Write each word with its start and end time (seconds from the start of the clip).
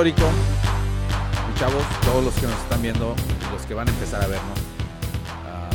histórico. 0.00 0.32
Y 1.50 1.58
chavos, 1.58 1.84
todos 2.02 2.24
los 2.24 2.34
que 2.36 2.46
nos 2.46 2.58
están 2.62 2.80
viendo, 2.80 3.14
los 3.52 3.66
que 3.66 3.74
van 3.74 3.86
a 3.86 3.90
empezar 3.90 4.24
a 4.24 4.28
vernos. 4.28 4.58
ah, 5.44 5.70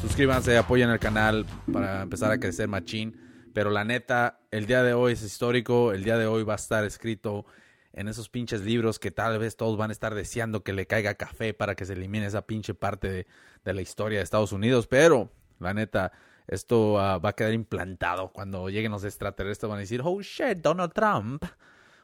suscríbanse, 0.00 0.58
apoyen 0.58 0.90
el 0.90 0.98
canal 0.98 1.46
para 1.72 2.02
empezar 2.02 2.32
a 2.32 2.38
crecer 2.38 2.66
machín. 2.66 3.16
Pero 3.54 3.70
la 3.70 3.84
neta, 3.84 4.40
el 4.50 4.66
día 4.66 4.82
de 4.82 4.94
hoy 4.94 5.12
es 5.12 5.22
histórico. 5.22 5.92
El 5.92 6.02
día 6.02 6.18
de 6.18 6.26
hoy 6.26 6.42
va 6.42 6.54
a 6.54 6.56
estar 6.56 6.84
escrito 6.84 7.46
en 7.92 8.08
esos 8.08 8.28
pinches 8.28 8.62
libros 8.62 8.98
que 8.98 9.12
tal 9.12 9.38
vez 9.38 9.56
todos 9.56 9.76
van 9.76 9.90
a 9.90 9.92
estar 9.92 10.12
deseando 10.16 10.64
que 10.64 10.72
le 10.72 10.88
caiga 10.88 11.14
café 11.14 11.54
para 11.54 11.76
que 11.76 11.84
se 11.84 11.92
elimine 11.92 12.26
esa 12.26 12.42
pinche 12.42 12.74
parte 12.74 13.08
de, 13.08 13.26
de 13.64 13.74
la 13.74 13.80
historia 13.80 14.18
de 14.18 14.24
Estados 14.24 14.50
Unidos. 14.50 14.88
Pero, 14.88 15.30
la 15.60 15.72
neta, 15.72 16.10
esto 16.48 16.98
ah, 16.98 17.18
va 17.18 17.28
a 17.28 17.34
quedar 17.34 17.52
implantado 17.52 18.32
cuando 18.32 18.70
lleguen 18.70 18.90
los 18.90 19.04
extraterrestres. 19.04 19.68
Van 19.68 19.78
a 19.78 19.82
decir, 19.82 20.00
oh 20.02 20.20
shit, 20.20 20.58
Donald 20.58 20.92
Trump. 20.92 21.44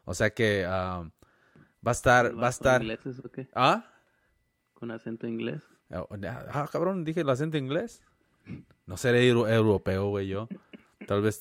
O 0.05 0.15
sea 0.15 0.31
que 0.31 0.65
ah, 0.69 1.05
va 1.87 1.91
a 1.91 1.93
estar, 1.93 2.41
va 2.41 2.47
a 2.47 2.51
estar. 2.51 2.81
¿Con 2.81 2.91
ingleses 2.91 3.25
o 3.25 3.31
qué? 3.31 3.49
¿Ah? 3.55 3.85
¿Con 4.75 4.91
acento 4.91 5.27
inglés? 5.27 5.63
Ah, 5.91 6.69
cabrón, 6.73 7.05
dije 7.05 7.21
el 7.21 7.29
acento 7.31 7.59
inglés. 7.59 8.03
No 8.87 8.97
seré 8.97 9.29
euro- 9.29 9.49
europeo, 9.49 10.09
güey, 10.09 10.29
yo. 10.29 10.49
Tal 11.07 11.23
vez, 11.23 11.39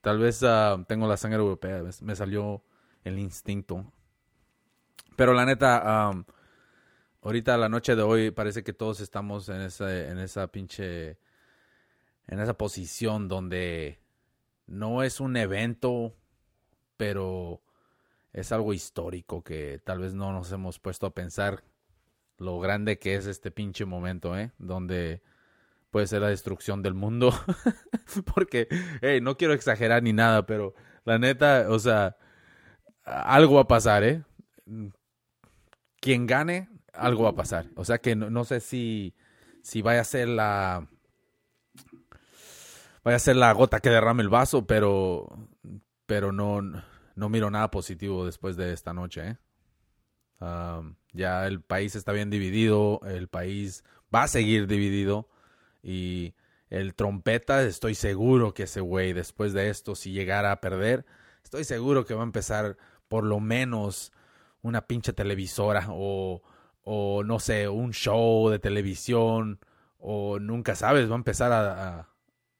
tal 0.00 0.18
vez 0.18 0.42
ah, 0.42 0.84
tengo 0.88 1.06
la 1.06 1.16
sangre 1.16 1.38
europea. 1.38 1.82
¿ves? 1.82 2.02
Me 2.02 2.16
salió 2.16 2.62
el 3.04 3.18
instinto. 3.18 3.92
Pero 5.16 5.32
la 5.34 5.44
neta, 5.46 6.12
ahorita 7.22 7.56
la 7.56 7.68
noche 7.68 7.94
de 7.96 8.02
hoy 8.02 8.30
parece 8.30 8.62
que 8.64 8.72
todos 8.72 9.00
estamos 9.00 9.48
en 9.48 9.60
esa, 9.60 10.08
en 10.08 10.18
esa 10.18 10.48
pinche, 10.48 11.18
en 12.26 12.40
esa 12.40 12.54
posición 12.54 13.28
donde 13.28 14.00
no 14.66 15.02
es 15.02 15.20
un 15.20 15.36
evento, 15.36 16.14
pero 16.96 17.61
es 18.32 18.52
algo 18.52 18.72
histórico 18.72 19.42
que 19.42 19.80
tal 19.84 20.00
vez 20.00 20.14
no 20.14 20.32
nos 20.32 20.50
hemos 20.52 20.78
puesto 20.78 21.06
a 21.06 21.14
pensar 21.14 21.64
lo 22.38 22.58
grande 22.60 22.98
que 22.98 23.14
es 23.14 23.26
este 23.26 23.50
pinche 23.50 23.84
momento, 23.84 24.36
¿eh? 24.36 24.52
Donde 24.58 25.22
puede 25.90 26.06
ser 26.06 26.22
la 26.22 26.28
destrucción 26.28 26.82
del 26.82 26.94
mundo. 26.94 27.32
Porque, 28.34 28.68
hey, 29.02 29.20
no 29.20 29.36
quiero 29.36 29.54
exagerar 29.54 30.02
ni 30.02 30.12
nada, 30.12 30.46
pero 30.46 30.74
la 31.04 31.18
neta, 31.18 31.66
o 31.68 31.78
sea, 31.78 32.16
algo 33.04 33.56
va 33.56 33.62
a 33.62 33.68
pasar, 33.68 34.02
¿eh? 34.02 34.22
Quien 36.00 36.26
gane, 36.26 36.68
algo 36.92 37.24
va 37.24 37.30
a 37.30 37.36
pasar. 37.36 37.66
O 37.76 37.84
sea 37.84 37.98
que 37.98 38.16
no, 38.16 38.30
no 38.30 38.44
sé 38.44 38.60
si, 38.60 39.14
si 39.62 39.82
vaya 39.82 40.00
a 40.00 40.04
ser 40.04 40.28
la... 40.28 40.88
Vaya 43.04 43.16
a 43.16 43.20
ser 43.20 43.34
la 43.34 43.52
gota 43.52 43.80
que 43.80 43.90
derrame 43.90 44.22
el 44.22 44.28
vaso, 44.28 44.64
pero, 44.64 45.48
pero 46.06 46.30
no, 46.30 46.62
no 47.14 47.28
miro 47.28 47.50
nada 47.50 47.70
positivo 47.70 48.26
después 48.26 48.56
de 48.56 48.72
esta 48.72 48.92
noche, 48.92 49.28
¿eh? 49.28 49.36
Um, 50.40 50.96
ya 51.12 51.46
el 51.46 51.60
país 51.60 51.94
está 51.94 52.10
bien 52.10 52.28
dividido, 52.28 53.00
el 53.04 53.28
país 53.28 53.84
va 54.12 54.24
a 54.24 54.28
seguir 54.28 54.66
dividido 54.66 55.28
y 55.84 56.34
el 56.68 56.94
trompeta, 56.94 57.62
estoy 57.62 57.94
seguro 57.94 58.54
que 58.54 58.64
ese 58.64 58.80
güey 58.80 59.12
después 59.12 59.52
de 59.52 59.68
esto, 59.70 59.94
si 59.94 60.10
llegara 60.10 60.50
a 60.50 60.60
perder, 60.60 61.06
estoy 61.44 61.62
seguro 61.64 62.04
que 62.06 62.14
va 62.14 62.22
a 62.22 62.24
empezar 62.24 62.76
por 63.06 63.22
lo 63.24 63.38
menos 63.38 64.10
una 64.62 64.86
pinche 64.86 65.12
televisora 65.12 65.86
o, 65.90 66.42
o 66.82 67.22
no 67.24 67.38
sé, 67.38 67.68
un 67.68 67.92
show 67.92 68.48
de 68.48 68.58
televisión 68.58 69.60
o 69.98 70.40
nunca 70.40 70.74
sabes, 70.74 71.08
va 71.08 71.14
a 71.14 71.18
empezar 71.18 71.52
a, 71.52 71.98
a, 72.00 72.11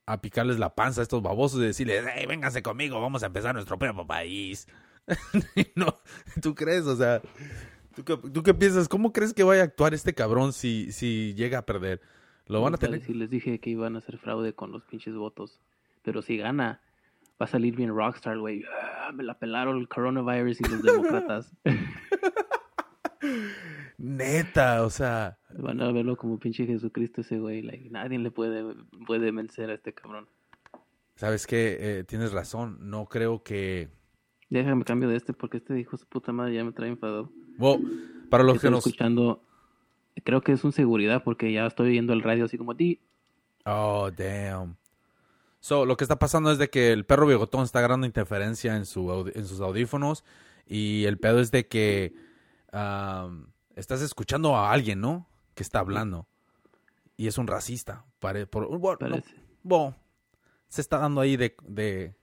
a 0.07 0.21
picarles 0.21 0.59
la 0.59 0.75
panza 0.75 1.01
a 1.01 1.03
estos 1.03 1.23
babosos 1.23 1.61
y 1.61 1.67
decirles, 1.67 2.05
hey, 2.15 2.27
vénganse 2.27 2.63
conmigo, 2.63 3.01
vamos 3.01 3.23
a 3.23 3.27
empezar 3.27 3.55
nuestro 3.55 3.79
propio 3.79 4.07
país. 4.07 4.67
no, 5.77 5.97
¿tú 6.41 6.55
crees? 6.55 6.87
O 6.87 6.97
sea, 6.97 7.21
¿tú 7.95 8.05
qué, 8.05 8.17
¿tú 8.17 8.43
qué 8.43 8.55
piensas? 8.55 8.89
¿Cómo 8.89 9.13
crees 9.13 9.35
que 9.35 9.45
vaya 9.45 9.63
a 9.63 9.65
actuar 9.65 9.95
este 9.95 10.15
cabrón 10.15 10.53
si, 10.53 10.93
si 10.93 11.35
llega 11.35 11.59
a 11.59 11.67
perder? 11.67 12.01
Lo 12.47 12.61
van 12.61 12.75
a 12.75 12.77
tener... 12.77 13.03
Si 13.03 13.15
les 13.15 13.31
dije 13.31 13.61
que 13.61 13.71
iban 13.71 13.97
a 13.97 13.99
hacer 13.99 14.19
fraude 14.19 14.55
con 14.55 14.73
los 14.73 14.85
pinches 14.85 15.15
votos. 15.15 15.61
Pero 16.03 16.23
si 16.23 16.37
gana, 16.37 16.81
va 17.41 17.45
a 17.45 17.47
salir 17.47 17.77
bien 17.77 17.95
rockstar, 17.95 18.39
güey. 18.39 18.65
Ah, 18.65 19.13
me 19.13 19.23
la 19.23 19.39
pelaron 19.39 19.79
el 19.79 19.89
coronavirus 19.89 20.61
y 20.61 20.65
los 20.65 20.83
demócratas. 20.83 21.55
Neta, 23.99 24.83
o 24.83 24.91
sea... 24.91 25.39
Van 25.59 25.81
a 25.81 25.93
verlo 25.93 26.17
como 26.17 26.39
pinche 26.39 26.67
Jesucristo 26.67 27.21
ese 27.21 27.39
güey. 27.39 27.63
Like, 27.63 27.91
nadie 27.91 28.19
le 28.19 28.31
puede, 28.31 28.75
puede 29.07 29.31
vencer 29.31 29.71
a 29.71 29.75
este 29.75 29.93
cabrón. 29.93 30.29
¿Sabes 31.17 31.47
qué? 31.47 31.77
Eh, 31.79 32.05
tienes 32.05 32.33
razón. 32.33 32.79
No 32.81 33.07
creo 33.07 33.43
que... 33.43 33.89
Déjame 34.51 34.85
cambio 34.85 35.09
de 35.09 35.17
este 35.17 35.33
porque 35.33 35.59
este 35.59 35.79
hijo 35.79 35.93
de 35.93 35.99
su 35.99 36.07
puta 36.07 36.33
madre 36.33 36.55
ya 36.55 36.65
me 36.65 36.73
trae 36.73 36.89
enfadado. 36.89 37.31
Well, 37.59 38.27
para 38.29 38.45
los 38.45 38.61
que 38.61 38.71
nos... 38.71 38.87
escuchando, 38.87 39.43
creo 40.25 40.43
que 40.43 40.53
es 40.53 40.65
un 40.65 40.73
seguridad 40.73 41.23
porque 41.25 41.53
ya 41.53 41.67
estoy 41.67 41.91
oyendo 41.91 42.13
el 42.13 42.23
radio 42.23 42.45
así 42.45 42.59
como 42.59 42.77
ti. 42.77 43.01
Oh, 43.65 44.11
damn. 44.11 44.77
So, 45.61 45.87
lo 45.87 45.97
que 45.97 46.05
está 46.05 46.19
pasando 46.19 46.51
es 46.51 46.59
de 46.59 46.69
que 46.69 46.93
el 46.93 47.07
perro 47.07 47.27
bigotón 47.27 47.63
está 47.63 47.79
agarrando 47.79 48.07
interferencia 48.07 48.77
en, 48.77 48.85
su, 48.85 49.31
en 49.33 49.47
sus 49.47 49.61
audífonos 49.61 50.25
y 50.67 51.05
el 51.05 51.19
pedo 51.19 51.39
es 51.41 51.51
de 51.51 51.69
que 51.69 52.15
um, 52.73 53.47
estás 53.77 54.03
escuchando 54.03 54.57
a 54.57 54.73
alguien, 54.73 55.01
¿no? 55.01 55.29
Que 55.55 55.63
está 55.63 55.81
hablando 55.81 56.27
y 57.17 57.27
es 57.27 57.39
un 57.39 57.47
racista. 57.47 58.05
Pare- 58.21 58.47
por, 58.47 58.67
bueno, 58.79 58.99
no, 59.01 59.09
Parece. 59.11 59.35
bueno, 59.63 59.95
se 60.69 60.81
está 60.81 60.99
dando 60.99 61.21
ahí 61.21 61.37
de, 61.37 61.55
de 61.67 62.15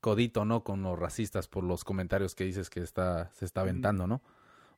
codito, 0.00 0.44
¿no? 0.44 0.64
Con 0.64 0.82
los 0.82 0.98
racistas 0.98 1.48
por 1.48 1.62
los 1.64 1.84
comentarios 1.84 2.34
que 2.34 2.44
dices 2.44 2.68
que 2.70 2.80
está, 2.80 3.30
se 3.34 3.44
está 3.44 3.60
aventando, 3.62 4.06
¿no? 4.06 4.22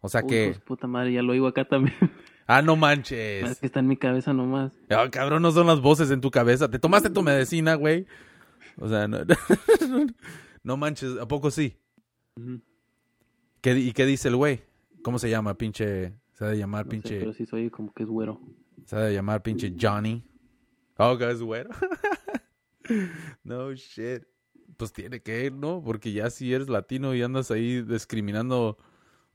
O 0.00 0.08
sea 0.08 0.20
Uy, 0.22 0.28
que... 0.28 0.54
su 0.54 0.60
puta 0.60 0.86
madre, 0.86 1.12
ya 1.14 1.22
lo 1.22 1.32
oigo 1.32 1.46
acá 1.46 1.64
también. 1.66 1.96
Ah, 2.48 2.62
no 2.62 2.74
es 2.74 2.78
manches. 2.78 3.58
que 3.58 3.66
está 3.66 3.80
en 3.80 3.88
mi 3.88 3.96
cabeza 3.96 4.32
nomás. 4.32 4.70
Ah, 4.88 5.08
cabrón, 5.10 5.42
no 5.42 5.50
son 5.50 5.66
las 5.66 5.80
voces 5.80 6.12
en 6.12 6.20
tu 6.20 6.30
cabeza. 6.30 6.70
¿Te 6.70 6.78
tomaste 6.78 7.10
tu 7.10 7.20
medicina, 7.24 7.74
güey? 7.74 8.06
O 8.78 8.88
sea, 8.88 9.08
no, 9.08 9.18
no 10.62 10.76
manches, 10.76 11.18
¿a 11.18 11.26
poco 11.26 11.50
sí? 11.50 11.76
Ujú. 12.36 12.60
¿Qué, 13.60 13.74
di- 13.74 13.88
¿Y 13.88 13.92
qué 13.92 14.06
dice 14.06 14.28
el 14.28 14.36
güey? 14.36 14.62
¿Cómo 15.02 15.18
se 15.18 15.28
llama, 15.28 15.54
pinche? 15.54 16.12
Se 16.36 16.44
ha 16.44 16.48
de 16.48 16.58
llamar 16.58 16.84
No 16.86 16.90
sé, 16.90 16.96
pinche... 16.96 17.18
pero 17.18 17.32
sí 17.32 17.46
soy 17.46 17.70
como 17.70 17.92
que 17.92 18.02
es 18.04 18.08
güero. 18.08 18.40
Se 18.84 18.94
ha 18.96 19.00
de 19.00 19.12
llamar 19.14 19.42
pinche 19.42 19.74
Johnny. 19.78 20.22
Oh, 20.98 21.16
que 21.18 21.30
es 21.30 21.42
güero. 21.42 21.70
no 23.44 23.72
shit. 23.74 24.22
Pues 24.76 24.92
tiene 24.92 25.20
que 25.20 25.46
ir, 25.46 25.52
¿no? 25.52 25.82
Porque 25.82 26.12
ya 26.12 26.28
si 26.30 26.52
eres 26.52 26.68
latino 26.68 27.14
y 27.14 27.22
andas 27.22 27.50
ahí 27.50 27.82
discriminando 27.82 28.76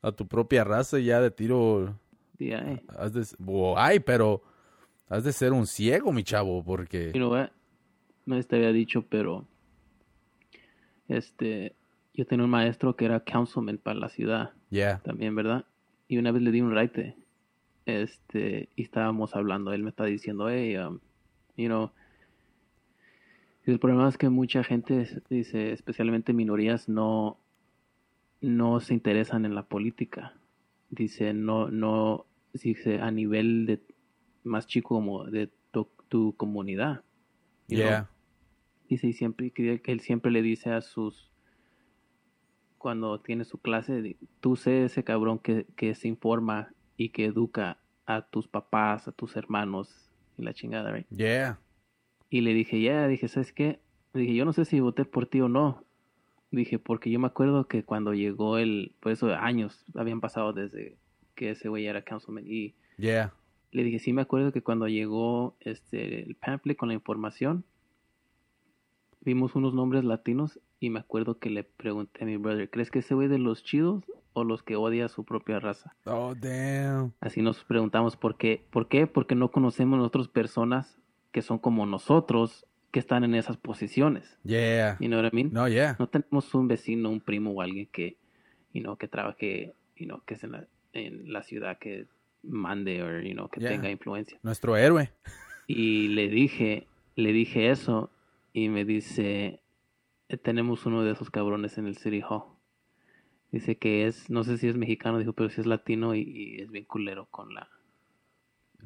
a 0.01 0.11
tu 0.11 0.27
propia 0.27 0.63
raza, 0.63 0.99
ya 0.99 1.19
de 1.21 1.31
tiro... 1.31 1.97
Sí, 2.37 2.51
ay. 2.53 2.81
Has 2.89 3.13
de... 3.13 3.25
o- 3.45 3.75
Ay, 3.77 3.99
pero... 3.99 4.43
Has 5.07 5.23
de 5.23 5.33
ser 5.33 5.51
un 5.53 5.67
ciego, 5.67 6.11
mi 6.13 6.23
chavo, 6.23 6.63
porque... 6.63 7.07
You 7.07 7.19
know 7.19 7.31
what? 7.31 7.49
No 8.25 8.41
te 8.43 8.55
había 8.55 8.71
dicho, 8.71 9.03
pero 9.09 9.45
este 11.07 11.75
yo 12.13 12.25
tenía 12.25 12.45
un 12.45 12.51
maestro 12.51 12.95
que 12.95 13.05
era 13.05 13.19
councilman 13.23 13.77
para 13.77 13.99
la 13.99 14.09
ciudad 14.09 14.51
Yeah. 14.69 14.99
también, 15.03 15.35
¿verdad? 15.35 15.65
Y 16.11 16.17
una 16.17 16.33
vez 16.33 16.41
le 16.41 16.51
di 16.51 16.59
un 16.59 16.75
raite. 16.75 17.15
Este, 17.85 18.67
y 18.75 18.83
estábamos 18.83 19.33
hablando, 19.33 19.71
él 19.71 19.81
me 19.81 19.91
está 19.91 20.03
diciendo, 20.03 20.49
hey, 20.49 20.75
um, 20.75 20.99
you 21.55 21.67
know, 21.67 21.93
el 23.63 23.79
problema 23.79 24.09
es 24.09 24.17
que 24.17 24.27
mucha 24.27 24.61
gente, 24.65 25.07
dice, 25.29 25.71
especialmente 25.71 26.33
minorías, 26.33 26.89
no, 26.89 27.39
no 28.41 28.81
se 28.81 28.93
interesan 28.93 29.45
en 29.45 29.55
la 29.55 29.69
política. 29.69 30.35
Dice, 30.89 31.33
no, 31.33 31.71
no, 31.71 32.25
dice, 32.51 32.99
a 32.99 33.09
nivel 33.09 33.65
de 33.65 33.81
más 34.43 34.67
chico 34.67 34.95
como 34.95 35.23
de 35.23 35.49
tu, 35.71 35.87
tu 36.09 36.35
comunidad. 36.35 37.05
know. 37.69 37.77
Yeah. 37.77 38.09
Dice, 38.89 39.07
y 39.07 39.13
siempre, 39.13 39.51
que 39.51 39.81
él 39.85 40.01
siempre 40.01 40.29
le 40.29 40.41
dice 40.41 40.71
a 40.71 40.81
sus, 40.81 41.30
cuando 42.81 43.19
tiene 43.19 43.45
su 43.45 43.59
clase, 43.59 44.17
tú 44.39 44.55
sé 44.55 44.85
ese 44.85 45.03
cabrón 45.03 45.37
que, 45.37 45.65
que 45.75 45.93
se 45.93 46.07
informa 46.07 46.69
y 46.97 47.09
que 47.09 47.25
educa 47.25 47.77
a 48.07 48.23
tus 48.23 48.47
papás, 48.47 49.07
a 49.07 49.11
tus 49.11 49.35
hermanos 49.35 50.09
y 50.37 50.41
la 50.41 50.53
chingada, 50.53 50.91
right? 50.91 51.07
Yeah. 51.09 51.59
Y 52.29 52.41
le 52.41 52.53
dije, 52.53 52.81
ya, 52.81 53.07
dije, 53.07 53.27
¿sabes 53.27 53.53
qué? 53.53 53.79
Le 54.13 54.21
dije, 54.21 54.33
yo 54.35 54.45
no 54.45 54.53
sé 54.53 54.65
si 54.65 54.79
voté 54.79 55.05
por 55.05 55.27
ti 55.27 55.41
o 55.41 55.47
no. 55.47 55.83
Dije, 56.49 56.79
porque 56.79 57.11
yo 57.11 57.19
me 57.19 57.27
acuerdo 57.27 57.67
que 57.67 57.83
cuando 57.83 58.13
llegó 58.13 58.57
el, 58.57 58.95
por 58.99 59.11
eso 59.11 59.27
años 59.35 59.85
habían 59.93 60.19
pasado 60.19 60.51
desde 60.51 60.97
que 61.35 61.51
ese 61.51 61.69
güey 61.69 61.85
era 61.85 62.01
councilman. 62.01 62.45
Y 62.47 62.73
Yeah. 62.97 63.33
le 63.71 63.83
dije, 63.83 63.99
sí 63.99 64.11
me 64.11 64.21
acuerdo 64.21 64.51
que 64.51 64.61
cuando 64.61 64.87
llegó 64.87 65.55
este 65.59 66.23
el 66.23 66.35
pamphlet 66.35 66.77
con 66.77 66.89
la 66.89 66.93
información, 66.95 67.63
vimos 69.21 69.55
unos 69.55 69.73
nombres 69.73 70.03
latinos 70.03 70.59
y 70.81 70.89
me 70.89 70.99
acuerdo 70.99 71.37
que 71.39 71.49
le 71.49 71.63
pregunté 71.63 72.23
a 72.23 72.25
mi 72.27 72.35
brother, 72.35 72.69
¿crees 72.69 72.91
que 72.91 72.99
ese 72.99 73.13
güey 73.13 73.27
de 73.29 73.37
los 73.37 73.63
chidos 73.63 74.03
o 74.33 74.43
los 74.43 74.63
que 74.63 74.75
odia 74.75 75.05
a 75.05 75.09
su 75.09 75.23
propia 75.23 75.59
raza? 75.59 75.95
Oh, 76.05 76.33
damn. 76.35 77.13
Así 77.21 77.41
nos 77.41 77.63
preguntamos 77.63 78.17
por 78.17 78.35
qué. 78.35 78.65
¿Por 78.71 78.87
qué? 78.89 79.05
Porque 79.07 79.35
no 79.35 79.51
conocemos 79.51 79.97
nosotros 79.99 80.27
personas 80.27 80.97
que 81.31 81.41
son 81.43 81.59
como 81.59 81.85
nosotros 81.85 82.65
que 82.91 82.99
están 82.99 83.23
en 83.23 83.35
esas 83.35 83.55
posiciones. 83.57 84.37
Yeah. 84.43 84.97
You 84.99 85.07
know 85.07 85.21
what 85.21 85.31
I 85.31 85.35
mean? 85.35 85.53
No, 85.53 85.67
yeah. 85.69 85.95
No 85.99 86.07
tenemos 86.07 86.53
un 86.55 86.67
vecino, 86.67 87.09
un 87.09 87.21
primo 87.21 87.51
o 87.51 87.61
alguien 87.61 87.87
que, 87.91 88.17
you 88.73 88.81
know, 88.81 88.97
que 88.97 89.07
trabaje, 89.07 89.73
you 89.95 90.07
know, 90.07 90.21
que 90.25 90.33
es 90.33 90.43
en 90.43 90.51
la, 90.53 90.67
en 90.93 91.31
la 91.31 91.43
ciudad 91.43 91.77
que 91.77 92.07
mande 92.43 93.03
o, 93.03 93.21
you 93.21 93.33
know, 93.33 93.49
que 93.49 93.59
Yeah. 93.61 93.69
tenga 93.69 93.91
influencia. 93.91 94.39
Nuestro 94.43 94.75
héroe. 94.75 95.11
Y 95.67 96.07
le 96.09 96.27
dije, 96.27 96.87
le 97.15 97.31
dije 97.33 97.69
eso 97.69 98.09
y 98.51 98.67
me 98.69 98.83
dice, 98.83 99.45
"Eh, 99.45 99.60
tenemos 100.37 100.85
uno 100.85 101.03
de 101.03 101.11
esos 101.11 101.29
cabrones 101.29 101.77
en 101.77 101.87
el 101.87 101.97
City 101.97 102.21
Hall. 102.27 102.43
Dice 103.51 103.77
que 103.77 104.07
es, 104.07 104.29
no 104.29 104.43
sé 104.43 104.57
si 104.57 104.67
es 104.67 104.77
mexicano, 104.77 105.19
dijo, 105.19 105.33
pero 105.33 105.49
si 105.49 105.59
es 105.59 105.67
latino 105.67 106.15
y, 106.15 106.21
y 106.21 106.61
es 106.61 106.71
bien 106.71 106.85
culero 106.85 107.25
con 107.25 107.53
la, 107.53 107.69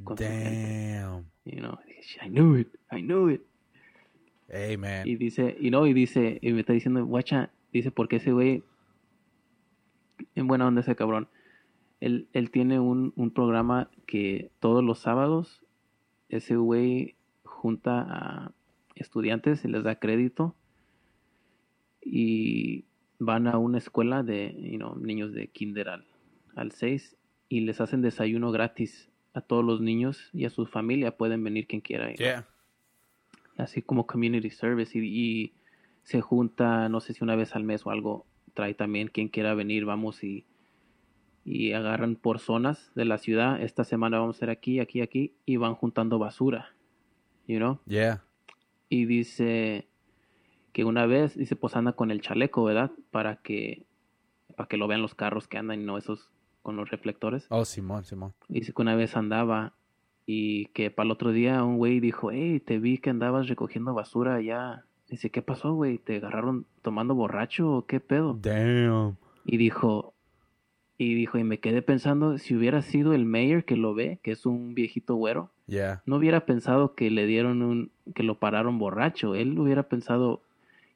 con. 0.03 0.15
Damn. 0.15 1.25
You 1.45 1.59
know, 1.59 1.77
dije, 1.85 2.19
I 2.25 2.29
knew 2.29 2.57
it, 2.57 2.69
I 2.91 3.01
knew 3.01 3.29
it. 3.29 3.41
Hey, 4.47 4.77
man. 4.77 5.07
Y 5.07 5.15
dice, 5.15 5.55
y 5.59 5.69
no, 5.69 5.85
y 5.85 5.93
dice, 5.93 6.39
y 6.41 6.53
me 6.53 6.61
está 6.61 6.73
diciendo, 6.73 7.05
guacha, 7.05 7.51
dice, 7.71 7.91
porque 7.91 8.15
ese 8.15 8.31
güey, 8.31 8.63
en 10.33 10.47
buena 10.47 10.67
onda 10.67 10.81
ese 10.81 10.95
cabrón, 10.95 11.27
él, 11.99 12.27
él 12.33 12.49
tiene 12.49 12.79
un, 12.79 13.13
un 13.15 13.31
programa 13.31 13.89
que 14.07 14.51
todos 14.59 14.83
los 14.83 14.99
sábados, 14.99 15.63
ese 16.29 16.55
güey 16.55 17.15
junta 17.43 18.05
a 18.07 18.51
estudiantes 18.95 19.63
y 19.65 19.67
les 19.67 19.83
da 19.83 19.99
crédito 19.99 20.55
y 22.05 22.85
van 23.19 23.47
a 23.47 23.57
una 23.57 23.79
escuela 23.79 24.23
de, 24.23 24.55
you 24.61 24.77
know, 24.77 24.95
niños 24.95 25.33
de 25.33 25.47
kinder 25.47 25.89
al, 25.89 26.05
al 26.55 26.71
6 26.71 27.17
y 27.49 27.61
les 27.61 27.81
hacen 27.81 28.01
desayuno 28.01 28.51
gratis 28.51 29.09
a 29.33 29.41
todos 29.41 29.65
los 29.65 29.81
niños 29.81 30.29
y 30.31 30.45
a 30.45 30.49
su 30.49 30.65
familia, 30.65 31.17
pueden 31.17 31.43
venir 31.43 31.67
quien 31.67 31.81
quiera. 31.81 32.13
Yeah. 32.13 32.47
así 33.57 33.81
como 33.81 34.05
community 34.05 34.49
service 34.49 34.97
y, 34.97 35.01
y 35.03 35.53
se 36.03 36.21
junta, 36.21 36.87
no 36.89 36.99
sé 37.01 37.13
si 37.13 37.23
una 37.23 37.35
vez 37.35 37.55
al 37.55 37.63
mes 37.63 37.85
o 37.85 37.89
algo, 37.89 38.25
trae 38.53 38.73
también 38.73 39.07
quien 39.09 39.27
quiera 39.27 39.53
venir, 39.55 39.85
vamos 39.85 40.23
y, 40.23 40.45
y 41.43 41.73
agarran 41.73 42.15
por 42.15 42.39
zonas 42.39 42.91
de 42.95 43.05
la 43.05 43.17
ciudad, 43.17 43.61
esta 43.61 43.83
semana 43.83 44.19
vamos 44.19 44.37
a 44.37 44.39
ser 44.39 44.49
aquí, 44.49 44.79
aquí, 44.79 45.01
aquí, 45.01 45.33
y 45.45 45.57
van 45.57 45.75
juntando 45.75 46.19
basura, 46.19 46.73
you 47.47 47.57
know, 47.57 47.79
Yeah. 47.87 48.23
y 48.89 49.05
dice 49.05 49.87
que 50.75 50.83
una 50.83 51.05
vez, 51.05 51.37
dice, 51.37 51.55
pues 51.55 51.73
anda 51.77 51.93
con 51.93 52.11
el 52.11 52.19
chaleco, 52.19 52.65
¿verdad? 52.65 52.91
Para 53.09 53.37
que, 53.37 53.85
para 54.57 54.67
que 54.67 54.75
lo 54.75 54.89
vean 54.89 55.01
los 55.01 55.15
carros 55.15 55.47
que 55.47 55.57
andan 55.57 55.79
y 55.79 55.85
no 55.85 55.97
esos 55.97 56.29
con 56.63 56.75
los 56.75 56.91
reflectores. 56.91 57.47
Oh, 57.49 57.63
Simón, 57.63 58.03
Simón. 58.03 58.33
Dice 58.49 58.73
que 58.73 58.81
una 58.81 58.93
vez 58.93 59.15
andaba 59.15 59.71
y 60.25 60.65
que 60.73 60.91
para 60.91 61.05
el 61.05 61.11
otro 61.11 61.31
día 61.31 61.63
un 61.63 61.77
güey 61.77 62.01
dijo, 62.01 62.29
hey, 62.29 62.59
te 62.59 62.77
vi 62.79 62.97
que 62.97 63.09
andabas 63.09 63.47
recogiendo 63.47 63.93
basura 63.93 64.35
allá. 64.35 64.83
Dice, 65.07 65.29
¿qué 65.29 65.41
pasó, 65.41 65.71
güey? 65.71 65.97
¿Te 65.97 66.17
agarraron 66.17 66.65
tomando 66.81 67.15
borracho 67.15 67.71
o 67.71 67.85
qué 67.85 68.01
pedo? 68.01 68.37
Damn. 68.41 69.15
Y 69.45 69.55
dijo, 69.55 70.13
y 70.97 71.13
dijo, 71.13 71.37
y 71.37 71.45
me 71.45 71.61
quedé 71.61 71.83
pensando, 71.83 72.37
si 72.37 72.53
hubiera 72.53 72.81
sido 72.81 73.13
el 73.13 73.23
mayor 73.23 73.63
que 73.63 73.77
lo 73.77 73.93
ve, 73.93 74.19
que 74.23 74.31
es 74.31 74.45
un 74.45 74.75
viejito 74.75 75.15
güero, 75.15 75.51
Yeah. 75.67 76.03
no 76.05 76.17
hubiera 76.17 76.45
pensado 76.45 76.95
que 76.95 77.09
le 77.09 77.25
dieron 77.25 77.63
un, 77.63 77.91
que 78.13 78.23
lo 78.23 78.39
pararon 78.39 78.77
borracho. 78.77 79.35
Él 79.35 79.57
hubiera 79.57 79.83
pensado 79.89 80.41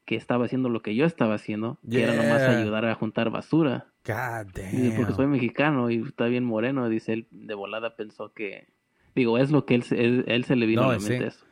que 0.09 0.15
estaba 0.15 0.45
haciendo 0.45 0.69
lo 0.69 0.81
que 0.81 0.95
yo 0.95 1.05
estaba 1.05 1.35
haciendo, 1.35 1.77
que 1.87 2.01
era 2.01 2.13
nomás 2.13 2.41
Yeah. 2.41 2.57
ayudar 2.57 2.83
a 2.85 2.95
juntar 2.95 3.29
basura. 3.29 3.93
God 4.03 4.47
Dice, 4.71 4.91
porque 4.95 5.13
soy 5.13 5.25
damn. 5.25 5.33
mexicano 5.33 5.91
y 5.91 5.97
está 6.01 6.25
bien 6.25 6.45
moreno, 6.45 6.89
dice 6.89 7.13
él, 7.13 7.27
de 7.29 7.53
volada 7.53 7.95
pensó 7.95 8.33
que, 8.33 8.69
digo, 9.13 9.37
es 9.37 9.51
lo 9.51 9.67
que 9.67 9.75
él, 9.75 9.83
se- 9.83 10.03
él, 10.03 10.25
él 10.27 10.45
se 10.45 10.55
le 10.55 10.65
vino 10.65 10.81
No, 10.81 10.89
a 10.89 10.93
la 10.93 10.99
sí. 10.99 11.09
mente 11.09 11.27
eso. 11.27 11.45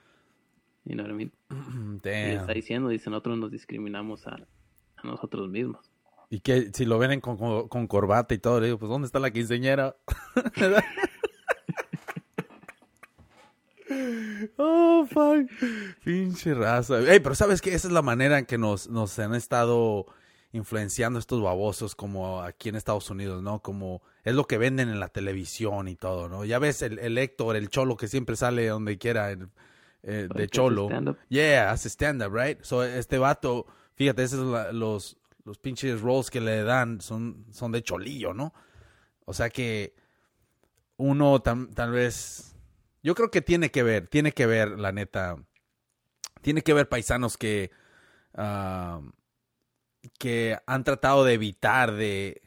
You 0.85 0.95
know 0.95 1.05
what 1.05 1.11
I 1.11 1.15
mean? 1.15 1.31
Y 2.03 2.29
le 2.29 2.33
está 2.33 2.47
Damn. 2.47 2.55
diciendo, 2.55 2.89
dice, 2.89 3.11
nosotros 3.11 3.37
nos 3.37 3.51
discriminamos 3.51 4.25
a, 4.25 4.37
a 4.95 5.07
nosotros 5.07 5.47
mismos. 5.49 5.91
Y 6.31 6.39
que 6.39 6.71
si 6.73 6.85
lo 6.85 6.97
ven 6.97 7.21
con, 7.21 7.37
con, 7.37 7.67
con 7.67 7.85
corbata 7.85 8.33
y 8.33 8.39
todo, 8.39 8.59
le 8.59 8.65
digo, 8.65 8.79
pues 8.79 8.89
¿dónde 8.89 9.05
está 9.05 9.19
la 9.19 9.29
quinceñera? 9.29 9.95
oh, 14.57 15.05
fuck. 15.09 15.49
Pinche 16.03 16.53
raza. 16.53 16.99
Ey, 16.99 17.19
pero 17.19 17.35
¿sabes 17.35 17.61
qué? 17.61 17.73
Esa 17.73 17.87
es 17.87 17.93
la 17.93 18.01
manera 18.01 18.39
en 18.39 18.45
que 18.45 18.57
nos, 18.57 18.89
nos 18.89 19.17
han 19.19 19.33
estado 19.35 20.05
influenciando 20.53 21.19
estos 21.19 21.41
babosos 21.41 21.95
como 21.95 22.41
aquí 22.41 22.69
en 22.69 22.75
Estados 22.75 23.09
Unidos, 23.09 23.43
¿no? 23.43 23.61
Como 23.61 24.01
es 24.23 24.33
lo 24.33 24.45
que 24.45 24.57
venden 24.57 24.89
en 24.89 24.99
la 24.99 25.09
televisión 25.09 25.87
y 25.87 25.95
todo, 25.95 26.29
¿no? 26.29 26.45
Ya 26.45 26.57
ves 26.59 26.81
el, 26.81 26.99
el 26.99 27.17
Héctor, 27.17 27.55
el 27.55 27.69
cholo 27.69 27.97
que 27.97 28.07
siempre 28.07 28.35
sale 28.35 28.67
donde 28.67 28.97
quiera 28.97 29.31
el- 29.31 29.49
eh, 30.03 30.27
de 30.33 30.47
cholo. 30.47 30.85
stand-up. 30.87 31.17
Yeah, 31.27 31.71
hace 31.71 31.89
stand-up, 31.89 32.33
right? 32.33 32.61
So, 32.61 32.83
este 32.83 33.17
vato, 33.17 33.65
fíjate, 33.95 34.23
esos 34.23 34.39
son 34.39 34.51
la- 34.53 34.71
los, 34.71 35.17
los 35.43 35.57
pinches 35.57 35.99
roles 36.01 36.29
que 36.29 36.39
le 36.39 36.63
dan 36.63 37.01
son, 37.01 37.45
son 37.51 37.71
de 37.73 37.81
cholillo, 37.83 38.33
¿no? 38.33 38.53
O 39.25 39.33
sea 39.33 39.49
que 39.49 39.93
uno 40.97 41.41
tam- 41.43 41.73
tal 41.73 41.91
vez... 41.91 42.55
Yo 43.03 43.15
creo 43.15 43.31
que 43.31 43.41
tiene 43.41 43.71
que 43.71 43.83
ver, 43.83 44.07
tiene 44.07 44.31
que 44.31 44.45
ver, 44.45 44.79
la 44.79 44.91
neta. 44.91 45.37
Tiene 46.41 46.61
que 46.61 46.73
ver 46.73 46.89
paisanos 46.89 47.37
que... 47.37 47.71
ah, 48.33 49.01
que 50.19 50.57
han 50.65 50.83
tratado 50.83 51.25
de 51.25 51.33
evitar 51.33 51.93
de... 51.93 52.41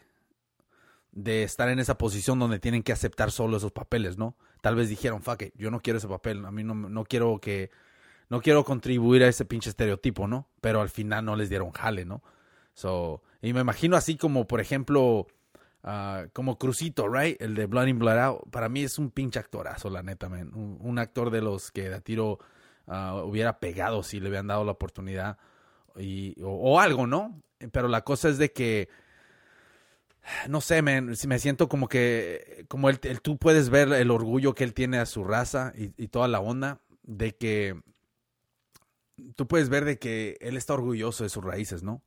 de 1.12 1.42
estar 1.42 1.68
en 1.68 1.78
esa 1.78 1.98
posición 1.98 2.38
donde 2.38 2.58
tienen 2.58 2.82
que 2.82 2.92
aceptar 2.92 3.30
solo 3.30 3.56
esos 3.56 3.72
papeles, 3.72 4.16
¿no? 4.16 4.36
Tal 4.60 4.76
vez 4.76 4.88
dijeron, 4.88 5.22
fuck 5.22 5.42
it, 5.42 5.54
yo 5.56 5.70
no 5.70 5.80
quiero 5.80 5.98
ese 5.98 6.08
papel, 6.08 6.44
a 6.44 6.50
mí 6.50 6.62
no, 6.64 6.74
no 6.74 7.04
quiero 7.04 7.38
que 7.40 7.70
no 8.28 8.40
quiero 8.40 8.64
contribuir 8.64 9.24
a 9.24 9.28
ese 9.28 9.44
pinche 9.44 9.70
estereotipo, 9.70 10.28
¿no? 10.28 10.48
Pero 10.60 10.80
al 10.80 10.88
final 10.88 11.24
no 11.24 11.34
les 11.34 11.48
dieron 11.48 11.72
jale, 11.72 12.04
¿no? 12.04 12.22
So, 12.74 13.22
y 13.42 13.52
me 13.52 13.60
imagino 13.60 13.96
así 13.96 14.16
como, 14.16 14.46
por 14.46 14.60
ejemplo, 14.60 15.26
ah, 15.82 16.26
como 16.32 16.58
Crucito, 16.58 17.08
right? 17.08 17.40
El 17.40 17.54
de 17.54 17.66
Blood 17.66 17.86
in, 17.86 17.98
Blood 17.98 18.18
Out. 18.18 18.50
Para 18.50 18.68
mí 18.68 18.82
es 18.82 18.98
un 18.98 19.10
pinche 19.10 19.38
actorazo, 19.38 19.90
la 19.90 20.02
neta, 20.02 20.28
man. 20.28 20.50
Un, 20.54 20.98
actor 20.98 21.30
de 21.30 21.42
los 21.42 21.70
que 21.70 21.92
a 21.92 22.00
tiro 22.00 22.38
ah, 22.86 23.22
hubiera 23.24 23.58
pegado 23.58 24.02
si 24.02 24.20
le 24.20 24.28
hubieran 24.28 24.46
dado 24.46 24.64
la 24.64 24.72
oportunidad 24.72 25.38
y, 25.96 26.36
o, 26.42 26.80
algo, 26.80 27.06
¿no? 27.06 27.42
Pero 27.72 27.88
la 27.88 28.02
cosa 28.02 28.28
es 28.28 28.38
de 28.38 28.52
que 28.52 28.88
no 30.48 30.60
sé, 30.60 30.82
man, 30.82 31.14
me 31.26 31.38
siento 31.38 31.68
como 31.68 31.88
que, 31.88 32.64
como 32.68 32.90
el, 32.90 33.00
tú 33.22 33.38
puedes 33.38 33.70
ver 33.70 33.92
el 33.92 34.10
orgullo 34.10 34.54
que 34.54 34.64
él 34.64 34.74
tiene 34.74 34.98
a 34.98 35.06
su 35.06 35.24
raza 35.24 35.72
y, 35.76 35.92
y 35.96 36.08
toda 36.08 36.28
la 36.28 36.40
onda, 36.40 36.80
de 37.02 37.36
que 37.36 37.80
tú 39.34 39.46
puedes 39.46 39.68
ver 39.68 39.84
de 39.84 39.98
que 39.98 40.36
él 40.40 40.56
está 40.56 40.74
orgulloso 40.74 41.24
de 41.24 41.30
sus 41.30 41.44
raíces, 41.44 41.82
¿no? 41.82 42.02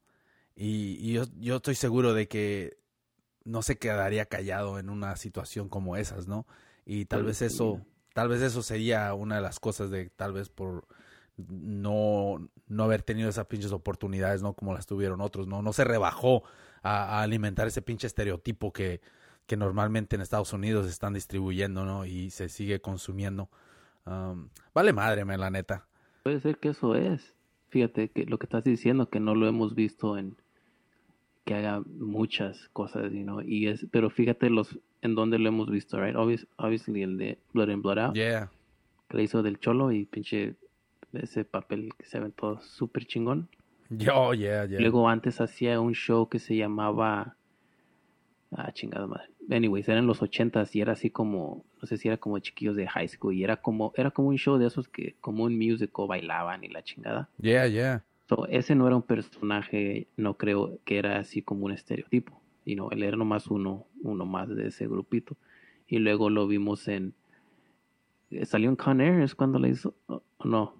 Y, 0.56 0.98
y 1.00 1.14
yo, 1.14 1.26
yo 1.40 1.58
estoy 1.58 1.76
seguro 1.76 2.14
de 2.14 2.28
que 2.28 2.78
no 3.46 3.62
se 3.62 3.78
quedaría 3.78 4.26
callado 4.26 4.80
en 4.80 4.90
una 4.90 5.16
situación 5.16 5.70
como 5.70 5.98
esas, 5.98 6.28
¿no? 6.28 6.46
Y 6.86 7.06
tal 7.06 7.24
vez 7.24 7.42
eso, 7.42 7.82
tal 8.14 8.30
vez 8.30 8.42
eso 8.42 8.62
sería 8.62 9.14
una 9.14 9.36
de 9.36 9.42
las 9.42 9.60
cosas 9.60 9.90
de 9.90 10.10
tal 10.10 10.34
vez 10.34 10.50
por 10.50 10.88
no, 11.38 12.50
no 12.68 12.84
haber 12.84 13.02
tenido 13.04 13.30
esas 13.30 13.48
pinches 13.48 13.72
oportunidades, 13.72 14.42
¿no? 14.42 14.54
Como 14.54 14.74
las 14.74 14.86
tuvieron 14.86 15.22
otros, 15.22 15.48
¿no? 15.48 15.62
No 15.62 15.74
se 15.74 15.84
rebajó 15.84 16.44
a, 16.82 17.20
a 17.20 17.22
alimentar 17.24 17.68
ese 17.68 17.82
pinche 17.82 18.08
estereotipo 18.08 18.72
que, 18.72 19.02
que 19.46 19.58
normalmente 19.58 20.16
en 20.16 20.22
Estados 20.22 20.54
Unidos 20.54 20.88
están 20.88 21.14
distribuyendo, 21.14 21.86
¿no? 21.86 22.06
Y 22.06 22.30
se 22.30 22.50
sigue 22.50 22.82
consumiendo. 22.82 23.50
Um, 24.06 24.50
vale 24.74 24.94
madre, 24.94 25.26
me 25.26 25.38
la 25.38 25.50
neta. 25.50 25.88
Puede 26.24 26.40
ser 26.40 26.58
que 26.58 26.70
eso 26.70 26.96
es. 26.96 27.36
Fíjate 27.70 28.10
que 28.12 28.26
lo 28.26 28.38
que 28.38 28.46
estás 28.46 28.64
diciendo, 28.64 29.10
que 29.10 29.20
no 29.20 29.36
lo 29.36 29.48
hemos 29.48 29.76
visto 29.76 30.18
en 30.18 30.38
que 31.46 31.56
haga 31.56 31.82
muchas 32.00 32.70
cosas, 32.74 33.12
you 33.12 33.24
know, 33.24 33.42
y 33.42 33.68
es, 33.68 33.86
pero 33.92 34.10
fíjate 34.10 34.50
los 34.50 34.80
en 35.02 35.16
dónde 35.16 35.38
lo 35.40 35.50
hemos 35.50 35.70
visto, 35.70 36.00
right? 36.02 36.16
Obvious- 36.16 36.48
obviously 36.58 37.02
el 37.04 37.18
de 37.18 37.38
Blood 37.54 37.70
in 37.70 37.82
Blood 37.82 37.98
Out, 38.00 38.16
Yeah. 38.16 38.50
que 39.10 39.18
le 39.18 39.24
hizo 39.24 39.44
del 39.44 39.60
cholo 39.60 39.92
y 39.92 40.06
pinche 40.06 40.56
ese 41.12 41.44
papel 41.44 41.90
que 41.98 42.06
se 42.06 42.20
ve 42.20 42.32
todo 42.32 42.60
súper 42.62 43.06
chingón. 43.06 43.50
Yo, 43.90 44.34
yeah, 44.34 44.66
yeah. 44.66 44.80
Luego 44.80 45.08
antes 45.10 45.42
hacía 45.42 45.80
un 45.82 45.94
show 45.94 46.28
que 46.30 46.40
se 46.40 46.56
llamaba 46.56 47.36
ah 48.56 48.72
chingada 48.72 49.08
madre. 49.08 49.30
Anyways, 49.50 49.90
eran 49.90 50.08
los 50.08 50.22
ochentas 50.22 50.74
y 50.76 50.82
era 50.82 50.94
así 50.94 51.10
como 51.10 51.66
no 51.82 51.88
sé 51.88 51.98
si 51.98 52.08
era 52.08 52.18
como 52.18 52.40
chiquillos 52.40 52.76
de 52.78 52.88
high 52.88 53.08
school 53.10 53.34
y 53.36 53.44
era 53.44 53.58
como 53.58 53.92
era 53.98 54.10
como 54.12 54.30
un 54.30 54.38
show 54.38 54.58
de 54.58 54.68
esos 54.68 54.88
que 54.88 55.16
como 55.20 55.44
un 55.44 55.58
musical 55.58 56.08
bailaban 56.08 56.64
y 56.64 56.70
la 56.70 56.82
chingada. 56.84 57.30
Yeah, 57.42 57.68
yeah. 57.68 58.04
So, 58.30 58.48
ese 58.48 58.74
no 58.76 58.88
era 58.88 58.96
un 58.96 59.02
personaje, 59.04 60.08
no 60.18 60.38
creo 60.38 60.80
que 60.86 60.98
era 60.98 61.20
así 61.20 61.42
como 61.42 61.66
un 61.66 61.72
estereotipo. 61.72 62.42
Y 62.66 62.76
no, 62.76 62.90
él 62.92 63.04
era 63.04 63.18
nomás 63.18 63.48
uno, 63.48 63.88
uno 64.02 64.26
más 64.26 64.48
de 64.50 64.68
ese 64.68 64.88
grupito. 64.88 65.36
Y 65.88 66.00
luego 66.00 66.30
lo 66.30 66.48
vimos 66.48 66.88
en. 66.88 67.14
¿Salió 68.46 68.70
en 68.70 68.76
Con 68.78 69.02
Air? 69.02 69.22
¿Es 69.22 69.36
cuando 69.36 69.60
le 69.60 69.70
hizo? 69.70 69.96
¿O 70.08 70.24
o 70.38 70.48
no? 70.48 70.76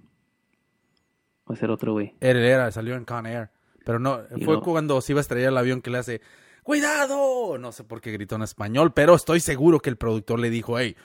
Va 1.50 1.56
a 1.56 1.58
ser 1.58 1.70
otro 1.70 1.92
güey. 1.94 2.16
Era, 2.22 2.40
era, 2.40 2.72
salió 2.72 2.96
en 2.96 3.04
Con 3.06 3.26
Air. 3.26 3.50
Pero 3.86 4.00
no, 4.00 4.22
Y 4.38 4.46
fue 4.46 4.56
no- 4.56 4.62
cuando 4.62 5.02
se 5.02 5.12
iba 5.12 5.20
a 5.20 5.22
estrellar 5.22 5.50
el 5.52 5.58
avión 5.58 5.82
que 5.82 5.92
le 5.92 5.98
hace, 5.98 6.22
¡Cuidado! 6.64 7.58
No 7.58 7.74
sé 7.74 7.84
por 7.84 8.00
qué 8.00 8.12
gritó 8.14 8.38
en 8.38 8.44
español, 8.44 8.94
pero 8.94 9.14
estoy 9.16 9.42
seguro 9.42 9.80
que 9.82 9.90
el 9.90 9.98
productor 9.98 10.40
le 10.40 10.50
dijo, 10.50 10.80
hey, 10.80 10.96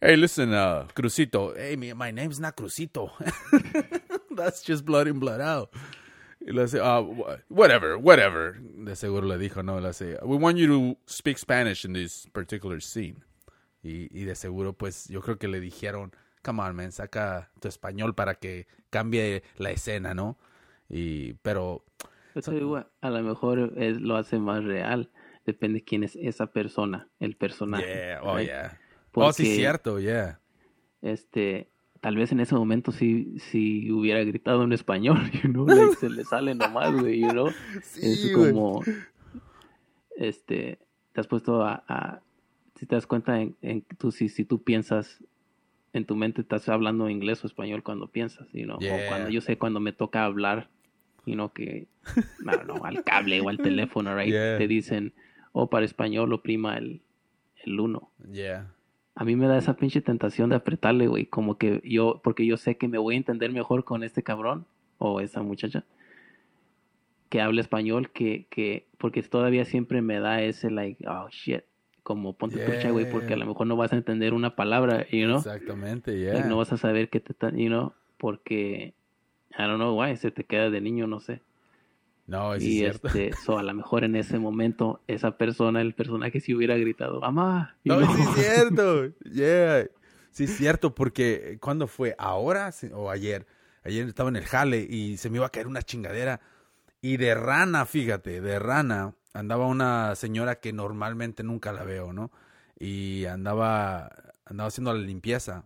hey, 0.00 0.16
listen, 0.16 0.54
uh, 0.54 0.86
Crucito. 0.94 1.52
Hey, 1.56 1.76
my 1.76 2.12
name's 2.12 2.38
not 2.38 2.54
Crucito. 2.54 3.10
that's 4.40 4.62
just 4.62 4.84
blood 4.84 5.06
in, 5.06 5.20
blood 5.20 5.40
out. 5.40 5.70
Y 6.40 6.52
le 6.52 6.62
hace, 6.62 6.80
ah, 6.80 7.00
whatever, 7.48 7.96
whatever. 7.96 8.58
De 8.60 8.96
seguro 8.96 9.26
le 9.26 9.36
dijo, 9.36 9.62
no, 9.62 9.78
le 9.78 9.88
hace, 9.88 10.18
we 10.22 10.36
want 10.36 10.56
you 10.56 10.66
to 10.66 10.98
speak 11.06 11.38
Spanish 11.38 11.84
in 11.84 11.92
this 11.92 12.26
particular 12.32 12.80
scene. 12.80 13.22
Y, 13.82 14.08
y 14.10 14.24
de 14.24 14.34
seguro, 14.34 14.72
pues, 14.72 15.08
yo 15.08 15.20
creo 15.20 15.38
que 15.38 15.48
le 15.48 15.60
dijeron, 15.60 16.12
come 16.42 16.62
on, 16.62 16.76
man, 16.76 16.92
saca 16.92 17.50
tu 17.60 17.68
español 17.68 18.14
para 18.14 18.34
que 18.36 18.66
cambie 18.90 19.42
la 19.56 19.70
escena, 19.70 20.14
¿no? 20.14 20.38
Y, 20.88 21.34
pero... 21.42 21.84
a 23.00 23.10
lo 23.10 23.22
mejor 23.22 23.72
es, 23.76 24.00
lo 24.00 24.16
hace 24.16 24.38
más 24.38 24.64
real. 24.64 25.10
Depende 25.46 25.82
quién 25.82 26.04
es 26.04 26.16
esa 26.16 26.52
persona, 26.52 27.08
el 27.18 27.36
personaje. 27.36 27.86
Yeah, 27.86 28.20
oh, 28.22 28.38
yeah. 28.38 28.78
oh, 29.14 29.32
sí, 29.32 29.56
cierto, 29.56 29.98
yeah. 29.98 30.40
Este, 31.02 31.69
tal 32.00 32.16
vez 32.16 32.32
en 32.32 32.40
ese 32.40 32.54
momento 32.54 32.92
sí, 32.92 33.34
si 33.38 33.90
hubiera 33.90 34.24
gritado 34.24 34.64
en 34.64 34.72
español, 34.72 35.18
you 35.42 35.50
know, 35.50 35.66
se 35.94 36.10
le 36.10 36.24
sale 36.24 36.54
nomás, 36.54 36.92
güey, 36.98 37.20
you 37.20 37.30
know. 37.30 37.48
es 38.02 38.32
como, 38.34 38.82
este, 40.16 40.78
te 41.12 41.20
has 41.20 41.26
puesto 41.26 41.62
a, 41.62 42.22
si 42.76 42.86
te 42.86 42.94
das 42.94 43.06
cuenta 43.06 43.40
en, 43.40 43.56
en 43.60 43.82
tú, 43.98 44.10
si, 44.10 44.28
si 44.28 44.44
tú 44.44 44.62
piensas 44.62 45.22
en 45.92 46.04
tu 46.06 46.14
mente 46.16 46.40
estás 46.40 46.68
hablando 46.68 47.10
inglés 47.10 47.42
o 47.44 47.46
español 47.46 47.82
cuando 47.82 48.06
piensas, 48.08 48.48
you 48.52 48.64
know? 48.64 48.76
o 48.76 49.08
cuando 49.08 49.28
yo 49.28 49.40
sé 49.40 49.58
cuando 49.58 49.80
me 49.80 49.92
toca 49.92 50.24
hablar, 50.24 50.70
you 51.26 51.34
know, 51.34 51.52
que, 51.52 51.88
no, 52.44 52.64
no, 52.64 52.84
al 52.84 53.04
cable 53.04 53.40
o 53.40 53.48
al 53.48 53.58
teléfono, 53.58 54.16
right, 54.16 54.32
te 54.32 54.68
dicen, 54.68 55.12
o 55.52 55.62
oh, 55.62 55.70
para 55.70 55.84
español 55.84 56.32
oprima 56.32 56.78
el, 56.78 57.02
el 57.64 57.80
uno. 57.80 58.12
Yeah 58.32 58.72
a 59.14 59.24
mí 59.24 59.36
me 59.36 59.46
da 59.46 59.58
esa 59.58 59.74
pinche 59.74 60.00
tentación 60.00 60.50
de 60.50 60.56
apretarle, 60.56 61.06
güey, 61.06 61.26
como 61.26 61.58
que 61.58 61.80
yo, 61.84 62.20
porque 62.22 62.46
yo 62.46 62.56
sé 62.56 62.76
que 62.76 62.88
me 62.88 62.98
voy 62.98 63.14
a 63.14 63.18
entender 63.18 63.52
mejor 63.52 63.84
con 63.84 64.02
este 64.02 64.22
cabrón 64.22 64.66
o 64.98 65.20
esa 65.20 65.42
muchacha 65.42 65.84
que 67.30 67.40
habla 67.40 67.60
español, 67.60 68.10
que, 68.10 68.46
que, 68.50 68.86
porque 68.98 69.22
todavía 69.22 69.64
siempre 69.64 70.02
me 70.02 70.18
da 70.18 70.42
ese, 70.42 70.70
like, 70.70 71.06
oh 71.08 71.28
shit, 71.30 71.62
como 72.02 72.32
ponte 72.32 72.56
yeah. 72.56 72.90
güey, 72.90 73.08
porque 73.08 73.34
a 73.34 73.36
lo 73.36 73.46
mejor 73.46 73.68
no 73.68 73.76
vas 73.76 73.92
a 73.92 73.96
entender 73.96 74.34
una 74.34 74.56
palabra, 74.56 75.06
you 75.10 75.26
know? 75.26 75.38
Exactamente, 75.38 76.18
yeah. 76.18 76.44
no 76.44 76.56
vas 76.56 76.72
a 76.72 76.76
saber 76.76 77.08
qué 77.08 77.20
te 77.20 77.32
está, 77.32 77.50
you 77.50 77.68
know, 77.68 77.92
porque, 78.18 78.94
I 79.52 79.62
don't 79.62 79.76
know 79.76 79.98
why, 79.98 80.16
se 80.16 80.32
te 80.32 80.44
queda 80.44 80.70
de 80.70 80.80
niño, 80.80 81.06
no 81.06 81.20
sé. 81.20 81.40
No, 82.30 82.54
es 82.54 82.62
y 82.62 82.78
cierto. 82.78 83.08
este, 83.08 83.32
so, 83.32 83.58
a 83.58 83.62
lo 83.64 83.74
mejor 83.74 84.04
en 84.04 84.14
ese 84.14 84.38
momento 84.38 85.02
esa 85.08 85.36
persona, 85.36 85.80
el 85.80 85.94
personaje 85.94 86.38
sí 86.38 86.54
hubiera 86.54 86.76
gritado, 86.76 87.20
mamá. 87.20 87.76
No, 87.82 88.00
sí 88.14 88.22
es 88.22 88.34
cierto. 88.36 89.06
Yeah. 89.32 89.88
Sí 90.30 90.44
es 90.44 90.56
cierto, 90.56 90.94
porque 90.94 91.58
¿cuándo 91.60 91.88
fue? 91.88 92.14
¿Ahora 92.18 92.72
o 92.94 93.10
ayer? 93.10 93.48
Ayer 93.82 94.06
estaba 94.06 94.28
en 94.28 94.36
el 94.36 94.44
jale 94.44 94.86
y 94.88 95.16
se 95.16 95.28
me 95.28 95.38
iba 95.38 95.46
a 95.46 95.50
caer 95.50 95.66
una 95.66 95.82
chingadera. 95.82 96.40
Y 97.02 97.16
de 97.16 97.34
rana, 97.34 97.84
fíjate, 97.84 98.40
de 98.40 98.60
rana, 98.60 99.16
andaba 99.34 99.66
una 99.66 100.14
señora 100.14 100.60
que 100.60 100.72
normalmente 100.72 101.42
nunca 101.42 101.72
la 101.72 101.82
veo, 101.82 102.12
¿no? 102.12 102.30
Y 102.78 103.24
andaba, 103.24 104.08
andaba 104.44 104.68
haciendo 104.68 104.94
la 104.94 105.00
limpieza. 105.00 105.64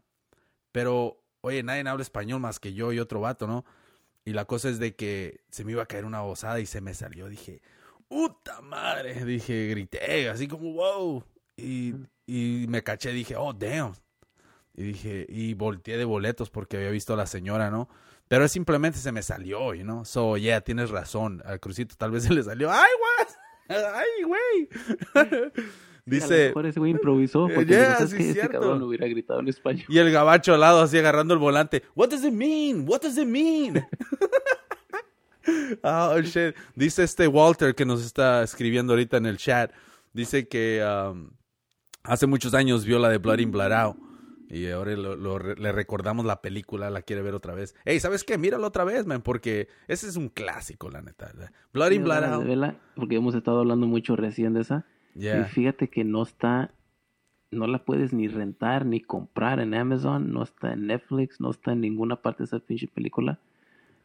Pero, 0.73 1.21
oye, 1.43 1.63
nadie 1.63 1.87
habla 1.87 2.03
español 2.03 2.41
más 2.41 2.59
que 2.59 2.73
yo 2.73 2.91
y 2.91 3.01
otro 3.01 3.21
vato, 3.21 3.47
¿no? 3.47 3.67
Y 4.25 4.33
la 4.33 4.47
cosa 4.47 4.69
es 4.69 4.79
de 4.79 4.95
que 4.95 5.41
se 5.51 5.65
me 5.65 5.73
iba 5.73 5.83
a 5.83 5.87
caer 5.87 6.05
una 6.05 6.23
bozada 6.23 6.61
y 6.61 6.67
se 6.67 6.81
me 6.81 6.95
salió. 6.95 7.29
Dije, 7.29 7.61
¡puta 8.09 8.61
madre! 8.63 9.25
Dije, 9.25 9.69
grité, 9.69 10.29
así 10.29 10.49
como, 10.49 10.73
wow. 10.73 11.25
Y, 11.57 11.95
y 12.27 12.67
me 12.69 12.83
caché, 12.83 13.13
dije, 13.13 13.37
oh, 13.37 13.53
damn. 13.53 13.95
Y 14.75 14.83
dije, 14.83 15.27
y 15.29 15.55
volteé 15.55 15.97
de 15.97 16.05
boletos 16.05 16.51
porque 16.51 16.79
había 16.79 16.91
visto 16.91 17.15
a 17.15 17.17
la 17.17 17.27
señora, 17.27 17.71
¿no? 17.71 17.89
Pero 18.29 18.49
simplemente 18.49 18.99
se 18.99 19.13
me 19.13 19.23
salió, 19.23 19.75
¿no? 19.75 19.83
know? 19.83 20.05
So, 20.05 20.37
yeah, 20.37 20.61
tienes 20.63 20.91
razón. 20.91 21.43
Al 21.45 21.61
crucito 21.61 21.95
tal 21.97 22.11
vez 22.11 22.25
se 22.25 22.33
le 22.33 22.43
salió, 22.43 22.71
¡ay, 22.71 22.91
güey! 22.99 23.29
¡Ay, 23.95 24.23
güey! 24.25 24.69
Dice. 26.07 26.51
Por 26.53 26.67
ese 26.67 26.79
güey 26.79 26.93
improvisó. 26.93 27.49
Porque 27.55 27.73
yeah, 27.73 28.07
sí, 28.07 28.17
que 28.17 28.31
este 28.31 28.49
cabrón 28.49 28.83
hubiera 28.83 29.07
gritado 29.07 29.41
en 29.41 29.49
español. 29.49 29.87
Y 29.89 29.99
el 29.99 30.11
gabacho 30.13 30.55
al 30.55 30.61
lado, 30.61 30.83
así 30.83 30.99
agarrando 30.99 31.35
el 31.35 31.41
volante. 31.41 31.83
What 31.95 32.11
does 32.11 32.25
it 32.25 32.33
mean? 32.33 32.85
What 32.87 33.03
does 33.03 33.17
it 33.17 33.27
mean? 33.27 33.85
oh, 35.83 36.21
shit. 36.21 36.55
Dice 36.75 37.05
este 37.05 37.27
Walter 37.27 37.75
que 37.75 37.85
nos 37.85 38.05
está 38.05 38.43
escribiendo 38.43 38.93
ahorita 38.93 39.17
en 39.17 39.27
el 39.27 39.39
chat. 39.39 39.73
Dice 40.13 40.47
que 40.47 40.85
um, 40.85 41.31
hace 42.03 42.27
muchos 42.27 42.55
años 42.55 42.85
vio 42.85 42.99
la 42.99 43.09
de 43.09 43.19
Blood 43.19 43.39
in 43.39 43.51
Blood 43.51 43.73
Out. 43.73 43.97
Y 44.51 44.69
ahora 44.69 44.95
le 44.95 45.73
recordamos 45.73 46.27
la 46.27 46.41
película, 46.41 46.91
la 46.91 47.03
quiere 47.03 47.23
ver 47.23 47.35
otra 47.35 47.55
vez. 47.55 47.75
Ey, 47.85 47.99
¿sabes 47.99 48.23
qué? 48.23 48.39
Míralo 48.39 48.67
otra 48.67 48.85
vez, 48.85 49.07
man, 49.07 49.23
porque 49.23 49.69
ese 49.89 50.07
es 50.07 50.17
un 50.17 50.29
clásico, 50.29 50.91
la 50.91 51.03
neta. 51.03 51.33
Blood 51.73 51.91
in 51.93 52.05
Blood 52.05 52.25
Out. 52.25 52.77
Porque 52.95 53.17
hemos 53.17 53.35
estado 53.35 53.61
hablando 53.61 53.87
mucho 53.87 54.15
recién 54.15 54.53
de 54.53 54.61
esa. 54.61 54.87
Y 55.15 55.29
fíjate 55.51 55.89
que 55.89 56.05
no 56.05 56.23
está, 56.23 56.73
no 57.51 57.67
la 57.67 57.85
puedes 57.85 58.13
ni 58.13 58.29
rentar 58.29 58.85
ni 58.85 59.01
comprar 59.01 59.61
en 59.61 59.75
Amazon, 59.75 60.33
no 60.33 60.43
está 60.43 60.73
en 60.73 60.87
Netflix, 60.87 61.41
no 61.41 61.51
está 61.51 61.73
en 61.73 61.81
ninguna 61.81 62.17
parte 62.17 62.43
de 62.43 62.47
esa 62.47 62.59
pinche 62.59 62.89
película. 62.89 63.39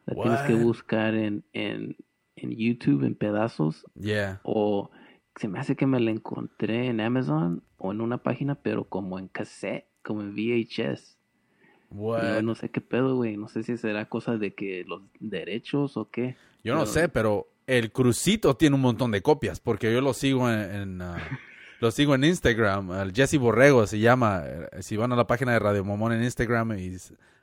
La 0.06 0.14
tienes 0.14 0.40
que 0.42 0.54
buscar 0.54 1.14
en, 1.14 1.44
en, 1.52 1.96
en 2.36 2.50
YouTube 2.50 3.04
en 3.04 3.14
pedazos. 3.14 3.84
Yeah. 3.94 4.40
O 4.42 4.90
se 5.36 5.48
me 5.48 5.58
hace 5.58 5.76
que 5.76 5.86
me 5.86 6.00
la 6.00 6.10
encontré 6.10 6.86
en 6.86 7.00
Amazon 7.00 7.62
o 7.78 7.92
en 7.92 8.00
una 8.00 8.18
página, 8.18 8.54
pero 8.56 8.84
como 8.84 9.18
en 9.18 9.28
cassette, 9.28 9.86
como 10.02 10.22
en 10.22 10.34
VHS. 10.34 11.16
What? 11.90 12.42
no 12.42 12.54
sé 12.54 12.68
qué 12.68 12.80
pedo, 12.80 13.16
güey. 13.16 13.36
No 13.36 13.48
sé 13.48 13.64
si 13.64 13.76
será 13.76 14.08
cosa 14.08 14.38
de 14.38 14.54
que 14.54 14.84
los 14.86 15.02
derechos 15.18 15.96
o 15.96 16.08
qué. 16.08 16.36
Yo 16.62 16.74
no 16.74 16.86
sé, 16.86 17.08
pero 17.08 17.48
el 17.70 17.92
Crucito 17.92 18.56
tiene 18.56 18.74
un 18.74 18.82
montón 18.82 19.12
de 19.12 19.22
copias, 19.22 19.60
porque 19.60 19.92
yo 19.92 20.00
lo 20.00 20.12
sigo 20.12 20.50
en, 20.50 21.00
uh, 21.00 21.14
lo 21.80 21.92
sigo 21.92 22.16
en 22.16 22.24
Instagram, 22.24 22.90
el 23.00 23.12
Jesse 23.12 23.38
Borrego 23.38 23.86
se 23.86 24.00
llama, 24.00 24.42
eh, 24.44 24.82
si 24.82 24.96
van 24.96 25.12
a 25.12 25.16
la 25.16 25.28
página 25.28 25.52
de 25.52 25.60
Radio 25.60 25.84
Momón 25.84 26.12
en 26.12 26.24
Instagram 26.24 26.76
y 26.76 26.96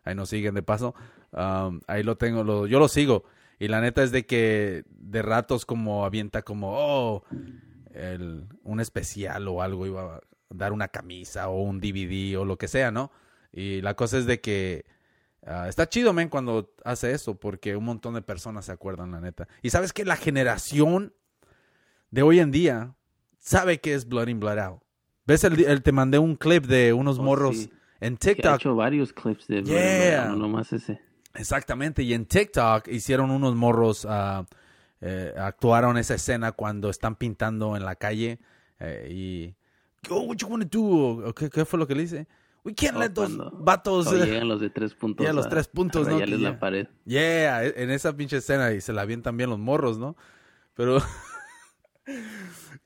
ahí 0.04 0.16
nos 0.16 0.28
siguen 0.28 0.54
de 0.54 0.64
paso, 0.64 0.94
um, 1.32 1.80
ahí 1.88 2.04
lo 2.04 2.18
tengo, 2.18 2.44
lo, 2.44 2.68
yo 2.68 2.78
lo 2.78 2.90
sigo 2.90 3.24
y 3.58 3.70
la 3.70 3.80
neta 3.80 4.04
es 4.04 4.12
de 4.12 4.26
que 4.26 4.84
de 4.90 5.22
ratos 5.22 5.66
como 5.66 6.04
avienta 6.04 6.42
como, 6.42 6.74
oh, 6.74 7.24
el, 7.94 8.50
un 8.64 8.82
especial 8.82 9.48
o 9.48 9.62
algo, 9.62 9.88
iba 9.88 10.18
a 10.18 10.22
dar 10.50 10.74
una 10.74 10.90
camisa 10.90 11.48
o 11.48 11.62
un 11.62 11.80
DVD 11.80 12.38
o 12.38 12.44
lo 12.44 12.58
que 12.58 12.68
sea, 12.68 12.92
¿no? 12.92 13.12
Y 13.54 13.80
la 13.80 13.94
cosa 13.94 14.18
es 14.18 14.26
de 14.26 14.42
que 14.42 14.86
Ah, 15.50 15.70
está 15.70 15.88
chido, 15.88 16.12
men, 16.12 16.28
cuando 16.28 16.74
hace 16.84 17.14
eso, 17.14 17.36
porque 17.36 17.78
un 17.78 17.86
montón 17.86 18.14
de 18.14 18.22
personas 18.22 18.66
se 18.66 18.74
acuerdan, 18.74 19.12
la 19.12 19.22
neta. 19.22 19.48
Y 19.62 19.70
sabes 19.70 19.94
que 19.94 20.04
la 20.04 20.18
generación 20.18 21.14
de 22.12 22.22
hoy 22.22 22.40
en 22.40 22.52
día 22.52 22.96
sabe 23.40 23.80
que 23.80 23.94
es 23.94 24.08
Blood 24.10 24.28
in, 24.28 24.42
Blood 24.42 24.60
Out. 24.60 24.82
¿Ves? 25.26 25.46
El, 25.46 25.84
te 25.84 25.92
mandé 25.94 26.20
un 26.20 26.36
clip 26.36 26.66
de 26.66 26.92
unos 26.92 27.20
oh, 27.20 27.24
morros 27.24 27.70
en 28.02 28.18
TikTok. 28.18 28.52
He 28.52 28.56
hecho 28.56 28.76
varios 28.76 29.14
clips 29.14 29.48
de 29.48 29.62
Blood 29.62 30.32
no 30.32 30.36
nomás 30.36 30.74
ese. 30.74 31.00
Exactamente, 31.34 32.04
y 32.04 32.14
en 32.14 32.26
TikTok 32.26 32.88
hicieron 32.88 33.32
unos 33.32 33.56
morros, 33.56 34.06
uh, 34.06 34.46
eh, 35.02 35.34
actuaron 35.38 35.98
esa 35.98 36.16
escena 36.16 36.52
cuando 36.52 36.90
están 36.90 37.16
pintando 37.16 37.78
en 37.78 37.86
la 37.86 37.96
calle 37.96 38.40
eh, 38.80 39.08
y... 39.12 39.56
Oh, 40.10 40.22
what 40.22 40.38
you 40.38 40.48
wanna 40.48 40.66
do? 40.66 41.34
¿Qué, 41.36 41.50
¿Qué 41.50 41.64
fue 41.64 41.78
lo 41.78 41.88
que 41.88 41.96
le 41.96 42.02
dice? 42.02 42.28
We 42.68 42.74
can't 42.74 42.98
let 42.98 43.12
those 43.12 43.34
vatos. 43.54 44.12
Eh, 44.12 44.26
llegan 44.26 44.50
los 44.50 44.60
de 44.60 44.70
tres 44.70 44.94
puntos. 44.94 45.26
Ya 45.26 45.32
los 45.32 45.48
tres 45.48 45.70
puntos, 45.70 46.06
¿no? 46.06 46.20
Ya 46.20 46.26
la 46.28 46.60
pared. 46.60 46.88
Yeah, 47.06 47.64
e, 47.64 47.82
en 47.82 47.92
esa 47.92 48.12
pinche 48.18 48.36
escena 48.36 48.74
y 48.74 48.82
se 48.82 48.92
la 48.92 49.04
avientan 49.04 49.38
bien 49.38 49.50
los 49.50 49.58
morros, 49.58 49.98
¿no? 49.98 50.18
Pero. 50.74 51.02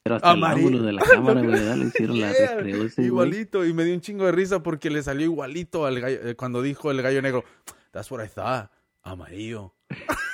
Pero 0.04 0.16
hasta 0.18 0.34
el 0.34 0.44
ángulo 0.44 0.84
de 0.84 0.94
la 0.94 1.02
cámara, 1.12 1.42
¿verdad? 1.42 1.78
Le 1.78 1.86
hicieron 1.86 2.22
la 2.22 2.32
recreo 2.32 2.88
Igualito, 2.98 3.66
y 3.66 3.74
me 3.74 3.84
dio 3.84 3.96
un 3.96 4.02
chingo 4.02 4.26
de 4.26 4.32
risa 4.32 4.62
porque 4.62 4.92
le 4.92 5.02
salió 5.02 5.26
igualito 5.26 5.88
al 5.88 6.00
gallo, 6.00 6.20
eh, 6.28 6.36
cuando 6.36 6.62
dijo 6.62 6.92
el 6.92 7.02
gallo 7.02 7.20
negro, 7.24 7.44
That's 7.92 8.12
what 8.12 8.24
I 8.24 8.28
thought, 8.28 8.70
amarillo. 9.02 9.74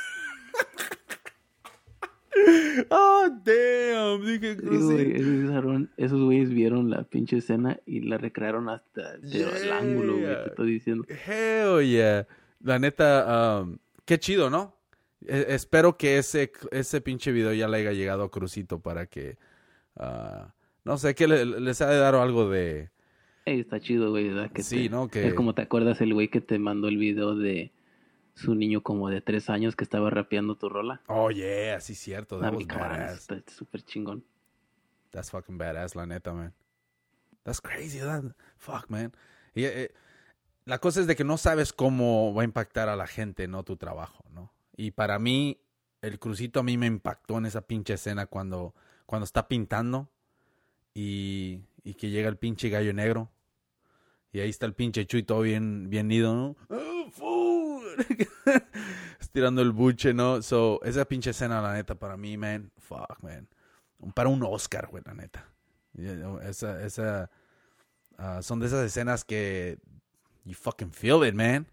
Oh, 2.90 3.30
damn. 3.44 4.26
Dije, 4.26 4.58
esos, 5.98 6.24
güeyes 6.24 6.50
vieron 6.50 6.90
la 6.90 7.04
pinche 7.04 7.38
escena 7.38 7.80
y 7.86 8.02
la 8.02 8.18
recrearon 8.18 8.70
hasta 8.70 9.16
el 9.16 9.72
ángulo, 9.72 10.14
güey, 10.14 10.26
que 10.26 10.50
estoy 10.50 10.72
diciendo. 10.72 11.06
Hell 11.08 11.86
yeah. 11.86 12.28
La 12.64 12.80
neta, 12.80 13.62
um, 13.62 13.78
qué 14.06 14.20
chido, 14.20 14.50
¿no? 14.50 14.76
E, 15.26 15.48
espero 15.50 15.98
que 15.98 16.18
ese, 16.18 16.52
ese 16.72 17.02
pinche 17.02 17.32
video 17.32 17.54
ya 17.54 17.68
le 17.68 17.78
haya 17.78 17.92
llegado 17.94 18.24
a 18.24 18.32
Crucito 18.32 18.80
para 18.80 19.06
que, 19.08 19.38
uh, 19.96 20.48
no 20.86 20.98
sé, 20.98 21.16
que 21.16 21.28
les 21.28 21.82
ha 21.82 21.90
de 21.90 21.98
dar 21.98 22.16
algo 22.16 22.50
de... 22.50 22.90
está 23.46 23.80
chido, 23.80 24.12
güey, 24.12 24.30
¿verdad? 24.30 24.52
Que 24.52 24.64
sí, 24.64 24.90
¿no? 24.90 25.08
Que... 25.10 25.28
Es 25.28 25.34
como 25.34 25.54
te 25.54 25.62
acuerdas 25.64 26.02
el 26.02 26.14
güey 26.14 26.30
que 26.30 26.42
te 26.42 26.60
mandó 26.60 26.88
el 26.88 26.98
video 26.98 27.36
de 27.36 27.72
su 28.38 28.54
niño 28.54 28.84
como 28.84 29.10
de 29.10 29.20
tres 29.20 29.50
años 29.50 29.76
que 29.76 29.84
estaba 29.84 30.12
rapeando 30.12 30.56
tu 30.56 30.70
rola. 30.70 31.02
Oh, 31.08 31.32
yeah, 31.32 31.82
sí, 31.82 31.96
cierto. 31.96 32.40
That 32.40 32.54
was 32.54 32.68
badass. 32.68 33.18
Está 33.18 33.52
súper 33.52 33.82
chingón. 33.82 34.24
That's 35.10 35.32
fucking 35.32 35.58
badass, 35.58 35.96
la 35.96 36.06
neta, 36.06 36.34
man. 36.34 36.54
That's 37.44 37.60
crazy, 37.60 38.00
that. 38.00 38.24
Fuck, 38.58 38.90
man. 38.90 39.12
Y, 39.56 39.64
eh, 39.64 39.92
la 40.66 40.78
cosa 40.78 41.02
es 41.02 41.08
de 41.08 41.16
que 41.16 41.24
no 41.24 41.38
sabes 41.38 41.74
cómo 41.74 42.32
va 42.36 42.44
a 42.44 42.46
impactar 42.46 42.90
a 42.90 42.96
la 42.96 43.08
gente, 43.08 43.48
¿no? 43.48 43.64
Tu 43.64 43.76
trabajo, 43.76 44.24
¿no? 44.30 44.54
Y 44.76 44.92
para 44.92 45.18
mí, 45.18 45.60
el 46.04 46.20
crucito 46.20 46.60
a 46.60 46.64
mí 46.64 46.78
me 46.78 46.86
impactó 46.86 47.40
en 47.40 47.48
esa 47.48 47.62
pinche 47.62 47.96
escena 47.96 48.28
cuando, 48.28 48.76
cuando 49.08 49.24
está 49.24 49.48
pintando 49.48 50.12
y, 50.94 51.62
y 51.84 51.96
que 51.96 52.12
llega 52.12 52.30
el 52.30 52.38
pinche 52.38 52.70
gallo 52.70 52.94
negro. 52.94 53.32
Y 54.32 54.42
ahí 54.42 54.50
está 54.50 54.68
el 54.68 54.76
pinche 54.76 55.08
Chuy 55.08 55.24
todo 55.24 55.42
bien, 55.42 55.90
bien 55.90 56.12
ido, 56.12 56.36
¿no? 56.36 56.56
¡Oh, 56.70 57.10
food! 57.10 57.37
Estirando 59.20 59.62
el 59.62 59.72
buche, 59.72 60.14
¿no? 60.14 60.42
So, 60.42 60.82
esa 60.84 61.06
pinche 61.06 61.32
escena, 61.32 61.62
la 61.62 61.74
neta, 61.74 61.96
para 61.96 62.18
mí, 62.18 62.38
man, 62.38 62.72
fuck, 62.78 63.22
man. 63.22 63.48
Para 64.14 64.30
un 64.30 64.44
Oscar, 64.44 64.88
güey, 64.88 65.04
la 65.06 65.14
neta. 65.14 65.50
Esa, 66.44 66.84
esa, 66.86 67.30
ah, 68.18 68.42
son 68.42 68.60
de 68.60 68.68
esas 68.68 68.86
escenas 68.86 69.26
que 69.26 69.80
you 70.46 70.54
fucking 70.54 70.92
feel 70.92 71.28
it, 71.28 71.34
man. 71.34 71.68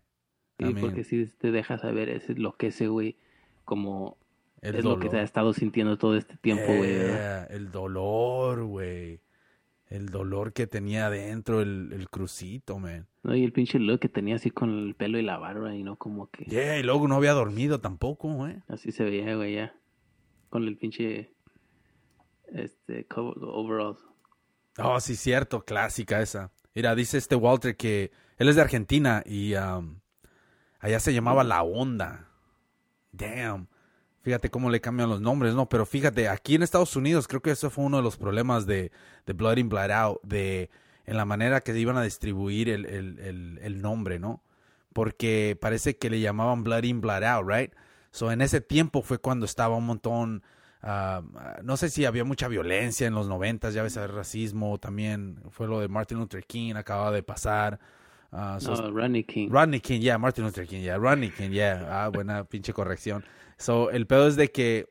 Sí, 0.58 0.72
porque 0.80 1.04
si 1.04 1.26
te 1.26 1.50
dejas 1.50 1.80
saber 1.80 2.08
es 2.08 2.28
lo 2.38 2.56
que 2.56 2.68
ese 2.68 2.86
güey 2.86 3.16
como 3.64 4.16
es 4.62 4.84
lo 4.84 4.98
que 4.98 5.08
te 5.08 5.18
ha 5.18 5.22
estado 5.22 5.52
sintiendo 5.52 5.98
todo 5.98 6.16
este 6.16 6.36
tiempo, 6.36 6.66
güey. 6.66 6.94
el 7.50 7.70
dolor, 7.70 8.64
güey. 8.64 9.20
El 9.94 10.08
dolor 10.08 10.52
que 10.52 10.66
tenía 10.66 11.06
adentro 11.06 11.60
el, 11.60 11.92
el 11.92 12.10
crucito, 12.10 12.80
man. 12.80 13.06
No, 13.22 13.36
y 13.36 13.44
el 13.44 13.52
pinche 13.52 13.78
look 13.78 14.00
que 14.00 14.08
tenía 14.08 14.34
así 14.34 14.50
con 14.50 14.70
el 14.70 14.96
pelo 14.96 15.20
y 15.20 15.22
la 15.22 15.38
barba 15.38 15.72
y 15.76 15.84
no 15.84 15.94
como 15.94 16.28
que... 16.30 16.46
Yeah, 16.46 16.80
y 16.80 16.82
luego 16.82 17.06
no 17.06 17.14
había 17.14 17.32
dormido 17.32 17.80
tampoco, 17.80 18.26
güey. 18.34 18.56
Así 18.66 18.90
se 18.90 19.04
veía, 19.04 19.36
güey, 19.36 19.54
ya. 19.54 19.72
Con 20.50 20.64
el 20.64 20.76
pinche... 20.76 21.32
Este, 22.52 23.06
overalls. 23.14 24.04
Oh, 24.78 24.98
sí, 24.98 25.14
cierto, 25.14 25.64
clásica 25.64 26.20
esa. 26.20 26.50
Mira, 26.74 26.96
dice 26.96 27.16
este 27.16 27.36
Walter 27.36 27.76
que 27.76 28.10
él 28.36 28.48
es 28.48 28.56
de 28.56 28.62
Argentina 28.62 29.22
y 29.24 29.54
um, 29.54 30.00
allá 30.80 30.98
se 30.98 31.14
llamaba 31.14 31.44
La 31.44 31.62
Onda. 31.62 32.30
Damn. 33.12 33.68
Fíjate 34.24 34.48
cómo 34.48 34.70
le 34.70 34.80
cambian 34.80 35.10
los 35.10 35.20
nombres, 35.20 35.54
¿no? 35.54 35.68
Pero 35.68 35.84
fíjate, 35.84 36.30
aquí 36.30 36.54
en 36.54 36.62
Estados 36.62 36.96
Unidos 36.96 37.28
creo 37.28 37.42
que 37.42 37.50
eso 37.50 37.68
fue 37.68 37.84
uno 37.84 37.98
de 37.98 38.02
los 38.02 38.16
problemas 38.16 38.64
de, 38.64 38.90
de 39.26 39.32
Blood 39.34 39.58
in, 39.58 39.68
Blood 39.68 39.90
Out, 39.90 40.22
de 40.22 40.70
en 41.04 41.18
la 41.18 41.26
manera 41.26 41.60
que 41.60 41.78
iban 41.78 41.98
a 41.98 42.02
distribuir 42.02 42.70
el, 42.70 42.86
el, 42.86 43.60
el, 43.62 43.82
nombre, 43.82 44.18
¿no? 44.18 44.42
Porque 44.94 45.58
parece 45.60 45.98
que 45.98 46.08
le 46.08 46.20
llamaban 46.20 46.64
Blood 46.64 46.84
in, 46.84 47.02
Blood 47.02 47.22
Out, 47.22 47.46
¿right? 47.46 47.72
So 48.12 48.32
en 48.32 48.40
ese 48.40 48.62
tiempo 48.62 49.02
fue 49.02 49.18
cuando 49.18 49.44
estaba 49.44 49.76
un 49.76 49.84
montón, 49.84 50.42
uh, 50.82 51.20
no 51.62 51.76
sé 51.76 51.90
si 51.90 52.06
había 52.06 52.24
mucha 52.24 52.48
violencia 52.48 53.06
en 53.06 53.14
los 53.14 53.28
noventas, 53.28 53.74
ya 53.74 53.82
ves, 53.82 53.98
el 53.98 54.08
racismo 54.08 54.78
también, 54.78 55.38
fue 55.50 55.68
lo 55.68 55.80
de 55.80 55.88
Martin 55.88 56.16
Luther 56.16 56.46
King, 56.46 56.76
acaba 56.76 57.12
de 57.12 57.22
pasar. 57.22 57.78
Uh, 58.32 58.58
Rodney 58.90 59.22
King. 59.22 59.50
Rodney 59.50 59.80
King, 59.80 60.00
yeah, 60.00 60.16
Martin 60.16 60.44
Luther 60.44 60.66
King, 60.66 60.80
yeah, 60.80 60.96
Rodney 60.96 61.30
King, 61.30 61.50
yeah. 61.50 61.86
Ah, 61.90 62.08
buena 62.08 62.44
pinche 62.44 62.72
corrección. 62.72 63.22
So, 63.56 63.90
el 63.90 64.06
pedo 64.06 64.28
es 64.28 64.36
de 64.36 64.50
que 64.50 64.88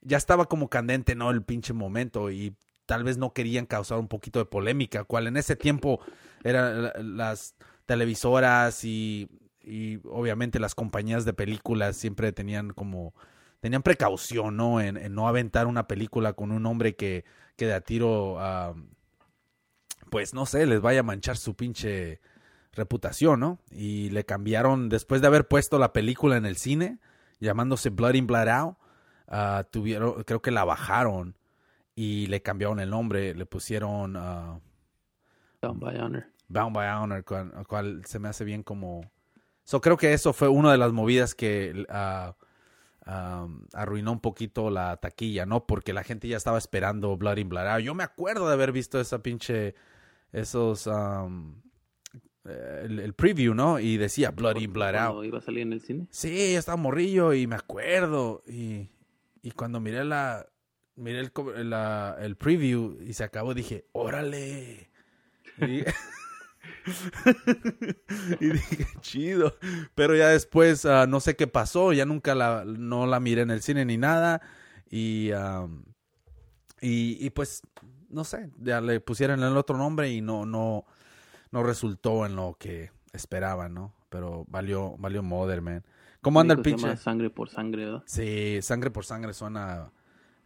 ya 0.00 0.16
estaba 0.16 0.46
como 0.46 0.68
candente, 0.68 1.14
¿no? 1.14 1.30
El 1.30 1.42
pinche 1.42 1.72
momento 1.72 2.30
y 2.30 2.54
tal 2.86 3.04
vez 3.04 3.18
no 3.18 3.32
querían 3.32 3.66
causar 3.66 3.98
un 3.98 4.08
poquito 4.08 4.38
de 4.38 4.44
polémica, 4.44 5.04
cual 5.04 5.26
en 5.26 5.36
ese 5.36 5.56
tiempo 5.56 6.00
eran 6.44 7.16
las 7.16 7.56
televisoras 7.86 8.84
y, 8.84 9.28
y 9.60 9.98
obviamente 10.08 10.60
las 10.60 10.74
compañías 10.74 11.24
de 11.24 11.32
películas 11.32 11.96
siempre 11.96 12.32
tenían 12.32 12.70
como 12.70 13.14
tenían 13.60 13.82
precaución, 13.82 14.56
¿no? 14.56 14.80
En, 14.80 14.96
en, 14.96 15.14
no 15.14 15.26
aventar 15.26 15.66
una 15.66 15.88
película 15.88 16.34
con 16.34 16.52
un 16.52 16.66
hombre 16.66 16.94
que, 16.94 17.24
que 17.56 17.66
de 17.66 17.74
a 17.74 17.80
tiro, 17.80 18.38
pues 20.10 20.34
no 20.34 20.46
sé, 20.46 20.66
les 20.66 20.80
vaya 20.80 21.00
a 21.00 21.02
manchar 21.02 21.36
su 21.36 21.54
pinche 21.56 22.20
reputación, 22.72 23.40
¿no? 23.40 23.58
Y 23.70 24.10
le 24.10 24.24
cambiaron, 24.24 24.88
después 24.88 25.20
de 25.20 25.26
haber 25.26 25.48
puesto 25.48 25.78
la 25.78 25.92
película 25.92 26.36
en 26.36 26.46
el 26.46 26.56
cine, 26.56 27.00
llamándose 27.40 27.90
Blood 27.90 28.14
in 28.14 28.26
Blood 28.26 28.48
Out, 28.48 28.76
uh, 29.28 29.64
tuvieron, 29.70 30.22
creo 30.24 30.40
que 30.40 30.50
la 30.50 30.64
bajaron 30.64 31.36
y 31.94 32.26
le 32.26 32.42
cambiaron 32.42 32.80
el 32.80 32.90
nombre, 32.90 33.34
le 33.34 33.46
pusieron... 33.46 34.16
Uh, 34.16 34.60
Bound 35.62 35.80
by 35.80 35.96
Honor. 35.98 36.26
Bound 36.48 36.74
by 36.74 36.88
Honor, 36.88 37.24
cual, 37.24 37.52
cual, 37.66 38.02
se 38.04 38.18
me 38.18 38.28
hace 38.28 38.44
bien 38.44 38.62
como... 38.62 39.10
So, 39.64 39.80
creo 39.80 39.96
que 39.96 40.12
eso 40.12 40.32
fue 40.32 40.48
una 40.48 40.70
de 40.70 40.78
las 40.78 40.92
movidas 40.92 41.34
que 41.34 41.86
uh, 41.88 43.10
um, 43.10 43.66
arruinó 43.72 44.12
un 44.12 44.20
poquito 44.20 44.70
la 44.70 44.96
taquilla, 44.98 45.44
¿no? 45.44 45.66
Porque 45.66 45.92
la 45.92 46.04
gente 46.04 46.28
ya 46.28 46.36
estaba 46.36 46.58
esperando 46.58 47.16
Blood 47.16 47.38
in 47.38 47.48
Blood 47.48 47.66
Out. 47.66 47.82
Yo 47.82 47.94
me 47.94 48.04
acuerdo 48.04 48.46
de 48.46 48.54
haber 48.54 48.72
visto 48.72 49.00
esa 49.00 49.22
pinche... 49.22 49.74
Esos... 50.32 50.86
Um, 50.86 51.62
el, 52.48 53.14
preview, 53.14 53.54
¿no? 53.54 53.78
Y 53.78 53.96
decía 53.96 54.30
Blood 54.30 54.56
in, 54.56 54.72
Blood 54.72 54.94
Out. 54.94 55.24
iba 55.24 55.38
a 55.38 55.42
salir 55.42 55.62
en 55.62 55.72
el 55.72 55.80
cine? 55.80 56.06
Sí, 56.10 56.52
yo 56.52 56.58
estaba 56.58 56.76
morrillo 56.76 57.32
y 57.32 57.46
me 57.46 57.56
acuerdo. 57.56 58.42
Y, 58.46 58.88
y 59.42 59.50
cuando 59.52 59.80
miré 59.80 60.04
la 60.04 60.46
miré 60.96 61.20
el, 61.20 61.70
la, 61.70 62.16
el 62.20 62.36
preview 62.36 62.98
y 63.00 63.12
se 63.12 63.24
acabó, 63.24 63.54
dije, 63.54 63.86
órale. 63.92 64.90
Y, 65.58 65.84
y 68.40 68.46
dije, 68.46 68.86
chido. 69.00 69.56
Pero 69.94 70.16
ya 70.16 70.28
después, 70.28 70.84
uh, 70.84 71.06
no 71.06 71.20
sé 71.20 71.36
qué 71.36 71.46
pasó, 71.46 71.92
ya 71.92 72.04
nunca 72.04 72.34
la, 72.34 72.64
no 72.64 73.06
la 73.06 73.20
miré 73.20 73.42
en 73.42 73.50
el 73.50 73.62
cine 73.62 73.84
ni 73.84 73.98
nada. 73.98 74.40
Y, 74.90 75.30
um, 75.32 75.84
y, 76.80 77.24
y 77.24 77.30
pues, 77.30 77.62
no 78.08 78.24
sé, 78.24 78.50
ya 78.58 78.80
le 78.80 79.00
pusieron 79.00 79.42
el 79.42 79.56
otro 79.56 79.76
nombre 79.76 80.10
y 80.10 80.20
no, 80.20 80.46
no, 80.46 80.84
no 81.50 81.62
resultó 81.62 82.26
en 82.26 82.36
lo 82.36 82.56
que 82.58 82.90
esperaban, 83.12 83.74
¿no? 83.74 83.94
Pero 84.08 84.44
valió, 84.48 84.96
valió 84.98 85.22
Mother, 85.22 85.62
man. 85.62 85.84
¿Cómo 86.20 86.40
anda 86.40 86.54
el 86.54 86.62
pinche? 86.62 86.96
Sangre 86.96 87.30
por 87.30 87.48
sangre, 87.48 87.84
¿verdad? 87.84 88.02
Sí, 88.06 88.58
sangre 88.62 88.90
por 88.90 89.04
sangre 89.04 89.32
suena. 89.32 89.92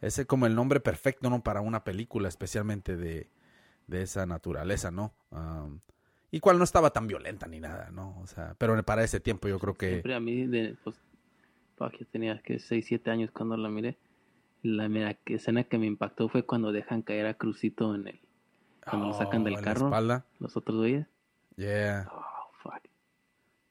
Ese 0.00 0.26
como 0.26 0.46
el 0.46 0.54
nombre 0.54 0.80
perfecto, 0.80 1.30
¿no? 1.30 1.42
Para 1.42 1.60
una 1.60 1.84
película, 1.84 2.28
especialmente 2.28 2.96
de, 2.96 3.28
de 3.86 4.02
esa 4.02 4.26
naturaleza, 4.26 4.90
¿no? 4.90 5.12
y 6.32 6.38
cual 6.38 6.58
no 6.58 6.64
estaba 6.64 6.90
tan 6.90 7.08
violenta 7.08 7.48
ni 7.48 7.58
nada, 7.58 7.90
¿no? 7.90 8.16
O 8.20 8.26
sea, 8.26 8.54
pero 8.56 8.80
para 8.84 9.02
ese 9.02 9.18
tiempo 9.18 9.48
yo 9.48 9.58
creo 9.58 9.74
que. 9.74 9.90
Siempre 9.90 10.14
a 10.14 10.20
mí, 10.20 10.46
de, 10.46 10.76
pues, 10.84 10.96
que 11.88 12.04
tenía 12.04 12.38
que 12.40 12.58
6, 12.58 12.84
7 12.86 13.10
años 13.10 13.30
cuando 13.30 13.56
la 13.56 13.68
miré. 13.68 13.96
La 14.62 14.88
mira, 14.88 15.18
escena 15.26 15.64
que 15.64 15.78
me 15.78 15.86
impactó 15.86 16.28
fue 16.28 16.44
cuando 16.44 16.70
dejan 16.70 17.02
caer 17.02 17.26
a 17.26 17.34
Crucito 17.34 17.94
en 17.94 18.06
el, 18.06 18.20
cuando 18.88 19.08
lo 19.08 19.14
sacan 19.14 19.44
del 19.44 19.56
oh, 19.56 19.62
carro. 19.62 19.90
Los 20.38 20.56
otros 20.56 20.78
güeyes. 20.78 21.06
Yeah. 21.56 22.08
Oh, 22.12 22.50
fuck. 22.62 22.82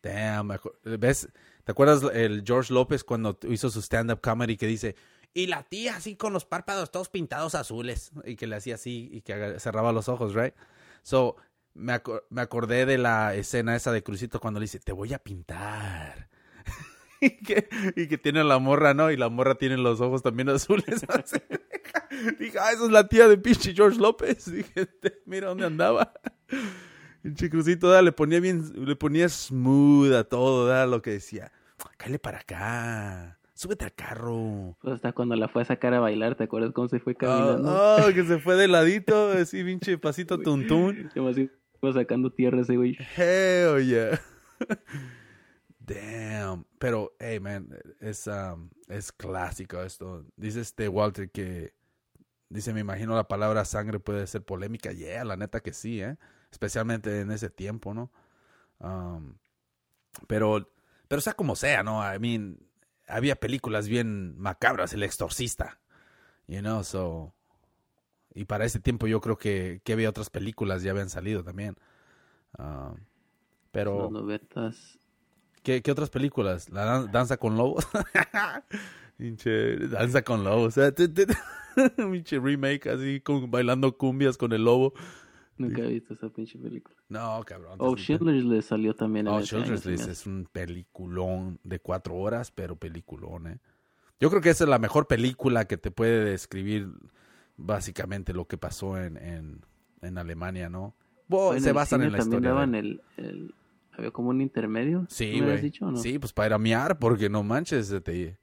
Damn. 0.01 0.51
¿Ves? 0.83 1.29
¿Te 1.63 1.71
acuerdas 1.71 2.03
el 2.13 2.43
George 2.45 2.73
López 2.73 3.03
cuando 3.03 3.37
hizo 3.47 3.69
su 3.69 3.81
stand-up 3.81 4.21
comedy 4.21 4.57
que 4.57 4.67
dice, 4.67 4.95
y 5.33 5.47
la 5.47 5.63
tía 5.63 5.97
así 5.97 6.15
con 6.15 6.33
los 6.33 6.45
párpados 6.45 6.91
todos 6.91 7.09
pintados 7.09 7.55
azules? 7.55 8.11
Y 8.25 8.35
que 8.35 8.47
le 8.47 8.55
hacía 8.55 8.75
así 8.75 9.09
y 9.11 9.21
que 9.21 9.59
cerraba 9.59 9.91
los 9.91 10.09
ojos, 10.09 10.33
right? 10.33 10.53
So, 11.03 11.35
me, 11.73 12.01
me 12.29 12.41
acordé 12.41 12.85
de 12.85 12.97
la 12.97 13.35
escena 13.35 13.75
esa 13.75 13.91
de 13.91 14.03
Crucito 14.03 14.39
cuando 14.39 14.59
le 14.59 14.65
dice, 14.65 14.79
te 14.79 14.91
voy 14.91 15.13
a 15.13 15.19
pintar. 15.19 16.29
y, 17.21 17.31
que, 17.37 17.69
y 17.95 18.07
que 18.07 18.17
tiene 18.17 18.43
la 18.43 18.59
morra, 18.59 18.93
¿no? 18.93 19.11
Y 19.11 19.17
la 19.17 19.29
morra 19.29 19.55
tiene 19.55 19.77
los 19.77 20.01
ojos 20.01 20.23
también 20.23 20.49
azules. 20.49 21.05
Dije, 22.39 22.57
ah, 22.59 22.71
esa 22.71 22.85
es 22.85 22.91
la 22.91 23.07
tía 23.07 23.27
de 23.27 23.37
pinche 23.37 23.73
George 23.73 23.99
López. 23.99 24.51
Dije, 24.51 24.89
mira 25.25 25.49
dónde 25.49 25.65
andaba. 25.65 26.13
Pinche 27.21 27.49
Crucito, 27.49 28.01
le 28.01 28.13
ponía 28.13 28.39
bien, 28.39 28.63
le 28.85 28.95
ponía 28.95 29.27
smooth 29.27 30.13
a 30.13 30.23
todo, 30.23 30.67
da 30.67 30.85
lo 30.85 31.01
que 31.01 31.11
decía. 31.11 31.51
Cállate 31.97 32.19
para 32.19 32.39
acá. 32.39 33.39
Súbete 33.53 33.83
al 33.83 33.93
carro. 33.93 34.77
Pues 34.79 34.95
hasta 34.95 35.11
cuando 35.11 35.35
la 35.35 35.49
fue 35.49 35.63
a 35.63 35.65
sacar 35.65 35.93
a 35.93 35.99
bailar, 35.99 36.35
¿te 36.35 36.45
acuerdas 36.45 36.71
cómo 36.71 36.87
se 36.87 37.01
fue 37.01 37.15
caminando? 37.15 37.69
Oh, 37.69 38.13
que 38.13 38.23
se 38.23 38.39
fue 38.39 38.55
de 38.55 38.69
ladito, 38.69 39.31
así 39.31 39.65
pinche 39.65 39.97
pasito 39.97 40.39
tuntún. 40.39 41.11
Fue 41.81 41.93
sacando 41.93 42.31
tierra 42.31 42.61
ese 42.61 42.77
güey. 42.77 42.97
Hell 43.17 43.85
yeah. 43.85 44.21
Damn. 45.79 46.65
Pero, 46.77 47.15
hey, 47.19 47.39
man, 47.39 47.69
es, 47.99 48.27
um, 48.27 48.69
es 48.87 49.11
clásico 49.11 49.81
esto. 49.81 50.25
Dice 50.37 50.61
este 50.61 50.87
Walter 50.87 51.29
que 51.29 51.73
Dice, 52.49 52.73
me 52.73 52.79
imagino 52.79 53.15
la 53.15 53.27
palabra 53.27 53.63
sangre 53.63 53.99
puede 53.99 54.25
ser 54.25 54.43
polémica. 54.43 54.91
Yeah, 54.91 55.23
la 55.23 55.37
neta 55.37 55.59
que 55.59 55.71
sí, 55.71 56.01
¿eh? 56.01 56.17
Especialmente 56.51 57.21
en 57.21 57.31
ese 57.31 57.51
tiempo, 57.51 57.93
¿no? 57.93 58.11
Um, 58.79 59.35
pero, 60.27 60.71
pero 61.07 61.21
sea 61.21 61.33
como 61.33 61.55
sea, 61.55 61.83
¿no? 61.83 62.01
I 62.01 62.17
mean, 62.17 62.57
había 63.07 63.35
películas 63.35 63.87
bien 63.87 64.37
macabras, 64.39 64.93
El 64.93 65.03
Exorcista, 65.03 65.79
you 66.47 66.59
know, 66.59 66.83
so... 66.83 67.33
Y 68.33 68.45
para 68.45 68.65
ese 68.65 68.79
tiempo 68.79 69.07
yo 69.07 69.21
creo 69.21 69.37
que, 69.37 69.81
que 69.83 69.93
había 69.93 70.09
otras 70.09 70.29
películas, 70.29 70.83
ya 70.83 70.91
habían 70.91 71.09
salido 71.09 71.43
también. 71.43 71.75
Um, 72.57 72.95
pero... 73.71 74.09
¿Qué, 75.63 75.81
¿Qué, 75.81 75.91
otras 75.91 76.09
películas? 76.09 76.69
La 76.69 77.03
danza 77.07 77.37
con 77.37 77.57
lobos. 77.57 77.85
danza 79.89 80.23
con 80.23 80.43
lobos. 80.43 80.75
Pinche 81.95 82.39
remake 82.39 82.87
así, 82.89 83.21
con, 83.21 83.49
bailando 83.51 83.97
cumbias 83.97 84.37
con 84.37 84.51
el 84.53 84.63
lobo. 84.63 84.93
Nunca 85.57 85.81
he 85.81 85.87
visto 85.87 86.13
esa 86.13 86.29
pinche 86.29 86.57
película. 86.57 86.95
No, 87.09 87.41
cabrón. 87.45 87.75
Oh, 87.79 87.95
Schindler's 87.97 88.45
List 88.45 88.69
salió 88.69 88.93
también 88.95 89.27
en 89.27 89.33
Oh, 89.33 89.41
Schindler's 89.41 89.85
List 89.85 90.07
es 90.07 90.25
un 90.25 90.47
peliculón 90.51 91.59
de 91.63 91.79
cuatro 91.79 92.15
horas, 92.15 92.51
pero 92.51 92.77
peliculón, 92.77 93.47
¿eh? 93.47 93.59
Yo 94.21 94.29
creo 94.29 94.41
que 94.41 94.49
esa 94.49 94.63
es 94.65 94.69
la 94.69 94.79
mejor 94.79 95.07
película 95.07 95.65
que 95.65 95.77
te 95.77 95.91
puede 95.91 96.23
describir 96.25 96.89
básicamente 97.57 98.33
lo 98.33 98.47
que 98.47 98.57
pasó 98.57 98.97
en, 99.01 99.17
en, 99.17 99.61
en 100.01 100.17
Alemania, 100.17 100.69
¿no? 100.69 100.95
En 101.29 101.61
se 101.61 101.71
basan 101.73 102.01
en 102.03 102.11
la 102.13 102.19
también 102.19 102.39
historia. 102.39 102.49
daban 102.49 102.75
el, 102.75 103.01
el- 103.17 103.53
Había 103.91 104.11
como 104.11 104.29
un 104.29 104.41
intermedio. 104.41 105.05
Sí, 105.09 105.41
¿me 105.41 105.51
habías 105.53 105.61
güey. 105.61 105.73
o 105.81 105.91
no? 105.91 105.97
Sí, 105.97 106.19
pues 106.19 106.31
para 106.33 106.47
ir 106.47 106.53
a 106.53 106.57
miar, 106.57 106.99
porque 106.99 107.29
no 107.29 107.43
manches, 107.43 107.93
te, 108.03 108.37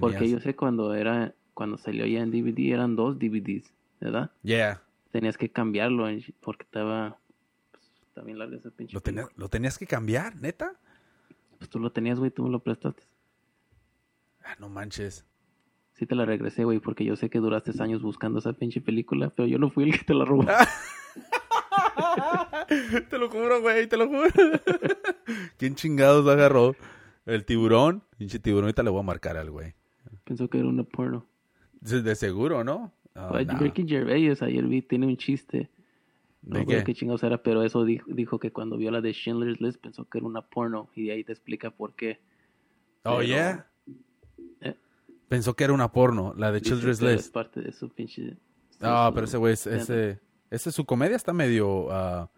tenías... 0.00 0.12
Porque 0.12 0.30
yo 0.30 0.40
sé 0.40 0.54
cuando 0.54 0.94
era... 0.94 1.34
Cuando 1.54 1.78
salió 1.78 2.04
ya 2.06 2.20
en 2.20 2.30
DVD 2.30 2.72
eran 2.72 2.96
dos 2.96 3.18
DVDs, 3.18 3.72
¿verdad? 4.00 4.30
Yeah, 4.42 4.82
Tenías 5.12 5.38
que 5.38 5.50
cambiarlo 5.50 6.06
porque 6.40 6.64
estaba... 6.64 7.18
Pues, 7.70 8.24
bien 8.26 8.38
larga 8.38 8.56
esa 8.56 8.70
pinche 8.70 8.92
¿Lo, 8.94 9.00
tenías- 9.00 9.26
película. 9.26 9.44
¿lo 9.44 9.48
tenías 9.48 9.78
que 9.78 9.86
cambiar, 9.86 10.36
neta? 10.36 10.72
Pues 11.58 11.70
tú 11.70 11.78
lo 11.78 11.92
tenías, 11.92 12.18
güey, 12.18 12.30
tú 12.30 12.42
me 12.42 12.50
lo 12.50 12.60
prestaste. 12.60 13.04
Ah, 14.44 14.56
no 14.58 14.68
manches. 14.68 15.24
Sí 15.94 16.06
te 16.06 16.14
la 16.16 16.24
regresé, 16.24 16.64
güey, 16.64 16.80
porque 16.80 17.04
yo 17.04 17.14
sé 17.16 17.30
que 17.30 17.38
duraste 17.38 17.70
años 17.80 18.02
buscando 18.02 18.40
esa 18.40 18.52
pinche 18.52 18.80
película, 18.80 19.30
pero 19.30 19.46
yo 19.46 19.58
no 19.58 19.70
fui 19.70 19.84
el 19.84 19.92
que 19.98 20.04
te 20.04 20.14
la 20.14 20.24
robó. 20.24 20.44
te 23.10 23.18
lo 23.18 23.30
juro, 23.30 23.60
güey, 23.60 23.86
te 23.86 23.96
lo 23.96 24.08
juro. 24.08 24.28
¿Quién 25.56 25.76
chingados 25.76 26.26
agarró? 26.26 26.74
El 27.26 27.44
tiburón. 27.44 28.02
Pinche 28.18 28.38
tiburón, 28.38 28.64
ahorita 28.64 28.82
le 28.82 28.90
voy 28.90 29.00
a 29.00 29.04
marcar 29.04 29.36
al 29.36 29.50
güey. 29.50 29.74
Pensó 30.24 30.48
que 30.48 30.58
era 30.58 30.68
una 30.68 30.84
porno. 30.84 31.26
De 31.80 32.14
seguro, 32.14 32.64
¿no? 32.64 32.92
Ah, 33.14 33.28
Pues, 33.30 33.46
nah. 33.46 33.58
Ricky 33.58 33.86
Gervais 33.86 34.40
ayer 34.42 34.64
vi, 34.66 34.82
tiene 34.82 35.06
un 35.06 35.16
chiste. 35.16 35.70
No 36.42 36.58
¿De 36.60 36.66
qué? 36.66 36.84
qué 36.84 36.94
chingados 36.94 37.22
era, 37.22 37.42
pero 37.42 37.62
eso 37.62 37.84
dijo, 37.84 38.10
dijo 38.12 38.38
que 38.38 38.52
cuando 38.52 38.76
vio 38.76 38.90
la 38.90 39.00
de 39.00 39.12
Schindler's 39.12 39.60
List 39.60 39.80
pensó 39.80 40.06
que 40.08 40.18
era 40.18 40.26
una 40.26 40.42
porno 40.42 40.88
y 40.94 41.06
de 41.06 41.12
ahí 41.12 41.24
te 41.24 41.32
explica 41.32 41.70
por 41.70 41.94
qué. 41.94 42.20
Oh, 43.04 43.18
Pero, 43.18 43.22
yeah. 43.22 43.66
eh, 44.60 44.74
Pensó 45.28 45.54
que 45.54 45.64
era 45.64 45.72
una 45.72 45.90
porno, 45.92 46.34
la 46.36 46.52
de 46.52 46.58
es 46.58 47.00
List. 47.22 47.32
parte 47.32 47.60
de 47.62 47.72
su 47.72 47.88
pinche... 47.88 48.36
Ah, 48.80 49.06
su- 49.08 49.14
pero 49.14 49.24
ese 49.26 49.36
güey, 49.38 49.54
es- 49.54 49.66
ese, 49.66 50.20
ese, 50.50 50.70
su 50.72 50.84
comedia 50.84 51.16
está 51.16 51.32
medio, 51.32 51.90
ah, 51.90 52.30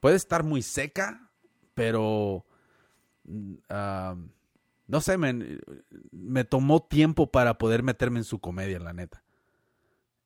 puede 0.00 0.16
estar 0.16 0.42
muy 0.42 0.62
seca, 0.62 1.28
pero, 1.74 2.46
mm, 3.24 3.54
ah, 3.68 4.16
no 4.86 5.00
sé, 5.00 5.16
me 5.18 6.44
tomó 6.44 6.82
tiempo 6.82 7.30
para 7.30 7.58
poder 7.58 7.82
meterme 7.82 8.18
en 8.20 8.24
su 8.24 8.38
comedia, 8.40 8.78
la 8.78 8.92
neta. 8.92 9.22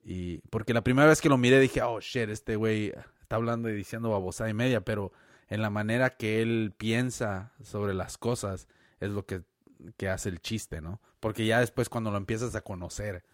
Y, 0.04 0.38
porque 0.50 0.72
la 0.74 0.82
primera 0.82 1.08
vez 1.08 1.20
que 1.20 1.28
lo 1.28 1.38
miré 1.38 1.60
dije, 1.60 1.82
oh, 1.82 2.00
shit, 2.00 2.28
este 2.30 2.56
güey 2.56 2.92
está 3.20 3.36
hablando 3.36 3.68
y 3.68 3.74
diciendo 3.74 4.10
babosada 4.10 4.48
y 4.48 4.54
media, 4.54 4.80
pero 4.80 5.12
en 5.48 5.60
la 5.62 5.70
manera 5.70 6.10
que 6.16 6.40
él 6.42 6.74
piensa 6.76 7.52
sobre 7.62 7.94
las 7.94 8.16
cosas 8.18 8.68
es 9.00 9.10
lo 9.10 9.26
que, 9.26 9.42
que 9.96 10.08
hace 10.08 10.28
el 10.30 10.40
chiste, 10.40 10.80
¿no? 10.80 11.00
Porque 11.20 11.46
ya 11.46 11.60
después 11.60 11.88
cuando 11.88 12.10
lo 12.10 12.16
empiezas 12.16 12.54
a 12.54 12.62
conocer, 12.62 13.24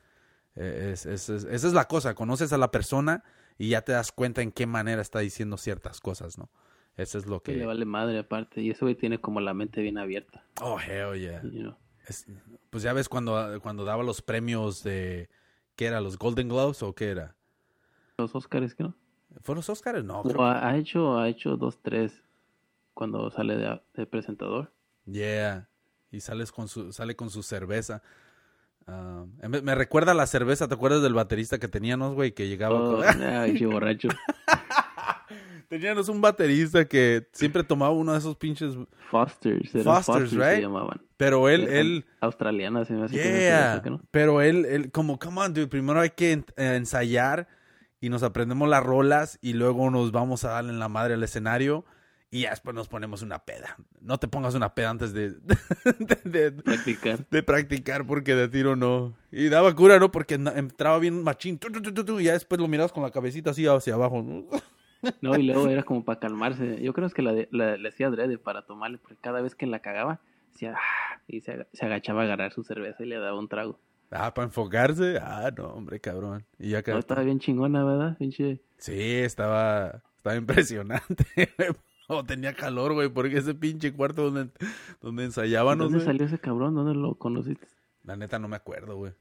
eh, 0.57 0.91
es- 0.93 1.07
es- 1.07 1.29
es- 1.29 1.45
esa 1.45 1.67
es 1.67 1.73
la 1.73 1.87
cosa, 1.87 2.15
conoces 2.15 2.53
a 2.53 2.59
la 2.59 2.71
persona 2.71 3.23
y 3.57 3.69
ya 3.71 3.83
te 3.83 3.93
das 3.93 4.11
cuenta 4.13 4.43
en 4.43 4.51
qué 4.53 4.67
manera 4.67 5.01
está 5.03 5.21
diciendo 5.21 5.57
ciertas 5.57 6.01
cosas, 6.01 6.39
¿no? 6.39 6.51
Eso 6.97 7.19
es 7.19 7.27
lo 7.27 7.43
Que 7.43 7.57
le 7.57 7.67
vale 7.67 7.85
madre 7.85 8.19
aparte. 8.19 8.61
Y 8.63 8.71
ese 8.71 8.85
güey 8.85 8.95
tiene 8.95 9.21
como 9.21 9.41
la 9.41 9.53
mente 9.55 9.81
bien 9.83 9.99
abierta. 9.99 10.45
Oh, 10.61 10.79
hell 10.79 11.19
yeah. 11.19 11.43
you 11.43 11.61
know. 11.63 11.77
Es- 12.07 12.27
pues 12.71 12.83
ya 12.83 12.93
ves 12.93 13.09
cuando, 13.09 13.61
cuando 13.63 13.85
daba 13.85 14.03
los 14.03 14.23
premios 14.23 14.83
de... 14.83 15.29
¿Qué 15.77 15.87
era? 15.87 16.01
¿Los 16.01 16.19
Golden 16.19 16.49
Globes 16.49 16.83
o 16.83 16.95
qué 16.95 17.11
era? 17.11 17.35
Los 18.19 18.35
Oscars, 18.35 18.75
¿qué 18.75 18.85
no? 18.85 18.95
¿Fueron 19.43 19.59
los 19.59 19.69
Oscars? 19.69 20.05
No, 20.05 20.23
creo 20.23 20.43
ha, 20.45 20.69
ha 20.69 20.77
hecho, 20.77 21.19
ha 21.19 21.29
hecho 21.29 21.57
dos, 21.57 21.81
tres 21.83 22.23
cuando 22.95 23.29
sale 23.31 23.57
de, 23.57 23.81
de 23.95 24.07
presentador. 24.07 24.73
Yeah. 25.07 25.69
Y 26.13 26.21
sales 26.21 26.53
con 26.53 26.69
su, 26.69 26.93
sale 26.93 27.17
con 27.17 27.31
su 27.31 27.43
cerveza. 27.43 28.03
Ah, 28.87 29.25
me, 29.49 29.63
me 29.63 29.75
recuerda 29.75 30.13
a 30.13 30.15
la 30.15 30.27
cerveza, 30.27 30.69
¿te 30.69 30.75
acuerdas 30.75 31.03
del 31.03 31.15
baterista 31.15 31.59
que 31.59 31.67
teníamos, 31.69 32.15
güey? 32.15 32.33
Que 32.33 32.47
llegaba 32.49 32.79
Oh, 32.79 32.97
con... 32.99 33.05
ay, 33.23 33.65
borracho. 33.65 34.09
Teníamos 35.81 36.09
un 36.09 36.21
baterista 36.21 36.85
que 36.87 37.27
siempre 37.33 37.65
tomaba 37.65 37.91
uno 37.93 38.13
de 38.13 38.19
esos 38.19 38.37
pinches... 38.37 38.75
Fosters, 39.11 39.71
Fosters, 39.71 39.85
Fosters, 40.07 40.33
right? 40.33 40.57
se 40.57 40.61
llamaban. 40.63 41.01
Pero 41.17 41.49
él, 41.49 41.63
Eran 41.65 41.77
él, 41.77 42.07
Australianas, 42.21 42.89
se 42.89 42.95
me 42.95 43.05
hace 43.05 43.15
Yeah, 43.17 43.81
¿que 43.83 43.91
no? 43.91 44.01
pero 44.11 44.41
él, 44.43 44.65
él, 44.67 44.91
como, 44.91 45.19
come 45.19 45.41
on, 45.41 45.53
dude, 45.55 45.67
primero 45.69 46.01
hay 46.01 46.11
que 46.11 46.33
eh, 46.33 46.43
ensayar 46.57 47.49
y 48.01 48.09
nos 48.09 48.23
aprendemos 48.23 48.69
las 48.69 48.83
rolas 48.83 49.39
y 49.41 49.53
luego 49.55 49.91
nos 49.91 50.13
vamos 50.13 50.45
a 50.45 50.51
darle 50.51 50.71
en 50.71 50.79
la 50.79 50.89
madre 50.89 51.15
al 51.15 51.23
escenario 51.23 51.85
y 52.31 52.43
ya 52.43 52.51
después 52.51 52.75
nos 52.75 52.89
ponemos 52.89 53.23
una 53.23 53.41
peda. 53.45 53.77
No 54.01 54.19
te 54.19 54.27
pongas 54.27 54.55
una 54.55 54.75
peda 54.75 54.91
antes 54.91 55.13
de, 55.13 55.31
de, 56.25 56.51
de- 56.51 56.63
Practicar. 56.63 57.27
de 57.31 57.43
practicar 57.45 58.07
porque 58.07 58.35
de 58.35 58.49
tiro 58.49 58.75
no. 58.75 59.17
Y 59.31 59.49
daba 59.49 59.75
cura, 59.77 59.99
¿no? 60.01 60.11
Porque 60.11 60.35
entraba 60.35 60.99
bien 60.99 61.23
machín 61.23 61.59
tu, 61.59 61.71
tu, 61.71 61.93
tu, 62.05 62.21
y 62.21 62.25
ya 62.25 62.33
después 62.33 62.61
lo 62.61 62.67
mirabas 62.69 62.91
con 62.93 63.03
la 63.05 63.11
cabecita 63.13 63.51
así 63.51 63.67
hacia 63.67 63.95
abajo. 63.95 64.23
¿no? 64.23 64.45
No, 65.21 65.37
y 65.37 65.43
luego 65.45 65.69
era 65.69 65.83
como 65.83 66.05
para 66.05 66.21
calmarse. 66.21 66.83
Yo 66.83 66.93
creo 66.93 67.09
que 67.11 67.23
la, 67.23 67.33
de- 67.33 67.49
la, 67.51 67.77
le 67.77 67.89
hacía 67.89 68.07
adrede 68.09 68.39
para 68.39 68.67
tomarle, 68.67 68.99
porque 68.99 69.17
cada 69.21 69.41
vez 69.41 69.55
que 69.55 69.67
la 69.67 69.81
cagaba, 69.81 70.21
hacía, 70.55 70.75
"Ah", 70.77 71.21
y 71.27 71.41
se, 71.41 71.67
se 71.73 71.85
agachaba 71.87 72.23
a 72.23 72.25
agarrar 72.25 72.53
su 72.53 72.63
cerveza 72.65 73.03
y 73.03 73.07
le 73.07 73.19
daba 73.19 73.39
un 73.39 73.49
trago. 73.49 73.79
Ah, 74.11 74.33
para 74.33 74.47
enfocarse. 74.47 75.19
Ah, 75.21 75.51
no, 75.57 75.69
hombre, 75.69 75.99
cabrón. 76.01 76.45
Y 76.59 76.71
ya 76.71 76.83
No, 76.87 76.99
estaba 76.99 77.23
bien 77.23 77.41
chingona, 77.41 77.83
¿verdad? 77.85 78.17
Pinche. 78.19 78.61
Sí, 78.77 78.93
estaba, 79.01 80.03
estaba 80.17 80.37
impresionante. 80.37 81.25
o 82.09 82.25
tenía 82.25 82.53
calor, 82.55 82.93
güey, 82.93 83.09
porque 83.09 83.39
ese 83.39 83.55
pinche 83.55 83.93
cuarto 83.93 84.31
donde, 84.31 84.53
donde 85.01 85.25
ensayábamos, 85.25 85.91
¿Dónde 85.91 86.05
salió 86.05 86.27
ese 86.27 86.39
cabrón? 86.39 86.75
¿Dónde 86.75 86.95
lo 86.95 87.15
conociste? 87.17 87.67
La 88.03 88.17
neta 88.17 88.39
no 88.39 88.47
me 88.49 88.57
acuerdo, 88.57 88.97
güey. 88.97 89.13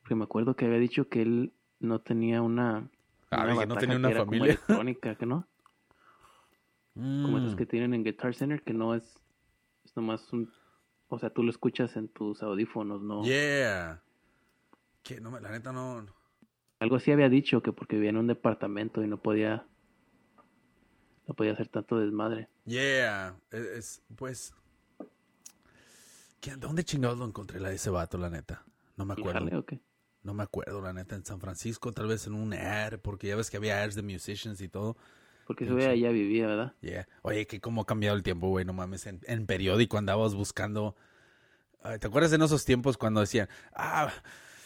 Porque 0.00 0.14
me 0.14 0.24
acuerdo 0.24 0.54
que 0.54 0.64
había 0.66 0.78
dicho 0.78 1.08
que 1.08 1.22
él 1.22 1.52
no 1.80 2.00
tenía 2.00 2.40
una. 2.42 2.88
Ah, 3.30 3.44
una 3.44 3.66
no 3.66 3.76
tenía 3.76 3.96
una 3.96 4.10
familia. 4.10 4.44
electrónica, 4.46 5.14
que 5.16 5.26
no? 5.26 5.46
Como 6.94 7.38
esas 7.38 7.54
Mm, 7.54 7.56
que 7.56 7.66
tienen 7.66 7.94
en 7.94 8.04
Guitar 8.04 8.34
Center, 8.34 8.62
que 8.62 8.74
no 8.74 8.94
es. 8.94 9.04
Es 9.84 9.96
nomás 9.96 10.32
un. 10.32 10.52
O 11.08 11.18
sea, 11.18 11.30
tú 11.30 11.42
lo 11.42 11.50
escuchas 11.50 11.96
en 11.96 12.08
tus 12.08 12.42
audífonos, 12.42 13.00
¿no? 13.02 13.22
Yeah. 13.24 14.02
Que 15.02 15.20
no, 15.20 15.38
la 15.40 15.50
neta 15.50 15.72
no. 15.72 16.04
Algo 16.80 16.96
así 16.96 17.12
había 17.12 17.28
dicho 17.28 17.62
que 17.62 17.72
porque 17.72 17.96
vivía 17.96 18.10
en 18.10 18.16
un 18.16 18.26
departamento 18.26 19.02
y 19.02 19.06
no 19.06 19.16
podía. 19.22 19.66
No 21.26 21.34
podía 21.34 21.52
hacer 21.52 21.68
tanto 21.68 21.98
desmadre. 21.98 22.48
Yeah. 22.64 23.36
Es, 23.50 23.60
es, 23.62 24.02
pues. 24.16 24.52
¿quién- 26.40 26.58
¿Dónde 26.58 26.82
chingados 26.84 27.18
lo 27.18 27.24
encontré 27.26 27.60
la 27.60 27.68
de 27.68 27.76
ese 27.76 27.90
vato, 27.90 28.18
la 28.18 28.30
neta? 28.30 28.64
No 28.96 29.04
me 29.04 29.14
¿Y 29.16 29.20
acuerdo. 29.20 29.40
jale 29.40 29.56
o 29.56 29.64
qué? 29.64 29.80
No 30.22 30.34
me 30.34 30.42
acuerdo, 30.42 30.80
la 30.82 30.92
neta, 30.92 31.14
en 31.16 31.24
San 31.24 31.40
Francisco, 31.40 31.92
tal 31.92 32.06
vez 32.06 32.26
en 32.26 32.34
un 32.34 32.52
ad, 32.52 32.98
porque 33.00 33.28
ya 33.28 33.36
ves 33.36 33.50
que 33.50 33.56
había 33.56 33.82
ads 33.82 33.94
de 33.94 34.02
musicians 34.02 34.60
y 34.60 34.68
todo. 34.68 34.96
Porque 35.46 35.64
ese 35.64 35.72
güey 35.72 35.86
allá 35.86 36.10
vivía, 36.10 36.46
¿verdad? 36.46 36.74
Yeah. 36.80 37.08
Oye, 37.22 37.46
que 37.46 37.60
cómo 37.60 37.80
ha 37.82 37.86
cambiado 37.86 38.16
el 38.16 38.22
tiempo, 38.22 38.48
güey, 38.48 38.64
no 38.64 38.72
mames. 38.72 39.06
En, 39.06 39.20
en 39.26 39.46
periódico 39.46 39.96
andabas 39.98 40.34
buscando. 40.34 40.94
¿Te 41.98 42.06
acuerdas 42.06 42.32
en 42.34 42.42
esos 42.42 42.64
tiempos 42.66 42.98
cuando 42.98 43.20
decían, 43.20 43.48
ah, 43.74 44.12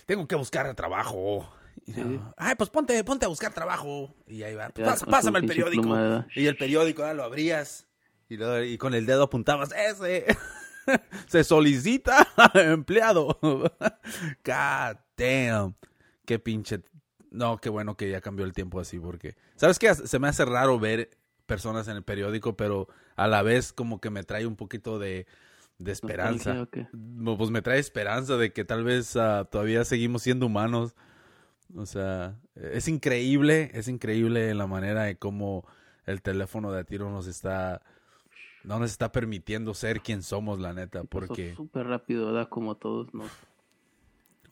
tengo 0.07 0.27
que 0.27 0.35
buscar 0.35 0.75
trabajo? 0.75 1.49
Y, 1.87 1.93
Sí. 1.93 2.01
no, 2.03 2.35
Ay, 2.37 2.55
pues 2.57 2.71
ponte, 2.71 3.03
ponte 3.05 3.25
a 3.25 3.29
buscar 3.29 3.53
trabajo. 3.55 4.13
Y 4.27 4.43
ahí 4.43 4.55
va, 4.55 4.73
Ya, 4.75 4.85
"Pas- 4.85 5.01
con 5.01 5.11
pásame 5.11 5.39
el 5.39 5.47
periódico. 5.47 5.97
y 6.35 6.47
el 6.47 6.57
periódico, 6.57 7.05
ah, 7.05 7.15
lo 7.15 7.23
abrías. 7.23 7.87
Y, 8.29 8.43
y 8.43 8.79
con 8.79 8.95
el 8.95 9.07
dedo 9.07 9.23
apuntabas, 9.23 9.71
ese. 9.73 10.27
Se 11.27 11.45
solicita 11.45 12.27
empleado. 12.55 13.39
God 13.43 14.97
damn. 15.17 15.75
Qué 16.25 16.39
pinche. 16.39 16.81
No, 17.31 17.59
qué 17.59 17.69
bueno 17.69 17.97
que 17.97 18.11
ya 18.11 18.21
cambió 18.21 18.45
el 18.45 18.53
tiempo 18.53 18.81
así, 18.81 18.99
porque. 18.99 19.37
¿Sabes 19.57 19.79
qué? 19.79 19.95
Se 19.95 20.19
me 20.19 20.29
hace 20.29 20.45
raro 20.45 20.79
ver 20.79 21.11
personas 21.47 21.89
en 21.89 21.97
el 21.97 22.03
periódico, 22.03 22.57
pero 22.57 22.89
a 23.17 23.27
la 23.29 23.43
vez 23.43 23.73
como 23.73 24.01
que 24.01 24.11
me 24.11 24.23
trae 24.23 24.47
un 24.47 24.57
poquito 24.57 24.99
de, 24.99 25.27
de 25.79 25.93
esperanza. 25.93 26.69
Pues 26.71 27.51
me 27.51 27.63
trae 27.63 27.79
esperanza 27.79 28.37
de 28.37 28.53
que 28.53 28.65
tal 28.65 28.85
vez 28.85 29.17
ah, 29.17 29.49
todavía 29.51 29.85
seguimos 29.85 30.23
siendo 30.23 30.47
humanos. 30.47 30.95
O 31.75 31.87
sea, 31.87 32.39
es 32.55 32.89
increíble, 32.89 33.71
es 33.75 33.89
increíble 33.89 34.55
la 34.55 34.67
manera 34.67 35.05
de 35.05 35.17
cómo 35.17 35.67
el 36.07 36.23
teléfono 36.23 36.71
de 36.71 36.81
a 36.81 36.85
tiro 36.85 37.11
nos 37.11 37.27
está, 37.27 37.83
no 38.65 38.79
nos 38.79 38.91
está 38.91 39.13
permitiendo 39.13 39.75
ser 39.75 40.01
quien 40.01 40.23
somos, 40.23 40.59
la 40.59 40.73
neta, 40.73 41.05
porque 41.05 41.55
súper 41.55 41.87
rápido, 41.87 42.27
¿verdad? 42.27 42.49
Como 42.49 42.77
todos 42.77 43.13
nos. 43.15 43.31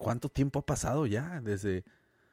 ¿cuánto 0.03 0.29
tiempo 0.29 0.59
ha 0.59 0.67
pasado 0.67 1.07
ya 1.07 1.41
desde... 1.41 1.85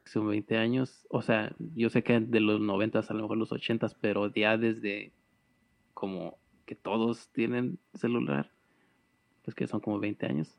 Son 0.04 0.28
20 0.28 0.56
años. 0.58 1.06
O 1.08 1.22
sea, 1.22 1.54
yo 1.76 1.88
sé 1.88 2.02
que 2.02 2.18
de 2.18 2.40
los 2.40 2.60
90 2.60 2.98
a 2.98 3.14
lo 3.14 3.22
mejor 3.22 3.38
los 3.38 3.52
80, 3.52 3.86
pero 4.00 4.32
ya 4.34 4.58
desde 4.58 5.12
como 5.94 6.36
que 6.66 6.74
todos 6.74 7.28
tienen 7.28 7.78
celular, 7.94 8.50
pues 9.44 9.54
que 9.54 9.68
son 9.68 9.80
como 9.80 10.00
20 10.00 10.26
años. 10.26 10.58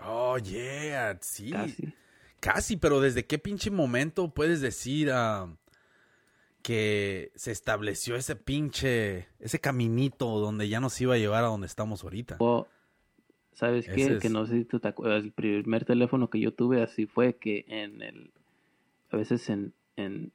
Oh, 0.00 0.38
yeah, 0.38 1.18
sí. 1.20 1.50
Casi. 1.50 1.94
Casi, 2.40 2.76
pero 2.76 3.00
¿desde 3.00 3.26
qué 3.26 3.38
pinche 3.38 3.70
momento 3.70 4.32
puedes 4.32 4.60
decir, 4.60 5.10
ah, 5.12 5.52
que 6.68 7.32
se 7.34 7.50
estableció 7.50 8.14
ese 8.14 8.36
pinche, 8.36 9.26
ese 9.40 9.58
caminito 9.58 10.38
donde 10.38 10.68
ya 10.68 10.80
nos 10.80 11.00
iba 11.00 11.14
a 11.14 11.16
llevar 11.16 11.42
a 11.44 11.46
donde 11.46 11.66
estamos 11.66 12.04
ahorita. 12.04 12.36
O, 12.40 12.66
¿Sabes 13.54 13.88
qué? 13.88 14.18
Que 14.20 14.28
no 14.28 14.44
sé 14.44 14.58
si 14.58 14.64
tú 14.66 14.78
te 14.78 14.88
acuerdas, 14.88 15.24
el 15.24 15.32
primer 15.32 15.86
teléfono 15.86 16.28
que 16.28 16.40
yo 16.40 16.52
tuve 16.52 16.82
así 16.82 17.06
fue 17.06 17.36
que 17.36 17.64
en 17.68 18.02
el, 18.02 18.32
a 19.10 19.16
veces 19.16 19.48
en, 19.48 19.72
en, 19.96 20.30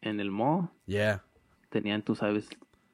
en 0.00 0.18
el 0.18 0.32
mall 0.32 0.68
Yeah. 0.86 1.22
tenían, 1.70 2.02
tú 2.02 2.16
sabes, 2.16 2.48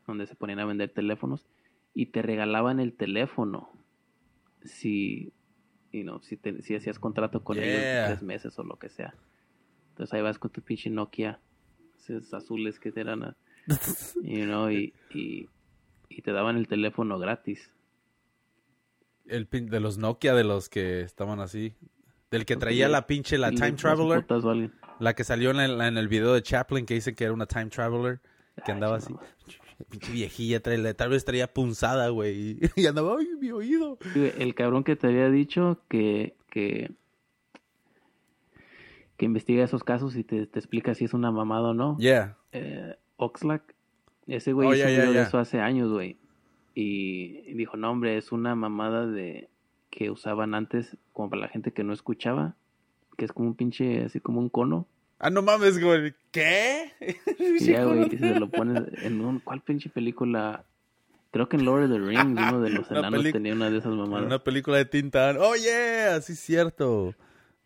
donde 0.06 0.26
se 0.26 0.34
ponían 0.34 0.58
a 0.60 0.66
vender 0.66 0.90
teléfonos 0.90 1.46
y 1.94 2.06
te 2.06 2.20
regalaban 2.20 2.80
el 2.80 2.92
teléfono 2.92 3.70
si, 4.62 5.32
you 5.90 6.02
know, 6.02 6.20
si, 6.20 6.36
te- 6.36 6.60
si 6.60 6.74
hacías 6.74 6.98
contrato 6.98 7.42
con 7.42 7.56
ellos 7.58 7.82
tres 8.04 8.22
meses 8.22 8.58
o 8.58 8.62
lo 8.62 8.76
que 8.76 8.90
sea. 8.90 9.14
Entonces 9.92 10.12
ahí 10.12 10.20
vas 10.20 10.38
con 10.38 10.50
tu 10.50 10.60
pinche 10.60 10.90
Nokia, 10.90 11.40
azules 12.32 12.78
que 12.78 12.92
te 12.92 13.00
eran, 13.00 13.36
you 14.22 14.44
know, 14.44 14.70
y, 14.70 14.92
y, 15.10 15.48
y 16.08 16.22
te 16.22 16.32
daban 16.32 16.56
el 16.56 16.68
teléfono 16.68 17.18
gratis. 17.18 17.70
El 19.26 19.48
pin- 19.48 19.68
de 19.70 19.80
los 19.80 19.96
Nokia, 19.98 20.34
de 20.34 20.44
los 20.44 20.68
que 20.68 21.00
estaban 21.00 21.40
así. 21.40 21.74
Del 22.30 22.44
que 22.44 22.56
traía 22.56 22.88
la 22.88 23.06
pinche, 23.06 23.38
la 23.38 23.50
Time 23.50 23.70
le- 23.70 23.76
Traveler. 23.76 24.70
La 25.00 25.14
que 25.14 25.24
salió 25.24 25.50
en 25.50 25.60
el, 25.60 25.80
en 25.80 25.96
el 25.96 26.08
video 26.08 26.34
de 26.34 26.42
Chaplin 26.42 26.84
que 26.86 26.94
dice 26.94 27.14
que 27.14 27.24
era 27.24 27.32
una 27.32 27.46
Time 27.46 27.66
Traveler. 27.66 28.20
Que 28.56 28.70
Ay, 28.70 28.72
andaba 28.74 28.96
así. 28.96 29.14
Pinche 29.90 30.12
viejilla, 30.12 30.62
trae- 30.62 30.94
tal 30.94 31.10
vez 31.10 31.24
traía 31.24 31.52
punzada, 31.52 32.08
güey. 32.10 32.58
Y, 32.76 32.86
andaba, 32.86 33.16
ay, 33.18 33.28
mi 33.40 33.50
oído. 33.50 33.98
El 34.14 34.54
cabrón 34.54 34.84
que 34.84 34.94
te 34.96 35.06
había 35.08 35.30
dicho 35.30 35.80
que, 35.88 36.36
que, 36.50 36.92
que 39.16 39.24
investiga 39.24 39.64
esos 39.64 39.84
casos 39.84 40.16
y 40.16 40.24
te, 40.24 40.46
te 40.46 40.58
explica 40.58 40.94
si 40.94 41.04
es 41.04 41.14
una 41.14 41.30
mamada 41.30 41.70
o 41.70 41.74
no. 41.74 41.96
Yeah. 41.98 42.36
Eh, 42.52 42.96
Oxlack, 43.16 43.74
ese 44.26 44.52
güey 44.52 44.68
Oh, 44.68 44.74
hizo 44.74 44.86
eso 44.86 45.38
hace 45.38 45.60
años, 45.60 45.92
güey. 45.92 46.18
Y 46.74 47.52
dijo, 47.54 47.76
no, 47.76 47.90
hombre, 47.90 48.16
es 48.16 48.32
una 48.32 48.54
mamada 48.54 49.06
de 49.06 49.48
que 49.90 50.10
usaban 50.10 50.54
antes 50.54 50.96
como 51.12 51.30
para 51.30 51.42
la 51.42 51.48
gente 51.48 51.72
que 51.72 51.84
no 51.84 51.92
escuchaba, 51.92 52.56
que 53.16 53.24
es 53.24 53.32
como 53.32 53.48
un 53.48 53.54
pinche, 53.54 54.04
así 54.04 54.18
como 54.18 54.40
un 54.40 54.48
cono. 54.48 54.88
Ah, 55.20 55.30
no 55.30 55.42
mames, 55.42 55.80
güey. 55.80 56.14
¿Qué? 56.32 56.92
Y 57.38 57.64
ya, 57.64 57.84
güey, 57.84 58.12
y 58.12 58.18
se 58.18 58.40
lo 58.40 58.50
pones 58.50 58.82
en 59.04 59.20
un, 59.20 59.38
¿cuál 59.38 59.60
pinche 59.60 59.88
película? 59.88 60.64
Creo 61.30 61.48
que 61.48 61.56
en 61.56 61.64
Lord 61.64 61.84
of 61.84 61.90
the 61.90 61.98
Rings 61.98 62.24
uno 62.24 62.60
de 62.60 62.70
los 62.70 62.90
enanos 62.90 63.22
tenía 63.30 63.54
una 63.54 63.70
de 63.70 63.78
esas 63.78 63.92
mamadas. 63.94 64.26
Una 64.26 64.42
película 64.42 64.76
de 64.76 64.84
Tintán. 64.84 65.36
Oh, 65.38 65.54
yeah, 65.54 66.20
sí 66.20 66.32
es 66.32 66.40
cierto. 66.40 67.14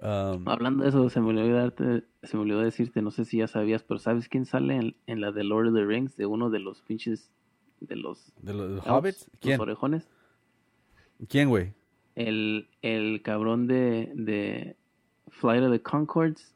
Um, 0.01 0.49
Hablando 0.49 0.85
de 0.85 0.91
eso, 0.91 1.11
se 1.11 1.21
me 1.21 1.29
olvidó 1.31 1.57
darte, 1.57 2.05
se 2.23 2.37
me 2.37 2.43
olvidó 2.45 2.61
decirte, 2.61 3.03
no 3.03 3.11
sé 3.11 3.25
si 3.25 3.39
ya 3.39 3.49
sabías, 3.49 3.83
pero 3.83 3.99
¿sabes 3.99 4.29
quién 4.29 4.45
sale 4.47 4.77
en, 4.77 4.97
en 5.07 5.21
la 5.21 5.33
de 5.33 5.43
Lord 5.45 5.69
of 5.69 5.75
the 5.75 5.85
Rings? 5.85 6.17
De 6.17 6.25
uno 6.27 6.51
de 6.51 6.61
los 6.61 6.83
pinches, 6.83 7.31
de 7.81 7.97
los 7.97 8.33
¿De 8.41 8.55
los 8.55 8.71
elves, 8.71 8.87
Hobbits? 8.87 9.29
los 9.33 9.41
¿Quién? 9.41 9.61
orejones. 9.61 10.09
¿Quién, 11.29 11.49
güey? 11.49 11.75
El, 12.15 12.69
el 12.83 13.23
cabrón 13.23 13.67
de, 13.67 14.13
de 14.15 14.77
Flight 15.29 15.63
of 15.65 15.73
the 15.73 15.83
Concords, 15.83 16.55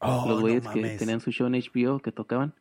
Oh, 0.00 0.24
los 0.28 0.36
no 0.36 0.40
güeyes 0.42 0.68
que 0.68 0.96
tenían 0.96 1.20
su 1.20 1.32
show 1.32 1.48
en 1.48 1.54
HBO, 1.54 1.98
que 1.98 2.12
tocaban. 2.12 2.54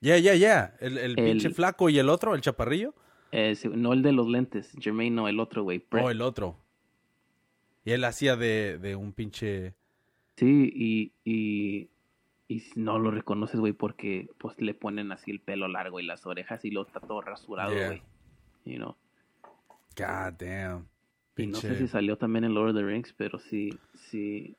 Yeah, 0.00 0.18
yeah, 0.18 0.34
yeah. 0.34 0.76
El, 0.80 0.98
el 0.98 1.18
El- 1.18 1.24
pinche 1.24 1.48
flaco 1.50 1.88
y 1.88 1.98
el 1.98 2.10
otro, 2.10 2.34
el 2.34 2.42
chaparrillo. 2.42 2.94
Eh, 3.32 3.56
no 3.74 3.94
el 3.94 4.02
de 4.02 4.12
los 4.12 4.28
lentes, 4.28 4.72
Jermaine, 4.78 5.16
no, 5.16 5.28
el 5.28 5.40
otro, 5.40 5.62
güey. 5.62 5.82
Oh, 5.92 6.10
el 6.10 6.20
otro. 6.20 6.58
Y 7.88 7.92
él 7.92 8.04
hacía 8.04 8.36
de, 8.36 8.76
de 8.76 8.96
un 8.96 9.14
pinche... 9.14 9.74
Sí, 10.36 10.70
y, 10.74 11.12
y, 11.24 11.88
y 12.46 12.62
no 12.76 12.98
lo 12.98 13.10
reconoces, 13.10 13.58
güey, 13.58 13.72
porque 13.72 14.28
pues 14.36 14.60
le 14.60 14.74
ponen 14.74 15.10
así 15.10 15.30
el 15.30 15.40
pelo 15.40 15.68
largo 15.68 15.98
y 15.98 16.02
las 16.04 16.26
orejas 16.26 16.62
y 16.66 16.70
lo 16.70 16.82
está 16.82 17.00
todo 17.00 17.22
rasurado, 17.22 17.72
Yeah. 17.72 17.86
güey. 17.86 18.02
You 18.66 18.76
know. 18.76 18.96
God 19.96 20.34
damn. 20.38 20.86
Y 21.38 21.46
no 21.46 21.56
sé 21.56 21.78
si 21.78 21.88
salió 21.88 22.18
también 22.18 22.44
en 22.44 22.52
Lord 22.52 22.72
of 22.72 22.76
the 22.76 22.82
Rings, 22.82 23.14
pero 23.14 23.38
sí, 23.38 23.70
sí, 23.94 24.54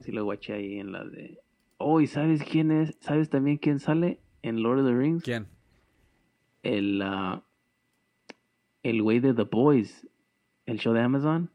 sí 0.00 0.12
lo 0.12 0.24
guaché 0.24 0.52
ahí 0.52 0.80
en 0.80 0.92
la 0.92 1.06
de... 1.06 1.40
Oh, 1.78 2.02
¿y 2.02 2.06
sabes 2.06 2.44
quién 2.44 2.70
es? 2.70 2.94
¿Sabes 3.00 3.30
también 3.30 3.56
quién 3.56 3.80
sale 3.80 4.20
en 4.42 4.62
Lord 4.62 4.80
of 4.80 4.86
the 4.86 4.94
Rings? 4.94 5.22
¿Quién? 5.22 5.46
El, 6.62 7.00
ah, 7.00 7.42
el 8.82 9.00
güey 9.00 9.18
de 9.20 9.32
The 9.32 9.44
Boys, 9.44 10.06
el 10.66 10.78
show 10.78 10.92
de 10.92 11.00
Amazon. 11.00 11.50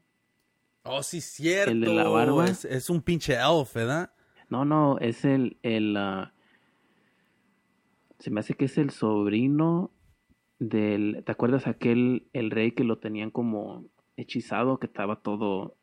Oh, 0.84 1.02
sí, 1.02 1.20
cierto. 1.20 1.70
¿El 1.72 1.80
de 1.80 1.94
la 1.94 2.08
barba? 2.08 2.46
Es, 2.46 2.64
es 2.64 2.90
un 2.90 3.00
pinche 3.00 3.34
elf, 3.34 3.74
¿verdad? 3.74 4.12
No, 4.50 4.64
no, 4.66 4.98
es 4.98 5.24
el, 5.24 5.56
el, 5.62 5.96
ah, 5.96 6.34
se 8.18 8.30
me 8.30 8.40
hace 8.40 8.54
que 8.54 8.66
es 8.66 8.76
el 8.76 8.90
sobrino 8.90 9.90
del, 10.58 11.22
¿te 11.24 11.32
acuerdas 11.32 11.66
aquel, 11.66 12.28
el 12.32 12.50
rey 12.50 12.72
que 12.72 12.84
lo 12.84 12.98
tenían 12.98 13.30
como 13.30 13.86
hechizado, 14.16 14.78
que 14.78 14.86
estaba 14.86 15.16
todo, 15.16 15.76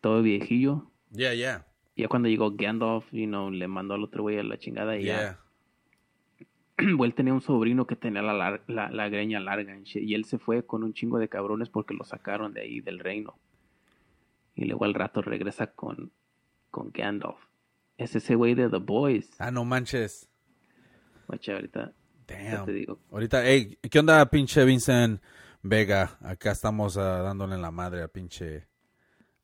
todo 0.00 0.22
viejillo? 0.22 0.90
Yeah, 1.10 1.34
yeah. 1.34 1.66
Ya 1.96 2.08
cuando 2.08 2.28
llegó 2.28 2.52
Gandalf, 2.52 3.10
you 3.12 3.26
know, 3.26 3.50
le 3.50 3.66
mandó 3.68 3.94
al 3.94 4.04
otro 4.04 4.22
güey 4.22 4.38
a 4.38 4.42
la 4.42 4.58
chingada 4.58 4.96
y 4.96 5.04
Yeah. 5.04 5.40
ya. 6.78 7.04
él 7.04 7.14
tenía 7.14 7.34
un 7.34 7.40
sobrino 7.40 7.86
que 7.86 7.96
tenía 7.96 8.22
la, 8.22 8.60
la, 8.66 8.90
la 8.90 9.08
greña 9.08 9.40
larga 9.40 9.76
y 9.94 10.14
él 10.14 10.24
se 10.24 10.38
fue 10.38 10.64
con 10.64 10.84
un 10.84 10.92
chingo 10.94 11.18
de 11.18 11.28
cabrones 11.28 11.70
porque 11.70 11.94
lo 11.94 12.04
sacaron 12.04 12.52
de 12.54 12.60
ahí 12.60 12.80
del 12.80 13.00
reino. 13.00 13.38
Y 14.56 14.64
luego 14.64 14.86
al 14.86 14.94
rato 14.94 15.22
regresa 15.22 15.68
con, 15.68 16.12
con 16.70 16.90
Gandalf. 16.90 17.38
Es 17.98 18.16
ese 18.16 18.34
güey 18.34 18.54
de 18.54 18.68
The 18.68 18.78
Boys. 18.78 19.30
Ah, 19.38 19.50
no 19.50 19.64
manches. 19.64 20.28
Guacha, 21.28 21.52
ahorita 21.52 21.92
ya 22.28 22.56
Damn. 22.56 22.66
te 22.66 22.72
digo. 22.72 22.98
Ahorita, 23.10 23.44
hey, 23.44 23.78
¿qué 23.90 23.98
onda, 23.98 24.28
pinche 24.30 24.64
Vincent 24.64 25.22
Vega? 25.62 26.18
Acá 26.20 26.52
estamos 26.52 26.96
ah, 26.96 27.22
dándole 27.22 27.54
en 27.54 27.62
la 27.62 27.70
madre 27.70 28.02
al 28.02 28.10
pinche, 28.10 28.66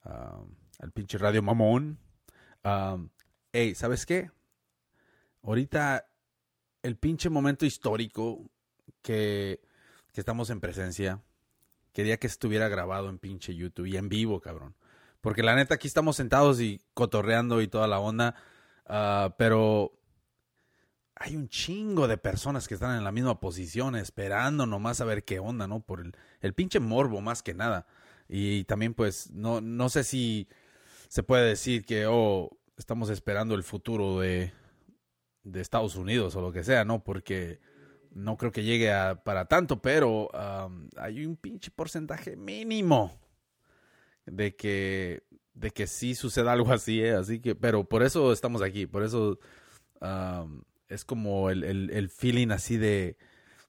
um, 0.05 0.55
al 0.79 0.93
pinche 0.93 1.19
Radio 1.19 1.43
Mamón. 1.43 1.99
Um, 2.65 3.11
hey, 3.53 3.75
¿sabes 3.75 4.07
qué? 4.07 4.31
Ahorita, 5.43 6.07
el 6.83 6.97
pinche 6.97 7.31
momento 7.31 7.67
histórico 7.67 8.51
que, 9.03 9.61
que 10.13 10.21
estamos 10.21 10.51
en 10.51 10.61
presencia, 10.61 11.21
quería 11.93 12.17
que 12.17 12.27
estuviera 12.27 12.69
grabado 12.69 13.09
en 13.09 13.19
pinche 13.19 13.55
YouTube 13.55 13.87
y 13.87 13.97
en 13.97 14.09
vivo, 14.09 14.41
cabrón. 14.41 14.75
Porque 15.23 15.43
la 15.43 15.55
neta, 15.55 15.77
aquí 15.77 15.87
estamos 15.87 16.17
sentados 16.17 16.61
y 16.61 16.83
cotorreando 16.95 17.63
y 17.63 17.69
toda 17.69 17.87
la 17.87 18.01
onda, 18.01 18.35
ah, 18.87 19.35
pero 19.39 19.93
hay 21.15 21.37
un 21.37 21.49
chingo 21.49 22.09
de 22.09 22.19
personas 22.19 22.67
que 22.67 22.75
están 22.75 22.99
en 22.99 23.05
la 23.05 23.13
misma 23.13 23.39
posición 23.39 23.95
esperando 23.95 24.67
nomás 24.67 25.01
a 25.01 25.05
ver 25.05 25.25
qué 25.25 25.39
onda, 25.39 25.69
¿no? 25.69 25.81
Por 25.81 26.01
el, 26.01 26.13
el 26.41 26.55
pinche 26.55 26.81
morbo 26.81 27.21
más 27.21 27.45
que 27.45 27.55
nada. 27.55 27.87
Y 28.29 28.65
también 28.65 28.95
pues 28.95 29.31
no, 29.31 29.61
no 29.61 29.89
sé 29.89 30.03
si 30.03 30.49
se 31.09 31.23
puede 31.23 31.47
decir 31.47 31.85
que, 31.85 32.07
oh, 32.07 32.51
estamos 32.77 33.09
esperando 33.09 33.55
el 33.55 33.63
futuro 33.63 34.19
de, 34.19 34.53
de 35.45 35.61
Estados 35.61 35.95
Unidos 35.95 36.35
o 36.35 36.41
lo 36.41 36.51
que 36.51 36.65
sea, 36.65 36.85
¿no? 36.85 37.05
Porque 37.05 37.61
no 38.11 38.37
creo 38.37 38.51
que 38.51 38.65
llegue 38.65 38.93
a, 38.93 39.23
para 39.23 39.45
tanto, 39.45 39.81
pero 39.81 40.31
hay 40.97 41.25
un 41.25 41.37
pinche 41.37 41.71
porcentaje 41.71 42.35
mínimo 42.35 43.23
de 44.27 44.55
que, 44.57 45.23
de 45.55 45.71
que 45.71 45.87
sí 45.87 46.15
suceda 46.15 46.53
algo 46.53 46.73
así, 46.73 47.03
¿eh? 47.03 47.13
Así 47.15 47.41
que, 47.41 47.55
pero 47.55 47.85
por 47.85 48.03
eso 48.03 48.33
estamos 48.33 48.63
aquí, 48.63 48.87
por 48.87 49.03
eso... 49.03 49.39
um, 50.01 50.63
es 50.89 51.07
como 51.07 51.49
el, 51.49 51.65
el, 51.65 51.89
el 51.91 52.11
feeling 52.11 52.51
así 52.51 52.77
de, 52.77 53.17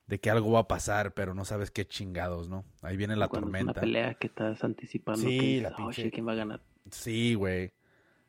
de 0.07 0.19
que 0.19 0.29
algo 0.29 0.51
va 0.51 0.59
a 0.59 0.67
pasar, 0.67 1.13
pero 1.13 1.33
no 1.33 1.45
sabes 1.45 1.71
qué 1.71 1.85
chingados, 1.87 2.49
¿no? 2.49 2.65
Ahí 2.81 2.97
viene 2.97 3.15
la 3.15 3.29
Cuando 3.29 3.47
es 3.47 3.51
tormenta. 3.53 3.71
una 3.71 3.79
pelea 3.81 4.13
que 4.15 4.27
estás 4.27 4.61
anticipando 4.61 5.21
Sí, 5.21 5.37
que 5.39 5.45
dices, 5.45 5.63
la 5.63 5.69
"Oh, 5.69 5.77
pinche- 5.77 6.03
shit, 6.03 6.13
¿quién 6.13 6.27
va 6.27 6.33
a 6.33 6.35
ganar? 6.35 6.61
Sí, 6.91 7.35
güey. 7.35 7.71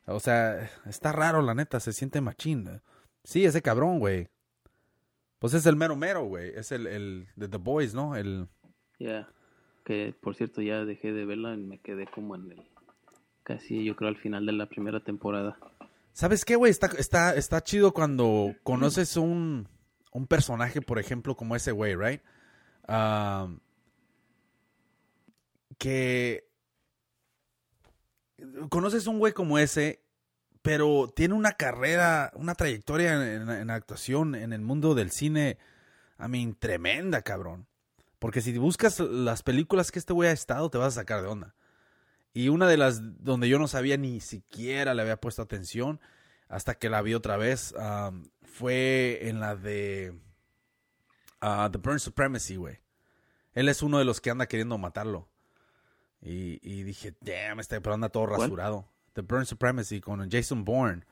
O 0.06 0.20
sea, 0.20 0.70
está 0.86 1.10
raro, 1.10 1.42
la 1.42 1.54
neta, 1.54 1.80
se 1.80 1.92
siente 1.92 2.20
machín. 2.20 2.80
Sí, 3.24 3.44
ese 3.44 3.62
cabrón, 3.62 3.98
güey. 3.98 4.28
Pues 5.40 5.52
es 5.54 5.66
el 5.66 5.74
mero 5.74 5.96
mero, 5.96 6.24
güey. 6.26 6.52
Es 6.54 6.70
el, 6.70 6.86
el 6.86 7.26
de 7.34 7.48
The 7.48 7.56
Boys, 7.56 7.94
¿no? 7.94 8.14
El... 8.14 8.46
Ya. 9.00 9.28
Que 9.84 10.14
por 10.20 10.34
cierto 10.34 10.62
ya 10.62 10.84
dejé 10.84 11.12
de 11.12 11.24
verla 11.24 11.54
y 11.54 11.58
me 11.58 11.78
quedé 11.78 12.06
como 12.06 12.34
en 12.36 12.52
el... 12.52 12.62
Casi 13.42 13.84
yo 13.84 13.94
creo 13.94 14.08
al 14.08 14.16
final 14.16 14.46
de 14.46 14.52
la 14.52 14.66
primera 14.66 15.00
temporada. 15.00 15.58
¿Sabes 16.14 16.44
qué, 16.44 16.56
güey? 16.56 16.70
Está, 16.70 16.86
está, 16.98 17.34
está 17.34 17.60
chido 17.60 17.92
cuando 17.92 18.54
conoces 18.62 19.16
un, 19.16 19.68
un 20.12 20.26
personaje, 20.26 20.80
por 20.80 20.98
ejemplo, 20.98 21.36
como 21.36 21.56
ese 21.56 21.72
güey, 21.72 21.96
¿right? 21.96 22.22
Um, 22.88 23.58
que 25.76 26.48
conoces 28.68 29.06
un 29.06 29.18
güey 29.18 29.32
como 29.32 29.58
ese, 29.58 30.02
pero 30.62 31.12
tiene 31.14 31.34
una 31.34 31.52
carrera, 31.52 32.32
una 32.36 32.54
trayectoria 32.54 33.34
en 33.34 33.70
actuación 33.70 34.34
en 34.34 34.52
el 34.52 34.60
mundo 34.60 34.94
del 34.94 35.10
cine, 35.10 35.58
a 36.16 36.28
mí, 36.28 36.54
tremenda, 36.58 37.22
cabrón. 37.22 37.66
Porque 38.24 38.40
si 38.40 38.56
buscas 38.56 39.00
las 39.00 39.42
películas 39.42 39.92
que 39.92 39.98
este 39.98 40.14
güey 40.14 40.30
ha 40.30 40.32
estado, 40.32 40.70
te 40.70 40.78
vas 40.78 40.96
a 40.96 41.00
sacar 41.02 41.20
de 41.20 41.28
onda. 41.28 41.54
Y 42.32 42.48
una 42.48 42.66
de 42.66 42.78
las 42.78 43.22
donde 43.22 43.50
yo 43.50 43.58
no 43.58 43.68
sabía 43.68 43.98
ni 43.98 44.18
siquiera 44.20 44.94
le 44.94 45.02
había 45.02 45.20
puesto 45.20 45.42
atención, 45.42 46.00
hasta 46.48 46.74
que 46.74 46.88
la 46.88 47.02
vi 47.02 47.12
otra 47.12 47.36
vez. 47.36 47.74
um, 47.76 48.24
fue 48.42 49.28
en 49.28 49.40
la 49.40 49.56
de 49.56 50.18
ah, 51.42 51.68
The 51.70 51.76
Burn 51.76 52.00
Supremacy, 52.00 52.56
güey. 52.56 52.80
Él 53.52 53.68
es 53.68 53.82
uno 53.82 53.98
de 53.98 54.06
los 54.06 54.22
que 54.22 54.30
anda 54.30 54.46
queriendo 54.46 54.78
matarlo. 54.78 55.28
Y, 56.22 56.60
y 56.62 56.82
dije, 56.82 57.14
damn, 57.20 57.60
este 57.60 57.78
pero 57.82 57.92
anda 57.92 58.08
todo 58.08 58.24
rasurado. 58.24 58.88
The 59.12 59.20
Burn 59.20 59.44
Supremacy 59.44 60.00
con 60.00 60.30
Jason 60.30 60.64
Bourne. 60.64 61.04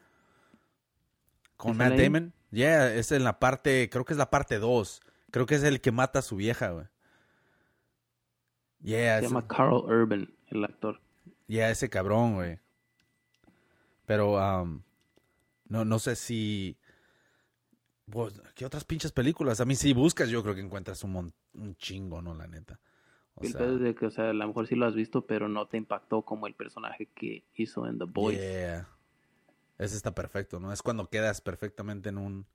Con 1.59 1.73
¿Es 1.73 1.77
Matt? 1.77 1.93
Damon. 1.93 2.33
Yeah, 2.53 2.95
es 2.95 3.13
en 3.13 3.23
la 3.23 3.39
parte, 3.39 3.91
creo 3.91 4.07
que 4.07 4.15
es 4.15 4.19
la 4.19 4.31
parte 4.31 4.59
2. 4.59 5.03
Creo 5.31 5.45
que 5.45 5.57
es 5.57 5.63
el 5.63 5.83
que 5.83 5.93
mata 5.93 6.21
a 6.21 6.23
su 6.23 6.37
vieja, 6.37 6.71
güey. 6.71 6.87
Yeah, 8.83 9.19
Se 9.19 9.27
ese- 9.27 9.35
llama 9.35 9.47
Carl 9.49 9.75
Urban, 9.85 10.33
el 10.49 10.65
actor. 10.65 11.01
ya, 11.49 11.71
ese 11.71 11.89
cabrón, 11.89 12.35
güey. 12.35 12.59
Pero, 14.07 14.35
um, 14.37 14.83
no, 15.69 15.85
no 15.85 15.99
sé 15.99 16.17
si... 16.17 16.77
pues, 18.11 18.41
¿Qué 18.55 18.67
otras 18.67 18.85
pinches 18.85 19.13
películas? 19.13 19.61
A 19.61 19.65
mí 19.65 19.75
si 19.77 19.93
buscas 19.93 20.29
yo 20.29 20.43
creo 20.43 20.55
que 20.55 20.61
encuentras 20.61 21.03
un, 21.05 21.13
mon- 21.13 21.35
un 21.55 21.77
chingo, 21.77 22.21
¿no? 22.21 22.35
La 22.35 22.47
neta. 22.47 22.81
O 23.35 23.45
el 23.45 23.53
sea, 23.53 23.61
pedo 23.61 23.77
es 23.77 23.81
de 23.83 23.95
que, 23.95 24.07
o 24.07 24.11
sea, 24.11 24.31
a 24.31 24.33
lo 24.33 24.47
mejor 24.47 24.67
sí 24.67 24.75
lo 24.75 24.87
has 24.87 24.95
visto, 24.95 25.25
pero 25.27 25.49
no 25.49 25.67
te 25.67 25.77
impactó 25.79 26.23
como 26.23 26.47
el 26.47 26.55
personaje 26.55 27.07
que 27.15 27.45
hizo 27.55 27.87
en 27.87 27.99
The 27.99 28.05
Boys. 28.05 28.39
yeah. 28.39 28.89
Ese 29.79 29.97
está 29.97 30.15
perfecto, 30.15 30.61
¿no? 30.61 30.73
Es 30.73 30.83
cuando 30.83 31.09
quedas 31.09 31.41
perfectamente 31.41 32.11
en 32.11 32.19
un, 32.19 32.47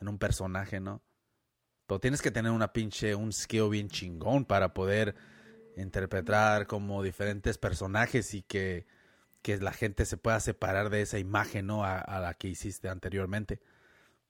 en 0.00 0.08
un 0.08 0.18
personaje, 0.18 0.80
¿no? 0.80 1.00
Pero 1.86 2.00
tienes 2.00 2.20
que 2.22 2.30
tener 2.30 2.50
una 2.52 2.72
pinche, 2.72 3.14
un 3.14 3.32
skill 3.32 3.68
bien 3.70 3.88
chingón 3.88 4.44
para 4.44 4.74
poder 4.74 5.14
interpretar 5.76 6.66
como 6.66 7.02
diferentes 7.02 7.58
personajes 7.58 8.34
y 8.34 8.42
que, 8.42 8.86
que 9.42 9.58
la 9.58 9.72
gente 9.72 10.06
se 10.06 10.16
pueda 10.18 10.40
separar 10.40 10.90
de 10.90 11.02
esa 11.02 11.18
imagen, 11.18 11.66
¿no? 11.68 11.84
A, 11.84 11.98
a 11.98 12.20
la 12.20 12.34
que 12.34 12.48
hiciste 12.48 12.88
anteriormente. 12.88 13.60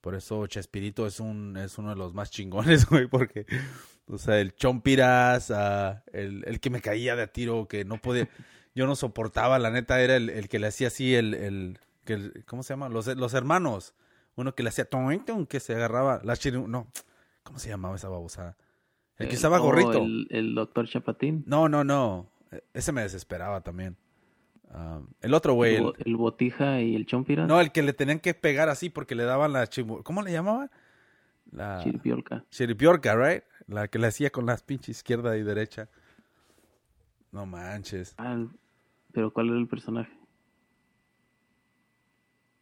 Por 0.00 0.14
eso 0.16 0.46
Chespirito 0.48 1.07
es 1.07 1.20
un 1.20 1.57
es 1.57 1.78
uno 1.78 1.90
de 1.90 1.96
los 1.96 2.14
más 2.14 2.31
chingones, 2.31 2.87
güey, 2.90 3.07
porque, 3.07 3.46
o 4.09 4.18
sea, 4.18 4.40
el 4.40 4.55
Chompiras, 4.55 5.50
ah, 5.50 6.02
el, 6.12 6.44
el 6.46 6.61
que 6.61 6.70
me 6.70 6.81
caía 6.83 7.16
de 7.16 7.22
a 7.22 7.33
tiro, 7.33 7.68
que 7.68 7.85
no 7.85 7.98
podía, 7.98 8.28
yo 8.74 8.87
no 8.87 8.96
soportaba, 8.96 9.59
la 9.59 9.70
neta, 9.70 10.00
era 10.02 10.16
el, 10.16 10.31
el 10.31 10.48
que 10.48 10.59
le 10.59 10.68
hacía 10.68 10.88
así, 10.88 11.14
el, 11.14 11.35
el, 11.35 11.78
que 12.05 12.14
el- 12.14 12.44
¿cómo 12.46 12.62
se 12.62 12.72
llama? 12.74 12.88
Los, 12.88 13.07
los 13.09 13.35
hermanos, 13.35 13.94
uno 14.37 14.55
que 14.55 14.62
le 14.64 14.70
hacía 14.70 14.87
que 15.46 15.61
se 15.61 15.74
agarraba, 15.74 16.20
la 16.24 16.35
chiru- 16.35 16.66
no, 16.66 16.90
¿cómo 17.44 17.59
se 17.59 17.68
llamaba 17.68 17.96
esa 17.96 18.09
babosada? 18.09 18.57
El 19.18 19.29
que 19.29 19.37
usaba 19.37 19.61
oh, 19.61 19.62
gorrito. 19.64 19.98
El, 20.03 20.27
el 20.31 20.55
doctor 20.55 20.88
Chapatín. 20.88 21.44
No, 21.46 21.68
no, 21.68 21.85
no, 21.85 22.29
ese 22.75 22.92
me 22.92 23.03
desesperaba 23.03 23.61
también. 23.61 23.96
Ah, 24.70 25.01
el 25.20 25.35
otro 25.35 25.53
güey, 25.55 25.77
el, 25.77 25.85
el- 25.85 25.94
el 26.07 26.16
Botija 26.16 26.81
y 26.81 26.94
el 26.96 27.05
Chompiras. 27.07 27.46
no, 27.46 27.61
el 27.61 27.72
que 27.72 27.83
le 27.83 27.92
tenían 27.92 28.20
que 28.20 28.33
pegar 28.35 28.68
así 28.70 28.88
porque 28.90 29.14
le 29.14 29.25
daban 29.25 29.53
la 29.53 29.64
chimu- 29.66 30.03
¿Cómo 30.03 30.22
le 30.22 30.33
llamaban? 30.33 30.70
La 31.51 31.81
Chiripiolca. 31.83 32.44
chiripiorca, 32.51 33.14
right? 33.14 33.44
La 33.66 33.88
que 33.88 33.98
le 33.98 34.07
hacía 34.07 34.31
con 34.31 34.46
las 34.46 34.62
pinches 34.62 34.96
izquierda 34.96 35.37
y 35.37 35.42
derecha. 35.42 35.90
No 37.31 37.44
manches. 37.44 38.14
Ah, 38.16 38.42
pero 39.12 39.31
¿cuál 39.33 39.48
era 39.51 39.59
el 39.59 39.68
personaje? 39.68 40.12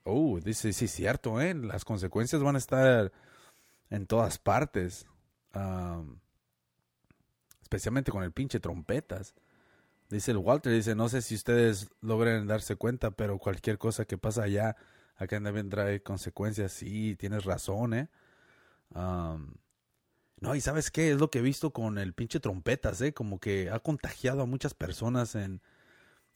Oh, 0.05 0.39
dice, 0.43 0.73
sí, 0.73 0.87
es 0.87 0.91
cierto, 0.91 1.41
¿eh? 1.41 1.55
Las 1.55 1.85
consecuencias 1.85 2.43
van 2.43 2.57
a 2.57 2.59
estar 2.59 3.13
en 3.91 4.07
todas 4.07 4.39
partes. 4.39 5.07
Am, 5.53 6.19
especialmente 7.71 8.11
con 8.11 8.25
el 8.25 8.33
pinche 8.33 8.59
trompetas. 8.59 9.33
Dice 10.09 10.33
el 10.33 10.39
Walter, 10.39 10.73
dice, 10.73 10.97
no 10.97 11.09
sé 11.09 11.23
si 11.23 11.37
ustedes 11.37 11.89
logren 12.01 12.49
darse 12.49 12.75
cuenta, 12.75 13.13
pero 13.13 13.39
cualquier 13.39 13.79
cosa 13.79 14.05
que 14.07 14.19
pasa 14.19 14.43
allá, 14.43 14.77
acá 15.15 15.41
también 15.41 15.71
trae 15.71 16.03
consecuencias. 16.03 16.73
Sí, 16.73 17.15
tienes 17.15 17.45
razón, 17.45 17.95
¿eh? 17.95 18.09
No, 18.93 20.57
y 20.57 20.61
¿sabes 20.61 20.91
qué? 20.91 21.13
Es 21.13 21.21
lo 21.21 21.31
que 21.31 21.39
he 21.39 21.43
visto 21.43 21.71
con 21.73 21.99
el 21.99 22.13
pinche 22.13 22.41
trompetas, 22.41 23.01
¿eh? 23.03 23.15
Como 23.15 23.39
que 23.39 23.71
ha 23.71 23.79
contagiado 23.79 24.43
a 24.43 24.47
muchas 24.47 24.75
personas 24.75 25.37
en... 25.37 25.63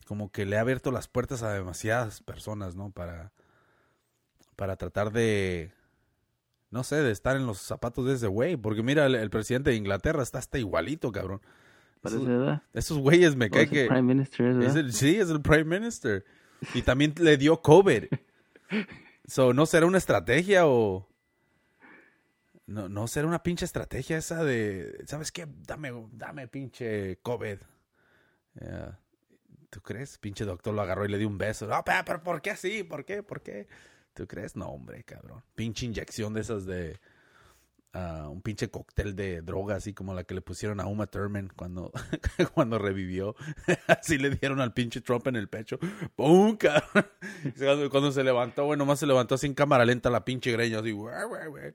Como 0.06 0.30
que 0.30 0.46
le 0.46 0.56
ha 0.56 0.60
abierto 0.60 0.92
las 0.92 1.08
puertas 1.08 1.42
a 1.42 1.52
demasiadas 1.52 2.20
personas, 2.20 2.76
¿no? 2.76 2.92
Para... 2.92 3.32
Para 4.54 4.76
tratar 4.76 5.10
de... 5.10 5.72
No 6.74 6.82
sé, 6.82 6.96
de 6.96 7.12
estar 7.12 7.36
en 7.36 7.46
los 7.46 7.58
zapatos 7.58 8.04
de 8.04 8.14
ese 8.14 8.26
güey. 8.26 8.56
Porque 8.56 8.82
mira, 8.82 9.06
el, 9.06 9.14
el 9.14 9.30
presidente 9.30 9.70
de 9.70 9.76
Inglaterra 9.76 10.24
está 10.24 10.38
hasta 10.40 10.58
igualito, 10.58 11.12
cabrón. 11.12 11.40
Esos, 12.02 12.26
¿verdad? 12.26 12.62
esos 12.72 12.98
güeyes 12.98 13.36
me 13.36 13.48
cae 13.48 13.68
que... 13.68 13.86
Prime 13.86 14.02
Minister, 14.02 14.60
Es 14.60 14.74
el- 14.74 14.92
sí, 14.92 15.16
es 15.16 15.30
el 15.30 15.40
Prime 15.40 15.78
Minister. 15.78 16.24
Y 16.74 16.82
también 16.82 17.14
le 17.20 17.36
dio 17.36 17.62
COVID. 17.62 18.06
So, 19.28 19.54
¿no 19.54 19.66
será 19.66 19.86
una 19.86 19.98
estrategia 19.98 20.66
o...? 20.66 21.08
No, 22.66 22.88
no 22.88 23.06
será 23.06 23.28
una 23.28 23.42
pinche 23.42 23.64
estrategia 23.64 24.18
esa 24.18 24.42
de... 24.42 25.02
¿Sabes 25.06 25.30
qué? 25.30 25.46
Dame, 25.66 25.92
dame 26.12 26.48
pinche 26.48 27.18
COVID. 27.22 27.58
Yeah. 28.60 28.98
¿Tú 29.70 29.80
crees? 29.80 30.18
Pinche 30.18 30.44
doctor 30.44 30.74
lo 30.74 30.82
agarró 30.82 31.04
y 31.04 31.08
le 31.08 31.18
dio 31.18 31.28
un 31.28 31.38
beso. 31.38 31.66
No, 31.68 31.82
pero 31.84 32.22
¿por 32.22 32.42
qué 32.42 32.50
así? 32.50 32.82
¿Por 32.82 33.04
qué? 33.04 33.22
¿Por 33.22 33.42
qué? 33.42 33.68
¿Tú 34.14 34.26
crees? 34.26 34.56
No, 34.56 34.68
hombre, 34.68 35.02
cabrón. 35.04 35.42
Pinche 35.54 35.86
inyección 35.86 36.34
de 36.34 36.40
esas 36.40 36.66
de... 36.66 36.98
ah, 37.92 38.28
un 38.30 38.42
pinche 38.42 38.68
cóctel 38.68 39.14
de 39.16 39.42
droga, 39.42 39.74
así 39.76 39.92
como 39.92 40.14
la 40.14 40.24
que 40.24 40.34
le 40.34 40.40
pusieron 40.40 40.80
a 40.80 40.86
Uma 40.86 41.06
Thurman 41.08 41.50
cuando, 41.56 41.90
cuando 42.54 42.78
revivió. 42.78 43.34
así 43.88 44.18
le 44.18 44.30
dieron 44.30 44.60
al 44.60 44.72
pinche 44.72 45.00
Trump 45.00 45.26
en 45.26 45.36
el 45.36 45.48
pecho. 45.48 45.78
¡Pum! 46.14 46.56
cabrón! 46.56 47.06
Cuando, 47.58 47.90
cuando 47.90 48.12
se 48.12 48.22
levantó, 48.24 48.66
güey, 48.66 48.78
nomás 48.78 49.00
se 49.00 49.06
levantó 49.06 49.34
así 49.34 49.46
en 49.46 49.54
cámara 49.54 49.84
lenta 49.84 50.10
la 50.10 50.24
pinche 50.24 50.52
greña, 50.52 50.78
así, 50.78 50.92
güey, 50.92 51.14
güey. 51.48 51.72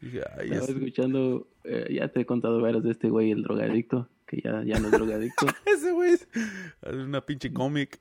Dije, 0.00 0.22
ay, 0.36 0.50
Estaba 0.50 0.64
es- 0.64 0.70
escuchando, 0.70 1.48
eh, 1.64 1.88
ya 1.94 2.08
te 2.08 2.20
he 2.20 2.26
contado 2.26 2.60
varias 2.60 2.82
de 2.84 2.90
este 2.92 3.08
güey, 3.08 3.30
el 3.32 3.42
drogadicto, 3.42 4.08
que 4.26 4.40
ya, 4.42 4.62
ya 4.64 4.78
no 4.80 4.86
es 4.86 4.92
drogadicto. 4.92 5.46
ese 5.66 5.92
güey 5.92 6.12
es 6.12 6.28
es 6.82 6.92
una 6.94 7.24
pinche 7.26 7.52
cómic. 7.52 8.00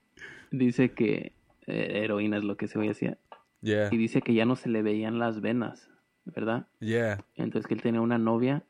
dice 0.51 0.93
que 0.93 1.33
eh, 1.67 2.01
heroína 2.03 2.37
es 2.37 2.43
lo 2.43 2.57
que 2.57 2.65
ese 2.65 2.79
güey 2.79 2.89
hacía. 2.89 3.17
Yeah, 3.61 3.89
Y 3.91 3.97
dice 3.97 4.21
que 4.21 4.33
ya 4.33 4.45
no 4.45 4.55
se 4.55 4.69
le 4.69 4.81
veían 4.81 5.19
las 5.19 5.41
venas, 5.41 5.89
¿verdad? 6.25 6.67
yeah, 6.79 7.23
Entonces 7.35 7.67
que 7.67 7.75
él 7.75 7.81
tenía 7.81 8.01
una 8.01 8.17
novia 8.17 8.63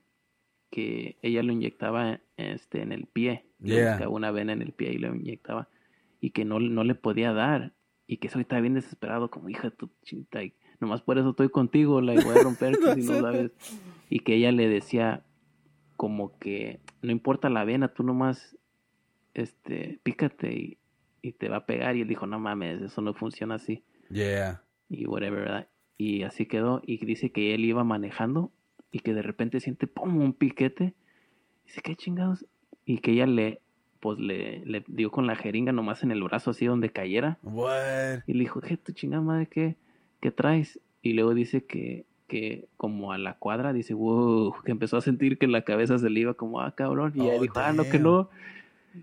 que 0.69 1.17
ella 1.21 1.43
lo 1.43 1.51
inyectaba 1.51 2.19
este, 2.37 2.81
en 2.81 2.91
el 2.91 3.05
pie. 3.05 3.45
Yeah. 3.59 4.07
una 4.09 4.31
vena 4.31 4.53
en 4.53 4.61
el 4.61 4.71
pie 4.73 4.93
y 4.93 4.97
lo 4.97 5.13
inyectaba. 5.13 5.69
Y 6.19 6.31
que 6.31 6.45
no, 6.45 6.59
no 6.59 6.83
le 6.83 6.95
podía 6.95 7.33
dar. 7.33 7.73
Y 8.07 8.17
que 8.17 8.27
eso 8.27 8.39
estaba 8.39 8.61
bien 8.61 8.73
desesperado, 8.73 9.29
como 9.29 9.49
hija 9.49 9.69
de 9.69 9.75
tu 9.75 9.89
chita. 10.03 10.43
Y 10.43 10.53
nomás 10.79 11.01
por 11.01 11.17
eso 11.17 11.29
estoy 11.31 11.49
contigo, 11.49 12.01
la 12.01 12.13
voy 12.13 12.37
a 12.37 12.43
romper 12.43 12.75
si 12.95 13.01
no 13.01 13.19
sabes. 13.19 13.51
Y 14.09 14.19
que 14.19 14.35
ella 14.35 14.51
le 14.51 14.67
decía 14.67 15.23
como 15.95 16.37
que 16.39 16.79
no 17.01 17.11
importa 17.11 17.49
la 17.49 17.63
vena, 17.63 17.93
tú 17.93 18.03
nomás 18.03 18.57
este, 19.33 19.99
pícate 20.03 20.53
y, 20.53 20.77
y 21.21 21.33
te 21.33 21.49
va 21.49 21.57
a 21.57 21.65
pegar. 21.65 21.95
Y 21.95 22.01
él 22.01 22.07
dijo, 22.07 22.27
no 22.27 22.39
mames, 22.39 22.81
eso 22.81 23.01
no 23.01 23.13
funciona 23.13 23.55
así 23.55 23.83
yeah. 24.11 24.61
Y 24.91 25.05
whatever, 25.05 25.39
¿verdad? 25.39 25.67
Y 25.97 26.23
así 26.23 26.45
quedó. 26.45 26.81
Y 26.85 27.03
dice 27.05 27.31
que 27.31 27.53
él 27.53 27.63
iba 27.63 27.83
manejando 27.83 28.51
y 28.91 28.99
que 28.99 29.13
de 29.13 29.21
repente 29.21 29.59
siente 29.59 29.87
¡pum! 29.87 30.17
un 30.17 30.33
piquete. 30.33 30.93
Dice, 31.65 31.81
¿qué 31.81 31.95
chingados? 31.95 32.45
Y 32.85 32.97
que 32.97 33.11
ella 33.11 33.25
le, 33.25 33.61
pues 34.01 34.19
le, 34.19 34.65
le 34.65 34.83
dio 34.87 35.11
con 35.11 35.27
la 35.27 35.35
jeringa 35.35 35.71
nomás 35.71 36.03
en 36.03 36.11
el 36.11 36.21
brazo 36.23 36.51
así 36.51 36.65
donde 36.65 36.89
cayera. 36.89 37.37
What? 37.43 38.23
Y 38.27 38.33
le 38.33 38.39
dijo, 38.41 38.59
¿qué 38.59 38.75
tu 38.75 38.91
chingada 38.91 39.21
madre? 39.23 39.47
¿Qué, 39.47 39.77
qué 40.19 40.31
traes? 40.31 40.79
Y 41.01 41.13
luego 41.13 41.33
dice 41.33 41.63
que, 41.63 42.05
que 42.27 42.67
como 42.77 43.13
a 43.13 43.17
la 43.17 43.37
cuadra, 43.37 43.71
dice, 43.71 43.93
wow, 43.93 44.53
que 44.65 44.71
empezó 44.71 44.97
a 44.97 45.01
sentir 45.01 45.37
que 45.37 45.47
la 45.47 45.61
cabeza 45.63 45.97
se 45.99 46.09
le 46.09 46.19
iba 46.19 46.33
como, 46.33 46.59
ah, 46.59 46.75
cabrón. 46.75 47.13
Y 47.15 47.21
ella 47.21 47.35
Oh, 47.37 47.41
dijo, 47.41 47.59
ah, 47.59 47.71
no, 47.71 47.83
que 47.85 47.99
no. 47.99 48.29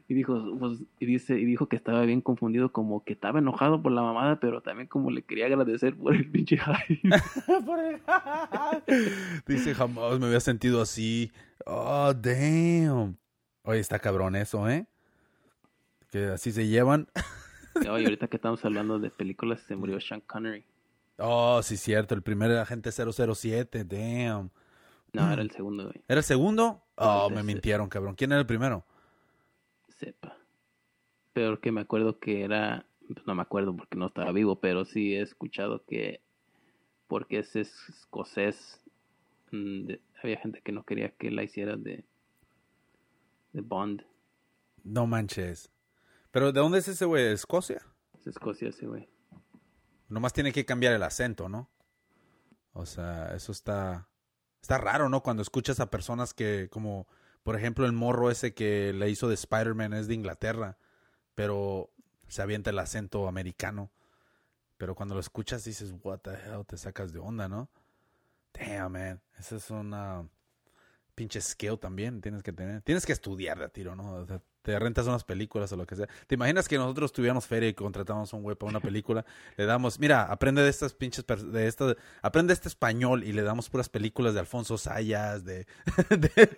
Y 0.06 0.14
dijo, 0.14 0.56
pues, 0.58 0.80
y 0.98 1.06
dice, 1.06 1.38
y 1.38 1.44
dijo 1.44 1.68
que 1.68 1.76
estaba 1.76 2.02
bien 2.02 2.20
confundido, 2.20 2.72
como 2.72 3.04
que 3.04 3.12
estaba 3.12 3.38
enojado 3.38 3.82
por 3.82 3.92
la 3.92 4.02
mamada, 4.02 4.40
pero 4.40 4.60
también 4.60 4.88
como 4.88 5.10
le 5.10 5.22
quería 5.22 5.46
agradecer 5.46 5.96
por 5.96 6.14
el 6.14 6.30
pinche 6.30 6.58
high. 6.58 7.00
Dice, 9.46 9.74
jamás 9.74 10.18
me 10.18 10.26
había 10.26 10.40
sentido 10.40 10.82
así. 10.82 11.32
Oh, 11.64 12.12
damn. 12.14 13.16
Oye, 13.62 13.80
está 13.80 13.98
cabrón 13.98 14.36
eso, 14.36 14.68
¿eh? 14.68 14.86
Que 16.10 16.26
así 16.26 16.52
se 16.52 16.66
llevan. 16.66 17.08
Y 17.80 17.86
ahorita 17.86 18.26
que 18.26 18.38
estamos 18.38 18.64
hablando 18.64 18.98
de 18.98 19.08
películas, 19.08 19.60
se 19.60 19.76
murió 19.76 20.00
Sean 20.00 20.20
Connery. 20.22 20.64
Oh, 21.18 21.62
sí, 21.62 21.76
cierto. 21.76 22.16
El 22.16 22.22
primer 22.22 22.50
agente 22.52 22.90
007. 22.90 23.84
Damn. 23.84 24.50
No, 25.12 25.32
era 25.32 25.42
el 25.42 25.52
segundo, 25.52 25.84
güey. 25.84 26.02
¿Era 26.08 26.18
el 26.18 26.24
segundo? 26.24 26.82
Oh, 26.96 27.26
El 27.28 27.36
me 27.36 27.44
mintieron, 27.44 27.88
cabrón. 27.88 28.16
¿Quién 28.16 28.32
era 28.32 28.40
el 28.40 28.46
primero? 28.46 28.84
Sepa. 29.98 30.36
Peor 31.32 31.60
que 31.60 31.72
me 31.72 31.80
acuerdo 31.80 32.18
que 32.18 32.42
era, 32.42 32.86
pues 33.12 33.26
no 33.26 33.34
me 33.34 33.42
acuerdo 33.42 33.76
porque 33.76 33.96
no 33.96 34.06
estaba 34.06 34.32
vivo, 34.32 34.60
pero 34.60 34.84
sí 34.84 35.14
he 35.14 35.22
escuchado 35.22 35.84
que 35.84 36.20
porque 37.06 37.38
es 37.38 37.56
escocés, 37.56 38.80
mm, 39.50 39.86
de- 39.86 40.00
había 40.22 40.38
gente 40.40 40.60
que 40.62 40.72
no 40.72 40.84
quería 40.84 41.10
que 41.16 41.30
la 41.30 41.42
hiciera 41.42 41.76
de, 41.76 42.04
de 43.52 43.60
Bond. 43.60 44.04
No 44.84 45.06
manches. 45.06 45.70
¿Pero 46.30 46.52
de 46.52 46.60
dónde 46.60 46.78
es 46.78 46.88
ese 46.88 47.04
güey? 47.06 47.24
¿De 47.24 47.32
Escocia? 47.32 47.82
Es 48.18 48.26
Escocia 48.26 48.68
ese 48.68 48.86
güey. 48.86 49.08
Nomás 50.08 50.32
tiene 50.32 50.52
que 50.52 50.64
cambiar 50.64 50.92
el 50.92 51.02
acento, 51.02 51.48
¿no? 51.48 51.70
O 52.72 52.86
sea, 52.86 53.34
eso 53.34 53.52
está... 53.52 54.08
Está 54.60 54.76
raro, 54.76 55.08
¿no? 55.08 55.22
Cuando 55.22 55.40
escuchas 55.42 55.80
a 55.80 55.88
personas 55.88 56.34
que, 56.34 56.68
como, 56.70 57.06
por 57.48 57.56
ejemplo, 57.56 57.86
el 57.86 57.92
morro 57.92 58.30
ese 58.30 58.52
que 58.52 58.92
le 58.92 59.08
hizo 59.08 59.26
de 59.26 59.32
Spider-Man 59.32 59.94
es 59.94 60.06
de 60.06 60.12
Inglaterra, 60.12 60.76
pero 61.34 61.90
se 62.28 62.42
avienta 62.42 62.68
el 62.68 62.78
acento 62.78 63.26
americano. 63.26 63.90
Pero 64.76 64.94
cuando 64.94 65.14
lo 65.14 65.20
escuchas 65.22 65.64
dices, 65.64 65.94
what 66.02 66.18
the 66.18 66.32
hell, 66.32 66.66
te 66.66 66.76
sacas 66.76 67.10
de 67.10 67.20
onda, 67.20 67.48
¿no? 67.48 67.70
Damn, 68.52 68.92
man. 68.92 69.22
Esa 69.38 69.56
es 69.56 69.70
una 69.70 70.28
pinche 71.14 71.40
skill 71.40 71.78
también 71.78 72.20
tienes 72.20 72.42
que 72.42 72.52
tener. 72.52 72.82
Tienes 72.82 73.06
que 73.06 73.14
estudiar 73.14 73.58
de 73.58 73.70
tiro, 73.70 73.96
¿no? 73.96 74.16
O 74.16 74.26
sea, 74.26 74.42
te 74.62 74.78
rentas 74.78 75.06
unas 75.06 75.24
películas 75.24 75.72
o 75.72 75.76
lo 75.76 75.86
que 75.86 75.96
sea. 75.96 76.08
¿Te 76.26 76.34
imaginas 76.34 76.68
que 76.68 76.76
nosotros 76.76 77.12
tuviéramos 77.12 77.46
feria 77.46 77.68
y 77.68 77.74
contratamos 77.74 78.32
a 78.32 78.36
un 78.36 78.42
güey 78.42 78.56
para 78.56 78.70
una 78.70 78.80
película? 78.80 79.24
le 79.56 79.66
damos, 79.66 79.98
mira, 79.98 80.24
aprende 80.24 80.62
de 80.62 80.68
estas 80.68 80.94
pinches, 80.94 81.24
de 81.26 81.66
estas, 81.66 81.96
aprende 82.22 82.52
este 82.52 82.68
español 82.68 83.24
y 83.24 83.32
le 83.32 83.42
damos 83.42 83.70
puras 83.70 83.88
películas 83.88 84.34
de 84.34 84.40
Alfonso 84.40 84.78
Sayas, 84.78 85.44
de, 85.44 85.66
de, 86.10 86.48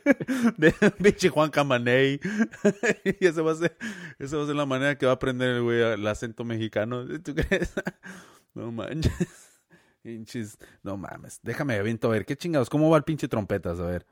de 0.57 0.73
pinche 1.03 1.29
Juan 1.29 1.51
Camaney. 1.51 2.21
y 3.21 3.27
eso 3.27 3.45
va 3.45 3.53
a 3.53 3.57
ser, 3.57 3.77
eso 4.19 4.39
va 4.39 4.45
a 4.45 4.47
ser 4.47 4.57
la 4.57 4.67
manera 4.67 4.97
que 4.97 5.07
va 5.07 5.13
a 5.13 5.15
aprender 5.17 5.51
el 5.51 5.63
güey 5.63 5.81
el 5.81 6.07
acento 6.07 6.45
mexicano. 6.45 7.07
¿Tú 7.21 7.35
crees? 7.35 7.73
no 8.55 8.73
manches. 8.73 9.61
Pinches, 10.03 10.59
no 10.83 10.97
mames. 10.97 11.41
Déjame 11.43 11.75
aviento 11.77 12.09
a 12.09 12.13
ver. 12.13 12.25
¿Qué 12.25 12.37
chingados? 12.37 12.71
¿Cómo 12.71 12.89
va 12.91 12.97
el 12.97 13.05
pinche 13.05 13.29
trompetas? 13.29 13.79
A 13.79 13.85
ver. 13.85 14.07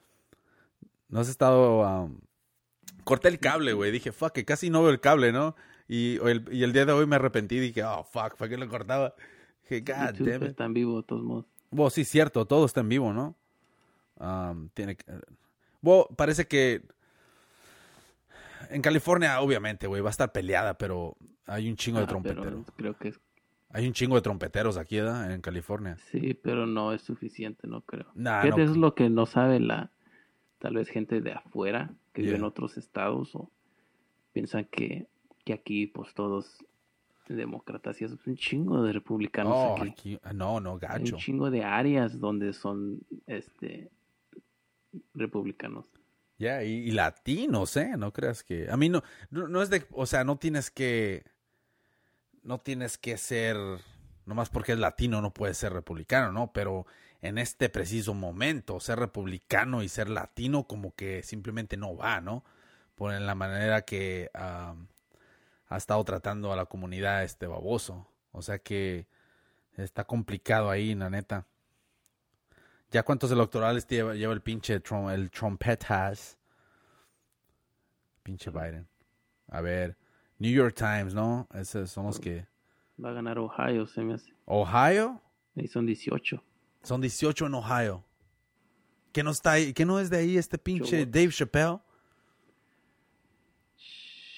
¿No 1.08 1.20
has 1.20 1.28
estado 1.28 1.80
um, 1.80 2.20
corté 3.08 3.28
el 3.28 3.38
cable, 3.38 3.72
güey. 3.72 3.90
Dije, 3.90 4.12
fuck, 4.12 4.32
que 4.32 4.44
casi 4.44 4.68
no 4.68 4.82
veo 4.82 4.90
el 4.90 5.00
cable, 5.00 5.32
¿no? 5.32 5.56
Y 5.88 6.18
el, 6.28 6.44
y 6.52 6.62
el 6.62 6.74
día 6.74 6.84
de 6.84 6.92
hoy 6.92 7.06
me 7.06 7.16
arrepentí. 7.16 7.58
Dije, 7.58 7.82
oh, 7.82 8.04
fuck, 8.04 8.36
¿para 8.36 8.50
qué 8.50 8.58
lo 8.58 8.68
cortaba? 8.68 9.14
Dije, 9.62 9.80
god 9.80 10.14
damn 10.26 10.42
Está 10.42 10.66
en 10.66 10.74
vivo, 10.74 10.98
de 10.98 11.02
todos 11.04 11.22
modos. 11.22 11.46
Bueno, 11.70 11.88
sí, 11.88 12.04
cierto, 12.04 12.46
todo 12.46 12.66
está 12.66 12.80
en 12.80 12.90
vivo, 12.90 13.12
¿no? 13.14 13.34
Um, 14.16 14.68
tiene 14.74 14.96
que... 14.96 15.04
Bueno, 15.80 16.06
parece 16.16 16.46
que... 16.46 16.82
En 18.70 18.82
California, 18.82 19.40
obviamente, 19.40 19.86
güey, 19.86 20.02
va 20.02 20.10
a 20.10 20.10
estar 20.10 20.30
peleada, 20.30 20.76
pero 20.76 21.16
hay 21.46 21.70
un 21.70 21.76
chingo 21.76 21.98
de 22.00 22.04
Ah, 22.04 22.08
trompeteros. 22.08 22.66
creo 22.76 22.94
que 22.98 23.08
es- 23.08 23.20
Hay 23.70 23.86
un 23.86 23.92
chingo 23.94 24.16
de 24.16 24.20
trompeteros 24.22 24.76
aquí, 24.76 24.96
¿verdad? 24.96 25.32
En 25.32 25.40
California. 25.40 25.96
sí, 26.10 26.34
pero 26.34 26.66
no 26.66 26.92
es 26.92 27.00
suficiente, 27.02 27.66
no 27.66 27.80
creo. 27.82 28.10
Nah, 28.14 28.44
no. 28.44 28.58
es 28.58 28.76
lo 28.76 28.94
que 28.94 29.08
no 29.08 29.24
sabe 29.26 29.60
la 29.60 29.90
tal 30.58 30.74
vez 30.74 30.88
gente 30.88 31.20
de 31.20 31.32
afuera 31.32 31.90
que 32.18 32.22
vive 32.22 32.34
en 32.34 32.40
Yeah. 32.40 32.48
otros 32.48 32.76
estados 32.76 33.34
o 33.36 33.50
piensan 34.32 34.64
que, 34.64 35.06
que 35.44 35.52
aquí 35.52 35.86
pues 35.86 36.12
todos 36.14 36.58
demócratas 37.28 38.00
y 38.00 38.04
es 38.06 38.12
un 38.26 38.36
chingo 38.36 38.82
de 38.82 38.92
republicanos 38.94 39.52
Oh, 39.54 39.76
aquí. 39.76 39.90
aquí- 39.90 40.20
ah, 40.22 40.32
no, 40.32 40.60
no, 40.60 40.72
Hay 40.74 40.78
gacho. 40.80 41.14
un 41.16 41.20
chingo 41.20 41.50
de 41.50 41.62
áreas 41.62 42.18
donde 42.18 42.52
son 42.54 43.00
este 43.26 43.90
republicanos. 45.14 45.86
Ya, 46.38 46.62
y, 46.62 46.70
y 46.70 46.90
latinos, 46.92 47.76
¿eh? 47.76 47.92
No 47.98 48.12
creas 48.12 48.42
que... 48.44 48.70
A 48.70 48.76
mí 48.76 48.88
no, 48.88 49.02
no, 49.30 49.48
no 49.48 49.60
es 49.60 49.70
de... 49.70 49.84
O 49.90 50.06
sea, 50.06 50.22
no 50.24 50.36
tienes 50.38 50.70
que... 50.70 51.24
No 52.42 52.58
tienes 52.60 52.96
que 52.96 53.16
ser... 53.18 53.56
Nomás 54.24 54.48
porque 54.48 54.72
es 54.72 54.78
latino 54.78 55.20
no 55.20 55.32
puedes 55.34 55.56
ser 55.58 55.72
republicano, 55.72 56.32
¿no? 56.32 56.52
Pero 56.52 56.86
en 57.20 57.38
este 57.38 57.68
preciso 57.68 58.14
momento, 58.14 58.80
ser 58.80 58.98
republicano 58.98 59.82
y 59.82 59.88
ser 59.88 60.08
latino 60.08 60.64
como 60.66 60.94
que 60.94 61.22
simplemente 61.22 61.76
no 61.76 61.96
va, 61.96 62.20
¿no? 62.20 62.44
Por 62.94 63.12
en 63.12 63.26
la 63.26 63.34
manera 63.34 63.82
que 63.82 64.30
ha 64.34 64.74
estado 65.76 66.02
tratando 66.04 66.52
a 66.52 66.56
la 66.56 66.66
comunidad 66.66 67.24
este 67.24 67.46
baboso. 67.46 68.06
O 68.32 68.42
sea 68.42 68.58
que 68.58 69.06
está 69.76 70.04
complicado 70.04 70.70
ahí, 70.70 70.94
la 70.94 71.10
neta. 71.10 71.46
¿Ya 72.90 73.02
cuántos 73.02 73.30
electorales 73.30 73.86
lleva, 73.86 74.14
lleva 74.14 74.32
el 74.32 74.40
pinche 74.40 74.82
trom- 74.82 75.12
el 75.12 75.30
trompetas? 75.30 76.38
Pinche 78.22 78.50
Biden. 78.50 78.86
A 79.48 79.60
ver, 79.60 79.96
New 80.38 80.52
York 80.52 80.74
Times, 80.74 81.14
¿no? 81.14 81.48
Esos 81.54 81.90
son 81.90 82.06
los 82.06 82.18
que... 82.18 82.46
Va 83.02 83.10
a 83.10 83.12
ganar 83.12 83.38
Ohio, 83.38 83.86
se 83.86 84.02
me 84.02 84.14
hace. 84.14 84.32
Ohio, 84.46 85.20
Ahí 85.56 85.66
son 85.66 85.86
18. 85.86 86.42
Son 86.82 87.00
18 87.00 87.46
en 87.46 87.54
Ohio. 87.54 88.04
¿Qué 89.12 89.22
no 89.22 89.30
está 89.30 89.52
ahí? 89.52 89.72
¿Qué 89.72 89.84
no 89.84 89.98
es 89.98 90.10
de 90.10 90.18
ahí 90.18 90.36
este 90.36 90.58
pinche 90.58 91.06
Dave 91.06 91.30
Chappelle? 91.30 91.80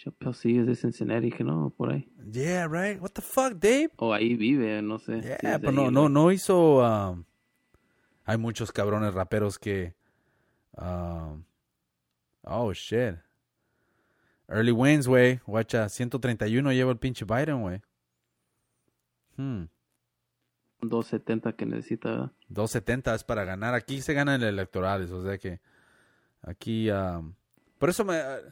Chappelle 0.03 0.35
sí 0.35 0.59
es 0.59 0.67
de 0.67 0.75
Cincinnati, 0.77 1.31
que 1.31 1.45
no, 1.45 1.71
por 1.77 1.93
ahí. 1.93 2.09
Yeah, 2.33 2.67
right. 2.69 3.01
What 3.01 3.11
the 3.11 3.21
fuck, 3.21 3.55
Dave? 3.55 3.91
O 3.97 4.15
ahí 4.15 4.35
vive, 4.35 4.81
no 4.81 4.99
sé. 4.99 5.21
Yeah, 5.21 5.59
de 5.59 5.59
pero 5.59 5.71
ahí, 5.71 5.77
no, 5.77 5.91
no, 5.91 6.09
no 6.09 6.33
hizo. 6.33 6.79
um, 6.79 7.25
hay 8.25 8.39
muchos 8.39 8.73
cabrones 8.73 9.13
raperos 9.13 9.59
que. 9.59 9.95
um, 10.79 11.45
oh 12.45 12.73
shit. 12.73 13.17
Early 14.49 14.73
wins, 14.73 15.07
güey. 15.07 15.41
Guacha, 15.47 15.89
131 15.89 16.73
lleva 16.73 16.91
el 16.91 16.99
pinche 16.99 17.25
Biden, 17.25 17.61
güey. 17.61 17.81
Hmm. 19.37 19.65
270 20.83 21.53
que 21.55 21.67
necesita, 21.67 22.11
¿verdad? 22.11 22.33
270 22.49 23.15
es 23.15 23.25
para 23.25 23.45
ganar. 23.45 23.75
Aquí 23.75 24.01
se 24.03 24.15
ganan 24.15 24.43
electorales, 24.43 25.11
o 25.11 25.23
sea 25.25 25.39
que. 25.39 25.61
Aquí. 26.43 26.91
um, 26.91 27.35
por 27.79 27.91
eso 27.91 28.05
me. 28.05 28.19
uh, 28.19 28.51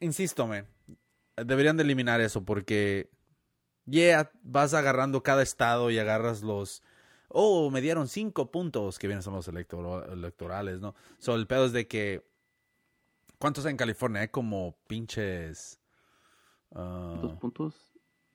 insisto, 0.00 0.46
man. 0.46 0.66
Deberían 1.36 1.76
de 1.76 1.82
eliminar 1.84 2.20
eso 2.20 2.44
porque. 2.44 3.10
Yeah, 3.84 4.30
vas 4.42 4.74
agarrando 4.74 5.22
cada 5.22 5.42
estado 5.42 5.90
y 5.90 5.98
agarras 5.98 6.42
los. 6.42 6.82
Oh, 7.28 7.70
me 7.70 7.80
dieron 7.80 8.08
cinco 8.08 8.50
puntos 8.50 8.98
que 8.98 9.06
vienen 9.08 9.22
son 9.22 9.34
los 9.34 9.48
electoro- 9.48 10.10
electorales, 10.12 10.80
¿no? 10.80 10.94
So, 11.18 11.34
el 11.34 11.46
pedo 11.46 11.66
es 11.66 11.72
de 11.72 11.86
que. 11.88 12.24
¿Cuántos 13.38 13.64
hay 13.66 13.72
en 13.72 13.76
California? 13.76 14.20
Hay 14.22 14.28
como 14.28 14.76
pinches. 14.86 15.80
ah, 16.74 17.18
Dos 17.20 17.34
puntos. 17.34 17.74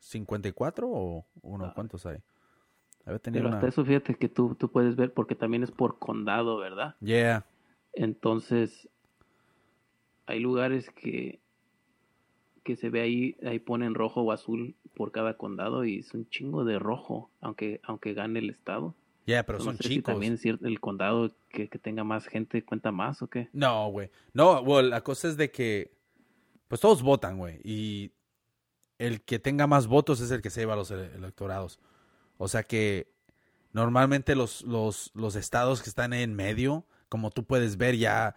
¿54 0.01 0.81
o 0.83 1.25
uno? 1.41 1.65
Ah. 1.65 1.71
¿Cuántos 1.73 2.05
hay? 2.05 2.17
Pero 3.07 3.47
una. 3.47 3.57
hasta 3.57 3.67
eso, 3.69 3.85
fíjate 3.85 4.15
que 4.15 4.29
tú, 4.29 4.55
tú 4.55 4.69
puedes 4.71 4.95
ver, 4.95 5.13
porque 5.13 5.35
también 5.35 5.63
es 5.63 5.71
por 5.71 5.97
condado, 5.99 6.57
¿verdad? 6.57 6.95
Yeah. 6.99 7.45
Entonces, 7.93 8.89
hay 10.25 10.39
lugares 10.39 10.89
que, 10.91 11.39
que 12.63 12.75
se 12.75 12.89
ve 12.89 13.01
ahí, 13.01 13.37
ahí 13.45 13.59
ponen 13.59 13.95
rojo 13.95 14.21
o 14.21 14.31
azul 14.31 14.75
por 14.95 15.11
cada 15.11 15.37
condado 15.37 15.85
y 15.85 15.99
es 15.99 16.13
un 16.13 16.29
chingo 16.29 16.65
de 16.65 16.79
rojo, 16.79 17.31
aunque, 17.41 17.79
aunque 17.83 18.13
gane 18.13 18.39
el 18.39 18.49
estado. 18.49 18.93
Yeah, 19.25 19.43
pero 19.43 19.57
No 19.59 19.65
son 19.65 19.77
sé 19.77 19.83
si 19.83 19.89
chicos. 19.95 20.13
también 20.13 20.37
cier- 20.37 20.59
el 20.65 20.79
condado 20.79 21.29
que, 21.49 21.67
que 21.69 21.79
tenga 21.79 22.03
más 22.03 22.27
gente 22.27 22.63
cuenta 22.63 22.91
más 22.91 23.21
o 23.21 23.27
qué. 23.27 23.49
No, 23.53 23.89
güey. 23.89 24.09
No, 24.33 24.59
well, 24.61 24.89
la 24.89 25.01
cosa 25.01 25.27
es 25.27 25.35
de 25.37 25.51
que, 25.51 25.91
pues 26.67 26.79
todos 26.81 27.01
votan, 27.03 27.37
güey. 27.37 27.59
Y 27.63 28.11
el 28.99 29.21
que 29.21 29.37
tenga 29.39 29.67
más 29.67 29.87
votos 29.87 30.21
es 30.21 30.31
el 30.31 30.41
que 30.41 30.49
se 30.49 30.61
lleva 30.61 30.73
a 30.73 30.77
los 30.77 30.91
ele- 30.91 31.13
electorados. 31.15 31.79
O 32.37 32.47
sea 32.47 32.63
que 32.63 33.11
normalmente 33.73 34.35
los, 34.35 34.63
los, 34.63 35.11
los 35.13 35.35
estados 35.35 35.81
que 35.81 35.89
están 35.89 36.13
en 36.13 36.35
medio, 36.35 36.85
como 37.09 37.31
tú 37.31 37.43
puedes 37.43 37.77
ver 37.77 37.97
ya, 37.97 38.35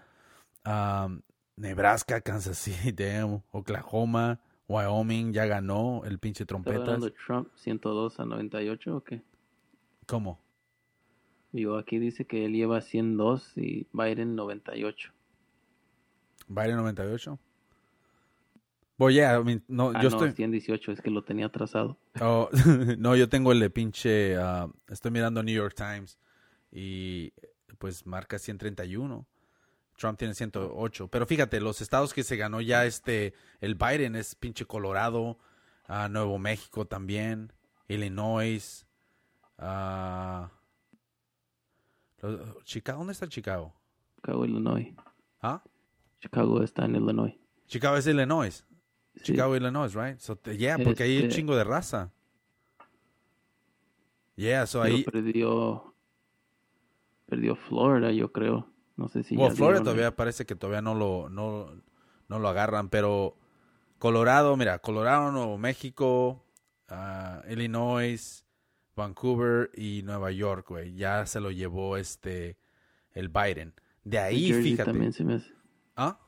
um, 0.67 1.21
Nebraska, 1.57 2.21
Kansas 2.21 2.59
City, 2.59 2.93
damn, 2.93 3.43
Oklahoma, 3.51 4.41
Wyoming 4.69 5.33
ya 5.33 5.47
ganó 5.47 6.03
el 6.05 6.19
pinche 6.19 6.45
¿Está 6.45 6.53
trompetas. 6.53 6.87
ganando 6.87 7.13
Trump 7.13 7.49
102 7.57 8.21
a 8.21 8.25
98 8.25 8.97
o 8.97 9.05
qué? 9.05 9.23
¿Cómo? 10.07 10.41
Yo 11.53 11.77
aquí 11.77 11.99
dice 11.99 12.25
que 12.27 12.45
él 12.45 12.53
lleva 12.53 12.81
102 12.81 13.57
y 13.57 13.87
Biden 13.93 14.37
98. 14.37 15.13
Biden 16.49 16.77
98. 16.77 17.39
Voy 19.01 19.19
mean, 19.45 19.65
no, 19.67 19.89
Ah, 19.95 20.03
yo 20.03 20.11
no, 20.11 20.17
estoy... 20.17 20.33
118, 20.33 20.93
es 20.93 21.01
que 21.01 21.11
lo 21.11 21.25
tenía 21.25 21.47
atrasado. 21.47 21.97
Oh, 22.21 22.51
no, 22.99 23.17
yo 23.17 23.31
tengo 23.31 23.51
el 23.53 23.59
de 23.61 23.71
pinche. 23.71 24.37
ah, 24.37 24.69
estoy 24.89 25.11
mirando 25.11 25.43
New 25.43 25.55
York 25.55 25.75
Times 25.75 26.19
y 26.71 27.33
pues 27.79 28.05
marca 28.05 28.39
131. 28.39 29.27
Trump 29.97 30.19
tiene 30.19 30.35
108. 30.35 31.09
Pero 31.09 31.27
fíjate, 31.27 31.61
los 31.61 31.81
estados 31.81 32.13
que 32.13 32.23
se 32.25 32.37
ganó 32.37 32.61
ya 32.61 32.85
este. 32.85 33.33
El 33.63 33.75
Biden 33.75 34.17
es 34.17 34.35
pinche 34.35 34.67
Colorado, 34.67 35.39
ah, 35.89 36.09
Nuevo 36.11 36.39
México 36.39 36.87
también, 36.87 37.55
Illinois. 37.89 38.87
ah, 39.57 40.51
los- 42.21 42.65
Chicago, 42.65 42.99
¿dónde 42.99 43.15
está 43.15 43.27
Chicago? 43.29 43.73
Chicago, 44.17 44.45
Illinois. 44.45 44.95
¿Ah? 45.41 45.63
Chicago 46.21 46.63
está 46.63 46.85
en 46.85 46.97
Illinois. 46.97 47.35
Chicago 47.67 47.97
es 47.97 48.07
Illinois. 48.07 48.67
Chicago, 49.23 49.57
Illinois, 49.57 49.95
right? 49.95 50.19
So, 50.19 50.39
yeah, 50.57 50.79
porque 50.79 51.03
ahí 51.05 51.13
hay 51.13 51.19
un 51.19 51.25
Este- 51.25 51.37
chingo 51.37 51.57
de 51.57 51.65
raza. 51.65 52.11
Yeah, 54.37 54.67
so 54.67 54.83
ahí. 54.83 55.05
perdió 55.05 55.95
perdió 57.27 57.55
Florida, 57.57 58.11
yo 58.11 58.33
creo. 58.33 58.67
No 58.97 59.09
sé 59.09 59.23
si 59.23 59.37
Bueno, 59.37 59.55
Florida 59.55 59.83
todavía 59.83 60.17
parece 60.17 60.45
que 60.47 60.55
todavía 60.57 60.83
no 60.83 60.95
lo, 60.95 61.29
no, 61.29 61.71
no 62.29 62.39
lo 62.39 62.49
agarran, 62.49 62.89
pero 62.89 63.37
Colorado, 63.99 64.57
mira, 64.57 64.79
Colorado, 64.81 65.31
Nuevo 65.31 65.57
México, 65.59 66.45
ah, 66.89 67.43
Illinois, 67.49 68.45
Vancouver 68.97 69.71
y 69.75 70.03
Nueva 70.05 70.33
York, 70.33 70.67
güey. 70.69 70.95
Ya 70.97 71.25
se 71.27 71.41
lo 71.41 71.51
llevó 71.51 71.97
este 71.97 72.57
el 73.13 73.29
Biden. 73.29 73.75
De 74.05 74.19
ahí, 74.19 74.47
New 74.47 74.55
Jersey 74.55 74.71
fíjate. 74.73 74.91
también 74.91 75.13
se 75.13 75.25
me 75.25 75.35
hace. 75.35 75.53
¿Ah? 75.97 76.19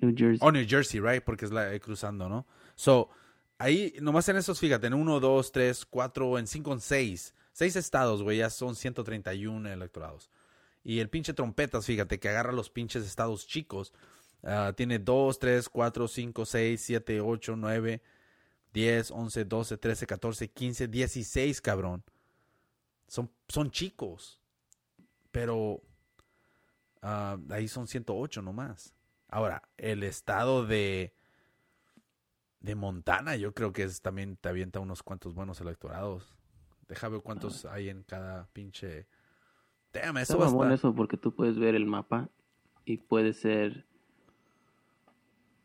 New 0.00 0.14
Jersey. 0.16 0.38
Oh, 0.40 0.50
New 0.50 0.66
Jersey, 0.68 1.00
right? 1.00 1.22
Porque 1.22 1.44
es 1.44 1.50
la 1.50 1.72
eh, 1.74 1.80
cruzando, 1.80 2.28
¿no? 2.28 2.46
So, 2.74 3.10
ahí, 3.58 3.94
nomás 4.00 4.28
en 4.28 4.36
esos, 4.36 4.58
fíjate, 4.58 4.86
en 4.86 4.94
uno, 4.94 5.20
dos, 5.20 5.52
tres, 5.52 5.84
cuatro, 5.86 6.38
en 6.38 6.46
cinco, 6.46 6.72
en 6.72 6.80
seis. 6.80 7.34
Seis 7.52 7.76
estados, 7.76 8.22
güey, 8.22 8.38
ya 8.38 8.50
son 8.50 8.74
131 8.74 9.70
electorados. 9.70 10.30
Y 10.82 10.98
el 10.98 11.08
pinche 11.08 11.32
trompetas, 11.32 11.86
fíjate, 11.86 12.18
que 12.18 12.28
agarra 12.28 12.52
los 12.52 12.68
pinches 12.68 13.06
estados 13.06 13.46
chicos. 13.46 13.92
ah, 14.42 14.72
tiene 14.76 14.98
dos, 14.98 15.38
tres, 15.38 15.68
cuatro, 15.68 16.08
cinco, 16.08 16.44
seis, 16.44 16.82
siete, 16.82 17.20
ocho, 17.20 17.56
nueve, 17.56 18.02
diez, 18.72 19.10
once, 19.10 19.44
doce, 19.44 19.78
trece, 19.78 20.06
catorce, 20.06 20.50
quince, 20.50 20.88
dieciséis, 20.88 21.60
cabrón. 21.60 22.02
Son, 23.06 23.30
son 23.48 23.70
chicos. 23.70 24.40
Pero 25.30 25.80
ah, 27.02 27.38
ahí 27.50 27.68
son 27.68 27.86
108 27.86 28.42
nomás. 28.42 28.92
Ahora, 29.28 29.62
el 29.76 30.02
estado 30.02 30.66
de 30.66 31.12
de 32.60 32.74
Montana, 32.74 33.36
yo 33.36 33.52
creo 33.52 33.74
que 33.74 33.82
es 33.82 34.00
también 34.00 34.36
te 34.36 34.48
avienta 34.48 34.80
unos 34.80 35.02
cuantos 35.02 35.34
buenos 35.34 35.60
electorados. 35.60 36.34
Deja 36.88 37.08
ver 37.08 37.20
cuántos 37.20 37.66
hay 37.66 37.90
en 37.90 38.02
cada 38.04 38.46
pinche. 38.54 39.06
Damn, 39.92 40.16
Está 40.16 40.32
eso 40.34 40.38
va 40.38 40.46
estar- 40.46 40.72
eso 40.72 40.94
porque 40.94 41.18
tú 41.18 41.34
puedes 41.34 41.58
ver 41.58 41.74
el 41.74 41.84
mapa 41.84 42.30
y 42.86 42.96
puede 42.96 43.34
ser. 43.34 43.84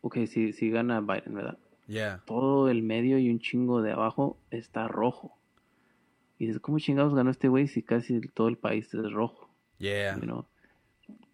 Ok, 0.02 0.18
si, 0.28 0.52
si 0.54 0.70
gana 0.70 1.00
Biden, 1.02 1.34
¿verdad? 1.34 1.58
Yeah. 1.88 2.22
Todo 2.26 2.70
el 2.70 2.84
medio 2.84 3.18
y 3.18 3.30
un 3.30 3.40
chingo 3.40 3.82
de 3.82 3.92
abajo 3.94 4.38
está 4.52 4.88
rojo. 4.88 5.38
Y 6.38 6.46
dices, 6.48 6.62
¿cómo 6.62 6.80
chingados 6.80 7.16
ganó 7.16 7.32
este 7.32 7.48
güey 7.48 7.68
si 7.68 7.82
casi 7.82 8.22
todo 8.22 8.48
el 8.50 8.58
país 8.58 8.94
es 8.94 9.12
rojo? 9.12 9.50
Yeah. 9.78 10.16
You 10.16 10.22
know? 10.22 10.46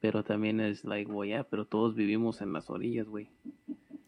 Pero 0.01 0.23
también 0.23 0.59
es 0.59 0.84
like, 0.86 1.11
well, 1.11 1.28
yeah, 1.28 1.43
pero 1.43 1.65
todos 1.65 1.95
vivimos 1.95 2.41
en 2.41 2.53
las 2.53 2.69
orillas, 2.69 3.07
güey. 3.07 3.30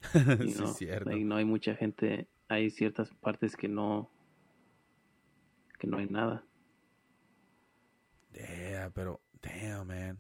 sí, 0.14 0.64
es 0.64 0.76
cierto. 0.76 1.10
Like, 1.10 1.26
no 1.26 1.36
hay 1.36 1.46
mucha 1.46 1.76
gente, 1.76 2.28
hay 2.48 2.70
ciertas 2.70 3.14
partes 3.16 3.56
que 3.56 3.68
no, 3.68 4.12
que 5.80 5.88
no 5.88 5.98
hay 5.98 6.08
nada. 6.08 6.44
Yeah, 8.34 8.92
pero. 8.94 9.22
Damn, 9.42 9.88
man. 9.88 10.20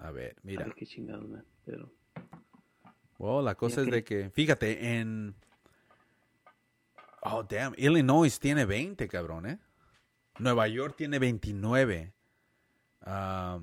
A 0.00 0.10
ver, 0.10 0.36
mira. 0.42 0.64
ver 0.64 0.74
qué 0.74 0.86
chingados, 0.86 1.28
man. 1.28 1.44
Pero, 1.64 1.92
Well, 3.18 3.44
la 3.44 3.54
cosa 3.54 3.82
es 3.82 3.90
de 3.90 4.04
que. 4.04 4.30
Fíjate, 4.30 4.98
en. 4.98 5.34
Oh, 7.22 7.42
damn. 7.42 7.74
Illinois 7.76 8.38
tiene 8.38 8.66
20, 8.66 9.08
cabrón, 9.08 9.46
¿eh? 9.46 9.58
Nueva 10.38 10.68
York 10.68 10.96
tiene 10.96 11.18
29. 11.18 12.12
Ah, 13.02 13.60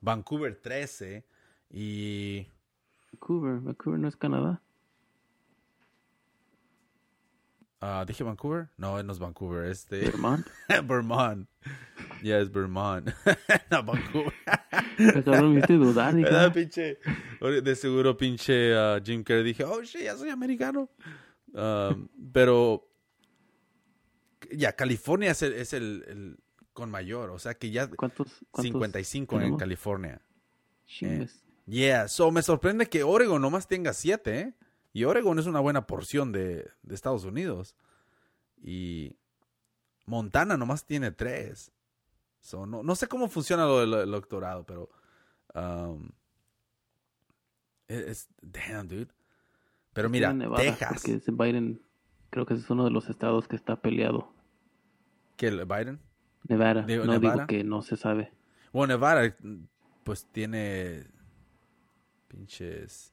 Vancouver 0.00 0.54
13. 0.60 1.24
Y. 1.70 2.46
Vancouver, 3.12 3.60
Vancouver 3.60 3.98
no 3.98 4.08
es 4.08 4.16
Canadá. 4.16 4.62
ah, 7.80 8.04
¿Dije 8.06 8.24
Vancouver? 8.24 8.68
No, 8.76 9.02
no 9.02 9.12
es 9.12 9.18
Vancouver, 9.18 9.66
es 9.70 9.88
de 9.88 10.00
Vermont. 10.00 10.46
Vermont. 10.84 11.48
Ya 12.22 12.38
es 12.38 12.50
Vermont. 12.50 13.10
no, 13.70 13.82
Vancouver. 13.82 14.32
Pero 14.96 15.24
cabrón, 15.24 15.52
me 15.52 15.58
hiciste 15.58 15.74
dudar, 15.74 16.14
dije, 16.14 16.24
¿Verdad, 16.24 16.46
ah, 16.46 16.52
pinche? 16.52 16.98
De 17.62 17.76
seguro, 17.76 18.16
pinche 18.16 18.72
Jim 19.04 19.22
Carrey. 19.22 19.44
Dije, 19.44 19.64
oh, 19.64 19.82
shit, 19.82 20.02
ya 20.02 20.16
soy 20.16 20.30
americano. 20.30 20.90
Um, 21.52 22.08
pero. 22.32 22.88
Ya, 24.52 24.72
California 24.72 25.32
es 25.32 25.42
el, 25.42 25.52
es 25.54 25.72
el, 25.72 26.04
el 26.06 26.38
con 26.76 26.90
mayor. 26.90 27.30
O 27.30 27.38
sea 27.40 27.54
que 27.54 27.70
ya 27.70 27.88
¿Cuántos? 27.88 28.44
cuántos 28.52 28.62
55 28.70 29.40
en? 29.40 29.56
California. 29.56 30.20
Chingues. 30.86 31.42
Yeah, 31.64 32.06
so 32.06 32.30
me 32.30 32.42
sorprende 32.42 32.86
que 32.86 33.02
Oregon 33.02 33.42
nomás 33.42 33.66
tenga 33.66 33.92
7, 33.92 34.38
¿eh? 34.38 34.54
Y 34.92 35.02
Oregon 35.02 35.38
es 35.40 35.46
una 35.46 35.58
buena 35.58 35.86
porción 35.86 36.30
de, 36.30 36.70
de 36.82 36.94
Estados 36.94 37.24
Unidos. 37.24 37.74
Y 38.62 39.16
Montana 40.04 40.56
nomás 40.56 40.84
tiene 40.86 41.10
3. 41.10 41.72
So, 42.40 42.66
no, 42.66 42.84
no 42.84 42.94
sé 42.94 43.08
cómo 43.08 43.28
funciona 43.28 43.64
lo 43.64 43.80
del 43.80 43.94
electorado, 44.08 44.64
pero. 44.64 44.88
um, 45.54 46.10
es, 47.88 48.28
Damn, 48.40 48.86
dude. 48.86 49.08
Pero 49.92 50.08
mira, 50.08 50.32
Nevada, 50.32 50.62
Texas. 50.62 51.02
Porque 51.02 51.32
Biden, 51.32 51.80
creo 52.30 52.46
que 52.46 52.54
es 52.54 52.68
uno 52.68 52.84
de 52.84 52.90
los 52.90 53.08
estados 53.08 53.48
que 53.48 53.56
está 53.56 53.80
peleado. 53.80 54.32
¿Que 55.36 55.48
el 55.48 55.64
Biden? 55.64 56.00
Nevada. 56.48 56.82
No 56.82 57.04
Nevada. 57.04 57.18
digo 57.18 57.46
que 57.46 57.64
no 57.64 57.82
se 57.82 57.96
sabe. 57.96 58.32
Bueno, 58.72 58.94
Nevada, 58.94 59.36
pues 60.04 60.26
tiene. 60.32 61.06
Pinches. 62.28 63.12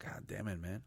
God 0.00 0.22
damn 0.26 0.48
it, 0.48 0.58
man. 0.58 0.84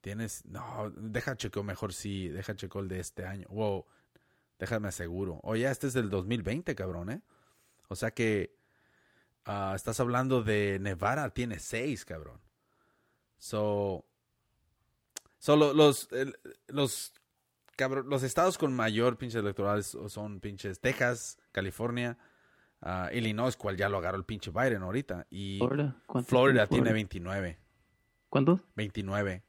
Tienes. 0.00 0.44
No, 0.44 0.90
deja 0.96 1.36
checo 1.36 1.62
mejor 1.62 1.92
sí. 1.92 2.28
Deja 2.28 2.54
checo 2.54 2.80
el 2.80 2.88
de 2.88 3.00
este 3.00 3.26
año. 3.26 3.46
Wow. 3.50 3.84
Déjame 4.58 4.88
aseguro. 4.88 5.40
Oye, 5.42 5.70
este 5.70 5.86
es 5.86 5.92
del 5.92 6.10
2020, 6.10 6.74
cabrón, 6.74 7.10
¿eh? 7.10 7.22
O 7.88 7.96
sea 7.96 8.10
que. 8.10 8.54
ah, 9.44 9.72
estás 9.74 10.00
hablando 10.00 10.42
de 10.42 10.78
Nevada, 10.80 11.30
tiene 11.30 11.58
seis, 11.58 12.04
cabrón. 12.04 12.40
So. 13.38 14.04
Solo 15.38 15.72
los. 15.72 16.08
los. 16.68 17.12
Cabrón, 17.78 18.08
los 18.08 18.24
estados 18.24 18.58
con 18.58 18.74
mayor 18.74 19.18
pinches 19.18 19.40
electorales 19.40 19.96
son 20.08 20.40
pinches 20.40 20.80
Texas, 20.80 21.38
California, 21.52 22.18
ah, 22.82 23.08
Illinois, 23.12 23.56
cual 23.56 23.76
ya 23.76 23.88
lo 23.88 23.98
agarró 23.98 24.18
el 24.18 24.24
pinche 24.24 24.50
Biden 24.50 24.82
ahorita. 24.82 25.28
Y 25.30 25.58
Florida. 25.58 25.96
¿cuántos 26.06 26.28
Florida 26.28 26.66
tiene 26.66 26.86
tiene 26.86 26.92
29. 26.94 27.58
¿Cuántos? 28.28 28.60
29. 28.74 29.44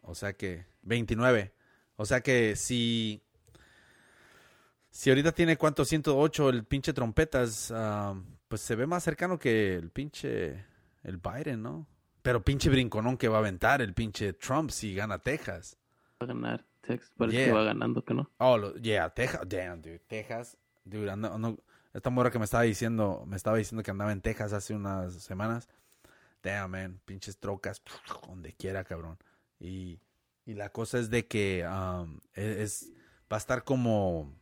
O 0.00 0.14
sea 0.14 0.32
que 0.32 0.64
29. 0.80 1.52
O 1.96 2.06
sea 2.06 2.22
que 2.22 2.56
si 2.56 3.22
si 4.88 5.10
ahorita 5.10 5.32
tiene 5.32 5.58
cuánto 5.58 5.84
108 5.84 6.48
el 6.48 6.64
pinche 6.64 6.94
trompetas, 6.94 7.70
ah, 7.70 8.14
pues 8.48 8.62
se 8.62 8.76
ve 8.76 8.86
más 8.86 9.04
cercano 9.04 9.38
que 9.38 9.74
el 9.74 9.90
pinche 9.90 10.64
el 11.02 11.18
Biden, 11.18 11.62
¿no? 11.62 11.86
Pero 12.22 12.42
pinche 12.42 12.70
brinconón 12.70 13.18
que 13.18 13.28
va 13.28 13.36
a 13.36 13.40
aventar 13.40 13.82
el 13.82 13.92
pinche 13.92 14.32
Trump 14.32 14.70
si 14.70 14.94
gana 14.94 15.18
Texas. 15.18 15.76
Va 16.18 16.24
a 16.24 16.28
ganar 16.28 16.64
Texas. 16.80 17.12
Parece 17.16 17.36
Yeah. 17.38 17.46
que 17.46 17.52
va 17.52 17.62
ganando, 17.64 18.04
que 18.04 18.14
no. 18.14 18.30
Oh, 18.38 18.56
lo- 18.58 18.74
yeah, 18.76 19.10
Texas, 19.12 19.40
damn, 19.46 19.80
dude, 19.82 19.98
Texas, 20.00 20.56
dude, 20.84 21.10
anda- 21.10 21.32
esta 21.92 22.10
morra 22.10 22.30
que 22.30 22.38
me 22.38 22.44
estaba 22.44 22.62
diciendo, 22.64 23.24
me 23.26 23.36
estaba 23.36 23.56
diciendo 23.56 23.82
que 23.82 23.90
andaba 23.90 24.12
en 24.12 24.20
Texas 24.20 24.52
hace 24.52 24.74
unas 24.74 25.14
semanas, 25.14 25.68
damn, 26.42 26.70
man, 26.70 27.00
pinches 27.04 27.38
trocas, 27.38 27.82
donde 28.26 28.52
quiera, 28.54 28.84
cabrón, 28.84 29.18
y, 29.58 30.00
y 30.46 30.54
la 30.54 30.70
cosa 30.70 30.98
es 30.98 31.10
de 31.10 31.26
que 31.26 31.66
um, 31.66 32.20
es, 32.34 32.56
es- 32.56 32.92
va 33.32 33.36
a 33.36 33.38
estar 33.38 33.64
como, 33.64 34.32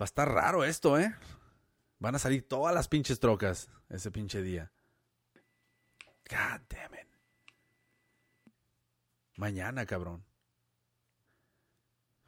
va 0.00 0.02
a 0.02 0.04
estar 0.04 0.28
raro 0.30 0.64
esto, 0.64 0.98
eh, 0.98 1.14
van 1.98 2.14
a 2.14 2.18
salir 2.18 2.46
todas 2.46 2.74
las 2.74 2.88
pinches 2.88 3.18
trocas 3.20 3.68
ese 3.88 4.10
pinche 4.10 4.42
día, 4.42 4.70
god 6.28 6.60
damn 6.68 6.94
it, 6.94 7.08
mañana, 9.36 9.86
cabrón. 9.86 10.24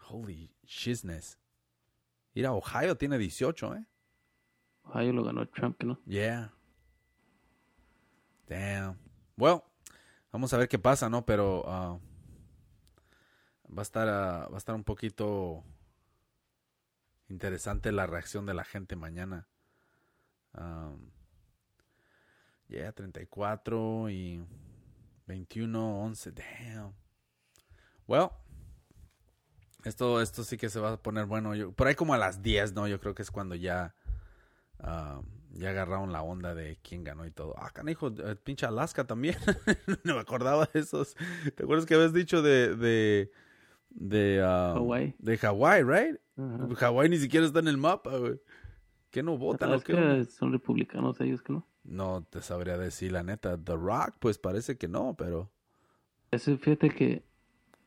Holy 0.08 0.54
shizness. 0.64 1.38
Mira, 2.34 2.52
Ohio 2.52 2.96
tiene 2.96 3.18
18, 3.18 3.74
¿eh? 3.76 3.86
Ohio 4.84 5.12
lo 5.12 5.24
ganó 5.24 5.48
Trump, 5.48 5.82
no. 5.82 5.98
Yeah. 6.04 6.52
Damn. 8.46 8.98
Well, 9.36 9.62
vamos 10.30 10.52
a 10.52 10.58
ver 10.58 10.68
qué 10.68 10.78
pasa, 10.78 11.08
¿no? 11.08 11.26
Pero 11.26 11.64
ah, 11.66 11.98
va 13.66 13.80
a 13.80 13.82
estar 13.82 14.08
ah, 14.08 14.48
va 14.48 14.54
a 14.54 14.58
estar 14.58 14.74
un 14.74 14.84
poquito 14.84 15.64
interesante 17.28 17.90
la 17.90 18.06
reacción 18.06 18.46
de 18.46 18.54
la 18.54 18.64
gente 18.64 18.96
mañana. 18.96 19.48
Um, 20.54 21.10
yeah, 22.68 22.92
34 22.92 24.10
y 24.10 24.44
21, 25.26 26.02
11. 26.04 26.32
Damn. 26.32 26.94
Well, 28.06 28.30
esto, 29.84 30.20
esto 30.20 30.44
sí 30.44 30.56
que 30.56 30.68
se 30.68 30.80
va 30.80 30.92
a 30.92 31.02
poner 31.02 31.26
bueno. 31.26 31.54
Yo, 31.54 31.72
por 31.72 31.86
ahí 31.86 31.94
como 31.94 32.14
a 32.14 32.18
las 32.18 32.42
10, 32.42 32.74
¿no? 32.74 32.88
Yo 32.88 33.00
creo 33.00 33.14
que 33.14 33.22
es 33.22 33.30
cuando 33.30 33.54
ya, 33.54 33.94
ah, 34.80 35.20
ya 35.52 35.70
agarraron 35.70 36.12
la 36.12 36.22
onda 36.22 36.54
de 36.54 36.78
quién 36.82 37.04
ganó 37.04 37.26
y 37.26 37.30
todo. 37.30 37.54
Ah, 37.58 37.70
canijo, 37.70 38.08
eh, 38.08 38.36
pinche 38.36 38.66
Alaska 38.66 39.06
también. 39.06 39.36
no 40.04 40.14
me 40.14 40.20
acordaba 40.20 40.68
de 40.72 40.80
esos. 40.80 41.16
¿Te 41.54 41.64
acuerdas 41.64 41.86
que 41.86 41.94
habías 41.94 42.12
dicho 42.12 42.42
de... 42.42 42.76
de 42.76 43.30
de 43.98 44.42
ah, 44.44 44.74
Hawái. 44.74 45.14
de 45.18 45.38
Hawái, 45.38 45.82
right? 45.82 46.16
Ajá. 46.36 46.68
Hawái 46.76 47.08
ni 47.08 47.16
siquiera 47.16 47.46
está 47.46 47.60
en 47.60 47.68
el 47.68 47.78
mapa, 47.78 48.16
güey. 48.16 48.38
¿Qué 49.10 49.22
no 49.22 49.38
votan 49.38 49.72
o 49.72 49.80
qué? 49.80 50.26
son 50.26 50.52
republicanos 50.52 51.20
ellos, 51.20 51.42
que 51.42 51.54
no. 51.54 51.66
No 51.86 52.24
te 52.28 52.42
sabría 52.42 52.76
decir 52.76 53.12
la 53.12 53.22
neta. 53.22 53.56
The 53.56 53.76
Rock, 53.76 54.16
pues 54.18 54.38
parece 54.38 54.76
que 54.76 54.88
no, 54.88 55.14
pero 55.16 55.50
Ese, 56.30 56.56
fíjate 56.56 56.90
que 56.90 57.22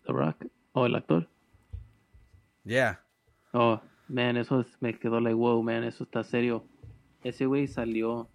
The 0.06 0.14
Rock, 0.14 0.46
o 0.72 0.86
el 0.86 0.96
actor. 0.96 1.28
Yeah. 2.64 3.02
Oh, 3.52 3.82
man, 4.08 4.38
eso 4.38 4.62
es- 4.62 4.78
me 4.82 4.98
quedó 4.98 5.20
like, 5.20 5.34
wow, 5.36 5.62
man, 5.62 5.84
eso 5.84 6.04
está 6.04 6.24
serio. 6.24 6.66
Ese 7.24 7.46
güey 7.46 7.68
salió 7.68 8.30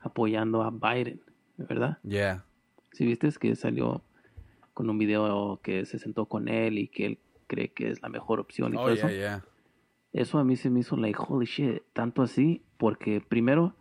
apoyando 0.00 0.62
a 0.62 0.70
Biden, 0.70 1.20
¿verdad? 1.56 1.98
Yeah. 2.02 2.44
Si 2.92 3.04
viste 3.04 3.26
es 3.28 3.38
que 3.38 3.54
salió 3.54 4.02
con 4.74 4.88
un 4.88 4.98
video 4.98 5.60
que 5.62 5.84
se 5.84 5.98
sentó 5.98 6.26
con 6.26 6.48
él 6.48 6.78
y 6.78 6.88
que 6.88 7.06
él 7.06 7.18
cree 7.46 7.68
que 7.72 7.90
es 7.90 8.00
la 8.02 8.08
mejor 8.08 8.40
opción 8.40 8.72
y 8.72 8.76
Oh, 8.76 8.80
todo 8.86 8.94
yeah, 8.94 9.06
eso. 9.06 9.14
yeah. 9.14 9.44
Eso 10.12 10.38
a 10.38 10.44
mí 10.44 10.56
se 10.56 10.70
me 10.70 10.80
hizo 10.80 10.96
like, 10.96 11.18
holy 11.28 11.46
shit, 11.46 11.82
tanto 11.92 12.22
así, 12.22 12.62
porque 12.78 13.20
primero, 13.20 13.74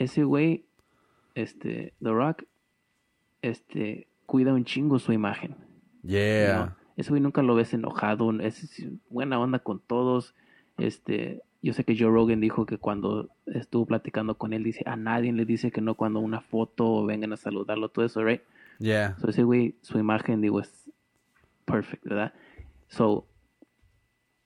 ese 0.00 0.24
güey, 0.24 0.64
este, 1.34 1.92
The 2.02 2.10
Rock, 2.10 2.44
este, 3.42 4.08
cuida 4.24 4.54
un 4.54 4.64
chingo 4.64 4.98
su 4.98 5.12
imagen. 5.12 5.56
Yeah. 6.02 6.54
¿no? 6.54 6.76
Ese 6.96 7.10
güey 7.10 7.20
nunca 7.20 7.42
lo 7.42 7.54
ves 7.54 7.74
enojado, 7.74 8.32
es 8.40 8.82
buena 9.10 9.38
onda 9.38 9.58
con 9.58 9.78
todos. 9.78 10.34
Este, 10.78 11.42
yo 11.60 11.74
sé 11.74 11.84
que 11.84 11.98
Joe 11.98 12.10
Rogan 12.10 12.40
dijo 12.40 12.64
que 12.64 12.78
cuando 12.78 13.28
estuvo 13.44 13.84
platicando 13.84 14.38
con 14.38 14.54
él, 14.54 14.64
dice, 14.64 14.82
a 14.86 14.96
nadie 14.96 15.34
le 15.34 15.44
dice 15.44 15.70
que 15.70 15.82
no 15.82 15.94
cuando 15.94 16.20
una 16.20 16.40
foto 16.40 16.90
o 16.90 17.04
vengan 17.04 17.34
a 17.34 17.36
saludarlo, 17.36 17.90
todo 17.90 18.06
eso, 18.06 18.24
right? 18.24 18.40
Yeah. 18.78 19.18
So 19.18 19.28
ese 19.28 19.42
güey, 19.42 19.76
su 19.82 19.98
imagen, 19.98 20.40
digo, 20.40 20.60
es 20.60 20.90
perfect, 21.66 22.04
¿verdad? 22.04 22.32
So, 22.88 23.26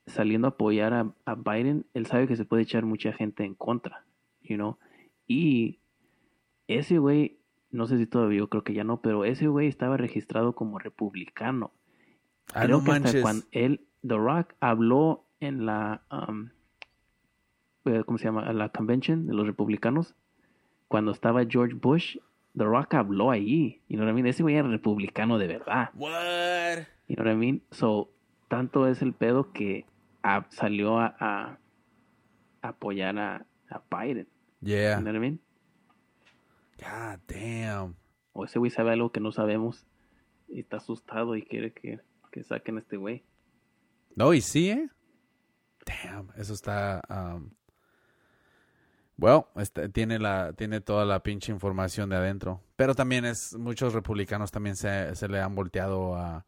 saliendo 0.09 0.49
a 0.49 0.51
apoyar 0.51 0.95
a, 0.95 1.15
a 1.25 1.35
Biden, 1.37 1.87
él 1.95 2.07
sabe 2.07 2.27
que 2.27 2.35
se 2.35 2.45
puede 2.45 2.65
echar 2.65 2.85
mucha 2.85 3.13
gente 3.13 3.45
en 3.45 3.55
contra, 3.55 4.05
you 4.43 4.57
know? 4.57 4.79
Y 5.27 5.81
ese 6.69 6.99
güey, 6.99 7.39
no 7.71 7.87
sé 7.87 7.99
si 7.99 8.07
todavía, 8.07 8.39
yo 8.39 8.49
creo 8.49 8.65
que 8.65 8.75
ya 8.75 8.85
no, 8.85 9.01
pero 9.01 9.25
ese 9.25 9.49
güey 9.49 9.69
estaba 9.69 9.97
registrado 9.97 10.55
como 10.55 10.79
republicano. 10.79 11.73
Ah, 12.55 12.63
Creo 12.65 12.79
no 12.79 12.85
que 12.85 12.91
hasta 12.93 13.03
manches. 13.05 13.23
cuando 13.23 13.47
él, 13.53 13.87
The 14.07 14.17
Rock, 14.17 14.55
habló 14.61 15.27
en 15.41 15.67
la, 15.67 16.03
um, 16.11 16.51
eh, 17.87 18.03
¿cómo 18.05 18.19
se 18.19 18.25
llama? 18.25 18.53
La 18.53 18.69
convention 18.71 19.27
de 19.27 19.35
los 19.35 19.47
republicanos, 19.47 20.15
cuando 20.89 21.11
estaba 21.13 21.45
George 21.49 21.75
Bush, 21.75 22.17
The 22.57 22.65
Rock 22.65 22.95
habló 22.95 23.31
allí. 23.31 23.83
You 23.89 23.97
know 23.97 24.05
what 24.07 24.13
I 24.13 24.15
mean? 24.15 24.27
Ese 24.27 24.43
güey 24.43 24.55
era 24.57 24.69
republicano 24.69 25.39
de 25.39 25.47
verdad. 25.49 25.91
What? 25.95 26.87
You 27.09 27.17
know 27.17 27.25
what 27.27 27.33
I 27.33 27.37
mean? 27.37 27.63
So, 27.71 28.11
tanto 28.49 28.87
es 28.87 29.03
el 29.03 29.13
pedo 29.13 29.53
que 29.53 29.87
ah, 30.23 30.47
salió 30.51 30.99
a, 30.99 31.17
a- 31.19 31.59
a 32.63 32.69
apoyar 32.69 33.19
a, 33.19 33.47
a 33.71 33.83
Biden. 33.91 34.29
Yeah. 34.65 34.99
You 34.99 35.05
know 35.05 35.13
what 35.13 35.17
I 35.17 35.21
mean? 35.21 35.41
God 36.79 37.21
damn. 37.29 37.97
O 38.33 38.45
ese 38.45 38.59
güey 38.59 38.71
sabe 38.71 38.93
algo 38.93 39.13
que 39.13 39.21
no 39.21 39.31
sabemos 39.31 39.87
y 40.49 40.61
está 40.61 40.79
asustado 40.79 41.37
y 41.37 41.43
quiere 41.43 41.73
que, 41.73 42.01
que 42.33 42.43
saquen 42.43 42.79
a 42.79 42.81
este 42.81 42.97
güey. 42.97 43.25
No, 44.17 44.33
y 44.33 44.41
sí, 44.41 44.71
¿eh? 44.71 44.89
Damn, 45.87 46.31
eso 46.37 46.55
está... 46.55 47.03
um, 47.09 47.51
Well, 49.17 49.45
este, 49.57 49.89
tiene, 49.91 50.19
la, 50.19 50.55
tiene 50.55 50.81
toda 50.81 51.05
la 51.05 51.23
pinche 51.23 51.53
información 51.53 52.11
de 52.11 52.17
adentro. 52.17 52.63
Pero 52.75 52.95
también 52.95 53.25
es... 53.25 53.55
Muchos 53.55 53.93
republicanos 53.93 54.51
también 54.51 54.75
se, 54.75 55.15
se 55.15 55.29
le 55.29 55.41
han 55.41 55.55
volteado 55.55 56.17
a 56.17 56.47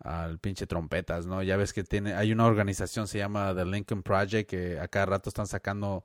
al 0.00 0.38
pinche 0.38 0.66
trompetas, 0.66 1.24
¿no? 1.26 1.42
Ya 1.42 1.56
ves 1.56 1.72
que 1.72 1.84
tiene... 1.84 2.14
Hay 2.14 2.32
una 2.32 2.46
organización, 2.46 3.06
se 3.06 3.18
llama 3.18 3.54
The 3.54 3.64
Lincoln 3.64 4.02
Project, 4.02 4.50
que 4.50 4.78
a 4.80 4.88
cada 4.88 5.06
rato 5.06 5.30
están 5.30 5.46
sacando 5.46 6.04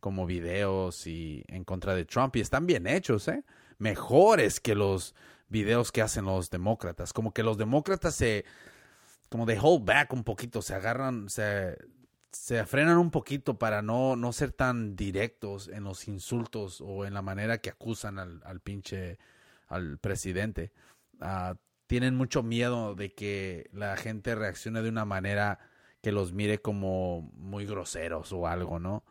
como 0.00 0.26
videos 0.26 1.06
y 1.06 1.44
en 1.48 1.64
contra 1.64 1.94
de 1.94 2.04
Trump. 2.04 2.36
Y 2.36 2.40
están 2.40 2.66
bien 2.66 2.86
hechos, 2.86 3.28
¿eh? 3.28 3.44
Mejores 3.78 4.60
que 4.60 4.74
los 4.74 5.14
videos 5.48 5.92
que 5.92 6.02
hacen 6.02 6.24
los 6.24 6.50
demócratas. 6.50 7.12
Como 7.12 7.32
que 7.32 7.42
los 7.42 7.58
demócratas 7.58 8.14
se 8.14 8.44
como 9.28 9.46
de 9.46 9.58
hold 9.60 9.84
back 9.84 10.12
un 10.12 10.24
poquito, 10.24 10.62
se 10.62 10.74
agarran, 10.74 11.28
se, 11.28 11.76
se 12.32 12.64
frenan 12.64 12.98
un 12.98 13.10
poquito 13.10 13.58
para 13.58 13.82
no, 13.82 14.16
no 14.16 14.32
ser 14.32 14.52
tan 14.52 14.96
directos 14.96 15.68
en 15.68 15.84
los 15.84 16.08
insultos 16.08 16.80
o 16.80 17.04
en 17.04 17.14
la 17.14 17.22
manera 17.22 17.58
que 17.58 17.70
acusan 17.70 18.18
al, 18.18 18.40
al 18.44 18.60
pinche, 18.60 19.18
al 19.68 19.98
presidente. 19.98 20.72
Ah, 21.20 21.56
tienen 21.86 22.14
mucho 22.14 22.42
miedo 22.42 22.94
de 22.94 23.12
que 23.14 23.68
la 23.72 23.96
gente 23.96 24.34
reaccione 24.34 24.82
de 24.82 24.88
una 24.88 25.04
manera 25.04 25.58
que 26.02 26.12
los 26.12 26.32
mire 26.32 26.60
como 26.60 27.30
muy 27.34 27.66
groseros 27.66 28.32
o 28.32 28.46
algo, 28.46 28.78
¿no? 28.78 29.04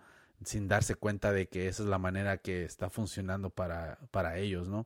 Sin 0.44 0.68
darse 0.68 0.96
cuenta 0.96 1.32
de 1.32 1.48
que 1.48 1.68
esa 1.68 1.84
es 1.84 1.90
la 1.90 1.98
manera 1.98 2.38
que 2.38 2.64
está 2.64 2.90
funcionando 2.90 3.50
para, 3.50 3.98
para 4.12 4.38
ellos, 4.38 4.68
¿no? 4.70 4.86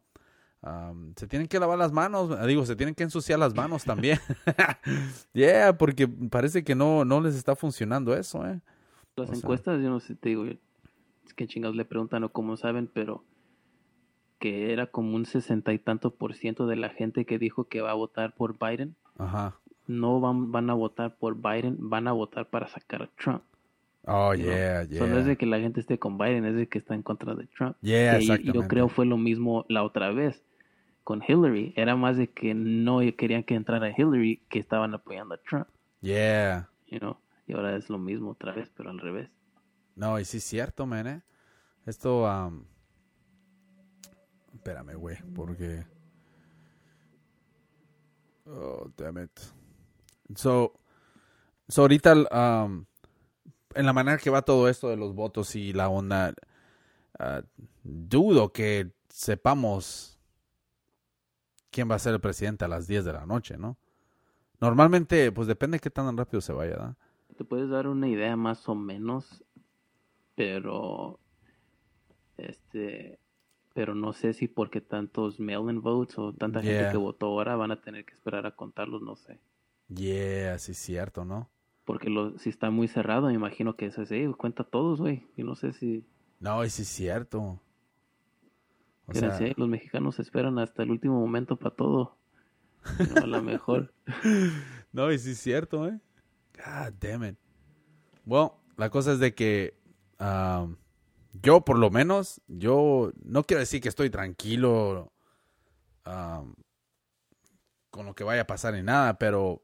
Um, 0.64 1.14
se 1.16 1.28
tienen 1.28 1.48
que 1.48 1.60
lavar 1.60 1.78
las 1.80 1.92
manos, 1.92 2.30
digo, 2.48 2.66
se 2.66 2.76
tienen 2.76 2.94
que 2.96 3.04
ensuciar 3.04 3.40
las 3.40 3.56
manos 3.56 3.84
también. 3.84 4.20
yeah, 5.34 5.76
porque 5.78 6.08
parece 6.08 6.64
que 6.64 6.76
no, 6.76 7.04
no 7.04 7.20
les 7.20 7.36
está 7.36 7.56
funcionando 7.56 8.14
eso, 8.16 8.46
¿eh? 8.48 8.62
Las 9.16 9.30
O 9.30 9.34
sea- 9.34 9.42
encuestas, 9.42 9.82
yo 9.82 9.90
no 9.90 10.00
sé, 10.00 10.16
te 10.16 10.30
digo, 10.30 10.46
es 10.46 11.34
que 11.36 11.48
chingados 11.48 11.76
le 11.76 11.84
preguntan 11.86 12.24
o 12.24 12.30
cómo 12.32 12.58
saben, 12.58 12.88
pero 12.94 13.24
que 14.40 14.72
era 14.72 14.88
como 14.88 15.16
un 15.16 15.26
sesenta 15.26 15.74
y 15.74 15.80
tanto 15.80 16.16
por 16.16 16.34
ciento 16.36 16.66
de 16.68 16.76
la 16.76 16.90
gente 16.90 17.26
que 17.26 17.38
dijo 17.40 17.66
que 17.66 17.82
va 17.82 17.92
a 17.92 17.96
votar 17.96 18.34
por 18.36 18.58
Biden, 18.58 18.96
Ajá. 19.18 19.58
no 19.88 20.20
van, 20.20 20.52
van 20.52 20.70
a 20.70 20.74
votar 20.74 21.16
por 21.18 21.36
Biden, 21.36 21.78
van 21.80 22.08
a 22.08 22.12
votar 22.12 22.50
para 22.50 22.68
sacar 22.68 23.04
a 23.04 23.08
Trump. 23.18 23.44
Oh, 24.06 24.34
you 24.34 24.46
know. 24.46 24.56
yeah, 24.56 24.84
So, 24.98 25.06
no 25.08 25.18
es 25.18 25.26
yeah. 25.26 25.30
de 25.30 25.38
que 25.38 25.46
la 25.46 25.60
gente 25.60 25.80
esté 25.80 26.00
con 26.00 26.18
Biden, 26.18 26.46
es 26.46 26.56
de 26.56 26.68
que 26.68 26.80
está 26.80 26.96
en 26.96 27.04
contra 27.04 27.36
de 27.36 27.46
Trump. 27.48 27.78
Yeah, 27.82 28.14
Que 28.14 28.24
exactamente. 28.24 28.58
yo 28.60 28.68
creo 28.68 28.90
fue 28.90 29.06
lo 29.06 29.18
mismo 29.18 29.66
la 29.70 29.84
otra 29.84 30.12
vez 30.12 30.44
con 31.04 31.22
Hillary. 31.28 31.74
Era 31.76 31.96
más 31.96 32.18
de 32.18 32.28
que 32.32 32.54
no 32.54 33.00
querían 33.16 33.44
que 33.44 33.56
entrara 33.56 33.94
Hillary 33.96 34.42
que 34.50 34.60
estaban 34.60 34.94
apoyando 34.94 35.36
a 35.36 35.38
Trump, 35.38 35.68
Yeah. 36.02 36.68
you 36.88 37.00
know. 37.00 37.18
Y 37.48 37.54
ahora 37.54 37.76
es 37.76 37.90
lo 37.90 37.98
mismo 38.00 38.32
otra 38.32 38.54
vez, 38.54 38.72
pero 38.76 38.90
al 38.90 39.00
revés. 39.00 39.30
No, 39.96 40.20
y 40.20 40.26
sí 40.26 40.38
es 40.38 40.44
cierto, 40.46 40.86
man, 40.88 41.06
¿eh? 41.08 41.22
Esto, 41.86 42.24
um... 42.26 42.64
Espérame, 44.54 44.96
güey, 44.96 45.18
porque... 45.36 45.86
Oh, 48.46 48.90
damn 48.98 49.18
it. 49.24 49.32
So, 50.36 50.74
so 51.68 51.82
ahorita, 51.84 52.14
um, 52.32 52.86
en 53.76 53.86
la 53.86 53.94
manera 53.94 54.18
que 54.18 54.30
va 54.30 54.42
todo 54.42 54.68
esto 54.70 54.90
de 54.90 54.98
los 54.98 55.14
votos 55.16 55.56
y 55.56 55.74
la 55.74 55.90
onda, 55.90 56.34
ah, 57.20 57.44
dudo 57.84 58.52
que 58.52 58.92
sepamos 59.10 60.20
quién 61.72 61.90
va 61.90 61.96
a 61.96 62.00
ser 62.00 62.14
el 62.14 62.22
presidente 62.22 62.66
a 62.66 62.68
las 62.68 62.88
10 62.88 63.06
de 63.06 63.14
la 63.14 63.26
noche, 63.26 63.58
¿no? 63.58 63.78
Normalmente, 64.60 65.32
pues 65.32 65.48
depende 65.48 65.78
de 65.78 65.80
qué 65.82 65.90
tan 65.90 66.16
rápido 66.18 66.42
se 66.42 66.54
vaya, 66.54 66.72
¿verdad? 66.72 66.96
Te 67.38 67.44
puedes 67.44 67.70
dar 67.70 67.88
una 67.88 68.08
idea 68.08 68.36
más 68.36 68.68
o 68.70 68.76
menos, 68.76 69.44
pero 70.36 71.20
este 72.38 73.20
pero 73.74 73.96
no 73.96 74.12
sé 74.14 74.34
si 74.34 74.48
porque 74.50 74.82
tantos 74.82 75.40
mail-in 75.40 75.82
votes 75.82 76.18
o 76.20 76.34
tanta 76.34 76.62
gente 76.62 76.74
Yeah. 76.84 76.92
que 76.92 76.98
votó 76.98 77.28
ahora 77.28 77.56
van 77.56 77.72
a 77.72 77.82
tener 77.82 78.04
que 78.06 78.14
esperar 78.14 78.46
a 78.46 78.56
contarlos, 78.56 79.02
no 79.02 79.16
sé. 79.16 79.40
Yeah, 79.88 80.58
sí 80.58 80.72
es 80.72 80.78
cierto, 80.78 81.26
¿no? 81.26 81.50
Porque 81.92 82.10
lo, 82.10 82.40
si 82.40 82.50
está 82.50 82.70
muy 82.70 82.88
cerrado, 82.88 83.28
me 83.28 83.34
imagino 83.34 83.76
que 83.76 83.88
eso 83.88 84.02
es, 84.02 84.14
eh, 84.14 84.32
cuenta 84.38 84.64
todos, 84.64 85.02
güey. 85.02 85.28
Y 85.36 85.44
no 85.44 85.58
sé 85.58 85.74
si, 85.74 86.06
No, 86.40 86.64
sí 86.70 86.84
es 86.84 86.88
cierto. 86.88 87.60
O 89.08 89.14
sea, 89.14 89.38
los 89.58 89.68
mexicanos 89.68 90.18
esperan 90.18 90.58
hasta 90.58 90.84
el 90.84 90.92
último 90.92 91.20
momento 91.20 91.58
para 91.58 91.76
todo. 91.76 92.18
No, 93.14 93.16
a 93.26 93.28
lo 93.28 93.42
mejor. 93.42 93.94
no, 94.94 95.12
y 95.12 95.20
sí 95.20 95.32
es 95.32 95.40
cierto, 95.40 95.86
¿eh? 95.86 96.00
God 96.56 96.94
damn 96.98 97.26
it. 97.26 97.38
Bueno, 98.24 98.56
la 98.78 98.90
cosa 98.90 99.12
es 99.12 99.20
de 99.20 99.36
que 99.36 99.78
um, 100.18 100.78
yo, 101.44 101.60
por 101.60 101.78
lo 101.78 101.90
menos, 101.90 102.40
yo 102.48 103.12
no 103.22 103.44
quiero 103.44 103.60
decir 103.60 103.82
que 103.82 103.90
estoy 103.90 104.10
tranquilo 104.10 105.12
um, 106.06 106.54
con 107.90 108.06
lo 108.06 108.14
que 108.14 108.24
vaya 108.24 108.44
a 108.44 108.48
pasar 108.48 108.76
ni 108.76 108.82
nada, 108.82 109.18
pero 109.18 109.62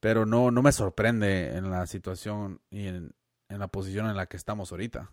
pero 0.00 0.26
no, 0.26 0.50
no 0.50 0.62
me 0.62 0.72
sorprende 0.72 1.56
en 1.56 1.70
la 1.70 1.86
situación 1.86 2.60
y 2.70 2.86
en, 2.86 3.14
en 3.48 3.58
la 3.58 3.68
posición 3.68 4.06
en 4.08 4.16
la 4.16 4.26
que 4.26 4.36
estamos 4.36 4.72
ahorita. 4.72 5.12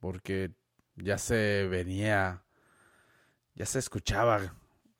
Porque 0.00 0.52
ya 0.96 1.18
se 1.18 1.66
venía, 1.68 2.42
ya 3.54 3.66
se 3.66 3.78
escuchaba, 3.78 4.54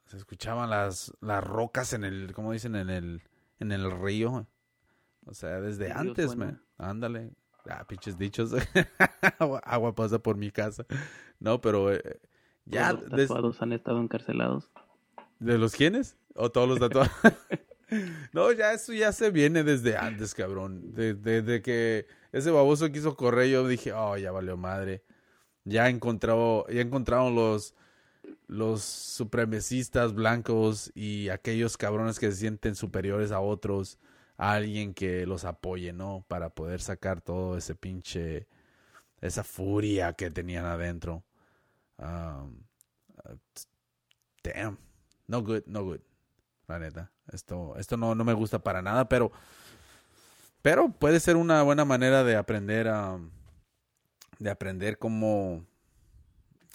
se 0.06 0.16
escuchaban 0.16 0.70
las, 0.70 1.12
las 1.20 1.42
rocas 1.44 1.92
en 1.92 2.04
el, 2.04 2.32
como 2.34 2.52
dicen, 2.52 2.74
en 2.76 2.90
el, 2.90 3.22
en 3.60 3.72
el 3.72 3.90
río. 3.90 4.46
O 5.26 5.34
sea, 5.34 5.60
desde 5.60 5.92
antes, 5.92 6.34
man. 6.36 6.62
Ándale. 6.78 7.30
Ah, 7.68 7.84
pinches 7.86 8.16
dichos. 8.18 8.52
agua, 9.38 9.60
agua 9.64 9.94
pasa 9.94 10.18
por 10.18 10.36
mi 10.36 10.50
casa. 10.50 10.86
No, 11.38 11.60
pero 11.60 11.92
eh, 11.92 12.20
ya. 12.64 12.90
Todos 12.90 13.02
los 13.02 13.10
des- 13.12 13.28
tatuados 13.28 13.62
han 13.62 13.72
estado 13.72 14.00
encarcelados. 14.00 14.70
¿De 15.38 15.58
los 15.58 15.74
quiénes? 15.74 16.16
¿O 16.34 16.50
todos 16.50 16.68
los 16.68 16.78
tatuajes? 16.80 17.32
no, 18.32 18.52
ya 18.52 18.72
eso 18.72 18.92
ya 18.92 19.12
se 19.12 19.30
viene 19.30 19.64
desde 19.64 19.96
antes, 19.96 20.34
cabrón. 20.34 20.92
De- 20.94 21.14
Desde 21.14 21.62
que 21.62 22.06
ese 22.32 22.50
baboso 22.50 22.90
quiso 22.92 23.16
correr, 23.16 23.48
yo 23.50 23.66
dije, 23.66 23.92
oh, 23.92 24.16
ya 24.16 24.30
valió 24.32 24.56
madre. 24.56 25.02
Ya 25.64 25.88
encontrado, 25.90 26.66
ya 26.68 26.80
encontraron 26.82 27.34
los, 27.34 27.74
los 28.48 28.82
supremacistas 28.84 30.14
blancos 30.14 30.92
y 30.94 31.28
aquellos 31.30 31.76
cabrones 31.76 32.18
que 32.18 32.30
se 32.32 32.38
sienten 32.38 32.74
superiores 32.74 33.32
a 33.32 33.40
otros, 33.40 33.98
a 34.38 34.54
alguien 34.54 34.94
que 34.94 35.26
los 35.26 35.44
apoye, 35.44 35.92
¿no? 35.92 36.24
Para 36.28 36.50
poder 36.50 36.80
sacar 36.80 37.20
todo 37.22 37.56
ese 37.58 37.74
pinche, 37.74 38.48
esa 39.20 39.44
furia 39.44 40.14
que 40.14 40.30
tenían 40.30 40.64
adentro. 40.66 41.24
Um, 41.98 42.62
uh, 43.24 43.36
damn, 44.42 44.78
no 45.26 45.42
good, 45.42 45.64
no 45.66 45.84
good, 45.84 46.00
la 46.68 46.78
neta. 46.78 47.12
Esto, 47.32 47.76
esto 47.76 47.96
no, 47.96 48.14
no 48.14 48.24
me 48.24 48.32
gusta 48.32 48.58
para 48.58 48.82
nada, 48.82 49.08
pero, 49.08 49.32
pero 50.62 50.90
puede 50.90 51.20
ser 51.20 51.36
una 51.36 51.62
buena 51.62 51.84
manera 51.84 52.24
de 52.24 52.36
aprender 52.36 52.88
a, 52.88 53.18
de 54.38 54.50
aprender 54.50 54.98
cómo, 54.98 55.66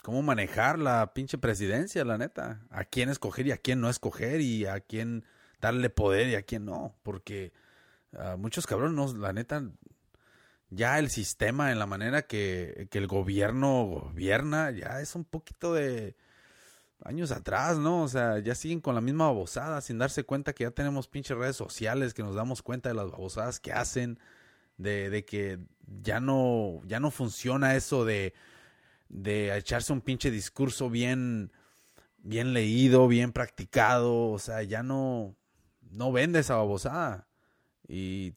cómo 0.02 0.22
manejar 0.22 0.78
la 0.78 1.12
pinche 1.14 1.38
presidencia, 1.38 2.04
la 2.04 2.18
neta. 2.18 2.60
A 2.70 2.84
quién 2.84 3.08
escoger 3.08 3.46
y 3.46 3.52
a 3.52 3.56
quién 3.56 3.80
no 3.80 3.88
escoger 3.88 4.40
y 4.40 4.66
a 4.66 4.80
quién 4.80 5.24
darle 5.60 5.90
poder 5.90 6.28
y 6.28 6.34
a 6.34 6.42
quién 6.42 6.64
no. 6.64 6.94
Porque 7.02 7.52
uh, 8.12 8.36
muchos 8.36 8.66
cabrones, 8.66 9.14
la 9.14 9.32
neta, 9.32 9.62
ya 10.70 10.98
el 10.98 11.10
sistema 11.10 11.72
en 11.72 11.78
la 11.78 11.86
manera 11.86 12.22
que, 12.22 12.88
que 12.90 12.98
el 12.98 13.06
gobierno 13.06 13.84
gobierna, 13.84 14.70
ya 14.70 15.00
es 15.00 15.14
un 15.14 15.24
poquito 15.24 15.74
de 15.74 16.16
años 17.02 17.30
atrás, 17.30 17.78
¿no? 17.78 18.02
O 18.02 18.08
sea, 18.08 18.38
ya 18.38 18.54
siguen 18.54 18.80
con 18.80 18.94
la 18.94 19.00
misma 19.00 19.26
babosada 19.26 19.80
sin 19.80 19.98
darse 19.98 20.24
cuenta 20.24 20.52
que 20.52 20.64
ya 20.64 20.70
tenemos 20.70 21.08
pinches 21.08 21.36
redes 21.36 21.56
sociales, 21.56 22.14
que 22.14 22.22
nos 22.22 22.34
damos 22.34 22.62
cuenta 22.62 22.88
de 22.88 22.94
las 22.94 23.10
babosadas 23.10 23.60
que 23.60 23.72
hacen, 23.72 24.18
de, 24.76 25.24
que 25.26 25.58
ya 26.02 26.20
no, 26.20 26.80
ya 26.86 27.00
no 27.00 27.10
funciona 27.10 27.74
eso 27.74 28.04
de 28.04 28.34
de 29.14 29.56
echarse 29.56 29.92
un 29.92 30.00
pinche 30.00 30.30
discurso 30.30 30.90
bien, 30.90 31.52
bien 32.18 32.52
leído, 32.52 33.06
bien 33.06 33.32
practicado, 33.32 34.30
o 34.30 34.38
sea, 34.38 34.62
ya 34.62 34.82
no, 34.82 35.36
no 35.90 36.12
vende 36.12 36.40
esa 36.40 36.56
babosada. 36.56 37.28
Y 37.86 38.34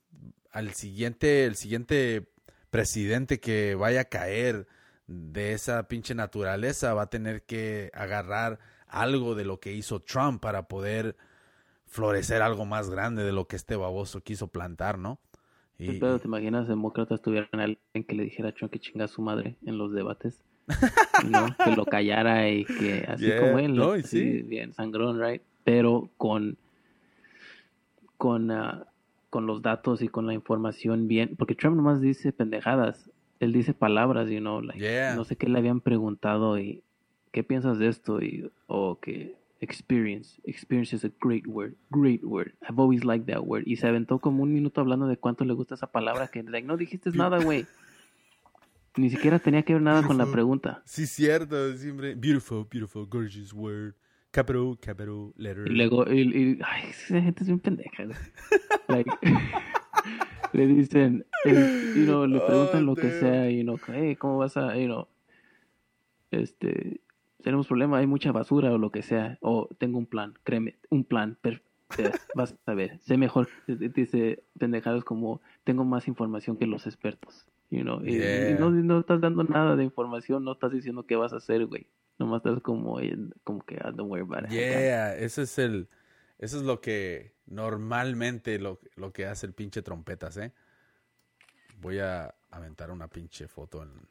al 0.52 0.74
siguiente, 0.74 1.46
el 1.46 1.56
siguiente 1.56 2.32
presidente 2.70 3.40
que 3.40 3.76
vaya 3.76 4.02
a 4.02 4.06
caer 4.06 4.68
de 5.08 5.54
esa 5.54 5.88
pinche 5.88 6.14
naturaleza 6.14 6.94
va 6.94 7.04
a 7.04 7.10
tener 7.10 7.44
que 7.44 7.90
agarrar 7.94 8.60
algo 8.88 9.36
de 9.36 9.46
lo 9.46 9.60
que 9.60 9.74
hizo 9.74 10.02
Trump 10.02 10.42
para 10.42 10.68
poder 10.68 11.16
florecer 11.86 12.42
algo 12.42 12.66
más 12.66 12.90
grande 12.90 13.24
de 13.24 13.32
lo 13.32 13.48
que 13.48 13.56
este 13.56 13.76
baboso 13.76 14.22
quiso 14.22 14.48
plantar, 14.48 14.98
¿no? 15.00 15.20
Y, 15.80 16.00
Pero 16.00 16.20
te 16.20 16.28
imaginas 16.28 16.68
demócratas 16.68 17.22
tuvieran 17.22 17.60
alguien 17.60 18.04
que 18.08 18.16
le 18.16 18.24
dijera 18.24 18.50
a 18.50 18.52
Trump 18.52 18.72
que 18.74 18.80
chinga 18.80 19.06
a 19.06 19.08
su 19.08 19.22
madre 19.22 19.58
en 19.66 19.78
los 19.78 19.94
debates. 19.94 20.44
¿no? 21.30 21.48
que 21.64 21.76
lo 21.78 21.86
callara 21.86 22.50
y 22.50 22.66
que 22.66 23.06
así 23.08 23.32
como 23.40 23.58
él, 23.60 23.74
no, 23.74 23.98
sí. 24.02 24.42
bien 24.42 24.74
sangrón, 24.74 25.22
right? 25.22 25.42
Pero 25.64 26.10
con 26.18 26.58
con 28.18 28.52
uh, 28.52 28.84
con 29.30 29.46
los 29.46 29.62
datos 29.62 30.02
y 30.02 30.08
con 30.08 30.26
la 30.26 30.34
información 30.34 31.08
bien, 31.08 31.36
porque 31.38 31.56
Trump 31.56 31.78
nomás 31.78 32.02
dice 32.02 32.34
pendejadas, 32.34 33.10
él 33.40 33.54
dice 33.54 33.74
palabras, 33.74 34.30
you 34.30 34.40
know, 34.40 34.62
like, 34.62 34.80
no 35.16 35.24
sé 35.24 35.36
qué 35.36 35.48
le 35.48 35.60
habían 35.60 35.82
preguntado 35.82 36.60
y 36.60 36.84
qué 37.32 37.44
piensas 37.44 37.80
de 37.80 37.88
esto 37.88 38.22
y 38.22 38.52
o 38.68 39.00
que 39.00 39.36
experience, 39.60 40.40
experience 40.46 40.96
is 40.96 41.04
a 41.04 41.12
great 41.20 41.46
word, 41.48 41.76
great 41.90 42.24
word. 42.24 42.54
I've 42.62 42.80
always 42.80 43.04
liked 43.04 43.28
that 43.28 43.42
word 43.44 43.64
y 43.66 43.76
se 43.78 43.88
aventó 43.88 44.20
como 44.20 44.44
un 44.44 44.54
minuto 44.54 44.82
hablando 44.82 45.08
de 45.08 45.18
cuánto 45.18 45.46
le 45.46 45.54
gusta 45.54 45.76
esa 45.76 45.92
palabra 45.92 46.28
que 46.28 46.44
like, 46.44 46.68
no 46.68 46.78
dijiste 46.78 47.12
nada, 47.14 47.44
güey. 47.44 47.66
Ni 48.96 49.12
siquiera 49.12 49.38
tenía 49.38 49.62
que 49.62 49.74
ver 49.74 49.82
nada 49.84 50.02
con 50.02 50.18
la 50.18 50.26
pregunta. 50.26 50.82
Sí, 50.84 51.06
cierto, 51.06 51.72
siempre. 51.76 52.16
Beautiful, 52.16 52.66
beautiful, 52.68 53.06
gorgeous 53.06 53.54
word. 53.54 53.94
Capital, 54.32 54.76
capital, 54.80 55.34
letter. 55.38 55.68
Y 55.68 55.76
luego, 55.76 56.12
y, 56.12 56.60
ay, 56.66 56.90
esa 56.90 57.22
gente 57.22 57.44
es 57.44 57.48
bien 57.48 57.60
pendeja. 57.60 58.06
like, 58.88 59.10
le 60.54 60.68
dicen, 60.68 61.26
you 61.46 62.06
know, 62.06 62.26
le 62.26 62.40
preguntan 62.40 62.86
lo 62.86 62.96
que 62.96 63.12
sea, 63.12 63.50
y 63.50 63.64
know, 63.64 63.78
hey, 63.88 64.16
¿cómo 64.16 64.38
vas 64.38 64.58
a, 64.58 64.78
you 64.78 64.86
know, 64.86 65.08
este, 66.32 67.02
tenemos 67.42 67.68
problema, 67.68 67.98
hay 67.98 68.08
mucha 68.08 68.32
basura 68.32 68.72
o 68.72 68.78
lo 68.78 68.92
que 68.92 69.02
sea, 69.02 69.38
o 69.42 69.70
tengo 69.78 69.98
un 69.98 70.06
plan, 70.06 70.34
créeme, 70.44 70.78
un 70.90 71.04
plan, 71.04 71.38
vas 72.36 72.56
a 72.66 72.74
ver, 72.74 73.00
sé 73.00 73.18
mejor, 73.18 73.48
dice 73.68 74.44
pendejadas 74.58 75.04
como, 75.04 75.42
tengo 75.64 75.86
más 75.86 76.08
información 76.08 76.58
que 76.58 76.68
los 76.68 76.86
expertos. 76.86 77.48
You 77.70 77.82
know, 77.82 78.02
y, 78.06 78.18
no, 78.58 78.70
no, 78.70 79.00
estás 79.00 79.20
dando 79.20 79.44
nada 79.44 79.76
de 79.76 79.84
información, 79.84 80.46
no 80.46 80.54
estás 80.54 80.72
diciendo 80.72 81.06
qué 81.06 81.18
vas 81.18 81.34
a 81.34 81.38
hacer, 81.38 81.66
güey. 81.66 81.88
Nomás 82.18 82.38
estás 82.38 82.62
como, 82.62 82.98
como 83.44 83.66
que, 83.66 83.78
ah, 83.82 83.92
don't 83.92 84.10
worry 84.10 84.24
about 84.24 84.46
it. 84.46 84.52
Yeah, 84.52 85.14
eso 85.18 85.42
es 85.42 85.60
el, 85.60 85.90
eso 86.38 86.58
es 86.58 86.64
lo 86.64 86.82
que 86.82 87.36
normalmente 87.46 88.60
lo, 88.60 88.80
lo 88.96 89.12
que 89.14 89.26
hace 89.26 89.46
el 89.46 89.54
pinche 89.54 89.82
trompetas, 89.82 90.38
¿eh? 90.38 90.54
Voy 91.80 92.00
a 92.00 92.36
aventar 92.50 92.92
una 92.92 93.08
pinche 93.08 93.48
foto 93.48 93.84
en... 93.84 94.08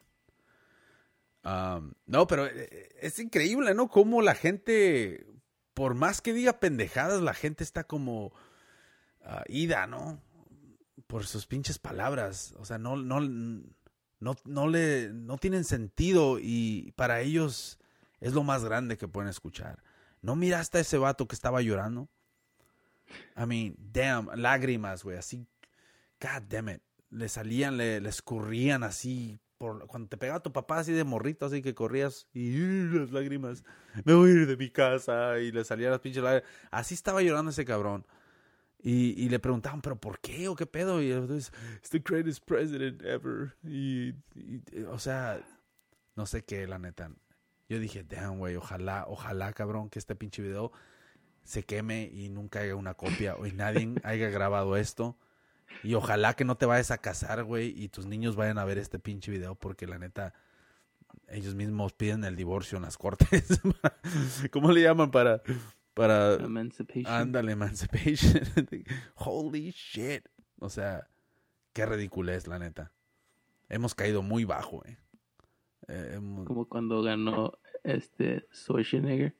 No, 2.05 2.27
pero 2.27 2.45
eh, 2.45 2.89
es 2.99 3.19
increíble, 3.19 3.73
¿no? 3.73 3.87
Cómo 3.87 4.21
la 4.21 4.35
gente, 4.35 5.25
por 5.73 5.95
más 5.95 6.21
que 6.21 6.33
diga 6.33 6.59
pendejadas, 6.59 7.21
la 7.21 7.33
gente 7.33 7.63
está 7.63 7.85
como 7.85 8.33
uh, 9.21 9.43
ida, 9.47 9.87
¿no? 9.87 10.21
por 11.07 11.25
sus 11.25 11.47
pinches 11.47 11.79
palabras. 11.79 12.53
O 12.59 12.65
sea, 12.65 12.77
no, 12.77 12.97
no, 12.97 13.21
no, 13.21 14.35
no 14.45 14.67
le, 14.67 15.09
no 15.13 15.37
tienen 15.37 15.63
sentido 15.63 16.37
y 16.39 16.91
para 16.95 17.21
ellos 17.21 17.79
es 18.19 18.33
lo 18.33 18.43
más 18.43 18.63
grande 18.63 18.97
que 18.97 19.07
pueden 19.07 19.29
escuchar. 19.29 19.83
¿No 20.21 20.35
miraste 20.35 20.77
a 20.77 20.81
ese 20.81 20.97
vato 20.97 21.27
que 21.27 21.35
estaba 21.35 21.61
llorando? 21.61 22.09
I 23.35 23.45
mean, 23.45 23.75
damn, 23.77 24.29
lágrimas, 24.35 25.03
güey, 25.03 25.17
así, 25.17 25.47
god 26.21 26.43
damn 26.47 26.69
it. 26.69 26.81
Le 27.09 27.29
salían, 27.29 27.77
le, 27.77 28.01
le 28.01 28.09
escurrían 28.09 28.83
así, 28.83 29.39
por, 29.57 29.87
cuando 29.87 30.09
te 30.09 30.17
pegaba 30.17 30.41
tu 30.41 30.51
papá 30.51 30.79
así 30.79 30.91
de 30.91 31.03
morrito, 31.03 31.45
así 31.45 31.61
que 31.61 31.73
corrías 31.73 32.27
y 32.33 32.51
las 32.89 33.11
lágrimas, 33.11 33.63
me 34.03 34.13
voy 34.13 34.29
a 34.29 34.33
ir 34.33 34.47
de 34.47 34.57
mi 34.57 34.69
casa 34.69 35.39
y 35.39 35.51
le 35.51 35.63
salían 35.63 35.91
las 35.91 36.01
pinches 36.01 36.23
lágrimas. 36.23 36.49
Así 36.71 36.93
estaba 36.93 37.21
llorando 37.21 37.51
ese 37.51 37.65
cabrón. 37.65 38.05
Y, 38.79 39.21
y, 39.21 39.29
le 39.29 39.39
preguntaban, 39.39 39.81
¿pero 39.81 39.99
por 39.99 40.19
qué? 40.19 40.47
¿O 40.47 40.55
qué 40.55 40.67
pedo? 40.67 41.01
Y 41.01 41.11
entonces, 41.11 41.51
it's 41.77 41.89
the 41.89 41.99
greatest 41.99 42.45
president 42.45 43.01
ever. 43.03 43.55
Y, 43.63 44.13
o 44.87 44.99
sea, 44.99 45.41
no 46.15 46.27
sé 46.27 46.43
qué, 46.43 46.67
la 46.67 46.77
neta. 46.77 47.11
Yo 47.69 47.79
dije, 47.79 48.03
damn, 48.03 48.37
güey, 48.37 48.55
ojalá, 48.55 49.05
ojalá, 49.07 49.51
cabrón, 49.53 49.89
que 49.89 49.97
este 49.97 50.15
pinche 50.15 50.43
video 50.43 50.71
se 51.47 51.63
queme 51.63 52.11
y 52.13 52.27
nunca 52.27 52.59
haya 52.59 52.75
una 52.75 52.93
copia 52.93 53.35
o 53.35 53.45
y 53.45 53.53
nadie 53.53 53.95
haya 54.03 54.29
grabado 54.29 54.75
esto. 54.75 55.17
Y 55.81 55.93
ojalá 55.93 56.33
que 56.33 56.43
no 56.43 56.57
te 56.57 56.65
vayas 56.65 56.91
a 56.91 56.97
casar, 56.97 57.43
güey, 57.43 57.73
y 57.81 57.87
tus 57.87 58.05
niños 58.05 58.35
vayan 58.35 58.57
a 58.57 58.65
ver 58.65 58.77
este 58.77 58.99
pinche 58.99 59.31
video 59.31 59.55
porque 59.55 59.87
la 59.87 59.97
neta, 59.97 60.33
ellos 61.29 61.55
mismos 61.55 61.93
piden 61.93 62.25
el 62.25 62.35
divorcio 62.35 62.75
en 62.77 62.83
las 62.83 62.97
cortes. 62.97 63.61
¿Cómo 64.51 64.71
le 64.71 64.81
llaman 64.81 65.09
para 65.09 65.41
para 65.93 66.35
Emancipation. 66.35 67.11
Ándale, 67.11 67.53
Emancipation. 67.53 68.43
Holy 69.15 69.71
shit. 69.71 70.23
O 70.59 70.69
sea, 70.69 71.07
qué 71.73 71.85
ridiculez, 71.85 72.45
la 72.45 72.59
neta. 72.59 72.91
Hemos 73.69 73.95
caído 73.95 74.21
muy 74.21 74.43
bajo, 74.43 74.85
eh. 74.85 74.97
eh 75.87 76.19
Como 76.45 76.67
cuando 76.67 77.01
ganó 77.01 77.53
este 77.83 78.45
Schwarzenegger 78.53 79.33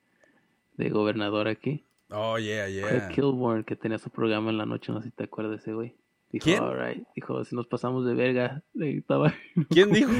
de 0.77 0.89
gobernador 0.89 1.47
aquí. 1.47 1.83
Oh, 2.09 2.37
yeah, 2.37 2.67
yeah. 2.67 2.87
Fue 2.87 3.15
Kilborn 3.15 3.63
que 3.63 3.75
tenía 3.75 3.97
su 3.97 4.09
programa 4.09 4.49
en 4.49 4.57
la 4.57 4.65
noche, 4.65 4.91
no 4.91 5.01
sé 5.01 5.09
si 5.09 5.15
te 5.15 5.25
acuerdas 5.25 5.51
de 5.51 5.57
ese 5.57 5.73
güey. 5.73 5.95
Dijo, 6.31 6.43
¿Quién? 6.43 6.61
Right. 6.61 7.07
Dijo, 7.15 7.43
si 7.45 7.55
nos 7.55 7.67
pasamos 7.67 8.05
de 8.05 8.13
verga. 8.13 8.61
Estaba... 8.79 9.33
¿Quién 9.69 9.91
dijo? 9.91 10.11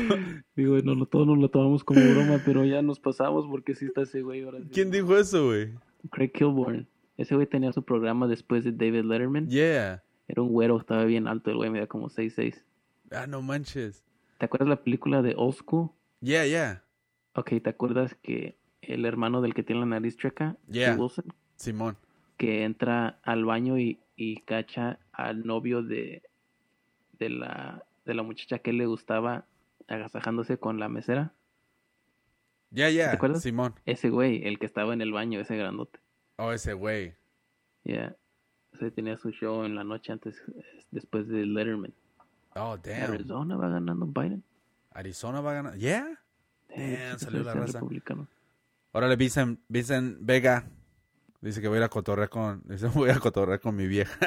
Digo, 0.55 0.77
no, 0.79 1.05
todos 1.05 1.27
nos 1.27 1.38
lo 1.38 1.49
tomamos 1.49 1.83
como 1.83 1.99
broma, 2.01 2.41
pero 2.45 2.63
ya 2.63 2.81
nos 2.81 2.99
pasamos 2.99 3.45
porque 3.47 3.75
sí 3.75 3.85
está 3.85 4.03
ese 4.03 4.21
güey 4.21 4.43
ahora 4.43 4.59
¿Quién 4.71 4.89
dijo 4.89 5.17
eso, 5.17 5.47
güey? 5.47 5.73
Craig 6.11 6.31
Kilborn. 6.31 6.88
Ese 7.17 7.35
güey 7.35 7.47
tenía 7.47 7.73
su 7.73 7.83
programa 7.83 8.27
después 8.27 8.63
de 8.63 8.71
David 8.71 9.03
Letterman. 9.03 9.49
Yeah. 9.49 10.03
Era 10.27 10.41
un 10.41 10.49
güero, 10.49 10.77
estaba 10.77 11.03
bien 11.05 11.27
alto, 11.27 11.51
el 11.51 11.57
güey 11.57 11.69
medía 11.69 11.88
como 11.88 12.09
6'6". 12.09 12.63
Ah, 13.11 13.27
no 13.27 13.41
manches. 13.41 14.03
¿Te 14.38 14.45
acuerdas 14.45 14.69
la 14.69 14.83
película 14.83 15.21
de 15.21 15.33
Old 15.35 15.55
School? 15.55 15.89
Yeah, 16.21 16.45
yeah. 16.45 16.83
Ok, 17.33 17.51
¿te 17.63 17.69
acuerdas 17.69 18.15
que 18.21 18.57
el 18.81 19.05
hermano 19.05 19.41
del 19.41 19.53
que 19.53 19.63
tiene 19.63 19.81
la 19.81 19.88
nariz 19.88 20.17
checa, 20.17 20.57
yeah. 20.69 20.95
Wilson? 20.95 21.25
Simón. 21.58 21.97
Que 22.38 22.64
entra 22.64 23.20
al 23.24 23.45
baño 23.45 23.78
y, 23.78 23.99
y 24.16 24.38
cacha 24.41 24.99
al 25.12 25.45
novio 25.45 25.84
de, 25.84 26.24
de, 27.20 27.30
la, 27.30 27.84
de 28.05 28.14
la 28.14 28.24
muchacha 28.24 28.60
que 28.60 28.72
le 28.72 28.86
gustaba 28.86 29.45
agasajándose 29.88 30.58
con 30.58 30.80
la 30.80 30.88
mesera. 30.88 31.34
Ya, 32.72 32.89
ya. 32.89 33.10
¿Te 33.10 33.16
acuerdas? 33.16 33.41
Simón. 33.41 33.76
Ese 33.86 34.10
güey, 34.10 34.45
el 34.47 34.60
que 34.60 34.66
estaba 34.66 34.93
en 34.93 35.01
el 35.01 35.12
baño, 35.12 35.39
ese 35.39 35.58
grandote. 35.58 35.99
Oh, 36.38 36.51
ese 36.51 36.74
güey. 36.74 37.16
Ya. 37.84 37.93
Yeah. 37.93 38.16
Ese 38.74 38.91
tenía 38.91 39.18
su 39.18 39.32
show 39.32 39.64
en 39.64 39.76
la 39.76 39.84
noche 39.84 40.12
antes, 40.12 40.41
después 40.91 41.28
de 41.28 41.45
Letterman. 41.45 41.93
Oh, 42.55 42.78
damn. 42.78 43.12
Arizona 43.12 43.55
va 43.55 43.70
ganando 43.70 44.05
Biden. 44.05 44.43
Arizona 44.91 45.41
va 45.41 45.53
ganando. 45.53 45.78
Yeah. 45.80 46.20
Damn, 46.70 47.18
salió 47.18 47.43
la 47.43 47.53
raza. 47.53 47.82
Órale, 48.91 49.16
Vicen, 49.16 49.60
Vicen 49.68 50.18
Vega. 50.20 50.70
Dice 51.39 51.61
que 51.61 51.67
voy 51.67 51.77
a 51.77 51.79
ir 51.79 51.83
a 51.83 51.89
cotorrear 51.89 52.29
con... 52.29 52.63
Dice, 52.65 52.88
voy 52.88 53.09
a 53.09 53.19
cotorrear 53.19 53.59
con 53.59 53.75
mi 53.75 53.88
vieja. 53.88 54.17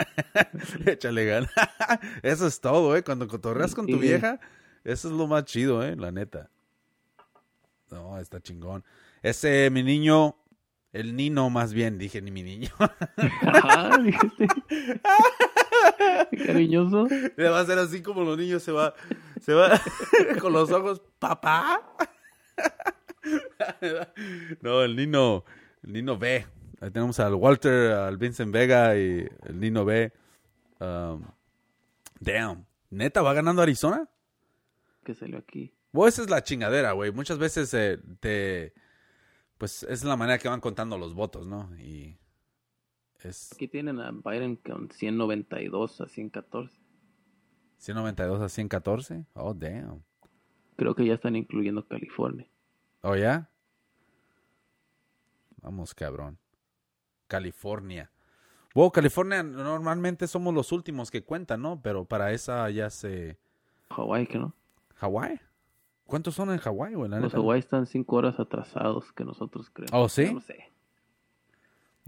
Échale 0.86 1.24
gana. 1.24 1.50
eso 2.22 2.46
es 2.46 2.60
todo, 2.60 2.96
¿eh? 2.96 3.02
Cuando 3.02 3.26
cotorreas 3.26 3.74
con 3.74 3.86
tu 3.86 3.98
vieja, 3.98 4.40
eso 4.84 5.08
es 5.08 5.14
lo 5.14 5.26
más 5.26 5.44
chido, 5.44 5.82
¿eh? 5.82 5.96
La 5.96 6.12
neta. 6.12 6.50
No, 7.90 8.18
está 8.18 8.40
chingón. 8.40 8.84
Ese, 9.22 9.70
mi 9.70 9.82
niño... 9.82 10.36
El 10.92 11.14
Nino, 11.14 11.50
más 11.50 11.72
bien, 11.72 11.98
dije, 11.98 12.20
ni 12.20 12.32
mi 12.32 12.42
niño. 12.42 12.70
Ajá, 13.42 13.96
dijiste. 13.98 14.48
Cariñoso. 16.46 17.06
Le 17.36 17.48
va 17.48 17.58
a 17.58 17.60
hacer 17.60 17.78
así 17.78 18.02
como 18.02 18.24
los 18.24 18.36
niños 18.36 18.64
se 18.64 18.72
va, 18.72 18.94
se 19.40 19.54
va 19.54 19.80
con 20.40 20.52
los 20.52 20.68
ojos, 20.72 21.00
papá. 21.20 21.80
No, 24.62 24.82
el 24.82 24.96
Nino, 24.96 25.44
el 25.84 25.92
Nino 25.92 26.18
B. 26.18 26.44
Ahí 26.80 26.90
tenemos 26.90 27.20
al 27.20 27.34
Walter, 27.34 27.92
al 27.92 28.16
Vincent 28.16 28.52
Vega 28.52 28.96
y 28.96 29.28
el 29.44 29.60
Nino 29.60 29.84
B. 29.84 30.12
Um, 30.80 31.24
damn. 32.18 32.66
¿Neta 32.88 33.20
va 33.20 33.34
ganando 33.34 33.60
Arizona? 33.60 34.08
Que 35.04 35.14
salió 35.14 35.38
aquí. 35.38 35.74
Bueno, 35.92 36.08
esa 36.08 36.22
es 36.22 36.30
la 36.30 36.42
chingadera, 36.42 36.92
güey. 36.92 37.12
Muchas 37.12 37.38
veces 37.38 37.72
eh, 37.74 37.98
te... 38.20 38.72
Pues 39.58 39.82
es 39.82 40.04
la 40.04 40.16
manera 40.16 40.38
que 40.38 40.48
van 40.48 40.60
contando 40.60 40.96
los 40.96 41.12
votos, 41.12 41.46
¿no? 41.46 41.70
Y 41.78 42.18
es 43.22 43.52
Aquí 43.52 43.68
tienen 43.68 44.00
a 44.00 44.10
Biden 44.10 44.56
con 44.56 44.90
192 44.90 46.00
a 46.00 46.08
114. 46.08 46.80
192 47.76 48.40
a 48.40 48.48
114. 48.48 49.26
Oh, 49.34 49.52
damn. 49.52 50.02
Creo 50.76 50.94
que 50.94 51.04
ya 51.04 51.12
están 51.12 51.36
incluyendo 51.36 51.86
California. 51.86 52.48
¿Oh, 53.02 53.16
ya? 53.16 53.50
Vamos, 55.60 55.94
cabrón. 55.94 56.38
California. 57.30 58.10
Wow, 58.74 58.90
California 58.90 59.42
normalmente 59.42 60.26
somos 60.26 60.52
los 60.52 60.72
últimos 60.72 61.10
que 61.10 61.22
cuentan, 61.22 61.62
¿no? 61.62 61.80
Pero 61.80 62.04
para 62.04 62.32
esa 62.32 62.68
ya 62.70 62.90
se... 62.90 63.38
Hawái, 63.90 64.26
que 64.26 64.38
no. 64.38 64.52
¿Hawái? 64.96 65.40
¿Cuántos 66.04 66.34
son 66.34 66.50
en 66.50 66.58
Hawái, 66.58 66.94
güey? 66.94 67.08
Los? 67.10 67.32
Hawái 67.32 67.60
están 67.60 67.86
5 67.86 68.16
horas 68.16 68.38
atrasados 68.40 69.12
que 69.12 69.24
nosotros 69.24 69.70
creemos. 69.70 69.92
¿Oh, 69.92 70.08
sí? 70.08 70.32
No 70.34 70.40
sé. 70.40 70.70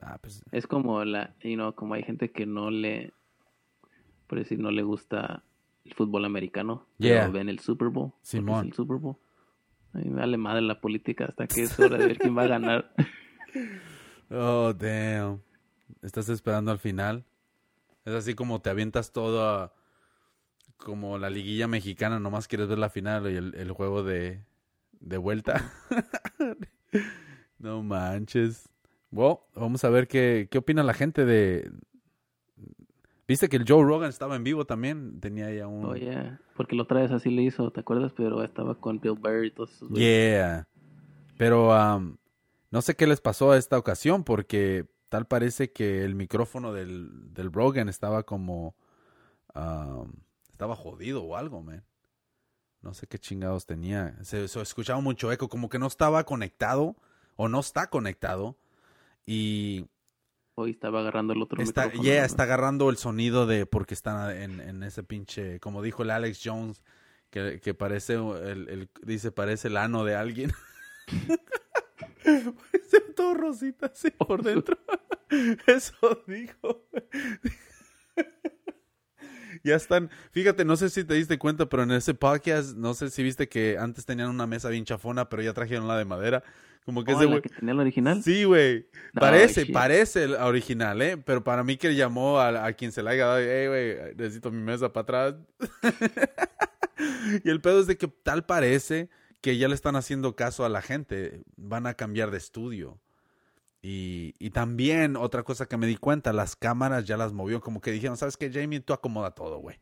Ah, 0.00 0.18
pues... 0.20 0.42
Es 0.50 0.66
como 0.66 1.04
la, 1.04 1.34
you 1.42 1.54
know, 1.54 1.72
como 1.74 1.94
hay 1.94 2.02
gente 2.02 2.30
que 2.32 2.44
no 2.46 2.70
le, 2.70 3.12
por 4.26 4.38
decir, 4.38 4.58
no 4.58 4.70
le 4.72 4.82
gusta 4.82 5.44
el 5.84 5.94
fútbol 5.94 6.24
americano, 6.24 6.86
Yeah. 6.98 7.20
pero 7.22 7.32
ven 7.32 7.48
el 7.48 7.60
Super 7.60 7.88
Bowl. 7.88 8.12
Simón. 8.22 8.66
El 8.66 8.72
Super 8.72 8.96
Bowl. 8.98 9.16
A 9.94 9.98
mí 9.98 10.08
me 10.10 10.20
vale 10.20 10.36
madre 10.36 10.62
la 10.62 10.80
política 10.80 11.26
hasta 11.26 11.46
que 11.46 11.62
es 11.62 11.78
hora 11.80 11.96
de 11.98 12.06
ver 12.06 12.18
quién 12.18 12.36
va 12.36 12.42
a 12.42 12.48
ganar. 12.48 12.92
Oh, 14.32 14.72
damn. 14.72 15.42
Estás 16.00 16.28
esperando 16.30 16.70
al 16.70 16.78
final. 16.78 17.24
Es 18.04 18.14
así 18.14 18.34
como 18.34 18.60
te 18.60 18.70
avientas 18.70 19.12
todo 19.12 19.46
a... 19.46 19.74
Como 20.78 21.16
la 21.16 21.30
liguilla 21.30 21.68
mexicana, 21.68 22.18
nomás 22.18 22.48
quieres 22.48 22.66
ver 22.66 22.78
la 22.78 22.88
final 22.90 23.30
y 23.30 23.36
el, 23.36 23.54
el 23.54 23.70
juego 23.70 24.02
de, 24.02 24.42
de 24.98 25.16
vuelta. 25.16 25.72
no 27.58 27.84
manches. 27.84 28.68
Well, 29.12 29.36
vamos 29.54 29.84
a 29.84 29.90
ver 29.90 30.08
qué, 30.08 30.48
qué 30.50 30.58
opina 30.58 30.82
la 30.82 30.94
gente 30.94 31.24
de... 31.24 31.70
Viste 33.28 33.48
que 33.48 33.58
el 33.58 33.64
Joe 33.68 33.84
Rogan 33.84 34.08
estaba 34.08 34.34
en 34.34 34.42
vivo 34.42 34.64
también. 34.64 35.20
Tenía 35.20 35.52
ya 35.52 35.68
un... 35.68 35.84
Oh, 35.84 35.94
yeah. 35.94 36.40
Porque 36.56 36.74
la 36.74 36.82
otra 36.82 37.00
vez 37.00 37.12
así 37.12 37.30
le 37.30 37.42
hizo, 37.42 37.70
¿te 37.70 37.80
acuerdas? 37.80 38.12
Pero 38.16 38.42
estaba 38.42 38.74
con 38.74 38.98
Bill 38.98 39.12
Burr 39.12 39.44
y 39.44 39.50
todos 39.52 39.72
esos. 39.72 39.90
Yeah. 39.90 40.66
Pero 41.38 41.70
um, 41.70 42.16
no 42.72 42.82
sé 42.82 42.96
qué 42.96 43.06
les 43.06 43.20
pasó 43.20 43.52
a 43.52 43.58
esta 43.58 43.78
ocasión 43.78 44.24
porque 44.24 44.86
tal 45.08 45.26
parece 45.26 45.70
que 45.72 46.04
el 46.04 46.14
micrófono 46.16 46.72
del, 46.72 47.32
del 47.32 47.52
Rogan 47.52 47.88
estaba 47.88 48.24
como... 48.24 48.74
um, 49.54 50.12
estaba 50.50 50.74
jodido 50.74 51.22
o 51.22 51.36
algo, 51.36 51.62
man. 51.62 51.84
No 52.80 52.94
sé 52.94 53.06
qué 53.06 53.18
chingados 53.18 53.66
tenía. 53.66 54.16
Se, 54.22 54.48
se 54.48 54.60
escuchaba 54.60 55.00
mucho 55.00 55.30
eco, 55.30 55.48
como 55.48 55.68
que 55.68 55.78
no 55.78 55.86
estaba 55.86 56.24
conectado 56.24 56.96
o 57.36 57.48
no 57.48 57.60
está 57.60 57.88
conectado. 57.88 58.56
Y 59.26 59.86
Hoy 60.54 60.72
estaba 60.72 61.00
agarrando 61.00 61.32
el 61.32 61.42
otro 61.42 61.62
está, 61.62 61.84
micrófono, 61.84 62.04
yeah, 62.04 62.24
está 62.24 62.42
agarrando 62.42 62.90
el 62.90 62.96
sonido 62.96 63.46
de 63.46 63.66
porque 63.66 63.94
está 63.94 64.36
en, 64.36 64.60
en 64.60 64.82
ese 64.82 65.02
pinche, 65.02 65.60
como 65.60 65.80
dijo 65.82 66.02
el 66.02 66.10
Alex 66.10 66.40
Jones, 66.44 66.82
que, 67.30 67.60
que 67.60 67.72
parece, 67.74 68.14
el, 68.14 68.68
el- 68.68 68.90
dice, 69.02 69.30
parece 69.32 69.68
el 69.68 69.76
ano 69.76 70.04
de 70.04 70.14
alguien. 70.16 70.52
parece 72.24 73.00
todo 73.14 73.34
rosita 73.34 73.86
así 73.86 74.10
por 74.10 74.42
dentro. 74.42 74.78
Eso 75.66 76.24
dijo. 76.26 76.86
ya 79.64 79.76
están, 79.76 80.10
fíjate, 80.32 80.64
no 80.64 80.76
sé 80.76 80.90
si 80.90 81.04
te 81.04 81.14
diste 81.14 81.38
cuenta, 81.38 81.66
pero 81.68 81.84
en 81.84 81.92
ese 81.92 82.14
podcast, 82.14 82.76
no 82.76 82.94
sé 82.94 83.10
si 83.10 83.22
viste 83.22 83.48
que 83.48 83.78
antes 83.78 84.04
tenían 84.06 84.28
una 84.28 84.46
mesa 84.46 84.68
bien 84.68 84.84
chafona, 84.84 85.28
pero 85.28 85.42
ya 85.42 85.52
trajeron 85.52 85.88
la 85.88 85.96
de 85.96 86.04
madera. 86.04 86.42
Como 86.84 87.04
que 87.04 87.12
Oh, 87.12 87.16
ese 87.16 87.24
la 87.24 87.30
güey... 87.30 87.42
que 87.42 87.48
tenía 87.48 87.72
el 87.72 87.80
original. 87.80 88.22
Sí, 88.24 88.42
güey. 88.44 88.88
No, 89.12 89.20
Parece, 89.20 89.64
shit. 89.66 89.72
parece 89.72 90.24
el 90.24 90.34
original, 90.34 91.00
¿eh? 91.00 91.16
Pero 91.16 91.44
para 91.44 91.62
mí 91.62 91.76
que 91.76 91.94
llamó 91.94 92.40
a, 92.40 92.66
a 92.66 92.72
quien 92.72 92.90
se 92.90 93.02
la 93.04 93.10
haya 93.10 93.26
dado, 93.26 93.38
hey, 93.40 93.66
güey, 93.68 94.14
necesito 94.16 94.50
mi 94.50 94.62
mesa 94.62 94.92
para 94.92 95.26
atrás. 95.28 95.34
y 97.44 97.48
el 97.48 97.60
pedo 97.60 97.80
es 97.80 97.86
de 97.86 97.96
que 97.96 98.08
tal 98.08 98.44
parece 98.44 99.08
que 99.42 99.58
ya 99.58 99.68
le 99.68 99.74
están 99.74 99.96
haciendo 99.96 100.34
caso 100.34 100.64
a 100.64 100.70
la 100.70 100.80
gente. 100.80 101.42
Van 101.56 101.86
a 101.86 101.94
cambiar 101.94 102.30
de 102.30 102.38
estudio. 102.38 102.98
Y, 103.82 104.34
y 104.38 104.50
también 104.50 105.16
otra 105.16 105.42
cosa 105.42 105.66
que 105.66 105.76
me 105.76 105.88
di 105.88 105.96
cuenta, 105.96 106.32
las 106.32 106.56
cámaras 106.56 107.04
ya 107.04 107.16
las 107.16 107.32
movió. 107.32 107.60
Como 107.60 107.80
que 107.80 107.90
dijeron, 107.90 108.16
¿sabes 108.16 108.36
qué, 108.36 108.50
Jamie? 108.50 108.80
Tú 108.80 108.92
acomoda 108.92 109.32
todo, 109.32 109.58
güey. 109.58 109.76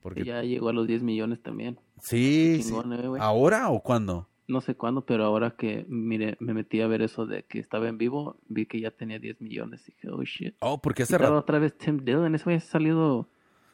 Porque 0.00 0.22
ya 0.24 0.42
llegó 0.42 0.68
a 0.68 0.72
los 0.72 0.86
10 0.86 1.02
millones 1.02 1.42
también. 1.42 1.80
sí, 2.00 2.60
sí. 2.62 2.72
Eh. 2.72 3.16
¿Ahora 3.18 3.70
o 3.70 3.82
cuándo? 3.82 4.28
No 4.46 4.60
sé 4.60 4.74
cuándo, 4.74 5.04
pero 5.04 5.24
ahora 5.24 5.50
que 5.50 5.84
mire, 5.88 6.36
me 6.40 6.54
metí 6.54 6.80
a 6.80 6.86
ver 6.86 7.02
eso 7.02 7.26
de 7.26 7.42
que 7.42 7.58
estaba 7.58 7.88
en 7.88 7.98
vivo, 7.98 8.38
vi 8.48 8.64
que 8.66 8.80
ya 8.80 8.90
tenía 8.90 9.18
10 9.18 9.40
millones. 9.40 9.88
Y 9.88 9.92
dije, 9.92 10.08
oh 10.10 10.22
shit. 10.22 10.54
Oh, 10.60 10.80
porque 10.80 11.02
estaba 11.02 11.24
rato. 11.24 11.38
otra 11.38 11.58
vez 11.58 11.76
Tim 11.76 12.04
Dillon. 12.04 12.34
Ese 12.34 12.44
güey 12.44 12.56
ha 12.56 12.60
salido 12.60 13.28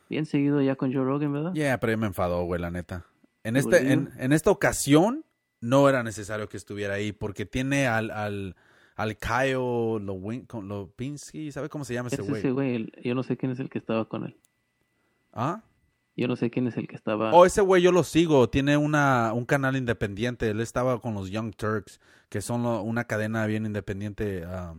bien 0.09 0.27
seguido 0.27 0.63
ya 0.63 0.77
con 0.77 0.93
Joe 0.93 1.05
Rogan, 1.05 1.33
¿verdad? 1.33 1.53
Yeah, 1.53 1.79
pero 1.79 1.93
ya 1.93 1.97
me 1.97 2.07
enfadó, 2.07 2.45
güey, 2.45 2.61
la 2.61 2.71
neta. 2.71 3.07
En, 3.45 3.55
¿Te 3.55 3.61
este, 3.61 3.93
en, 3.93 4.11
en 4.19 4.33
esta 4.33 4.51
ocasión 4.51 5.25
no 5.61 5.89
era 5.89 6.03
necesario 6.03 6.49
que 6.49 6.57
estuviera 6.57 6.95
ahí 6.95 7.13
porque 7.13 7.47
tiene 7.47 7.87
al, 7.87 8.11
al, 8.11 8.57
al 8.97 9.17
Kyle 9.17 9.57
Lowin- 9.57 10.47
Lopinski, 10.63 11.53
¿sabe 11.53 11.69
cómo 11.69 11.85
se 11.85 11.95
llama 11.95 12.09
ese 12.09 12.23
Es 12.23 12.29
güey? 12.29 12.41
ese 12.41 12.51
güey. 12.51 12.75
el- 12.75 12.93
Yo 13.03 13.15
no 13.15 13.23
sé 13.23 13.37
quién 13.37 13.53
es 13.53 13.61
el 13.61 13.69
que 13.71 13.79
estaba 13.79 14.09
con 14.09 14.25
él. 14.25 14.37
¿Ah? 15.33 15.63
Yo 16.17 16.29
no 16.29 16.37
sé 16.37 16.49
quién 16.51 16.67
es 16.69 16.77
el 16.77 16.87
que 16.87 16.95
estaba. 16.97 17.33
Oh, 17.33 17.45
ese 17.45 17.61
güey 17.61 17.83
yo 17.83 17.91
lo 17.93 18.05
sigo, 18.05 18.49
tiene 18.49 18.77
una, 18.77 19.33
un 19.33 19.45
canal 19.47 19.77
independiente, 19.77 20.49
él 20.49 20.61
estaba 20.61 21.01
con 21.01 21.15
los 21.15 21.31
Young 21.31 21.55
Turks, 21.57 22.01
que 22.29 22.41
son 22.41 22.63
lo- 22.63 22.83
una 22.83 23.05
cadena 23.05 23.45
bien 23.47 23.67
independiente 23.67 24.45
ah, 24.47 24.75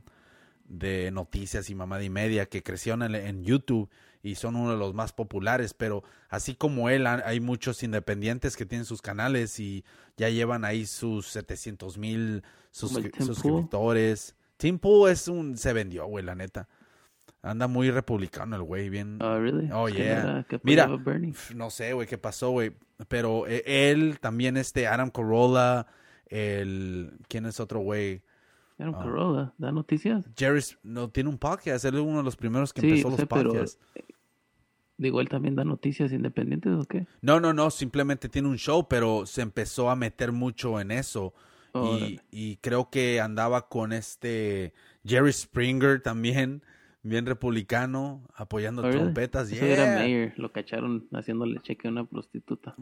de 0.63 1.11
noticias 1.11 1.69
y 1.69 1.75
mamada 1.75 2.03
y 2.03 2.09
media 2.09 2.45
que 2.47 2.63
crecieron 2.63 3.03
en, 3.03 3.15
en 3.15 3.43
YouTube 3.43 3.89
y 4.25 4.35
son 4.35 4.55
uno 4.55 4.71
de 4.71 4.77
los 4.77 4.93
más 4.93 5.13
populares, 5.13 5.73
pero 5.73 6.03
así 6.29 6.55
como 6.55 6.89
él, 6.89 7.05
ha- 7.05 7.21
hay 7.25 7.39
muchos 7.39 7.83
independientes 7.83 8.57
que 8.57 8.65
tienen 8.65 8.85
sus 8.85 9.01
canales 9.01 9.59
y 9.59 9.83
ya 10.17 10.29
llevan 10.29 10.65
ahí 10.65 10.85
sus 10.85 11.27
700 11.27 11.97
mil 11.97 12.43
suscriptores. 12.71 14.35
Tim 14.57 14.79
Pool 14.79 15.09
es 15.11 15.27
un, 15.27 15.57
se 15.57 15.73
vendió, 15.73 16.05
güey, 16.07 16.23
la 16.23 16.35
neta. 16.35 16.67
Anda 17.41 17.67
muy 17.67 17.91
republicano 17.91 18.55
el 18.55 18.63
güey, 18.63 18.89
bien... 18.89 19.19
Oh, 19.21 19.37
really? 19.37 19.69
Oh, 19.71 19.87
yeah. 19.87 20.43
era 20.43 20.45
Mira, 20.63 20.89
No 21.53 21.69
sé, 21.69 21.93
güey, 21.93 22.07
qué 22.07 22.17
pasó, 22.17 22.49
güey. 22.49 22.71
Pero 23.07 23.45
eh, 23.47 23.91
él, 23.91 24.17
también 24.19 24.57
este 24.57 24.87
Adam 24.87 25.11
Carolla, 25.11 25.85
el... 26.27 27.11
¿Quién 27.27 27.45
es 27.45 27.59
otro 27.59 27.81
güey? 27.81 28.23
Un 28.79 28.95
Ah. 28.95 28.99
Corolla. 29.03 29.53
¿Da 29.57 29.71
noticias? 29.71 30.25
Jerry, 30.35 30.61
no, 30.83 31.09
tiene 31.09 31.29
un 31.29 31.37
podcast. 31.37 31.85
Él 31.85 31.95
es 31.95 32.01
uno 32.01 32.17
de 32.17 32.23
los 32.23 32.35
primeros 32.35 32.73
que 32.73 32.81
Sí, 32.81 32.87
empezó 32.89 33.09
los 33.09 33.19
sé, 33.19 33.27
pero- 33.27 33.51
podcasts. 33.51 33.79
Digo, 34.97 35.19
¿él 35.19 35.27
también 35.29 35.55
da 35.55 35.63
noticias 35.65 36.11
independientes 36.13 36.71
o 36.73 36.85
qué? 36.85 37.05
No, 37.21 37.39
no, 37.39 37.51
no, 37.53 37.69
simplemente 37.69 38.29
tiene 38.29 38.47
un 38.47 38.57
show, 38.57 38.87
pero 38.87 39.25
se 39.25 39.41
empezó 39.41 39.89
a 39.89 39.95
meter 39.95 40.31
mucho 40.31 40.79
en 40.79 40.91
eso. 40.91 41.33
Oh, 41.73 41.97
y, 41.97 42.21
y 42.31 42.55
creo 42.57 42.89
que 42.89 43.19
andaba 43.19 43.67
con 43.67 43.91
este 43.91 44.73
Jerry 45.05 45.33
Springer 45.33 46.01
también, 46.01 46.63
bien 47.03 47.25
republicano, 47.25 48.25
apoyando 48.35 48.81
Oh, 48.87 48.89
trompetas. 48.89 49.51
Era 49.51 49.75
Yeah. 49.83 49.95
Mayer. 49.99 50.33
Lo 50.37 50.53
cacharon 50.53 51.05
haciéndole 51.11 51.59
cheque 51.61 51.89
a 51.89 51.91
una 51.91 52.05
prostituta. 52.05 52.75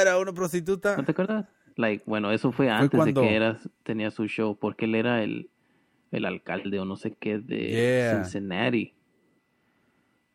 ¿Era 0.00 0.18
una 0.18 0.32
prostituta? 0.32 0.96
¿No 0.96 1.04
te 1.04 1.12
acuerdas? 1.12 1.46
Like, 1.76 2.02
bueno, 2.06 2.32
eso 2.32 2.50
fue 2.50 2.68
antes 2.68 2.90
cuando- 2.98 3.20
de 3.20 3.28
que 3.28 3.36
era, 3.36 3.60
tenía 3.84 4.10
su 4.10 4.26
show, 4.26 4.58
porque 4.58 4.86
él 4.86 4.96
era 4.96 5.22
el, 5.22 5.48
el 6.10 6.24
alcalde 6.24 6.80
o 6.80 6.84
no 6.84 6.96
sé 6.96 7.14
qué 7.18 7.38
de 7.38 7.68
Yeah. 7.70 8.24
Cincinnati. 8.24 8.94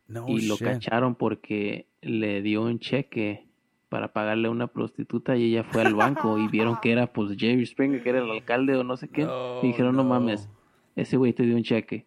No 0.08 0.26
y 0.28 0.46
lo 0.46 0.56
cacharon 0.56 1.14
porque 1.14 1.86
le 2.00 2.42
dio 2.42 2.62
un 2.62 2.78
cheque 2.78 3.46
para 3.88 4.12
pagarle 4.12 4.48
a 4.48 4.50
una 4.50 4.66
prostituta 4.66 5.36
y 5.36 5.44
ella 5.44 5.64
fue 5.64 5.82
al 5.82 5.94
banco 5.94 6.38
y 6.38 6.48
vieron 6.48 6.78
que 6.80 6.92
era 6.92 7.12
pues 7.12 7.36
Jerry 7.38 7.64
Springer, 7.64 8.02
que 8.02 8.08
era 8.08 8.18
el 8.20 8.30
alcalde 8.30 8.76
o 8.76 8.84
no 8.84 8.96
sé 8.96 9.08
qué. 9.08 9.24
No, 9.24 9.60
y 9.62 9.68
dijeron, 9.68 9.96
no, 9.96 10.02
no. 10.02 10.08
mames, 10.08 10.48
ese 10.96 11.16
güey 11.16 11.32
te 11.32 11.44
dio 11.44 11.56
un 11.56 11.62
cheque. 11.62 12.06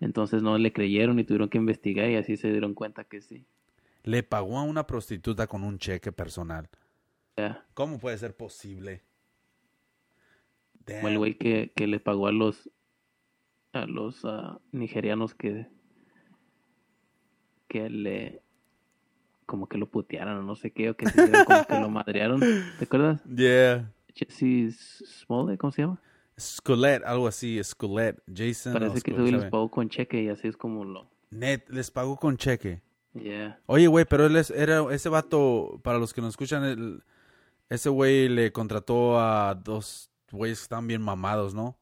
Entonces 0.00 0.42
no 0.42 0.58
le 0.58 0.72
creyeron 0.72 1.18
y 1.18 1.24
tuvieron 1.24 1.48
que 1.48 1.58
investigar 1.58 2.10
y 2.10 2.16
así 2.16 2.36
se 2.36 2.50
dieron 2.50 2.74
cuenta 2.74 3.04
que 3.04 3.20
sí. 3.20 3.44
Le 4.02 4.22
pagó 4.22 4.58
a 4.58 4.62
una 4.62 4.86
prostituta 4.86 5.46
con 5.46 5.64
un 5.64 5.78
cheque 5.78 6.12
personal. 6.12 6.68
¿Cómo 7.74 7.98
puede 7.98 8.18
ser 8.18 8.36
posible? 8.36 9.02
Como 10.86 11.08
el 11.08 11.14
Damn. 11.14 11.16
güey 11.16 11.34
que, 11.38 11.72
que 11.74 11.86
le 11.86 12.00
pagó 12.00 12.26
a 12.26 12.32
los 12.32 12.70
a 13.72 13.86
los 13.86 14.24
ah, 14.24 14.60
nigerianos 14.70 15.34
que 15.34 15.66
que 17.74 17.90
le 17.90 18.40
como 19.46 19.68
que 19.68 19.76
lo 19.78 19.86
putearon 19.90 20.38
o 20.38 20.42
no 20.42 20.54
sé 20.54 20.70
qué 20.72 20.90
o 20.90 20.96
que 20.96 21.06
se 21.08 21.22
dieron 21.26 21.44
como 21.44 21.64
que 21.66 21.80
lo 21.80 21.90
madrearon 21.90 22.40
¿te 22.78 22.84
acuerdas? 22.84 23.22
Yeah. 23.24 23.90
Jesse 24.14 25.02
Smollett 25.24 25.58
¿cómo 25.58 25.72
se 25.72 25.82
llama? 25.82 26.00
Scullet, 26.38 27.02
algo 27.04 27.26
así, 27.28 27.62
Scullet. 27.62 28.16
Jason. 28.32 28.72
parece 28.72 29.00
que 29.02 29.12
les 29.12 29.44
pagó 29.46 29.70
con 29.70 29.88
cheque 29.88 30.22
y 30.22 30.28
así 30.28 30.48
es 30.48 30.56
como 30.56 30.84
lo 30.84 31.10
Net, 31.30 31.68
les 31.68 31.90
pagó 31.90 32.16
con 32.16 32.36
cheque. 32.36 32.80
yeah 33.12 33.58
Oye, 33.66 33.86
güey, 33.88 34.04
pero 34.04 34.26
él 34.26 34.36
es, 34.36 34.50
era 34.50 34.84
ese 34.94 35.08
vato, 35.08 35.80
para 35.82 35.98
los 35.98 36.14
que 36.14 36.20
nos 36.20 36.30
escuchan, 36.30 36.64
el- 36.64 37.02
ese 37.68 37.88
güey 37.88 38.28
le 38.28 38.52
contrató 38.52 39.18
a 39.20 39.54
dos 39.54 40.10
güeyes 40.30 40.58
que 40.58 40.62
estaban 40.64 40.86
bien 40.86 41.02
mamados, 41.02 41.54
¿no? 41.54 41.76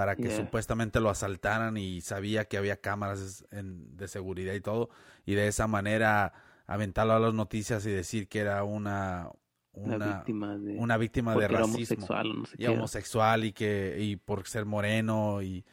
Para 0.00 0.16
que 0.16 0.28
Yeah. 0.28 0.36
supuestamente 0.38 0.98
lo 0.98 1.10
asaltaran 1.10 1.76
y 1.76 2.00
sabía 2.00 2.46
que 2.46 2.56
había 2.56 2.80
cámaras 2.80 3.44
en- 3.50 3.98
de 3.98 4.08
seguridad 4.08 4.54
y 4.54 4.62
todo. 4.62 4.88
Y 5.26 5.34
de 5.34 5.46
esa 5.46 5.66
manera 5.66 6.32
aventarlo 6.66 7.12
a 7.12 7.20
las 7.20 7.34
noticias 7.34 7.84
y 7.84 7.90
decir 7.90 8.26
que 8.26 8.38
era 8.38 8.64
una, 8.64 9.28
una, 9.72 9.96
una, 9.96 10.06
víctima 10.16 10.56
de 10.56 10.72
una 10.78 10.96
víctima 10.96 11.34
de 11.36 11.48
racismo 11.48 11.74
homosexual 11.74 12.38
no 12.38 12.46
sé 12.46 12.54
y 12.54 12.64
qué 12.64 12.68
homosexual 12.70 13.44
y 13.44 13.52
que 13.52 13.96
y 14.00 14.16
por 14.16 14.46
ser 14.48 14.64
moreno 14.64 15.42
y 15.42 15.66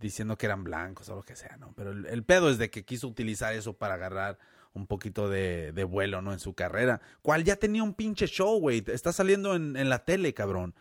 diciendo 0.00 0.38
que 0.38 0.46
eran 0.46 0.64
blancos 0.64 1.10
o 1.10 1.16
lo 1.16 1.22
que 1.22 1.36
sea, 1.36 1.58
¿no? 1.58 1.74
Pero 1.76 1.90
el, 1.92 2.06
el 2.06 2.22
pedo 2.24 2.48
es 2.48 2.56
de 2.56 2.70
que 2.70 2.84
quiso 2.86 3.08
utilizar 3.08 3.52
eso 3.54 3.74
para 3.76 3.94
agarrar 3.94 4.38
un 4.72 4.86
poquito 4.86 5.28
de, 5.28 5.72
de 5.72 5.84
vuelo, 5.84 6.22
¿no? 6.22 6.32
En 6.32 6.38
su 6.38 6.54
carrera, 6.54 7.02
cual 7.20 7.44
ya 7.44 7.56
tenía 7.56 7.82
un 7.82 7.92
pinche 7.92 8.26
show, 8.26 8.58
güey, 8.58 8.82
está 8.86 9.12
saliendo 9.12 9.54
en, 9.54 9.76
en 9.76 9.90
la 9.90 10.04
tele, 10.06 10.32
cabrón, 10.32 10.74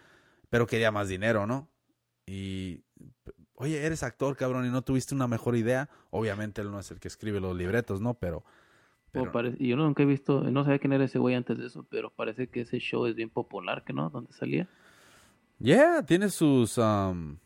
pero 0.49 0.65
quería 0.65 0.91
más 0.91 1.09
dinero, 1.09 1.45
¿no? 1.45 1.67
Y, 2.27 2.84
oye, 3.55 3.85
eres 3.85 4.03
actor, 4.03 4.35
cabrón, 4.35 4.65
y 4.65 4.69
no 4.69 4.81
tuviste 4.81 5.15
una 5.15 5.27
mejor 5.27 5.55
idea, 5.55 5.89
obviamente 6.11 6.61
él 6.61 6.71
no 6.71 6.79
es 6.79 6.91
el 6.91 6.99
que 6.99 7.07
escribe 7.07 7.39
los 7.39 7.55
libretos, 7.55 8.01
¿no? 8.01 8.13
Pero, 8.13 8.43
pero 9.11 9.31
parece- 9.31 9.57
yo 9.65 9.75
nunca 9.75 10.03
he 10.03 10.05
visto, 10.05 10.41
no 10.41 10.63
sabía 10.63 10.79
quién 10.79 10.93
era 10.93 11.05
ese 11.05 11.19
güey 11.19 11.35
antes 11.35 11.57
de 11.57 11.67
eso, 11.67 11.85
pero 11.89 12.09
parece 12.09 12.47
que 12.47 12.61
ese 12.61 12.79
show 12.79 13.05
es 13.05 13.15
bien 13.15 13.29
popular, 13.29 13.83
que 13.83 13.93
no? 13.93 14.09
¿Dónde 14.09 14.33
salía? 14.33 14.67
Yeah, 15.59 16.03
tiene 16.05 16.29
sus 16.29 16.77
um, 16.77 17.37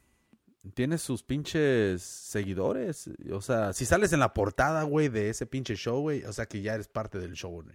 tiene 0.73 0.97
sus 0.97 1.23
pinches 1.23 2.01
seguidores, 2.01 3.09
o 3.31 3.41
sea, 3.41 3.71
si 3.73 3.85
sales 3.85 4.11
en 4.13 4.19
la 4.19 4.33
portada, 4.33 4.83
güey, 4.83 5.07
de 5.09 5.29
ese 5.29 5.45
pinche 5.45 5.75
show, 5.75 6.01
güey, 6.01 6.23
o 6.25 6.33
sea, 6.33 6.45
que 6.47 6.61
ya 6.61 6.73
eres 6.73 6.87
parte 6.87 7.19
del 7.19 7.33
show, 7.33 7.51
güey. 7.51 7.67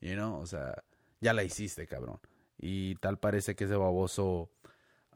You 0.00 0.14
know, 0.14 0.38
o 0.38 0.46
sea, 0.46 0.82
ya 1.20 1.32
la 1.32 1.42
hiciste, 1.42 1.86
cabrón. 1.86 2.20
Y 2.58 2.94
tal 2.96 3.18
parece 3.18 3.56
que 3.56 3.64
ese 3.64 3.74
baboso 3.76 4.50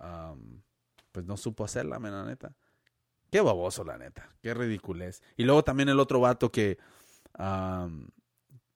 um, 0.00 0.60
pues 1.12 1.24
no 1.26 1.36
supo 1.36 1.64
hacerla, 1.64 1.98
men, 2.00 2.12
la 2.12 2.24
neta. 2.24 2.52
Qué 3.32 3.40
baboso, 3.40 3.82
la 3.82 3.96
neta. 3.98 4.28
Qué 4.42 4.52
ridiculez. 4.54 5.22
Y 5.38 5.44
luego 5.44 5.64
también 5.64 5.88
el 5.88 5.98
otro 5.98 6.20
vato 6.20 6.52
que 6.52 6.78
um, 7.38 8.06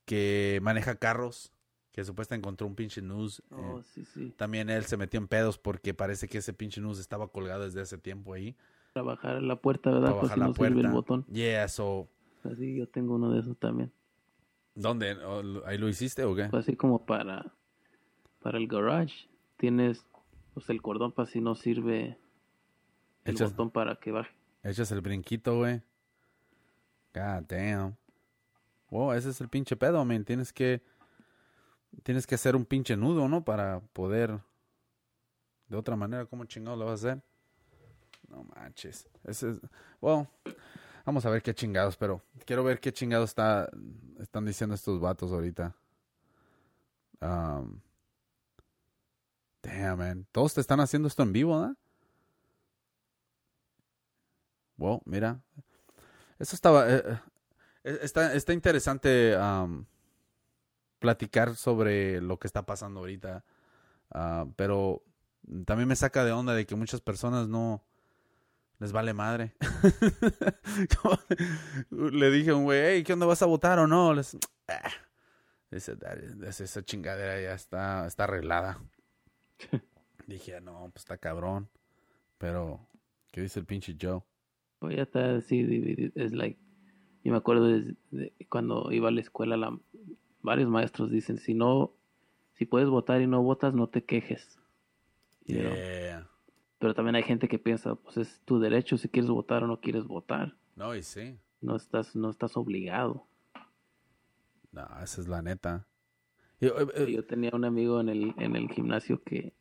que 0.06 0.58
maneja 0.62 0.94
carros, 0.96 1.52
que 1.92 2.02
supuestamente 2.04 2.46
encontró 2.46 2.66
un 2.66 2.74
pinche 2.74 3.02
news. 3.02 3.40
eh, 3.50 3.54
Oh, 3.54 3.82
sí, 3.82 4.04
sí. 4.06 4.32
también 4.36 4.70
él 4.70 4.84
se 4.86 4.96
metió 4.96 5.18
en 5.20 5.28
pedos 5.28 5.58
porque 5.58 5.92
parece 5.92 6.26
que 6.26 6.38
ese 6.38 6.54
pinche 6.54 6.80
news 6.80 6.98
estaba 6.98 7.28
colgado 7.28 7.64
desde 7.64 7.82
hace 7.82 7.98
tiempo 7.98 8.32
ahí. 8.32 8.56
Trabajar 8.94 9.42
la 9.42 9.56
puerta, 9.56 9.90
¿verdad? 9.90 10.08
Para 10.10 10.20
Pues 10.20 10.32
si 10.32 10.40
la 10.40 10.46
no 10.46 10.54
puerta. 10.54 10.80
el 10.80 10.88
botón. 10.88 11.26
Yeah, 11.26 11.68
so... 11.68 12.08
Así 12.44 12.76
yo 12.76 12.88
tengo 12.88 13.16
uno 13.16 13.30
de 13.32 13.40
esos 13.40 13.58
también. 13.58 13.92
¿Dónde? 14.74 15.12
¿O 15.22 15.42
lo- 15.42 15.66
¿Ahí 15.66 15.76
lo 15.76 15.88
hiciste 15.88 16.24
o 16.24 16.34
qué? 16.34 16.44
Pues 16.48 16.64
así 16.64 16.76
como 16.76 17.04
para, 17.04 17.52
para 18.40 18.56
el 18.56 18.68
garage. 18.68 19.28
Tienes 19.58 20.06
pues 20.54 20.70
el 20.70 20.80
cordón 20.80 21.12
para 21.12 21.26
si 21.28 21.40
no 21.42 21.54
sirve 21.56 22.16
el 23.24 23.34
Echas- 23.34 23.50
botón 23.50 23.70
para 23.70 23.96
que 23.96 24.12
baje. 24.12 24.30
Echas 24.66 24.90
el 24.90 25.00
brinquito, 25.00 25.58
güey. 25.58 25.80
God 27.14 27.44
damn. 27.46 27.96
Wow, 28.90 29.12
ese 29.12 29.30
es 29.30 29.40
el 29.40 29.48
pinche 29.48 29.76
pedo, 29.76 30.04
man. 30.04 30.24
Tienes 30.24 30.52
que... 30.52 30.82
Tienes 32.02 32.26
que 32.26 32.34
hacer 32.34 32.56
un 32.56 32.64
pinche 32.64 32.96
nudo, 32.96 33.28
¿no? 33.28 33.44
Para 33.44 33.80
poder... 33.92 34.40
De 35.68 35.76
otra 35.76 35.94
manera, 35.94 36.26
¿cómo 36.26 36.44
chingado 36.46 36.76
lo 36.76 36.86
vas 36.86 37.04
a 37.04 37.10
hacer? 37.10 37.22
No 38.28 38.42
manches. 38.42 39.08
Ese 39.22 39.50
es... 39.50 39.60
Well, 40.00 40.26
vamos 41.04 41.24
a 41.24 41.30
ver 41.30 41.42
qué 41.42 41.54
chingados, 41.54 41.96
pero... 41.96 42.20
Quiero 42.44 42.64
ver 42.64 42.80
qué 42.80 42.92
chingados 42.92 43.30
está... 43.30 43.70
Están 44.18 44.44
diciendo 44.44 44.74
estos 44.74 45.00
vatos 45.00 45.30
ahorita. 45.30 45.76
Um, 47.20 47.80
damn, 49.62 49.98
man. 49.98 50.26
Todos 50.32 50.54
te 50.54 50.60
están 50.60 50.80
haciendo 50.80 51.06
esto 51.06 51.22
en 51.22 51.32
vivo, 51.32 51.56
¿no? 51.56 51.76
Wow, 54.76 55.02
mira. 55.04 55.40
Eso 56.38 56.54
estaba. 56.54 56.88
eh, 56.90 57.02
eh, 57.84 57.98
está, 58.02 58.34
está 58.34 58.52
interesante 58.52 59.36
platicar 60.98 61.54
sobre 61.56 62.20
lo 62.20 62.38
que 62.38 62.46
está 62.46 62.66
pasando 62.66 63.00
ahorita. 63.00 63.44
ah, 64.10 64.46
pero 64.56 65.02
también 65.64 65.88
me 65.88 65.96
saca 65.96 66.24
de 66.24 66.32
onda 66.32 66.54
de 66.54 66.66
que 66.66 66.74
muchas 66.74 67.00
personas 67.00 67.48
no 67.48 67.84
les 68.78 68.92
vale 68.92 69.14
madre. 69.14 69.54
Le 71.90 72.30
dije 72.30 72.50
a 72.50 72.54
un 72.56 72.64
güey, 72.64 72.80
hey, 72.82 73.04
¿qué 73.04 73.12
onda 73.12 73.26
vas 73.26 73.42
a 73.42 73.46
votar 73.46 73.78
o 73.78 73.86
no? 73.86 74.12
Les, 74.14 74.36
"Ah". 74.68 74.90
Dice, 75.70 75.96
"That- 75.96 76.18
esa 76.44 76.64
esa 76.64 76.82
chingadera 76.84 77.40
ya 77.40 77.54
está, 77.54 78.06
está 78.06 78.24
arreglada. 78.24 78.80
Dije, 80.26 80.60
no, 80.60 80.90
pues 80.92 81.02
está 81.04 81.18
cabrón. 81.18 81.68
Pero, 82.38 82.86
¿qué 83.32 83.40
dice 83.40 83.60
el 83.60 83.66
pinche 83.66 83.96
Joe? 84.00 84.22
Pues 84.78 84.96
ya 84.96 85.02
está 85.02 85.36
así 85.36 85.62
dividido. 85.62 86.12
Es 86.14 86.32
like, 86.32 86.58
yo 87.24 87.32
me 87.32 87.38
acuerdo 87.38 87.66
de, 87.66 87.96
de 88.10 88.32
cuando 88.48 88.90
iba 88.92 89.08
a 89.08 89.12
la 89.12 89.20
escuela, 89.20 89.56
la, 89.56 89.78
varios 90.42 90.68
maestros 90.68 91.10
dicen, 91.10 91.38
si 91.38 91.54
no, 91.54 91.92
si 92.52 92.66
puedes 92.66 92.88
votar 92.88 93.20
y 93.20 93.26
no 93.26 93.42
votas, 93.42 93.74
no 93.74 93.88
te 93.88 94.04
quejes. 94.04 94.58
You 95.44 95.60
know? 95.60 95.74
Yeah. 95.74 96.30
Pero 96.78 96.94
también 96.94 97.16
hay 97.16 97.22
gente 97.22 97.48
que 97.48 97.58
piensa, 97.58 97.94
pues 97.94 98.16
es 98.16 98.40
tu 98.44 98.58
derecho 98.58 98.98
si 98.98 99.08
quieres 99.08 99.30
votar 99.30 99.64
o 99.64 99.66
no 99.66 99.80
quieres 99.80 100.04
votar. 100.04 100.56
No, 100.74 100.94
y 100.94 101.02
sí. 101.02 101.38
No 101.60 101.74
estás, 101.76 102.14
no 102.14 102.30
estás 102.30 102.56
obligado. 102.56 103.26
No, 104.72 104.86
esa 105.02 105.20
es 105.20 105.26
la 105.26 105.40
neta. 105.40 105.86
Y, 106.60 106.66
eh, 106.66 106.72
eh, 106.94 107.12
Yo 107.12 107.24
tenía 107.24 107.50
un 107.54 107.64
amigo 107.64 108.00
en 108.00 108.08
el, 108.08 108.34
en 108.38 108.56
el 108.56 108.68
gimnasio 108.70 109.22
que 109.22 109.54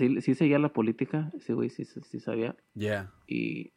sí, 0.00 0.20
sí 0.20 0.34
seguía 0.34 0.58
la 0.58 0.72
política, 0.72 1.30
ese 1.34 1.54
güey 1.54 1.70
sí, 1.70 1.84
sí 1.84 2.18
sabía, 2.20 2.56
yeah. 2.74 3.12
y, 3.26 3.72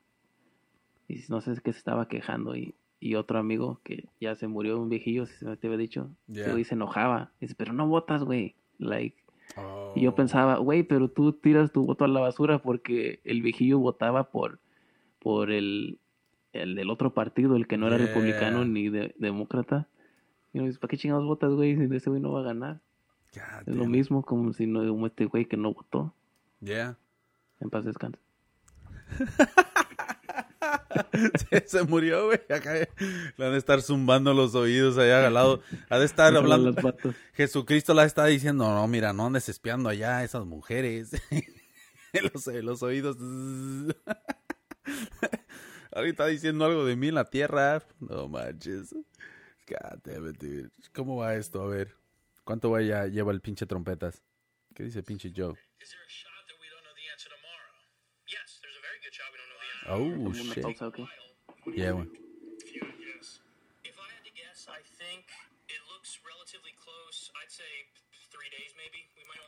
y 1.08 1.20
no 1.30 1.42
sé 1.42 1.54
qué 1.64 1.72
se 1.72 1.78
estaba 1.80 2.08
quejando, 2.08 2.56
y, 2.56 2.76
y 3.00 3.16
otro 3.16 3.38
amigo 3.38 3.82
que 3.84 4.06
ya 4.20 4.36
se 4.36 4.48
murió, 4.48 4.80
un 4.82 4.90
viejillo, 4.90 5.26
si 5.26 5.36
se 5.36 5.46
me 5.46 5.58
te 5.58 5.68
había 5.68 5.78
dicho, 5.78 6.10
Yeah. 6.28 6.44
ese 6.44 6.52
güey 6.54 6.64
se 6.64 6.76
enojaba, 6.76 7.32
dice, 7.42 7.54
pero 7.58 7.74
no 7.74 7.88
votas, 7.88 8.24
güey, 8.24 8.56
like, 8.80 9.18
Oh. 9.58 9.92
y 9.96 10.02
yo 10.02 10.16
pensaba, 10.16 10.58
güey, 10.58 10.84
pero 10.84 11.10
tú 11.10 11.34
tiras 11.34 11.72
tu 11.72 11.86
voto 11.86 12.06
a 12.06 12.08
la 12.08 12.22
basura 12.22 12.60
porque 12.60 13.20
el 13.26 13.42
viejillo 13.44 13.78
votaba 13.78 14.32
por, 14.32 14.60
por 15.20 15.52
el, 15.52 16.00
el 16.54 16.74
del 16.76 16.90
otro 16.90 17.14
partido, 17.14 17.56
el 17.58 17.68
que 17.68 17.78
no 17.78 17.88
era 17.88 17.98
Yeah. 17.98 18.08
republicano 18.08 18.64
ni 18.66 18.90
de- 18.90 19.14
demócrata. 19.20 19.90
Y 20.54 20.60
dice, 20.60 20.80
¿para 20.80 20.90
qué 20.90 20.98
chingados 20.98 21.26
votas, 21.26 21.52
güey? 21.54 21.76
Si 21.76 21.94
ese 21.94 22.10
güey 22.10 22.22
no 22.22 22.32
va 22.32 22.40
a 22.40 22.44
ganar. 22.44 22.80
God 23.34 23.68
Es 23.68 23.76
lo 23.76 23.86
mismo 23.86 24.24
como 24.24 24.54
si 24.54 24.68
no 24.68 24.88
como 24.88 25.08
este 25.08 25.26
güey 25.26 25.46
que 25.46 25.58
no 25.58 25.74
votó. 25.74 26.14
Yeah. 26.60 26.98
En 27.60 27.70
paz 27.70 27.86
descanse. 27.86 28.20
se, 31.50 31.64
se 31.68 31.84
murió, 31.84 32.28
güey. 32.28 32.40
Acá 32.50 32.74
le 32.74 33.46
han 33.46 33.52
de 33.52 33.58
estar 33.58 33.82
zumbando 33.82 34.34
los 34.34 34.56
oídos 34.56 34.98
allá 34.98 35.28
al 35.28 35.34
lado. 35.34 35.62
Ha 35.90 36.00
de 36.00 36.06
estar 36.06 36.36
hablando. 36.38 36.76
Jesucristo 37.34 37.94
la 37.94 38.06
está 38.06 38.26
diciendo, 38.26 38.66
no, 38.70 38.88
mira, 38.88 39.14
no 39.14 39.26
andes 39.26 39.50
espiando 39.50 39.90
allá 39.90 40.18
a 40.18 40.24
esas 40.24 40.46
mujeres. 40.46 41.12
Los, 42.62 42.84
oídos. 42.84 43.18
Ahorita 45.92 46.28
diciendo 46.28 46.66
algo 46.66 46.86
de 46.86 46.96
mí 46.96 47.08
en 47.08 47.16
la 47.16 47.26
tierra. 47.26 47.82
No 48.00 48.28
manches. 48.28 48.94
God 49.68 50.00
damn 50.04 50.30
it, 50.30 50.38
dude. 50.38 50.70
¿Cómo 50.94 51.18
va 51.18 51.34
esto? 51.34 51.64
A 51.64 51.68
ver. 51.68 52.03
¿Cuánto 52.44 52.72
vaya 52.72 53.08
lleva 53.08 53.32
el 53.32 53.42
pinche 53.42 53.66
trompetas? 53.66 54.22
¿Qué 54.76 54.84
dice 54.84 55.04
pinche 55.04 55.32
Joe? 55.36 55.54
Oh, 59.88 60.32
shit. 60.34 60.66
Yeah, 61.76 61.92
güey. 61.92 62.10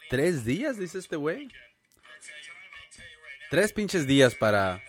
¿Tres 0.09 0.45
días, 0.45 0.77
dice 0.77 0.99
este 0.99 1.15
güey? 1.15 1.49
Tres 3.49 3.73
pinches 3.73 4.05
días 4.07 4.35
para, 4.35 4.81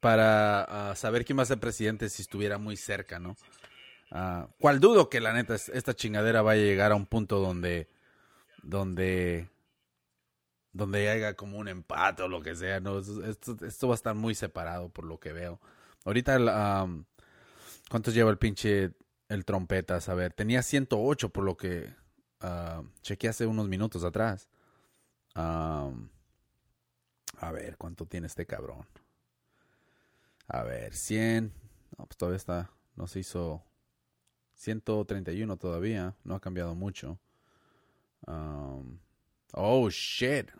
para 0.00 0.90
ah, 0.90 0.96
saber 0.96 1.24
quién 1.24 1.38
va 1.38 1.42
a 1.42 1.46
ser 1.46 1.58
presidente 1.58 2.08
si 2.08 2.22
estuviera 2.22 2.58
muy 2.58 2.76
cerca, 2.76 3.18
¿no? 3.18 3.36
Ah, 4.10 4.48
¿Cuál 4.60 4.80
dudo 4.80 5.08
que 5.10 5.20
la 5.20 5.32
neta 5.32 5.54
es- 5.54 5.68
esta 5.70 5.94
chingadera 5.94 6.42
vaya 6.42 6.62
a 6.62 6.64
llegar 6.64 6.92
a 6.92 6.96
un 6.96 7.06
punto 7.06 7.38
donde, 7.40 7.88
donde, 8.62 9.50
donde 10.72 11.08
haya 11.10 11.34
como 11.34 11.58
un 11.58 11.68
empate 11.68 12.22
o 12.22 12.28
lo 12.28 12.40
que 12.42 12.54
sea, 12.54 12.80
¿no? 12.80 12.98
Esto, 12.98 13.56
esto- 13.66 13.88
va 13.88 13.94
a 13.94 13.96
estar 13.96 14.14
muy 14.14 14.34
separado 14.34 14.88
por 14.90 15.04
lo 15.04 15.18
que 15.18 15.32
veo. 15.32 15.60
Ahorita, 16.04 16.36
am, 16.82 17.04
¿cuántos 17.90 18.14
lleva 18.14 18.30
el 18.30 18.38
pinche, 18.38 18.92
el 19.28 19.44
trompetas? 19.44 20.08
A 20.08 20.14
ver, 20.14 20.32
tenía 20.32 20.62
108 20.62 21.30
por 21.30 21.44
lo 21.44 21.56
que 21.56 21.92
ah, 22.40 22.82
chequeé 23.02 23.30
hace 23.30 23.46
unos 23.46 23.68
minutos 23.68 24.04
atrás. 24.04 24.48
A 25.34 25.90
ver, 27.52 27.76
¿cuánto 27.76 28.06
tiene 28.06 28.26
este 28.28 28.46
cabrón? 28.46 28.86
A 30.48 30.62
ver, 30.62 30.94
100. 30.94 31.52
No, 31.98 32.06
pues 32.06 32.16
todavía 32.16 32.36
está. 32.36 32.70
No 32.94 33.06
se 33.06 33.20
hizo 33.20 33.62
131 34.56 35.56
todavía. 35.56 36.14
No 36.24 36.34
ha 36.34 36.40
cambiado 36.40 36.74
mucho. 36.74 37.18
Um, 38.26 38.98
oh, 39.52 39.88
shit. 39.90 40.50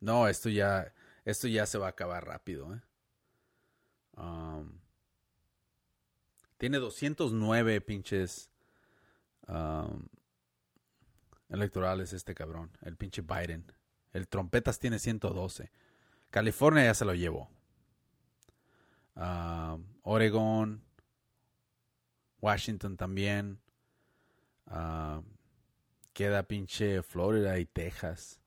No, 0.00 0.28
esto 0.28 0.48
ya, 0.48 0.92
esto 1.24 1.48
ya 1.48 1.66
se 1.66 1.78
va 1.78 1.86
a 1.86 1.90
acabar 1.90 2.24
rápido, 2.24 2.74
¿eh? 2.74 2.80
Um, 4.16 4.78
tiene 6.58 6.78
209 6.78 7.80
pinches 7.80 8.50
um, 9.48 10.06
electorales 11.48 12.12
este 12.12 12.34
cabrón. 12.34 12.70
El 12.82 12.96
pinche 12.96 13.22
Biden. 13.22 13.64
El 14.12 14.28
trompetas 14.28 14.78
tiene 14.78 14.98
112. 14.98 15.70
California 16.30 16.84
ya 16.84 16.94
se 16.94 17.04
lo 17.04 17.14
llevó. 17.14 17.48
Ah, 19.16 19.78
Oregon, 20.02 20.82
Washington 22.40 22.96
también. 22.96 23.60
Ah, 24.66 25.22
queda 26.12 26.42
pinche 26.44 27.02
Florida 27.02 27.58
y 27.58 27.66
Texas. 27.66 28.40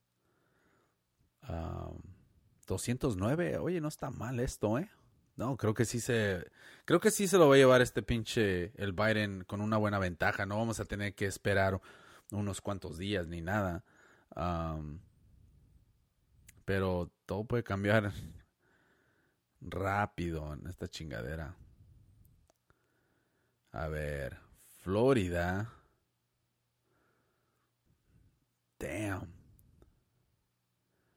Ah, 1.44 1.92
209. 2.68 3.58
Oye, 3.58 3.82
no 3.82 3.88
está 3.88 4.10
mal 4.10 4.40
esto, 4.40 4.80
¿eh? 4.80 4.90
No, 5.36 5.58
creo 5.58 5.74
que 5.74 5.86
sí 5.86 6.00
se 6.00 6.52
creo 6.86 7.00
que 7.00 7.10
sí 7.10 7.28
se 7.28 7.38
lo 7.38 7.50
va 7.50 7.56
a 7.56 7.58
llevar 7.58 7.82
este 7.82 8.04
pinche 8.04 8.72
el 8.76 8.94
Biden 8.94 9.44
con 9.46 9.62
una 9.62 9.78
buena 9.78 10.00
ventaja. 10.00 10.46
No 10.46 10.58
vamos 10.58 10.80
a 10.80 10.86
tener 10.86 11.16
que 11.16 11.26
esperar 11.26 11.82
unos 12.32 12.62
cuantos 12.62 12.98
días 12.98 13.28
ni 13.28 13.42
nada. 13.42 13.84
Pero 16.66 17.12
todo 17.26 17.46
puede 17.46 17.64
cambiar 17.64 18.14
rápido 19.62 20.54
en 20.54 20.68
esta 20.68 20.88
chingadera. 20.88 21.56
A 23.74 23.88
ver, 23.88 24.38
Florida. 24.84 25.74
Damn. 28.78 29.34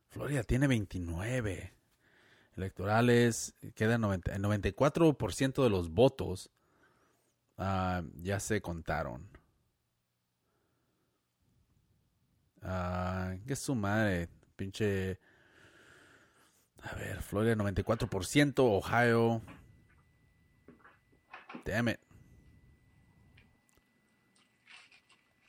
Florida 0.09 0.43
tiene 0.43 0.67
29 0.67 1.75
electorales. 2.57 3.55
Queda 3.75 3.99
90, 3.99 4.35
el 4.35 4.43
94% 4.43 5.63
de 5.63 5.71
los 5.71 5.91
votos 5.91 6.51
ah, 7.59 8.03
ya 8.15 8.41
se 8.41 8.63
contaron. 8.63 9.29
Ah, 12.63 13.35
¿Qué 13.47 13.55
su 13.55 13.75
madre? 13.75 14.29
Pinche. 14.57 15.21
A 16.83 16.95
ver, 16.95 17.21
Florida 17.21 17.55
94%, 17.55 18.55
Ohio. 18.61 19.43
Damn 21.67 21.89
it. 21.91 22.06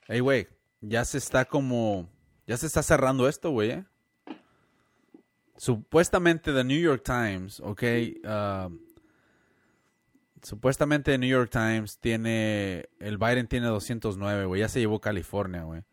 Hey, 0.09 0.21
güey, 0.21 0.47
ya 0.79 1.03
se 1.03 1.17
está 1.17 1.45
como. 1.45 2.09
Ya 2.45 2.55
se 2.55 2.65
está 2.65 2.81
cerrando 2.81 3.27
esto, 3.27 3.51
güey, 3.51 3.71
¿eh? 3.71 3.85
Supuestamente 5.57 6.53
The 6.53 6.63
New 6.63 6.79
York 6.79 7.03
Times, 7.03 7.59
ok. 7.59 7.83
ah, 8.23 8.69
supuestamente 10.41 11.11
The 11.11 11.17
New 11.17 11.29
York 11.29 11.49
Times 11.51 11.99
tiene. 11.99 12.87
El 12.99 13.17
Biden 13.17 13.47
tiene 13.47 13.67
209, 13.67 14.45
güey. 14.45 14.61
Ya 14.61 14.69
se 14.69 14.79
llevó 14.79 15.01
California, 15.01 15.63
güey. 15.63 15.83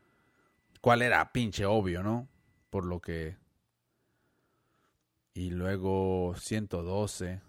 ¿Cuál 0.81 1.03
era? 1.03 1.33
Pinche 1.33 1.67
obvio, 1.67 2.05
¿no? 2.05 2.29
Por 2.71 2.85
lo 2.85 3.01
que. 3.01 3.37
Y 5.33 5.51
luego 5.51 6.37
112. 6.39 7.41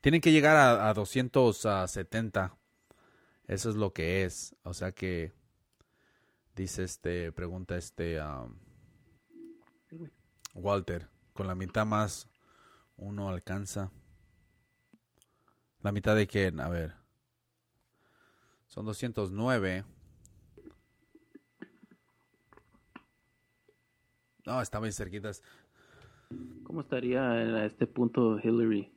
Tienen 0.00 0.20
que 0.20 0.30
llegar 0.30 0.56
a, 0.56 0.88
a 0.88 0.94
270. 0.94 2.57
Eso 3.48 3.70
es 3.70 3.76
lo 3.76 3.92
que 3.92 4.24
es. 4.24 4.54
O 4.62 4.74
sea 4.74 4.92
que. 4.92 5.32
Dice 6.54 6.84
este. 6.84 7.32
Pregunta 7.32 7.76
este. 7.76 8.20
um, 8.22 8.54
Walter. 10.54 11.08
Con 11.32 11.48
la 11.48 11.54
mitad 11.54 11.86
más. 11.86 12.30
Uno 12.96 13.28
alcanza. 13.28 13.90
La 15.80 15.92
mitad 15.92 16.14
de 16.14 16.26
qué? 16.26 16.52
A 16.58 16.68
ver. 16.68 16.94
Son 18.66 18.84
209. 18.84 19.84
No, 24.44 24.60
está 24.60 24.80
muy 24.80 24.92
cerquitas. 24.92 25.42
¿Cómo 26.64 26.80
estaría 26.80 27.22
a 27.30 27.64
este 27.64 27.86
punto 27.86 28.38
Hillary 28.38 28.92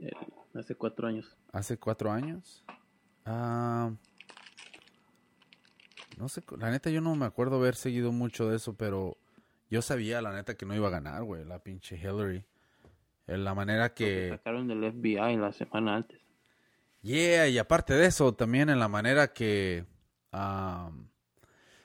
eh, 0.00 0.10
hace 0.54 0.74
cuatro 0.74 1.06
años? 1.06 1.36
¿Hace 1.52 1.78
cuatro 1.78 2.10
años? 2.10 2.64
Ah, 3.24 3.92
no 6.18 6.28
sé, 6.28 6.42
la 6.58 6.70
neta 6.70 6.90
yo 6.90 7.00
no 7.00 7.14
me 7.16 7.26
acuerdo 7.26 7.56
haber 7.56 7.74
seguido 7.76 8.12
mucho 8.12 8.48
de 8.48 8.56
eso, 8.56 8.74
pero 8.74 9.16
yo 9.70 9.82
sabía 9.82 10.20
la 10.20 10.32
neta 10.32 10.54
que 10.54 10.66
no 10.66 10.74
iba 10.74 10.88
a 10.88 10.90
ganar, 10.90 11.22
güey, 11.22 11.44
la 11.44 11.60
pinche 11.60 11.96
Hillary. 11.96 12.44
En 13.26 13.44
la 13.44 13.54
manera 13.54 13.94
que 13.94 14.30
sacaron 14.30 14.66
del 14.66 14.92
FBI 14.92 15.36
la 15.36 15.52
semana 15.52 15.96
antes. 15.96 16.20
Yeah, 17.02 17.48
y 17.48 17.56
aparte 17.58 17.94
de 17.94 18.06
eso, 18.06 18.34
también 18.34 18.68
en 18.68 18.78
la 18.78 18.88
manera 18.88 19.32
que 19.32 19.86
am, 20.32 21.08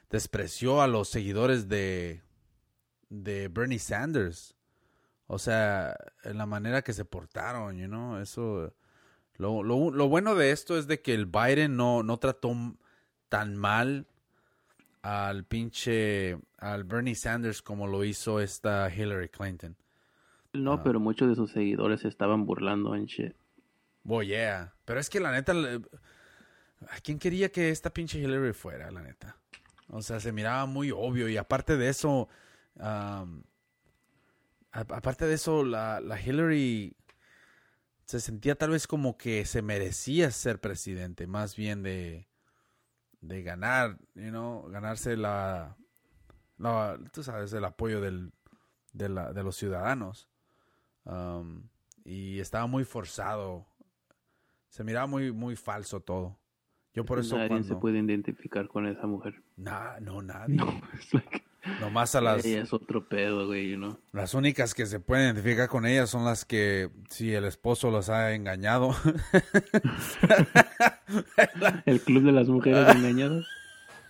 despreció 0.10 0.82
a 0.82 0.88
los 0.88 1.08
seguidores 1.08 1.70
de, 1.70 2.22
de 3.10 3.48
Bernie 3.48 3.80
Sanders. 3.80 4.56
O 5.28 5.40
sea, 5.40 5.96
en 6.24 6.38
la 6.38 6.46
manera 6.46 6.82
que 6.82 6.94
se 6.94 7.06
portaron, 7.06 7.78
you 7.78 7.88
know, 7.88 8.18
eso... 8.18 8.76
Lo, 9.38 9.64
lo, 9.64 9.92
lo 9.92 10.08
bueno 10.08 10.36
de 10.36 10.52
esto 10.52 10.78
es 10.78 10.88
de 10.88 11.02
que 11.02 11.14
el 11.14 11.26
Biden 11.26 11.76
no, 11.76 12.04
no 12.04 12.18
trató 12.18 12.54
tan 13.30 13.56
mal 13.58 14.06
al 15.02 15.44
pinche, 15.44 16.38
al 16.58 16.84
Bernie 16.84 17.16
Sanders 17.16 17.62
como 17.62 17.86
lo 17.88 18.04
hizo 18.04 18.40
esta 18.40 18.90
Hillary 18.94 19.30
Clinton. 19.30 19.76
No, 20.54 20.82
pero 20.84 21.00
muchos 21.00 21.28
de 21.30 21.36
sus 21.36 21.52
seguidores 21.52 22.02
se 22.02 22.08
estaban 22.08 22.46
burlando 22.46 22.96
en 22.96 23.06
shit. 23.06 23.34
Oh, 24.08 24.22
yeah. 24.24 24.74
Pero 24.86 25.00
es 25.00 25.10
que 25.10 25.20
la 25.20 25.32
neta, 25.32 25.52
¿a 25.52 27.00
quién 27.04 27.20
quería 27.20 27.52
que 27.52 27.70
esta 27.70 27.92
pinche 27.94 28.20
Hillary 28.20 28.54
fuera, 28.54 28.90
la 28.90 29.02
neta? 29.02 29.36
O 29.90 30.02
sea, 30.02 30.20
se 30.20 30.32
miraba 30.32 30.66
muy 30.66 30.92
obvio. 30.92 31.28
Y 31.28 31.36
aparte 31.38 31.76
de 31.76 31.90
eso, 31.90 32.30
a- 32.80 33.26
aparte 34.72 35.26
de 35.26 35.34
eso, 35.34 35.64
la, 35.64 36.00
la 36.00 36.20
Hillary 36.22 36.96
se 38.06 38.20
sentía 38.20 38.56
tal 38.56 38.70
vez 38.72 38.88
como 38.88 39.18
que 39.18 39.46
se 39.46 39.62
merecía 39.62 40.32
ser 40.32 40.60
presidente, 40.62 41.28
más 41.28 41.56
bien 41.56 41.82
de, 41.84 42.28
de 43.22 43.42
ganar, 43.44 43.98
you 44.14 44.30
know, 44.30 44.68
ganarse 44.70 45.18
la, 45.18 45.76
la- 46.58 47.00
tú 47.12 47.24
sabes, 47.24 47.52
el 47.54 47.66
apoyo 47.66 48.02
del, 48.02 48.32
de, 48.94 49.10
la- 49.10 49.34
de 49.34 49.44
los 49.44 49.56
ciudadanos. 49.56 50.30
Um, 51.06 51.68
y 52.04 52.40
estaba 52.40 52.68
muy 52.68 52.84
forzado. 52.84 53.66
Se 54.70 54.84
miraba 54.84 55.08
muy, 55.08 55.32
muy 55.32 55.56
falso 55.56 56.00
todo. 56.02 56.40
Yo 56.94 57.04
por 57.06 57.20
eso 57.20 57.36
Nadie 57.36 57.50
cuando... 57.50 57.68
se 57.68 57.76
puede 57.76 58.00
identificar 58.00 58.68
con 58.68 58.88
esa 58.88 59.06
mujer. 59.08 59.44
Nah, 59.58 60.00
no, 60.00 60.22
nadie. 60.22 60.58
Es 60.94 61.14
like, 61.14 61.45
Nomás 61.80 62.16
a 62.16 62.22
las... 62.22 62.46
ella 62.46 62.64
es 62.64 62.74
otro 62.74 63.08
pedo, 63.08 63.48
güey, 63.48 63.76
know. 63.76 63.98
Las 64.12 64.34
únicas 64.34 64.74
que 64.74 64.86
se 64.86 65.00
pueden 65.00 65.26
identificar 65.26 65.68
con 65.68 65.86
ellas 65.86 66.10
son 66.10 66.26
las 66.26 66.46
que 66.46 66.90
si 67.10 67.34
el 67.34 67.46
esposo 67.46 67.92
las 67.92 68.10
ha 68.10 68.34
engañado. 68.34 68.96
El 71.86 72.02
club 72.02 72.24
de 72.24 72.32
las 72.32 72.48
mujeres 72.48 72.96
engañadas. 72.96 73.46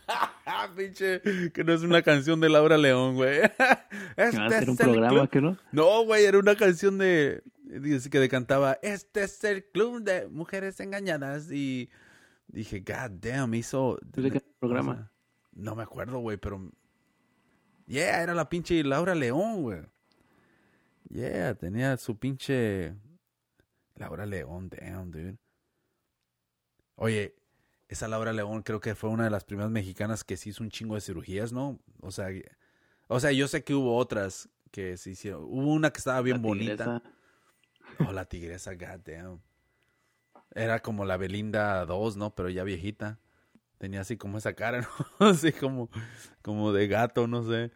ah, 0.07 0.69
pinche, 0.77 1.21
que 1.51 1.63
no 1.63 1.73
es 1.73 1.81
una 1.81 2.01
canción 2.01 2.39
de 2.39 2.49
Laura 2.49 2.77
León, 2.77 3.15
güey. 3.15 3.41
Que 3.41 3.51
va 3.57 3.73
a 3.73 3.87
Este 4.17 4.59
ser 4.59 4.69
un 4.69 4.75
es 4.75 4.79
el 4.79 4.91
programa, 4.91 5.27
que 5.27 5.41
no? 5.41 5.57
No, 5.71 6.05
güey, 6.05 6.25
era 6.25 6.39
una 6.39 6.55
canción 6.55 6.97
de 6.97 7.41
dice 7.63 8.11
que 8.11 8.29
cantaba 8.29 8.77
Este 8.83 9.23
es 9.23 9.43
el 9.43 9.65
club 9.65 10.03
de 10.03 10.27
mujeres 10.27 10.79
engañadas 10.79 11.51
y 11.51 11.89
Dije, 12.47 12.79
God 12.79 13.11
damn, 13.19 13.53
hizo. 13.53 13.97
¿De 14.01 14.31
qué 14.31 14.41
programa? 14.59 15.11
no 15.53 15.75
me 15.75 15.83
acuerdo, 15.83 16.19
güey, 16.19 16.37
pero. 16.37 16.71
Yeah, 17.87 18.23
era 18.23 18.33
la 18.33 18.49
pinche 18.49 18.83
Laura 18.83 19.13
León, 19.15 19.61
güey. 19.61 19.81
Yeah, 21.09 21.53
tenía 21.55 21.97
su 21.97 22.17
pinche. 22.17 22.95
Laura 23.95 24.25
León, 24.25 24.69
damn, 24.69 25.11
dude. 25.11 25.37
Oye, 26.95 27.35
esa 27.87 28.07
Laura 28.07 28.33
León 28.33 28.63
creo 28.63 28.79
que 28.79 28.95
fue 28.95 29.09
una 29.09 29.25
de 29.25 29.29
las 29.29 29.43
primeras 29.43 29.71
mexicanas 29.71 30.23
que 30.23 30.35
se 30.37 30.49
hizo 30.49 30.63
un 30.63 30.69
chingo 30.69 30.95
de 30.95 31.01
cirugías, 31.01 31.51
¿no? 31.53 31.79
O 32.01 32.11
sea, 32.11 32.27
o 33.07 33.19
sea, 33.19 33.31
yo 33.31 33.47
sé 33.47 33.63
que 33.63 33.73
hubo 33.73 33.95
otras 33.97 34.49
que 34.71 34.97
se 34.97 35.11
hicieron. 35.11 35.43
Hubo 35.43 35.71
una 35.73 35.91
que 35.91 35.99
estaba 35.99 36.21
bien 36.21 36.37
La 36.37 36.43
bonita. 36.43 36.83
tigresa. 36.85 37.03
Oh, 38.09 38.11
la 38.11 38.25
tigresa, 38.25 38.73
goddamn. 38.73 39.41
Era 40.53 40.81
como 40.81 41.05
la 41.05 41.17
Belinda 41.17 41.85
2, 41.85 42.17
¿no? 42.17 42.33
Pero 42.35 42.49
ya 42.49 42.63
viejita. 42.63 43.19
Tenía 43.77 44.01
así 44.01 44.17
como 44.17 44.37
esa 44.37 44.53
cara, 44.53 44.81
¿no? 45.19 45.27
Así 45.27 45.51
como, 45.51 45.89
como 46.41 46.71
de 46.71 46.87
gato, 46.87 47.27
no 47.27 47.43
sé. 47.43 47.71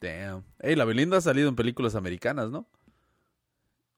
Damn. 0.00 0.44
Ey, 0.60 0.76
la 0.76 0.84
Belinda 0.84 1.18
ha 1.18 1.20
salido 1.20 1.48
en 1.48 1.56
películas 1.56 1.94
americanas, 1.94 2.50
¿no? 2.50 2.66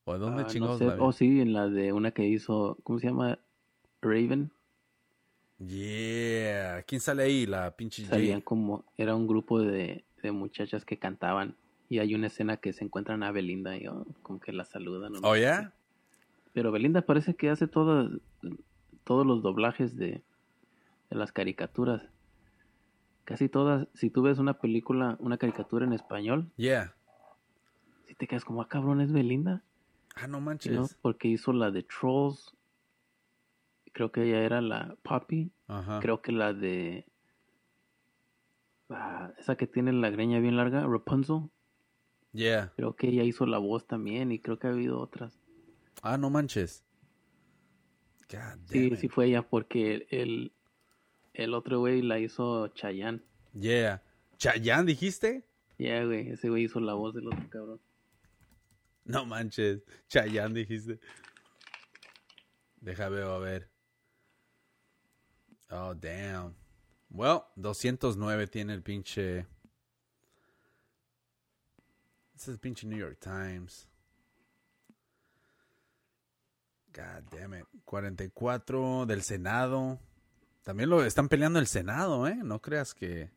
¿O 0.05 0.15
de 0.15 0.19
dónde 0.19 0.43
Ah, 0.43 0.47
no 0.47 0.49
chingados 0.49 0.79
sé. 0.79 0.85
la 0.85 0.97
vi? 0.97 1.03
Oh, 1.03 1.13
sí, 1.13 1.41
en 1.41 1.53
la 1.53 1.69
de 1.69 1.93
una 1.93 2.11
que 2.13 2.25
hizo, 2.27 2.79
¿cómo 2.83 2.99
se 2.99 3.07
llama? 3.09 3.39
Raven. 4.01 4.51
Yeah. 5.59 6.83
¿Quién 6.83 7.01
sale 7.01 7.23
ahí? 7.25 7.47
La 7.47 7.77
pinche 7.77 8.05
Salían 8.05 8.41
Jay. 8.41 8.43
como, 8.43 8.85
era 8.97 9.15
un 9.15 9.27
grupo 9.27 9.61
de, 9.61 10.05
de 10.23 10.33
muchachas 10.33 10.85
que 10.85 10.99
cantaban. 10.99 11.57
Y 11.89 11.99
hay 11.99 12.15
una 12.15 12.29
escena 12.29 12.57
que 12.57 12.73
se 12.73 12.85
encuentran 12.85 13.23
a 13.23 13.31
Belinda 13.33 13.77
y 13.77 13.87
oh, 13.87 14.07
como 14.23 14.41
que 14.41 14.53
la 14.53 14.65
saludan. 14.65 15.13
no 15.13 15.21
¿Oh, 15.23 15.35
sé 15.35 15.43
ya? 15.43 15.61
qué. 15.61 15.69
Pero 16.53 16.73
Belinda 16.73 17.03
parece 17.03 17.35
que 17.37 17.51
hace 17.51 17.67
todos 17.69 18.21
los 19.07 19.43
doblajes 19.43 19.97
de, 19.97 20.23
de 21.13 21.19
las 21.19 21.31
caricaturas. 21.33 22.03
Casi 23.25 23.49
todas, 23.49 23.87
si 23.95 24.11
tú 24.11 24.23
ves 24.23 24.39
una 24.39 24.55
película, 24.59 25.17
una 25.21 25.37
caricatura 25.37 25.85
en 25.87 25.93
español, 25.93 26.51
Yeah. 26.57 26.95
si 28.07 28.15
te 28.15 28.27
quedas 28.27 28.45
como, 28.45 28.63
ah, 28.63 28.69
cabrón, 28.69 29.01
es 29.01 29.13
Belinda. 29.13 29.63
Ah, 30.17 30.27
no 30.27 30.41
manches. 30.41 30.73
¿no? 30.73 30.87
Porque 31.03 31.29
hizo 31.29 31.53
la 31.53 31.71
de 31.71 31.83
Trolls. 31.85 32.55
Creo 33.93 34.11
que 34.11 34.25
ella 34.25 34.41
era 34.41 34.61
la 34.61 34.97
Poppy. 35.03 35.53
Ajá. 35.69 36.01
Creo 36.01 36.21
que 36.23 36.33
la 36.33 36.53
de. 36.53 37.07
ah, 38.91 39.33
esa 39.39 39.57
que 39.57 39.67
tiene 39.67 39.93
la 39.93 40.11
greña 40.11 40.39
bien 40.41 40.57
larga, 40.57 40.87
Rapunzel. 40.87 41.51
Yeah. 42.33 42.73
Creo 42.77 42.97
que 42.97 43.09
ella 43.09 43.23
hizo 43.25 43.47
la 43.47 43.59
voz 43.59 43.87
también. 43.87 44.33
Y 44.33 44.39
creo 44.39 44.59
que 44.59 44.67
ha 44.67 44.71
habido 44.71 44.99
otras. 45.01 45.39
Ah, 46.03 46.17
no 46.19 46.31
manches. 46.31 46.85
God 48.31 48.39
Sí, 48.67 48.89
damn 48.89 48.99
sí 48.99 49.07
it. 49.07 49.13
fue 49.13 49.27
ella 49.27 49.43
porque 49.43 49.95
el, 49.95 50.07
el 50.11 50.53
otro 51.55 51.81
güey 51.81 52.03
la 52.03 52.19
hizo 52.19 52.69
Chayanne. 52.69 53.21
Yeah. 53.59 54.03
¿Chayanne 54.37 54.87
dijiste? 54.87 55.45
Ya, 55.79 56.05
güey, 56.05 56.31
ese 56.31 56.49
güey 56.49 56.65
hizo 56.65 56.81
la 56.81 56.95
voz 56.95 57.15
del 57.15 57.29
otro 57.29 57.49
cabrón. 57.51 57.81
No 59.05 59.25
manches. 59.25 59.83
Chayanne 60.09 60.55
dijiste. 60.55 61.01
Deja 62.81 63.09
ver, 63.09 63.25
a 63.25 63.39
ver. 63.39 63.71
Oh, 65.71 65.95
damn. 65.95 66.55
Well, 67.11 67.43
209 67.57 68.47
tiene 68.47 68.75
el 68.75 68.83
pinche. 68.83 69.47
Ese 72.35 72.37
es 72.37 72.49
el 72.49 72.59
pinche 72.59 72.87
New 72.87 72.99
York 72.99 73.19
Times. 73.21 73.89
God 76.93 77.25
damn 77.31 77.55
it. 77.55 77.67
44 77.85 79.07
del 79.07 79.23
Senado. 79.23 79.99
También 80.63 80.91
lo 80.91 81.05
están 81.05 81.29
peleando 81.29 81.59
el 81.59 81.67
Senado, 81.67 82.27
¿eh? 82.29 82.37
No 82.43 82.61
creas 82.61 82.95
que. 82.95 83.31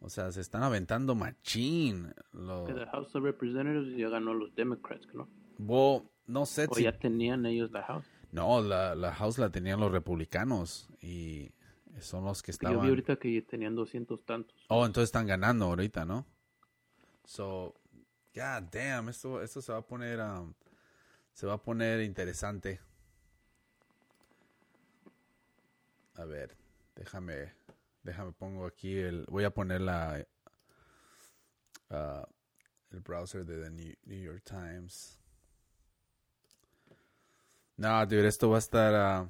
O 0.00 0.08
sea, 0.08 0.32
se 0.32 0.40
están 0.40 0.62
aventando 0.62 1.14
machín. 1.14 2.14
Lo... 2.32 2.64
Que 2.64 2.72
The 2.72 2.86
House 2.86 3.14
of 3.14 3.22
Representatives 3.22 3.96
ya 3.96 4.08
ganó 4.08 4.32
los 4.32 4.54
Democrats, 4.54 5.06
¿no? 5.14 5.28
Well, 5.58 6.08
no 6.26 6.46
sé 6.46 6.66
O 6.70 6.74
si 6.74 6.84
ya 6.84 6.98
tenían 6.98 7.44
ellos 7.44 7.70
la 7.70 7.82
House. 7.82 8.06
No, 8.32 8.62
la, 8.62 8.94
la 8.94 9.12
House 9.12 9.38
la 9.38 9.50
tenían 9.50 9.78
los 9.78 9.92
republicanos 9.92 10.88
y 11.02 11.52
son 11.98 12.24
los 12.24 12.42
que 12.42 12.52
Yo 12.52 12.58
vi 12.58 12.66
estaban... 12.66 12.88
ahorita 12.88 13.16
que 13.16 13.42
tenían 13.42 13.74
200 13.74 14.24
tantos. 14.24 14.56
Oh, 14.68 14.86
entonces 14.86 15.08
están 15.08 15.26
ganando 15.26 15.66
ahorita, 15.66 16.06
¿no? 16.06 16.26
So, 17.24 17.74
god 18.34 18.62
damn, 18.72 19.08
esto, 19.10 19.42
esto 19.42 19.60
se 19.60 19.72
va 19.72 19.78
a 19.78 19.86
poner... 19.86 20.18
um, 20.20 20.54
se 21.32 21.46
va 21.46 21.54
a 21.54 21.62
poner 21.62 22.00
interesante. 22.00 22.80
A 26.14 26.24
ver, 26.24 26.56
déjame... 26.94 27.52
Déjame 28.02 28.32
pongo 28.32 28.66
aquí 28.66 28.98
el... 28.98 29.26
Voy 29.26 29.44
a 29.44 29.50
poner 29.50 29.80
la... 29.82 30.26
ah, 31.90 32.26
el 32.90 33.00
browser 33.00 33.44
de 33.44 33.62
The 33.62 33.70
New, 33.70 34.22
York 34.22 34.42
Times. 34.44 35.18
No, 37.76 38.06
dude, 38.06 38.26
esto 38.26 38.48
va 38.50 38.56
a 38.56 38.58
estar... 38.58 38.94
ah, 38.94 39.28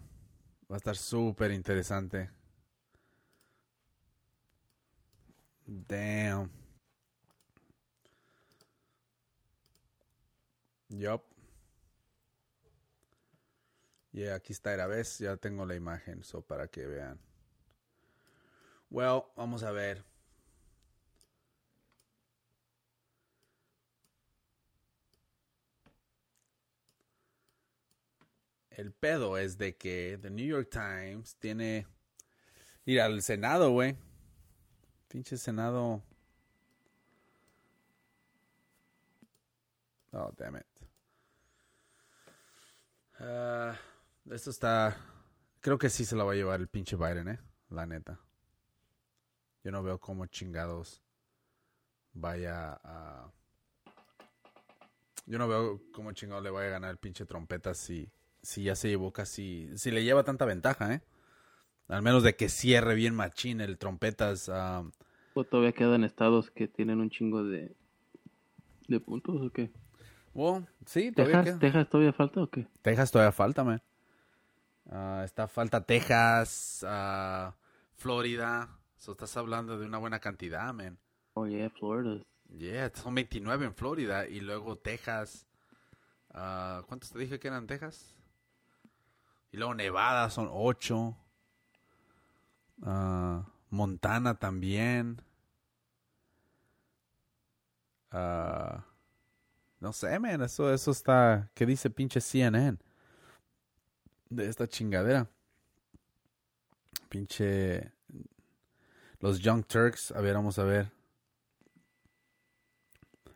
va 0.70 0.76
a 0.76 0.78
estar 0.78 0.96
súper 0.96 1.50
interesante. 1.50 2.30
Damn. 5.66 6.50
Yup. 10.90 11.29
Yeah, 14.12 14.34
aquí 14.34 14.52
está, 14.52 14.72
era 14.72 14.86
vez, 14.86 15.18
ya 15.18 15.36
tengo 15.36 15.64
la 15.66 15.74
imagen, 15.76 16.24
so 16.24 16.42
para 16.42 16.68
que 16.68 16.86
vean. 16.86 17.20
Well, 18.90 19.24
vamos 19.36 19.62
a 19.62 19.70
ver. 19.70 20.04
El 28.70 28.92
pedo 28.92 29.36
es 29.38 29.58
de 29.58 29.76
que 29.76 30.18
The 30.20 30.30
New 30.30 30.46
York 30.46 30.70
Times 30.70 31.36
tiene 31.36 31.86
ir 32.84 33.00
al 33.00 33.22
Senado, 33.22 33.70
güey. 33.70 33.96
Pinche 35.08 35.36
Senado. 35.36 36.02
Oh, 40.12 40.32
damn 40.36 40.56
it. 40.56 40.66
Ah, 43.20 43.76
esto 44.30 44.50
está. 44.50 44.96
Creo 45.60 45.78
que 45.78 45.90
sí 45.90 46.04
se 46.04 46.16
lo 46.16 46.26
va 46.26 46.32
a 46.32 46.36
llevar 46.36 46.60
el 46.60 46.68
pinche 46.68 46.96
Biden, 46.96 47.28
eh. 47.28 47.40
La 47.68 47.86
neta. 47.86 48.20
Yo 49.62 49.70
no 49.70 49.82
veo 49.82 49.98
cómo 49.98 50.26
chingados 50.26 51.02
vaya 52.12 52.80
a. 52.82 53.30
Yo 55.26 55.38
no 55.38 55.46
veo 55.48 55.80
cómo 55.92 56.12
chingados 56.12 56.42
le 56.42 56.50
vaya 56.50 56.68
a 56.68 56.72
ganar 56.72 56.90
el 56.90 56.96
pinche 56.96 57.26
trompeta 57.26 57.74
si, 57.74 58.10
si 58.42 58.64
ya 58.64 58.74
se 58.74 58.88
llevó 58.88 59.12
casi. 59.12 59.70
Si 59.76 59.90
le 59.90 60.02
lleva 60.02 60.24
tanta 60.24 60.44
ventaja, 60.44 60.94
eh. 60.94 61.02
Al 61.88 62.02
menos 62.02 62.22
de 62.22 62.36
que 62.36 62.48
cierre 62.48 62.94
bien 62.94 63.14
machín 63.14 63.60
el 63.60 63.78
trompetas. 63.78 64.48
¿O 65.34 65.44
todavía 65.44 65.72
quedan 65.72 66.04
estados 66.04 66.50
que 66.50 66.68
tienen 66.68 67.00
un 67.00 67.10
chingo 67.10 67.44
de, 67.44 67.74
de 68.88 69.00
puntos 69.00 69.40
o 69.40 69.50
qué? 69.50 69.70
well, 70.32 70.66
sí, 70.86 71.12
todavía 71.12 71.42
¿Texas. 71.42 71.60
¿Texas 71.60 71.88
todavía 71.88 72.12
falta 72.12 72.42
o 72.42 72.48
qué? 72.48 72.66
Texas 72.82 73.10
todavía 73.10 73.32
falta, 73.32 73.64
man. 73.64 73.82
Ah, 74.92 75.22
está 75.24 75.46
falta 75.46 75.86
Texas, 75.86 76.84
ah, 76.86 77.54
Florida. 77.94 78.76
So, 78.96 79.12
estás 79.12 79.36
hablando 79.36 79.78
de 79.78 79.86
una 79.86 79.98
buena 79.98 80.18
cantidad, 80.18 80.74
man. 80.74 80.98
Oh, 81.34 81.46
yeah, 81.46 81.70
Florida. 81.70 82.24
Yeah, 82.48 82.90
son 82.92 83.14
29 83.14 83.66
en 83.66 83.74
Florida 83.74 84.26
y 84.26 84.40
luego 84.40 84.76
Texas. 84.76 85.46
ah, 86.34 86.82
¿Cuántos 86.88 87.12
te 87.12 87.20
dije 87.20 87.38
que 87.38 87.46
eran 87.46 87.68
Texas? 87.68 88.16
Y 89.52 89.58
luego 89.58 89.74
Nevada 89.74 90.28
son 90.28 90.48
8. 90.50 91.16
Montana 93.70 94.38
también. 94.40 95.22
No 98.12 99.92
sé, 99.92 100.18
man, 100.18 100.42
eso, 100.42 100.72
eso 100.74 100.90
está... 100.90 101.48
¿Qué 101.54 101.64
dice 101.64 101.90
pinche 101.90 102.20
CNN? 102.20 102.76
De 104.30 104.48
esta 104.48 104.66
chingadera. 104.66 105.28
Pinche... 107.08 107.92
Los 109.18 109.40
Young 109.40 109.64
Turks, 109.66 110.12
a 110.12 110.20
ver, 110.22 110.32
vamos 110.34 110.58
a 110.58 110.64
ver. 110.64 110.90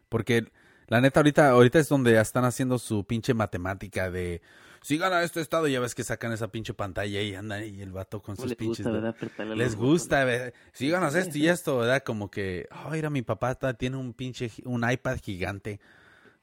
Porque 0.09 0.51
la 0.87 1.01
neta 1.03 1.21
ahorita, 1.21 1.51
ahorita 1.51 1.79
es 1.79 1.89
donde 1.89 2.19
están 2.19 2.45
haciendo 2.47 2.79
su 2.79 3.05
pinche 3.05 3.35
matemática 3.35 4.11
de 4.11 4.41
si 4.81 4.99
gana 4.99 5.23
este 5.23 5.41
estado, 5.41 5.67
ya 5.67 5.81
ves 5.81 5.95
que 5.95 6.05
sacan 6.05 6.33
esa 6.33 6.49
pinche 6.49 6.75
pantalla 6.75 7.21
y 7.23 7.35
andan 7.35 7.61
ahí 7.63 7.81
el 7.81 7.91
vato 7.91 8.21
con 8.21 8.37
¿Cómo 8.37 8.45
sus 8.45 8.51
les 8.51 8.59
pinches. 8.59 8.87
gusta, 8.87 8.91
verdad? 8.93 9.55
Les 9.57 9.77
gusta, 9.77 10.25
¿verdad? 10.25 10.53
si 10.73 10.91
ganas 10.91 11.15
esto 11.15 11.39
y 11.39 11.49
esto, 11.49 11.79
¿verdad? 11.79 12.03
Como 12.03 12.31
que, 12.31 12.69
oh, 12.85 12.91
mira, 12.91 13.09
mi 13.11 13.23
papá 13.23 13.53
está- 13.53 13.75
tiene 13.75 13.97
un 13.97 14.13
pinche, 14.13 14.51
un 14.65 14.89
iPad 14.91 15.19
gigante. 15.23 15.81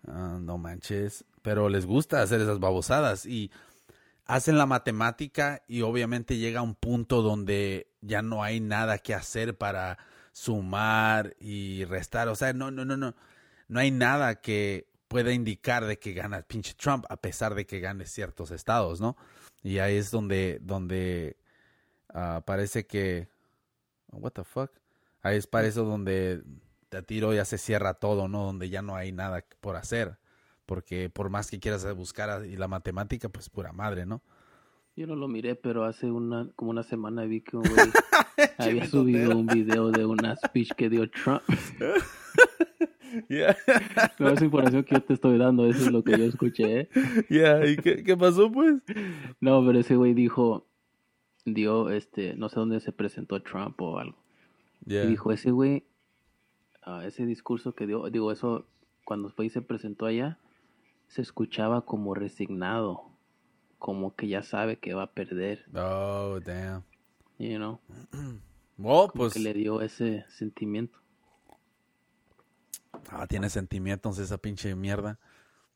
Ah, 0.08 0.40
no 0.42 0.58
manches. 0.58 1.24
Pero 1.44 1.70
les 1.70 1.86
gusta 1.86 2.22
hacer 2.24 2.42
esas 2.42 2.60
babosadas. 2.60 3.28
Y 3.28 3.52
hacen 4.32 4.58
la 4.58 4.66
matemática 4.66 5.62
y 5.68 5.82
obviamente 5.82 6.38
llega 6.38 6.62
un 6.62 6.74
punto 6.74 7.22
donde 7.22 7.92
ya 8.00 8.22
no 8.22 8.44
hay 8.44 8.62
nada 8.62 8.98
que 8.98 9.14
hacer 9.14 9.58
para 9.58 9.98
sumar 10.32 11.36
y 11.38 11.84
restar. 11.84 12.30
O 12.30 12.36
sea, 12.36 12.54
no, 12.54 12.72
no, 12.72 12.86
no, 12.86 12.96
no. 12.96 13.14
No 13.68 13.80
hay 13.82 13.92
nada 13.92 14.40
que 14.40 14.88
pueda 15.10 15.34
indicar 15.34 15.86
de 15.86 16.00
que 16.00 16.14
gana 16.14 16.38
el 16.38 16.46
pinche 16.46 16.74
Trump, 16.76 17.04
a 17.10 17.18
pesar 17.18 17.56
de 17.56 17.66
que 17.66 17.82
gane 17.82 18.06
ciertos 18.06 18.52
estados, 18.52 19.02
¿no? 19.02 19.18
Y 19.64 19.80
ahí 19.80 19.98
es 19.98 20.12
donde, 20.12 20.60
donde 20.62 21.36
ah, 22.14 22.42
parece 22.46 22.88
que. 22.88 23.28
What 24.14 24.32
the 24.32 24.46
fuck? 24.46 24.72
Ahí 25.24 25.38
es 25.38 25.48
para 25.48 25.68
eso 25.68 25.84
donde 25.84 26.42
a 26.90 27.02
tiro 27.02 27.34
ya 27.34 27.44
se 27.44 27.58
cierra 27.58 27.96
todo, 27.96 28.30
¿no? 28.30 28.46
Donde 28.46 28.70
ya 28.70 28.82
no 28.82 28.96
hay 28.96 29.12
nada 29.12 29.44
por 29.60 29.76
hacer. 29.76 30.21
Porque 30.72 31.10
por 31.10 31.30
más 31.30 31.52
que 31.52 31.60
quieras 31.60 31.86
buscar 31.98 32.46
y 32.46 32.56
la 32.56 32.70
matemática, 32.70 33.28
pues 33.28 33.50
pura 33.50 33.74
madre, 33.74 34.06
¿no? 34.06 34.22
Yo 34.96 35.06
no 35.06 35.18
lo 35.18 35.28
miré, 35.28 35.56
pero 35.56 35.84
hace 35.84 36.10
una 36.10 36.50
como 36.56 36.72
una 36.72 36.84
semana 36.84 37.26
vi 37.26 37.42
que 37.42 37.58
un 37.58 37.64
güey 37.68 37.90
había 38.58 38.88
subido 38.88 39.38
un 39.38 39.48
video 39.48 39.92
de 39.92 40.06
una 40.06 40.38
speech 40.38 40.72
que 40.78 40.90
dio 40.90 41.12
Trump. 41.12 41.42
Yeah. 43.28 43.58
Toda 44.18 44.32
esa 44.32 44.46
información 44.46 44.86
que 44.86 44.96
yo 44.96 45.04
te 45.04 45.14
estoy 45.16 45.38
dando, 45.38 45.68
eso 45.68 45.88
es 45.88 45.92
lo 45.92 46.02
que 46.06 46.18
yo 46.18 46.24
escuché. 46.24 46.80
¿eh? 46.80 46.90
Yeah, 47.28 47.70
¿Y 47.70 47.76
qué, 47.76 48.02
qué 48.06 48.16
pasó, 48.16 48.50
pues? 48.50 48.76
No, 49.42 49.66
pero 49.66 49.78
ese 49.78 49.98
güey 49.98 50.14
dijo, 50.14 50.66
dio, 51.44 51.90
este, 51.90 52.36
no 52.36 52.48
sé 52.48 52.62
dónde 52.62 52.80
se 52.80 52.94
presentó 52.94 53.44
Trump 53.44 53.82
o 53.82 54.00
algo. 54.00 54.18
Yeah. 54.86 55.04
Y 55.04 55.08
dijo, 55.08 55.34
ese 55.34 55.52
güey, 55.52 55.84
ah, 56.84 57.04
ese 57.06 57.26
discurso 57.26 57.76
que 57.76 57.86
dio, 57.86 58.10
digo, 58.10 58.32
eso, 58.32 58.66
cuando 59.04 59.30
fue 59.32 59.48
y 59.48 59.50
se 59.50 59.62
presentó 59.62 60.06
allá, 60.06 60.40
se 61.12 61.22
escuchaba 61.22 61.86
como 61.86 62.14
resignado, 62.14 63.04
como 63.80 64.16
que 64.16 64.28
ya 64.28 64.44
sabe 64.44 64.78
que 64.80 64.94
va 64.94 65.04
a 65.04 65.12
perder, 65.12 65.66
Oh, 65.76 66.40
damn. 66.44 66.84
you 67.38 67.58
know, 67.58 67.80
Well, 68.78 69.08
como 69.10 69.12
pues. 69.14 69.34
que 69.34 69.40
le 69.40 69.54
dio 69.54 69.82
ese 69.82 70.26
sentimiento. 70.30 70.98
Ah, 73.10 73.28
tiene 73.28 73.50
sentimientos 73.50 74.18
esa 74.20 74.38
pinche 74.38 74.74
mierda. 74.76 75.20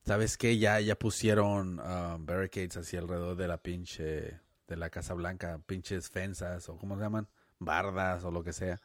¿Sabes 0.06 0.38
qué? 0.38 0.58
Ya, 0.58 0.80
ya 0.80 0.96
pusieron 0.96 1.80
ah, 1.82 2.18
barricades 2.20 2.78
así 2.78 2.96
alrededor 2.98 3.36
de 3.36 3.48
la 3.48 3.58
pinche. 3.58 4.40
de 4.68 4.76
la 4.78 4.90
Casa 4.90 5.14
Blanca. 5.14 5.60
Pinches 5.66 6.10
fensas 6.10 6.70
o 6.70 6.78
¿cómo 6.78 6.96
se 6.96 7.02
llaman? 7.04 7.28
Bardas 7.60 8.24
o 8.24 8.32
lo 8.32 8.44
que 8.44 8.54
sea. 8.54 8.80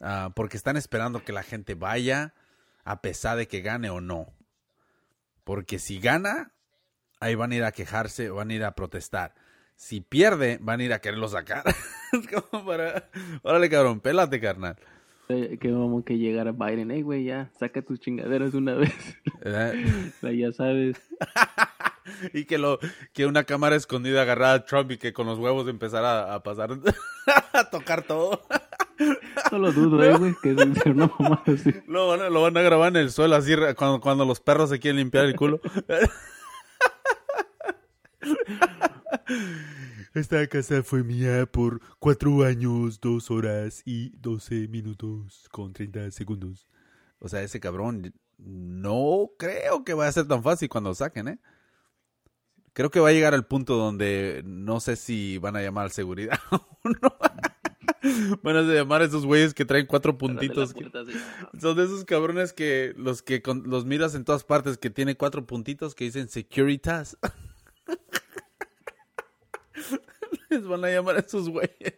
Ah, 0.00 0.30
porque 0.34 0.56
están 0.56 0.76
esperando 0.76 1.24
que 1.24 1.32
la 1.32 1.42
gente 1.42 1.74
vaya 1.74 2.34
a 2.84 3.00
pesar 3.00 3.36
de 3.38 3.48
que 3.48 3.60
gane 3.62 3.90
o 3.90 4.00
no. 4.00 4.26
Porque 5.46 5.78
si 5.78 6.00
gana, 6.00 6.50
ahí 7.20 7.36
van 7.36 7.52
a 7.52 7.54
ir 7.54 7.62
a 7.62 7.70
quejarse 7.70 8.30
o 8.30 8.34
van 8.34 8.50
a 8.50 8.54
ir 8.54 8.64
a 8.64 8.74
protestar. 8.74 9.36
Si 9.76 10.00
pierde, 10.00 10.58
van 10.60 10.80
a 10.80 10.84
ir 10.84 10.92
a 10.92 10.98
quererlo 10.98 11.28
sacar. 11.28 11.62
Es 12.12 12.26
como 12.26 12.66
para. 12.66 13.08
Órale, 13.42 13.70
cabrón, 13.70 14.00
pélate, 14.00 14.40
carnal. 14.40 14.76
Eh, 15.28 15.56
Que 15.60 15.70
vamos 15.70 16.04
que 16.04 16.18
llegara 16.18 16.50
Biden, 16.50 16.90
hey 16.90 17.02
güey, 17.02 17.24
ya, 17.24 17.50
saca 17.60 17.80
tus 17.82 18.00
chingaderas 18.00 18.54
una 18.54 18.74
vez. 18.74 18.92
Sea, 20.20 20.32
ya 20.32 20.50
sabes. 20.50 21.00
y 22.32 22.44
que 22.44 22.58
lo 22.58 22.80
que 23.12 23.26
una 23.26 23.44
cámara 23.44 23.76
escondida 23.76 24.22
agarrada 24.22 24.54
a 24.54 24.64
Trump 24.64 24.90
y 24.90 24.98
que 24.98 25.12
con 25.12 25.26
los 25.26 25.38
huevos 25.38 25.68
empezara 25.68 26.34
a, 26.34 26.42
pasar 26.42 26.70
a 27.52 27.70
tocar 27.70 28.02
todo. 28.02 28.42
No 29.52 29.58
lo 29.58 29.72
dudo, 29.72 30.02
eh, 30.02 30.16
güey, 30.16 30.34
que 30.42 30.50
es 30.52 30.86
una 30.86 31.10
mamada 31.18 31.42
así. 31.46 31.72
Lo 31.86 32.08
van, 32.08 32.22
a, 32.22 32.30
lo 32.30 32.42
van 32.42 32.56
a 32.56 32.62
grabar 32.62 32.88
en 32.88 32.96
el 32.96 33.10
suelo 33.10 33.36
así 33.36 33.54
cuando, 33.76 34.00
cuando 34.00 34.24
los 34.24 34.40
perros 34.40 34.70
se 34.70 34.78
quieren 34.78 34.98
limpiar 34.98 35.26
el 35.26 35.36
culo. 35.36 35.60
Esta 40.14 40.46
casa 40.46 40.82
fue 40.82 41.04
mía 41.04 41.44
por 41.44 41.80
cuatro 41.98 42.42
años, 42.42 43.00
dos 43.00 43.30
horas 43.30 43.82
y 43.84 44.16
doce 44.16 44.66
minutos 44.68 45.46
con 45.50 45.74
30 45.74 46.10
segundos. 46.10 46.66
O 47.18 47.28
sea, 47.28 47.42
ese 47.42 47.60
cabrón 47.60 48.14
no 48.38 49.30
creo 49.38 49.84
que 49.84 49.94
vaya 49.94 50.08
a 50.08 50.12
ser 50.12 50.26
tan 50.26 50.42
fácil 50.42 50.68
cuando 50.68 50.90
lo 50.90 50.94
saquen, 50.94 51.28
¿eh? 51.28 51.38
Creo 52.72 52.90
que 52.90 53.00
va 53.00 53.08
a 53.08 53.12
llegar 53.12 53.34
al 53.34 53.46
punto 53.46 53.76
donde 53.76 54.42
no 54.44 54.80
sé 54.80 54.96
si 54.96 55.38
van 55.38 55.56
a 55.56 55.62
llamar 55.62 55.84
al 55.84 55.90
seguridad 55.90 56.38
o 56.50 56.64
no. 56.84 57.16
Van 58.42 58.56
a 58.56 58.62
llamar 58.62 59.02
a 59.02 59.06
esos 59.06 59.24
güeyes 59.26 59.54
que 59.54 59.64
traen 59.64 59.86
cuatro 59.86 60.16
puntitos. 60.18 60.74
Son 61.60 61.76
de 61.76 61.84
esos 61.84 62.04
cabrones 62.04 62.52
que 62.52 62.94
los 62.96 63.22
que 63.22 63.42
con- 63.42 63.64
los 63.68 63.84
miras 63.84 64.14
en 64.14 64.24
todas 64.24 64.44
partes 64.44 64.78
que 64.78 64.90
tiene 64.90 65.16
cuatro 65.16 65.46
puntitos 65.46 65.94
que 65.94 66.04
dicen 66.04 66.28
Securitas. 66.28 67.16
Les 70.48 70.66
van 70.66 70.84
a 70.84 70.88
llamar 70.90 71.16
a 71.16 71.20
esos 71.20 71.48
güeyes. 71.48 71.94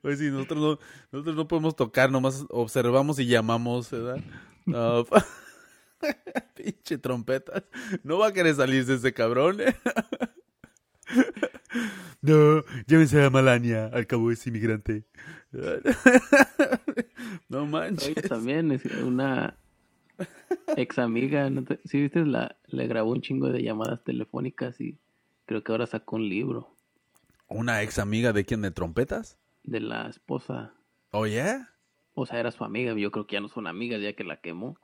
Pues 0.00 0.18
sí, 0.18 0.30
nosotros 0.30 0.60
no, 0.60 0.78
nosotros 1.12 1.36
no 1.36 1.48
podemos 1.48 1.76
tocar, 1.76 2.10
nomás 2.10 2.44
observamos 2.50 3.18
y 3.18 3.26
llamamos, 3.26 3.90
¿verdad? 3.90 4.20
Pinche 6.54 6.98
trompetas. 6.98 7.64
No 8.02 8.18
va 8.18 8.28
a 8.28 8.32
querer 8.32 8.54
salirse 8.54 8.94
ese 8.94 9.12
cabrón, 9.12 9.60
¿eh? 9.60 9.76
No, 12.22 12.62
llévense 12.86 13.20
a 13.24 13.30
Malania, 13.30 13.86
al 13.92 14.06
cabo 14.06 14.30
es 14.30 14.46
inmigrante. 14.46 15.04
No 17.48 17.66
manches. 17.66 18.08
Oye, 18.16 18.22
también 18.28 18.72
es 18.72 18.84
una 18.84 19.56
ex 20.76 20.98
amiga, 20.98 21.50
¿no 21.50 21.64
te- 21.64 21.80
¿sí 21.84 22.00
viste? 22.00 22.24
La, 22.24 22.56
le 22.66 22.86
grabó 22.86 23.10
un 23.12 23.20
chingo 23.22 23.48
de 23.48 23.62
llamadas 23.62 24.02
telefónicas 24.04 24.80
y 24.80 24.98
creo 25.46 25.62
que 25.62 25.72
ahora 25.72 25.86
sacó 25.86 26.16
un 26.16 26.28
libro 26.28 26.74
¿Una 27.48 27.82
ex 27.82 27.98
amiga 27.98 28.32
de 28.32 28.44
quién? 28.44 28.62
¿De 28.62 28.70
trompetas? 28.70 29.38
de 29.64 29.80
la 29.80 30.08
esposa. 30.08 30.72
Oh, 31.12 31.26
yeah. 31.26 31.70
O 32.14 32.26
sea, 32.26 32.40
era 32.40 32.50
su 32.50 32.64
amiga, 32.64 32.94
yo 32.94 33.10
creo 33.12 33.26
que 33.26 33.34
ya 33.34 33.40
no 33.40 33.48
son 33.48 33.66
amigas 33.68 34.00
ya 34.02 34.12
que 34.14 34.24
la 34.24 34.38
quemó. 34.40 34.76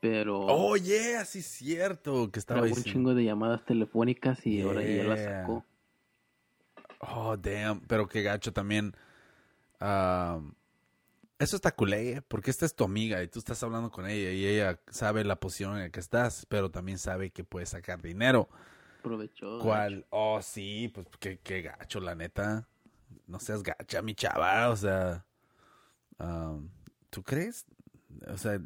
Pero 0.00 0.40
Oh, 0.46 0.76
yeah, 0.76 1.24
sí 1.24 1.38
es 1.40 1.46
cierto 1.46 2.30
que 2.30 2.38
estaba 2.38 2.60
grabó 2.60 2.74
un 2.74 2.76
diciendo. 2.76 2.98
chingo 3.00 3.14
de 3.14 3.24
llamadas 3.24 3.64
telefónicas 3.64 4.46
y 4.46 4.60
ahora 4.60 4.82
ya 4.82 5.04
la 5.04 5.16
Yeah. 5.16 5.40
sacó. 5.40 5.64
Oh, 7.00 7.36
damn, 7.36 7.80
pero 7.86 8.08
qué 8.08 8.22
gacho 8.22 8.52
también. 8.52 8.94
um, 9.80 10.52
eso 11.38 11.56
está 11.56 11.72
culé, 11.72 12.12
¿eh? 12.12 12.22
porque 12.22 12.50
esta 12.50 12.64
es 12.64 12.74
tu 12.74 12.84
amiga 12.84 13.22
y 13.22 13.28
tú 13.28 13.38
estás 13.40 13.62
hablando 13.62 13.90
con 13.90 14.06
ella 14.08 14.30
y 14.30 14.46
ella 14.46 14.80
sabe 14.90 15.24
la 15.24 15.36
posición 15.40 15.74
en 15.76 15.80
la 15.82 15.90
que 15.90 16.00
estás, 16.00 16.46
pero 16.46 16.70
también 16.70 16.96
sabe 16.98 17.30
que 17.30 17.42
puedes 17.44 17.70
sacar 17.70 18.00
dinero. 18.00 18.48
Aprovechó. 19.00 19.58
¿Cuál? 19.60 20.06
Oh, 20.10 20.40
sí, 20.40 20.90
pues 20.94 21.06
qué, 21.18 21.38
qué 21.42 21.60
gacho, 21.62 22.00
la 22.00 22.14
neta. 22.14 22.66
No 23.26 23.40
seas 23.40 23.62
gacha, 23.62 24.00
mi 24.00 24.14
chava, 24.14 24.70
o 24.70 24.76
sea. 24.76 25.24
um, 26.18 26.68
¿Tú 27.10 27.22
crees? 27.22 27.66
O 28.28 28.38
sea, 28.38 28.60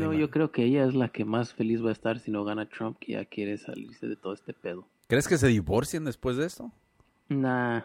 No, 0.00 0.14
yo 0.14 0.30
creo 0.30 0.50
que 0.52 0.64
ella 0.64 0.84
es 0.84 0.94
la 0.94 1.08
que 1.08 1.24
más 1.24 1.54
feliz 1.54 1.84
va 1.84 1.90
a 1.90 1.92
estar 1.92 2.18
si 2.18 2.30
no 2.30 2.44
gana 2.44 2.68
Trump, 2.68 2.98
que 2.98 3.12
ya 3.12 3.24
quiere 3.24 3.58
salirse 3.58 4.06
de 4.06 4.16
todo 4.16 4.32
este 4.32 4.52
pedo. 4.52 4.86
¿crees 5.10 5.26
que 5.26 5.38
se 5.38 5.48
divorcien 5.48 6.04
después 6.04 6.36
de 6.36 6.46
esto? 6.46 6.72
Nah, 7.28 7.82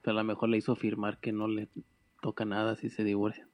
pero 0.00 0.16
a 0.16 0.22
lo 0.22 0.24
mejor 0.24 0.48
le 0.48 0.58
hizo 0.58 0.76
firmar 0.76 1.18
que 1.18 1.32
no 1.32 1.48
le 1.48 1.68
toca 2.22 2.44
nada 2.44 2.76
si 2.76 2.88
se 2.88 3.02
divorcian. 3.02 3.48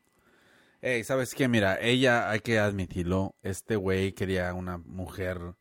Hey, 0.82 1.02
¿sabes 1.02 1.34
qué? 1.34 1.48
Mira, 1.48 1.80
ella, 1.80 2.30
hay 2.30 2.40
que 2.40 2.59
admitirlo, 2.59 3.34
este 3.43 3.76
güey 3.76 4.12
quería 4.12 4.52
una 4.52 4.76
mujer 4.76 5.56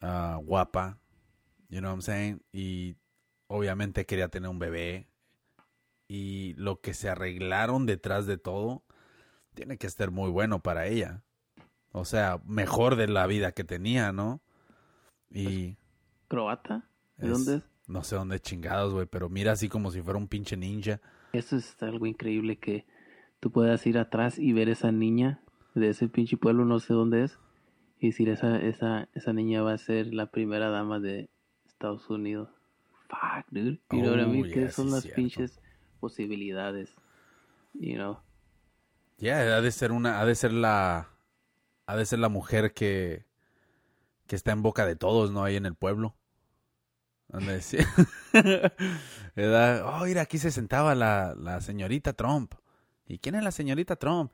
ah, 0.00 0.40
guapa, 0.42 0.98
you 1.68 1.80
know 1.80 1.90
what 1.90 1.96
I'm 1.96 2.02
saying? 2.02 2.42
Y 2.50 2.96
obviamente 3.46 4.06
quería 4.06 4.28
tener 4.28 4.48
un 4.48 4.58
bebé. 4.58 5.06
Y 6.08 6.54
lo 6.54 6.80
que 6.80 6.94
se 6.94 7.10
arreglaron 7.10 7.84
detrás 7.84 8.26
de 8.26 8.38
todo, 8.38 8.82
tiene 9.52 9.76
que 9.76 9.86
estar 9.86 10.10
muy 10.10 10.30
bueno 10.30 10.62
para 10.62 10.86
ella. 10.86 11.22
O 11.92 12.04
sea, 12.04 12.40
mejor 12.46 12.96
de 12.96 13.08
la 13.08 13.26
vida 13.26 13.52
que 13.52 13.64
tenía, 13.64 14.12
¿no? 14.12 14.40
Y 15.30 15.76
¿Croata? 16.28 16.84
¿De 17.16 17.26
es- 17.26 17.32
dónde 17.32 17.54
es? 17.56 17.62
no 17.86 18.04
sé 18.04 18.16
dónde 18.16 18.38
chingados, 18.40 18.92
güey, 18.92 19.06
pero 19.06 19.28
mira 19.30 19.52
así 19.52 19.68
como 19.68 19.90
si 19.90 20.02
fuera 20.02 20.18
un 20.18 20.28
pinche 20.28 20.56
ninja. 20.56 21.00
Eso 21.32 21.56
es 21.56 21.82
algo 21.82 22.06
increíble 22.06 22.58
que 22.58 22.86
tú 23.40 23.50
puedas 23.50 23.86
ir 23.86 23.98
atrás 23.98 24.38
y 24.38 24.52
ver 24.52 24.68
esa 24.68 24.92
niña 24.92 25.40
de 25.74 25.88
ese 25.90 26.08
pinche 26.08 26.36
pueblo, 26.36 26.64
no 26.66 26.80
sé 26.80 26.92
dónde 26.92 27.24
es, 27.24 27.38
y 27.98 28.08
decir 28.08 28.28
esa, 28.28 28.58
esa, 28.60 29.08
esa 29.14 29.32
niña 29.32 29.62
va 29.62 29.72
a 29.72 29.78
ser 29.78 30.12
la 30.12 30.30
primera 30.30 30.68
dama 30.68 30.98
de 31.00 31.30
Estados 31.66 32.08
Unidos. 32.10 32.50
Fuck, 33.08 33.46
dude. 33.50 33.80
You 33.90 34.00
know 34.02 34.10
what 34.12 34.18
I 34.20 34.24
Oh, 34.24 34.28
mean? 34.28 34.44
¿Qué 34.44 34.60
yeah, 34.60 34.70
son 34.70 34.90
las 34.90 35.02
cierto. 35.04 35.16
pinches 35.16 35.58
posibilidades? 36.00 36.94
You 37.74 37.94
know? 37.94 38.18
Ya, 39.18 39.38
ha 39.56 39.60
de 39.62 39.70
ser 39.70 39.92
una, 39.92 40.20
ha 40.20 40.26
de 40.26 40.34
ser 40.34 40.52
la, 40.52 41.08
ha 41.88 41.96
de 41.96 42.04
ser 42.04 42.18
la 42.18 42.28
mujer 42.28 42.74
que, 42.74 43.24
que 44.26 44.36
está 44.36 44.52
en 44.52 44.60
boca 44.60 44.84
de 44.84 44.94
todos, 44.94 45.32
¿no? 45.32 45.42
Ahí 45.42 45.56
en 45.56 45.64
el 45.64 45.74
pueblo. 45.74 46.14
Donde 47.28 47.54
decía-. 47.54 47.86
Oh, 49.86 50.04
mira, 50.04 50.20
aquí 50.20 50.36
se 50.36 50.50
sentaba 50.50 50.94
la, 50.94 51.34
la 51.34 51.62
señorita 51.62 52.12
Trump. 52.12 52.52
¿Y 53.06 53.18
quién 53.18 53.36
es 53.36 53.42
la 53.42 53.52
señorita 53.52 53.96
Trump? 53.96 54.30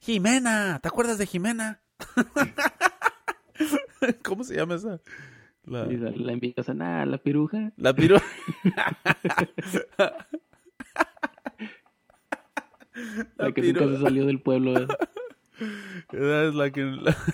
Jimena, 0.00 0.80
¿te 0.82 0.88
acuerdas 0.88 1.16
de 1.16 1.24
Jimena? 1.24 1.80
¿Cómo 4.22 4.44
se 4.44 4.56
llama 4.56 4.74
esa? 4.74 5.00
La, 5.64 5.86
la, 5.86 6.32
envidiosa, 6.32 6.74
nada, 6.74 7.06
la 7.06 7.16
piruja. 7.16 7.72
la 7.76 7.94
piro. 7.94 8.20
La, 13.36 13.52
que 13.52 13.62
nunca 13.62 13.86
se 13.86 14.02
salió 14.02 14.26
del 14.26 14.42
pueblo. 14.42 14.72
¿verdad? 14.72 14.98
Es 16.12 16.54
la 16.54 16.70
que 16.70 16.82
la. 16.82 17.16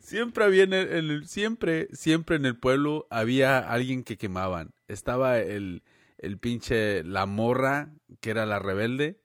Siempre 0.00 0.44
había 0.44 0.64
en 0.64 0.72
el, 0.72 0.88
en 0.92 1.10
el- 1.10 1.26
siempre 1.28 1.88
siempre 1.92 2.36
en 2.36 2.46
el 2.46 2.56
pueblo 2.56 3.06
había 3.10 3.58
alguien 3.58 4.02
que 4.04 4.16
quemaban. 4.16 4.72
Estaba 4.88 5.38
el 5.38 5.82
el 6.18 6.38
pinche 6.38 7.02
la 7.04 7.26
morra 7.26 7.90
que 8.20 8.30
era 8.30 8.46
la 8.46 8.58
rebelde. 8.58 9.20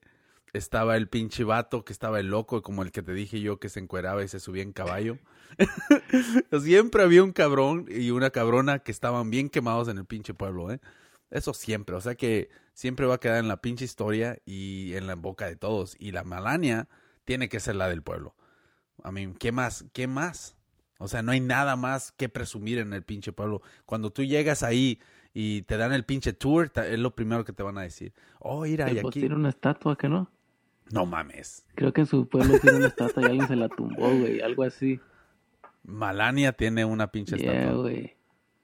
Estaba 0.52 0.96
el 0.96 1.08
pinche 1.08 1.44
vato 1.44 1.84
que 1.84 1.92
estaba 1.92 2.20
el 2.20 2.28
loco 2.28 2.62
como 2.62 2.82
el 2.82 2.90
que 2.92 3.02
te 3.02 3.12
dije 3.14 3.40
yo 3.40 3.58
que 3.60 3.68
se 3.68 3.80
encueraba 3.80 4.22
y 4.24 4.28
se 4.28 4.40
subía 4.40 4.62
en 4.62 4.72
caballo. 4.72 5.18
siempre 6.62 7.02
había 7.02 7.22
un 7.24 7.32
cabrón 7.32 7.86
y 7.88 8.10
una 8.10 8.30
cabrona 8.30 8.80
que 8.80 8.90
estaban 8.92 9.30
bien 9.30 9.48
quemados 9.50 9.88
en 9.88 9.98
el 9.98 10.04
pinche 10.06 10.34
pueblo, 10.34 10.70
¿eh? 10.72 10.80
Eso 11.30 11.52
siempre, 11.52 11.94
o 11.94 12.00
sea 12.00 12.14
que 12.14 12.48
siempre 12.72 13.06
va 13.06 13.14
a 13.16 13.20
quedar 13.20 13.38
en 13.38 13.48
la 13.48 13.60
pinche 13.60 13.84
historia 13.84 14.38
y 14.46 14.94
en 14.94 15.06
la 15.06 15.14
boca 15.14 15.46
de 15.46 15.56
todos. 15.56 15.96
Y 15.98 16.12
la 16.12 16.24
Malania 16.24 16.88
tiene 17.24 17.48
que 17.48 17.60
ser 17.60 17.76
la 17.76 17.88
del 17.88 18.02
pueblo. 18.02 18.34
A 19.02 19.12
mí, 19.12 19.34
¿qué 19.38 19.52
más? 19.52 19.84
¿Qué 19.92 20.06
más? 20.06 20.56
O 20.98 21.06
sea, 21.06 21.22
no 21.22 21.30
hay 21.32 21.40
nada 21.40 21.76
más 21.76 22.12
que 22.12 22.28
presumir 22.28 22.78
en 22.78 22.92
el 22.92 23.02
pinche 23.02 23.32
pueblo. 23.32 23.62
Cuando 23.86 24.10
tú 24.10 24.24
llegas 24.24 24.62
ahí 24.62 24.98
y 25.34 25.62
te 25.62 25.76
dan 25.76 25.92
el 25.92 26.04
pinche 26.04 26.32
tour, 26.32 26.72
es 26.74 26.98
lo 26.98 27.14
primero 27.14 27.44
que 27.44 27.52
te 27.52 27.62
van 27.62 27.78
a 27.78 27.82
decir. 27.82 28.12
Oh, 28.40 28.62
mira, 28.62 28.90
y 28.90 28.94
Pues 28.94 29.06
aquí. 29.06 29.20
tiene 29.20 29.34
una 29.36 29.50
estatua 29.50 29.96
que 29.96 30.08
no. 30.08 30.30
No 30.90 31.04
mames. 31.04 31.66
Creo 31.74 31.92
que 31.92 32.00
en 32.00 32.06
su 32.06 32.26
pueblo 32.26 32.58
tiene 32.58 32.78
una 32.78 32.86
estatua 32.88 33.22
y 33.22 33.26
alguien 33.26 33.46
se 33.46 33.54
la 33.56 33.68
tumbó, 33.68 34.08
güey. 34.08 34.40
Algo 34.40 34.62
así. 34.64 34.98
Malania 35.84 36.52
tiene 36.52 36.84
una 36.84 37.10
pinche 37.12 37.36
Yeah, 37.36 37.52
estatua. 37.52 37.82
güey. 37.82 38.16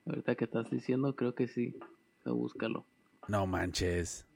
Ahorita 0.07 0.35
que 0.35 0.45
estás 0.45 0.71
diciendo, 0.71 1.15
creo 1.17 1.35
que 1.35 1.47
sí. 1.49 1.79
O 2.25 2.35
búscalo. 2.35 2.87
No 3.29 3.47
manches. 3.47 4.27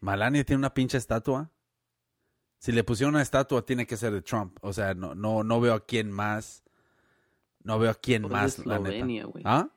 Malania 0.00 0.44
tiene 0.44 0.58
una 0.58 0.74
pinche 0.74 0.98
estatua. 0.98 1.50
Si 2.58 2.72
le 2.72 2.82
pusieron 2.84 3.14
una 3.14 3.22
estatua, 3.22 3.64
tiene 3.64 3.86
que 3.86 3.96
ser 3.96 4.12
de 4.12 4.22
Trump. 4.22 4.58
O 4.62 4.72
sea, 4.72 4.94
no, 4.94 5.14
no, 5.14 5.44
no 5.44 5.60
veo 5.60 5.74
a 5.74 5.84
quién 5.84 6.10
más. 6.10 6.64
No 7.62 7.78
veo 7.78 7.90
a 7.90 7.94
quién 7.94 8.22
más, 8.22 8.58
la 8.66 8.78
neta. 8.78 8.90
Eslovenia, 8.90 9.24
güey. 9.26 9.44
¿Ah? 9.46 9.68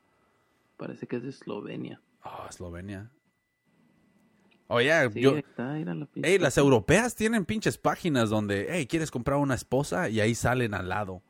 Parece 0.76 1.06
que 1.06 1.16
es 1.16 1.22
de 1.22 1.28
Eslovenia. 1.28 2.00
Oh, 2.24 2.46
Eslovenia. 2.48 3.10
Oye, 4.68 4.90
Sí, 5.10 5.20
yo. 5.20 5.36
está, 5.36 5.74
la 5.78 6.08
Ey, 6.22 6.38
las 6.38 6.56
europeas 6.56 7.14
tienen 7.14 7.44
pinches 7.44 7.76
páginas 7.76 8.30
donde, 8.30 8.68
hey, 8.70 8.86
¿quieres 8.86 9.10
comprar 9.10 9.36
una 9.36 9.54
esposa? 9.54 10.08
Y 10.08 10.20
ahí 10.20 10.34
salen 10.34 10.72
al 10.72 10.88
lado. 10.88 11.22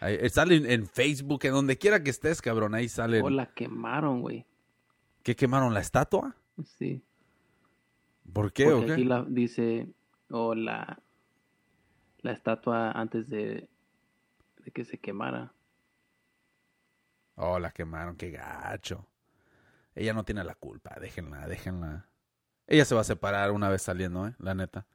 Ahí, 0.00 0.16
eh, 0.20 0.28
salen 0.28 0.68
en 0.68 0.86
Facebook, 0.86 1.44
en 1.44 1.52
donde 1.52 1.78
quiera 1.78 2.02
que 2.02 2.10
estés, 2.10 2.42
cabrón. 2.42 2.74
Ahí 2.74 2.88
salen. 2.88 3.22
Oh, 3.24 3.30
la 3.30 3.46
quemaron, 3.46 4.20
güey. 4.20 4.44
¿Qué 5.28 5.36
quemaron 5.36 5.74
la 5.74 5.80
estatua? 5.80 6.34
Sí. 6.64 7.04
¿Por 8.32 8.50
qué 8.50 8.66
o 8.72 8.86
qué? 8.86 8.92
aquí 8.94 9.04
la, 9.04 9.26
dice, 9.28 9.86
o 10.30 10.54
la, 10.54 11.00
la 12.22 12.32
estatua 12.32 12.92
antes 12.92 13.28
de, 13.28 13.68
de 14.64 14.70
que 14.70 14.86
se 14.86 14.96
quemara. 14.96 15.52
Oh, 17.34 17.58
la 17.58 17.70
quemaron, 17.72 18.16
qué 18.16 18.30
gacho. 18.30 19.06
Ella 19.94 20.14
no 20.14 20.24
tiene 20.24 20.42
la 20.44 20.54
culpa, 20.54 20.96
déjenla, 20.98 21.46
déjenla. 21.46 22.06
Ella 22.66 22.86
se 22.86 22.94
va 22.94 23.02
a 23.02 23.04
separar 23.04 23.50
una 23.50 23.68
vez 23.68 23.82
saliendo, 23.82 24.26
eh, 24.28 24.34
la 24.38 24.54
neta. 24.54 24.86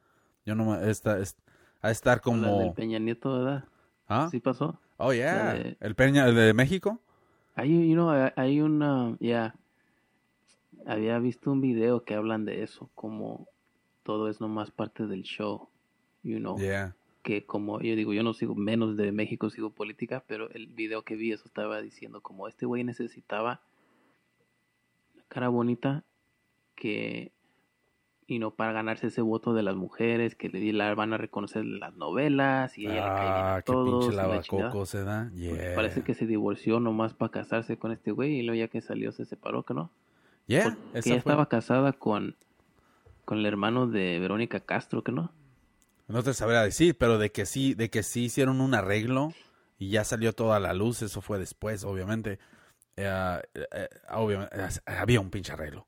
Yo 0.44 0.56
no 0.56 0.64
me, 0.64 0.90
esta, 0.90 1.20
es, 1.20 1.36
a 1.80 1.92
estar 1.92 2.20
como, 2.20 2.58
del 2.58 2.72
Peña 2.72 2.98
Nieto, 2.98 3.38
¿verdad? 3.38 3.66
¿ah? 4.08 4.26
Sí 4.32 4.40
pasó. 4.40 4.80
Oh, 4.96 5.12
yeah. 5.12 5.52
de- 5.54 5.76
El 5.78 5.94
Peña, 5.94 6.26
el 6.26 6.34
de 6.34 6.52
México. 6.54 7.00
Hay, 7.54 7.88
you 7.88 7.94
know, 7.94 8.10
hay- 8.10 8.32
hay 8.34 8.60
una, 8.60 9.16
ya, 9.20 9.54
había 10.86 11.18
visto 11.18 11.50
un 11.52 11.60
video 11.60 12.04
que 12.04 12.14
hablan 12.14 12.44
de 12.44 12.62
eso, 12.62 12.90
como 12.94 13.48
todo 14.02 14.28
es 14.28 14.40
nomás 14.40 14.70
parte 14.70 15.06
del 15.06 15.22
show, 15.22 15.68
you 16.22 16.38
know, 16.38 16.58
Yeah. 16.58 16.94
que 17.22 17.44
como 17.46 17.80
yo 17.80 17.96
digo, 17.96 18.12
yo 18.12 18.22
no 18.22 18.34
sigo 18.34 18.54
menos 18.54 18.96
de 18.96 19.10
México, 19.12 19.48
sigo 19.50 19.70
política, 19.70 20.24
pero 20.26 20.50
el 20.50 20.66
video 20.66 21.02
que 21.02 21.16
vi 21.16 21.32
eso 21.32 21.44
estaba 21.46 21.80
diciendo 21.80 22.20
como 22.20 22.48
este 22.48 22.66
güey 22.66 22.84
necesitaba 22.84 23.62
una 25.14 25.24
cara 25.28 25.48
bonita 25.48 26.04
que, 26.74 27.32
y 28.26 28.38
no 28.38 28.50
para 28.52 28.72
ganarse 28.72 29.06
ese 29.06 29.22
voto 29.22 29.54
de 29.54 29.62
las 29.62 29.76
mujeres, 29.76 30.34
que 30.34 30.48
le 30.50 30.72
la 30.72 30.94
van 30.94 31.12
a 31.14 31.16
reconocer 31.18 31.64
las 31.64 31.94
novelas 31.94 32.76
y 32.76 32.86
ella 32.86 32.94
le 32.94 33.00
cae 33.00 33.22
bien 33.32 33.44
Ah, 33.46 33.54
a 33.56 33.62
qué 33.62 33.72
todos. 33.72 34.04
pinche 34.06 34.16
lavacoco 34.16 34.84
se 34.86 35.02
da. 35.04 35.30
Pues 35.30 35.40
Yeah. 35.58 35.74
Parece 35.74 36.02
que 36.02 36.12
se 36.14 36.26
divorció 36.26 36.78
nomás 36.80 37.14
para 37.14 37.30
casarse 37.30 37.78
con 37.78 37.90
este 37.92 38.10
güey 38.10 38.34
y 38.38 38.42
luego 38.42 38.58
ya 38.58 38.68
que 38.68 38.80
salió 38.82 39.12
se 39.12 39.24
separó, 39.24 39.62
¿que 39.62 39.72
no? 39.74 39.90
Yeah, 40.46 40.64
Porque 40.64 40.98
esa 40.98 41.08
ella 41.10 41.22
fue. 41.22 41.32
estaba 41.32 41.48
casada 41.48 41.92
con, 41.92 42.36
con 43.24 43.38
el 43.38 43.46
hermano 43.46 43.86
de 43.86 44.18
Verónica 44.18 44.60
Castro, 44.60 45.02
¿que 45.02 45.12
no? 45.12 45.32
No 46.06 46.22
te 46.22 46.34
sabría 46.34 46.62
decir, 46.62 46.96
pero 46.98 47.18
de 47.18 47.32
que 47.32 47.46
sí, 47.46 47.74
de 47.74 47.88
que 47.88 48.02
sí 48.02 48.24
hicieron 48.24 48.60
un 48.60 48.74
arreglo 48.74 49.32
y 49.78 49.88
ya 49.88 50.04
salió 50.04 50.32
toda 50.32 50.60
la 50.60 50.74
luz, 50.74 51.02
eso 51.02 51.20
fue 51.20 51.38
después, 51.38 51.84
obviamente. 51.84 52.38
Eh, 52.96 53.42
eh, 53.54 53.88
obviamente, 54.10 54.54
eh, 54.56 54.68
había 54.86 55.20
un 55.20 55.30
pinche 55.30 55.52
arreglo. 55.52 55.86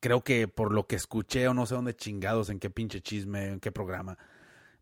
Creo 0.00 0.22
que 0.22 0.48
por 0.48 0.72
lo 0.72 0.86
que 0.86 0.96
escuché 0.96 1.46
o 1.48 1.54
no 1.54 1.66
sé 1.66 1.74
dónde 1.74 1.94
chingados, 1.94 2.50
en 2.50 2.58
qué 2.58 2.70
pinche 2.70 3.00
chisme, 3.00 3.48
en 3.48 3.60
qué 3.60 3.70
programa, 3.70 4.18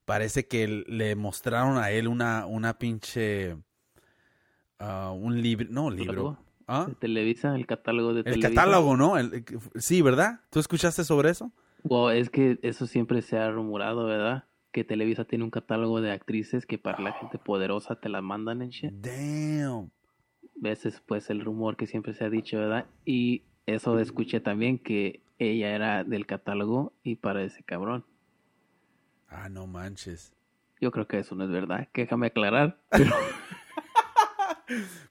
parece 0.05 0.47
que 0.47 0.67
le 0.87 1.15
mostraron 1.17 1.77
a 1.77 1.91
él 1.91 2.09
una, 2.09 2.47
una 2.47 2.79
pinche, 2.79 3.57
ah, 4.79 5.13
un 5.15 5.41
libro, 5.43 5.69
no 5.71 5.91
libro. 5.91 6.39
¿Ah? 6.67 6.87
De 6.89 6.95
Televisa, 6.95 7.55
el 7.57 7.67
catálogo 7.67 8.13
de 8.15 8.21
El 8.21 8.25
Televisa. 8.25 8.49
catálogo, 8.51 8.97
¿no? 8.97 9.19
El- 9.19 9.45
sí, 9.77 10.03
¿verdad? 10.03 10.41
¿Tú 10.51 10.59
escuchaste 10.61 11.05
sobre 11.05 11.31
eso? 11.31 11.53
Wow, 11.85 12.11
es 12.11 12.31
que 12.31 12.59
eso 12.63 12.87
siempre 12.87 13.23
se 13.23 13.37
ha 13.39 13.51
rumorado, 13.51 14.05
¿verdad? 14.05 14.45
Que 14.71 14.85
Televisa 14.85 15.25
tiene 15.25 15.45
un 15.45 15.51
catálogo 15.51 16.01
de 16.01 16.13
actrices 16.13 16.65
que 16.67 16.79
para 16.79 17.01
la 17.01 17.13
gente 17.13 17.39
poderosa 17.39 17.97
te 17.97 18.09
la 18.09 18.23
mandan 18.23 18.63
en 18.63 18.71
shit. 18.71 18.93
Damn. 18.93 19.91
Ese 20.63 20.89
es 20.89 21.01
pues 21.01 21.29
el 21.31 21.41
rumor 21.41 21.77
que 21.77 21.87
siempre 21.87 22.15
se 22.15 22.25
ha 22.25 22.31
dicho, 22.31 22.59
¿verdad? 22.59 22.87
Y 23.05 23.43
eso 23.67 23.99
escuché 23.99 24.41
también 24.41 24.79
que 24.79 25.21
ella 25.39 25.75
era 25.75 26.05
del 26.05 26.25
catálogo 26.27 26.93
y 27.03 27.17
para 27.17 27.43
ese 27.43 27.65
cabrón. 27.65 28.05
Ah, 29.29 29.49
no 29.49 29.67
manches. 29.67 30.33
Yo 30.81 30.91
creo 30.93 31.07
que 31.09 31.19
eso 31.19 31.35
no 31.35 31.45
es 31.45 31.51
verdad. 31.51 31.89
Déjame 31.95 32.29
aclarar. 32.29 32.79
Pero, 32.91 33.11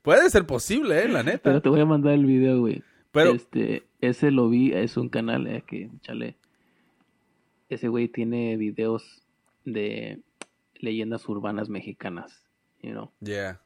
Puede 0.01 0.29
ser 0.29 0.45
posible, 0.45 1.03
¿eh? 1.03 1.07
La 1.09 1.23
neta. 1.23 1.41
pero 1.43 1.61
te 1.61 1.69
voy 1.69 1.79
a 1.81 1.85
mandar 1.85 2.13
el 2.13 2.25
video, 2.25 2.59
güey. 2.59 2.83
Pero, 3.11 3.31
Este, 3.33 3.83
ese 3.99 4.31
lo 4.31 4.49
vi, 4.49 4.73
es 4.73 4.97
un 4.97 5.09
canal 5.09 5.47
eh, 5.47 5.63
que, 5.67 5.89
chale. 6.01 6.37
Ese 7.69 7.87
güey 7.87 8.07
tiene 8.07 8.57
videos 8.57 9.23
de 9.65 10.19
leyendas 10.75 11.27
urbanas 11.29 11.69
mexicanas, 11.69 12.43
you 12.81 12.91
know. 12.91 13.11
yeah. 13.21 13.61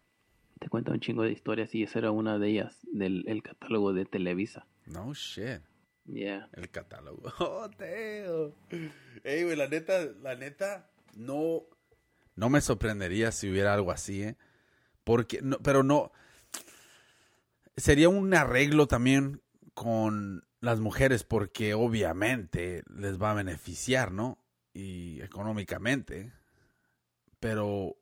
Te 0.60 0.70
cuenta 0.70 0.92
un 0.92 1.00
chingo 1.00 1.24
de 1.24 1.32
historias 1.32 1.74
y 1.76 1.84
esa 1.84 2.00
era 2.00 2.12
una 2.12 2.38
de 2.40 2.50
ellas, 2.50 2.80
del 2.92 3.24
el 3.28 3.44
catálogo 3.44 3.94
de 3.94 4.06
Televisa. 4.06 4.66
No 4.86 5.14
shit. 5.14 5.62
Yeah. 6.06 6.50
El 6.54 6.70
catálogo. 6.70 7.24
Oh, 7.40 7.70
Teo. 7.78 8.54
Ey, 9.24 9.44
güey, 9.44 9.56
la 9.56 9.68
neta, 9.68 10.06
la 10.22 10.36
neta, 10.36 10.90
no. 11.16 11.64
No 12.36 12.50
me 12.50 12.62
sorprendería 12.62 13.32
si 13.32 13.50
hubiera 13.50 13.74
algo 13.74 13.92
así, 13.92 14.22
¿eh? 14.24 14.36
Porque, 15.06 15.40
no, 15.42 15.58
pero 15.60 15.84
no. 15.84 16.12
Sería 17.78 18.10
un 18.10 18.34
arreglo 18.34 18.88
también 18.88 19.42
con 19.74 20.46
las 20.60 20.82
mujeres, 20.82 21.24
porque 21.24 21.74
obviamente 21.74 22.84
les 22.94 23.22
va 23.22 23.32
a 23.32 23.36
beneficiar, 23.36 24.12
¿no? 24.12 24.38
Y 24.74 25.22
económicamente. 25.22 26.34
Pero 27.40 27.96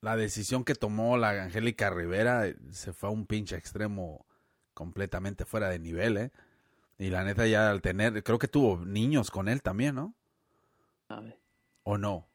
la 0.00 0.16
decisión 0.16 0.64
que 0.64 0.74
tomó 0.74 1.18
la 1.18 1.42
Angélica 1.42 1.90
Rivera 1.90 2.46
eh, 2.46 2.56
se 2.70 2.92
fue 2.92 3.08
a 3.08 3.12
un 3.12 3.26
pinche 3.26 3.56
extremo 3.56 4.26
completamente 4.72 5.44
fuera 5.44 5.68
de 5.68 5.78
nivel, 5.78 6.16
¿eh? 6.16 6.30
Y 6.98 7.10
la 7.10 7.24
neta 7.24 7.46
ya 7.46 7.70
al 7.70 7.82
tener, 7.82 8.22
creo 8.22 8.38
que 8.38 8.48
tuvo 8.48 8.84
niños 8.84 9.30
con 9.30 9.48
él 9.48 9.62
también, 9.62 9.94
¿no? 9.96 10.14
A 11.08 11.20
ver. 11.20 11.40
¿O 11.82 11.98
no? 11.98 12.28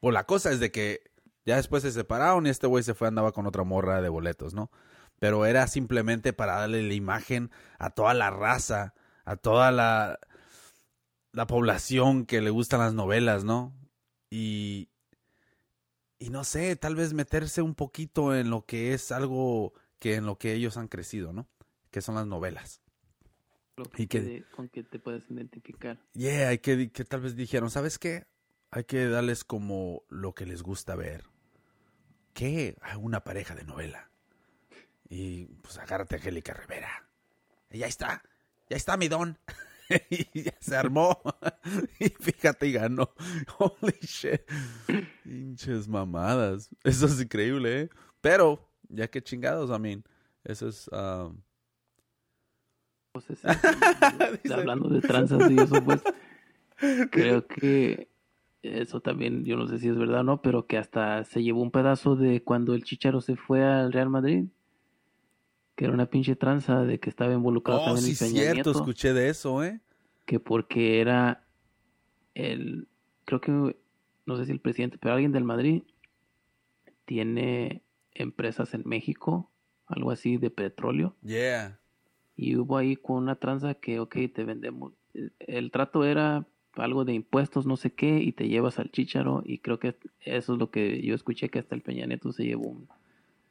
Pues 0.00 0.14
la 0.14 0.24
cosa 0.24 0.50
es 0.50 0.60
de 0.60 0.70
que 0.70 1.09
ya 1.50 1.56
después 1.56 1.82
se 1.82 1.92
separaron 1.92 2.46
y 2.46 2.50
este 2.50 2.66
güey 2.66 2.82
se 2.82 2.94
fue, 2.94 3.08
andaba 3.08 3.32
con 3.32 3.46
otra 3.46 3.64
morra 3.64 4.00
de 4.00 4.08
boletos, 4.08 4.54
¿no? 4.54 4.70
Pero 5.18 5.44
era 5.44 5.66
simplemente 5.66 6.32
para 6.32 6.54
darle 6.54 6.82
la 6.82 6.94
imagen 6.94 7.50
a 7.78 7.90
toda 7.90 8.14
la 8.14 8.30
raza, 8.30 8.94
a 9.24 9.36
toda 9.36 9.70
la, 9.70 10.18
la 11.32 11.46
población 11.46 12.24
que 12.26 12.40
le 12.40 12.50
gustan 12.50 12.80
las 12.80 12.94
novelas, 12.94 13.44
¿no? 13.44 13.74
Y, 14.30 14.88
y 16.18 16.30
no 16.30 16.44
sé, 16.44 16.76
tal 16.76 16.94
vez 16.96 17.12
meterse 17.12 17.62
un 17.62 17.74
poquito 17.74 18.34
en 18.34 18.50
lo 18.50 18.64
que 18.64 18.94
es 18.94 19.12
algo 19.12 19.72
que 19.98 20.14
en 20.14 20.26
lo 20.26 20.38
que 20.38 20.54
ellos 20.54 20.76
han 20.76 20.88
crecido, 20.88 21.32
¿no? 21.32 21.48
Que 21.90 22.00
son 22.00 22.14
las 22.14 22.26
novelas. 22.26 22.80
Lo 23.76 23.84
Y 23.96 24.06
que- 24.06 24.22
que- 24.22 24.44
con 24.54 24.68
que 24.68 24.82
te 24.82 24.98
puedes 24.98 25.30
identificar. 25.30 25.98
Yeah, 26.14 26.48
hay 26.48 26.58
que, 26.58 26.90
que 26.90 27.04
tal 27.04 27.20
vez 27.22 27.36
dijeron, 27.36 27.70
¿sabes 27.70 27.98
qué? 27.98 28.26
Hay 28.70 28.84
que 28.84 29.06
darles 29.08 29.42
como 29.44 30.02
lo 30.08 30.34
que 30.34 30.46
les 30.46 30.62
gusta 30.62 30.94
ver. 30.94 31.24
¿Qué? 32.32 32.76
Ah, 32.82 32.96
Una 32.98 33.22
pareja 33.24 33.54
de 33.54 33.64
novela. 33.64 34.10
Y 35.08 35.46
pues 35.46 35.78
agárrate 35.78 36.16
a 36.16 36.18
Angélica 36.18 36.54
Rivera. 36.54 37.08
Y 37.70 37.78
ya 37.78 37.86
está, 37.86 38.22
ya 38.68 38.76
está 38.76 38.96
mi 38.96 39.08
don. 39.08 39.38
y 40.10 40.42
ya 40.42 40.54
se 40.60 40.76
armó. 40.76 41.20
y 41.98 42.08
fíjate, 42.08 42.68
y 42.68 42.72
ganó. 42.72 43.10
Holy 43.58 43.98
shit. 44.02 44.42
Pinches 45.24 45.88
mamadas. 45.88 46.70
Eso 46.84 47.06
es 47.06 47.20
increíble, 47.20 47.82
¿eh? 47.82 47.90
Pero, 48.20 48.70
ya 48.88 49.08
que 49.08 49.22
chingados, 49.22 49.70
I 49.70 49.80
mean, 49.80 50.04
eso 50.44 50.68
es... 50.68 50.88
um, 50.92 51.42
hablando 54.52 54.88
de 54.88 55.00
tranzas 55.00 55.50
y 55.50 55.58
eso, 55.58 55.82
pues 55.84 56.00
creo 57.10 57.46
que 57.46 58.08
eso 58.62 59.00
también, 59.00 59.44
yo 59.44 59.56
no 59.56 59.66
sé 59.66 59.78
si 59.78 59.88
es 59.88 59.96
verdad 59.96 60.20
o 60.20 60.24
no, 60.24 60.42
pero 60.42 60.66
que 60.66 60.78
hasta 60.78 61.24
se 61.24 61.42
llevó 61.42 61.62
un 61.62 61.70
pedazo 61.70 62.16
de 62.16 62.42
cuando 62.42 62.74
el 62.74 62.84
Chicharo 62.84 63.20
se 63.20 63.36
fue 63.36 63.64
al 63.64 63.92
Real 63.92 64.10
Madrid, 64.10 64.46
que 65.76 65.86
era 65.86 65.94
una 65.94 66.06
pinche 66.06 66.36
tranza 66.36 66.82
de 66.84 67.00
que 67.00 67.08
estaba 67.08 67.32
involucrado 67.32 67.80
Oh, 67.80 67.84
también 67.86 68.04
sí, 68.04 68.12
el 68.12 68.18
Peña 68.18 68.42
cierto, 68.42 68.54
Nieto, 68.54 68.70
escuché 68.72 69.12
de 69.14 69.28
eso, 69.30 69.64
¿eh? 69.64 69.80
que 70.26 70.38
porque 70.38 71.00
era 71.00 71.44
el, 72.34 72.86
creo 73.24 73.40
que, 73.40 73.50
no 74.26 74.36
sé 74.36 74.44
si 74.44 74.52
el 74.52 74.60
presidente, 74.60 74.98
pero 74.98 75.14
alguien 75.14 75.32
del 75.32 75.44
Madrid 75.44 75.82
tiene 77.04 77.82
empresas 78.12 78.74
en 78.74 78.82
México, 78.84 79.50
algo 79.86 80.12
así 80.12 80.36
de 80.36 80.50
petróleo. 80.50 81.16
Yeah. 81.22 81.80
Y 82.36 82.54
hubo 82.56 82.76
ahí 82.76 82.94
con 82.94 83.16
una 83.16 83.36
tranza 83.36 83.74
que, 83.74 83.98
ok, 83.98 84.16
te 84.32 84.44
vendemos. 84.44 84.92
El 85.40 85.72
trato 85.72 86.04
era 86.04 86.46
algo 86.76 87.04
de 87.04 87.14
impuestos, 87.14 87.66
no 87.66 87.76
sé 87.76 87.90
qué, 87.90 88.18
y 88.18 88.32
te 88.32 88.48
llevas 88.48 88.78
al 88.78 88.90
chícharo. 88.90 89.42
Y 89.44 89.58
creo 89.58 89.78
que 89.78 89.96
eso 90.24 90.52
es 90.54 90.58
lo 90.58 90.70
que 90.70 91.02
yo 91.02 91.14
escuché 91.14 91.48
que 91.48 91.58
hasta 91.58 91.74
el 91.74 91.82
Peña 91.82 92.06
Nieto 92.06 92.32
se 92.32 92.44
llevó 92.44 92.68
un. 92.68 92.88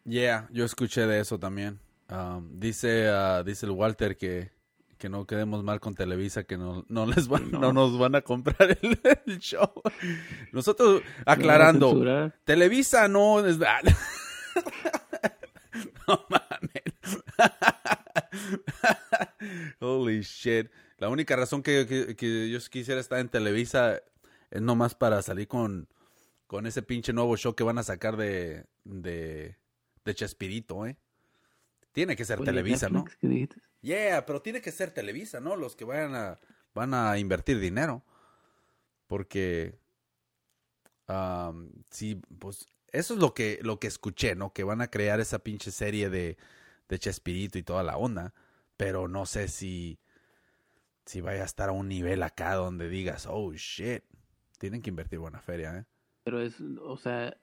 Yeah, 0.05 0.47
yo 0.51 0.65
escuché 0.65 1.05
de 1.05 1.19
eso 1.19 1.39
también. 1.39 1.79
Um, 2.09 2.59
dice, 2.59 3.07
ah, 3.09 3.43
dice 3.43 3.67
el 3.67 3.73
Walter 3.73 4.17
que, 4.17 4.51
que 4.97 5.09
no 5.09 5.25
quedemos 5.25 5.63
mal 5.63 5.79
con 5.79 5.93
Televisa, 5.93 6.43
que 6.43 6.57
no, 6.57 6.85
no 6.89 7.05
les 7.05 7.27
van, 7.27 7.51
no. 7.51 7.59
No. 7.59 7.73
nos 7.73 7.99
van 7.99 8.15
a 8.15 8.21
comprar 8.21 8.77
el, 8.81 8.99
el 9.25 9.39
show. 9.39 9.69
Nosotros 10.51 11.03
aclarando. 11.25 12.31
Televisa 12.45 13.07
no 13.07 13.45
es 13.45 13.59
no 16.07 16.25
mames. 16.29 17.23
Holy 19.79 20.21
shit. 20.21 20.69
La 20.99 21.09
única 21.09 21.35
razón 21.35 21.63
que, 21.63 21.85
que- 21.87 22.15
que 22.15 22.49
yo 22.49 22.59
quisiera 22.69 22.99
estar 23.01 23.19
en 23.19 23.29
Televisa 23.29 24.01
es 24.51 24.61
nomás 24.61 24.95
para 24.95 25.21
salir 25.21 25.47
con, 25.47 25.87
con 26.47 26.65
ese 26.65 26.81
pinche 26.81 27.13
nuevo 27.13 27.35
show 27.37 27.55
que 27.55 27.63
van 27.63 27.77
a 27.77 27.83
sacar 27.83 28.17
de, 28.17 28.65
de, 28.83 29.55
de 30.05 30.15
Chespirito, 30.15 30.85
¿eh? 30.85 30.97
Tiene 31.91 32.15
que 32.15 32.25
ser 32.25 32.37
Televisa, 32.51 32.87
¿no? 32.89 33.05
Yeah, 33.81 34.25
pero 34.25 34.41
tiene 34.41 34.61
que 34.61 34.71
ser 34.71 34.91
Televisa, 34.91 35.39
¿no? 35.39 35.55
Los 35.55 35.75
que 35.75 35.85
vayan 35.85 36.13
a, 36.15 36.39
van 36.75 36.93
a 36.93 37.17
invertir 37.17 37.59
dinero. 37.59 38.03
Porque, 39.07 39.79
sí, 41.89 42.21
pues, 42.39 42.67
eso 42.91 43.13
es 43.13 43.19
lo 43.19 43.33
que, 43.33 43.59
lo 43.63 43.79
que 43.79 43.87
escuché, 43.87 44.35
¿no? 44.35 44.53
Que 44.53 44.63
van 44.63 44.81
a 44.81 44.89
crear 44.89 45.19
esa 45.19 45.39
pinche 45.39 45.71
serie 45.71 46.09
de, 46.09 46.37
de 46.89 46.99
Chespirito 46.99 47.57
y 47.57 47.63
toda 47.63 47.83
la 47.83 47.97
onda. 47.97 48.33
Pero 48.77 49.07
no 49.07 49.25
sé 49.25 49.47
si, 49.47 49.99
si 51.09 51.21
vaya 51.21 51.41
a 51.41 51.45
estar 51.45 51.69
a 51.69 51.71
un 51.71 51.87
nivel 51.87 52.21
acá 52.21 52.53
donde 52.53 52.87
digas, 52.87 53.27
oh, 53.27 53.51
shit. 53.53 54.03
Tienen 54.59 54.83
que 54.83 54.91
invertir 54.91 55.17
buena 55.17 55.41
feria, 55.41 55.75
¿eh? 55.75 55.85
Pero 56.23 56.39
es, 56.39 56.61
o 56.83 56.97
sea, 56.97 57.35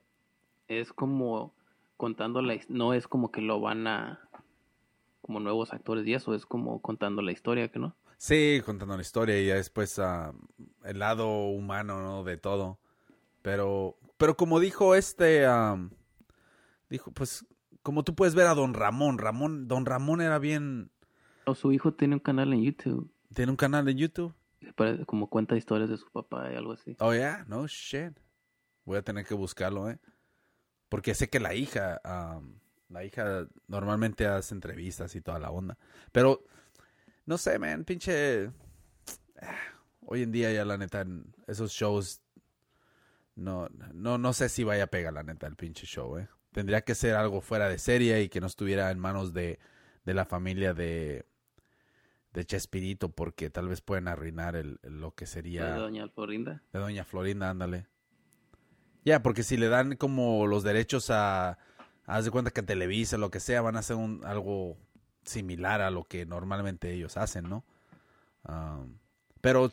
es 0.69 0.93
como 0.93 1.53
contando 1.97 2.41
la 2.41 2.57
no 2.69 2.93
es 2.93 3.09
como 3.09 3.29
que 3.29 3.41
lo 3.41 3.59
van 3.59 3.85
a 3.87 4.29
como 5.19 5.41
nuevos 5.41 5.73
actores 5.73 6.07
y 6.07 6.13
eso, 6.13 6.33
es 6.33 6.45
como 6.45 6.81
contando 6.81 7.21
la 7.21 7.33
historia, 7.33 7.69
que 7.69 7.77
no? 7.77 7.93
Sí, 8.15 8.61
contando 8.65 8.95
la 8.95 9.01
historia 9.01 9.37
y 9.37 9.47
después 9.47 9.99
ah, 9.99 10.33
el 10.85 10.99
lado 10.99 11.27
humano, 11.49 12.01
¿no? 12.01 12.23
De 12.23 12.37
todo. 12.37 12.79
Pero, 13.41 13.97
pero 14.17 14.37
como 14.37 14.61
dijo 14.61 14.95
este, 14.95 15.45
am, 15.45 15.91
dijo, 16.89 17.11
pues, 17.11 17.45
como 17.83 18.05
tú 18.05 18.15
puedes 18.15 18.33
ver 18.33 18.47
a 18.47 18.55
Don 18.55 18.73
Ramón, 18.73 19.17
Ramón, 19.17 19.67
Don 19.67 19.85
Ramón 19.85 20.21
era 20.21 20.39
bien, 20.39 20.89
O 21.45 21.53
su 21.53 21.73
hijo 21.73 21.93
tiene 21.93 22.15
un 22.15 22.21
canal 22.21 22.53
en 22.53 22.63
YouTube, 22.63 23.11
tiene 23.37 23.51
un 23.51 23.55
canal 23.55 23.85
de 23.85 23.93
YouTube. 23.93 24.33
parece- 24.75 25.05
como 25.05 25.29
cuenta 25.29 25.55
historias 25.55 25.91
de 25.91 25.97
su 25.97 26.09
papá 26.11 26.51
y 26.51 26.55
algo 26.55 26.73
así. 26.73 26.95
Oh, 26.99 27.13
yeah, 27.13 27.45
no 27.47 27.67
shit. 27.67 28.17
Voy 28.83 28.97
a 28.97 29.03
tener 29.03 29.25
que 29.25 29.35
buscarlo, 29.35 29.91
¿eh? 29.91 29.99
Porque 30.89 31.13
sé 31.13 31.29
que 31.29 31.39
la 31.39 31.53
hija, 31.53 32.01
la 32.89 33.05
hija 33.05 33.47
normalmente 33.67 34.25
hace 34.25 34.55
entrevistas 34.55 35.15
y 35.15 35.21
toda 35.21 35.37
la 35.37 35.51
onda. 35.51 35.77
Pero, 36.11 36.43
no 37.27 37.37
sé, 37.37 37.59
man, 37.59 37.85
pinche... 37.85 38.51
ah, 39.39 39.55
Hoy 40.01 40.23
en 40.23 40.31
día 40.31 40.51
ya 40.51 40.65
la 40.65 40.77
neta, 40.77 41.05
esos 41.45 41.71
shows... 41.71 42.21
No, 43.35 43.69
no, 43.93 44.17
no 44.17 44.33
sé 44.33 44.49
si 44.49 44.63
vaya 44.63 44.85
a 44.85 44.87
pegar 44.87 45.13
la 45.13 45.21
neta 45.21 45.45
el 45.45 45.55
pinche 45.55 45.85
show, 45.85 46.17
¿eh? 46.17 46.27
Tendría 46.53 46.81
que 46.81 46.95
ser 46.95 47.13
algo 47.13 47.41
fuera 47.41 47.69
de 47.69 47.77
serie 47.77 48.23
y 48.23 48.29
que 48.29 48.41
no 48.41 48.47
estuviera 48.47 48.89
en 48.89 48.97
manos 48.97 49.31
de, 49.33 49.59
de 50.05 50.13
la 50.15 50.25
familia 50.25 50.73
de, 50.73 51.27
de 52.33 52.45
Chespirito 52.45 53.09
porque 53.09 53.49
tal 53.49 53.67
vez 53.67 53.81
pueden 53.81 54.07
arruinar 54.07 54.55
el, 54.55 54.79
lo 54.83 55.15
que 55.15 55.25
sería... 55.25 55.73
De 55.73 55.79
Doña 55.79 56.07
Florinda. 56.09 56.61
De 56.71 56.79
Doña 56.79 57.03
Florinda, 57.03 57.49
ándale. 57.49 57.87
Ya, 59.05 59.23
porque 59.23 59.43
si 59.43 59.57
le 59.57 59.69
dan 59.69 59.95
como 59.95 60.47
los 60.47 60.63
derechos 60.63 61.09
a... 61.09 61.57
Haz 62.05 62.25
de 62.25 62.31
cuenta 62.31 62.51
que 62.51 62.63
Televisa, 62.63 63.17
lo 63.17 63.31
que 63.31 63.39
sea, 63.39 63.61
van 63.61 63.75
a 63.75 63.79
hacer 63.79 63.97
un, 63.97 64.23
algo 64.23 64.77
similar 65.23 65.81
a 65.81 65.91
lo 65.91 66.05
que 66.05 66.25
normalmente 66.25 66.93
ellos 66.93 67.17
hacen, 67.17 67.49
¿no? 67.49 67.65
Um, 68.47 68.97
pero 69.41 69.71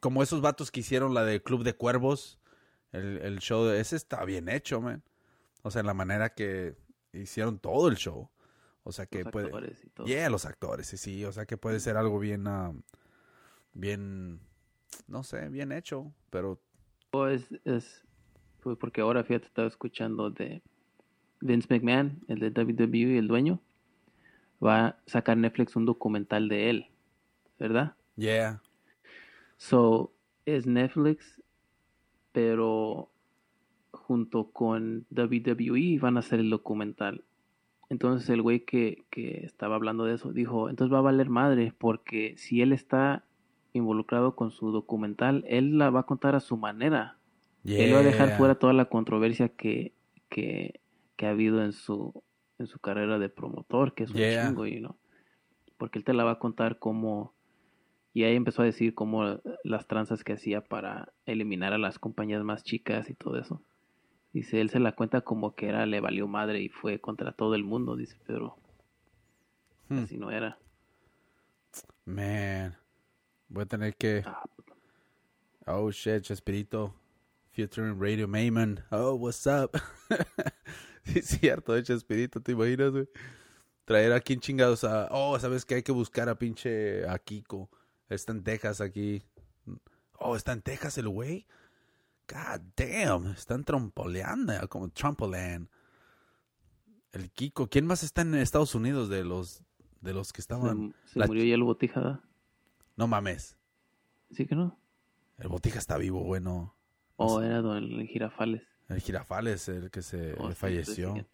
como 0.00 0.22
esos 0.22 0.40
vatos 0.40 0.70
que 0.70 0.80
hicieron 0.80 1.12
la 1.12 1.24
de 1.24 1.42
Club 1.42 1.62
de 1.62 1.74
Cuervos, 1.74 2.38
el, 2.92 3.18
el 3.18 3.38
show, 3.40 3.64
de, 3.64 3.80
ese 3.80 3.96
está 3.96 4.24
bien 4.24 4.48
hecho, 4.48 4.80
man. 4.80 5.02
O 5.62 5.70
sea, 5.70 5.82
la 5.82 5.94
manera 5.94 6.30
que 6.30 6.76
hicieron 7.12 7.58
todo 7.58 7.88
el 7.88 7.96
show. 7.96 8.30
O 8.86 8.92
sea, 8.92 9.06
que 9.06 9.24
los 9.24 9.32
puede... 9.32 9.46
actores 9.46 9.84
y 9.84 9.88
todo. 9.88 10.06
Yeah, 10.06 10.30
los 10.30 10.46
actores, 10.46 10.86
sí, 10.86 10.96
sí. 10.96 11.24
O 11.24 11.32
sea 11.32 11.44
que 11.44 11.56
puede 11.56 11.80
ser 11.80 11.96
algo 11.96 12.20
bien, 12.20 12.46
ah, 12.46 12.72
bien, 13.72 14.38
no 15.08 15.24
sé, 15.24 15.48
bien 15.48 15.72
hecho. 15.72 16.12
Pero, 16.30 16.60
O 17.10 17.26
es, 17.26 17.50
es 17.64 18.04
pues 18.60 18.78
porque 18.78 19.00
ahora 19.00 19.24
fíjate, 19.24 19.46
estaba 19.46 19.66
escuchando 19.66 20.30
de 20.30 20.62
Vince 21.40 21.66
McMahon, 21.68 22.22
el 22.28 22.38
de 22.38 22.50
WWE, 22.50 23.18
el 23.18 23.26
dueño, 23.26 23.60
va 24.64 24.86
a 24.86 24.98
sacar 25.06 25.36
Netflix 25.36 25.74
un 25.74 25.84
documental 25.84 26.48
de 26.48 26.70
él, 26.70 26.86
¿verdad? 27.58 27.96
yeah, 28.14 28.62
So, 29.56 30.12
es 30.44 30.64
Netflix, 30.64 31.42
pero 32.30 33.10
junto 33.90 34.52
con 34.52 35.06
WWE 35.10 35.98
van 36.00 36.18
a 36.18 36.20
hacer 36.20 36.38
el 36.38 36.50
documental. 36.50 37.24
Entonces 37.88 38.28
el 38.30 38.42
güey 38.42 38.64
que, 38.64 39.04
que 39.10 39.44
estaba 39.44 39.76
hablando 39.76 40.04
de 40.04 40.14
eso 40.14 40.32
dijo, 40.32 40.68
entonces 40.68 40.92
va 40.92 40.98
a 40.98 41.02
valer 41.02 41.28
madre, 41.28 41.72
porque 41.78 42.34
si 42.36 42.60
él 42.62 42.72
está 42.72 43.24
involucrado 43.72 44.34
con 44.34 44.50
su 44.50 44.72
documental, 44.72 45.44
él 45.48 45.78
la 45.78 45.90
va 45.90 46.00
a 46.00 46.06
contar 46.06 46.34
a 46.34 46.40
su 46.40 46.56
manera. 46.56 47.18
Él 47.64 47.92
va 47.94 47.98
a 48.00 48.02
dejar 48.02 48.30
fuera 48.30 48.56
toda 48.58 48.72
la 48.72 48.86
controversia 48.86 49.50
que, 49.50 49.92
que, 50.28 50.80
que 51.16 51.26
ha 51.26 51.30
habido 51.30 51.62
en 51.62 51.72
su, 51.72 52.24
en 52.58 52.66
su 52.66 52.78
carrera 52.80 53.18
de 53.18 53.28
promotor, 53.28 53.94
que 53.94 54.04
es 54.04 54.10
un 54.10 54.16
Yeah. 54.16 54.30
chingo, 54.46 54.66
you 54.66 54.78
know? 54.78 54.96
Porque 55.76 55.98
él 55.98 56.04
te 56.04 56.14
la 56.14 56.24
va 56.24 56.32
a 56.32 56.38
contar 56.38 56.78
cómo... 56.78 57.34
Y 58.14 58.24
ahí 58.24 58.34
empezó 58.34 58.62
a 58.62 58.64
decir 58.64 58.94
cómo 58.94 59.40
las 59.62 59.86
tranzas 59.86 60.24
que 60.24 60.32
hacía 60.32 60.62
para 60.64 61.12
eliminar 61.26 61.74
a 61.74 61.78
las 61.78 61.98
compañías 61.98 62.42
más 62.44 62.64
chicas 62.64 63.10
y 63.10 63.14
todo 63.14 63.38
eso. 63.38 63.62
Dice, 64.36 64.60
él 64.60 64.68
se 64.68 64.78
la 64.80 64.92
cuenta 64.92 65.22
como 65.22 65.54
que 65.54 65.66
era, 65.70 65.86
le 65.86 65.98
valió 65.98 66.28
madre 66.28 66.60
y 66.60 66.68
fue 66.68 67.00
contra 67.00 67.32
todo 67.32 67.54
el 67.54 67.64
mundo, 67.64 67.96
dice, 67.96 68.18
pero 68.26 68.58
Hmm. 69.88 70.00
así 70.04 70.18
no 70.18 70.30
era. 70.30 70.58
Man, 72.04 72.76
voy 73.48 73.62
a 73.62 73.66
tener 73.66 73.96
que, 73.96 74.22
Ah, 74.26 75.78
oh 75.78 75.90
shit, 75.90 76.20
Chespirito, 76.22 76.94
featuring 77.52 77.98
Radio 77.98 78.28
Mayman. 78.28 78.84
Oh, 78.90 79.14
what's 79.14 79.46
up? 79.46 79.70
sí, 81.04 81.20
es 81.20 81.26
cierto, 81.28 81.72
de 81.72 81.82
Chespirito, 81.82 82.38
¿te 82.42 82.52
imaginas, 82.52 82.90
güey? 82.92 83.08
Traer 83.86 84.12
a 84.12 84.20
quien 84.20 84.40
chingados 84.40 84.84
a, 84.84 85.08
oh, 85.12 85.38
¿sabes 85.38 85.64
que 85.64 85.76
Hay 85.76 85.82
que 85.82 85.92
buscar 85.92 86.28
a 86.28 86.38
pinche, 86.38 87.08
a 87.08 87.18
Kiko. 87.18 87.70
Está 88.10 88.32
en 88.32 88.44
Texas 88.44 88.82
aquí. 88.82 89.22
Oh, 90.18 90.36
está 90.36 90.52
en 90.52 90.60
Texas 90.60 90.98
el 90.98 91.08
güey. 91.08 91.46
God 92.28 92.60
damn, 92.76 93.26
están 93.32 93.64
trompoleando, 93.64 94.52
como 94.68 94.88
trampoline. 94.90 95.68
El 97.12 97.30
Kiko, 97.30 97.68
¿quién 97.68 97.86
más 97.86 98.02
está 98.02 98.22
en 98.22 98.34
Estados 98.34 98.74
Unidos 98.74 99.08
de 99.08 99.24
los 99.24 99.62
de 100.00 100.12
los 100.12 100.32
que 100.32 100.40
estaban? 100.40 100.94
se, 101.06 101.12
se 101.12 101.18
la- 101.20 101.26
murió 101.26 101.44
ya 101.44 101.54
el 101.54 101.62
botija. 101.62 102.20
No 102.96 103.06
mames. 103.06 103.56
¿Sí 104.30 104.46
que 104.46 104.54
no? 104.54 104.78
El 105.38 105.48
Botija 105.48 105.78
está 105.78 105.98
vivo, 105.98 106.24
bueno. 106.24 106.74
O 107.16 107.42
era 107.42 107.60
don 107.60 107.76
el 107.76 108.06
Girafales. 108.08 108.62
El 108.88 109.00
Girafales, 109.00 109.68
el 109.68 109.90
que 109.90 110.00
se 110.02 110.34
Oh, 110.38 110.48
sí, 110.48 110.54
falleció. 110.54 111.14
sí, 111.14 111.20
sí. 111.20 111.26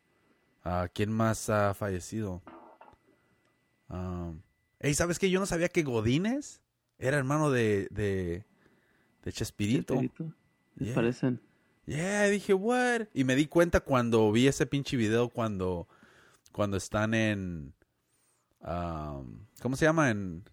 Ah, 0.65 0.89
¿Quién 0.93 1.11
más 1.13 1.49
ha 1.51 1.73
fallecido? 1.75 2.43
Um, 3.89 4.41
ey, 4.81 4.95
¿sabes 4.95 5.19
qué? 5.19 5.31
Yo 5.31 5.39
no 5.41 5.47
sabía 5.47 5.69
que 5.69 5.83
Godínez 5.85 6.61
era 6.99 7.17
hermano 7.17 7.51
de, 7.51 7.89
de, 7.91 8.45
de 9.23 9.33
Chespirito. 9.33 9.95
Chespirito. 10.01 10.35
¿Les 10.77 10.89
Yeah. 10.89 10.95
parecen? 10.95 11.41
Yeah, 11.87 12.27
dije, 12.29 12.55
what? 12.55 13.09
Y 13.13 13.25
me 13.25 13.35
di 13.35 13.47
cuenta 13.47 13.81
cuando 13.81 14.31
vi 14.31 14.47
ese 14.47 14.67
pinche 14.67 14.97
video 14.97 15.29
cuando, 15.29 15.89
cuando 16.53 16.77
están 16.77 17.13
en... 17.15 17.73
um, 18.61 19.47
¿Cómo 19.61 19.77
se 19.77 19.85
llama? 19.85 20.11
En, 20.11 20.45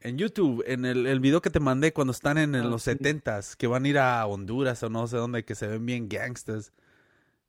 en 0.00 0.18
YouTube, 0.18 0.62
en 0.66 0.84
el, 0.84 1.06
el 1.06 1.20
video 1.20 1.40
que 1.40 1.48
te 1.50 1.60
mandé 1.60 1.92
cuando 1.92 2.10
están 2.12 2.36
en, 2.38 2.54
en 2.54 2.62
Ah, 2.62 2.68
los 2.68 2.82
setentas, 2.82 3.56
que 3.56 3.66
van 3.66 3.84
a 3.84 3.88
ir 3.88 3.98
a 3.98 4.26
Honduras 4.26 4.82
o 4.82 4.90
no 4.90 5.06
sé 5.06 5.16
dónde, 5.16 5.44
que 5.44 5.54
se 5.54 5.66
ven 5.68 5.86
bien 5.86 6.08
gangsters. 6.08 6.72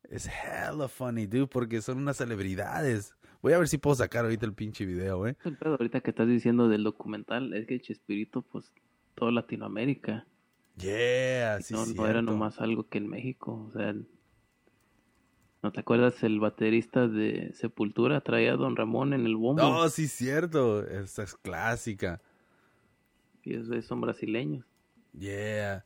Es 0.10 0.28
hella 0.28 0.88
funny, 0.88 1.26
dude, 1.26 1.48
porque 1.48 1.82
son 1.82 1.98
unas 1.98 2.18
celebridades. 2.18 3.16
Voy 3.42 3.54
a 3.54 3.58
ver 3.58 3.68
si 3.68 3.78
puedo 3.78 3.96
sacar 3.96 4.24
ahorita 4.24 4.46
el 4.46 4.54
pinche 4.54 4.86
video, 4.86 5.28
eh. 5.28 5.36
El 5.44 5.58
pedo 5.58 5.72
ahorita 5.72 6.00
que 6.02 6.12
estás 6.12 6.28
diciendo 6.28 6.70
del 6.70 6.84
documental 6.84 7.54
es 7.54 7.68
que 7.68 7.82
Chespirito, 7.82 8.42
pues, 8.44 8.72
todo 9.16 9.32
Latinoamérica. 9.32 10.26
Yeah, 10.78 11.62
sí, 11.62 11.74
no, 11.74 11.86
sí. 11.86 11.94
no 11.94 12.08
era 12.08 12.22
nomás 12.22 12.60
algo 12.60 12.88
que 12.88 12.98
en 12.98 13.08
México. 13.08 13.68
O 13.68 13.72
sea, 13.72 13.94
¿no 15.62 15.72
te 15.72 15.80
acuerdas 15.80 16.24
el 16.24 16.40
baterista 16.40 17.08
de 17.08 17.54
Sepultura 17.54 18.22
traía 18.22 18.54
a 18.54 18.58
Don 18.58 18.76
Ramón 18.76 19.14
en 19.14 19.26
el 19.26 19.36
bombo? 19.36 19.62
No, 19.62 19.90
sí, 19.90 20.08
cierto. 20.08 20.86
Esa 20.86 21.24
es 21.24 21.36
clásica. 21.36 22.22
Y 23.44 23.56
esos 23.56 23.86
son 23.86 24.02
brasileños. 24.02 24.66
Yeah. 25.18 25.86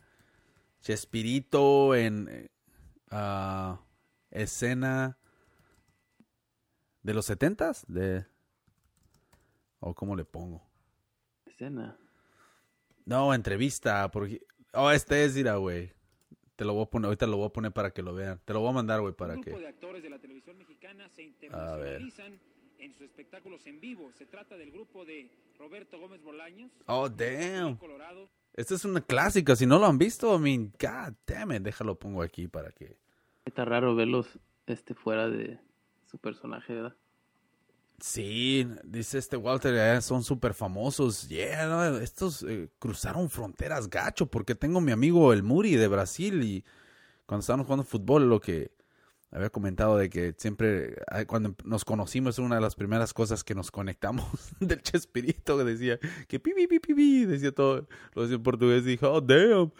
Chespirito 0.81 1.95
en 1.95 2.49
ah, 3.11 3.81
escena 4.31 5.17
de 7.01 7.13
los 7.13 7.25
setentas 7.25 7.85
de 7.87 8.25
o 9.79 9.93
cómo 9.93 10.15
le 10.15 10.25
pongo. 10.25 10.63
Escena. 11.45 11.97
No, 13.05 13.33
entrevista 13.33 14.09
porque 14.11 14.41
oh, 14.77 14.91
este 14.91 15.25
es 15.25 15.35
ira, 15.37 15.55
güey. 15.55 15.91
Te 16.55 16.65
lo 16.65 16.73
voy 16.73 16.83
a 16.83 16.89
poner, 16.89 17.05
ahorita 17.07 17.27
lo 17.27 17.37
voy 17.37 17.47
a 17.47 17.49
poner 17.49 17.71
para 17.71 17.91
que 17.91 18.01
lo 18.01 18.13
vean. 18.13 18.39
Te 18.45 18.53
lo 18.53 18.61
voy 18.61 18.69
a 18.69 18.73
mandar, 18.73 19.01
güey, 19.01 19.13
para 19.13 19.35
Un 19.35 19.41
grupo 19.41 19.57
que 19.57 19.61
de 19.63 19.67
actores 19.69 20.01
de 20.03 20.09
la 20.09 20.19
televisión 20.19 20.57
mexicana 20.57 21.07
se 21.09 21.21
A 21.51 21.75
ver. 21.75 22.01
internacionalizan 22.01 22.39
en 22.79 22.93
sus 22.93 23.01
espectáculos 23.03 23.65
en 23.67 23.79
vivo. 23.79 24.11
Se 24.13 24.25
trata 24.25 24.57
del 24.57 24.71
grupo 24.71 25.05
de 25.05 25.29
Roberto 25.59 25.99
Gómez 25.99 26.21
Bolaños. 26.23 26.71
Oh, 26.87 27.09
damn. 27.09 27.77
Colorado. 27.77 28.29
Esta 28.53 28.73
es 28.73 28.85
una 28.85 29.01
clásica, 29.01 29.55
si 29.55 29.67
no 29.67 29.77
lo 29.77 29.85
han 29.85 29.99
visto, 29.99 30.35
I 30.35 30.39
mean, 30.39 30.73
god 30.79 31.13
damn 31.27 31.51
it, 31.51 31.61
déjalo 31.61 31.99
pongo 31.99 32.23
aquí 32.23 32.47
para 32.47 32.71
que 32.71 32.97
Está 33.45 33.65
raro 33.65 33.95
verlos 33.95 34.39
este 34.65 34.95
fuera 34.95 35.29
de 35.29 35.59
su 36.09 36.17
personaje, 36.17 36.73
¿verdad? 36.73 36.95
Sí, 37.99 38.67
dice 38.83 39.17
este 39.17 39.37
Walter, 39.37 40.01
son 40.03 40.23
súper 40.23 40.53
famosos. 40.53 41.27
Yeah, 41.29 41.65
no, 41.67 41.97
estos 41.97 42.43
eh, 42.43 42.69
cruzaron 42.77 43.29
fronteras 43.29 43.89
gacho, 43.89 44.27
porque 44.27 44.53
tengo 44.53 44.81
mi 44.81 44.91
amigo 44.91 45.33
el 45.33 45.41
Muri 45.41 45.75
de 45.75 45.87
Brasil 45.87 46.43
y 46.43 46.63
cuando 47.25 47.41
estábamos 47.41 47.65
jugando 47.65 47.83
fútbol, 47.83 48.29
lo 48.29 48.39
que 48.39 48.71
había 49.31 49.49
comentado 49.49 49.97
de 49.97 50.09
que 50.09 50.35
siempre, 50.37 50.95
cuando 51.27 51.55
nos 51.65 51.85
conocimos, 51.85 52.37
una 52.39 52.55
de 52.55 52.61
las 52.61 52.75
primeras 52.75 53.13
cosas 53.13 53.43
que 53.43 53.55
nos 53.55 53.71
conectamos 53.71 54.27
del 54.59 54.81
Chespirito, 54.83 55.57
que 55.57 55.63
decía 55.63 55.99
que 56.27 56.39
pi, 56.39 56.53
pi, 56.53 56.67
pi, 56.67 56.79
pi, 56.79 56.93
pi, 56.93 57.25
decía 57.25 57.51
todo, 57.51 57.87
lo 58.13 58.21
decía 58.21 58.37
en 58.37 58.43
portugués, 58.43 58.83
y 58.83 58.91
dije, 58.91 59.05
oh, 59.07 59.21
damn. 59.21 59.71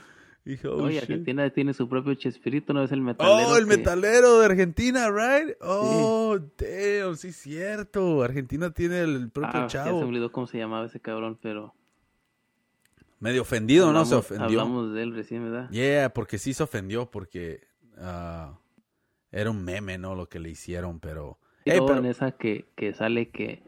Dije, 0.48 0.68
oh, 0.70 0.84
Oye, 0.84 0.94
shit. 0.94 1.04
Argentina 1.04 1.50
tiene 1.50 1.74
su 1.74 1.90
propio 1.90 2.14
Chespirito, 2.16 2.72
¿no 2.74 2.82
es 2.84 2.92
el 2.94 3.02
metalero? 3.02 3.50
Oh, 3.50 3.58
el 3.58 3.68
que- 3.68 3.78
metalero 3.78 4.40
de 4.40 4.46
Argentina, 4.46 5.10
right? 5.12 5.56
Oh, 5.62 6.40
damn, 6.58 7.18
sí, 7.18 7.34
cierto. 7.34 8.24
Argentina 8.24 8.70
tiene 8.72 9.02
el 9.02 9.30
propio 9.30 9.52
Ah, 9.54 9.68
ya 9.68 9.84
se 9.84 9.90
chavo. 9.90 10.00
me 10.02 10.06
olvidó 10.08 10.32
cómo 10.32 10.48
se 10.48 10.58
llamaba 10.58 10.86
ese 10.86 11.02
cabrón, 11.02 11.38
pero... 11.42 11.74
Medio 13.20 13.42
ofendido, 13.42 13.92
¿no? 13.92 14.06
Se 14.06 14.14
hablamos- 14.16 14.20
ofendió. 14.26 14.62
Hablamos 14.62 14.94
de 14.94 15.02
él 15.04 15.16
recién, 15.16 15.44
¿verdad? 15.44 15.70
Yeah, 15.72 16.14
porque 16.14 16.38
sí 16.38 16.54
se 16.54 16.64
ofendió, 16.64 17.10
porque 17.12 17.68
ah, 17.98 18.58
era 19.32 19.50
un 19.52 19.64
meme, 19.66 19.98
¿no? 19.98 20.16
Lo 20.16 20.30
que 20.30 20.40
le 20.40 20.50
hicieron, 20.50 21.00
pero... 21.00 21.40
Y 21.66 21.72
Ey, 21.72 21.78
luego 21.78 21.88
pero- 21.88 22.00
en 22.00 22.06
esa 22.06 22.32
que, 22.32 22.68
que 22.76 22.94
sale 22.94 23.30
que, 23.30 23.64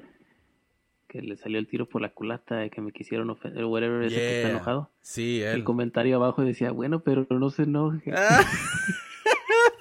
que 1.10 1.22
le 1.22 1.36
salió 1.36 1.60
el 1.60 1.68
tiro 1.68 1.88
por 1.90 2.02
la 2.02 2.10
culata 2.10 2.64
y 2.66 2.70
que 2.70 2.80
me 2.82 2.92
quisieron 2.94 3.30
ofender, 3.32 3.66
whatever, 3.66 4.04
ese 4.04 4.16
que 4.16 4.28
está 4.28 4.42
Yeah. 4.48 4.50
enojado. 4.52 4.90
Sí, 5.02 5.42
El 5.42 5.56
él. 5.58 5.64
comentario 5.66 6.16
abajo 6.16 6.44
decía, 6.44 6.72
bueno, 6.72 7.02
pero 7.02 7.26
no 7.30 7.50
se 7.50 7.64
enoje. 7.64 8.14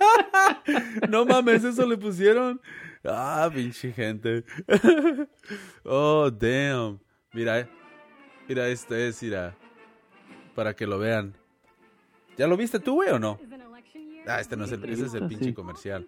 Ah. 0.00 0.62
no 1.10 1.24
mames, 1.26 1.64
eso 1.64 1.86
le 1.86 1.96
pusieron. 1.96 2.60
Ah, 3.04 3.50
pinche 3.52 3.92
gente. 3.92 4.44
oh, 5.84 6.30
damn. 6.30 6.98
Mira, 7.32 7.60
eh. 7.60 7.68
mira, 8.48 8.68
este 8.68 9.08
es, 9.08 9.22
mira. 9.22 9.54
Para 10.54 10.74
que 10.74 10.86
lo 10.86 10.98
vean. 10.98 11.34
¿Ya 12.36 12.46
lo 12.46 12.56
viste 12.56 12.78
tú, 12.80 12.94
güey, 12.94 13.10
o 13.10 13.18
no? 13.18 13.38
Ah, 14.26 14.40
este 14.40 14.56
no 14.56 14.64
es 14.64 14.72
el, 14.72 14.84
ese 14.84 15.06
es 15.06 15.14
el 15.14 15.28
Sí. 15.28 15.34
pinche 15.36 15.54
comercial. 15.54 16.06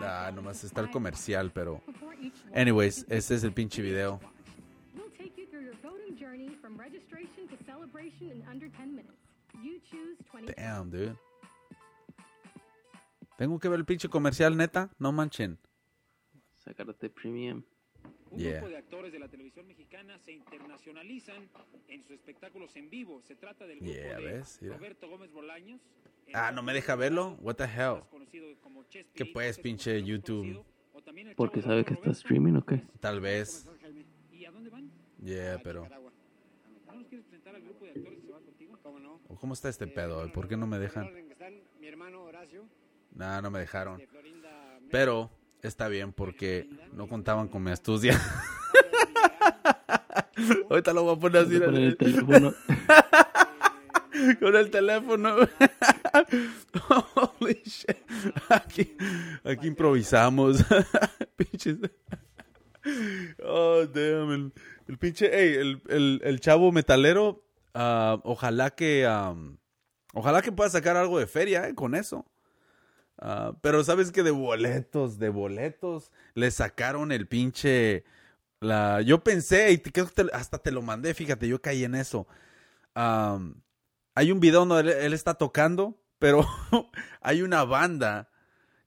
Ah, 0.00 0.30
nomás 0.34 0.64
está 0.64 0.80
el 0.80 0.90
comercial, 0.90 1.50
pero... 1.52 1.80
Anyways, 2.54 3.06
este 3.08 3.34
es 3.34 3.44
el 3.44 3.52
pinche 3.52 3.82
video. 3.82 4.20
We'll 4.94 5.10
take 5.16 5.34
you 5.36 5.46
through 5.46 5.64
your 5.64 5.76
voting 5.82 6.16
journey 6.18 6.56
from 6.60 6.78
registration 6.78 7.48
to 7.48 7.56
celebration 7.64 8.30
in 8.30 8.42
under 8.48 8.68
10 8.70 8.94
minutes. 8.94 9.18
You 9.62 9.80
choose 9.90 10.16
20. 10.30 10.52
Damn, 10.54 10.90
dude. 10.90 11.16
Tengo 13.36 13.58
que 13.58 13.68
ver 13.68 13.78
el 13.78 13.84
pinche 13.84 14.08
comercial, 14.08 14.56
neta. 14.56 14.90
No 14.98 15.12
manchen. 15.12 15.58
Sacarte 16.56 17.10
premium. 17.10 17.64
Un 18.34 18.40
Yeah. 18.40 18.52
grupo 18.58 18.68
de 18.68 18.76
actores 18.76 19.12
de 19.12 19.18
la 19.20 19.28
televisión 19.28 19.66
mexicana 19.66 20.18
se 20.18 20.32
internacionalizan 20.32 21.48
en 21.88 22.02
sus 22.02 22.12
espectáculos 22.12 22.74
en 22.76 22.90
vivo. 22.90 23.22
Se 23.22 23.36
trata 23.36 23.66
del 23.66 23.78
grupo 23.78 23.92
Yeah, 23.92 24.18
de 24.18 24.24
¿ves? 24.24 24.58
Roberto 24.62 25.08
Gómez 25.08 25.30
Bolaños. 25.32 25.80
Ah, 26.32 26.50
¿no 26.52 26.62
me 26.62 26.72
deja 26.72 26.96
verlo? 26.96 27.36
What 27.40 27.54
the 27.56 27.64
hell? 27.64 28.02
¿Qué 29.14 29.26
pues, 29.26 29.58
pinche 29.58 30.02
YouTube? 30.02 30.64
Porque 31.36 31.62
sabe 31.62 31.84
que 31.84 31.94
está 31.94 32.10
streaming 32.10 32.54
o 32.56 32.64
qué. 32.66 32.82
Tal 33.00 33.20
vez. 33.20 33.66
¿Y 34.32 34.44
a 34.44 34.50
dónde 34.50 34.70
van? 34.70 34.90
Yeah, 35.22 35.60
pero... 35.62 35.86
¿No 36.86 36.94
nos 37.00 37.06
quieres 37.08 37.26
presentar 37.26 37.54
al 37.54 37.62
grupo 37.62 37.84
de 37.84 37.90
actores 37.92 38.18
que 38.20 38.26
se 38.26 38.32
va 38.32 38.40
contigo? 38.40 38.78
¿Cómo 38.82 38.98
no? 38.98 39.20
¿O 39.28 39.36
¿Cómo 39.36 39.54
está 39.54 39.68
este 39.68 39.86
pedo? 39.86 40.30
¿Por 40.32 40.48
qué 40.48 40.56
no 40.56 40.66
me 40.66 40.78
dejan? 40.78 41.08
Mi 41.80 41.86
hermano 41.86 42.24
Horacio, 42.24 42.64
Nah, 43.14 43.40
no 43.40 43.50
me 43.50 43.60
dejaron. 43.60 43.98
de 43.98 44.06
Florinda 44.08 44.78
Mesa, 44.80 44.88
Pero 44.90 45.30
está 45.68 45.88
bien 45.88 46.12
porque 46.12 46.68
no 46.92 47.08
contaban 47.08 47.48
con 47.48 47.62
mi 47.62 47.70
astucia. 47.70 48.20
Ahorita 50.70 50.92
lo 50.92 51.04
voy 51.04 51.16
a 51.16 51.18
poner 51.18 51.42
así. 51.42 51.58
Poner 51.58 51.82
el 51.82 51.96
teléfono. 51.96 52.54
con 54.40 54.56
el 54.56 54.70
teléfono. 54.70 55.36
Holy 57.40 57.62
shit. 57.64 57.96
Aquí, 58.48 58.96
aquí 59.44 59.66
improvisamos. 59.66 60.64
Pinches. 61.36 61.76
Oh, 63.42 63.86
damn. 63.86 64.32
El, 64.32 64.52
el 64.88 64.98
pinche. 64.98 65.26
Ey, 65.34 65.54
el, 65.54 65.82
el, 65.88 66.20
el 66.24 66.40
chavo 66.40 66.72
metalero. 66.72 67.44
ah, 67.74 68.20
ojalá 68.24 68.70
que. 68.70 69.06
am, 69.06 69.58
ojalá 70.12 70.42
que 70.42 70.52
pueda 70.52 70.70
sacar 70.70 70.96
algo 70.96 71.18
de 71.18 71.26
feria, 71.26 71.68
eh, 71.68 71.74
con 71.74 71.94
eso. 71.94 72.26
Ah, 73.26 73.54
pero 73.62 73.82
sabes 73.84 74.12
que 74.12 74.22
de 74.22 74.30
boletos, 74.32 75.18
de 75.18 75.30
boletos, 75.30 76.12
le 76.34 76.50
sacaron 76.50 77.10
el 77.10 77.26
pinche. 77.26 78.04
La, 78.60 79.00
yo 79.00 79.24
pensé, 79.24 79.72
y 79.72 79.78
te- 79.78 80.30
hasta 80.34 80.58
te 80.58 80.70
lo 80.70 80.82
mandé, 80.82 81.14
fíjate, 81.14 81.48
yo 81.48 81.62
caí 81.62 81.84
en 81.84 81.94
eso. 81.94 82.26
Hay 84.14 84.30
un 84.30 84.40
video 84.40 84.66
donde 84.66 85.06
él, 85.06 85.14
está 85.14 85.34
tocando, 85.34 85.98
pero 86.18 86.46
hay 87.22 87.40
una 87.40 87.64
banda 87.64 88.28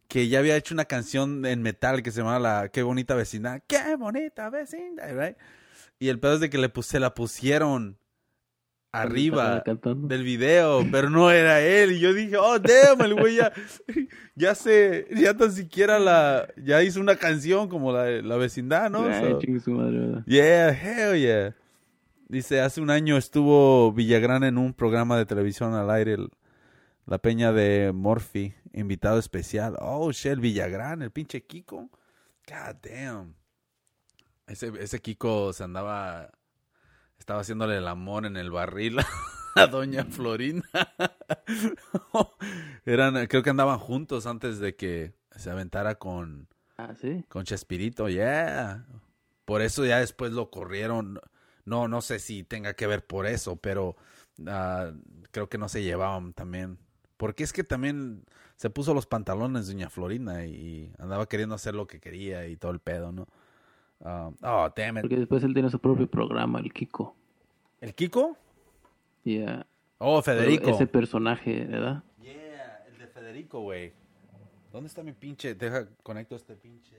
que 0.08 0.28
ya 0.28 0.38
había 0.38 0.56
hecho 0.56 0.76
una 0.76 0.86
canción 0.86 1.44
en 1.48 1.64
metal 1.64 2.04
que 2.04 2.12
se 2.12 2.20
llama 2.22 2.38
la 2.38 2.70
Qué 2.70 2.84
bonita 2.84 3.16
vecindad. 3.16 3.64
Qué 3.68 3.96
bonita 3.96 4.52
vecindad, 4.52 5.10
right? 5.18 5.38
Y 5.98 6.10
el 6.10 6.20
pedo 6.20 6.36
es 6.36 6.42
de 6.42 6.52
que 6.52 6.60
le 6.60 6.70
puse, 6.70 7.00
la 7.00 7.16
pusieron 7.16 7.98
arriba 8.92 9.64
del 10.08 10.24
video, 10.24 10.84
pero 10.92 11.10
no 11.10 11.30
era 11.32 11.62
él. 11.62 11.92
Y 11.94 12.00
yo 12.00 12.14
dije, 12.14 12.38
oh, 12.38 12.58
damn, 12.60 13.02
el 13.02 13.14
güey 13.16 13.36
ya, 13.36 13.52
ya 14.36 14.56
se, 14.56 15.08
ya 15.16 15.36
tan 15.36 15.52
siquiera 15.52 16.00
la, 16.00 16.48
ya 16.58 16.82
hizo 16.84 17.00
una 17.00 17.16
canción 17.16 17.70
como 17.70 17.92
la, 17.92 18.10
la 18.22 18.38
vecindad, 18.38 18.90
¿no? 18.90 19.04
So- 19.04 19.40
su 19.64 19.72
madre. 19.72 20.24
Yeah, 20.26 20.70
hell 20.72 21.20
yeah. 21.20 21.56
Dice, 22.30 22.60
hace 22.62 22.82
un 22.82 22.90
año 22.90 23.16
estuvo 23.18 23.94
Villagrán 23.94 24.44
en 24.44 24.58
un 24.58 24.74
programa 24.74 25.18
de 25.18 25.26
televisión 25.26 25.74
al 25.76 25.90
aire, 25.92 26.14
el- 26.14 26.30
la 27.06 27.20
peña 27.20 27.54
de 27.54 27.92
Morphy, 27.94 28.54
invitado 28.74 29.18
especial. 29.18 29.78
Oh, 29.80 30.12
shit, 30.12 30.34
el 30.34 30.40
Villagrán, 30.42 31.02
el 31.02 31.12
pinche 31.12 31.42
Kiko. 31.46 31.90
God 32.48 32.76
damn. 32.84 33.34
Ese, 34.46 34.72
ese 34.80 35.00
Kiko 35.00 35.54
se 35.54 35.64
andaba, 35.64 36.32
estaba 37.28 37.42
haciéndole 37.42 37.76
el 37.76 37.90
amor 37.90 38.26
en 38.26 38.38
el 38.38 38.52
barril 38.52 39.00
a 39.56 39.68
doña 39.68 40.06
Florinda. 40.06 40.64
Eran, 42.86 43.28
creo 43.28 43.44
que 43.44 43.50
andaban 43.50 43.80
juntos 43.80 44.26
antes 44.26 44.60
de 44.60 44.78
que 44.78 45.14
se 45.36 45.52
aventara 45.52 45.96
con, 45.96 46.48
Ah, 46.78 46.96
sí. 46.96 47.26
con 47.28 47.44
Chespirito, 47.44 48.08
yeah. 48.08 48.86
Por 49.44 49.62
eso 49.62 49.86
ya 49.86 50.00
después 50.00 50.32
lo 50.32 50.50
corrieron. 50.50 51.20
No, 51.66 51.90
no 51.90 52.00
sé 52.00 52.20
si 52.20 52.46
tenga 52.46 52.76
que 52.76 52.88
ver 52.88 53.06
por 53.06 53.26
eso, 53.26 53.58
pero 53.58 53.98
ah, 54.48 54.94
creo 55.32 55.50
que 55.50 55.58
no 55.58 55.68
se 55.68 55.84
llevaban 55.84 56.32
también. 56.32 56.80
Porque 57.18 57.44
es 57.44 57.52
que 57.52 57.66
también 57.66 58.24
se 58.56 58.70
puso 58.70 58.94
los 58.94 59.06
pantalones 59.06 59.68
doña 59.68 59.90
Florinda 59.90 60.46
y 60.46 60.94
andaba 60.98 61.28
queriendo 61.28 61.56
hacer 61.56 61.76
lo 61.76 61.88
que 61.88 62.00
quería 62.00 62.48
y 62.48 62.56
todo 62.56 62.72
el 62.72 62.80
pedo, 62.80 63.12
¿no? 63.12 63.28
Ah, 64.04 64.32
oh, 64.44 64.74
damn 64.76 64.98
it. 64.98 65.02
Porque 65.02 65.18
después 65.18 65.44
él 65.44 65.54
tiene 65.54 65.70
su 65.70 65.80
propio 65.80 66.10
programa, 66.10 66.60
el 66.60 66.72
Kiko. 66.72 67.16
¿El 67.82 67.94
Kiko? 67.94 68.38
Yeah. 69.24 69.66
Oh, 69.98 70.22
Federico. 70.22 70.70
Ese 70.70 70.88
personaje, 70.88 71.66
¿verdad? 71.66 72.04
Yeah, 72.22 72.86
el 72.88 72.98
de 72.98 73.08
Federico, 73.08 73.62
güey. 73.62 73.94
¿Dónde 74.72 74.88
está 74.88 75.02
mi 75.02 75.14
pinche? 75.14 75.56
Deja, 75.56 75.88
conecto 76.04 76.36
este 76.36 76.56
pinche. 76.56 76.96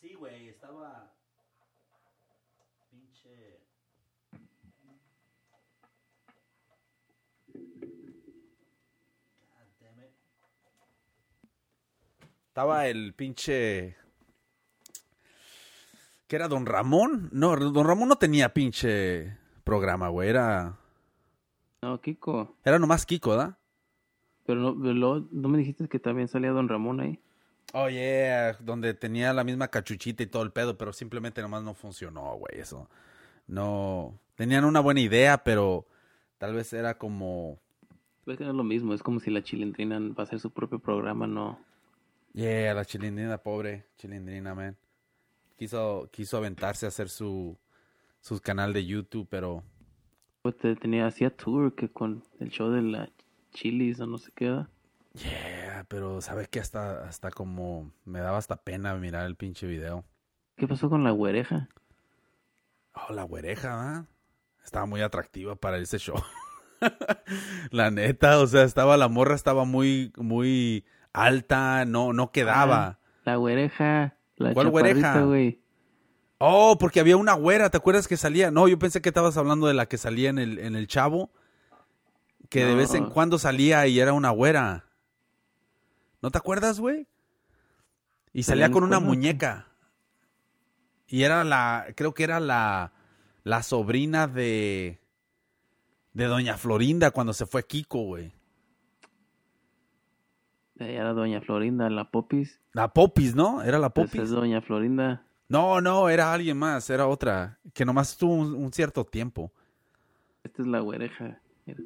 Sí, 0.00 0.14
güey, 0.14 0.48
estaba. 0.48 1.12
Pinche. 2.90 3.60
God 9.52 9.66
damn 9.80 10.00
it. 10.00 10.10
Estaba 12.48 12.88
el 12.88 13.14
pinche. 13.14 13.96
¿Qué 16.26 16.36
era? 16.36 16.48
¿Don 16.48 16.66
Ramón? 16.66 17.28
No, 17.32 17.56
Don 17.56 17.86
Ramón 17.86 18.08
no 18.08 18.16
tenía 18.16 18.52
pinche 18.52 19.36
programa, 19.64 20.08
güey. 20.08 20.28
Era. 20.28 20.76
No, 21.82 22.00
Kiko. 22.00 22.56
Era 22.64 22.78
nomás 22.78 23.06
Kiko, 23.06 23.30
¿verdad? 23.30 23.58
Pero 24.44 24.74
no, 24.74 25.28
¿no 25.30 25.48
me 25.48 25.58
dijiste 25.58 25.88
que 25.88 25.98
también 25.98 26.28
salía 26.28 26.50
Don 26.50 26.68
Ramón 26.68 27.00
ahí? 27.00 27.20
Oh, 27.72 27.88
yeah, 27.88 28.56
donde 28.60 28.94
tenía 28.94 29.32
la 29.32 29.44
misma 29.44 29.68
cachuchita 29.68 30.22
y 30.22 30.26
todo 30.26 30.42
el 30.44 30.52
pedo, 30.52 30.78
pero 30.78 30.92
simplemente 30.92 31.42
nomás 31.42 31.62
no 31.64 31.74
funcionó, 31.74 32.36
güey, 32.36 32.60
eso. 32.60 32.88
No, 33.48 34.18
tenían 34.36 34.64
una 34.64 34.80
buena 34.80 35.00
idea, 35.00 35.42
pero 35.42 35.86
tal 36.38 36.54
vez 36.54 36.72
era 36.72 36.96
como, 36.96 37.58
Ves 38.24 38.38
que 38.38 38.44
no 38.44 38.50
es 38.50 38.56
lo 38.56 38.64
mismo, 38.64 38.94
es 38.94 39.02
como 39.02 39.20
si 39.20 39.30
la 39.30 39.42
chilindrina 39.42 39.98
va 40.00 40.14
a 40.18 40.22
hacer 40.22 40.40
su 40.40 40.50
propio 40.50 40.78
programa, 40.78 41.26
no. 41.26 41.58
yeah, 42.32 42.72
la 42.72 42.84
chilindrina, 42.84 43.38
pobre 43.38 43.86
chilindrina, 43.96 44.54
man. 44.54 44.76
Quiso, 45.56 46.08
quiso 46.12 46.36
aventarse 46.36 46.86
a 46.86 46.88
hacer 46.90 47.08
su, 47.08 47.56
su 48.20 48.40
canal 48.40 48.72
de 48.72 48.84
YouTube, 48.86 49.26
pero, 49.30 49.62
Pues 50.42 50.56
te- 50.58 50.76
tenía, 50.76 51.06
hacía 51.06 51.34
tour 51.34 51.74
que 51.74 51.88
con 51.90 52.22
el 52.40 52.50
show 52.50 52.70
de 52.70 52.82
la 52.82 53.10
chilis 53.52 53.98
o 54.00 54.06
no 54.06 54.18
sé 54.18 54.30
qué. 54.34 54.64
yeah, 55.14 55.84
pero 55.88 56.20
sabes 56.20 56.48
que 56.48 56.60
hasta, 56.60 57.06
hasta 57.08 57.30
como, 57.30 57.90
me 58.04 58.20
daba 58.20 58.36
hasta 58.38 58.56
pena 58.56 58.94
mirar 58.96 59.24
el 59.26 59.36
pinche 59.36 59.66
video. 59.66 60.04
¿Qué 60.56 60.68
pasó 60.68 60.88
con 60.90 61.04
la 61.04 61.10
güereja? 61.10 61.68
Oh, 62.94 63.12
la 63.12 63.22
güereja, 63.24 63.76
¿verdad? 63.76 64.04
Estaba 64.64 64.86
muy 64.86 65.00
atractiva 65.00 65.54
para 65.56 65.78
ese 65.78 65.98
show. 65.98 66.16
la 67.70 67.90
neta, 67.90 68.38
o 68.40 68.46
sea, 68.46 68.62
estaba 68.64 68.96
la 68.96 69.08
morra 69.08 69.34
estaba 69.34 69.64
muy 69.64 70.12
muy 70.16 70.84
alta, 71.12 71.84
no 71.86 72.12
no 72.12 72.30
quedaba. 72.32 72.98
La 73.24 73.36
güereja. 73.36 74.16
La 74.36 74.52
¿Cuál 74.52 74.70
güereja? 74.70 75.22
güey. 75.22 75.60
Oh, 76.38 76.76
porque 76.78 77.00
había 77.00 77.16
una 77.16 77.32
güera, 77.32 77.70
¿te 77.70 77.78
acuerdas 77.78 78.06
que 78.06 78.16
salía? 78.16 78.50
No, 78.50 78.68
yo 78.68 78.78
pensé 78.78 79.00
que 79.00 79.08
estabas 79.08 79.36
hablando 79.36 79.66
de 79.66 79.74
la 79.74 79.86
que 79.86 79.96
salía 79.96 80.28
en 80.28 80.38
el 80.38 80.58
en 80.58 80.76
el 80.76 80.86
Chavo, 80.86 81.30
que 82.50 82.64
de 82.64 82.74
vez 82.74 82.92
en 82.94 83.06
cuando 83.06 83.38
salía 83.38 83.86
y 83.86 83.98
era 83.98 84.12
una 84.12 84.30
güera. 84.30 84.84
¿No 86.20 86.30
te 86.30 86.38
acuerdas, 86.38 86.78
güey? 86.78 87.06
Y 88.32 88.42
¿Salía 88.42 88.70
con 88.70 88.84
una 88.84 89.00
muñeca. 89.00 89.68
Y 91.06 91.22
era 91.22 91.44
la, 91.44 91.86
creo 91.94 92.12
que 92.12 92.24
era 92.24 92.40
la, 92.40 92.92
la 93.44 93.62
sobrina 93.62 94.26
de, 94.26 95.00
de 96.12 96.24
Doña 96.24 96.58
Florinda 96.58 97.12
cuando 97.12 97.32
se 97.32 97.46
fue 97.46 97.66
Kiko, 97.66 98.00
güey. 98.00 98.32
Ella 100.78 101.00
era 101.00 101.12
Doña 101.12 101.40
Florinda, 101.40 101.88
la 101.90 102.10
Popis. 102.10 102.60
La 102.72 102.92
Popis, 102.92 103.34
¿no? 103.34 103.62
Era 103.62 103.78
la 103.78 103.86
Esa 103.88 104.02
es 104.02 104.10
Popis. 104.10 104.30
Doña 104.30 104.60
Florinda. 104.60 105.24
No, 105.48 105.80
no, 105.80 106.08
era 106.08 106.32
alguien 106.32 106.58
más, 106.58 106.90
era 106.90 107.06
otra, 107.06 107.58
que 107.72 107.84
nomás 107.84 108.10
estuvo 108.10 108.34
un, 108.34 108.54
un 108.54 108.72
cierto 108.72 109.04
tiempo. 109.04 109.52
Esta 110.42 110.62
es 110.62 110.68
la 110.68 110.80
güereja. 110.80 111.40
Mira. 111.64 111.80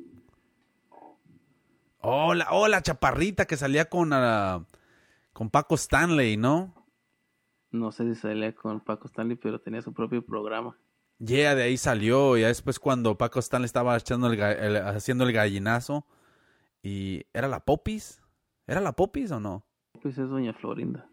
Oh, 2.01 2.35
la, 2.35 2.49
oh, 2.51 2.67
la 2.69 2.83
chaparrita 2.83 3.45
que 3.47 3.57
salía 3.57 3.85
con, 3.89 4.13
ah, 4.13 4.65
con 5.33 5.51
Paco 5.51 5.75
Stanley, 5.75 6.37
¿no? 6.37 6.75
No 7.71 7.93
sé 7.93 8.13
si 8.15 8.21
salía 8.21 8.55
con 8.55 8.81
Paco 8.81 9.07
Stanley, 9.07 9.37
pero 9.37 9.61
tenía 9.61 9.83
su 9.83 9.93
propio 9.93 10.25
programa. 10.25 10.77
Yeah, 11.19 11.55
de 11.55 11.65
ahí 11.65 11.77
salió. 11.77 12.37
Ya 12.39 12.49
después 12.49 12.79
cuando 12.81 13.19
Paco 13.19 13.39
Stanley 13.39 13.67
estaba 13.67 13.97
echando 13.97 14.33
el- 14.33 14.77
haciendo 14.79 15.25
el 15.25 15.33
gallinazo. 15.33 16.07
Y 16.83 17.27
¿era 17.35 17.47
la 17.47 17.61
Popis? 17.61 18.20
¿Era 18.71 18.81
la 18.81 18.93
Popis 18.93 19.33
o 19.33 19.41
no? 19.41 19.67
Pues 20.01 20.17
es 20.17 20.29
Doña 20.29 20.53
Florinda. 20.53 21.11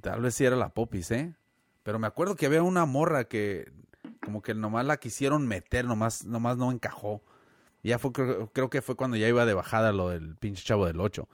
Tal 0.00 0.20
vez 0.20 0.36
sí 0.36 0.44
era 0.44 0.54
la 0.54 0.68
Popis, 0.68 1.10
¿eh? 1.10 1.34
Pero 1.82 1.98
me 1.98 2.06
acuerdo 2.06 2.36
que 2.36 2.46
había 2.46 2.62
una 2.62 2.86
morra 2.86 3.24
que 3.24 3.72
como 4.24 4.42
que 4.42 4.54
nomás 4.54 4.86
la 4.86 4.98
quisieron 4.98 5.48
meter, 5.48 5.86
nomás, 5.86 6.24
nomás 6.24 6.56
no 6.56 6.70
encajó. 6.70 7.20
Ya 7.82 7.98
fue, 7.98 8.12
creo, 8.12 8.52
creo 8.52 8.70
que 8.70 8.80
fue 8.80 8.94
cuando 8.94 9.16
ya 9.16 9.26
iba 9.26 9.44
de 9.44 9.54
bajada 9.54 9.90
lo 9.90 10.10
del 10.10 10.36
pinche 10.36 10.62
chavo 10.62 10.86
del 10.86 11.00
8. 11.00 11.28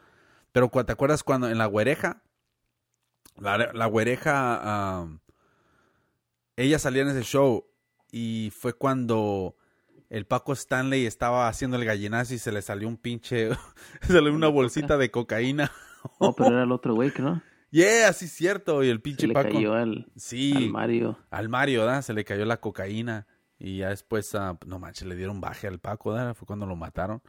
Pero 0.53 0.71
¿te 0.71 0.93
acuerdas 0.93 1.23
cuando 1.23 1.51
en 1.51 1.59
la 1.59 1.67
güereja? 1.67 2.23
La, 3.37 3.59
la 3.59 3.85
güereja, 3.85 5.07
ella 6.57 6.79
salía 6.79 7.03
en 7.03 7.09
ese 7.09 7.23
show 7.23 7.67
y 8.11 8.51
fue 8.57 8.73
cuando 8.73 9.57
el 10.17 10.27
Paco 10.27 10.53
Stanley 10.53 11.07
estaba 11.07 11.49
haciendo 11.49 11.77
el 11.77 11.85
gallinazo 11.85 12.35
y 12.35 12.39
se 12.39 12.53
le 12.53 12.63
salió 12.63 12.87
un 12.89 12.97
pinche, 12.97 13.51
se 14.01 14.13
salió 14.13 14.33
una 14.35 14.49
bolsita 14.49 14.97
de 14.97 15.11
cocaína. 15.11 15.71
Oh, 16.19 16.35
pero 16.37 16.51
era 16.51 16.65
el 16.65 16.71
otro 16.73 16.95
güey, 16.95 17.11
no. 17.19 17.43
Yeah, 17.71 18.13
sí 18.13 18.29
cierto. 18.29 18.85
Y 18.85 18.89
el 18.91 18.99
Se 18.99 19.03
pinche 19.03 19.27
le 19.27 19.33
Paco. 19.33 19.55
cayó 19.55 19.73
al, 19.73 20.07
Sí, 20.17 20.53
al 20.55 20.69
Mario. 20.71 21.19
al 21.31 21.49
Mario, 21.49 21.81
¿verdad? 21.81 22.03
Se 22.03 22.13
le 22.13 22.25
cayó 22.25 22.45
la 22.45 22.59
cocaína. 22.61 23.27
Y 23.59 23.79
ya 23.79 23.89
después, 23.89 24.35
ah, 24.35 24.59
no 24.67 24.79
manches, 24.79 25.09
le 25.09 25.17
dieron 25.17 25.41
baje 25.41 25.67
al 25.67 25.79
Paco, 25.79 26.13
¿verdad? 26.13 26.35
Fue 26.35 26.47
cuando 26.47 26.67
lo 26.67 26.77
mataron. 26.77 27.23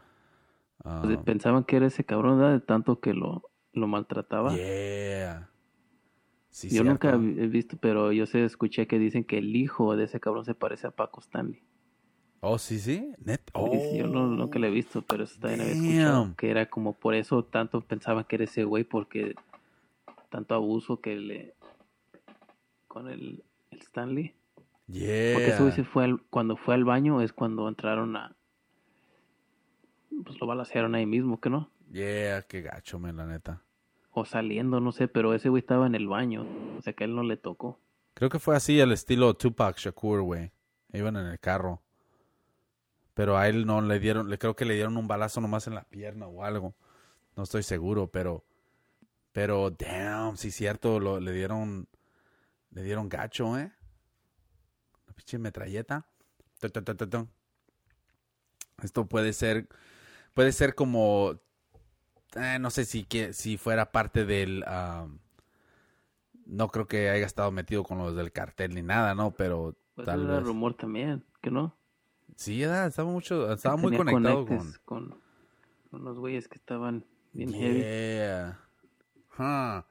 Ah, 0.83 0.99
Pues, 1.05 1.17
pensaban 1.19 1.63
que 1.63 1.77
era 1.77 1.87
ese 1.87 2.03
cabrón, 2.03 2.37
¿verdad? 2.37 2.51
De 2.53 2.59
tanto 2.59 2.99
que 2.99 3.13
lo, 3.13 3.43
lo 3.71 3.87
maltrataba. 3.87 4.53
yeah. 4.53 5.49
Sí, 6.49 6.69
yo 6.69 6.83
nunca 6.83 7.13
he 7.13 7.47
visto, 7.47 7.77
pero 7.79 8.11
yo 8.11 8.25
sé, 8.25 8.43
escuché 8.43 8.87
que 8.87 8.99
dicen 8.99 9.23
que 9.23 9.37
el 9.37 9.55
hijo 9.55 9.95
de 9.95 10.03
ese 10.03 10.19
cabrón 10.19 10.43
se 10.43 10.53
parece 10.53 10.87
a 10.87 10.91
Paco 10.91 11.21
Stanley. 11.21 11.63
Oh, 12.41 12.57
sí, 12.59 12.79
sí. 12.79 13.11
Net. 13.23 13.41
Oh. 13.53 13.71
sí, 13.71 13.97
Yo 13.97 14.07
no, 14.07 14.27
nunca 14.27 14.59
lo 14.59 14.67
he 14.67 14.71
visto, 14.71 15.01
pero 15.01 15.23
eso 15.23 15.39
también 15.39 15.61
había 15.61 15.73
escuchado. 15.73 16.35
Que 16.37 16.49
era 16.51 16.69
como 16.69 16.93
por 16.93 17.15
eso 17.15 17.43
tanto 17.43 17.81
pensaban 17.81 18.23
que 18.25 18.35
era 18.35 18.43
ese 18.45 18.63
güey, 18.63 18.83
porque 18.83 19.35
tanto 20.29 20.53
abuso 20.55 20.99
que 21.01 21.15
le. 21.15 21.55
con 22.87 23.07
el, 23.09 23.43
el 23.71 23.79
Stanley. 23.79 24.35
Yeah. 24.87 25.33
Porque 25.33 25.49
ese 25.49 25.61
güey 25.63 25.71
se 25.73 25.83
fue 25.83 26.03
al- 26.03 26.21
cuando 26.29 26.55
fue 26.57 26.75
al 26.75 26.83
baño 26.85 27.21
es 27.21 27.33
cuando 27.33 27.67
entraron 27.67 28.15
a. 28.15 28.35
Pues 30.25 30.39
lo 30.39 30.47
balacearon 30.47 30.95
ahí 30.95 31.05
mismo, 31.05 31.39
¿que 31.41 31.49
no? 31.49 31.69
Yeah, 31.91 32.43
qué 32.43 32.61
gacho, 32.61 32.99
men, 32.99 33.17
la 33.17 33.25
neta. 33.25 33.61
O 34.11 34.23
saliendo, 34.25 34.79
no 34.79 34.91
sé, 34.91 35.07
pero 35.07 35.33
ese 35.33 35.49
güey 35.49 35.59
estaba 35.59 35.87
en 35.87 35.95
el 35.95 36.07
baño. 36.07 36.45
O 36.77 36.81
sea 36.81 36.93
que 36.93 37.03
a 37.03 37.07
él 37.07 37.15
no 37.15 37.23
le 37.23 37.37
tocó. 37.37 37.79
Creo 38.13 38.29
que 38.29 38.39
fue 38.39 38.55
así 38.55 38.79
el 38.79 38.91
estilo 38.93 39.33
Tupac 39.33 39.77
Shakur, 39.77 40.21
güey. 40.21 40.51
Iban 40.93 41.17
en 41.17 41.25
el 41.25 41.39
carro. 41.39 41.81
Pero 43.15 43.37
a 43.37 43.49
él 43.49 43.65
no 43.65 43.81
le 43.81 43.99
dieron, 43.99 44.29
le 44.29 44.37
creo 44.39 44.55
que 44.57 44.65
le 44.65 44.75
dieron 44.75 44.97
un 44.97 45.07
balazo 45.09 45.41
nomás 45.41 45.67
en 45.67 45.75
la 45.75 45.85
pierna 45.85 46.27
o 46.27 46.43
algo. 46.45 46.75
No 47.37 47.43
estoy 47.43 47.63
seguro, 47.63 48.11
pero 48.11 48.45
pero 49.33 49.71
damn, 49.71 50.37
sí 50.37 50.51
cierto, 50.51 50.99
lo, 50.99 51.19
le 51.19 51.33
dieron 51.33 51.89
le 52.71 52.83
dieron 52.83 53.09
gacho, 53.09 53.57
¿eh? 53.59 53.71
La 55.07 55.13
pinche 55.13 55.37
metralleta. 55.39 56.05
Esto 58.83 59.07
puede 59.07 59.33
ser 59.33 59.67
puede 60.33 60.51
ser 60.51 60.75
como 60.75 61.39
eh, 62.35 62.59
no 62.59 62.69
sé 62.69 62.85
si 62.85 63.05
que 63.05 63.33
si 63.33 63.57
fuera 63.57 63.91
parte 63.91 64.25
del 64.25 64.63
no 66.45 66.67
creo 66.69 66.87
que 66.87 67.09
haya 67.09 67.25
estado 67.25 67.51
metido 67.51 67.83
con 67.83 67.97
los 67.97 68.15
del 68.15 68.31
cartel 68.31 68.75
ni 68.75 68.81
nada, 68.81 69.15
¿no? 69.15 69.31
Pero 69.31 69.75
Pues 69.95 70.05
tal 70.05 70.27
vez. 70.27 70.43
rumor 70.43 70.75
también, 70.75 71.25
¿que 71.41 71.51
no? 71.51 71.75
Sí, 72.35 72.61
era, 72.61 72.85
estaba 72.85 73.09
mucho, 73.09 73.51
estaba 73.51 73.77
muy 73.77 73.95
conectado 73.95 74.45
con. 74.45 74.73
con... 74.85 75.21
con 75.89 76.03
los 76.03 76.19
güeyes 76.19 76.47
que 76.47 76.55
estaban 76.55 77.05
bien 77.31 77.53
heavy. 77.53 77.79
Yeah. 77.79 78.59
Huh. 79.37 79.83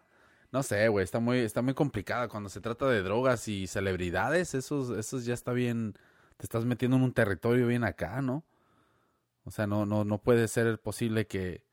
No 0.53 0.63
sé, 0.63 0.87
güey, 0.89 1.03
está 1.03 1.19
muy, 1.19 1.39
está 1.39 1.63
muy 1.63 1.75
complicada 1.75 2.29
cuando 2.29 2.49
se 2.49 2.61
trata 2.61 2.87
de 2.89 3.03
drogas 3.03 3.49
y 3.49 3.67
celebridades, 3.67 4.55
esos, 4.55 4.91
esos 4.91 5.25
ya 5.25 5.35
está 5.35 5.53
bien, 5.53 5.95
te 6.37 6.45
estás 6.45 6.65
metiendo 6.65 6.97
en 6.97 7.03
un 7.03 7.13
territorio 7.13 7.67
bien 7.67 7.83
acá, 7.83 8.23
¿no? 8.23 8.45
O 9.45 9.51
sea, 9.51 9.67
no, 9.67 9.85
no, 9.85 10.05
no 10.05 10.19
puede 10.19 10.47
ser 10.47 10.79
posible 10.81 11.27
que, 11.27 11.65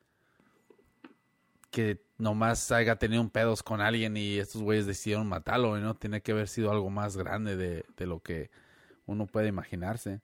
que 1.70 2.02
nomás 2.18 2.72
haya 2.72 2.96
tenido 2.96 3.22
un 3.22 3.30
pedos 3.30 3.62
con 3.62 3.82
alguien 3.82 4.18
y 4.18 4.40
estos 4.40 4.64
güeyes 4.64 4.88
decidieron 4.88 5.28
matarlo, 5.28 5.78
¿no? 5.78 5.96
Tiene 5.96 6.22
que 6.22 6.32
haber 6.32 6.48
sido 6.48 6.72
algo 6.72 6.90
más 6.90 7.18
grande 7.18 7.56
de, 7.56 7.86
de 7.98 8.06
lo 8.08 8.22
que 8.22 8.50
uno 9.06 9.28
puede 9.28 9.48
imaginarse. 9.50 10.22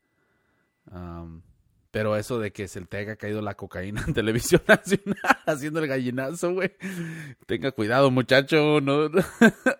Pero 1.91 2.15
eso 2.15 2.37
de 2.39 2.51
que 2.51 2.67
se 2.67 2.81
te 2.81 2.97
haya 2.97 3.15
caído 3.15 3.41
la 3.41 3.55
cocaína 3.55 4.03
en 4.07 4.13
televisión 4.13 4.61
nacional 4.67 5.17
haciendo 5.45 5.79
el 5.79 5.87
gallinazo, 5.87 6.53
güey. 6.53 6.71
Tenga 7.45 7.71
cuidado, 7.71 8.11
muchacho. 8.11 8.81
No. 8.81 9.09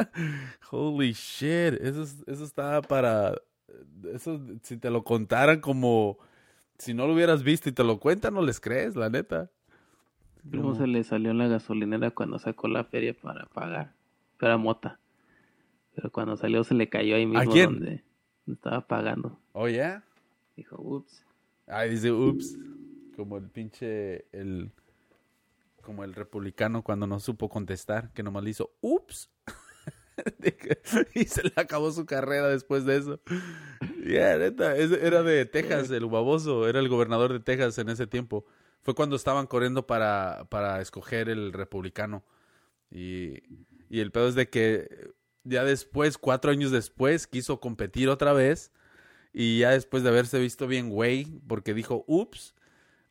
Holy 0.72 1.14
shit. 1.14 1.74
Eso, 1.82 2.04
es- 2.04 2.24
eso 2.28 2.44
estaba 2.44 2.82
para. 2.82 3.34
Eso, 4.14 4.40
si 4.64 4.78
te 4.78 4.90
lo 4.90 5.04
contaran 5.04 5.60
como. 5.60 6.18
Si 6.80 6.94
no 6.94 7.08
lo 7.08 7.14
hubieras 7.14 7.42
visto 7.44 7.70
y 7.70 7.72
te 7.72 7.84
lo 7.84 8.00
cuentan, 8.00 8.36
no 8.36 8.42
les 8.44 8.60
crees, 8.60 8.96
la 8.96 9.10
neta. 9.10 9.50
¿Cómo 10.52 10.76
se 10.76 10.86
le 10.88 11.04
salió 11.04 11.32
en 11.32 11.40
la 11.40 11.48
gasolinera 11.48 12.12
cuando 12.12 12.38
sacó 12.40 12.68
la 12.68 12.84
feria 12.84 13.14
para 13.20 13.48
pagar? 13.48 13.94
Era 14.40 14.58
mota. 14.58 15.00
Pero 15.96 16.12
cuando 16.12 16.38
salió 16.38 16.64
se 16.64 16.76
le 16.76 16.88
cayó 16.88 17.16
ahí 17.16 17.26
mismo 17.26 17.52
quién? 17.52 17.66
donde 17.74 18.04
estaba 18.48 18.82
pagando. 18.88 19.40
Oh, 19.54 19.68
yeah. 19.68 20.04
Dijo, 20.58 20.76
ups. 20.82 21.24
Ay, 21.68 21.92
dice, 21.92 22.12
ups. 22.12 22.58
Como 23.16 23.38
el 23.38 23.50
pinche. 23.50 24.26
El. 24.34 24.72
Como 25.82 26.04
el 26.04 26.16
republicano 26.16 26.84
cuando 26.84 27.08
no 27.08 27.22
supo 27.22 27.48
contestar, 27.48 28.12
que 28.12 28.24
nomás 28.24 28.44
le 28.44 28.50
hizo, 28.50 28.72
ups. 28.82 29.30
y 31.14 31.24
se 31.26 31.44
le 31.44 31.54
acabó 31.56 31.92
su 31.92 32.06
carrera 32.06 32.50
después 32.50 32.84
de 32.84 32.98
eso. 32.98 33.22
Yeah, 34.04 34.34
era 34.34 35.24
de 35.24 35.46
Texas, 35.46 35.90
el 35.92 36.08
baboso, 36.08 36.68
era 36.68 36.80
el 36.80 36.90
gobernador 36.90 37.32
de 37.32 37.40
Texas 37.40 37.78
en 37.78 37.88
ese 37.88 38.08
tiempo. 38.08 38.46
Fue 38.82 38.96
cuando 38.96 39.16
estaban 39.16 39.48
corriendo 39.48 39.88
para, 39.88 40.48
para 40.50 40.82
escoger 40.82 41.30
el 41.30 41.54
republicano. 41.54 42.26
Y, 42.92 43.44
y 43.90 44.00
el 44.00 44.12
pedo 44.12 44.28
es 44.28 44.36
de 44.36 44.50
que 44.50 45.14
ya 45.44 45.64
después, 45.64 46.18
cuatro 46.18 46.52
años 46.52 46.72
después, 46.72 47.28
quiso 47.28 47.60
competir 47.60 48.10
otra 48.10 48.34
vez. 48.34 48.72
Y 49.40 49.60
ya 49.60 49.70
después 49.70 50.02
de 50.02 50.10
haberse 50.10 50.40
visto 50.40 50.66
bien 50.66 50.90
güey, 50.90 51.26
porque 51.48 51.76
dijo, 51.76 52.04
ups, 52.08 52.56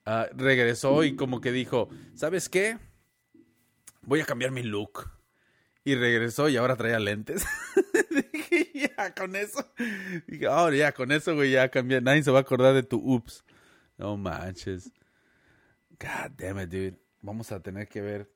ah, 0.04 0.26
regresó 0.34 1.04
y 1.04 1.14
como 1.14 1.40
que 1.40 1.52
dijo, 1.52 1.88
¿sabes 2.16 2.48
qué? 2.48 2.80
Voy 4.02 4.18
a 4.18 4.24
cambiar 4.24 4.50
mi 4.50 4.64
look. 4.64 5.08
Y 5.84 5.94
regresó 5.94 6.48
y 6.48 6.56
ahora 6.56 6.74
traía 6.74 6.98
lentes. 6.98 7.46
Dije, 8.32 8.72
ya, 8.74 9.14
con 9.14 9.36
eso. 9.36 9.72
Dije, 10.26 10.48
ahora 10.48 10.74
ya, 10.74 10.90
con 10.90 11.12
eso, 11.12 11.32
güey, 11.36 11.52
ya 11.52 11.68
cambié. 11.68 12.00
Nadie 12.00 12.24
se 12.24 12.32
va 12.32 12.38
a 12.38 12.42
acordar 12.42 12.74
de 12.74 12.82
tu 12.82 12.96
ups. 12.96 13.44
No 13.96 14.16
manches. 14.16 14.90
God 15.90 16.32
damn 16.36 16.58
it, 16.58 16.70
dude. 16.70 16.98
Vamos 17.22 17.52
a 17.52 17.60
tener 17.60 17.86
que 17.86 18.00
ver. 18.00 18.28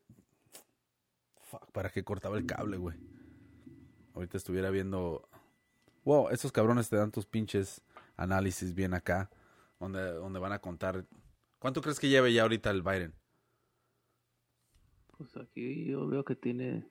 Fuck, 1.42 1.72
para 1.72 1.90
qué 1.90 2.04
cortaba 2.04 2.38
el 2.38 2.46
cable, 2.46 2.76
güey. 2.76 2.96
Ahorita 4.14 4.36
estuviera 4.36 4.70
viendo. 4.70 5.28
Wow, 6.04 6.28
esos 6.30 6.50
cabrones 6.52 6.88
te 6.88 6.96
dan 6.96 7.10
tus 7.10 7.26
pinches 7.26 7.82
análisis 8.16 8.74
bien 8.74 8.94
acá. 8.94 9.30
Donde, 9.78 10.12
donde 10.12 10.38
van 10.38 10.52
a 10.52 10.58
contar. 10.58 11.06
¿Cuánto 11.58 11.80
crees 11.80 11.98
que 11.98 12.08
lleve 12.10 12.32
ya 12.34 12.42
ahorita 12.42 12.70
el 12.70 12.82
Biden? 12.82 13.14
Pues 15.16 15.36
aquí 15.36 15.86
yo 15.86 16.06
veo 16.06 16.24
que 16.24 16.34
tiene. 16.36 16.86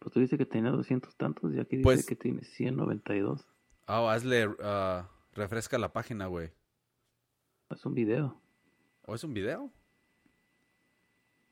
Pues 0.00 0.12
tú 0.12 0.20
dices 0.20 0.36
que 0.38 0.46
tenía 0.46 0.70
200 0.72 1.14
tantos 1.16 1.52
y 1.54 1.60
aquí 1.60 1.76
dice 1.76 1.84
Pues- 1.84 2.06
que 2.06 2.16
tiene 2.16 2.42
192. 2.42 3.46
Ah, 3.86 4.10
hazle. 4.12 4.48
ah, 4.60 5.08
refresca 5.34 5.78
la 5.78 5.92
página, 5.92 6.26
güey. 6.26 6.50
Es 7.70 7.84
un 7.86 7.94
video. 7.94 8.40
¿O 9.06 9.14
es 9.14 9.22
un 9.24 9.32
video? 9.34 9.70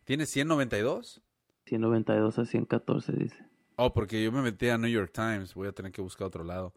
¿Tiene 0.04 0.26
192? 0.26 1.22
192 1.66 2.38
a 2.38 2.44
114 2.44 3.12
dice. 3.12 3.44
Oh, 3.82 3.94
porque 3.94 4.22
yo 4.22 4.30
me 4.30 4.42
metí 4.42 4.68
a 4.68 4.76
New 4.76 4.90
York 4.90 5.10
Times. 5.10 5.54
Voy 5.54 5.66
a 5.66 5.72
tener 5.72 5.90
que 5.90 6.02
buscar 6.02 6.26
otro 6.26 6.44
lado. 6.44 6.74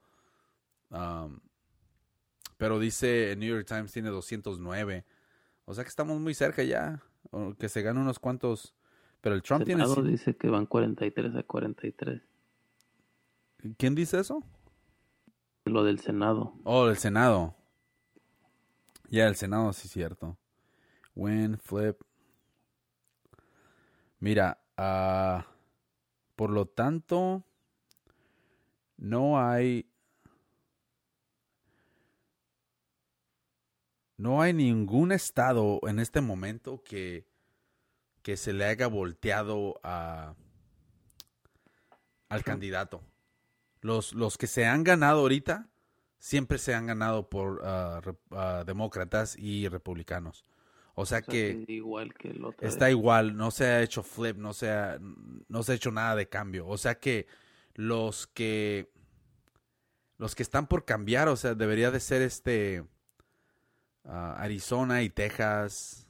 Um, 0.89 1.41
pero 2.55 2.79
dice 2.79 3.35
New 3.37 3.53
York 3.53 3.67
Times 3.67 3.91
tiene 3.91 4.07
209. 4.07 5.03
O 5.65 5.73
sea 5.73 5.83
que 5.83 5.89
estamos 5.89 6.17
muy 6.21 6.33
cerca 6.33 6.63
ya. 6.63 7.03
O 7.31 7.55
que 7.55 7.67
se 7.67 7.81
gane 7.81 7.99
unos 7.99 8.19
cuantos. 8.19 8.73
Pero 9.19 9.35
el 9.35 9.43
Trump 9.43 9.65
tiene. 9.65 9.83
Senado 9.83 10.01
dice 10.01 10.37
que 10.37 10.47
van 10.47 10.65
43 10.65 11.35
a 11.35 11.43
43. 11.43 12.21
¿Quién 13.77 13.95
dice 13.95 14.21
eso? 14.21 14.41
Lo 15.65 15.83
del 15.83 15.99
Senado. 15.99 16.53
Oh, 16.63 16.87
el 16.87 16.95
Senado. 16.95 17.53
Ya, 19.09 19.27
el 19.27 19.35
Senado, 19.35 19.73
sí, 19.73 19.89
cierto. 19.89 20.37
Win, 21.15 21.57
flip. 21.57 21.97
Mira, 24.21 24.57
ah, 24.77 25.45
por 26.43 26.51
lo 26.51 26.65
tanto, 26.65 27.45
no 28.97 29.39
hay. 29.39 29.89
No 34.17 34.41
hay 34.41 34.51
ningún 34.51 35.13
estado 35.13 35.79
en 35.87 35.99
este 35.99 36.19
momento 36.19 36.83
que, 36.83 37.25
que 38.23 38.35
se 38.35 38.51
le 38.51 38.65
haya 38.65 38.87
volteado 38.87 39.79
a, 39.83 40.35
al 42.27 42.43
candidato. 42.43 43.01
Los, 43.79 44.11
los 44.11 44.37
que 44.37 44.47
se 44.47 44.65
han 44.65 44.83
ganado 44.83 45.21
ahorita 45.21 45.69
siempre 46.19 46.57
se 46.57 46.73
han 46.75 46.87
ganado 46.87 47.29
por 47.29 47.61
ah, 47.63 48.01
re- 48.03 48.17
ah, 48.31 48.63
demócratas 48.67 49.37
y 49.37 49.69
republicanos. 49.69 50.43
O 50.95 51.05
sea 51.05 51.19
O 51.19 51.21
sea, 51.21 51.21
que 51.21 51.63
que 51.65 51.73
igual 51.73 52.13
que 52.13 52.29
el 52.29 52.45
otro. 52.45 52.67
está 52.67 52.89
igual, 52.91 53.35
no 53.35 53.51
se 53.51 53.65
ha 53.65 53.81
hecho 53.81 54.03
flip, 54.03 54.37
no 54.37 54.53
se 54.53 54.69
ha, 54.69 54.99
no 55.47 55.63
se 55.63 55.71
ha 55.71 55.75
hecho 55.75 55.91
nada 55.91 56.15
de 56.15 56.29
cambio. 56.29 56.67
O 56.67 56.77
sea 56.77 56.99
que 56.99 57.27
los 57.75 58.27
que 58.27 58.91
los 60.17 60.35
que 60.35 60.43
están 60.43 60.67
por 60.67 60.85
cambiar, 60.85 61.27
o 61.27 61.35
sea, 61.35 61.55
debería 61.55 61.91
de 61.91 61.99
ser 61.99 62.21
este 62.21 62.85
ah, 64.05 64.35
Arizona 64.37 65.01
y 65.01 65.09
Texas, 65.09 66.07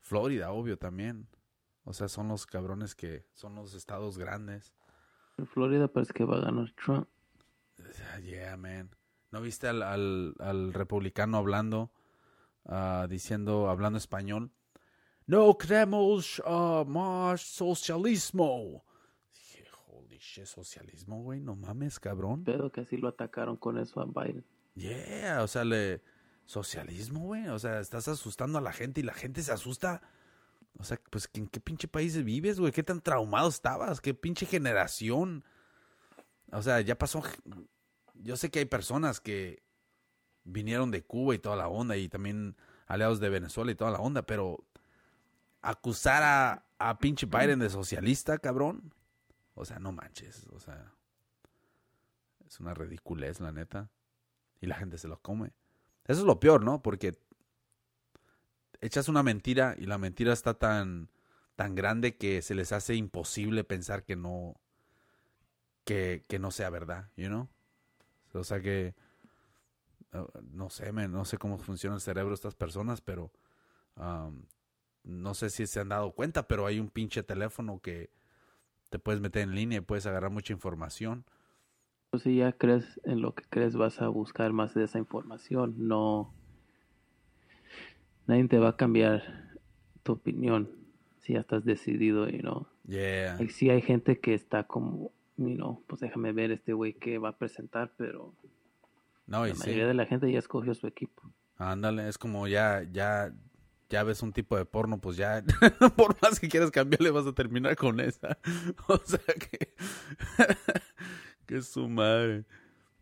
Florida, 0.00 0.52
obvio 0.52 0.78
también. 0.78 1.26
O 1.84 1.92
sea, 1.94 2.08
son 2.08 2.28
los 2.28 2.46
cabrones 2.46 2.94
que 2.94 3.24
son 3.32 3.54
los 3.54 3.74
estados 3.74 4.18
grandes. 4.18 4.74
En 5.38 5.46
Florida 5.46 5.88
parece 5.88 6.12
que 6.12 6.24
va 6.24 6.36
a 6.36 6.40
ganar 6.40 6.70
Trump. 6.72 7.08
Ah, 8.12 8.20
Yeah, 8.20 8.56
man. 8.56 8.90
¿No 9.30 9.40
viste 9.40 9.68
al, 9.68 9.82
al, 9.82 10.34
al 10.38 10.72
republicano 10.74 11.38
hablando, 11.38 11.90
ah, 12.66 13.06
diciendo, 13.08 13.68
hablando 13.68 13.98
español? 13.98 14.52
No 15.26 15.56
queremos 15.56 16.42
ah, 16.44 16.84
más 16.86 17.40
socialismo. 17.40 18.84
Dije, 19.32 19.64
holy 19.88 20.18
shit, 20.18 20.46
socialismo, 20.46 21.22
güey, 21.22 21.40
no 21.40 21.54
mames, 21.56 22.00
cabrón. 22.00 22.44
Pero 22.44 22.70
que 22.72 22.80
así 22.80 22.96
lo 22.96 23.08
atacaron 23.08 23.56
con 23.56 23.78
eso 23.78 24.00
a 24.00 24.06
Biden. 24.06 24.44
Yeah, 24.74 25.42
o 25.42 25.48
sea, 25.48 25.64
le... 25.64 26.02
Socialismo, 26.46 27.20
güey. 27.20 27.46
O 27.46 27.60
sea, 27.60 27.78
estás 27.78 28.08
asustando 28.08 28.58
a 28.58 28.60
la 28.60 28.72
gente 28.72 29.00
y 29.00 29.04
la 29.04 29.14
gente 29.14 29.40
se 29.40 29.52
asusta. 29.52 30.02
O 30.78 30.82
sea, 30.82 31.00
pues, 31.10 31.30
¿en 31.34 31.46
qué 31.46 31.60
pinche 31.60 31.86
país 31.86 32.20
vives, 32.24 32.58
güey? 32.58 32.72
¿Qué 32.72 32.82
tan 32.82 33.00
traumado 33.00 33.48
estabas? 33.48 34.00
¿Qué 34.00 34.14
pinche 34.14 34.46
generación? 34.46 35.44
O 36.50 36.60
sea, 36.60 36.80
ya 36.80 36.98
pasó... 36.98 37.22
Yo 38.14 38.36
sé 38.36 38.50
que 38.50 38.58
hay 38.58 38.64
personas 38.64 39.20
que 39.20 39.62
vinieron 40.44 40.90
de 40.90 41.02
Cuba 41.02 41.34
y 41.34 41.38
toda 41.38 41.56
la 41.56 41.68
onda 41.68 41.96
y 41.96 42.08
también 42.08 42.56
aliados 42.86 43.20
de 43.20 43.28
Venezuela 43.28 43.70
y 43.70 43.74
toda 43.74 43.90
la 43.90 43.98
onda, 43.98 44.22
pero 44.22 44.64
acusar 45.62 46.22
a, 46.22 46.64
a 46.78 46.98
pinche 46.98 47.26
Biden 47.26 47.58
de 47.58 47.70
socialista, 47.70 48.38
cabrón. 48.38 48.92
O 49.54 49.64
sea, 49.64 49.78
no 49.78 49.92
manches. 49.92 50.46
O 50.52 50.58
sea, 50.58 50.92
es 52.46 52.58
una 52.60 52.74
ridiculez, 52.74 53.40
la 53.40 53.52
neta. 53.52 53.90
Y 54.60 54.66
la 54.66 54.76
gente 54.76 54.98
se 54.98 55.08
lo 55.08 55.20
come. 55.20 55.52
Eso 56.04 56.20
es 56.20 56.26
lo 56.26 56.40
peor, 56.40 56.64
¿no? 56.64 56.82
Porque 56.82 57.18
echas 58.80 59.08
una 59.08 59.22
mentira 59.22 59.74
y 59.78 59.86
la 59.86 59.98
mentira 59.98 60.32
está 60.32 60.54
tan, 60.54 61.10
tan 61.56 61.74
grande 61.74 62.16
que 62.16 62.42
se 62.42 62.54
les 62.54 62.72
hace 62.72 62.94
imposible 62.94 63.64
pensar 63.64 64.04
que 64.04 64.16
no, 64.16 64.60
que, 65.84 66.24
que 66.28 66.38
no 66.38 66.50
sea 66.50 66.70
verdad, 66.70 67.10
you 67.16 67.28
know? 67.28 67.48
O 68.32 68.44
sea 68.44 68.60
que, 68.60 68.94
uh, 70.12 70.26
no 70.52 70.70
sé, 70.70 70.92
man, 70.92 71.12
no 71.12 71.24
sé 71.24 71.38
cómo 71.38 71.58
funciona 71.58 71.96
el 71.96 72.00
cerebro 72.00 72.30
de 72.30 72.34
estas 72.36 72.54
personas, 72.54 73.00
pero 73.00 73.32
um, 73.96 74.42
no 75.04 75.34
sé 75.34 75.50
si 75.50 75.66
se 75.66 75.80
han 75.80 75.88
dado 75.88 76.12
cuenta, 76.12 76.46
pero 76.46 76.66
hay 76.66 76.78
un 76.78 76.88
pinche 76.88 77.22
teléfono 77.22 77.80
que 77.80 78.10
te 78.90 78.98
puedes 78.98 79.20
meter 79.20 79.42
en 79.42 79.54
línea 79.54 79.78
y 79.78 79.82
puedes 79.82 80.06
agarrar 80.06 80.30
mucha 80.30 80.52
información. 80.52 81.24
Pues 82.10 82.24
si 82.24 82.36
ya 82.36 82.52
crees 82.52 83.00
en 83.04 83.20
lo 83.20 83.34
que 83.34 83.44
crees, 83.48 83.76
vas 83.76 84.02
a 84.02 84.08
buscar 84.08 84.52
más 84.52 84.74
de 84.74 84.84
esa 84.84 84.98
información. 84.98 85.74
No. 85.78 86.34
Nadie 88.26 88.48
te 88.48 88.58
va 88.58 88.70
a 88.70 88.76
cambiar 88.76 89.22
tu 90.02 90.12
opinión. 90.12 90.68
si 91.20 91.34
ya 91.34 91.40
estás 91.40 91.64
decidido, 91.64 92.28
you 92.28 92.40
know. 92.40 92.66
Yeah. 92.86 93.38
Sí 93.50 93.70
hay 93.70 93.82
gente 93.82 94.18
que 94.18 94.34
está 94.34 94.64
como, 94.64 95.12
you 95.36 95.54
know, 95.54 95.82
pues 95.86 96.00
déjame 96.00 96.32
ver 96.32 96.50
este 96.50 96.72
güey 96.72 96.94
que 96.94 97.18
va 97.18 97.30
a 97.30 97.38
presentar, 97.38 97.92
pero 97.96 98.34
No, 99.30 99.46
y 99.46 99.50
la 99.50 99.54
sí. 99.54 99.60
mayoría 99.60 99.86
de 99.86 99.94
la 99.94 100.06
gente 100.06 100.30
ya 100.30 100.40
escogió 100.40 100.74
su 100.74 100.88
equipo. 100.88 101.22
Ándale, 101.56 102.08
es 102.08 102.18
como 102.18 102.48
ya, 102.48 102.82
ya, 102.90 103.32
ya 103.88 104.02
ves 104.02 104.22
un 104.22 104.32
tipo 104.32 104.56
de 104.56 104.64
porno, 104.64 105.00
pues 105.00 105.16
ya, 105.16 105.44
por 105.96 106.16
más 106.20 106.40
que 106.40 106.48
quieras 106.48 106.72
cambiarle, 106.72 107.10
vas 107.10 107.26
a 107.26 107.32
terminar 107.32 107.76
con 107.76 108.00
esa. 108.00 108.36
O 108.88 108.98
sea 108.98 109.20
que, 109.38 109.72
que 111.46 111.62
su 111.62 111.88
madre. 111.88 112.44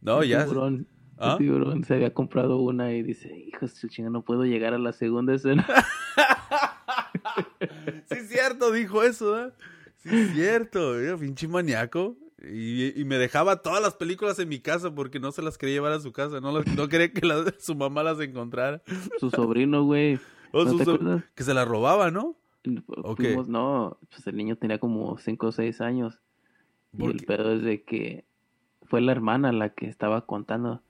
No, 0.02 0.22
El 0.22 0.28
ya. 0.28 0.44
Tiburón, 0.44 0.74
el 0.74 0.86
¿Ah? 1.16 1.36
tiburón 1.38 1.82
se 1.84 1.94
había 1.94 2.12
comprado 2.12 2.58
una 2.58 2.92
y 2.92 3.02
dice, 3.02 3.34
hijo 3.34 3.60
de 3.66 3.68
su 3.68 3.88
chinga, 3.88 4.10
no 4.10 4.22
puedo 4.22 4.44
llegar 4.44 4.74
a 4.74 4.78
la 4.78 4.92
segunda 4.92 5.34
escena. 5.34 5.66
Sí 8.06 8.14
es 8.16 8.28
cierto, 8.28 8.70
dijo 8.70 9.02
eso, 9.02 9.46
¿eh? 9.46 9.52
Sí 9.96 10.10
es 10.12 10.32
cierto, 10.32 10.98
era 11.00 11.16
pinche 11.16 11.48
maníaco. 11.48 12.16
Y, 12.42 13.00
y 13.00 13.04
me 13.04 13.16
dejaba 13.18 13.62
todas 13.62 13.82
las 13.82 13.94
películas 13.94 14.38
en 14.38 14.48
mi 14.48 14.60
casa 14.60 14.94
porque 14.94 15.18
no 15.18 15.32
se 15.32 15.42
las 15.42 15.58
quería 15.58 15.76
llevar 15.76 15.92
a 15.92 16.00
su 16.00 16.12
casa. 16.12 16.40
No, 16.40 16.52
las- 16.52 16.66
no 16.76 16.88
quería 16.88 17.12
que 17.12 17.26
la- 17.26 17.52
su 17.58 17.74
mamá 17.74 18.02
las 18.02 18.20
encontrara. 18.20 18.82
su 19.18 19.30
sobrino, 19.30 19.84
güey. 19.84 20.18
Que 21.34 21.42
se 21.44 21.52
las 21.54 21.66
robaba, 21.68 22.10
¿no? 22.10 22.36
Ok. 23.02 23.20
Fuimos- 23.20 23.48
no, 23.48 23.98
pues 24.10 24.26
el 24.26 24.36
niño 24.36 24.56
tenía 24.56 24.78
como 24.78 25.18
5 25.18 25.46
o 25.48 25.52
6 25.52 25.80
años. 25.80 26.20
Y 26.94 26.98
¿Por 26.98 27.10
el 27.10 27.24
pedo 27.24 27.52
es 27.52 27.62
de 27.62 27.82
que 27.82 28.24
fue 28.82 29.00
la 29.00 29.12
hermana 29.12 29.52
la 29.52 29.70
que 29.74 29.86
estaba 29.86 30.24
contando. 30.24 30.82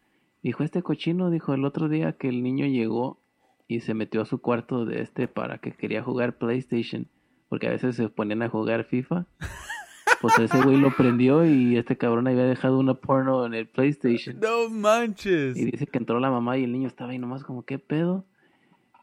Dijo, 0.42 0.62
este 0.62 0.82
cochino, 0.82 1.30
dijo 1.30 1.54
el 1.54 1.64
otro 1.64 1.88
día 1.88 2.12
que 2.12 2.28
el 2.28 2.42
niño 2.44 2.66
llegó 2.66 3.20
y 3.66 3.80
se 3.80 3.94
metió 3.94 4.20
a 4.22 4.26
su 4.26 4.38
cuarto 4.40 4.84
de 4.84 5.00
este 5.02 5.26
para 5.28 5.58
que 5.58 5.72
quería 5.72 6.02
jugar 6.02 6.38
PlayStation. 6.38 7.08
Porque 7.48 7.66
a 7.66 7.70
veces 7.70 7.96
se 7.96 8.08
ponían 8.08 8.42
a 8.42 8.48
jugar 8.48 8.84
FIFA. 8.84 9.26
Pues 10.20 10.38
ese 10.38 10.60
güey 10.62 10.78
lo 10.78 10.94
prendió 10.96 11.44
y 11.44 11.76
este 11.76 11.96
cabrón 11.96 12.26
había 12.26 12.44
dejado 12.44 12.78
una 12.78 12.94
porno 12.94 13.46
en 13.46 13.54
el 13.54 13.68
PlayStation. 13.68 14.40
No 14.40 14.68
manches. 14.68 15.56
Y 15.56 15.66
dice 15.66 15.86
que 15.86 15.98
entró 15.98 16.18
la 16.18 16.30
mamá 16.30 16.58
y 16.58 16.64
el 16.64 16.72
niño 16.72 16.88
estaba 16.88 17.12
ahí 17.12 17.18
nomás 17.18 17.44
como, 17.44 17.64
¿qué 17.64 17.78
pedo? 17.78 18.24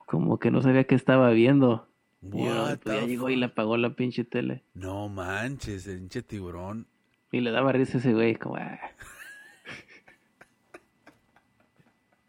Como 0.06 0.40
que 0.40 0.52
no 0.52 0.62
sabía 0.62 0.84
qué 0.84 0.96
estaba 0.96 1.30
viendo. 1.32 1.88
Y 2.22 2.30
pues 2.30 2.80
ya 2.86 3.06
llegó 3.06 3.30
y 3.30 3.36
le 3.36 3.46
apagó 3.46 3.78
la 3.78 3.96
pinche 3.96 4.24
tele. 4.24 4.64
No 4.74 5.08
manches, 5.08 5.88
el 5.88 6.00
pinche 6.00 6.24
tiburón. 6.24 6.88
Y 7.32 7.42
le 7.42 7.52
daba 7.52 7.72
risa 7.72 7.98
a 7.98 8.00
ese 8.00 8.14
güey, 8.14 8.36
como, 8.36 8.58
ah. 8.58 8.80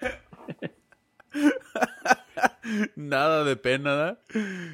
Nada 2.97 3.45
de 3.45 3.57
pena, 3.57 3.95
¿da? 3.95 4.23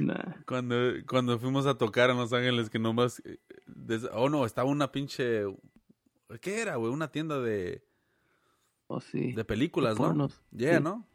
Nah. 0.00 0.34
Cuando, 0.46 0.76
cuando 1.06 1.38
fuimos 1.38 1.66
a 1.66 1.76
tocar 1.76 2.10
en 2.10 2.16
Los 2.16 2.32
Ángeles, 2.32 2.70
que 2.70 2.78
nomás. 2.78 3.20
eh, 3.24 3.38
des- 3.66 4.08
oh, 4.12 4.28
no, 4.28 4.44
estaba 4.46 4.68
una 4.68 4.90
pinche. 4.92 5.44
¿Qué 6.40 6.60
era, 6.62 6.76
güey? 6.76 6.92
Una 6.92 7.10
tienda 7.12 7.40
de, 7.40 7.84
Oh, 8.86 9.00
sí. 9.00 9.32
de 9.32 9.44
películas, 9.44 9.98
¿no? 9.98 10.28
Yeah, 10.50 10.78
sí. 10.78 10.82
¿no? 10.84 11.06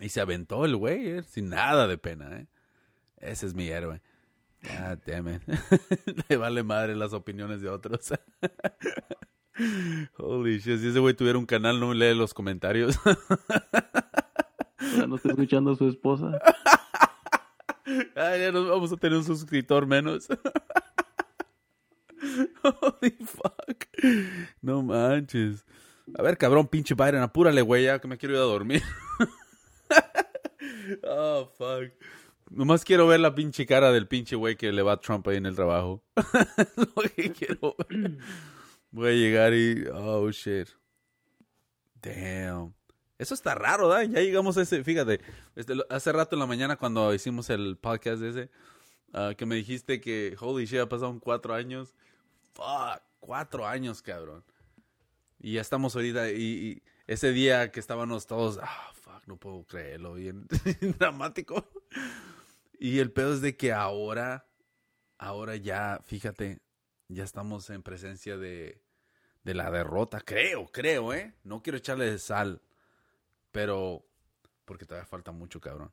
Y 0.00 0.08
se 0.08 0.20
aventó 0.20 0.64
el 0.64 0.76
güey, 0.76 1.08
eh, 1.08 1.22
sin 1.22 1.50
nada 1.50 1.86
de 1.86 1.98
pena, 1.98 2.38
¿eh? 2.40 2.46
Ese 3.18 3.46
es 3.46 3.54
mi 3.54 3.68
héroe. 3.68 4.02
God 4.62 4.98
damn 5.06 5.28
it. 5.28 5.42
Le 6.28 6.36
vale 6.36 6.62
madre 6.64 6.96
las 6.96 7.12
opiniones 7.12 7.60
de 7.60 7.68
otros. 7.68 8.12
Holy 10.18 10.58
shit, 10.58 10.80
si 10.80 10.88
ese 10.88 10.98
güey 10.98 11.14
tuviera 11.14 11.38
un 11.38 11.46
canal, 11.46 11.78
no 11.78 11.94
lee 11.94 12.12
los 12.14 12.34
comentarios. 12.34 12.98
No 15.06 15.16
está 15.16 15.30
escuchando 15.30 15.72
a 15.72 15.76
su 15.76 15.88
esposa. 15.88 16.38
Vamos 18.52 18.92
a 18.92 18.96
tener 18.96 19.18
un 19.18 19.24
suscriptor 19.24 19.86
menos. 19.86 20.28
Holy 22.62 23.16
fuck. 23.20 23.84
No 24.60 24.82
manches. 24.82 25.64
A 26.16 26.22
ver, 26.22 26.36
cabrón, 26.36 26.68
pinche 26.68 26.94
Byron, 26.94 27.22
apúrale, 27.22 27.62
güey, 27.62 27.84
ya 27.84 27.98
que 27.98 28.08
me 28.08 28.18
quiero 28.18 28.34
ir 28.34 28.40
a 28.40 28.44
dormir. 28.44 28.82
oh, 31.04 31.50
fuck. 31.56 31.92
Nomás 32.50 32.84
quiero 32.84 33.06
ver 33.06 33.20
la 33.20 33.34
pinche 33.34 33.66
cara 33.66 33.90
del 33.90 34.06
pinche 34.06 34.36
güey 34.36 34.56
que 34.56 34.70
le 34.70 34.82
va 34.82 34.92
a 34.92 35.00
Trump 35.00 35.26
ahí 35.28 35.36
en 35.38 35.46
el 35.46 35.56
trabajo. 35.56 36.04
lo 36.76 37.02
que 37.16 37.32
quiero 37.32 37.74
ver. 37.88 38.18
Voy 38.90 39.08
a 39.08 39.12
llegar 39.12 39.54
y... 39.54 39.86
Oh, 39.92 40.30
shit. 40.30 40.68
Damn. 42.00 42.74
Eso 43.18 43.34
está 43.34 43.54
raro, 43.54 43.88
¿da? 43.88 44.02
Ya 44.04 44.20
llegamos 44.20 44.56
a 44.56 44.62
ese... 44.62 44.82
Fíjate, 44.82 45.20
este, 45.54 45.74
hace 45.88 46.12
rato 46.12 46.34
en 46.34 46.40
la 46.40 46.46
mañana 46.46 46.76
cuando 46.76 47.14
hicimos 47.14 47.48
el 47.50 47.76
podcast 47.76 48.22
ese, 48.22 48.50
ah, 49.12 49.34
que 49.36 49.46
me 49.46 49.54
dijiste 49.54 50.00
que, 50.00 50.36
holy 50.40 50.66
shit, 50.66 50.80
ha 50.80 50.88
pasado 50.88 51.18
cuatro 51.20 51.54
años. 51.54 51.94
Fuck, 52.54 53.02
cuatro 53.20 53.66
años, 53.66 54.02
cabrón. 54.02 54.44
Y 55.38 55.54
ya 55.54 55.60
estamos 55.60 55.94
ahorita, 55.94 56.30
y 56.30 56.82
ese 57.06 57.32
día 57.32 57.70
que 57.70 57.80
estábamos 57.80 58.26
todos, 58.26 58.58
ah, 58.62 58.92
fuck, 58.94 59.26
no 59.26 59.36
puedo 59.36 59.64
creerlo, 59.64 60.14
bien 60.14 60.46
dramático. 60.98 61.68
Y 62.78 62.98
el 62.98 63.12
pedo 63.12 63.34
es 63.34 63.40
de 63.40 63.56
que 63.56 63.72
ahora, 63.72 64.46
ahora 65.18 65.56
ya, 65.56 66.00
fíjate, 66.04 66.60
ya 67.08 67.24
estamos 67.24 67.70
en 67.70 67.82
presencia 67.82 68.36
de, 68.36 68.82
de 69.44 69.54
la 69.54 69.70
derrota, 69.70 70.20
creo, 70.20 70.66
creo, 70.66 71.12
¿eh? 71.12 71.34
No 71.44 71.62
quiero 71.62 71.78
echarle 71.78 72.18
sal, 72.18 72.62
pero 73.54 74.04
porque 74.64 74.84
todavía 74.84 75.06
falta 75.06 75.30
mucho, 75.30 75.60
cabrón. 75.60 75.92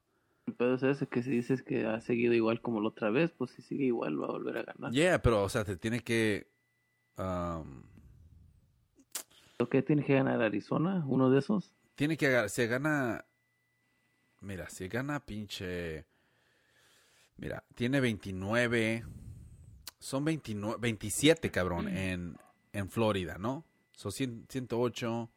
Pero 0.58 0.74
es 0.74 1.08
que 1.08 1.22
si 1.22 1.30
dices 1.30 1.62
que 1.62 1.86
ha 1.86 2.02
seguido 2.02 2.34
igual 2.34 2.60
como 2.60 2.82
la 2.82 2.88
otra 2.88 3.12
vez, 3.12 3.32
pues 3.38 3.52
si 3.52 3.62
sigue 3.62 3.86
igual 3.86 4.20
va 4.20 4.26
a 4.26 4.32
volver 4.32 4.58
a 4.58 4.64
ganar. 4.64 4.92
Yeah, 4.92 5.22
pero, 5.22 5.44
o 5.44 5.50
sea, 5.50 5.64
te 5.64 5.78
tiene 5.78 6.00
que... 6.00 6.50
um, 7.20 7.84
¿Lo 9.60 9.70
que 9.70 9.84
tiene 9.84 10.04
que 10.04 10.16
ganar 10.16 10.42
Arizona? 10.42 11.06
¿Uno 11.08 11.30
de 11.30 11.38
esos? 11.40 11.72
tiene 11.94 12.18
que... 12.18 12.26
aga- 12.28 12.50
Se 12.50 12.66
gana... 12.66 13.24
Mira, 14.40 14.68
se 14.70 14.88
gana 14.88 15.20
pinche... 15.24 16.08
Mira, 17.38 17.64
tiene 17.76 18.00
29... 18.02 19.06
Son 20.00 20.26
29... 20.26 20.78
27, 20.82 21.52
cabrón, 21.52 21.88
en, 21.96 22.36
en 22.74 22.90
Florida, 22.90 23.38
¿no? 23.38 23.64
Son 23.92 24.12
100 24.12 24.48
108... 24.50 25.30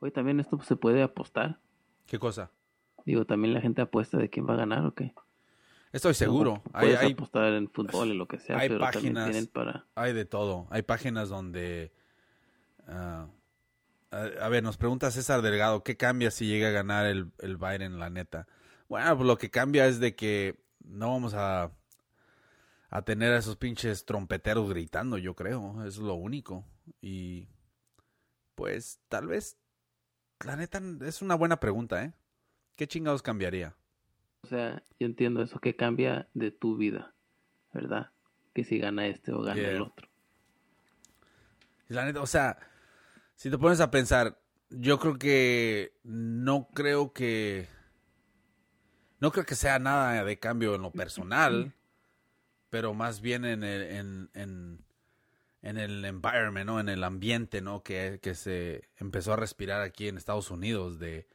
Hoy 0.00 0.10
también 0.10 0.40
esto 0.40 0.60
se 0.62 0.76
puede 0.76 1.02
apostar. 1.02 1.58
¿Qué 2.06 2.18
cosa? 2.18 2.50
Digo, 3.04 3.24
también 3.24 3.54
la 3.54 3.60
gente 3.60 3.82
apuesta 3.82 4.18
de 4.18 4.28
quién 4.30 4.46
va 4.48 4.54
a 4.54 4.58
ganar 4.58 4.84
o 4.86 4.94
qué. 4.94 5.14
Estoy 5.92 6.14
seguro. 6.14 6.62
Hay, 6.72 6.86
Puedes 6.88 7.00
hay, 7.00 7.12
apostar 7.12 7.52
en 7.54 7.70
fútbol 7.70 8.08
y 8.08 8.14
lo 8.14 8.28
que 8.28 8.38
sea, 8.38 8.58
hay 8.58 8.68
pero 8.68 8.80
también 8.80 9.14
páginas- 9.14 9.30
tienen 9.30 9.46
para... 9.46 9.86
hay 9.94 10.12
de 10.12 10.24
todo. 10.26 10.66
Hay 10.70 10.82
páginas 10.82 11.28
donde... 11.30 11.92
ah, 12.86 13.26
a, 14.10 14.16
a 14.44 14.48
ver, 14.48 14.62
nos 14.62 14.76
pregunta 14.76 15.10
César 15.10 15.42
Delgado, 15.42 15.82
¿qué 15.84 15.96
cambia 15.96 16.30
si 16.30 16.46
llega 16.46 16.68
a 16.68 16.72
ganar 16.72 17.06
el, 17.06 17.30
el 17.38 17.56
Biden, 17.56 17.98
la 17.98 18.10
neta? 18.10 18.46
Bueno, 18.88 19.16
pues 19.16 19.26
lo 19.26 19.36
que 19.38 19.50
cambia 19.50 19.86
es 19.86 19.98
de 20.00 20.14
que 20.14 20.58
no 20.84 21.10
vamos 21.10 21.34
a, 21.34 21.72
a 22.90 23.02
tener 23.02 23.32
a 23.32 23.38
esos 23.38 23.56
pinches 23.56 24.04
trompeteros 24.04 24.68
gritando, 24.70 25.18
yo 25.18 25.34
creo. 25.34 25.84
Es 25.84 25.98
lo 25.98 26.14
único. 26.14 26.64
Y 27.02 27.48
pues 28.54 29.00
tal 29.08 29.26
vez, 29.26 29.58
la 30.44 30.56
neta, 30.56 30.80
es 31.02 31.22
una 31.22 31.34
buena 31.34 31.60
pregunta, 31.60 32.04
¿eh? 32.04 32.12
¿Qué 32.76 32.86
chingados 32.86 33.22
cambiaría? 33.22 33.74
O 34.42 34.46
sea, 34.46 34.82
yo 34.98 35.06
entiendo 35.06 35.42
eso 35.42 35.58
que 35.58 35.74
cambia 35.76 36.28
de 36.34 36.50
tu 36.50 36.76
vida, 36.76 37.14
¿verdad? 37.72 38.12
Que 38.54 38.64
si 38.64 38.78
gana 38.78 39.06
este 39.06 39.32
o 39.32 39.42
gana 39.42 39.60
Yeah. 39.60 39.70
el 39.72 39.82
otro. 39.82 40.08
La 41.88 42.04
neta, 42.04 42.20
o 42.20 42.26
sea, 42.26 42.58
si 43.34 43.50
te 43.50 43.58
pones 43.58 43.80
a 43.80 43.90
pensar, 43.90 44.40
yo 44.70 44.98
creo 44.98 45.18
que 45.18 45.98
no 46.04 46.68
creo 46.74 47.12
que 47.12 47.68
no 49.20 49.32
creo 49.32 49.44
que 49.44 49.54
sea 49.54 49.78
nada 49.78 50.22
de 50.24 50.38
cambio 50.38 50.74
en 50.74 50.82
lo 50.82 50.92
personal, 50.92 51.72
pero 52.70 52.94
más 52.94 53.20
bien 53.20 53.44
en 53.44 53.64
el 53.64 53.82
en, 53.82 54.30
en, 54.34 54.84
en 55.62 55.78
el 55.78 56.04
environment, 56.04 56.66
¿no? 56.66 56.80
En 56.80 56.88
el 56.88 57.04
ambiente, 57.04 57.60
¿no? 57.60 57.82
Que, 57.82 58.18
que 58.22 58.34
se 58.34 58.88
empezó 58.96 59.32
a 59.32 59.36
respirar 59.36 59.82
aquí 59.82 60.08
en 60.08 60.16
Estados 60.16 60.50
Unidos 60.50 60.98
de 60.98 61.26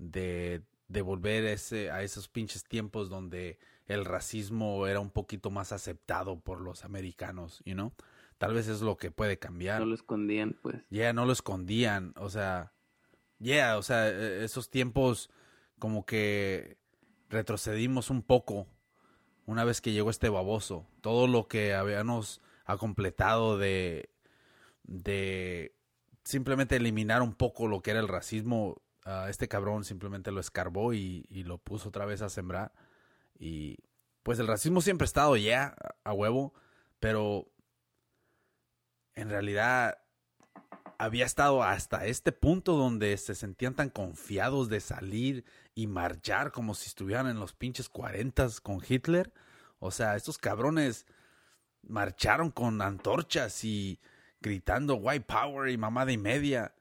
de, 0.00 0.62
de 0.88 1.02
volver 1.02 1.44
ese, 1.44 1.90
a 1.90 2.02
esos 2.02 2.28
pinches 2.28 2.64
tiempos 2.64 3.08
donde 3.10 3.58
el 3.86 4.04
racismo 4.04 4.86
era 4.86 5.00
un 5.00 5.10
poquito 5.10 5.50
más 5.50 5.72
aceptado 5.72 6.40
por 6.40 6.60
los 6.60 6.84
americanos, 6.84 7.62
you 7.64 7.74
know? 7.74 7.92
Tal 8.38 8.54
vez 8.54 8.68
es 8.68 8.80
lo 8.80 8.96
que 8.96 9.10
puede 9.10 9.38
cambiar. 9.38 9.80
No 9.80 9.86
lo 9.86 9.94
escondían, 9.94 10.56
pues. 10.62 10.76
Ya 10.88 11.12
no 11.12 11.26
lo 11.26 11.32
escondían, 11.32 12.14
o 12.16 12.30
sea, 12.30 12.72
ya, 13.38 13.76
o 13.76 13.82
sea, 13.82 14.08
eh, 14.08 14.44
esos 14.44 14.70
tiempos 14.70 15.30
como 15.78 16.06
que 16.06 16.78
retrocedimos 17.28 18.08
un 18.08 18.22
poco 18.22 18.66
una 19.44 19.64
vez 19.64 19.82
que 19.82 19.92
llegó 19.92 20.08
este 20.08 20.30
baboso. 20.30 20.86
Todo 21.02 21.26
lo 21.26 21.48
que 21.48 21.74
habíamos 21.74 22.40
completado 22.78 23.58
de 23.58 24.10
de 24.84 25.74
simplemente 26.24 26.76
eliminar 26.76 27.22
un 27.22 27.34
poco 27.34 27.68
lo 27.68 27.80
que 27.80 27.92
era 27.92 28.00
el 28.00 28.08
racismo, 28.08 28.82
ah, 29.04 29.26
este 29.30 29.48
cabrón 29.48 29.84
simplemente 29.84 30.32
lo 30.32 30.40
escarbó 30.40 30.92
y, 30.92 31.26
y 31.30 31.44
lo 31.44 31.58
puso 31.58 31.88
otra 31.88 32.04
vez 32.06 32.22
a 32.22 32.28
sembrar 32.28 32.72
Y 33.38 33.78
pues 34.22 34.38
el 34.38 34.48
racismo 34.48 34.80
siempre 34.80 35.04
ha 35.04 35.06
estado 35.06 35.36
ya 35.36 35.76
a 36.04 36.12
huevo, 36.12 36.54
pero 36.98 37.50
en 39.14 39.30
realidad 39.30 39.98
había 40.98 41.24
estado 41.24 41.62
hasta 41.62 42.04
este 42.06 42.32
punto 42.32 42.76
donde 42.76 43.16
se 43.16 43.34
sentían 43.34 43.74
tan 43.74 43.88
confiados 43.88 44.68
de 44.68 44.80
salir 44.80 45.44
y 45.74 45.86
marchar 45.86 46.52
como 46.52 46.74
si 46.74 46.88
estuvieran 46.88 47.26
en 47.28 47.40
los 47.40 47.54
pinches 47.54 47.88
cuarentas 47.88 48.60
con 48.60 48.80
Hitler. 48.86 49.32
O 49.78 49.90
sea, 49.90 50.16
estos 50.16 50.36
cabrones 50.36 51.06
marcharon 51.82 52.50
con 52.50 52.82
antorchas 52.82 53.64
y 53.64 53.98
gritando 54.40 54.96
white 54.96 55.26
power 55.26 55.70
y 55.70 55.76
mamada 55.76 56.12
y 56.12 56.18
media, 56.18 56.74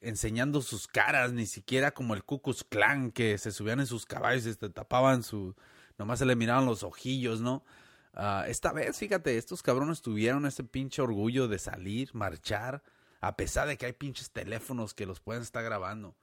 enseñando 0.00 0.60
sus 0.62 0.86
caras, 0.86 1.32
ni 1.32 1.46
siquiera 1.46 1.92
como 1.92 2.14
el 2.14 2.24
Ku 2.24 2.40
Klux 2.40 2.64
Klan 2.64 3.10
que 3.10 3.38
se 3.38 3.50
subían 3.52 3.80
en 3.80 3.86
sus 3.86 4.06
caballos 4.06 4.46
y 4.46 4.54
se 4.54 4.70
tapaban 4.70 5.22
su, 5.22 5.54
nomás 5.98 6.18
se 6.18 6.26
le 6.26 6.36
miraban 6.36 6.66
los 6.66 6.82
ojillos, 6.82 7.40
¿no? 7.40 7.64
Ah, 8.12 8.44
esta 8.46 8.72
vez, 8.72 8.96
fíjate, 8.96 9.36
estos 9.36 9.62
cabrones 9.62 10.00
tuvieron 10.00 10.46
ese 10.46 10.62
pinche 10.62 11.02
orgullo 11.02 11.48
de 11.48 11.58
salir, 11.58 12.10
marchar, 12.14 12.82
a 13.20 13.36
pesar 13.36 13.66
de 13.66 13.76
que 13.76 13.86
hay 13.86 13.92
pinches 13.92 14.30
teléfonos 14.30 14.94
que 14.94 15.06
los 15.06 15.20
pueden 15.20 15.42
estar 15.42 15.64
grabando. 15.64 16.14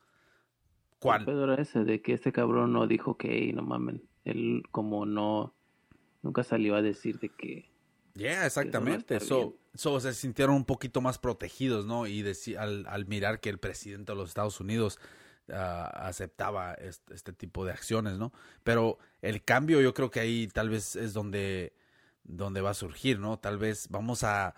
¿Cuál? 1.00 1.28
Era 1.28 1.56
ese, 1.56 1.84
de 1.84 2.02
que 2.02 2.14
este 2.14 2.32
cabrón 2.32 2.72
no 2.72 2.88
dijo 2.88 3.18
que, 3.18 3.40
"Ey, 3.40 3.54
no 3.54 3.64
mamen, 3.64 4.04
él 4.24 4.64
como 4.72 5.06
no, 5.06 5.54
nunca 6.22 6.44
salió 6.44 6.76
a 6.76 6.82
decir 6.82 7.20
de 7.20 7.30
que, 7.30 7.71
Yeah, 8.16 8.46
exactamente. 8.46 9.20
So, 9.20 9.56
so 9.74 10.00
se 10.00 10.14
sintieron 10.14 10.56
un 10.56 10.66
poquito 10.66 11.02
más 11.02 11.18
protegidos, 11.18 11.86
¿no? 11.86 12.08
Y 12.08 12.24
deci- 12.24 12.58
al, 12.58 12.86
al 12.88 13.06
mirar 13.06 13.40
que 13.40 13.50
el 13.50 13.58
presidente 13.58 14.12
de 14.12 14.18
los 14.18 14.30
Estados 14.30 14.60
Unidos 14.60 15.00
ah, 15.52 15.88
aceptaba 16.08 16.74
este, 16.74 17.14
este 17.14 17.34
tipo 17.34 17.66
de 17.66 17.72
acciones, 17.72 18.18
¿no? 18.18 18.34
Pero 18.64 18.98
el 19.22 19.44
cambio 19.44 19.82
yo 19.82 19.94
creo 19.94 20.12
que 20.12 20.20
ahí 20.20 20.48
tal 20.48 20.70
vez 20.70 20.96
es 20.96 21.14
donde, 21.14 21.74
donde 22.24 22.62
va 22.62 22.72
a 22.72 22.74
surgir, 22.74 23.20
¿no? 23.20 23.40
Tal 23.40 23.58
vez 23.58 23.88
vamos 23.90 24.24
a... 24.24 24.56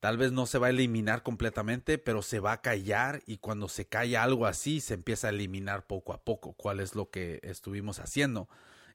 Tal 0.00 0.18
vez 0.18 0.32
no 0.32 0.44
se 0.44 0.58
va 0.58 0.66
a 0.66 0.70
eliminar 0.70 1.22
completamente, 1.22 1.96
pero 1.96 2.20
se 2.20 2.38
va 2.38 2.52
a 2.52 2.60
callar 2.60 3.22
y 3.26 3.38
cuando 3.38 3.70
se 3.70 3.86
calla 3.86 4.22
algo 4.22 4.44
así, 4.46 4.82
se 4.82 4.92
empieza 4.92 5.28
a 5.28 5.30
eliminar 5.30 5.86
poco 5.86 6.12
a 6.12 6.22
poco, 6.22 6.52
cuál 6.52 6.80
es 6.80 6.94
lo 6.94 7.08
que 7.08 7.40
estuvimos 7.42 8.00
haciendo. 8.00 8.46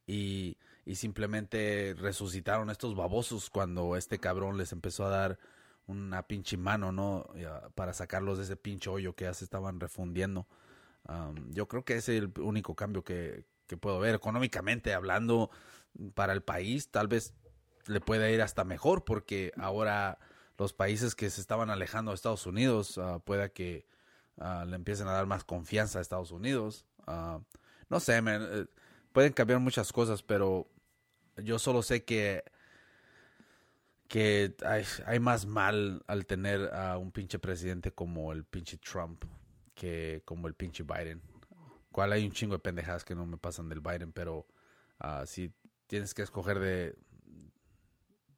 Y, 0.05 0.57
y 0.89 0.95
simplemente 0.95 1.95
resucitaron 1.99 2.71
estos 2.71 2.95
babosos 2.95 3.51
cuando 3.51 3.95
este 3.95 4.17
cabrón 4.17 4.57
les 4.57 4.71
empezó 4.71 5.05
a 5.05 5.09
dar 5.09 5.37
una 5.85 6.23
pinche 6.23 6.57
mano, 6.57 6.91
¿no? 6.91 7.27
Ya, 7.35 7.69
Para 7.75 7.93
sacarlos 7.93 8.39
de 8.39 8.45
ese 8.45 8.55
pinche 8.55 8.89
hoyo 8.89 9.13
que 9.13 9.25
ya 9.25 9.35
se 9.35 9.43
estaban 9.43 9.79
refundiendo. 9.79 10.47
Yo 11.51 11.67
creo 11.67 11.85
que 11.85 11.93
ese 11.93 12.17
es 12.17 12.23
el 12.23 12.33
único 12.41 12.75
cambio 12.75 13.03
que, 13.03 13.45
puedo 13.79 13.99
ver. 13.99 14.15
Económicamente 14.15 14.95
hablando, 14.95 15.51
para 16.15 16.33
el 16.33 16.41
país, 16.41 16.89
tal 16.89 17.07
vez 17.07 17.35
le 17.85 18.01
pueda 18.01 18.27
ir 18.31 18.41
hasta 18.41 18.63
mejor, 18.63 19.05
porque 19.05 19.51
ahora 19.57 20.17
los 20.57 20.73
países 20.73 21.13
que 21.13 21.29
se 21.29 21.39
estaban 21.39 21.69
alejando 21.69 22.09
de 22.09 22.15
Estados 22.15 22.47
Unidos, 22.47 22.97
ah, 22.97 23.19
pueda 23.23 23.49
que 23.49 23.85
ah, 24.39 24.65
le 24.67 24.75
empiecen 24.75 25.07
a 25.07 25.11
dar 25.11 25.27
más 25.27 25.43
confianza 25.43 25.99
a 25.99 26.01
Estados 26.01 26.31
Unidos. 26.31 26.87
Ah, 27.05 27.41
no 27.89 27.99
sé, 27.99 28.19
eh, 28.25 28.65
pueden 29.11 29.33
cambiar 29.33 29.59
muchas 29.59 29.93
cosas, 29.93 30.23
pero 30.23 30.67
yo 31.43 31.59
solo 31.59 31.81
sé 31.81 32.03
que 32.03 32.43
que 34.07 34.55
hay, 34.65 34.83
hay 35.05 35.19
más 35.19 35.45
mal 35.45 36.03
al 36.07 36.25
tener 36.25 36.73
a 36.73 36.97
un 36.97 37.11
pinche 37.11 37.37
presidente 37.37 37.91
como 37.91 38.33
el 38.33 38.43
pinche 38.43 38.77
Trump 38.77 39.23
que 39.75 40.23
como 40.25 40.47
el 40.47 40.55
pinche 40.55 40.83
Biden. 40.83 41.21
Cual 41.91 42.11
hay 42.13 42.25
un 42.25 42.31
chingo 42.31 42.55
de 42.55 42.59
pendejadas 42.59 43.05
que 43.05 43.15
no 43.15 43.25
me 43.27 43.37
pasan 43.37 43.69
del 43.69 43.81
Biden, 43.81 44.11
pero 44.11 44.47
ah, 44.99 45.25
si 45.27 45.53
tienes 45.87 46.13
que 46.13 46.23
escoger 46.23 46.59
de 46.59 46.97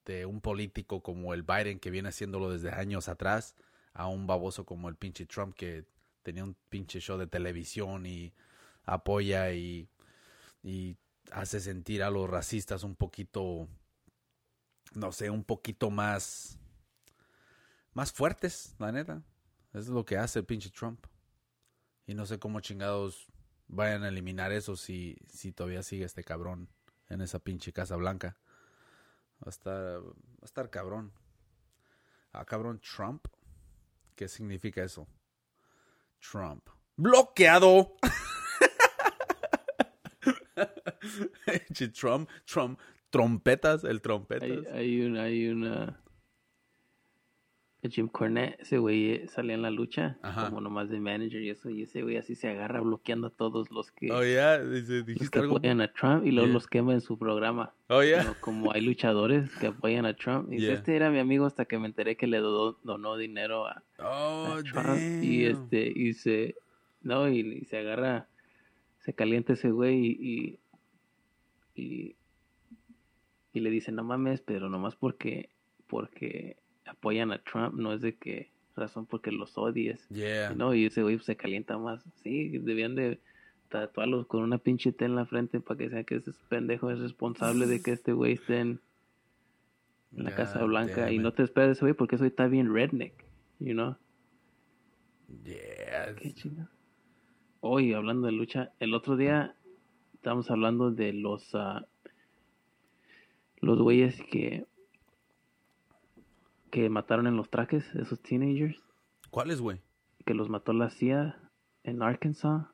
de 0.05 0.25
un 0.25 0.41
político 0.41 1.01
como 1.01 1.33
el 1.33 1.43
Biden 1.43 1.79
que 1.79 1.91
viene 1.91 2.09
haciéndolo 2.09 2.51
desde 2.51 2.71
años 2.71 3.07
atrás 3.07 3.55
a 3.93 4.07
un 4.07 4.27
baboso 4.27 4.65
como 4.65 4.89
el 4.89 4.95
pinche 4.95 5.25
Trump 5.25 5.55
que 5.55 5.85
tenía 6.23 6.43
un 6.43 6.55
pinche 6.69 6.99
show 6.99 7.17
de 7.17 7.27
televisión 7.27 8.05
y 8.05 8.33
apoya 8.83 9.51
y 9.53 9.87
hace 11.31 11.59
sentir 11.59 12.03
a 12.03 12.09
los 12.09 12.29
racistas 12.29 12.83
un 12.83 12.95
poquito 12.95 13.67
no 14.93 15.11
sé, 15.11 15.29
un 15.29 15.43
poquito 15.43 15.89
más 15.89 16.59
más 17.93 18.11
fuertes, 18.11 18.75
la 18.79 18.91
neta. 18.91 19.23
Es 19.73 19.87
lo 19.87 20.05
que 20.05 20.17
hace 20.17 20.39
el 20.39 20.45
pinche 20.45 20.69
Trump. 20.69 21.05
Y 22.05 22.13
no 22.13 22.25
sé 22.25 22.39
cómo 22.39 22.59
chingados 22.61 23.27
vayan 23.67 24.03
a 24.03 24.09
eliminar 24.09 24.51
eso 24.51 24.75
si, 24.75 25.17
si 25.27 25.51
todavía 25.51 25.83
sigue 25.83 26.05
este 26.05 26.23
cabrón 26.23 26.69
en 27.09 27.21
esa 27.21 27.39
pinche 27.39 27.73
Casa 27.73 27.95
Blanca. 27.95 28.37
Va 29.41 29.47
a 29.47 29.49
estar, 29.49 30.01
va 30.01 30.41
a 30.41 30.45
estar 30.45 30.69
cabrón. 30.69 31.13
Ah, 32.33 32.45
cabrón, 32.45 32.79
Trump. 32.79 33.27
¿Qué 34.15 34.27
significa 34.27 34.83
eso? 34.83 35.07
Trump. 36.19 36.67
¡Bloqueado! 36.95 37.95
Trump, 41.99 42.29
Trump, 42.45 42.79
trompetas, 43.09 43.83
el 43.83 44.01
trompetas. 44.01 44.49
hay, 44.49 44.65
hay 44.73 45.01
una, 45.01 45.23
hay 45.23 45.47
una, 45.47 45.97
Jim 47.89 48.07
Cornette, 48.09 48.61
ese 48.61 48.77
güey 48.77 49.11
eh, 49.11 49.27
salía 49.27 49.55
en 49.55 49.63
la 49.63 49.71
lucha, 49.71 50.19
Ajá. 50.21 50.45
como 50.49 50.61
nomás 50.61 50.87
de 50.91 50.99
manager 50.99 51.41
y 51.41 51.49
eso, 51.49 51.67
y 51.71 51.81
ese 51.81 52.03
güey 52.03 52.15
así 52.17 52.35
se 52.35 52.47
agarra 52.47 52.79
bloqueando 52.79 53.25
a 53.27 53.29
todos 53.31 53.71
los 53.71 53.91
que, 53.91 54.11
Oh, 54.11 54.21
dice, 54.21 55.03
los 55.07 55.29
que 55.31 55.39
algo. 55.39 55.57
apoyan 55.57 55.81
a 55.81 55.91
Trump 55.91 56.23
y 56.23 56.29
luego 56.31 56.45
Yeah. 56.45 56.53
los 56.53 56.67
quema 56.67 56.93
en 56.93 57.01
su 57.01 57.17
programa. 57.17 57.73
Oh. 57.89 58.01
¿no? 58.03 58.35
Como 58.39 58.71
hay 58.71 58.81
luchadores 58.81 59.49
que 59.55 59.67
apoyan 59.67 60.05
a 60.05 60.13
Trump. 60.15 60.49
Y 60.51 60.57
dice, 60.57 60.65
Yeah. 60.67 60.75
este 60.75 60.95
era 60.95 61.09
mi 61.09 61.17
amigo 61.17 61.47
hasta 61.47 61.65
que 61.65 61.79
me 61.79 61.87
enteré 61.87 62.15
que 62.17 62.27
le 62.27 62.37
donó, 62.37 62.77
donó 62.83 63.17
dinero 63.17 63.65
a, 63.65 63.83
Oh, 63.97 64.57
a 64.59 64.61
Trump. 64.63 64.99
Y 65.23 65.45
damn. 65.45 65.63
este, 65.63 65.91
y 65.95 66.13
se, 66.13 66.55
no, 67.01 67.27
y, 67.29 67.39
y 67.39 67.65
se 67.65 67.79
agarra, 67.79 68.27
se 68.99 69.15
calienta 69.15 69.53
ese 69.53 69.71
güey 69.71 69.97
y, 70.05 70.09
y, 70.19 70.59
y, 71.81 72.15
y 73.53 73.59
le 73.59 73.69
dice, 73.69 73.91
no 73.91 74.03
mames, 74.03 74.41
pero 74.41 74.69
nomás 74.69 74.95
porque, 74.95 75.49
porque 75.87 76.57
apoyan 76.85 77.31
a 77.31 77.39
Trump, 77.39 77.73
no 77.75 77.93
es 77.93 78.01
de 78.01 78.15
que 78.15 78.51
razón 78.75 79.05
porque 79.05 79.31
los 79.31 79.57
odies. 79.57 80.07
Yeah. 80.09 80.53
No, 80.55 80.73
y 80.73 80.85
ese 80.85 81.01
güey 81.01 81.19
se 81.19 81.35
calienta 81.35 81.77
más. 81.77 82.03
Sí, 82.23 82.49
debían 82.59 82.95
de 82.95 83.19
tatuarlos 83.69 84.27
con 84.27 84.43
una 84.43 84.57
pinche 84.57 84.91
T 84.91 85.05
en 85.05 85.15
la 85.15 85.25
frente 85.25 85.59
para 85.59 85.77
que 85.77 85.89
sea 85.89 86.03
que 86.03 86.15
ese 86.15 86.31
pendejo 86.49 86.91
es 86.91 86.99
responsable 86.99 87.65
de 87.65 87.81
que 87.81 87.91
este 87.91 88.13
güey 88.13 88.33
esté 88.33 88.59
en, 88.59 88.79
en 90.15 90.23
la 90.23 90.35
Casa 90.35 90.63
Blanca. 90.63 91.11
Y 91.11 91.19
no 91.19 91.33
te 91.33 91.43
esperes 91.43 91.69
de 91.69 91.73
ese 91.73 91.81
güey 91.81 91.93
porque 91.93 92.15
ese 92.15 92.23
güey 92.23 92.29
está 92.29 92.47
bien 92.47 92.73
redneck, 92.73 93.13
you 93.59 93.73
know. 93.73 93.95
Yeah. 95.43 96.15
Qué 96.15 96.33
chingada. 96.33 96.71
Hoy, 97.59 97.93
hablando 97.93 98.25
de 98.25 98.33
lucha, 98.33 98.71
el 98.79 98.93
otro 98.93 99.15
día 99.15 99.55
estábamos 100.21 100.51
hablando 100.51 100.91
de 100.91 101.13
los 101.13 101.55
ah, 101.55 101.83
los 103.59 103.81
güeyes 103.81 104.21
que 104.31 104.67
que 106.69 106.89
mataron 106.89 107.25
en 107.25 107.35
los 107.35 107.49
traques, 107.49 107.83
esos 107.95 108.21
teenagers, 108.21 108.79
¿Cuál 109.31 109.49
es, 109.51 109.59
güey? 109.59 109.79
que 110.25 110.35
los 110.35 110.47
mató 110.47 110.73
la 110.73 110.89
CIA 110.91 111.37
en 111.83 112.03
Arkansas. 112.03 112.67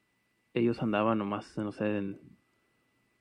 Ellos 0.53 0.82
andaban 0.84 1.18
nomás, 1.19 1.57
no 1.57 1.72
sé, 1.72 1.98
en, 1.98 2.19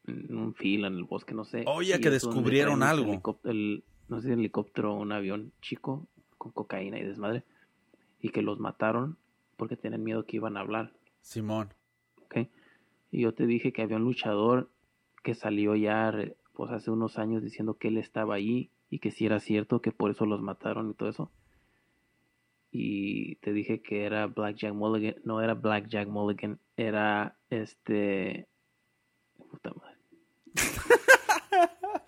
en 0.09 0.36
un 0.36 0.55
fila 0.55 0.89
en 0.89 0.94
el 0.97 1.05
bosque, 1.05 1.32
no 1.35 1.44
sé. 1.44 1.65
Y 1.81 2.01
que 2.01 2.11
descubrieron 2.11 2.82
algo. 2.82 3.39
el- 3.44 3.85
no 4.09 4.20
sé, 4.20 4.32
el 4.32 4.40
helicóptero 4.40 4.94
un 4.94 5.12
avión 5.12 5.53
chico 5.62 6.09
con 6.36 6.51
cocaína 6.53 6.98
y 6.98 7.05
desmadre. 7.05 7.44
Y 8.20 8.31
que 8.31 8.43
los 8.43 8.59
mataron 8.59 9.16
porque 9.57 9.77
tenían 9.77 10.03
miedo 10.03 10.24
que 10.27 10.36
iban 10.36 10.57
a 10.57 10.61
hablar. 10.61 10.93
Simón. 11.20 11.73
¿ok? 12.23 12.48
Y 13.11 13.23
yo 13.23 13.33
te 13.35 13.47
dije 13.47 13.73
que 13.73 13.83
había 13.83 13.97
un 13.97 14.05
luchador 14.05 14.70
que 15.23 15.35
salió 15.35 15.74
ya 15.77 16.12
pues 16.53 16.70
hace 16.70 16.91
unos 16.91 17.19
años 17.19 17.43
diciendo 17.43 17.74
que 17.74 17.89
él 17.89 17.99
estaba 17.99 18.35
ahí 18.35 18.70
y 18.91 18.99
que 19.01 19.11
si 19.11 19.27
era 19.27 19.41
cierto 19.41 19.81
que 19.81 19.93
por 19.93 20.11
eso 20.11 20.27
los 20.27 20.41
mataron 20.41 20.91
y 20.91 20.95
todo 20.95 21.09
eso. 21.09 21.31
Y 22.70 23.37
te 23.37 23.53
dije 23.53 23.81
que 23.81 24.05
era 24.05 24.27
Black 24.27 24.57
Jack 24.57 24.74
Mulligan, 24.74 25.16
no 25.24 25.41
era 25.41 25.55
Black 25.55 25.89
Jack 25.89 26.09
Mulligan, 26.09 26.59
era 26.77 27.37
este 27.51 28.47
puta 29.51 29.73
madre. 29.74 29.97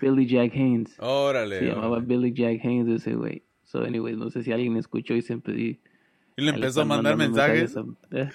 Billy 0.00 0.26
Jack 0.26 0.52
Haynes. 0.54 0.96
Órale. 0.98 1.58
Se 1.60 1.66
llamaba 1.66 1.88
órale. 1.98 2.06
Billy 2.06 2.32
Jack 2.32 2.64
Haynes 2.64 2.88
ese 2.88 3.14
güey. 3.14 3.42
So 3.64 3.84
anyways, 3.84 4.16
no 4.16 4.30
sé 4.30 4.42
si 4.42 4.52
alguien 4.52 4.76
escuchó 4.76 5.14
y 5.14 5.22
siempre 5.22 5.54
y, 5.54 5.80
Y 6.36 6.42
le 6.42 6.50
empezó 6.50 6.82
a 6.82 6.84
mandar 6.84 7.16
mensajes. 7.16 7.76
a- 7.76 7.84
eh. 8.10 8.30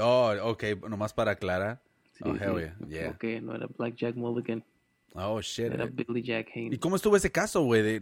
Oh, 0.00 0.34
ok, 0.42 0.64
nomás 0.88 1.12
para 1.12 1.32
aclarar. 1.32 1.82
Sí, 2.12 2.24
oh, 2.26 2.34
hell 2.34 2.58
yeah. 2.58 2.76
yeah. 2.88 3.10
Okay, 3.10 3.40
no 3.40 3.54
era 3.54 3.66
Black 3.66 3.94
Jack 3.96 4.16
Mulligan. 4.16 4.64
Oh, 5.14 5.40
shit. 5.40 5.72
Era 5.72 5.86
Billy 5.86 6.22
Jack 6.22 6.48
Haynes. 6.54 6.74
¿Y 6.74 6.78
cómo 6.78 6.96
estuvo 6.96 7.16
ese 7.16 7.30
caso, 7.30 7.62
güey? 7.62 8.00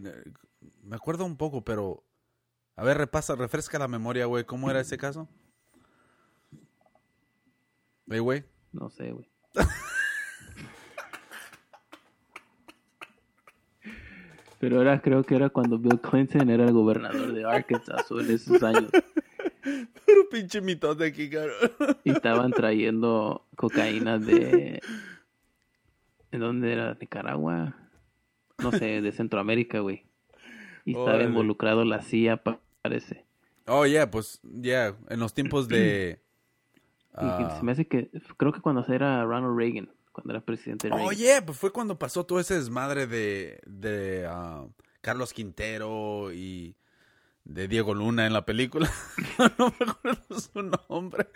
Me 0.83 0.95
acuerdo 0.95 1.25
un 1.25 1.37
poco, 1.37 1.63
pero... 1.63 2.03
A 2.75 2.83
ver, 2.83 2.97
repasa, 2.97 3.35
refresca 3.35 3.77
la 3.77 3.87
memoria, 3.87 4.25
güey. 4.25 4.45
¿Cómo 4.45 4.69
era 4.69 4.79
ese 4.79 4.97
caso? 4.97 5.27
Hey, 8.09 8.19
güey. 8.19 8.43
No 8.71 8.89
sé, 8.89 9.11
güey. 9.11 9.29
Pero 14.59 14.79
era, 14.79 15.01
creo 15.01 15.23
que 15.23 15.35
era 15.35 15.49
cuando 15.49 15.79
Bill 15.79 15.99
Clinton 15.99 16.49
era 16.51 16.65
el 16.65 16.71
gobernador 16.71 17.33
de 17.33 17.43
Arkansas 17.43 18.05
en 18.11 18.29
esos 18.29 18.61
años. 18.61 18.91
Puro 19.61 20.29
pinche 20.29 20.61
mitote 20.61 21.05
aquí, 21.05 21.29
cabrón. 21.29 21.55
Y 22.03 22.11
estaban 22.11 22.51
trayendo 22.51 23.45
cocaína 23.55 24.17
de... 24.17 24.81
¿De 26.31 26.37
dónde 26.37 26.71
era? 26.71 26.97
¿Nicaragua? 26.99 27.75
No 28.59 28.71
sé, 28.71 29.01
de 29.01 29.11
Centroamérica, 29.11 29.79
güey. 29.79 30.05
Y 30.85 30.91
estaba 30.97 31.21
involucrado 31.23 31.83
la 31.85 32.01
CIA, 32.01 32.37
pa- 32.37 32.59
parece. 32.81 33.25
Oh, 33.67 33.85
yeah, 33.85 34.09
pues, 34.09 34.39
yeah, 34.61 34.95
en 35.09 35.19
los 35.19 35.33
tiempos 35.33 35.67
de... 35.67 36.21
Ah, 37.13 37.55
se 37.57 37.63
me 37.65 37.73
hace 37.73 37.85
que... 37.85 38.09
Creo 38.37 38.51
que 38.53 38.61
cuando 38.61 38.85
era 38.87 39.23
Ronald 39.25 39.57
Reagan, 39.57 39.89
cuando 40.11 40.33
era 40.33 40.41
presidente 40.41 40.87
Reagan. 40.89 41.05
Oye, 41.05 41.41
pues 41.41 41.57
fue 41.57 41.71
cuando 41.71 41.99
pasó 41.99 42.25
todo 42.25 42.39
ese 42.39 42.55
desmadre 42.55 43.05
de, 43.07 43.59
de 43.65 44.25
ah, 44.27 44.65
Carlos 45.01 45.33
Quintero 45.33 46.31
y 46.33 46.75
de 47.53 47.67
Diego 47.67 47.93
Luna 47.93 48.25
en 48.25 48.33
la 48.33 48.45
película. 48.45 48.89
no 49.57 49.73
me 49.79 49.91
acuerdo 49.91 50.39
su 50.39 50.61
nombre. 50.89 51.27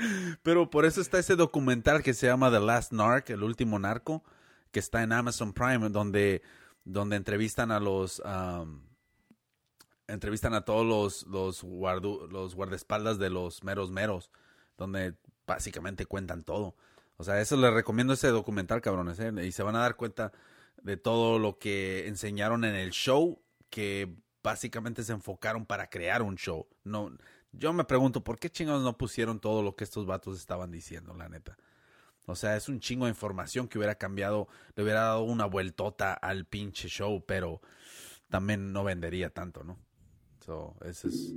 Pero 0.43 0.69
por 0.69 0.85
eso 0.85 1.01
está 1.01 1.19
ese 1.19 1.35
documental 1.35 2.03
que 2.03 2.13
se 2.13 2.27
llama 2.27 2.51
The 2.51 2.59
Last 2.59 2.91
Narc, 2.93 3.29
el 3.29 3.43
último 3.43 3.79
narco, 3.79 4.23
que 4.71 4.79
está 4.79 5.03
en 5.03 5.11
Amazon 5.11 5.53
Prime, 5.53 5.89
donde, 5.89 6.41
donde 6.83 7.15
entrevistan 7.15 7.71
a 7.71 7.79
los... 7.79 8.21
entrevistan 10.07 10.53
a 10.53 10.61
todos 10.61 10.85
los, 10.85 11.27
los, 11.27 11.63
guardu- 11.63 12.29
los 12.29 12.55
guardaespaldas 12.55 13.17
de 13.19 13.29
los 13.29 13.63
meros 13.63 13.91
meros, 13.91 14.31
donde 14.77 15.15
básicamente 15.47 16.05
cuentan 16.05 16.43
todo. 16.43 16.75
O 17.17 17.23
sea, 17.23 17.39
eso 17.39 17.55
les 17.57 17.73
recomiendo 17.73 18.13
ese 18.13 18.27
documental, 18.29 18.81
cabrones, 18.81 19.19
¿eh? 19.19 19.31
y 19.45 19.51
se 19.51 19.63
van 19.63 19.75
a 19.75 19.79
dar 19.79 19.95
cuenta 19.95 20.31
de 20.81 20.97
todo 20.97 21.39
lo 21.39 21.57
que 21.57 22.07
enseñaron 22.07 22.65
en 22.65 22.75
el 22.75 22.91
show, 22.91 23.41
que 23.69 24.13
básicamente 24.45 25.03
se 25.03 25.11
enfocaron 25.11 25.65
para 25.65 25.89
crear 25.89 26.21
un 26.21 26.35
show. 26.35 26.67
No, 26.83 27.11
yo 27.51 27.73
me 27.73 27.83
pregunto, 27.83 28.23
¿por 28.23 28.37
qué 28.37 28.51
chingados 28.51 28.83
no 28.83 28.95
pusieron 28.95 29.39
todo 29.39 29.63
lo 29.63 29.75
que 29.75 29.83
estos 29.83 30.05
vatos 30.05 30.39
estaban 30.39 30.71
diciendo, 30.71 31.15
la 31.15 31.27
neta? 31.27 31.57
O 32.27 32.35
sea, 32.35 32.55
es 32.55 32.69
un 32.69 32.79
chingo 32.79 33.05
de 33.05 33.11
información 33.11 33.67
que 33.67 33.79
hubiera 33.79 33.95
cambiado, 33.95 34.47
le 34.75 34.83
hubiera 34.83 35.01
dado 35.01 35.23
una 35.23 35.45
vueltota 35.45 36.13
al 36.13 36.45
pinche 36.45 36.87
show, 36.87 37.23
pero 37.25 37.59
también 38.29 38.71
no 38.71 38.83
vendería 38.83 39.31
tanto, 39.31 39.63
¿no? 39.63 39.79
So, 40.45 40.75
ese 40.85 41.07
es, 41.07 41.33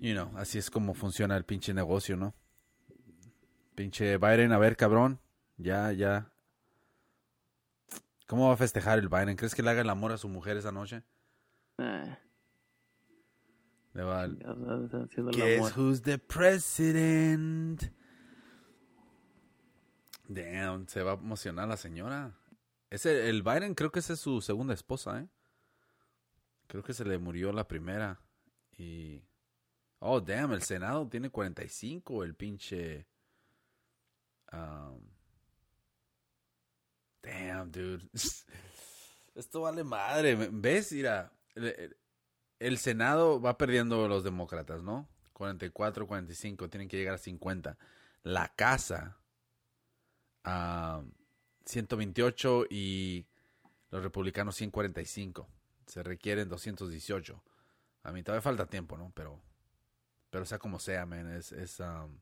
you 0.00 0.12
know, 0.12 0.36
así 0.36 0.58
es 0.58 0.70
como 0.70 0.92
funciona 0.94 1.36
el 1.36 1.44
pinche 1.44 1.72
negocio, 1.72 2.16
¿no? 2.16 2.34
Pinche 3.76 4.18
Biden, 4.18 4.52
a 4.52 4.58
ver, 4.58 4.76
cabrón. 4.76 5.20
Ya, 5.56 5.92
ya. 5.92 6.32
¿Cómo 8.26 8.48
va 8.48 8.54
a 8.54 8.56
festejar 8.56 8.98
el 8.98 9.08
Biden? 9.08 9.36
¿Crees 9.36 9.54
que 9.54 9.62
le 9.62 9.70
haga 9.70 9.82
el 9.82 9.90
amor 9.90 10.10
a 10.10 10.18
su 10.18 10.28
mujer 10.28 10.56
esa 10.56 10.72
noche? 10.72 11.04
Ah, 11.78 12.18
Le 13.94 14.02
va 14.02 14.26
Guess 15.32 15.76
who's 15.76 16.02
the 16.02 16.18
president? 16.18 17.90
Damn, 20.28 20.88
se 20.88 21.02
va 21.02 21.12
a 21.12 21.14
emocionar 21.14 21.68
la 21.68 21.76
señora. 21.76 22.32
Ese, 22.90 23.28
el 23.28 23.42
Biden 23.42 23.74
creo 23.74 23.90
que 23.92 24.00
esa 24.00 24.14
es 24.14 24.20
su 24.20 24.40
segunda 24.40 24.74
esposa, 24.74 25.20
¿eh? 25.20 25.28
Creo 26.66 26.82
que 26.82 26.94
se 26.94 27.04
le 27.04 27.18
murió 27.18 27.52
la 27.52 27.68
primera. 27.68 28.20
Y... 28.76 29.22
Oh, 29.98 30.20
damn, 30.20 30.52
el 30.52 30.62
Senado 30.62 31.08
tiene 31.08 31.30
45, 31.30 32.24
el 32.24 32.34
pinche... 32.34 33.06
um, 34.52 35.00
Damn, 37.22 37.70
dude. 37.70 38.08
Esto 39.34 39.62
vale 39.62 39.82
madre. 39.82 40.36
¿Ves? 40.50 40.92
Mira, 40.92 41.32
el, 41.54 41.96
el 42.58 42.78
Senado 42.78 43.40
va 43.40 43.58
perdiendo 43.58 44.08
los 44.08 44.24
demócratas, 44.24 44.82
¿no? 44.82 45.08
44, 45.34 46.06
45, 46.06 46.70
tienen 46.70 46.88
que 46.88 46.96
llegar 46.96 47.14
a 47.14 47.18
50. 47.18 47.76
La 48.22 48.48
casa, 48.54 49.18
a 50.44 51.02
128 51.66 52.66
y 52.70 53.26
los 53.90 54.02
republicanos 54.02 54.56
145. 54.56 55.46
Se 55.86 56.02
requieren 56.02 56.48
218. 56.48 57.42
A 58.04 58.12
mí 58.12 58.22
todavía 58.22 58.42
falta 58.42 58.66
tiempo, 58.66 58.96
¿no? 58.96 59.12
Pero, 59.14 59.40
pero 60.30 60.46
sea 60.46 60.58
como 60.58 60.78
sea, 60.78 61.04
man, 61.06 61.34
es, 61.34 61.52
es, 61.52 61.80
um, 61.80 62.18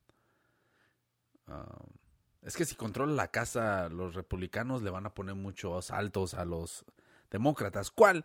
es 2.42 2.56
que 2.56 2.64
si 2.64 2.74
controla 2.74 3.12
la 3.12 3.28
casa, 3.28 3.88
los 3.88 4.14
republicanos 4.14 4.82
le 4.82 4.90
van 4.90 5.06
a 5.06 5.14
poner 5.14 5.34
muchos 5.34 5.90
altos 5.90 6.34
a 6.34 6.44
los 6.44 6.84
demócratas. 7.30 7.90
¿Cuál? 7.90 8.24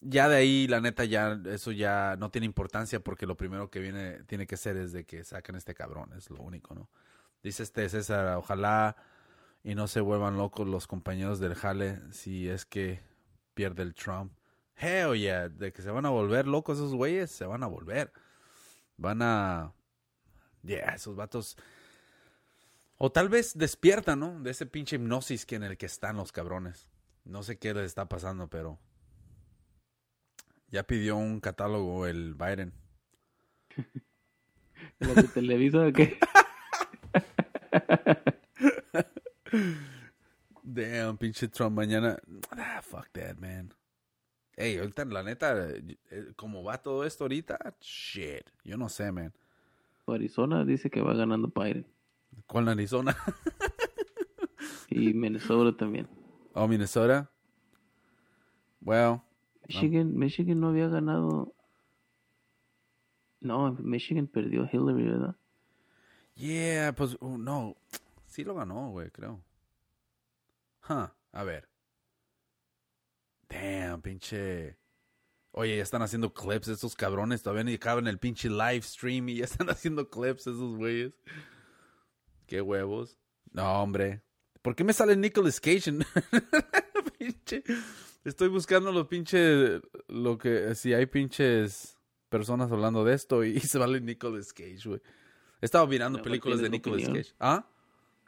Ya 0.00 0.28
de 0.28 0.36
ahí, 0.36 0.68
la 0.68 0.80
neta, 0.80 1.04
ya 1.04 1.40
eso 1.46 1.72
ya 1.72 2.16
no 2.18 2.30
tiene 2.30 2.44
importancia 2.44 3.00
porque 3.00 3.26
lo 3.26 3.36
primero 3.36 3.70
que 3.70 3.80
viene, 3.80 4.22
tiene 4.24 4.46
que 4.46 4.56
ser 4.56 4.76
es 4.76 4.92
de 4.92 5.04
que 5.04 5.24
saquen 5.24 5.56
este 5.56 5.74
cabrón, 5.74 6.12
es 6.16 6.30
lo 6.30 6.40
único, 6.40 6.74
¿no? 6.74 6.88
Dice 7.42 7.62
este 7.62 7.88
César, 7.88 8.36
ojalá 8.36 8.96
y 9.64 9.74
no 9.74 9.88
se 9.88 10.00
vuelvan 10.00 10.36
locos 10.36 10.68
los 10.68 10.86
compañeros 10.86 11.40
del 11.40 11.54
jale 11.54 12.00
si 12.12 12.48
es 12.48 12.66
que 12.66 13.00
pierde 13.54 13.82
el 13.82 13.94
Trump. 13.94 14.32
Hell 14.76 15.18
yeah, 15.18 15.48
de 15.48 15.72
que 15.72 15.82
se 15.82 15.90
van 15.90 16.06
a 16.06 16.10
volver 16.10 16.46
locos 16.46 16.78
esos 16.78 16.94
güeyes, 16.94 17.30
se 17.30 17.46
van 17.46 17.62
a 17.62 17.66
volver. 17.66 18.12
Van 18.96 19.22
a... 19.22 19.72
Yeah, 20.62 20.94
esos 20.94 21.16
vatos... 21.16 21.56
O 22.98 23.10
tal 23.10 23.28
vez 23.28 23.58
despiertan, 23.58 24.20
¿no? 24.20 24.40
De 24.40 24.50
ese 24.50 24.66
pinche 24.66 24.96
hipnosis 24.96 25.46
que 25.46 25.56
en 25.56 25.64
el 25.64 25.76
que 25.76 25.86
están 25.86 26.16
los 26.16 26.32
cabrones. 26.32 26.86
No 27.24 27.42
sé 27.42 27.58
qué 27.58 27.74
les 27.74 27.86
está 27.86 28.08
pasando, 28.08 28.48
pero... 28.48 28.78
Ya 30.68 30.82
pidió 30.82 31.16
un 31.16 31.40
catálogo 31.40 32.06
el 32.06 32.34
Biden. 32.34 32.72
¿La 34.98 35.14
de 35.14 35.22
Televisa 35.28 35.86
o 35.86 35.92
qué? 35.92 36.18
Damn, 40.62 41.16
pinche 41.18 41.48
Trump 41.48 41.76
mañana. 41.76 42.18
Ah, 42.50 42.80
fuck 42.82 43.08
that, 43.12 43.36
man. 43.38 43.72
Ey, 44.56 44.78
ahorita, 44.78 45.04
la 45.04 45.22
neta, 45.22 45.68
eh, 45.68 46.32
como 46.34 46.64
va 46.64 46.82
todo 46.82 47.04
esto 47.04 47.24
ahorita, 47.24 47.76
shit. 47.80 48.50
Yo 48.64 48.76
no 48.76 48.88
sé, 48.88 49.12
man. 49.12 49.32
Arizona 50.06 50.64
dice 50.64 50.90
que 50.90 51.00
va 51.00 51.14
ganando 51.14 51.52
Biden. 51.54 51.86
Con 52.46 52.68
Arizona 52.68 53.16
Y 54.88 55.14
Minnesota 55.14 55.76
también. 55.76 56.08
o 56.54 56.66
Minnesota. 56.68 57.30
Well, 58.80 59.20
Michigan, 59.68 60.16
Michigan 60.16 60.60
no 60.60 60.68
había 60.68 60.88
ganado. 60.88 61.54
No, 63.40 63.72
Michigan 63.72 64.26
perdió 64.26 64.68
Hillary, 64.70 65.04
¿verdad? 65.04 65.36
yeah, 66.34 66.92
pues, 66.94 67.16
uh, 67.20 67.38
no. 67.38 67.76
Sí 68.26 68.44
lo 68.44 68.54
ganó, 68.54 68.90
güey, 68.90 69.10
creo. 69.10 69.42
Huh, 70.88 71.08
a 71.32 71.44
ver. 71.44 71.68
Damn, 73.48 74.02
pinche. 74.02 74.76
Oye, 75.52 75.76
ya 75.76 75.82
están 75.82 76.02
haciendo 76.02 76.34
clips 76.34 76.68
estos 76.68 76.94
cabrones. 76.94 77.42
Todavía 77.42 77.64
ni 77.64 77.74
acaban 77.74 78.06
el 78.08 78.18
pinche 78.18 78.50
live 78.50 78.82
stream 78.82 79.28
y 79.30 79.36
ya 79.36 79.44
están 79.44 79.68
haciendo 79.70 80.10
clips 80.10 80.42
esos 80.46 80.76
güeyes. 80.76 81.18
Qué 82.46 82.60
huevos. 82.60 83.18
No, 83.52 83.82
hombre. 83.82 84.22
¿Por 84.62 84.74
qué 84.76 84.84
me 84.84 84.92
sale 84.92 85.16
Nicolas 85.16 85.60
Cage? 85.60 85.92
Pinche- 87.18 87.64
Estoy 88.26 88.48
buscando 88.48 88.90
los 88.90 89.06
pinches. 89.06 89.80
Lo 90.08 90.36
que. 90.36 90.74
Si 90.74 90.92
hay 90.92 91.06
pinches 91.06 91.96
personas 92.28 92.72
hablando 92.72 93.04
de 93.04 93.14
esto 93.14 93.44
y, 93.44 93.60
se 93.60 93.78
vale 93.78 94.00
Nicolas 94.00 94.52
Cage, 94.52 94.80
güey. 94.84 95.00
He 95.60 95.64
estado 95.64 95.86
mirando 95.86 96.20
películas 96.20 96.60
de 96.60 96.68
Nicolas 96.68 97.02
opinión. 97.02 97.22
Cage. 97.22 97.34
¿Ah? 97.38 97.64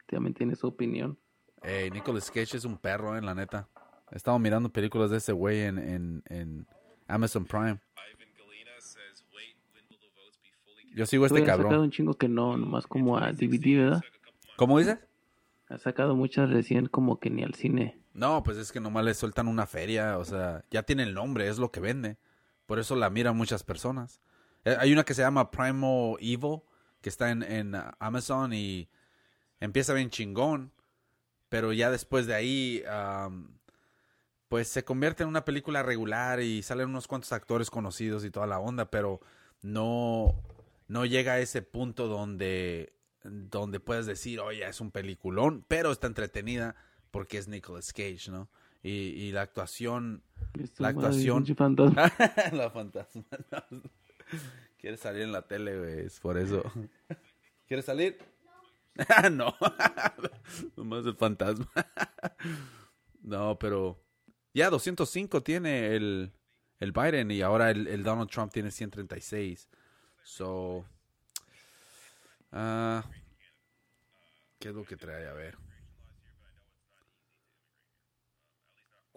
También 0.06 0.34
tiene 0.34 0.54
su 0.54 0.68
opinión. 0.68 1.18
Ey, 1.62 1.90
Nicolas 1.90 2.30
Cage 2.30 2.56
es 2.56 2.64
un 2.64 2.78
perro, 2.78 3.18
en 3.18 3.26
la 3.26 3.34
neta. 3.34 3.68
He 4.12 4.16
estado 4.16 4.38
mirando 4.38 4.72
películas 4.72 5.10
de 5.10 5.16
ese 5.16 5.32
güey 5.32 5.62
en, 5.62 5.78
en, 5.78 6.22
en 6.26 6.66
Amazon 7.08 7.44
Prime. 7.44 7.80
Yo 10.94 11.06
sigo 11.06 11.24
a 11.24 11.26
este 11.26 11.40
Güey, 11.40 11.50
ha 11.50 11.54
sacado 11.54 11.68
cabrón. 11.68 11.84
un 11.84 11.90
chingo 11.90 12.14
que 12.14 12.28
no, 12.28 12.56
nomás 12.56 12.86
como 12.86 13.18
a 13.18 13.32
DVD, 13.32 13.78
¿verdad? 13.78 14.00
¿Cómo 14.56 14.78
dices? 14.78 14.98
Ha 15.68 15.78
sacado 15.78 16.14
muchas 16.14 16.50
recién 16.50 16.86
como 16.86 17.18
que 17.18 17.30
ni 17.30 17.42
al 17.42 17.54
cine. 17.54 17.98
No, 18.18 18.42
pues 18.42 18.56
es 18.56 18.72
que 18.72 18.80
nomás 18.80 19.04
le 19.04 19.14
sueltan 19.14 19.46
una 19.46 19.64
feria, 19.64 20.18
o 20.18 20.24
sea, 20.24 20.64
ya 20.72 20.82
tiene 20.82 21.04
el 21.04 21.14
nombre, 21.14 21.46
es 21.48 21.58
lo 21.58 21.70
que 21.70 21.78
vende. 21.78 22.18
Por 22.66 22.80
eso 22.80 22.96
la 22.96 23.10
miran 23.10 23.36
muchas 23.36 23.62
personas. 23.62 24.20
Eh, 24.64 24.76
Hay 24.80 24.92
una 24.92 25.04
que 25.04 25.14
se 25.14 25.22
llama 25.22 25.52
Primal 25.52 26.16
Evil, 26.18 26.62
que 27.00 27.10
está 27.10 27.30
en, 27.30 27.44
en 27.44 27.76
Amazon 28.00 28.52
y 28.52 28.88
empieza 29.60 29.94
bien 29.94 30.10
chingón, 30.10 30.72
pero 31.48 31.72
ya 31.72 31.92
después 31.92 32.26
de 32.26 32.34
ahí, 32.34 32.82
pues 34.48 34.66
se 34.66 34.84
convierte 34.84 35.22
en 35.22 35.28
una 35.28 35.44
película 35.44 35.84
regular 35.84 36.40
y 36.40 36.64
salen 36.64 36.88
unos 36.88 37.06
cuantos 37.06 37.32
actores 37.32 37.70
conocidos 37.70 38.24
y 38.24 38.32
toda 38.32 38.48
la 38.48 38.58
onda, 38.58 38.90
pero 38.90 39.20
no, 39.62 40.34
no 40.88 41.06
llega 41.06 41.34
a 41.34 41.38
ese 41.38 41.62
punto 41.62 42.08
donde, 42.08 42.94
donde 43.22 43.78
puedes 43.78 44.06
decir, 44.06 44.40
oye, 44.40 44.66
es 44.66 44.80
un 44.80 44.90
peliculón, 44.90 45.64
pero 45.68 45.92
está 45.92 46.08
entretenida 46.08 46.74
porque 47.10 47.38
es 47.38 47.48
Nicolas 47.48 47.92
Cage, 47.92 48.30
¿no? 48.30 48.48
Y, 48.82 48.90
y 48.90 49.32
la 49.32 49.42
actuación, 49.42 50.22
la 50.78 50.88
actuación. 50.88 51.44
fantasma. 51.56 52.12
la 52.52 52.70
fantasma. 52.70 53.24
no. 53.70 53.82
Quiere 54.78 54.96
salir 54.96 55.22
en 55.22 55.32
la 55.32 55.42
tele, 55.42 55.76
güey, 55.76 56.06
es 56.06 56.20
por 56.20 56.38
eso. 56.38 56.62
¿Quieres 57.66 57.84
salir? 57.84 58.18
no. 59.32 59.54
Nomás 60.76 61.04
el 61.04 61.16
fantasma. 61.16 61.70
no, 63.22 63.58
pero 63.58 64.00
ya 64.54 64.70
205 64.70 65.42
tiene 65.42 65.96
el, 65.96 66.32
el 66.78 66.92
Biden 66.92 67.30
y 67.30 67.42
ahora 67.42 67.70
el, 67.70 67.88
el 67.88 68.04
Donald 68.04 68.30
Trump 68.30 68.52
tiene 68.52 68.70
136. 68.70 69.68
So, 70.22 70.84
ah, 72.52 73.04
¿qué 74.58 74.68
es 74.68 74.74
lo 74.74 74.84
que 74.84 74.96
trae? 74.96 75.26
A 75.26 75.32
ver. 75.32 75.56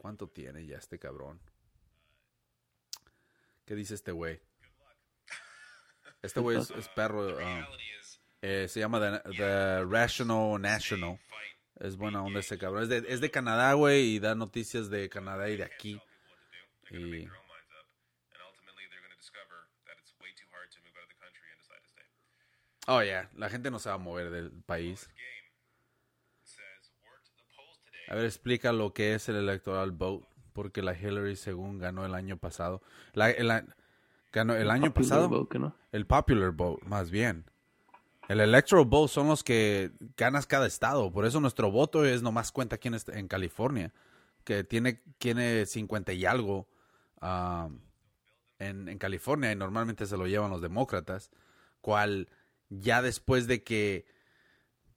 ¿Cuánto 0.02 0.28
tiene 0.28 0.66
ya 0.66 0.78
este 0.78 0.98
cabrón? 0.98 1.40
¿Qué 3.68 3.76
dice 3.76 3.94
este 3.94 4.12
güey? 4.12 4.42
Este 6.24 6.40
güey 6.40 6.58
es, 6.58 6.72
es 6.72 6.88
perro. 6.88 7.38
ah, 7.40 7.70
eh, 8.42 8.66
se 8.68 8.80
llama 8.80 9.00
The, 9.00 9.30
The 9.38 9.86
Rational 9.86 10.60
National. 10.60 11.20
Es 11.80 11.98
buena 11.98 12.24
onda 12.24 12.40
ese 12.40 12.58
cabrón. 12.58 12.82
Es 12.82 12.90
de, 12.90 13.06
es 13.10 13.22
de 13.22 13.30
Canadá, 13.30 13.74
güey, 13.74 14.16
y 14.16 14.20
da 14.20 14.34
noticias 14.34 14.90
de 14.90 15.08
Canadá 15.08 15.50
y 15.50 15.58
de 15.58 15.66
aquí. 15.66 16.02
Y, 16.90 17.28
oh, 22.88 23.04
yeah. 23.04 23.30
La 23.36 23.52
gente 23.52 23.70
no 23.70 23.78
se 23.78 23.90
va 23.90 23.96
a 23.96 24.00
mover 24.00 24.32
del 24.32 24.50
país. 24.64 25.08
A 28.12 28.16
ver, 28.16 28.26
explica 28.26 28.74
lo 28.74 28.94
que 28.94 29.16
es 29.16 29.30
el 29.30 29.38
electoral 29.38 29.92
vote. 29.92 30.28
Porque 30.52 30.82
la 30.82 30.94
Hillary, 30.94 31.38
según 31.38 31.80
ganó 31.80 32.06
el 32.06 32.14
año 32.14 32.36
pasado. 32.36 32.82
La, 33.14 33.32
el, 33.32 33.50
ganó 34.34 34.54
el 34.54 34.70
año 34.70 34.94
Popular 34.94 35.10
pasado. 35.10 35.30
vote, 35.30 35.60
¿no? 35.60 35.74
El 35.94 36.06
popular 36.06 36.52
vote, 36.52 36.86
más 36.86 37.10
bien. 37.10 37.46
El 38.28 38.42
electoral 38.42 38.84
vote 38.84 39.14
son 39.14 39.30
los 39.30 39.46
que 39.46 39.92
ganas 40.18 40.46
cada 40.46 40.68
estado. 40.68 41.10
Por 41.10 41.26
eso 41.26 41.40
nuestro 41.40 41.72
voto 41.72 42.04
es 42.04 42.22
nomás 42.22 42.52
cuenta 42.52 42.78
quién 42.78 42.96
está 42.96 43.18
en 43.18 43.30
California. 43.30 43.94
Que 44.44 44.66
tiene, 44.66 45.02
tiene 45.18 45.66
50 45.66 46.12
y 46.12 46.26
algo 46.26 46.68
ah, 47.22 47.70
en, 48.60 48.90
en 48.90 48.98
California 48.98 49.54
y 49.54 49.56
normalmente 49.56 50.06
se 50.06 50.18
lo 50.18 50.28
llevan 50.28 50.52
los 50.52 50.62
demócratas. 50.62 51.32
Cual 51.80 52.28
ya 52.68 53.02
después 53.02 53.48
de 53.48 53.64
que, 53.64 54.06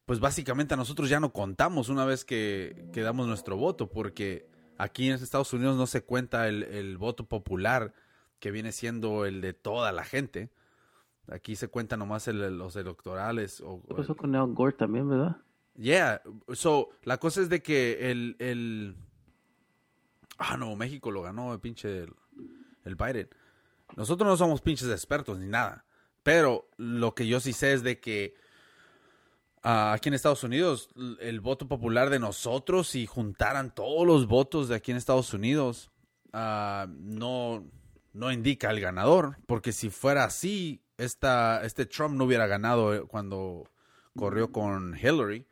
pues 0.07 0.21
básicamente 0.21 0.75
a 0.75 0.77
nosotros 0.77 1.09
ya 1.09 1.21
no 1.21 1.33
contamos 1.33 1.89
una 1.89 2.05
vez 2.05 2.25
que, 2.25 2.89
que 2.93 3.01
damos 3.03 3.27
nuestro 3.27 3.57
voto. 3.57 3.89
Porque 3.91 4.47
aquí 4.79 5.09
en 5.09 5.15
Estados 5.15 5.53
Unidos 5.53 5.77
no 5.77 5.87
se 5.87 6.03
cuenta 6.05 6.49
el, 6.49 6.63
el 6.65 6.99
voto 6.99 7.27
popular 7.27 7.95
que 8.39 8.51
viene 8.51 8.73
siendo 8.73 9.25
el 9.25 9.41
de 9.41 9.55
toda 9.55 9.93
la 9.93 10.05
gente. 10.05 10.51
Aquí 11.29 11.57
se 11.57 11.69
cuentan 11.69 12.01
nomás 12.01 12.29
el- 12.29 12.59
los 12.59 12.77
electorales. 12.77 13.63
O, 13.65 13.83
¿Qué 13.89 13.95
pasó 13.95 14.15
con 14.17 14.35
Al 14.35 14.53
Gore 14.53 14.75
también, 14.77 15.09
verdad? 15.09 15.37
Yeah, 15.77 16.21
so, 16.53 16.91
la 17.03 17.19
cosa 17.19 17.41
es 17.41 17.49
de 17.49 17.63
que 17.63 18.11
el, 18.11 18.37
el... 18.39 18.97
Ah, 20.39 20.57
no, 20.57 20.77
México 20.77 21.11
lo 21.11 21.23
ganó 21.23 21.53
el 21.53 21.61
pinche 21.61 22.05
el, 22.05 22.13
el 22.85 22.95
Biden. 22.97 23.29
Nosotros 23.97 24.29
no 24.29 24.37
somos 24.37 24.61
pinches 24.61 24.89
expertos 24.91 25.39
ni 25.39 25.47
nada, 25.47 25.85
pero 26.23 26.69
lo 26.77 27.15
que 27.15 27.27
yo 27.27 27.41
sí 27.41 27.53
sé 27.53 27.73
es 27.73 27.83
de 27.83 28.01
que 28.01 28.35
aquí 29.65 30.09
en 30.09 30.15
Estados 30.15 30.45
Unidos 30.45 30.91
el 31.21 31.41
voto 31.41 31.67
popular 31.67 32.11
de 32.11 32.19
nosotros, 32.19 32.89
si 32.89 33.07
juntaran 33.07 33.75
todos 33.75 34.07
los 34.07 34.27
votos 34.27 34.69
de 34.69 34.77
aquí 34.77 34.91
en 34.91 34.99
Estados 34.99 35.33
Unidos, 35.33 35.91
ah, 36.33 36.87
no, 36.91 37.65
no 38.13 38.31
indica 38.31 38.71
el 38.71 38.81
ganador, 38.81 39.39
porque 39.47 39.73
si 39.73 39.89
fuera 39.89 40.25
así, 40.25 40.83
esta, 40.99 41.65
este 41.65 41.87
Trump 41.87 42.15
no 42.15 42.25
hubiera 42.25 42.47
ganado 42.47 42.95
eh, 42.95 43.03
cuando 43.09 43.65
corrió 44.15 44.53
con 44.53 44.97
Hillary 44.97 45.47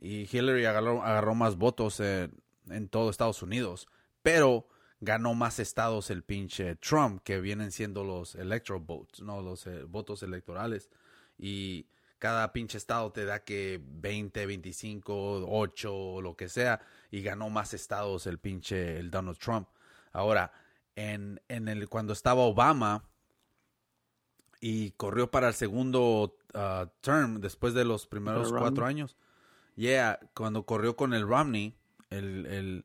y 0.00 0.28
Hillary 0.30 0.66
agarró, 0.66 1.34
más 1.34 1.56
votos 1.56 2.00
en, 2.00 2.34
en 2.68 2.88
todo 2.88 3.10
Estados 3.10 3.42
Unidos, 3.42 3.86
pero 4.22 4.66
ganó 5.00 5.34
más 5.34 5.60
estados 5.60 6.10
el 6.10 6.24
pinche 6.24 6.76
Trump, 6.76 7.22
que 7.22 7.40
vienen 7.40 7.70
siendo 7.70 8.02
los 8.02 8.34
electoral 8.34 8.82
votes, 8.82 9.20
no 9.22 9.40
los 9.40 9.66
eh, 9.66 9.84
votos 9.84 10.22
electorales. 10.22 10.90
Y 11.38 11.86
cada 12.22 12.52
pinche 12.52 12.78
estado 12.78 13.10
te 13.10 13.24
da 13.24 13.40
que 13.42 13.80
20, 13.84 14.46
25, 14.46 15.44
8, 15.44 16.20
lo 16.20 16.36
que 16.36 16.48
sea, 16.48 16.80
y 17.10 17.20
ganó 17.20 17.50
más 17.50 17.74
estados 17.74 18.28
el 18.28 18.38
pinche 18.38 19.00
el 19.00 19.10
Donald 19.10 19.38
Trump. 19.38 19.66
Ahora, 20.12 20.52
en, 20.94 21.40
en 21.48 21.66
el 21.66 21.88
cuando 21.88 22.12
estaba 22.12 22.42
Obama 22.42 23.02
y 24.60 24.92
corrió 24.92 25.32
para 25.32 25.48
el 25.48 25.54
segundo 25.54 26.36
ah, 26.54 26.86
term 27.00 27.40
después 27.40 27.74
de 27.74 27.84
los 27.84 28.06
primeros 28.06 28.52
cuatro 28.52 28.86
años. 28.86 29.16
Yeah, 29.74 30.20
cuando 30.32 30.64
corrió 30.64 30.94
con 30.94 31.14
el 31.14 31.26
Romney, 31.26 31.74
el, 32.10 32.46
el 32.46 32.84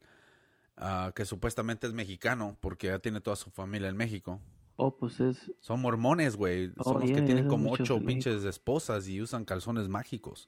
ah, 0.77 1.11
que 1.15 1.25
supuestamente 1.25 1.85
es 1.85 1.93
mexicano, 1.93 2.57
porque 2.59 2.87
ya 2.87 2.97
tiene 2.97 3.21
toda 3.21 3.35
su 3.35 3.51
familia 3.51 3.87
en 3.87 3.97
México. 3.97 4.41
Oh, 4.79 4.95
pues 4.95 5.19
es. 5.19 5.51
Son 5.59 5.81
mormones, 5.81 6.35
güey. 6.35 6.71
Oh, 6.77 6.83
Son 6.83 6.93
los 6.93 7.03
que 7.03 7.15
yeah, 7.15 7.25
tienen 7.25 7.43
yeah, 7.45 7.49
como 7.49 7.71
ocho 7.71 7.99
pinches 7.99 8.43
esposas 8.43 9.07
y 9.07 9.19
usan 9.21 9.43
calzones 9.43 9.89
mágicos. 9.89 10.47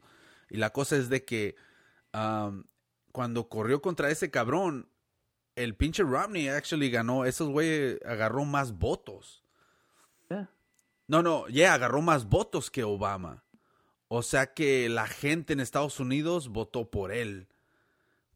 Y 0.50 0.58
la 0.58 0.70
cosa 0.70 0.96
es 0.96 1.10
de 1.10 1.26
que 1.26 1.56
cuando 3.12 3.50
corrió 3.50 3.82
contra 3.82 4.12
ese 4.12 4.30
cabrón, 4.30 4.88
el 5.56 5.76
pinche 5.76 6.04
Romney 6.04 6.48
actually 6.48 6.92
ganó. 6.92 7.26
Esos 7.26 7.50
güey 7.50 8.00
agarró 8.06 8.46
más 8.46 8.78
votos. 8.78 9.44
Yeah. 10.30 10.50
No, 11.08 11.24
no, 11.24 11.50
ya 11.50 11.74
agarró 11.74 12.02
más 12.02 12.30
votos 12.30 12.70
que 12.70 12.84
Obama. 12.84 13.44
O 14.08 14.22
sea 14.22 14.54
que 14.54 14.90
la 14.90 15.08
gente 15.08 15.54
en 15.54 15.60
Estados 15.60 16.00
Unidos 16.00 16.50
votó 16.50 16.90
por 16.90 17.12
él. 17.12 17.48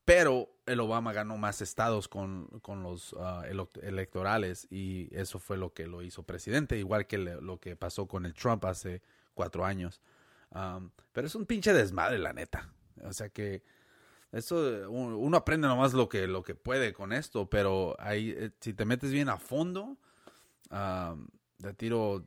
Pero 0.06 0.50
el 0.66 0.80
Obama 0.82 1.14
ganó 1.14 1.38
más 1.38 1.62
estados 1.62 2.08
con, 2.10 2.48
con 2.62 2.84
los 2.84 3.14
elo- 3.14 3.70
electorales 3.82 4.68
y 4.70 5.08
eso 5.16 5.40
fue 5.40 5.58
lo 5.58 5.74
que 5.74 5.88
lo 5.88 6.02
hizo 6.02 6.24
presidente, 6.24 6.78
igual 6.78 7.08
que 7.08 7.18
lo 7.18 7.60
que 7.60 7.76
pasó 7.76 8.08
con 8.08 8.26
el 8.26 8.34
Trump 8.34 8.66
hace 8.66 9.02
cuatro 9.34 9.64
años. 9.66 10.02
Pero 11.14 11.28
es 11.28 11.36
un 11.36 11.46
pinche 11.46 11.74
desmadre, 11.74 12.20
la 12.20 12.34
neta. 12.34 12.70
O 13.04 13.14
sea 13.14 13.30
que 13.30 13.64
eso 14.34 14.58
un- 14.90 15.14
uno 15.14 15.38
aprende 15.38 15.68
nomás 15.68 15.94
lo 15.94 16.10
que, 16.10 16.28
lo 16.28 16.44
que 16.44 16.56
puede 16.56 16.92
con 16.92 17.14
esto, 17.14 17.50
pero 17.50 17.96
ahí, 18.00 18.34
eh, 18.38 18.52
si 18.60 18.74
te 18.74 18.84
metes 18.86 19.12
bien 19.12 19.30
a 19.30 19.38
fondo, 19.38 19.98
am, 20.70 21.28
de 21.60 21.74
tiro 21.74 22.26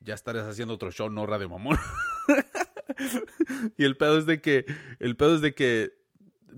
ya 0.00 0.14
estarías 0.14 0.46
haciendo 0.46 0.74
otro 0.74 0.90
show, 0.92 1.10
no 1.10 1.26
Radio 1.26 1.48
Mamón. 1.50 1.76
y 3.76 3.84
el 3.84 3.96
pedo 3.96 4.18
es 4.18 4.26
de 4.26 4.40
que, 4.40 4.64
el 4.98 5.16
pedo 5.16 5.34
es 5.34 5.40
de 5.40 5.54
que 5.54 5.97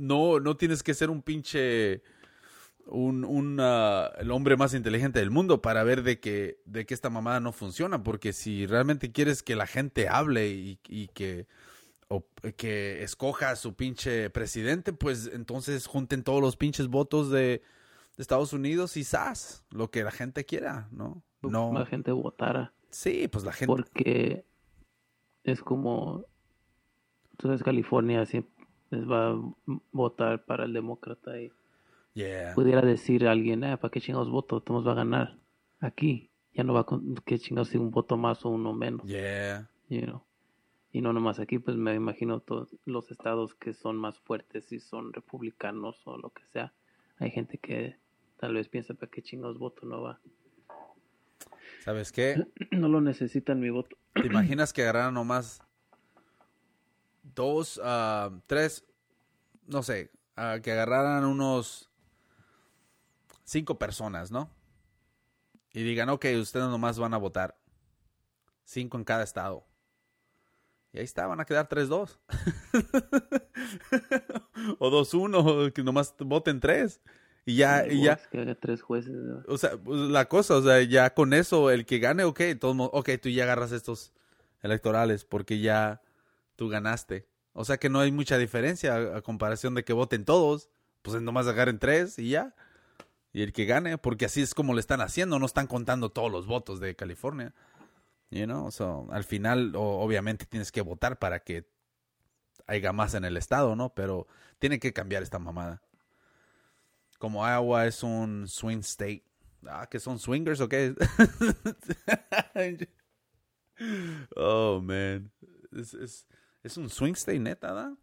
no, 0.01 0.41
no 0.41 0.57
tienes 0.57 0.83
que 0.83 0.95
ser 0.95 1.11
un 1.11 1.23
pinche, 1.23 2.03
un, 2.87 3.25
un, 3.25 3.59
ah, 3.61 4.11
el 4.19 4.31
hombre 4.31 4.57
más 4.57 4.75
inteligente 4.75 5.19
del 5.21 5.31
mundo 5.31 5.61
para 5.63 5.85
ver 5.85 6.03
de 6.03 6.19
que, 6.21 6.61
de 6.65 6.87
que 6.87 6.95
esta 6.95 7.11
mamada 7.11 7.41
no 7.41 7.53
funciona, 7.53 8.03
porque 8.03 8.33
si 8.33 8.67
realmente 8.67 9.13
quieres 9.13 9.43
que 9.43 9.57
la 9.57 9.67
gente 9.67 10.09
hable 10.09 10.49
y, 10.49 10.79
y 10.89 11.09
que, 11.09 11.47
o 12.09 12.25
que 12.57 13.03
escoja 13.03 13.51
a 13.51 13.57
su 13.57 13.75
pinche 13.75 14.31
presidente, 14.31 14.93
pues 14.93 15.31
entonces 15.33 15.87
junten 15.87 16.25
todos 16.25 16.41
los 16.41 16.57
pinches 16.57 16.89
votos 16.89 17.31
de, 17.31 17.63
de 18.17 18.23
Estados 18.23 18.53
Unidos 18.53 18.97
y 18.97 19.05
¡zas! 19.05 19.65
lo 19.71 19.91
que 19.91 20.03
la 20.03 20.11
gente 20.11 20.45
quiera, 20.45 20.89
¿no? 20.91 21.23
No, 21.43 21.73
La 21.73 21.87
gente 21.87 22.13
votara. 22.13 22.73
sí, 22.91 23.29
pues 23.29 23.45
la 23.45 23.53
gente, 23.53 23.67
Porque 23.67 24.45
es 25.45 25.63
como. 25.63 26.25
Entonces, 27.31 27.63
California 27.63 28.27
siempre 28.27 28.60
les 28.91 29.09
va 29.09 29.31
a 29.31 29.41
votar 29.93 30.45
para 30.45 30.65
el 30.65 30.73
demócrata 30.73 31.41
y 31.41 31.53
yeah. 32.15 32.55
pudiera 32.55 32.83
decir 32.83 33.27
a 33.27 33.33
alguien, 33.33 33.65
eh, 33.65 33.77
¿para 33.77 33.91
qué 33.91 34.01
chingados 34.01 34.31
voto? 34.31 34.61
Tomás 34.61 34.87
va 34.87 34.93
a 34.93 34.97
ganar. 34.97 35.39
Aquí 35.81 36.31
ya 36.53 36.65
no 36.65 36.75
va 36.75 36.85
con 36.85 37.15
qué 37.25 37.39
chingados 37.39 37.69
si 37.69 37.79
un 37.79 37.91
voto 37.91 38.17
más 38.17 38.45
o 38.45 38.51
uno 38.51 38.73
menos. 38.73 39.07
Yeah. 39.07 39.71
you 39.89 40.03
know. 40.03 40.23
Y 40.93 41.03
no 41.03 41.13
nomás 41.13 41.39
aquí, 41.39 41.61
pues 41.61 41.77
me 41.77 41.95
imagino 41.95 42.41
todos 42.41 42.77
los 42.85 43.11
estados 43.13 43.55
que 43.55 43.75
son 43.75 43.97
más 43.97 44.19
fuertes 44.19 44.73
y 44.73 44.81
son 44.81 45.13
republicanos 45.13 46.05
o 46.05 46.19
lo 46.19 46.31
que 46.31 46.45
sea. 46.47 46.73
Hay 47.19 47.31
gente 47.31 47.59
que 47.59 47.97
tal 48.39 48.55
vez 48.55 48.69
piensa, 48.69 48.95
¿para 48.95 49.11
qué 49.11 49.23
chingados 49.23 49.59
voto? 49.59 49.87
No 49.87 50.03
va. 50.03 50.21
¿Sabes 51.85 52.11
qué? 52.13 52.45
No 52.73 52.89
lo 52.89 53.01
necesitan 53.01 53.61
mi 53.61 53.71
voto. 53.71 53.97
¿Te 54.15 54.27
imaginas 54.27 54.73
que 54.73 54.83
agarraran 54.83 55.15
nomás 55.15 55.63
dos, 57.35 57.81
ah, 57.83 58.31
tres, 58.47 58.85
no 59.67 59.83
sé, 59.83 60.11
ah, 60.37 60.59
que 60.63 60.73
agarraran 60.73 61.25
unos 61.25 61.91
cinco 63.45 63.79
personas, 63.79 64.31
¿no? 64.31 64.51
Y 65.73 65.83
digan, 65.83 66.09
ok, 66.09 66.27
ustedes 66.41 66.67
nomás 66.67 66.99
van 66.99 67.15
a 67.15 67.19
votar. 67.19 67.57
Cinco 68.65 68.99
en 68.99 69.05
cada 69.05 69.23
estado. 69.23 69.65
Y 70.93 70.99
ahí 70.99 71.05
está, 71.05 71.27
van 71.27 71.41
a 71.41 71.45
quedar 71.45 71.69
3-2. 71.69 72.19
o 74.79 74.91
2-1, 74.91 75.73
que 75.73 75.85
nomás 75.85 76.15
voten 76.19 76.59
3. 76.59 77.01
Y 77.47 77.57
ya, 77.57 77.87
y 77.87 78.03
ya. 78.03 78.17
Que 78.17 78.41
haga 78.41 78.55
tres 78.55 78.83
jueces. 78.83 79.15
¿no? 79.15 79.43
O 79.47 79.57
sea, 79.57 79.77
pues, 79.77 80.11
la 80.11 80.27
cosa, 80.27 80.57
o 80.57 80.63
sea, 80.63 80.83
ya 80.83 81.15
con 81.15 81.33
eso, 81.33 81.71
el 81.71 81.87
que 81.87 81.99
gane, 81.99 82.25
ok, 82.25 82.41
todo, 82.59 82.85
ok, 82.85 83.11
tú 83.21 83.29
ya 83.29 83.45
agarras 83.45 83.73
estos 83.73 84.13
electorales 84.63 85.25
porque 85.25 85.61
ya 85.61 86.03
tú 86.61 86.69
ganaste. 86.69 87.27
O 87.55 87.65
sea 87.65 87.79
que 87.79 87.89
no 87.89 88.01
hay 88.01 88.13
mucha 88.13 88.37
diferencia 88.37 89.17
a, 89.17 89.23
comparación 89.23 89.75
de 89.75 89.83
que 89.83 89.95
voten 89.95 90.27
todos, 90.27 90.69
pues 91.01 91.19
nomás 91.23 91.47
agarren 91.47 91.79
tres 91.79 92.19
y 92.19 92.29
ya. 92.29 92.55
Y 93.33 93.41
el 93.41 93.55
que 93.55 93.65
gane, 93.65 93.97
porque 93.97 94.27
así 94.27 94.43
es 94.43 94.53
como 94.53 94.75
le 94.75 94.81
están 94.81 95.01
haciendo, 95.01 95.39
no 95.39 95.47
están 95.47 95.67
contando 95.67 96.11
todos 96.11 96.31
los 96.31 96.47
votos 96.47 96.79
de 96.79 96.95
California. 96.95 97.55
You 98.29 98.45
know, 98.45 98.71
so, 98.71 99.09
al 99.11 99.25
final, 99.25 99.73
obviamente 99.75 100.45
tienes 100.45 100.71
que 100.71 100.83
votar 100.83 101.19
para 101.19 101.41
que 101.41 101.67
haya 102.67 102.93
más 102.93 103.15
en 103.15 103.25
el 103.25 103.39
estado, 103.39 103.75
¿no? 103.75 103.95
Pero 103.95 104.27
tiene 104.59 104.79
que 104.79 104.93
cambiar 104.93 105.23
esta 105.23 105.39
mamada. 105.39 105.81
Como 107.19 107.49
Iowa 107.49 107.87
es 107.87 108.03
un 108.03 108.47
swing 108.49 108.81
state. 108.81 109.25
Ah, 109.67 109.89
que 109.91 109.99
son 109.99 110.19
swingers 110.19 110.61
o 110.61 110.69
qué? 110.69 110.95
oh, 114.37 114.83
man. 114.83 115.33
Es, 115.73 115.95
es, 115.95 116.27
es 116.63 116.77
un 116.77 116.89
swing 116.91 117.13
state 117.15 117.39
neta, 117.39 117.73
¿da? 117.73 117.97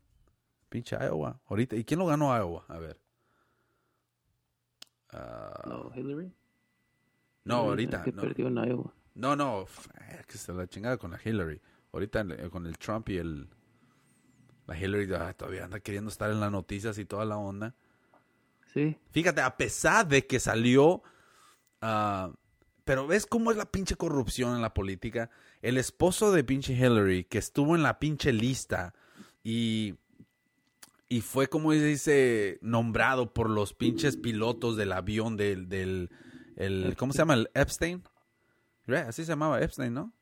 Pinche 0.69 0.95
Iowa. 0.95 1.39
Ahorita. 1.47 1.75
¿Y 1.75 1.83
quién 1.85 1.99
lo 1.99 2.05
ganó 2.05 2.35
Iowa? 2.37 2.65
A 2.67 2.77
ver. 2.79 2.99
Ah, 5.11 5.63
No, 5.65 5.91
Hillary. 5.95 6.33
no, 7.45 7.55
ahorita. 7.55 8.03
Que 8.03 8.11
no. 8.11 8.21
perdió 8.21 8.47
en 8.47 8.55
Iowa. 8.57 8.93
No, 9.15 9.35
no, 9.35 9.65
que 10.27 10.37
se 10.37 10.53
la 10.53 10.67
chingada 10.67 10.97
con 10.97 11.11
la 11.11 11.19
Hillary. 11.23 11.61
Ahorita 11.93 12.21
eh, 12.21 12.49
con 12.49 12.65
el 12.65 12.77
Trump 12.77 13.09
y 13.09 13.17
el... 13.17 13.49
La 14.67 14.77
Hillary 14.77 15.11
ah, 15.13 15.33
todavía 15.33 15.63
anda 15.63 15.79
queriendo 15.79 16.09
estar 16.09 16.29
en 16.29 16.41
las 16.41 16.51
noticias 16.51 16.97
y 16.97 17.05
toda 17.05 17.23
la 17.23 17.37
onda. 17.37 17.73
Sí. 18.73 18.97
Fíjate, 19.11 19.41
a 19.41 19.55
pesar 19.55 20.07
de 20.07 20.27
que 20.27 20.39
salió... 20.39 21.01
ah, 21.81 22.31
pero 22.83 23.07
ves 23.07 23.25
cómo 23.25 23.51
es 23.51 23.57
la 23.57 23.65
pinche 23.65 23.95
corrupción 23.95 24.55
en 24.55 24.61
la 24.61 24.73
política. 24.73 25.29
El 25.61 25.77
esposo 25.77 26.31
de 26.31 26.43
pinche 26.43 26.73
Hillary, 26.73 27.23
que 27.23 27.37
estuvo 27.37 27.75
en 27.75 27.83
la 27.83 27.99
pinche 27.99 28.33
lista 28.33 28.93
y... 29.43 29.95
Y 31.09 31.21
fue, 31.21 31.47
como 31.47 31.71
se 31.71 31.85
dice, 31.85 32.59
nombrado 32.61 33.33
por 33.33 33.49
los 33.49 33.73
pinches 33.73 34.17
pilotos 34.17 34.75
del 34.75 34.91
avión 34.91 35.37
del... 35.37 35.69
del 35.69 36.09
el, 36.57 36.95
¿Cómo 36.97 37.13
se 37.13 37.19
llama? 37.19 37.35
El 37.35 37.49
Epstein. 37.53 38.03
Right, 38.87 39.05
Así 39.07 39.23
se 39.23 39.31
llamaba 39.31 39.61
Epstein, 39.61 39.93
¿no? 39.93 40.13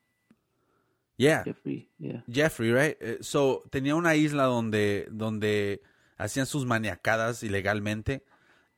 Yeah. 1.16 1.42
Jeffrey, 1.44 1.90
yeah. 1.98 2.24
Jeffrey, 2.30 2.72
right? 2.72 2.96
Eh, 3.00 3.18
so, 3.20 3.64
tenía 3.70 3.94
una 3.94 4.14
isla 4.14 4.44
donde, 4.44 5.08
donde 5.10 5.82
hacían 6.18 6.46
sus 6.46 6.66
maniacadas 6.66 7.42
ilegalmente 7.42 8.24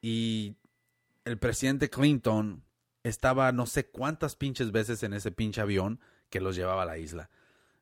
y 0.01 0.57
el 1.25 1.39
presidente 1.39 1.91
Clinton 1.91 2.63
estaba 3.03 3.53
no 3.53 3.67
sé 3.67 3.89
cuántas 3.89 4.37
pinches 4.37 4.73
veces 4.73 5.03
en 5.03 5.13
ese 5.15 5.33
pinche 5.33 5.61
avión 5.61 6.01
que 6.31 6.41
los 6.41 6.57
llevaba 6.57 6.83
a 6.83 6.87
la 6.87 6.99
isla. 6.99 7.31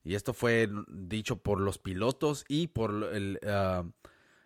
Y 0.05 0.15
esto 0.15 0.33
fue 0.35 0.69
dicho 0.89 1.37
por 1.37 1.61
los 1.61 1.79
pilotos 1.79 2.45
y 2.49 2.69
por 2.69 2.93
el, 3.13 3.41
ah, 3.47 3.85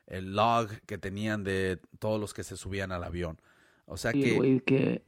el 0.07 0.35
log 0.35 0.69
que 0.87 0.97
tenían 0.99 1.45
de 1.45 1.79
todos 1.99 2.19
los 2.21 2.33
que 2.33 2.45
se 2.45 2.57
subían 2.57 2.93
al 2.93 3.05
avión. 3.05 3.39
O 3.85 3.97
sea 3.97 4.13
Y 4.15 4.23
el 4.23 4.29
que... 4.31 4.37
güey 4.37 4.61
que, 4.61 5.03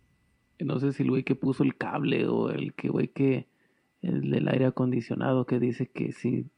no 0.59 0.78
sé 0.78 0.93
si 0.93 1.02
el 1.05 1.10
güey 1.10 1.23
que 1.24 1.35
puso 1.35 1.62
el 1.62 1.77
cable 1.77 2.27
o 2.27 2.51
el 2.51 2.74
que 2.74 2.89
güey 2.89 3.09
que, 3.09 3.48
el 4.02 4.31
del 4.31 4.48
aire 4.48 4.66
acondicionado 4.66 5.47
que 5.47 5.59
dice 5.59 5.86
que 5.86 6.12
si 6.12 6.51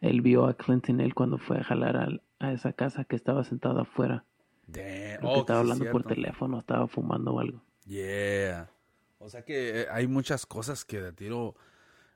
él 0.00 0.20
vio 0.20 0.46
a 0.46 0.54
Clinton 0.54 1.00
él 1.00 1.14
cuando 1.14 1.38
fue 1.38 1.58
a 1.58 1.64
jalar 1.64 1.96
al- 1.96 2.22
a 2.40 2.52
esa 2.52 2.72
casa 2.72 3.04
que 3.04 3.16
estaba 3.16 3.44
sentado 3.44 3.80
afuera. 3.80 4.24
Damn. 4.66 5.24
Oh, 5.24 5.32
que 5.34 5.40
estaba 5.40 5.62
sí 5.62 5.66
es 5.66 5.72
hablando 5.72 5.90
por 5.90 6.02
teléfono, 6.04 6.58
estaba 6.58 6.86
fumando 6.86 7.32
o 7.32 7.40
algo. 7.40 7.62
Yeah. 7.86 8.70
O 9.18 9.28
sea 9.28 9.42
que 9.44 9.80
eh, 9.82 9.86
hay 9.90 10.06
muchas 10.06 10.44
cosas 10.44 10.84
que 10.84 11.00
de 11.00 11.12
tiro 11.12 11.54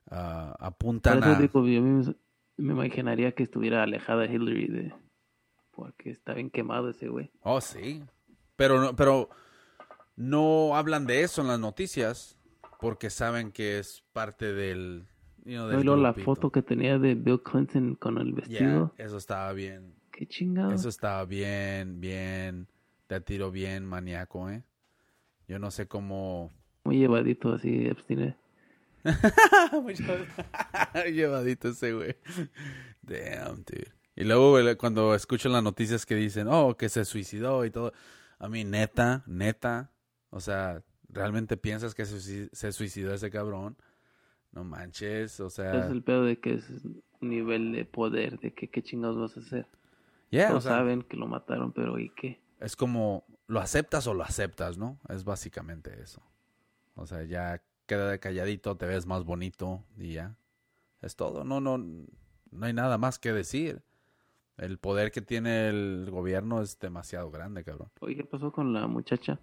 Por 0.08 0.18
apuntan 0.18 1.18
eso 1.18 1.30
a... 1.30 1.38
digo, 1.38 1.66
yo 1.66 1.82
me, 1.82 2.02
me 2.56 2.72
imaginaría 2.72 3.32
que 3.32 3.42
estuviera 3.42 3.82
alejada 3.82 4.26
Hillary 4.26 4.66
de 4.66 4.94
porque 5.70 6.10
está 6.10 6.34
bien 6.34 6.50
quemado 6.50 6.90
ese 6.90 7.08
güey. 7.08 7.30
Oh, 7.40 7.60
sí. 7.60 8.02
Pero, 8.56 8.80
no- 8.80 8.94
pero 8.94 9.30
no 10.16 10.76
hablan 10.76 11.06
de 11.06 11.22
eso 11.22 11.40
en 11.42 11.48
las 11.48 11.58
noticias 11.60 12.38
porque 12.80 13.10
saben 13.10 13.52
que 13.52 13.78
es 13.78 14.04
parte 14.12 14.52
del... 14.52 15.06
you 15.44 15.52
know, 15.54 15.68
del 15.68 15.82
luego 15.84 16.00
la 16.02 16.12
foto 16.12 16.50
que 16.50 16.62
tenía 16.62 16.98
de 16.98 17.14
Bill 17.14 17.42
Clinton 17.42 17.94
con 17.94 18.18
el 18.18 18.28
Yeah, 18.28 18.34
vestido. 18.34 18.94
eso 18.98 19.16
estaba 19.16 19.52
bien. 19.52 19.94
Qué 20.10 20.26
chingado. 20.26 20.72
Eso 20.72 20.88
estaba 20.88 21.24
bien, 21.24 22.00
bien... 22.00 22.68
De 23.08 23.20
tiro 23.20 23.50
bien 23.50 23.84
maníaco, 23.84 24.48
¿eh? 24.48 24.62
Yo 25.46 25.58
no 25.58 25.70
sé 25.70 25.86
cómo... 25.86 26.50
Muy 26.84 26.98
llevadito 26.98 27.52
así, 27.52 27.86
Epstein. 27.86 28.34
Muy 29.82 29.94
llevadito 31.12 31.68
ese 31.68 31.92
güey. 31.92 32.16
Damn, 33.02 33.64
dude. 33.64 33.92
Y 34.14 34.24
luego 34.24 34.50
güey, 34.50 34.76
cuando 34.76 35.14
escucho 35.14 35.48
las 35.48 35.62
noticias 35.62 36.04
que 36.06 36.14
dicen, 36.14 36.48
oh, 36.48 36.76
que 36.76 36.88
se 36.88 37.04
suicidó 37.04 37.64
y 37.64 37.70
todo. 37.70 37.92
A 38.38 38.48
mí, 38.48 38.64
neta, 38.64 39.22
neta. 39.26 39.90
O 40.30 40.40
sea, 40.40 40.82
¿realmente 41.08 41.56
piensas 41.56 41.94
que 41.94 42.04
se, 42.04 42.16
suici- 42.16 42.50
se 42.52 42.72
suicidó 42.72 43.14
ese 43.14 43.30
cabrón? 43.30 43.76
No 44.52 44.64
manches, 44.64 45.40
o 45.40 45.48
sea... 45.48 45.86
Es 45.86 45.90
el 45.90 46.02
pedo 46.02 46.24
de 46.24 46.38
que 46.38 46.54
es 46.54 46.64
nivel 47.20 47.72
de 47.72 47.84
poder, 47.86 48.38
de 48.40 48.52
que 48.52 48.68
qué 48.68 48.82
chingados 48.82 49.18
vas 49.18 49.36
a 49.36 49.40
hacer. 49.40 49.66
yeah, 50.30 50.46
o 50.46 50.50
Todos 50.50 50.64
sea, 50.64 50.72
saben 50.76 51.02
que 51.02 51.16
lo 51.16 51.26
mataron, 51.26 51.72
pero 51.72 51.98
¿y 51.98 52.10
qué? 52.10 52.40
es 52.60 52.76
como, 52.76 53.24
¿lo 53.46 53.60
aceptas 53.60 54.06
o 54.06 54.14
lo 54.14 54.22
aceptas, 54.22 54.76
no? 54.78 55.00
Es 55.08 55.24
básicamente 55.24 56.00
eso. 56.02 56.22
O 56.94 57.06
sea, 57.06 57.22
ya 57.24 57.62
queda 57.92 58.18
calladito, 58.18 58.76
te 58.76 58.86
ves 58.86 59.06
más 59.06 59.24
bonito 59.24 59.84
y 59.98 60.14
ya. 60.14 60.36
Es 61.00 61.16
todo, 61.16 61.44
no, 61.44 61.60
no, 61.60 61.78
no 61.78 62.66
hay 62.66 62.72
nada 62.72 62.96
más 62.98 63.18
que 63.18 63.32
decir. 63.32 63.82
El 64.56 64.78
poder 64.78 65.10
que 65.10 65.20
tiene 65.22 65.68
el 65.68 66.08
gobierno 66.10 66.62
es 66.62 66.78
demasiado 66.78 67.30
grande, 67.30 67.64
cabrón. 67.64 67.88
Oye, 68.00 68.16
¿qué 68.16 68.24
pasó 68.24 68.52
con 68.52 68.72
la 68.72 68.86
muchacha? 68.86 69.38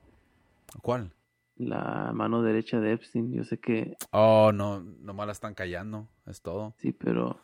¿Cuál? 0.81 1.11
La 1.57 2.11
mano 2.13 2.41
derecha 2.41 2.79
de 2.79 2.93
Epstein. 2.93 3.33
Yo 3.33 3.43
sé 3.43 3.59
que 3.59 3.97
Oh, 4.11 4.51
no, 4.53 4.79
nomás 4.79 5.25
la 5.27 5.33
están 5.33 5.53
callando, 5.55 6.07
es 6.25 6.41
todo. 6.41 6.73
sí, 6.77 6.91
pero 6.93 7.41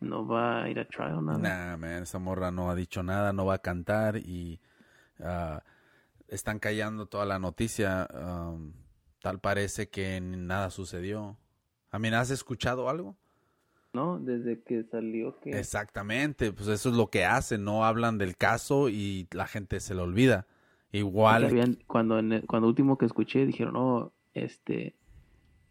no 0.00 0.26
va 0.26 0.62
a 0.62 0.68
ir 0.70 0.78
a 0.78 0.86
trial 0.86 1.24
nada. 1.24 1.38
Nah, 1.38 1.76
man, 1.76 2.02
esa 2.02 2.18
morra 2.18 2.50
no 2.50 2.70
ha 2.70 2.74
dicho 2.74 3.02
nada, 3.02 3.32
no 3.32 3.44
va 3.44 3.54
a 3.54 3.58
cantar 3.58 4.16
y 4.16 4.60
ah, 5.20 5.62
están 6.28 6.58
callando 6.58 7.06
toda 7.06 7.26
la 7.26 7.38
noticia. 7.38 8.08
um, 8.14 8.72
tal 9.26 9.40
parece 9.40 9.88
que 9.88 10.20
nada 10.20 10.70
sucedió. 10.70 11.36
A 11.90 11.98
mí, 11.98 12.06
¿has 12.10 12.30
escuchado 12.30 12.88
algo? 12.88 13.16
No, 13.92 14.20
desde 14.20 14.60
que 14.62 14.84
salió 14.84 15.40
que 15.40 15.50
Exactamente, 15.50 16.52
pues 16.52 16.68
eso 16.68 16.90
es 16.90 16.94
lo 16.94 17.08
que 17.08 17.24
hacen, 17.24 17.64
no 17.64 17.84
hablan 17.84 18.18
del 18.18 18.36
caso 18.36 18.88
y 18.88 19.26
la 19.32 19.48
gente 19.48 19.80
se 19.80 19.94
lo 19.94 20.04
olvida. 20.04 20.46
Igual, 20.92 21.44
habían- 21.46 21.78
cuando 21.88 22.20
en 22.20 22.34
el- 22.34 22.46
cuando 22.46 22.68
último 22.68 22.98
que 22.98 23.06
escuché 23.06 23.46
dijeron, 23.46 23.74
"No, 23.74 24.12
este 24.32 24.94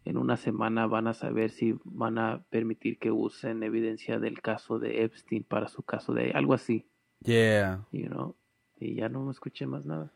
en 0.04 0.18
una 0.18 0.36
semana 0.36 0.86
van 0.86 1.06
a 1.06 1.14
saber 1.14 1.50
si 1.50 1.78
van 1.84 2.18
a 2.18 2.44
permitir 2.50 2.98
que 2.98 3.10
usen 3.10 3.62
evidencia 3.62 4.18
del 4.18 4.42
caso 4.42 4.78
de 4.78 5.02
Epstein 5.02 5.44
para 5.44 5.68
su 5.68 5.82
caso 5.82 6.12
de 6.12 6.32
algo 6.32 6.52
así, 6.52 6.84
yeah. 7.22 7.86
you 7.90 8.08
know." 8.08 8.34
Y 8.78 8.96
ya 8.96 9.08
no 9.08 9.30
escuché 9.30 9.64
más 9.66 9.86
nada. 9.86 10.12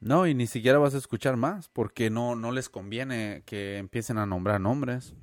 No, 0.00 0.26
y 0.26 0.34
ni 0.34 0.46
siquiera 0.46 0.78
vas 0.78 0.94
a 0.94 0.98
escuchar 0.98 1.36
más, 1.36 1.68
porque 1.68 2.08
no, 2.08 2.34
no 2.34 2.52
les 2.52 2.70
conviene 2.70 3.42
que 3.44 3.76
empiecen 3.76 4.16
a 4.16 4.24
nombrar 4.24 4.60
nombres. 4.60 5.14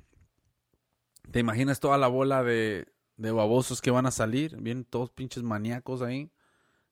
¿Te 1.32 1.40
imaginas 1.40 1.80
toda 1.80 1.98
la 1.98 2.06
bola 2.06 2.44
de, 2.44 2.86
de 3.16 3.32
babosos 3.32 3.82
que 3.82 3.90
van 3.90 4.06
a 4.06 4.12
salir? 4.12 4.56
Vienen 4.56 4.84
todos 4.84 5.10
pinches 5.10 5.42
maníacos 5.42 6.00
ahí. 6.00 6.30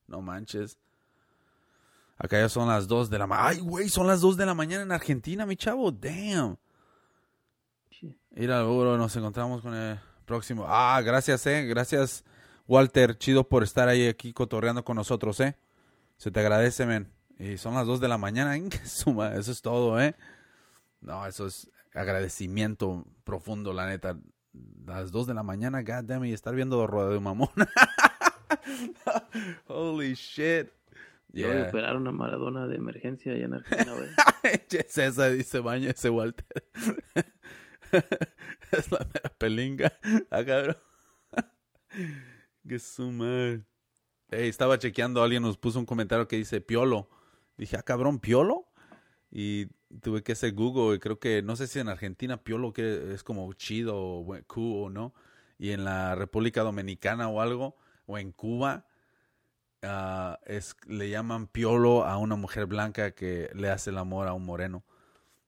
No 0.09 0.21
manches. 0.21 0.79
Acá 2.19 2.41
ya 2.41 2.49
son 2.49 2.69
las 2.69 2.89
2 2.89 3.09
de 3.09 3.19
la 3.19 3.27
mañana. 3.27 3.49
Ay, 3.49 3.61
güey, 3.61 3.89
son 3.89 4.07
las 4.09 4.21
2 4.21 4.37
de 4.37 4.47
la 4.47 4.55
mañana 4.55 4.83
en 4.83 4.93
Argentina, 4.93 5.47
mi 5.47 5.57
chavo. 5.57 5.93
Damn. 5.93 6.59
Sí. 7.91 8.19
Mira, 8.31 8.63
bro, 8.63 8.99
nos 8.99 9.15
encontramos 9.17 9.63
con 9.63 9.75
el 9.75 9.99
próximo. 10.25 10.65
Ah, 10.67 11.01
gracias, 11.05 11.47
eh. 11.47 11.65
Gracias, 11.67 12.25
Walter. 12.67 13.17
Chido 13.17 13.49
por 13.49 13.63
estar 13.63 13.89
ahí 13.89 14.09
aquí 14.09 14.33
cotorreando 14.33 14.85
con 14.85 14.97
nosotros, 14.97 15.39
eh. 15.41 15.57
Se 16.17 16.31
te 16.31 16.41
agradece, 16.41 16.85
men. 16.87 17.16
Y 17.39 17.59
son 17.59 17.75
las 17.75 17.87
2 17.87 18.01
de 18.01 18.09
la 18.09 18.19
mañana. 18.19 18.57
Ingue 18.57 18.79
su 18.85 19.13
madre, 19.13 19.41
Eso 19.41 19.53
es 19.53 19.63
todo, 19.63 20.01
eh. 20.01 20.15
No, 21.01 21.27
eso 21.27 21.47
es 21.47 21.71
agradecimiento 21.95 23.05
profundo, 23.25 23.73
la 23.73 23.87
neta. 23.87 24.19
Las 24.87 25.13
2 25.13 25.27
de 25.27 25.35
la 25.35 25.43
mañana, 25.43 25.83
god 25.83 26.05
damn, 26.05 26.25
y 26.25 26.33
estar 26.33 26.55
viendo 26.55 26.87
Rueda 26.87 27.11
de 27.11 27.21
Mamón. 27.21 27.51
Holy 29.67 30.15
shit. 30.15 30.69
Yeah. 31.33 31.69
operaron 31.69 32.07
a 32.07 32.13
Maradona 32.13 32.67
de 32.67 32.77
emergencia 32.77 33.33
allá 33.33 33.45
en 33.45 33.55
Argentina, 33.55 33.93
güey. 33.93 34.09
César 34.89 35.33
dice 35.33 35.59
baña 35.59 35.91
ese 35.91 36.09
Walter. 36.09 36.47
es 38.73 38.91
la 38.91 39.01
mera 39.01 39.29
pelinga. 39.37 39.93
Ah, 40.31 40.43
cabrón. 40.43 40.77
que 42.67 42.79
su 42.79 43.11
madre. 43.11 43.65
Ey, 44.31 44.49
estaba 44.49 44.79
chequeando, 44.79 45.23
alguien 45.23 45.43
nos 45.43 45.59
puso 45.59 45.79
un 45.79 45.85
comentario 45.85 46.27
que 46.27 46.37
dice 46.37 46.63
Piolo. 46.63 47.11
Dije, 47.57 47.77
ah, 47.77 47.83
cabrón, 47.83 48.19
¿Piolo? 48.19 48.67
Y 49.31 49.67
tuve 50.01 50.23
que 50.23 50.33
hacer 50.33 50.53
Google 50.53 50.97
y 50.97 50.99
creo 50.99 51.19
que, 51.19 51.43
no 51.43 51.57
sé 51.57 51.67
si 51.67 51.79
en 51.79 51.89
Argentina 51.89 52.43
Piolo 52.43 52.73
que 52.73 53.13
es 53.13 53.23
como 53.23 53.53
chido 53.55 53.97
o 53.97 54.27
cool 54.47 54.87
o 54.87 54.91
no. 54.91 55.15
Y 55.59 55.71
en 55.71 55.85
la 55.85 56.15
República 56.15 56.63
Dominicana 56.63 57.29
o 57.29 57.41
algo, 57.41 57.77
o 58.07 58.19
en 58.19 58.33
Cuba, 58.33 58.87
ah, 59.83 60.39
es, 60.45 60.77
le 60.87 61.09
llaman 61.09 61.47
Piolo 61.47 62.05
a 62.05 62.19
una 62.19 62.37
mujer 62.37 62.67
blanca 62.67 63.13
que 63.13 63.51
le 63.55 63.71
hace 63.71 63.91
el 63.91 63.99
amor 63.99 64.29
a 64.29 64.35
un 64.35 64.45
moreno. 64.45 64.85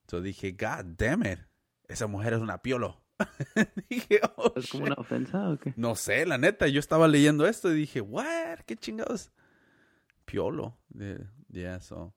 Entonces 0.02 0.24
dije, 0.24 0.52
God 0.52 0.96
damn 0.96 1.26
it, 1.26 1.40
esa 1.88 2.06
mujer 2.06 2.32
es 2.32 2.40
una 2.40 2.62
Piolo. 2.62 3.02
dije, 3.90 4.20
oh, 4.36 4.52
¿Es 4.56 4.70
como 4.70 4.84
shit. 4.84 4.92
una 4.92 5.00
ofensa 5.00 5.50
o 5.50 5.58
qué? 5.58 5.74
No 5.76 5.94
sé, 5.94 6.24
la 6.24 6.38
neta, 6.38 6.68
yo 6.68 6.80
estaba 6.80 7.08
leyendo 7.08 7.46
esto 7.46 7.72
y 7.72 7.76
dije, 7.76 8.00
what, 8.00 8.60
qué 8.66 8.76
chingados. 8.76 9.30
Piolo, 10.24 10.78
de 11.48 11.60
yeah, 11.60 11.80
so. 11.80 12.14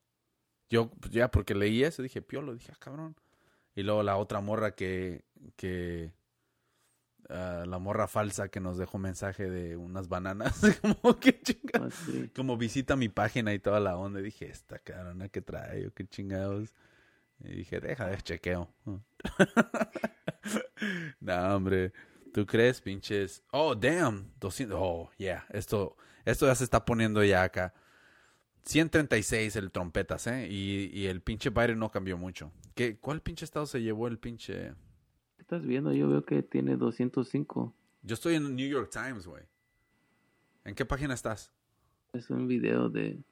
Yo, 0.70 0.90
pues, 0.90 1.12
ya 1.12 1.30
porque 1.30 1.56
leí 1.56 1.84
eso, 1.84 2.02
dije, 2.02 2.22
piolo, 2.22 2.54
dije, 2.54 2.72
ah, 2.74 2.78
cabrón. 2.80 3.16
Y 3.76 3.84
luego 3.84 4.04
la 4.04 4.18
otra 4.18 4.42
morra 4.42 4.76
que, 4.76 5.26
que, 5.56 6.14
ah, 7.30 7.66
la 7.68 7.80
morra 7.80 8.08
falsa 8.08 8.50
que 8.50 8.60
nos 8.60 8.78
dejó 8.78 8.98
mensaje 8.98 9.50
de 9.50 9.76
unas 9.76 10.08
bananas, 10.08 10.62
como 10.82 11.20
que 11.20 11.42
chingados. 11.42 11.94
Ah, 11.94 12.04
sí. 12.06 12.32
Como 12.36 12.58
visita 12.58 12.96
mi 12.96 13.10
página 13.10 13.54
y 13.54 13.60
toda 13.60 13.80
la 13.80 13.98
onda. 13.98 14.20
Y 14.20 14.24
dije, 14.24 14.50
esta 14.50 14.80
carona 14.80 15.30
que 15.30 15.42
trae, 15.42 15.92
qué 15.94 16.08
chingados. 16.08 16.74
Y 17.44 17.56
dije, 17.58 17.80
deja 17.80 18.08
de 18.08 18.22
chequeo. 18.22 18.70
no, 21.20 21.56
hombre. 21.56 21.92
¿Tú 22.34 22.46
crees, 22.46 22.80
pinches? 22.80 23.44
Oh, 23.52 23.76
damn. 23.76 24.32
200. 24.40 24.78
Oh, 24.80 25.10
yeah. 25.18 25.46
Esto, 25.50 25.98
esto 26.24 26.46
ya 26.46 26.56
se 26.56 26.64
está 26.64 26.86
poniendo 26.86 27.24
ya 27.24 27.44
acá. 27.44 27.74
136 28.64 29.56
el 29.56 29.72
trompetas, 29.72 30.28
¿eh? 30.28 30.48
Y, 30.50 30.92
y 30.94 31.08
el 31.08 31.22
pinche 31.22 31.50
Biden 31.50 31.80
no 31.80 31.92
cambió 31.92 32.18
mucho. 32.18 32.52
¿Qué, 32.76 32.98
¿Cuál 32.98 33.22
pinche 33.22 33.46
estado 33.46 33.66
se 33.66 33.82
llevó 33.82 34.08
el 34.08 34.18
pinche...? 34.18 34.74
¿Qué 35.36 35.42
estás 35.42 35.66
viendo? 35.66 35.94
Yo 35.94 36.08
veo 36.10 36.24
que 36.24 36.44
tiene 36.44 36.78
205. 36.78 37.74
Yo 38.04 38.14
estoy 38.14 38.36
en 38.36 38.56
New 38.56 38.70
York 38.70 38.90
Times, 38.92 39.28
güey. 39.28 39.44
¿En 40.64 40.76
qué 40.76 40.86
página 40.86 41.14
estás? 41.14 41.52
Es 42.14 42.30
un 42.30 42.48
video 42.48 42.90
de... 42.90 43.24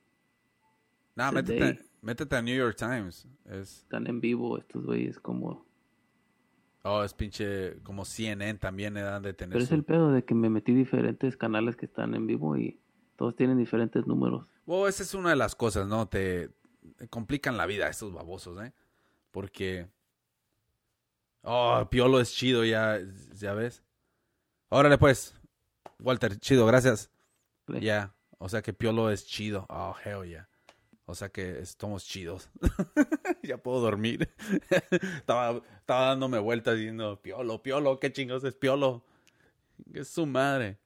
Nah, 1.16 1.32
métete, 1.32 1.80
métete 2.02 2.36
a 2.36 2.42
New 2.42 2.56
York 2.56 2.78
Times. 2.78 3.28
Es... 3.46 3.80
Están 3.80 4.08
en 4.08 4.22
vivo 4.22 4.58
estos 4.58 4.86
güeyes 4.86 5.20
como... 5.20 5.68
Oh, 6.84 7.04
es 7.04 7.14
pinche 7.14 7.82
como 7.84 8.06
CNN 8.06 8.58
también 8.58 8.94
dan 8.94 9.22
de 9.22 9.34
tener 9.34 9.54
Pero 9.54 9.66
es 9.66 9.72
el 9.72 9.84
pedo 9.84 10.12
de 10.14 10.24
que 10.24 10.34
me 10.34 10.50
metí 10.50 10.74
diferentes 10.74 11.36
canales 11.36 11.76
que 11.76 11.86
están 11.86 12.16
en 12.16 12.26
vivo 12.26 12.56
y 12.58 12.80
todos 13.20 13.36
tienen 13.36 13.58
diferentes 13.58 14.08
números. 14.08 14.48
Bueno, 14.66 14.88
esa 14.88 15.04
es 15.04 15.14
una 15.14 15.32
de 15.32 15.36
las 15.36 15.54
cosas, 15.54 15.86
¿no? 15.86 16.08
Te, 16.08 16.52
complican 17.10 17.58
la 17.58 17.66
vida 17.66 17.90
estos 17.90 18.14
babosos, 18.14 18.64
¿eh? 18.64 18.72
Porque... 19.32 19.90
Oh, 21.42 21.86
Piolo 21.92 22.22
es 22.22 22.34
chido, 22.34 22.64
ya, 22.64 22.98
ya 23.34 23.54
ves. 23.54 23.84
Órale, 24.70 24.98
pues. 24.98 25.36
Walter, 26.00 26.40
chido, 26.40 26.66
gracias. 26.66 27.12
Ya, 27.68 28.16
o 28.38 28.48
sea 28.48 28.62
que 28.62 28.72
Piolo 28.72 29.12
es 29.12 29.26
chido. 29.26 29.66
Oh, 29.68 29.94
hell 30.02 30.26
yeah. 30.26 30.48
O 31.04 31.14
sea 31.14 31.28
que 31.28 31.60
estamos 31.60 32.06
chidos. 32.06 32.50
ya 33.44 33.58
puedo 33.58 33.82
dormir. 33.82 34.34
estaba, 35.18 35.62
estaba 35.78 36.06
dándome 36.06 36.40
vueltas 36.40 36.78
diciendo, 36.78 37.22
Piolo, 37.22 37.62
Piolo, 37.62 38.00
qué 38.00 38.14
chingos 38.14 38.46
es 38.46 38.56
Piolo. 38.56 39.04
Es 39.94 40.08
su 40.08 40.26
madre. 40.26 40.80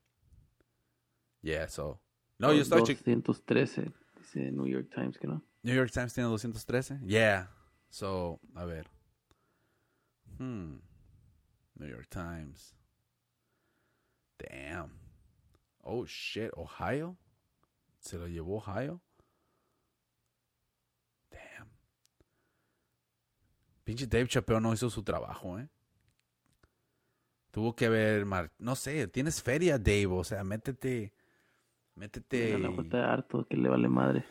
Yeah, 1.44 1.68
so. 1.68 2.03
No, 2.48 2.54
yo 2.54 2.62
estaba 2.62 2.84
chequeando. 2.84 3.24
213, 3.34 3.92
dice 4.20 4.52
New 4.52 4.68
York 4.68 4.90
Times, 4.94 5.18
que 5.18 5.28
no. 5.28 5.42
New 5.64 5.74
York 5.76 5.92
Times 5.92 6.14
tiene 6.14 6.30
213. 6.30 7.00
Yeah. 7.06 7.50
So, 7.90 8.40
a 8.56 8.66
ver. 8.66 8.88
Hmm. 10.40 10.78
New 11.76 11.88
York 11.90 12.08
Times. 12.10 12.76
Damn. 14.38 14.92
Oh 15.82 16.06
shit, 16.06 16.52
Ohio. 16.56 17.18
Se 18.00 18.18
lo 18.18 18.28
llevó 18.28 18.58
Ohio. 18.58 19.02
Damn. 21.32 21.70
Pinche 23.84 24.08
Dave 24.08 24.28
Chappelle 24.28 24.60
no 24.62 24.74
hizo 24.74 24.90
su 24.90 25.04
trabajo, 25.04 25.60
¿eh? 25.60 25.68
Tuvo 27.52 27.76
que 27.76 27.88
ver, 27.88 28.26
mar- 28.26 28.52
no 28.58 28.76
sé, 28.76 29.08
tienes 29.08 29.42
feria, 29.42 29.78
Dave, 29.78 30.08
o 30.08 30.24
sea, 30.24 30.44
métete, 30.44 31.14
métete. 31.96 32.58
La 32.58 32.70
de 32.70 33.00
harto, 33.00 33.46
que 33.46 33.58
le 33.58 33.70
vale 33.70 33.90
madre. 33.90 34.26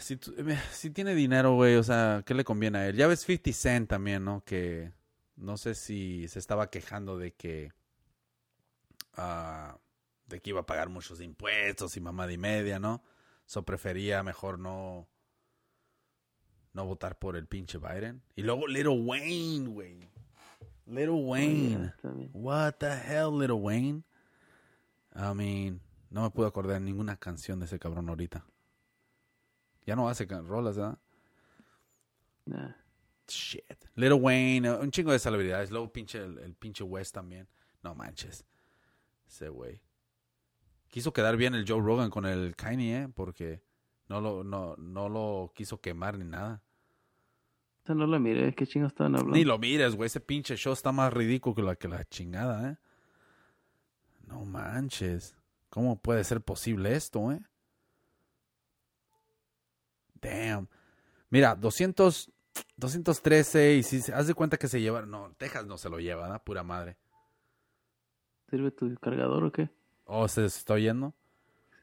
Si, 0.00 0.14
eh, 0.14 0.58
si 0.72 0.90
tiene 0.90 1.14
dinero, 1.14 1.54
güey, 1.54 1.76
o 1.76 1.82
sea, 1.82 2.22
¿qué 2.26 2.34
le 2.34 2.44
conviene 2.44 2.78
a 2.78 2.88
él? 2.88 2.96
Ya 2.96 3.06
ves 3.06 3.20
50 3.20 3.52
Cent 3.52 3.88
también, 3.88 4.24
¿no? 4.24 4.42
Que 4.44 4.92
no 5.36 5.56
sé 5.56 5.74
si 5.74 6.26
se 6.28 6.38
estaba 6.38 6.68
quejando 6.68 7.16
de 7.16 7.32
que 7.32 7.72
ah, 9.16 9.78
de 10.26 10.40
que 10.40 10.50
iba 10.50 10.60
a 10.60 10.66
pagar 10.66 10.88
muchos 10.88 11.20
impuestos 11.20 11.96
y 11.96 12.00
mamada 12.00 12.32
y 12.32 12.38
media, 12.38 12.78
¿no? 12.78 13.02
So 13.46 13.64
prefería 13.64 14.22
mejor 14.22 14.58
no 14.58 15.08
no 16.74 16.84
votar 16.84 17.18
por 17.18 17.36
el 17.36 17.46
pinche 17.46 17.78
Biden. 17.78 18.22
Y 18.36 18.42
luego 18.42 18.66
Little 18.66 19.00
Wayne, 19.00 19.68
güey. 19.68 20.10
Little 20.86 21.22
Wayne. 21.22 21.92
What 22.32 22.74
the 22.78 22.90
hell, 22.90 23.36
Little 23.36 23.56
Wayne? 23.56 24.04
I 25.14 25.34
mean, 25.34 25.80
no 26.10 26.22
me 26.22 26.30
puedo 26.30 26.48
acordar 26.48 26.74
de 26.74 26.80
ninguna 26.80 27.16
canción 27.16 27.58
de 27.58 27.66
ese 27.66 27.78
cabrón 27.78 28.08
ahorita. 28.08 28.46
Ya 29.86 29.96
no 29.96 30.08
hace 30.08 30.26
rolas, 30.26 30.76
¿verdad? 30.76 30.98
Nah. 32.44 32.72
Shit. 33.26 33.84
Little 33.94 34.14
Wayne, 34.14 34.70
uh, 34.70 34.80
un 34.80 34.90
chingo 34.90 35.12
de 35.12 35.18
celebridades. 35.18 35.70
Luego 35.70 35.92
pinche, 35.92 36.18
el, 36.18 36.38
el 36.38 36.54
pinche 36.54 36.82
West 36.84 37.14
también. 37.14 37.48
No 37.82 37.94
manches. 37.94 38.44
Ese 39.26 39.48
güey. 39.48 39.82
Quiso 40.88 41.12
quedar 41.12 41.36
bien 41.36 41.54
el 41.54 41.66
Joe 41.68 41.80
Rogan 41.80 42.10
con 42.10 42.24
el 42.24 42.56
Kanye, 42.56 43.02
¿eh? 43.02 43.08
Porque 43.14 43.62
no 44.08 44.20
lo, 44.20 44.44
no, 44.44 44.76
no 44.76 45.08
lo 45.08 45.52
quiso 45.54 45.80
quemar 45.80 46.18
ni 46.18 46.24
nada. 46.24 46.62
No 47.86 48.06
la 48.06 48.18
miré, 48.18 48.54
¿qué 48.54 48.66
chingados 48.66 48.92
estaban 48.92 49.14
hablando? 49.14 49.34
Ni 49.34 49.44
lo 49.44 49.58
mires, 49.58 49.96
güey. 49.96 50.08
Ese 50.08 50.20
pinche 50.20 50.56
show 50.56 50.74
está 50.74 50.92
más 50.92 51.10
ridículo 51.10 51.54
que 51.54 51.62
la, 51.62 51.76
que 51.76 51.88
la 51.88 52.04
chingada, 52.04 52.72
¿eh? 52.72 52.76
No 54.26 54.44
manches. 54.44 55.37
¿Cómo 55.78 55.94
puede 55.94 56.24
ser 56.24 56.40
posible 56.40 56.96
esto, 56.96 57.30
eh? 57.30 57.40
Damn. 60.20 60.66
Mira, 61.30 61.54
200, 61.54 62.32
213 62.76 63.74
y 63.74 63.84
si 63.84 64.00
se- 64.00 64.12
haz 64.12 64.26
de 64.26 64.34
cuenta 64.34 64.56
que 64.56 64.66
se 64.66 64.80
lleva... 64.80 65.02
No, 65.02 65.32
Texas 65.38 65.66
no 65.66 65.78
se 65.78 65.88
lo 65.88 66.00
lleva, 66.00 66.22
¿verdad? 66.22 66.42
Pura 66.42 66.64
madre. 66.64 66.96
¿Sirve 68.50 68.72
tu 68.72 68.92
cargador 68.96 69.44
o 69.44 69.52
qué? 69.52 69.70
Oh, 70.06 70.26
¿se 70.26 70.46
está 70.46 70.74
oyendo? 70.74 71.14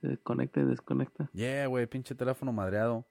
Se 0.01 0.17
conecta 0.17 0.59
y 0.59 0.65
desconecta. 0.65 1.29
Yeah, 1.31 1.67
güey, 1.67 1.87
pinche 1.87 2.15
teléfono 2.15 2.51
madreado. 2.51 3.05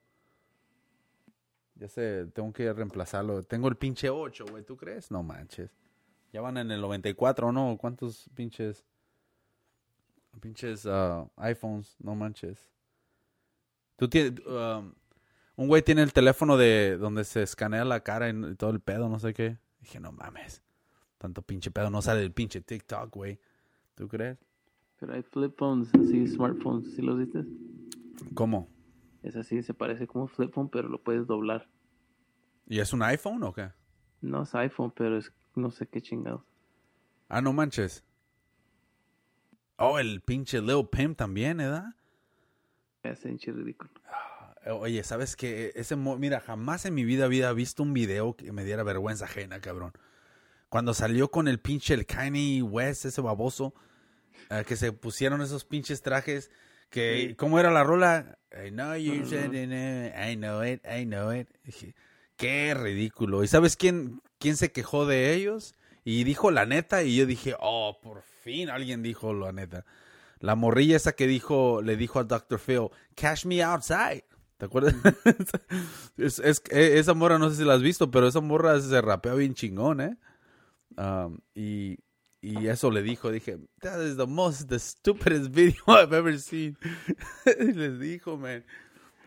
Ya 1.76 1.88
sé, 1.88 2.26
tengo 2.34 2.52
que 2.52 2.70
reemplazarlo. 2.74 3.42
Tengo 3.42 3.68
el 3.68 3.76
pinche 3.76 4.10
8, 4.10 4.44
güey, 4.50 4.62
¿tú 4.62 4.76
crees? 4.76 5.10
No 5.10 5.22
manches. 5.22 5.70
Ya 6.30 6.42
van 6.42 6.58
en 6.58 6.70
el 6.72 6.82
94, 6.82 7.52
¿no? 7.52 7.78
¿Cuántos 7.78 8.28
pinches... 8.34 8.84
Pinches 10.40 10.86
ah, 10.86 11.26
iPhones? 11.36 11.96
No 11.98 12.14
manches. 12.14 12.70
Tú 13.96 14.08
tienes... 14.08 14.40
um, 14.46 14.92
un 15.56 15.68
güey 15.68 15.82
tiene 15.82 16.02
el 16.02 16.12
teléfono 16.12 16.56
de 16.56 16.96
donde 16.96 17.24
se 17.24 17.42
escanea 17.42 17.84
la 17.84 18.00
cara 18.00 18.28
y 18.28 18.32
y 18.32 18.54
todo 18.56 18.70
el 18.70 18.80
pedo, 18.80 19.08
no 19.08 19.18
sé 19.18 19.32
qué. 19.32 19.58
Dije, 19.80 20.00
no 20.00 20.12
mames. 20.12 20.62
Tanto 21.18 21.42
pinche 21.42 21.70
pedo 21.70 21.90
no 21.90 22.02
sale 22.02 22.20
del 22.20 22.32
pinche 22.32 22.60
TikTok, 22.60 23.14
güey. 23.14 23.38
¿Tú 23.94 24.08
crees? 24.08 24.38
Pero 24.98 25.14
hay 25.14 25.22
flip 25.22 25.56
phones, 25.56 25.88
así, 25.94 26.26
smartphones, 26.26 26.94
¿sí 26.94 27.02
los 27.02 27.18
viste? 27.18 27.44
¿Cómo? 28.34 28.68
Es 29.22 29.36
así, 29.36 29.62
se 29.62 29.74
parece 29.74 30.06
como 30.06 30.26
flip 30.26 30.52
phone, 30.52 30.68
pero 30.68 30.88
lo 30.88 31.02
puedes 31.02 31.26
doblar. 31.26 31.68
¿Y 32.66 32.80
es 32.80 32.92
un 32.92 33.02
iPhone 33.02 33.42
o 33.42 33.52
qué? 33.52 33.70
No 34.20 34.42
es 34.42 34.54
iPhone, 34.54 34.92
pero 34.94 35.18
es 35.18 35.32
no 35.54 35.70
sé 35.70 35.86
qué 35.86 36.02
chingados. 36.02 36.42
Ah, 37.28 37.40
no 37.40 37.52
manches. 37.52 38.04
Oh, 39.76 39.98
el 39.98 40.20
pinche 40.20 40.60
Lil 40.60 40.88
Pimp 40.90 41.16
también, 41.18 41.58
¿verdad? 41.58 41.94
Me 43.02 43.10
hace 43.10 43.28
hinche 43.28 43.52
ridículo. 43.52 43.90
Eh, 44.64 44.70
Oye, 44.70 45.02
¿sabes 45.04 45.36
qué? 45.36 45.72
Ese 45.74 45.96
mo- 45.96 46.16
Mira, 46.16 46.40
jamás 46.40 46.84
en 46.86 46.94
mi 46.94 47.04
vida 47.04 47.24
había 47.24 47.52
visto 47.52 47.82
un 47.82 47.92
video 47.92 48.34
que 48.36 48.52
me 48.52 48.64
diera 48.64 48.82
vergüenza 48.82 49.24
ajena, 49.26 49.60
cabrón. 49.60 49.92
Cuando 50.68 50.94
salió 50.94 51.30
con 51.30 51.48
el 51.48 51.60
pinche 51.60 51.94
el 51.94 52.06
Kanye 52.06 52.62
West, 52.62 53.04
ese 53.04 53.20
baboso, 53.20 53.74
eh, 54.50 54.64
que 54.66 54.76
se 54.76 54.92
pusieron 54.92 55.42
esos 55.42 55.64
pinches 55.64 56.02
trajes, 56.02 56.50
que, 56.90 57.26
Sí. 57.30 57.34
¿cómo 57.34 57.58
era 57.58 57.70
la 57.70 57.84
rola? 57.84 58.38
I 58.52 58.70
know 58.70 58.94
you 58.96 59.12
eh, 59.32 60.14
I 60.32 60.36
know 60.36 60.64
it, 60.64 60.80
I 60.86 61.04
know 61.04 61.32
it. 61.32 61.48
Qué 62.36 62.74
ridículo. 62.74 63.42
¿Y 63.44 63.48
sabes 63.48 63.76
quién, 63.76 64.20
quién 64.38 64.56
se 64.56 64.72
quejó 64.72 65.04
de 65.06 65.34
ellos 65.34 65.74
y 66.04 66.24
dijo 66.24 66.50
la 66.50 66.64
neta 66.66 67.02
y 67.02 67.16
yo 67.16 67.26
dije, 67.26 67.54
oh, 67.60 67.98
por 68.02 68.22
fin 68.44 68.68
alguien 68.70 69.02
dijo 69.02 69.32
la 69.34 69.52
neta. 69.52 69.84
La 70.40 70.54
morrilla 70.56 70.96
esa 70.96 71.12
que 71.12 71.26
dijo, 71.26 71.80
le 71.82 71.96
dijo 71.96 72.18
al 72.18 72.28
Dr. 72.28 72.58
Phil, 72.58 72.88
cash 73.14 73.46
me 73.46 73.62
outside. 73.62 74.24
¿Te 74.58 74.66
acuerdas? 74.66 74.94
es, 76.16 76.38
es- 76.38 76.62
eh, 76.70 76.98
esa 76.98 77.14
morra, 77.14 77.38
no 77.38 77.50
sé 77.50 77.56
si 77.56 77.64
la 77.64 77.74
has 77.74 77.82
visto, 77.82 78.10
pero 78.10 78.28
esa 78.28 78.40
morra 78.40 78.78
se 78.80 79.00
rapea 79.00 79.34
bien 79.34 79.54
chingón, 79.54 80.00
¿eh? 80.00 80.18
Um, 80.96 81.38
y, 81.54 81.98
y 82.40 82.66
eso 82.68 82.90
le 82.90 83.02
dijo, 83.02 83.30
dije, 83.32 83.58
that 83.80 84.00
is 84.04 84.16
the 84.16 84.26
most, 84.26 84.68
the 84.68 84.78
stupidest 84.78 85.50
video 85.50 85.82
I've 85.88 86.12
ever 86.16 86.38
seen. 86.38 86.76
y 87.60 87.72
les 87.72 87.98
dijo, 87.98 88.36
man. 88.36 88.64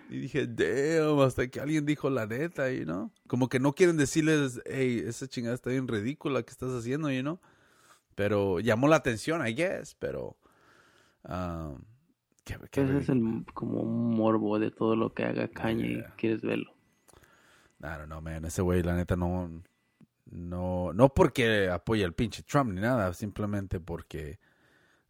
Y 0.10 0.20
dije, 0.20 0.48
damn, 0.48 1.20
hasta 1.20 1.48
que 1.50 1.60
alguien 1.60 1.86
dijo 1.86 2.10
la 2.10 2.26
neta, 2.26 2.72
you 2.72 2.86
know? 2.86 3.12
Como 3.28 3.50
que 3.50 3.60
no 3.60 3.74
quieren 3.74 3.98
decirles, 3.98 4.62
hey, 4.66 5.04
esa 5.06 5.28
chingada 5.28 5.56
está 5.56 5.70
bien 5.72 5.88
ridícula 5.88 6.44
que 6.44 6.52
estás 6.52 6.72
haciendo, 6.72 7.12
you 7.12 7.22
know? 7.22 7.40
Pero 8.18 8.60
llamó 8.60 8.88
la 8.88 8.96
atención, 8.96 9.46
I 9.48 9.54
guess, 9.54 9.94
pero... 9.94 10.38
um, 11.24 11.78
qué- 12.44 12.58
qué 12.72 12.82
Ese 12.82 12.98
es 12.98 13.10
el, 13.10 13.46
como 13.54 13.82
un 13.82 14.16
morbo 14.18 14.58
de 14.58 14.72
todo 14.72 14.96
lo 14.96 15.14
que 15.14 15.24
haga 15.24 15.48
Kanye 15.50 15.88
Yeah. 15.98 16.00
y 16.10 16.12
quieres 16.18 16.42
verlo. 16.42 16.74
I 17.80 17.84
don't 17.96 18.06
know, 18.08 18.20
man. 18.20 18.44
Ese 18.44 18.64
güey, 18.64 18.82
la 18.82 18.96
neta, 18.96 19.16
no. 19.16 19.62
No, 20.26 20.94
no 20.94 21.10
porque 21.14 21.70
apoya 21.70 22.08
al 22.08 22.14
pinche 22.14 22.42
Trump 22.42 22.72
ni 22.74 22.82
nada, 22.82 23.14
simplemente 23.14 23.80
porque. 23.80 24.40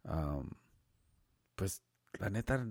um, 0.04 0.50
pues, 1.54 1.80
la 2.18 2.28
neta. 2.28 2.66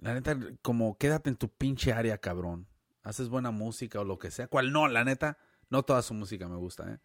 La 0.00 0.14
neta, 0.14 0.36
como 0.62 0.98
quédate 0.98 1.30
en 1.30 1.36
tu 1.36 1.48
pinche 1.48 1.92
área, 1.92 2.18
cabrón. 2.18 2.66
Haces 3.04 3.28
buena 3.28 3.52
música 3.52 4.00
o 4.00 4.04
lo 4.04 4.18
que 4.18 4.32
sea. 4.32 4.48
¿Cuál 4.48 4.72
no? 4.72 4.88
La 4.88 5.04
neta, 5.04 5.38
no 5.70 5.84
toda 5.84 6.02
su 6.02 6.12
música 6.12 6.48
me 6.48 6.56
gusta, 6.56 6.92
¿eh? 6.92 6.98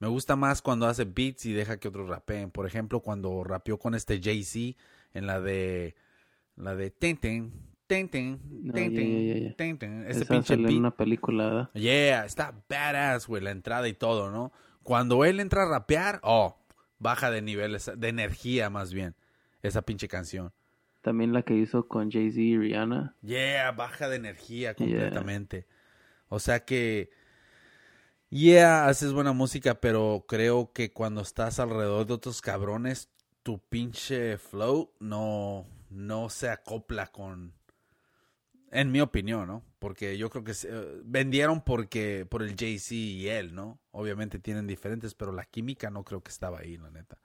Me 0.00 0.06
gusta 0.08 0.36
más 0.36 0.62
cuando 0.62 0.86
hace 0.86 1.04
beats 1.04 1.46
y 1.46 1.52
deja 1.52 1.78
que 1.78 1.88
otros 1.88 2.08
rapeen. 2.08 2.50
Por 2.50 2.66
ejemplo, 2.66 3.00
cuando 3.00 3.42
rapeó 3.44 3.78
con 3.78 3.94
este 3.94 4.20
Jay-Z 4.22 4.78
en 5.14 5.26
la 5.26 5.40
de. 5.40 5.94
La 6.56 6.74
de. 6.76 6.90
Ten, 6.90 7.16
ten, 7.16 7.52
ten, 7.86 8.08
ten, 8.08 8.40
No, 8.50 8.72
ten, 8.74 8.90
ya, 8.92 8.96
ten, 8.96 9.26
ya, 9.28 9.34
ya, 9.34 9.40
ya. 9.48 9.54
ten, 9.56 9.78
ten. 9.78 10.04
Ese 10.08 10.22
Esa 10.22 10.34
pinche 10.34 10.56
beat. 10.56 10.70
en 10.70 10.76
una 10.78 10.90
película, 10.92 11.44
¿verdad? 11.46 11.70
Yeah, 11.74 12.24
está 12.24 12.54
badass, 12.68 13.26
güey, 13.26 13.42
la 13.42 13.50
entrada 13.50 13.88
y 13.88 13.94
todo, 13.94 14.30
¿no? 14.30 14.52
Cuando 14.84 15.24
él 15.24 15.40
entra 15.40 15.64
a 15.64 15.68
rapear, 15.68 16.20
oh, 16.22 16.56
baja 16.98 17.30
de 17.30 17.42
nivel, 17.42 17.74
esa- 17.74 17.94
de 17.96 18.08
energía 18.08 18.70
más 18.70 18.92
bien, 18.92 19.14
esa 19.62 19.82
pinche 19.82 20.06
canción. 20.08 20.52
También 21.02 21.32
la 21.32 21.42
que 21.42 21.54
hizo 21.54 21.86
con 21.88 22.10
Jay-Z 22.10 22.40
y 22.40 22.56
Rihanna. 22.56 23.14
Yeah, 23.22 23.70
baja 23.72 24.08
de 24.08 24.16
energía 24.16 24.74
completamente. 24.74 25.66
O 26.28 26.38
sea 26.40 26.64
que, 26.64 27.10
yeah, 28.30 28.86
haces 28.88 29.12
buena 29.12 29.32
música, 29.32 29.80
pero 29.80 30.24
creo 30.28 30.72
que 30.72 30.92
cuando 30.92 31.20
estás 31.22 31.58
alrededor 31.58 32.06
de 32.06 32.14
otros 32.14 32.40
cabrones, 32.42 33.08
tu 33.42 33.58
pinche 33.58 34.38
flow 34.38 34.92
no, 35.00 35.66
no 35.90 36.28
se 36.30 36.50
acopla 36.50 37.06
con, 37.08 37.54
en 38.70 38.90
mi 38.92 39.00
opinión, 39.00 39.46
¿no? 39.46 39.64
Porque 39.78 40.18
yo 40.18 40.28
creo 40.30 40.44
que 40.44 40.54
se- 40.54 40.68
eh, 40.70 41.00
vendieron 41.04 41.62
porque 41.62 42.26
por 42.28 42.42
el 42.42 42.54
Jay-Z 42.56 42.94
y 42.94 43.28
él, 43.28 43.54
¿no? 43.54 43.80
Obviamente 43.92 44.38
tienen 44.38 44.66
diferentes, 44.66 45.14
pero 45.14 45.32
la 45.32 45.44
química 45.44 45.90
no 45.90 46.04
creo 46.04 46.22
que 46.22 46.30
estaba 46.30 46.58
ahí, 46.60 46.76
la 46.76 46.90
neta. 46.90 47.18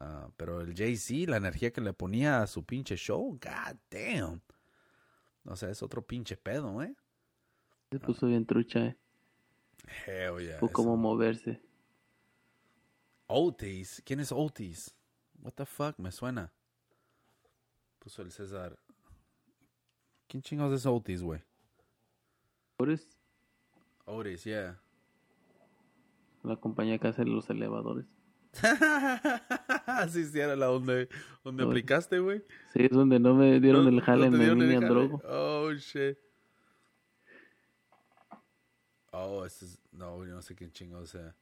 Ah, 0.00 0.30
pero 0.36 0.60
el 0.62 0.74
Jay-Z, 0.76 1.30
la 1.30 1.38
energía 1.38 1.72
que 1.72 1.80
le 1.82 1.94
ponía 1.94 2.42
a 2.42 2.48
su 2.48 2.64
pinche 2.64 2.96
show, 2.96 3.38
god 3.42 3.76
damn. 3.90 4.42
O 5.44 5.54
sea, 5.56 5.70
es 5.70 5.82
otro 5.84 6.02
pinche 6.04 6.36
pedo, 6.36 6.82
¿eh? 6.82 6.94
Se 7.92 8.00
puso 8.00 8.26
bien 8.26 8.44
trucha, 8.44 8.86
¿eh? 8.86 8.96
Hell 10.06 10.38
yeah. 10.40 10.58
O 10.60 10.68
cómo 10.68 10.96
moverse. 10.96 11.60
Otis. 13.26 14.02
¿Quién 14.04 14.20
es 14.20 14.32
Otis? 14.32 14.94
What 15.40 15.52
the 15.52 15.66
fuck? 15.66 15.98
Me 15.98 16.10
suena. 16.12 16.52
Puso 17.98 18.22
el 18.22 18.30
César. 18.30 18.78
¿Quién 20.28 20.42
chingados 20.42 20.74
es 20.74 20.86
Otis, 20.86 21.22
güey? 21.22 21.40
Otis, 22.78 23.06
Otis, 24.06 24.44
yeah. 24.44 24.80
la 26.42 26.56
compañía 26.56 26.98
que 26.98 27.06
hace 27.08 27.24
los 27.24 27.48
elevadores. 27.50 28.06
Así 29.86 30.24
sí 30.24 30.40
era 30.40 30.56
la 30.56 30.66
donde, 30.66 31.08
donde 31.44 31.62
Oye. 31.62 31.70
aplicaste, 31.70 32.18
güey. 32.18 32.42
Sí, 32.72 32.84
es 32.84 32.90
donde 32.90 33.20
no 33.20 33.34
me 33.34 33.60
dieron 33.60 33.86
el 33.86 34.00
jale, 34.00 34.30
¿No 34.30 34.36
me 34.36 34.44
dieron 34.44 34.62
el 34.62 34.74
jale? 34.74 34.86
drogo. 34.88 35.22
Oh, 35.28 35.72
shit. 35.74 36.18
Oh, 39.12 39.44
este 39.44 39.66
es... 39.66 39.78
No, 39.92 40.24
yo 40.24 40.34
no 40.34 40.42
sé 40.42 40.54
quién 40.54 40.72
chingados 40.72 41.10
sea. 41.10 41.36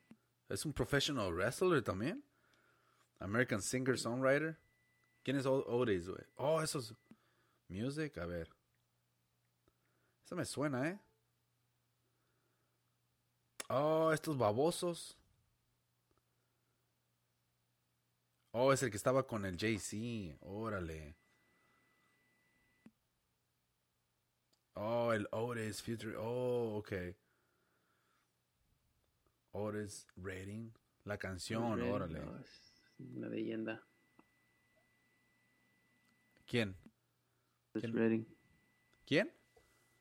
¿Es 0.48 0.66
un 0.66 0.72
professional 0.72 1.32
wrestler 1.32 1.82
también? 1.82 2.22
American 3.20 3.60
singer-songwriter. 3.60 4.58
¿Quién 5.22 5.36
es 5.36 5.46
Otis, 5.46 6.08
güey? 6.08 6.24
Oh, 6.36 6.60
eso 6.60 6.80
es... 6.80 6.94
Music, 7.68 8.18
a 8.18 8.26
ver. 8.26 8.48
Eso 10.24 10.34
me 10.34 10.44
suena, 10.44 10.88
¿eh? 10.88 10.98
Oh, 13.68 14.10
estos 14.12 14.36
babosos. 14.36 15.16
Oh, 18.50 18.72
es 18.72 18.82
el 18.82 18.90
que 18.90 18.96
estaba 18.96 19.24
con 19.24 19.44
el 19.44 19.56
Jay-Z. 19.56 20.36
Órale. 20.40 21.14
Oh, 24.74 25.12
el 25.12 25.28
Otis 25.30 25.80
Future. 25.80 26.16
Oh, 26.16 26.78
ok. 26.78 26.92
Otis 29.52 30.06
Rating. 30.16 30.70
La 31.04 31.18
canción, 31.18 31.78
Redding, 31.78 31.92
órale. 31.92 32.20
no, 32.20 32.44
una 33.16 33.28
leyenda. 33.28 33.82
¿Quién? 36.46 36.76
Otis 37.70 37.82
¿Quién? 37.82 37.92
Redding. 37.94 38.26
¿Quién? 39.06 39.32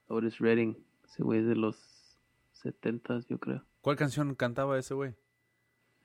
Otis 0.08 0.40
Redding. 0.40 0.76
Ese 1.06 1.24
güey 1.24 1.40
es 1.40 1.48
de 1.48 1.56
los 1.56 2.18
70 2.54 3.22
yo 3.30 3.40
creo. 3.40 3.66
¿Cuál 3.82 3.96
canción 3.96 4.36
cantaba 4.36 4.78
ese 4.78 4.94
güey? 4.94 5.16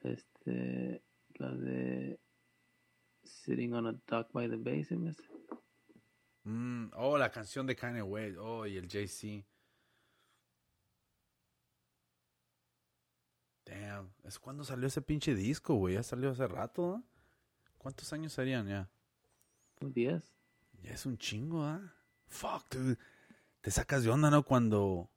Este, 0.02 1.02
la 1.34 1.50
de 1.50 2.20
Sitting 3.24 3.72
on 3.74 3.86
a 3.86 3.92
Dock 4.06 4.32
by 4.32 4.48
the 4.48 4.56
Bay, 4.56 4.84
se 4.84 4.96
me 4.96 5.10
hace. 5.10 5.24
Mm, 6.44 6.90
oh, 6.94 7.18
la 7.18 7.30
canción 7.30 7.66
de 7.66 7.74
Kanye 7.74 8.02
West. 8.02 8.36
Oh, 8.38 8.66
y 8.66 8.76
el 8.76 8.88
Jay-Z. 8.88 9.44
Damn. 13.80 14.10
¿Es 14.24 14.38
cuándo 14.38 14.64
salió 14.64 14.86
ese 14.86 15.02
pinche 15.02 15.34
disco, 15.34 15.74
güey? 15.74 15.94
Ya 15.94 16.02
salió 16.02 16.30
hace 16.30 16.46
rato, 16.46 16.82
¿no? 16.82 17.04
¿Cuántos 17.78 18.12
años 18.12 18.32
serían 18.32 18.66
ya? 18.68 18.88
Como 19.78 19.90
10. 19.90 20.22
Ya 20.82 20.92
es 20.92 21.06
un 21.06 21.18
chingo, 21.18 21.64
¿ah? 21.64 21.92
Fuck, 22.28 22.74
dude. 22.74 22.98
Te 23.60 23.70
sacas 23.70 24.04
de 24.04 24.10
onda, 24.10 24.30
¿no? 24.30 24.44
Cuando. 24.44 25.08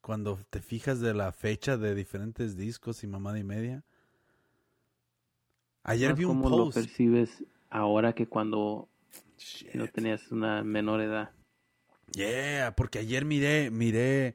Cuando 0.00 0.38
te 0.50 0.60
fijas 0.60 1.00
de 1.00 1.14
la 1.14 1.32
fecha 1.32 1.76
de 1.76 1.94
diferentes 1.94 2.56
discos 2.56 3.04
y 3.04 3.06
mamada 3.06 3.38
y 3.38 3.44
media. 3.44 3.84
Ayer 5.82 6.14
vi 6.14 6.24
un 6.24 6.42
cómo 6.42 6.56
lo 6.56 6.70
percibes 6.70 7.44
ahora 7.70 8.14
que 8.14 8.26
cuando 8.26 8.88
Shit. 9.38 9.74
no 9.74 9.86
tenías 9.88 10.30
una 10.30 10.62
menor 10.62 11.00
edad. 11.00 11.30
Yeah, 12.12 12.74
porque 12.76 12.98
ayer 12.98 13.24
miré, 13.24 13.70
miré, 13.70 14.34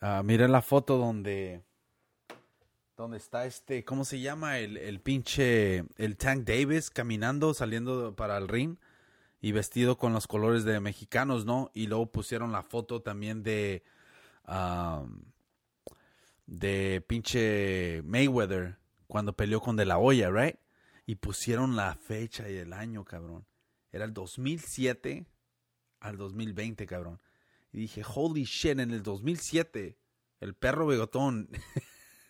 ah, 0.00 0.22
miré 0.24 0.48
la 0.48 0.60
foto 0.60 0.98
donde, 0.98 1.62
donde 3.00 3.16
está 3.16 3.46
este, 3.46 3.82
¿cómo 3.82 4.04
se 4.04 4.20
llama? 4.20 4.58
El, 4.58 4.76
el 4.76 5.00
pinche, 5.00 5.84
el 5.96 6.18
Tank 6.18 6.44
Davis 6.44 6.90
caminando, 6.90 7.54
saliendo 7.54 8.14
para 8.14 8.36
el 8.36 8.46
ring 8.46 8.76
y 9.40 9.52
vestido 9.52 9.96
con 9.96 10.12
los 10.12 10.26
colores 10.26 10.64
de 10.64 10.80
mexicanos, 10.80 11.46
¿no? 11.46 11.70
Y 11.72 11.86
luego 11.86 12.12
pusieron 12.12 12.52
la 12.52 12.62
foto 12.62 13.00
también 13.00 13.42
de, 13.42 13.82
am, 14.44 15.24
de 16.46 17.02
pinche 17.06 18.02
Mayweather 18.04 18.76
cuando 19.06 19.34
peleó 19.34 19.62
con 19.62 19.76
De 19.76 19.86
La 19.86 19.96
Hoya, 19.96 20.30
right? 20.30 20.56
Y 21.06 21.14
pusieron 21.14 21.76
la 21.76 21.94
fecha 21.94 22.50
y 22.50 22.56
el 22.56 22.74
año, 22.74 23.06
cabrón. 23.06 23.46
Era 23.92 24.04
el 24.04 24.12
2007 24.12 25.24
al 26.00 26.18
2020, 26.18 26.86
cabrón. 26.86 27.18
Y 27.72 27.78
dije, 27.78 28.02
holy 28.06 28.44
shit, 28.44 28.78
en 28.78 28.90
el 28.90 29.02
2007, 29.02 29.96
el 30.40 30.54
perro 30.54 30.86
bigotón 30.86 31.48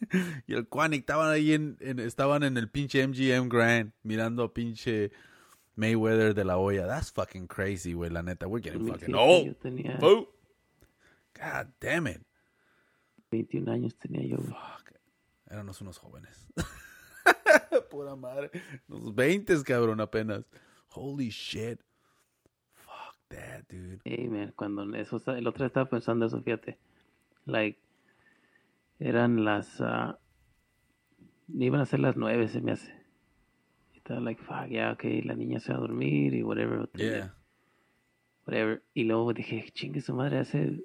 y 0.47 0.55
el 0.55 0.69
Quanic 0.69 1.01
estaban 1.01 1.31
ahí 1.31 1.53
en, 1.53 1.77
en- 1.81 1.99
estaban 2.01 2.43
en 2.43 2.57
el 2.57 2.69
pinche 2.69 3.07
MGM 3.07 3.49
Grand 3.49 3.93
mirando 4.03 4.43
a 4.45 4.55
pinche 4.55 5.11
Mayweather 5.77 6.35
de 6.35 6.45
la 6.45 6.59
olla. 6.59 6.87
That's 6.87 7.11
fucking 7.13 7.47
crazy, 7.47 7.93
güey, 7.95 8.11
la 8.11 8.23
neta. 8.23 8.47
We're 8.47 8.63
getting 8.63 8.87
fucking 8.87 9.13
2007 9.13 9.17
old. 9.17 9.59
Tenía. 9.61 9.99
God 11.35 11.73
damn 11.81 12.07
it. 12.07 12.23
21 13.31 13.71
años 13.71 13.97
tenía 13.97 14.27
yo. 14.27 14.39
Fuck. 14.39 14.93
Éramos 15.49 15.81
unos 15.81 15.99
jóvenes. 15.99 16.47
Pura 17.91 18.17
madre. 18.17 18.51
Unos 18.89 19.15
20, 19.15 19.63
cabrón, 19.65 20.01
apenas. 20.01 20.45
Holy 20.89 21.31
shit. 21.31 21.81
Fuck 22.75 23.17
that, 23.29 23.65
dude. 23.69 24.01
Ey, 24.05 24.29
man, 24.29 24.53
cuando 24.57 24.83
eso, 24.97 25.21
el 25.35 25.47
otro 25.47 25.67
estaba 25.67 25.89
pensando 25.89 26.27
eso, 26.27 26.43
fíjate. 26.43 26.79
Like, 27.47 27.81
Eran 29.01 29.45
las... 29.45 29.81
ah, 29.81 30.19
iban 31.59 31.81
a 31.81 31.87
ser 31.87 32.01
las 32.01 32.17
nueve, 32.17 32.47
se 32.49 32.61
me 32.61 32.73
hace. 32.73 32.95
Y 33.95 33.97
estaba 33.99 34.21
like, 34.21 34.41
fuck, 34.43 34.69
ya, 34.69 34.93
ok, 34.93 35.05
la 35.25 35.35
niña 35.35 35.59
se 35.59 35.73
va 35.73 35.79
a 35.79 35.81
dormir 35.81 36.35
y 36.35 36.43
whatever. 36.43 36.89
Yeah. 36.95 37.35
whatever. 38.47 38.83
Y 38.95 39.05
luego 39.05 39.33
dije, 39.33 39.65
chingue 39.73 40.01
su 40.01 40.15
madre, 40.15 40.39
hace 40.39 40.83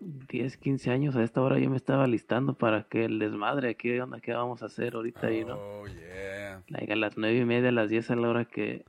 10, 0.00 0.56
15 0.56 0.90
años 0.90 1.14
a 1.16 1.22
esta 1.22 1.40
hora 1.40 1.58
yo 1.58 1.70
me 1.70 1.76
estaba 1.76 2.06
listando 2.06 2.54
para 2.54 2.84
que 2.84 3.04
el 3.04 3.18
desmadre, 3.18 3.76
¿qué 3.76 4.02
onda? 4.02 4.20
¿Qué 4.20 4.32
vamos 4.32 4.62
a 4.62 4.66
hacer 4.66 4.94
ahorita? 4.94 5.30
Y 5.32 5.44
no, 5.44 5.54
Oh, 5.54 5.86
yeah. 5.86 6.62
like, 6.68 6.92
a 6.92 6.96
las 6.96 7.16
nueve 7.16 7.38
y 7.38 7.44
media, 7.44 7.68
a 7.68 7.72
las 7.72 7.90
10 7.90 8.10
a 8.10 8.16
la 8.16 8.28
hora 8.28 8.44
que, 8.44 8.84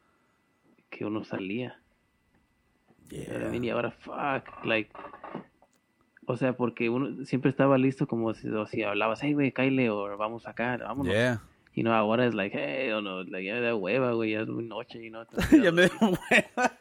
que 0.89 1.05
uno 1.05 1.23
salía. 1.23 1.77
Mean, 3.11 3.63
y 3.65 3.69
ahora, 3.69 3.91
fuck, 3.91 4.63
like, 4.65 4.89
o 6.31 6.37
sea, 6.37 6.53
porque 6.55 6.89
uno 6.89 7.25
siempre 7.25 7.49
estaba 7.49 7.77
listo 7.77 8.07
como 8.07 8.33
si, 8.33 8.47
o 8.49 8.65
si 8.65 8.83
hablabas, 8.83 9.21
hey, 9.21 9.33
güey, 9.33 9.51
Kyle, 9.51 9.89
o 9.89 10.17
vamos 10.17 10.47
acá, 10.47 10.77
vámonos. 10.77 11.13
Yeah. 11.13 11.41
Y 11.73 11.83
no, 11.83 11.93
ahora 11.93 12.25
es 12.25 12.33
like, 12.33 12.57
hey, 12.57 12.91
o 12.91 13.01
no, 13.01 13.23
like, 13.23 13.45
ya 13.45 13.55
me 13.55 13.61
da 13.61 13.75
hueva, 13.75 14.11
güey, 14.13 14.31
ya 14.31 14.41
es 14.41 14.47
muy 14.47 14.65
noche, 14.65 15.05
y 15.05 15.09
no. 15.09 15.25
ya 15.63 15.71
me 15.71 15.83
dio 15.83 15.91
hueva. 16.01 16.77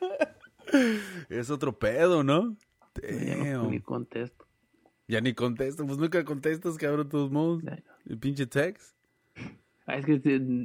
Es 1.28 1.50
otro 1.50 1.78
pedo, 1.78 2.22
¿no? 2.22 2.56
Ya 3.02 3.36
no, 3.36 3.62
Damn. 3.62 3.70
ni 3.70 3.80
contesto. 3.80 4.46
Ya 5.08 5.20
ni 5.20 5.32
contesto. 5.34 5.84
Pues 5.86 5.98
nunca 5.98 6.24
contestas, 6.24 6.76
cabrón, 6.76 7.06
de 7.06 7.10
todos 7.10 7.30
modos. 7.30 7.62
No. 7.64 7.72
El 8.06 8.18
pinche 8.18 8.46
text. 8.46 8.96
Ah, 9.86 9.96
es 9.96 10.06
que 10.06 10.20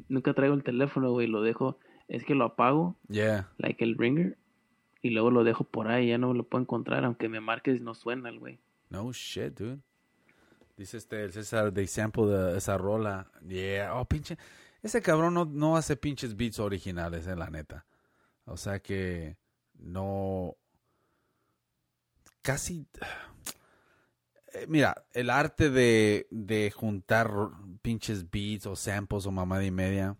nunca 0.07 0.33
traigo 0.33 0.53
el 0.53 0.64
teléfono, 0.64 1.11
güey, 1.11 1.27
lo 1.27 1.41
dejo, 1.41 1.80
es 2.07 2.23
que 2.23 2.35
lo 2.35 2.45
apago, 2.45 2.95
Yeah. 3.09 3.49
like 3.57 3.83
el 3.83 3.97
ringer, 3.97 4.38
y 5.01 5.09
luego 5.11 5.31
lo 5.31 5.43
dejo 5.43 5.64
por 5.64 5.88
ahí, 5.88 6.09
ya 6.09 6.17
no 6.17 6.33
lo 6.33 6.43
puedo 6.43 6.61
encontrar, 6.64 7.05
aunque 7.05 7.30
me 7.30 7.39
marques 7.39 7.81
no 7.81 7.93
suena 7.95 8.30
el 8.30 8.39
güey. 8.39 8.59
No 8.89 9.11
shit, 9.11 9.57
dude. 9.57 9.81
Dice 10.77 10.97
este, 10.97 11.23
el 11.23 11.31
César 11.31 11.72
de 11.72 11.88
sample 11.88 12.25
de 12.25 12.57
esa 12.57 12.77
rola. 12.77 13.31
Yeah. 13.47 13.95
Oh, 13.95 14.05
pinche. 14.05 14.38
Ese 14.83 15.01
cabrón 15.01 15.33
no, 15.33 15.45
no 15.45 15.77
hace 15.77 15.95
pinches 15.95 16.35
beats 16.35 16.59
originales, 16.59 17.25
eh, 17.27 17.35
la 17.35 17.49
neta. 17.49 17.85
O 18.45 18.57
sea 18.57 18.80
que 18.80 19.38
no. 19.80 20.55
Casi. 22.41 22.88
Eh, 24.53 24.65
Mira, 24.67 25.05
el 25.14 25.30
arte 25.30 25.69
de, 25.69 26.27
de 26.30 26.72
juntar 26.72 27.31
pinches 27.81 28.30
beats 28.30 28.65
o 28.67 28.75
samples 28.75 29.25
o 29.25 29.31
mamada 29.31 29.64
y 29.64 29.72
media. 29.72 30.17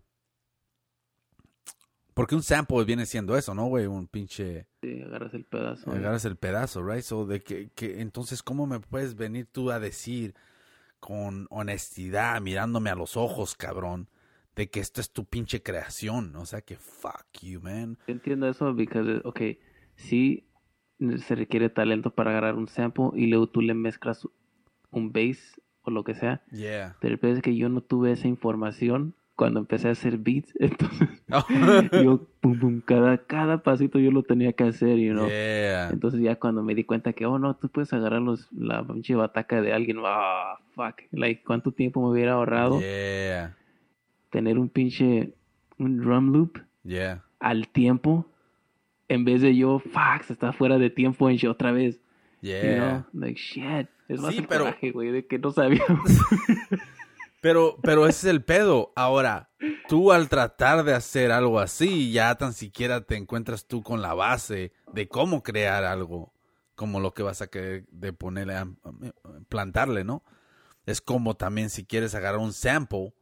Porque 2.16 2.34
un 2.34 2.42
sample 2.42 2.82
viene 2.84 3.04
siendo 3.04 3.36
eso, 3.36 3.54
¿no, 3.54 3.66
güey? 3.66 3.84
Un 3.84 4.06
pinche. 4.08 4.66
Sí, 4.80 5.02
agarras 5.02 5.34
el 5.34 5.44
pedazo. 5.44 5.92
y- 5.94 5.98
Agarras 5.98 6.24
el 6.24 6.36
pedazo, 6.36 6.82
right? 6.82 7.02
So 7.02 7.26
de 7.26 7.42
que, 7.42 7.68
que 7.74 8.00
entonces 8.00 8.42
cómo 8.42 8.66
me 8.66 8.80
puedes 8.80 9.16
venir 9.16 9.46
tú 9.52 9.70
a 9.70 9.78
decir 9.78 10.34
con 10.98 11.46
honestidad, 11.50 12.40
mirándome 12.40 12.88
a 12.88 12.94
los 12.94 13.18
ojos, 13.18 13.54
cabrón, 13.54 14.08
de 14.54 14.70
que 14.70 14.80
esto 14.80 15.02
es 15.02 15.10
tu 15.10 15.26
pinche 15.26 15.62
creación, 15.62 16.34
o 16.36 16.46
sea 16.46 16.62
que 16.62 16.76
fuck 16.76 17.26
you, 17.42 17.60
man. 17.60 17.98
Yo 18.08 18.14
entiendo 18.14 18.48
eso, 18.48 18.72
porque, 18.74 19.20
ok, 19.24 19.40
sí 19.96 20.48
se 21.18 21.34
requiere 21.34 21.68
talento 21.68 22.14
para 22.14 22.30
agarrar 22.30 22.54
un 22.54 22.66
sample 22.66 23.10
y 23.14 23.26
luego 23.26 23.48
tú 23.50 23.60
le 23.60 23.74
mezclas 23.74 24.26
un 24.90 25.12
bass 25.12 25.60
o 25.82 25.90
lo 25.90 26.02
que 26.02 26.14
sea, 26.14 26.42
Yeah. 26.50 26.96
pero 26.98 27.12
el 27.14 27.20
es 27.36 27.42
que 27.42 27.54
yo 27.54 27.68
no 27.68 27.82
tuve 27.82 28.12
esa 28.12 28.26
información 28.26 29.14
cuando 29.36 29.60
empecé 29.60 29.88
a 29.88 29.92
hacer 29.92 30.16
beats, 30.18 30.52
entonces 30.58 31.08
Oh, 31.30 31.44
yo, 32.02 32.26
pum, 32.40 32.58
pum, 32.58 32.80
cada, 32.80 33.18
cada 33.18 33.58
pasito 33.62 33.98
yo 33.98 34.10
lo 34.10 34.22
tenía 34.22 34.52
que 34.54 34.64
hacer, 34.64 34.96
you 34.98 35.12
know. 35.12 35.26
Yeah. 35.28 35.90
Entonces 35.90 36.20
ya 36.20 36.36
cuando 36.36 36.62
me 36.62 36.74
di 36.74 36.84
cuenta 36.84 37.12
que, 37.12 37.26
oh 37.26 37.38
no, 37.38 37.54
tú 37.56 37.68
puedes 37.68 37.92
agarrar 37.92 38.22
los, 38.22 38.50
la 38.52 38.82
pinche 38.86 39.14
bataca 39.14 39.60
de 39.60 39.72
alguien, 39.72 39.98
ah, 40.04 40.58
fuck, 40.74 41.02
like, 41.12 41.42
¿cuánto 41.44 41.72
tiempo 41.72 42.00
me 42.02 42.08
hubiera 42.12 42.32
ahorrado 42.32 42.80
Yeah. 42.80 43.54
tener 44.30 44.58
un 44.58 44.68
pinche, 44.68 45.32
un 45.78 45.98
drum 45.98 46.32
loop 46.32 46.58
Yeah. 46.84 47.22
al 47.40 47.68
tiempo 47.68 48.26
en 49.08 49.24
vez 49.24 49.42
de 49.42 49.54
yo, 49.56 49.78
fuck, 49.80 50.22
se 50.24 50.32
está 50.32 50.52
fuera 50.52 50.78
de 50.78 50.90
tiempo 50.90 51.28
en 51.28 51.38
otra 51.48 51.72
vez, 51.72 51.96
you 52.40 52.50
Yeah. 52.50 53.04
know, 53.12 53.22
like, 53.22 53.38
shit, 53.40 53.88
es 54.08 54.20
más 54.20 54.32
Sí, 54.32 54.38
el 54.40 54.46
pero- 54.46 54.64
coraje, 54.64 54.90
güey, 54.92 55.10
de 55.10 55.26
que 55.26 55.38
no 55.38 55.50
sabíamos. 55.50 56.00
Pero, 57.46 57.78
pero 57.80 58.08
ese 58.08 58.26
es 58.26 58.30
el 58.32 58.42
pedo. 58.42 58.92
Ahora, 58.96 59.50
tú 59.88 60.10
al 60.10 60.28
tratar 60.28 60.82
de 60.82 60.94
hacer 60.94 61.30
algo 61.30 61.60
así, 61.60 62.10
ya 62.10 62.34
tan 62.34 62.52
siquiera 62.52 63.02
te 63.02 63.14
encuentras 63.14 63.66
tú 63.68 63.84
con 63.84 64.02
la 64.02 64.14
base 64.14 64.72
de 64.92 65.06
cómo 65.06 65.44
crear 65.44 65.84
algo, 65.84 66.32
como 66.74 66.98
lo 66.98 67.14
que 67.14 67.22
vas 67.22 67.42
a 67.42 67.46
querer 67.46 67.86
ponerle, 68.18 68.56
a- 68.56 68.62
a- 68.62 69.40
plantarle, 69.48 70.02
¿no? 70.02 70.24
Es 70.86 71.00
como 71.00 71.36
también 71.36 71.70
si 71.70 71.84
quieres 71.86 72.16
agarrar 72.16 72.40
un 72.40 72.52
sample 72.52 73.14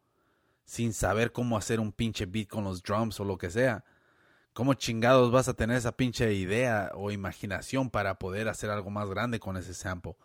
sin 0.64 0.94
saber 0.94 1.30
cómo 1.30 1.58
hacer 1.58 1.78
un 1.78 1.92
pinche 1.92 2.24
beat 2.24 2.48
con 2.48 2.64
los 2.64 2.82
drums 2.82 3.20
o 3.20 3.26
lo 3.26 3.36
que 3.36 3.50
sea. 3.50 3.84
¿Cómo 4.54 4.72
chingados 4.72 5.32
vas 5.32 5.48
a 5.48 5.54
tener 5.54 5.76
esa 5.76 5.92
pinche 5.98 6.32
idea 6.32 6.92
o 6.94 7.10
imaginación 7.10 7.90
para 7.90 8.18
poder 8.18 8.48
hacer 8.48 8.70
algo 8.70 8.88
más 8.88 9.10
grande 9.10 9.38
con 9.38 9.58
ese 9.58 9.74
sample? 9.74 10.16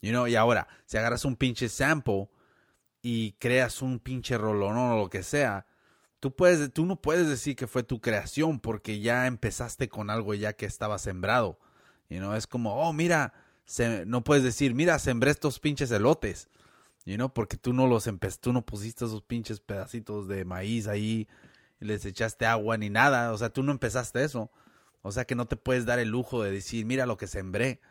You 0.00 0.12
know, 0.12 0.26
y 0.26 0.34
ahora, 0.34 0.66
si 0.86 0.96
agarras 0.96 1.26
un 1.26 1.36
pinche 1.36 1.68
sample 1.68 2.30
y 3.06 3.32
creas 3.32 3.82
un 3.82 3.98
pinche 3.98 4.38
rolón 4.38 4.78
o 4.78 4.96
lo 4.96 5.10
que 5.10 5.22
sea, 5.22 5.66
tú, 6.20 6.34
puedes, 6.34 6.72
tú 6.72 6.86
no 6.86 6.96
puedes 6.96 7.28
decir 7.28 7.54
que 7.54 7.66
fue 7.66 7.82
tu 7.82 8.00
creación 8.00 8.60
porque 8.60 9.00
ya 9.00 9.26
empezaste 9.26 9.90
con 9.90 10.08
algo 10.08 10.32
ya 10.32 10.54
que 10.54 10.64
estaba 10.64 10.98
sembrado. 10.98 11.58
You 12.08 12.16
know, 12.16 12.32
es 12.32 12.46
como, 12.46 12.76
oh, 12.76 12.94
mira, 12.94 13.34
no 14.06 14.24
puedes 14.24 14.42
decir, 14.42 14.74
mira, 14.74 14.98
sembré 14.98 15.32
estos 15.32 15.60
pinches 15.60 15.90
elotes. 15.90 16.48
You 17.04 17.16
know, 17.16 17.28
porque 17.30 17.58
tú 17.58 17.74
no 17.74 17.86
los 17.86 18.06
empe- 18.06 18.38
tú 18.40 18.54
no 18.54 18.64
pusiste 18.64 19.04
esos 19.04 19.20
pinches 19.20 19.60
pedacitos 19.60 20.26
de 20.26 20.46
maíz 20.46 20.86
ahí 20.86 21.28
y 21.80 21.84
les 21.84 22.06
echaste 22.06 22.46
agua 22.46 22.78
ni 22.78 22.88
nada. 22.88 23.34
O 23.34 23.36
sea, 23.36 23.50
tú 23.50 23.62
no 23.62 23.70
empezaste 23.70 24.24
eso. 24.24 24.50
O 25.02 25.12
sea 25.12 25.26
que 25.26 25.34
no 25.34 25.46
te 25.46 25.56
puedes 25.56 25.84
dar 25.84 25.98
el 25.98 26.08
lujo 26.08 26.42
de 26.42 26.50
decir, 26.50 26.86
mira 26.86 27.04
lo 27.04 27.18
que 27.18 27.26
sembré 27.26 27.82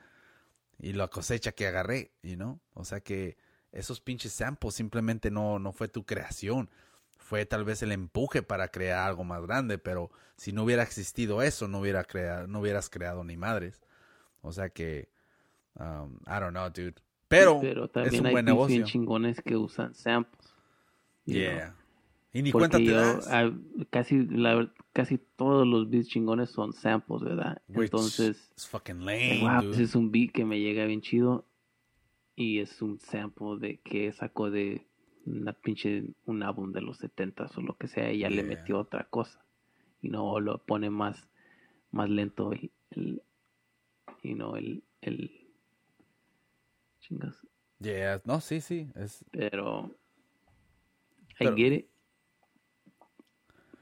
y 0.80 0.94
la 0.94 1.08
cosecha 1.08 1.52
que 1.52 1.68
agarré, 1.68 2.14
you 2.24 2.34
know? 2.36 2.60
O 2.74 2.84
sea 2.84 3.00
que 3.02 3.38
esos 3.74 4.00
pinches 4.00 4.32
samples 4.32 4.74
simplemente 4.76 5.30
no, 5.32 5.60
no 5.60 5.72
fue 5.74 5.88
tu 5.90 6.06
creación. 6.06 6.70
Fue 7.18 7.46
tal 7.46 7.64
vez 7.66 7.82
el 7.84 7.92
empuje 7.92 8.42
para 8.44 8.68
crear 8.70 9.08
algo 9.08 9.24
más 9.24 9.42
grande, 9.44 9.78
pero 9.78 10.12
si 10.38 10.52
no 10.54 10.64
hubiera 10.64 10.84
existido 10.84 11.42
eso, 11.42 11.68
no, 11.68 11.80
hubiera 11.80 12.04
crea- 12.04 12.48
no 12.48 12.60
hubieras 12.60 12.90
creado 12.90 13.24
ni 13.24 13.36
madres. 13.38 13.82
O 14.42 14.52
sea 14.52 14.70
que, 14.70 15.10
um, 15.80 16.16
I 16.28 16.40
don't 16.40 16.52
know, 16.52 16.70
dude. 16.70 16.96
Pero, 17.28 17.60
Pero 17.62 17.86
es 17.86 17.92
también 17.92 18.20
un 18.22 18.26
hay 18.28 18.32
buen 18.34 18.46
negocio. 18.46 18.84
chingones 18.86 19.42
que 19.42 19.56
usan 19.58 19.94
samples. 19.96 20.54
know. 21.26 21.36
Yeah. 21.36 21.76
Y 22.34 22.42
ni 22.42 22.52
cuenta 22.52 22.78
Porque 22.78 22.86
te 22.86 22.92
yo, 22.92 22.98
das. 23.02 23.28
ah, 23.32 23.52
casi, 23.92 24.26
la, 24.28 24.72
casi 24.92 25.18
todos 25.36 25.66
los 25.68 25.90
beats 25.90 26.08
chingones 26.10 26.50
son 26.50 26.74
samples, 26.74 27.22
¿verdad? 27.22 27.62
Which 27.70 27.86
Entonces, 27.86 28.50
it's 28.52 28.68
fucking 28.68 28.98
Wow, 29.00 29.06
lame, 29.06 29.40
pues 29.68 29.78
dude. 29.78 29.84
es 29.84 29.96
un 29.96 30.12
beat 30.12 30.32
que 30.32 30.44
me 30.44 30.60
llega 30.60 30.86
bien 30.86 31.02
chido 31.02 31.46
y 32.36 32.60
es 32.60 32.82
un 32.82 33.00
sample 33.00 33.58
de 33.60 33.78
que 33.78 34.12
sacó 34.12 34.50
de 34.50 34.88
una 35.26 35.54
pinche 35.54 36.04
un 36.26 36.44
álbum 36.44 36.72
de 36.72 36.82
los 36.82 36.98
70 36.98 37.50
o 37.56 37.62
lo 37.62 37.78
que 37.78 37.88
sea 37.88 38.12
y 38.12 38.20
ya 38.20 38.30
le 38.30 38.44
metió 38.44 38.80
otra 38.80 39.06
cosa 39.06 39.46
y 40.02 40.10
no 40.10 40.40
lo 40.40 40.64
pone 40.64 40.90
más 40.90 41.30
más 41.92 42.10
lento 42.10 42.52
el, 42.52 42.72
el 42.92 43.22
you 44.24 44.36
know, 44.36 44.56
el, 44.56 44.84
el 45.02 45.32
chingas 47.00 47.38
Yeah, 47.80 48.22
no, 48.24 48.40
sí, 48.40 48.62
sí. 48.62 48.90
Es, 48.96 49.26
pero 49.32 49.94
I 51.38 51.48
get 51.54 51.74
it 51.74 51.90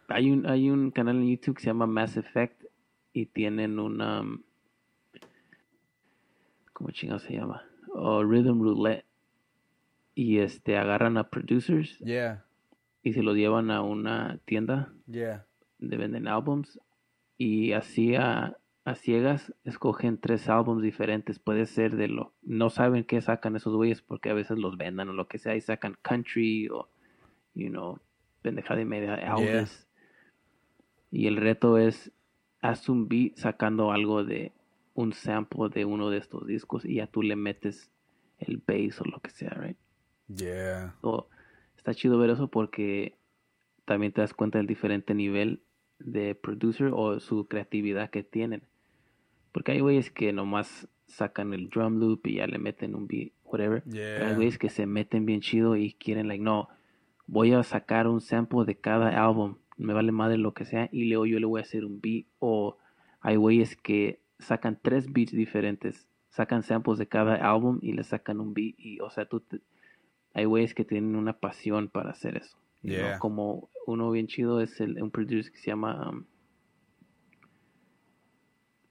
hay 0.08 0.30
un 0.30 0.46
hay 0.48 0.70
un 0.70 0.92
canal 0.92 1.18
en 1.18 1.30
YouTube 1.30 1.56
que 1.56 1.62
se 1.62 1.68
llama 1.68 1.86
Mass 1.88 2.18
Effect 2.18 2.66
y 3.14 3.28
tienen 3.28 3.80
una 3.80 4.24
¿cómo 6.74 6.92
chingados 6.92 7.24
se 7.24 7.34
llama? 7.34 7.71
Oh, 7.94 8.24
Rhythm 8.24 8.62
Roulette 8.62 9.06
y 10.16 10.40
este 10.40 10.78
agarran 10.78 11.18
a 11.18 11.30
producers 11.30 11.98
yeah, 12.00 12.46
y 13.04 13.14
se 13.14 13.24
los 13.24 13.36
llevan 13.36 13.72
a 13.72 13.82
una 13.82 14.40
tienda 14.46 14.94
yeah. 15.08 15.46
donde 15.80 15.98
venden 15.98 16.28
álbums 16.28 16.80
y 17.38 17.72
así 17.74 18.16
a, 18.16 18.58
a 18.86 18.96
ciegas 18.96 19.54
escogen 19.64 20.20
tres 20.20 20.48
álbums 20.48 20.84
diferentes. 20.84 21.40
Puede 21.40 21.66
ser 21.66 21.96
de 21.96 22.08
lo... 22.08 22.34
No 22.44 22.70
saben 22.70 23.04
qué 23.04 23.20
sacan 23.22 23.56
esos 23.56 23.76
güeyes 23.76 24.02
porque 24.02 24.30
a 24.30 24.34
veces 24.34 24.58
los 24.60 24.78
vendan 24.78 25.10
o 25.10 25.14
lo 25.14 25.28
que 25.28 25.40
sea 25.40 25.56
y 25.56 25.62
sacan 25.62 25.98
country 26.04 26.70
o, 26.70 26.88
you 27.56 27.70
know, 27.70 28.00
pendejada 28.42 28.82
y 28.82 28.86
media, 28.86 29.16
Elvis. 29.16 29.88
Y 31.10 31.28
el 31.28 31.38
reto 31.38 31.78
es, 31.78 32.12
haz 32.62 32.90
un 32.90 33.08
beat 33.08 33.38
sacando 33.38 33.92
algo 33.92 34.24
de 34.24 34.52
un 34.94 35.14
sample 35.14 35.70
de 35.70 35.86
uno 35.86 36.10
de 36.10 36.18
estos 36.18 36.46
discos 36.46 36.86
y 36.86 36.96
ya 36.96 37.08
tú 37.08 37.24
le 37.24 37.36
metes 37.36 37.92
el 38.40 38.58
bass 38.58 39.02
o 39.02 39.06
lo 39.06 39.20
que 39.20 39.30
sea, 39.30 39.50
right? 39.52 39.78
Yeah. 40.28 40.96
So, 41.02 41.30
está 41.78 41.94
chido 41.94 42.18
ver 42.18 42.32
eso 42.32 42.50
porque 42.50 43.18
también 43.86 44.12
te 44.12 44.22
das 44.22 44.34
cuenta 44.34 44.58
del 44.58 44.68
diferente 44.68 45.14
nivel 45.14 45.62
de 46.00 46.36
producer 46.36 46.92
o 46.94 47.20
su 47.20 47.48
creatividad 47.48 48.10
que 48.10 48.24
tienen. 48.24 48.64
Porque 49.52 49.74
hay 49.74 49.80
güeyes 49.82 50.12
que 50.12 50.34
nomás 50.34 50.88
sacan 51.08 51.54
el 51.54 51.70
drum 51.70 52.00
loop 52.00 52.26
y 52.28 52.36
ya 52.36 52.48
le 52.48 52.58
meten 52.58 52.96
un 52.96 53.08
beat, 53.08 53.34
whatever. 53.44 53.84
Yeah. 53.84 54.18
Pero 54.18 54.28
hay 54.28 54.36
güeyes 54.36 54.58
que 54.58 54.70
se 54.70 54.86
meten 54.86 55.26
bien 55.26 55.42
chido 55.42 55.76
y 55.76 55.94
quieren, 55.94 56.28
like, 56.28 56.44
no, 56.44 56.70
voy 57.28 57.54
a 57.54 57.64
sacar 57.64 58.08
un 58.08 58.22
sample 58.22 58.66
de 58.66 58.76
cada 58.76 59.24
álbum, 59.24 59.58
me 59.78 59.94
vale 59.94 60.12
madre 60.12 60.38
lo 60.38 60.54
que 60.54 60.66
sea, 60.66 60.90
y 60.92 61.06
luego 61.06 61.26
yo 61.26 61.40
le 61.40 61.46
voy 61.46 61.60
a 61.60 61.64
hacer 61.64 61.86
un 61.86 62.00
beat. 62.02 62.26
O 62.40 62.78
hay 63.20 63.36
güeyes 63.36 63.76
que 63.76 64.22
sacan 64.42 64.78
tres 64.82 65.12
beats 65.12 65.32
diferentes, 65.32 66.08
sacan 66.30 66.64
samples 66.64 66.98
de 67.00 67.08
cada 67.08 67.36
álbum 67.36 67.80
y 67.82 67.94
le 67.94 68.04
sacan 68.04 68.40
un 68.40 68.54
beat. 68.54 68.76
Y, 68.78 69.00
o 69.00 69.10
sea, 69.10 69.26
tú 69.26 69.40
te- 69.40 69.62
hay 70.34 70.46
güeyes 70.46 70.74
que 70.74 70.86
tienen 70.86 71.16
una 71.16 71.34
pasión 71.40 71.88
para 71.90 72.12
hacer 72.12 72.38
eso. 72.38 72.58
Como 73.20 73.70
uno 73.86 74.10
bien 74.12 74.28
chido 74.28 74.60
es 74.62 74.80
el, 74.82 75.02
un 75.02 75.12
producer 75.12 75.52
que 75.52 75.58
se 75.60 75.68
llama. 75.68 76.10
um, 76.10 76.26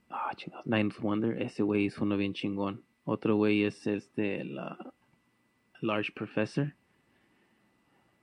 Ah, 0.09 0.33
chingados, 0.37 0.67
Ninth 0.67 0.99
Wonder. 1.01 1.41
Ese 1.41 1.63
güey 1.63 1.87
es 1.87 1.99
uno 1.99 2.17
bien 2.17 2.33
chingón. 2.35 2.83
Otro 3.05 3.37
güey 3.37 3.65
es 3.65 3.87
este, 3.87 4.45
la 4.45 4.77
Large 5.81 6.13
Professor. 6.13 6.75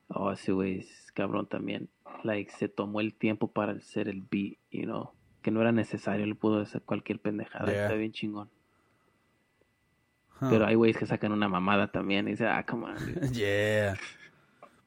Oh, 0.09 0.31
ese 0.31 0.51
güey 0.51 0.79
es 0.79 1.11
cabrón 1.13 1.47
también. 1.47 1.89
Like, 2.23 2.51
se 2.51 2.67
tomó 2.69 2.99
el 3.01 3.13
tiempo 3.13 3.51
para 3.51 3.73
hacer 3.73 4.07
el 4.09 4.21
beat, 4.21 4.57
you 4.71 4.83
know. 4.83 5.11
Que 5.41 5.51
no 5.51 5.61
era 5.61 5.71
necesario, 5.71 6.25
le 6.25 6.35
pudo 6.35 6.61
hacer 6.61 6.81
cualquier 6.81 7.19
pendejada. 7.19 7.71
Yeah. 7.71 7.83
Está 7.83 7.95
bien 7.95 8.11
chingón. 8.11 8.49
Huh. 10.41 10.47
Pero 10.49 10.65
hay 10.65 10.75
güeyes 10.75 10.97
que 10.97 11.05
sacan 11.05 11.31
una 11.31 11.47
mamada 11.49 11.91
también. 11.91 12.27
Y 12.27 12.31
dice, 12.31 12.47
ah, 12.47 12.65
come 12.65 12.85
on. 12.85 12.95
dude". 12.95 13.29
Yeah. 13.33 13.97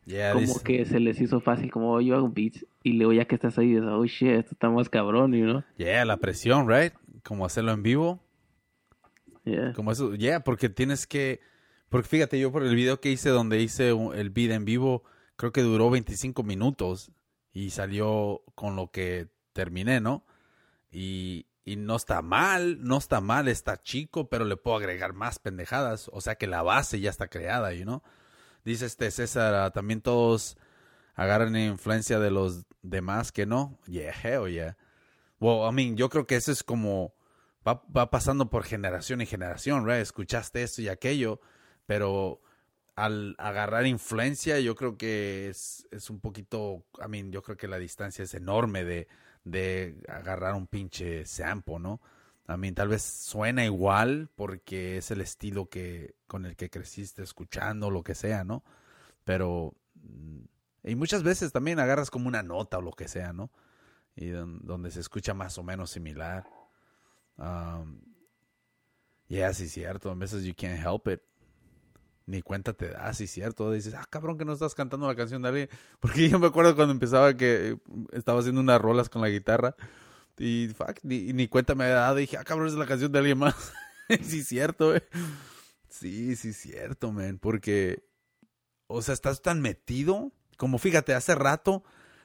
Yeah, 0.07 0.33
como 0.33 0.47
this- 0.47 0.63
que 0.63 0.85
se 0.87 0.99
les 0.99 1.21
hizo 1.21 1.41
fácil, 1.41 1.71
como 1.71 1.93
"Oh, 1.93 2.01
yo 2.01 2.17
hago 2.17 2.29
beats. 2.29 2.67
Y 2.83 2.95
luego 2.95 3.13
ya 3.13 3.27
que 3.27 3.35
estás 3.35 3.59
ahí, 3.59 3.69
dices, 3.75 3.85
oh 3.87 4.05
shit, 4.07 4.29
esto 4.31 4.53
está 4.55 4.69
más 4.71 4.89
cabrón, 4.89 5.33
you 5.35 5.45
know. 5.45 5.63
yeah, 5.77 6.05
la 6.05 6.17
presión, 6.17 6.69
right? 6.69 6.93
Como 7.23 7.45
hacerlo 7.45 7.73
en 7.73 7.83
vivo. 7.83 8.21
Yeah. 9.45 9.73
Como 9.75 9.93
eso, 9.93 10.15
yeah, 10.15 10.41
porque 10.41 10.69
tienes 10.69 11.07
que... 11.07 11.41
Porque 11.91 12.09
fíjate, 12.09 12.41
yo 12.41 12.51
por 12.51 12.63
el 12.63 12.75
video 12.75 13.01
que 13.01 13.11
hice 13.11 13.29
donde 13.31 13.61
hice 13.61 13.91
el 13.91 14.31
beat 14.31 14.53
en 14.53 14.65
vivo, 14.65 15.05
creo 15.37 15.53
que 15.53 15.61
duró 15.63 15.91
25 15.91 16.43
minutos 16.45 17.13
y 17.53 17.71
salió 17.71 18.43
con 18.55 18.77
lo 18.77 18.91
que 18.91 19.29
terminé, 19.53 20.01
¿no? 20.01 20.25
Y, 20.91 21.47
y 21.65 21.77
no 21.77 21.97
está 21.97 22.23
mal, 22.23 22.83
no 22.83 22.99
está 22.99 23.21
mal, 23.21 23.49
está 23.49 23.83
chico, 23.83 24.29
pero 24.29 24.45
le 24.45 24.57
puedo 24.57 24.77
agregar 24.77 25.13
más 25.13 25.39
pendejadas. 25.39 26.11
O 26.13 26.21
sea 26.21 26.37
que 26.37 26.47
la 26.47 26.63
base 26.63 27.01
ya 27.01 27.11
está 27.11 27.29
creada, 27.29 27.73
you 27.73 27.85
know? 27.85 28.03
Dice 28.65 28.87
este 28.87 29.11
César, 29.11 29.55
ah, 29.55 29.71
también 29.71 30.01
todos 30.01 30.57
agarran 31.15 31.57
influencia 31.57 32.19
de 32.19 32.31
los 32.31 32.67
demás 32.83 33.33
que 33.33 33.47
no. 33.47 33.79
Yeah, 33.87 34.13
hell 34.13 34.51
yeah. 34.51 34.77
Well, 35.39 35.69
I 35.69 35.73
mean, 35.73 35.97
yo 35.97 36.09
creo 36.09 36.27
que 36.27 36.37
eso 36.37 36.53
es 36.53 36.63
como 36.63 37.15
va, 37.67 37.83
va 37.97 38.11
pasando 38.11 38.51
por 38.51 38.65
generación 38.65 39.21
y 39.21 39.27
generación, 39.27 39.87
right? 39.87 40.01
Escuchaste 40.01 40.63
esto 40.63 40.83
y 40.83 40.89
aquello, 40.89 41.41
pero 41.87 42.43
al 42.97 43.35
agarrar 43.39 43.87
influencia, 43.87 44.61
yo 44.61 44.75
creo 44.75 44.99
que 44.99 45.49
es, 45.49 45.87
es 45.91 46.11
un 46.11 46.21
poquito, 46.21 46.85
I 47.05 47.09
mean, 47.09 47.33
yo 47.33 47.43
creo 47.43 47.57
que 47.57 47.69
la 47.69 47.79
distancia 47.79 48.25
es 48.25 48.35
enorme 48.35 48.85
de, 48.85 49.09
de 49.45 49.97
agarrar 50.09 50.55
un 50.55 50.67
pinche 50.67 51.25
sample, 51.27 51.79
¿no? 51.79 52.01
I 52.49 52.57
mean, 52.57 52.75
tal 52.75 52.89
vez 52.89 53.03
suena 53.03 53.65
igual 53.65 54.29
porque 54.35 54.99
es 54.99 55.11
el 55.11 55.21
estilo 55.21 55.69
que 55.69 56.17
con 56.27 56.47
el 56.47 56.57
que 56.57 56.71
creciste 56.71 57.23
escuchando, 57.23 57.91
lo 57.91 58.03
que 58.03 58.15
sea, 58.15 58.45
¿no? 58.45 58.65
Pero 59.25 59.75
mm, 59.95 60.41
y 60.85 60.95
muchas 60.97 61.23
veces 61.23 61.53
también 61.53 61.81
agarras 61.81 62.11
como 62.11 62.29
una 62.29 62.43
nota 62.43 62.79
o 62.79 62.83
lo 62.83 62.93
que 62.93 63.09
sea, 63.09 63.33
¿no? 63.33 63.51
Y 64.17 64.29
don- 64.31 64.61
donde 64.67 64.91
se 64.93 65.01
escucha 65.01 65.35
más 65.35 65.59
o 65.59 65.63
menos 65.65 65.91
similar. 65.91 66.47
Yeah, 69.29 69.53
sí, 69.55 69.69
cierto. 69.69 70.11
A 70.11 70.15
veces 70.15 70.45
you 70.45 70.55
can't 70.55 70.79
help 70.79 71.07
it. 71.09 71.21
Ni 72.27 72.43
cuenta 72.43 72.73
te 72.73 72.89
das, 72.89 73.17
sí, 73.17 73.27
cierto. 73.27 73.73
Dices, 73.73 73.95
ah, 73.95 74.07
cabrón, 74.09 74.39
que 74.39 74.45
no 74.45 74.53
estás 74.53 74.75
cantando 74.75 75.07
la 75.07 75.17
canción 75.17 75.43
de 75.43 75.49
alguien. 75.49 75.69
Porque 76.01 76.29
yo 76.29 76.39
me 76.39 76.47
acuerdo 76.47 76.77
cuando 76.77 76.93
empezaba 76.93 77.37
que 77.37 77.79
estaba 78.13 78.41
haciendo 78.41 78.61
unas 78.61 78.81
rolas 78.81 79.09
con 79.09 79.23
la 79.23 79.29
guitarra. 79.29 79.75
Y 80.39 80.69
fuck, 80.69 80.99
ni, 81.03 81.33
ni 81.33 81.49
cuenta 81.49 81.75
me 81.75 81.85
había 81.85 81.97
dado. 81.97 82.17
Dije, 82.17 82.37
ah, 82.37 82.45
cabrón, 82.45 82.69
es 82.69 82.75
la 82.75 82.87
canción 82.87 83.13
de 83.13 83.19
alguien 83.19 83.39
más. 83.39 83.73
sí, 84.23 84.43
cierto, 84.43 84.95
eh. 84.95 85.07
Sí, 85.89 86.37
sí, 86.37 86.53
cierto, 86.53 87.13
man. 87.13 87.39
Porque, 87.39 88.05
o 88.87 89.03
sea, 89.03 89.15
estás 89.15 89.43
tan 89.43 89.61
metido. 89.61 90.33
Como 90.57 90.79
fíjate, 90.79 91.15
hace 91.15 91.35
rato 91.35 91.85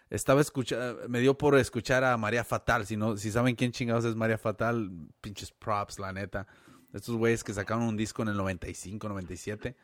estaba 0.09 0.41
escuchando, 0.41 1.07
me 1.09 1.19
dio 1.19 1.37
por 1.37 1.57
escuchar 1.57 2.03
a 2.03 2.15
María 2.17 2.43
Fatal. 2.43 2.85
Si 2.85 2.95
no, 2.95 3.17
si 3.17 3.31
saben 3.31 3.55
quién 3.55 3.71
chingados 3.71 4.05
es 4.05 4.15
María 4.15 4.37
Fatal, 4.37 4.89
pinches 5.21 5.51
props, 5.51 5.99
la 5.99 6.13
neta. 6.13 6.47
Estos 6.95 7.15
güeyes 7.17 7.43
que 7.43 7.53
sacaron 7.53 7.83
un 7.83 7.97
disco 7.97 8.21
en 8.21 8.29
el 8.29 8.37
95, 8.37 9.09
97. 9.09 9.75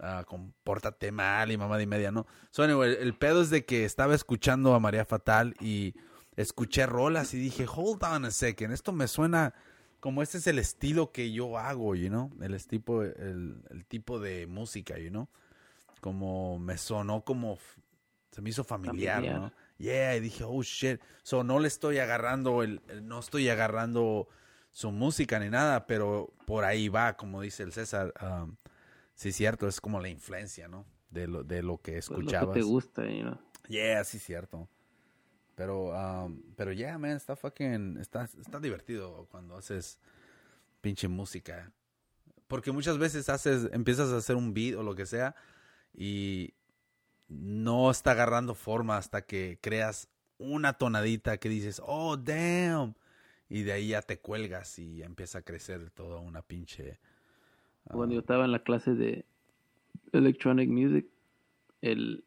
ah, 0.00 0.24
con 0.26 0.52
Pórtate 0.64 1.10
Mal 1.12 1.50
y 1.52 1.56
mamá 1.56 1.78
de 1.78 1.86
media, 1.86 2.10
¿no? 2.10 2.26
So, 2.50 2.62
anyway, 2.62 2.96
el, 3.00 3.14
pedo 3.14 3.42
es 3.42 3.50
de 3.50 3.64
que 3.64 3.84
estaba 3.84 4.14
escuchando 4.14 4.74
a 4.74 4.80
María 4.80 5.04
Fatal 5.04 5.54
y 5.60 5.94
escuché 6.36 6.86
rolas 6.86 7.34
y 7.34 7.38
dije, 7.38 7.66
hold 7.68 8.02
on 8.04 8.24
a 8.24 8.30
second, 8.30 8.72
esto 8.72 8.92
me 8.92 9.08
suena 9.08 9.54
como 10.00 10.22
este 10.22 10.38
es 10.38 10.46
el 10.46 10.58
estilo 10.60 11.10
que 11.10 11.32
yo 11.32 11.58
hago, 11.58 11.94
you 11.96 12.08
know? 12.08 12.30
El, 12.40 12.64
tipo, 12.66 13.02
el, 13.02 13.62
el 13.70 13.84
tipo 13.86 14.20
de 14.20 14.46
música, 14.46 14.98
you 14.98 15.10
know? 15.10 15.28
Como 16.00 16.58
me 16.60 16.78
sonó 16.78 17.24
como, 17.24 17.58
se 18.30 18.40
me 18.40 18.50
hizo 18.50 18.62
familiar, 18.62 19.16
Familiar. 19.16 19.40
¿no? 19.40 19.52
Yeah, 19.78 20.16
y 20.16 20.20
dije, 20.20 20.44
oh 20.44 20.62
shit. 20.62 21.00
So, 21.22 21.42
no 21.44 21.58
le 21.58 21.68
estoy 21.68 21.98
agarrando, 21.98 22.62
el- 22.62 22.80
no 23.02 23.18
estoy 23.18 23.48
agarrando 23.48 24.28
su 24.78 24.92
música 24.92 25.40
ni 25.40 25.50
nada, 25.50 25.88
pero 25.88 26.32
por 26.46 26.64
ahí 26.64 26.88
va, 26.88 27.16
como 27.16 27.40
dice 27.40 27.64
el 27.64 27.72
César. 27.72 28.14
um, 28.22 28.54
sí, 29.12 29.32
cierto, 29.32 29.66
es 29.66 29.80
como 29.80 30.00
la 30.00 30.08
influencia, 30.08 30.68
¿no? 30.68 30.86
De 31.10 31.26
lo, 31.26 31.42
de 31.42 31.64
lo 31.64 31.78
que 31.78 31.94
Pues 31.94 32.08
lo 32.10 32.18
escuchabas. 32.18 32.54
que 32.54 32.60
te 32.60 32.64
gusta, 32.64 33.02
know. 33.02 33.36
Yeah, 33.66 34.04
sí, 34.04 34.20
cierto. 34.20 34.68
Pero, 35.56 35.88
um, 35.88 36.40
pero 36.54 36.72
yeah, 36.72 36.96
man, 36.96 37.16
está 37.16 37.34
fucking, 37.34 37.96
está, 37.98 38.28
está 38.40 38.60
divertido 38.60 39.26
cuando 39.32 39.56
haces 39.56 39.98
pinche 40.80 41.08
música. 41.08 41.72
Porque 42.46 42.70
muchas 42.70 42.98
veces 42.98 43.28
haces, 43.30 43.68
empiezas 43.72 44.12
a 44.12 44.18
hacer 44.18 44.36
un 44.36 44.54
beat 44.54 44.76
o 44.76 44.84
lo 44.84 44.94
que 44.94 45.06
sea 45.06 45.34
y 45.92 46.54
no 47.26 47.90
está 47.90 48.12
agarrando 48.12 48.54
forma 48.54 48.96
hasta 48.96 49.22
que 49.22 49.58
creas 49.60 50.08
una 50.38 50.74
tonadita 50.74 51.38
que 51.38 51.48
dices, 51.48 51.82
oh, 51.84 52.16
damn. 52.16 52.94
Y 53.48 53.62
de 53.62 53.72
ahí 53.72 53.88
ya 53.88 54.02
te 54.02 54.18
cuelgas 54.18 54.78
y 54.78 55.02
empieza 55.02 55.38
a 55.38 55.42
crecer 55.42 55.90
toda 55.90 56.20
una 56.20 56.42
pinche... 56.42 56.98
ah, 57.86 57.94
Cuando 57.94 58.14
yo 58.14 58.20
estaba 58.20 58.44
en 58.44 58.52
la 58.52 58.62
clase 58.62 58.94
de 58.94 59.24
Electronic 60.12 60.68
Music, 60.68 61.06
el 61.80 62.24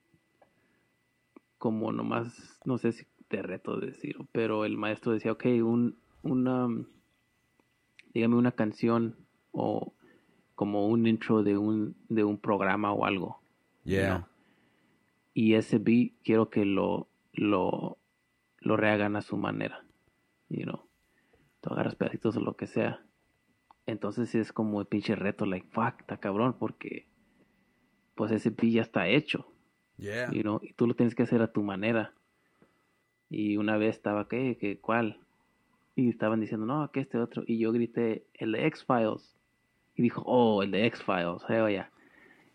como 1.58 1.92
nomás, 1.92 2.60
no 2.66 2.80
sé 2.80 2.92
si 2.92 3.06
te 3.28 3.44
reto 3.44 3.80
de 3.80 3.88
decirlo, 3.88 4.28
pero 4.32 4.66
el 4.66 4.78
maestro 4.78 5.12
decía, 5.12 5.32
ok, 5.32 5.46
un, 5.64 5.96
una, 6.24 6.68
dígame 8.14 8.36
una 8.36 8.52
canción 8.52 9.16
o 9.52 9.94
como 10.56 10.88
un 10.88 11.06
intro 11.06 11.44
de 11.44 11.58
un, 11.58 11.96
de 12.10 12.24
un 12.24 12.40
programa 12.40 12.92
o 12.94 13.06
algo. 13.06 13.42
yeah. 13.84 14.18
¿no? 14.20 14.28
Y 15.34 15.54
ese 15.54 15.78
beat 15.78 16.14
quiero 16.24 16.50
que 16.50 16.66
lo, 16.66 17.08
lo, 17.34 17.98
lo 18.60 18.76
rehagan 18.76 19.16
a 19.16 19.22
su 19.22 19.38
manera, 19.38 19.86
you 20.50 20.64
know. 20.64 20.82
Tú 21.62 21.72
agarras 21.74 21.96
pedacitos 21.96 22.36
o 22.38 22.42
lo 22.42 22.56
que 22.56 22.68
sea. 22.68 23.04
Entonces 23.86 24.34
es 24.36 24.52
como 24.54 24.82
el 24.82 24.88
pinche 24.88 25.16
reto, 25.16 25.46
like, 25.46 25.68
fuck, 25.72 26.00
está 26.00 26.18
cabrón, 26.18 26.56
porque 26.60 27.08
pues 28.16 28.32
ese 28.32 28.50
beat 28.50 28.74
ya 28.74 28.82
está 28.82 29.08
hecho, 29.08 29.48
Yeah. 29.98 30.32
you 30.32 30.42
know, 30.42 30.60
y 30.64 30.74
tú 30.74 30.88
lo 30.88 30.96
tienes 30.96 31.14
que 31.16 31.24
hacer 31.24 31.42
a 31.42 31.52
tu 31.52 31.62
manera. 31.62 32.14
Y 33.30 33.58
una 33.58 33.78
vez 33.78 33.96
estaba, 33.96 34.28
¿qué? 34.28 34.58
¿Qué? 34.60 34.80
¿Cuál? 34.80 35.20
Y 35.96 36.10
estaban 36.10 36.40
diciendo, 36.42 36.66
no, 36.66 36.90
que 36.92 37.00
este 37.02 37.18
otro. 37.18 37.44
Y 37.46 37.60
yo 37.60 37.72
grité, 37.72 38.26
el 38.34 38.52
de 38.54 38.66
X-Files. 38.68 39.38
Y 39.96 40.02
dijo, 40.02 40.24
oh, 40.26 40.64
el 40.64 40.72
de 40.72 40.86
X-Files, 40.88 41.44
hell 41.48 41.70
yeah. 41.70 41.92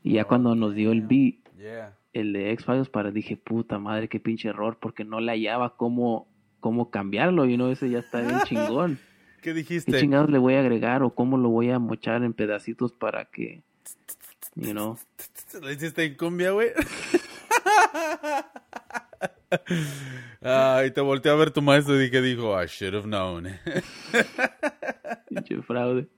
Y 0.03 0.15
ya 0.15 0.25
cuando 0.25 0.55
nos 0.55 0.75
dio 0.75 0.93
el 0.93 1.03
beat, 1.03 1.37
Yeah. 1.57 1.97
el 2.13 2.33
de 2.33 2.51
X-Files 2.53 2.89
para 2.91 3.11
dije, 3.11 3.37
puta 3.37 3.79
madre, 3.79 4.09
qué 4.09 4.21
pinche 4.21 4.49
error, 4.49 4.79
porque 4.81 5.05
no 5.05 5.21
le 5.21 5.33
hallaba 5.33 5.77
cómo, 5.77 6.29
cómo 6.61 6.91
cambiarlo, 6.91 7.47
y 7.47 7.57
no, 7.57 7.71
ese 7.71 7.89
ya 7.91 7.99
está 8.01 8.21
bien 8.21 8.41
chingón. 8.45 8.99
¿Qué 9.37 9.51
¿Qué 9.51 9.55
dijiste? 9.55 10.01
chingados 10.01 10.31
le 10.31 10.39
voy 10.39 10.55
a 10.55 10.61
agregar 10.61 11.03
o 11.03 11.11
cómo 11.15 11.37
lo 11.39 11.49
voy 11.51 11.71
a 11.71 11.79
mochar 11.79 12.23
en 12.25 12.33
pedacitos 12.33 12.93
para 12.93 13.27
que, 13.27 13.63
you 14.57 14.73
know? 14.73 14.99
¿Lo 15.61 15.71
hiciste 15.71 16.05
en 16.05 16.17
cumbia, 16.17 16.51
güey? 16.51 16.71
Ay, 20.43 20.91
te 20.91 21.01
volteé 21.01 21.31
a 21.33 21.37
ver 21.37 21.51
tu 21.51 21.63
maestro 21.63 21.95
y 21.97 22.05
dije, 22.05 22.21
dijo, 22.23 22.61
I 22.63 22.67
should 22.67 22.95
have 22.95 23.05
known. 23.07 23.47
Pinche 25.29 25.63
fraude. 25.63 26.09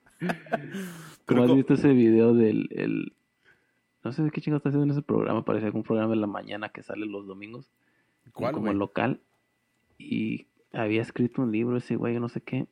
¿Cómo 1.26 1.42
has 1.42 1.50
que- 1.50 1.56
visto 1.56 1.74
ese 1.74 1.88
video 1.92 2.34
del, 2.34 2.68
el, 2.72 3.12
no 4.04 4.12
sé 4.12 4.28
qué 4.32 4.40
chingados 4.40 4.60
está 4.60 4.70
haciendo 4.70 4.84
en 4.84 4.90
ese 4.98 5.02
programa, 5.02 5.44
parece 5.44 5.66
algún 5.66 5.82
programa 5.82 6.10
de 6.14 6.20
la 6.20 6.26
mañana 6.26 6.70
que 6.70 6.82
sale 6.82 7.06
los 7.06 7.26
domingos. 7.26 7.70
¿Cuál, 8.32 8.52
como 8.52 8.66
güey? 8.66 8.78
local 8.78 9.20
y 9.98 10.46
había 10.72 11.02
escrito 11.02 11.42
un 11.42 11.52
libro 11.52 11.76
ese 11.76 11.96
güey, 11.96 12.18
no 12.18 12.28
sé 12.28 12.40
qué, 12.40 12.66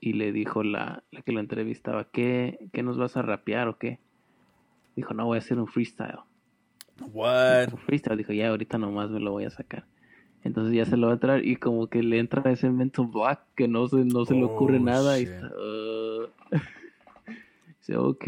y 0.00 0.14
le 0.14 0.32
dijo 0.32 0.62
la, 0.62 1.04
la 1.10 1.22
que 1.22 1.32
lo 1.32 1.40
entrevistaba, 1.40 2.10
¿qué, 2.10 2.58
qué 2.72 2.82
nos 2.82 2.96
vas 2.96 3.16
a 3.16 3.22
rapear 3.22 3.68
o 3.68 3.78
qué? 3.78 3.98
Dijo, 4.96 5.12
no, 5.14 5.26
voy 5.26 5.36
a 5.36 5.38
hacer 5.38 5.58
un 5.58 5.66
freestyle. 5.66 6.20
What? 7.12 7.72
Un 7.72 7.78
freestyle, 7.78 8.16
dijo, 8.16 8.32
ya 8.32 8.48
ahorita 8.48 8.78
nomás 8.78 9.10
me 9.10 9.20
lo 9.20 9.32
voy 9.32 9.44
a 9.44 9.50
sacar. 9.50 9.86
Entonces 10.42 10.74
ya 10.74 10.86
se 10.86 10.96
lo 10.96 11.08
va 11.08 11.12
a 11.12 11.16
entrar 11.16 11.44
y 11.44 11.56
como 11.56 11.88
que 11.88 12.02
le 12.02 12.18
entra 12.18 12.50
ese 12.50 12.70
mental 12.70 13.06
block 13.08 13.40
que 13.54 13.68
no 13.68 13.86
se, 13.88 14.04
no 14.04 14.24
se 14.24 14.34
le 14.34 14.44
ocurre 14.44 14.78
Oh, 14.78 14.80
nada 14.80 15.18
y 15.18 15.24
shit. 15.24 15.34
está, 15.34 15.46
uh, 15.48 16.28
dice, 17.78 17.96
ok. 17.96 18.24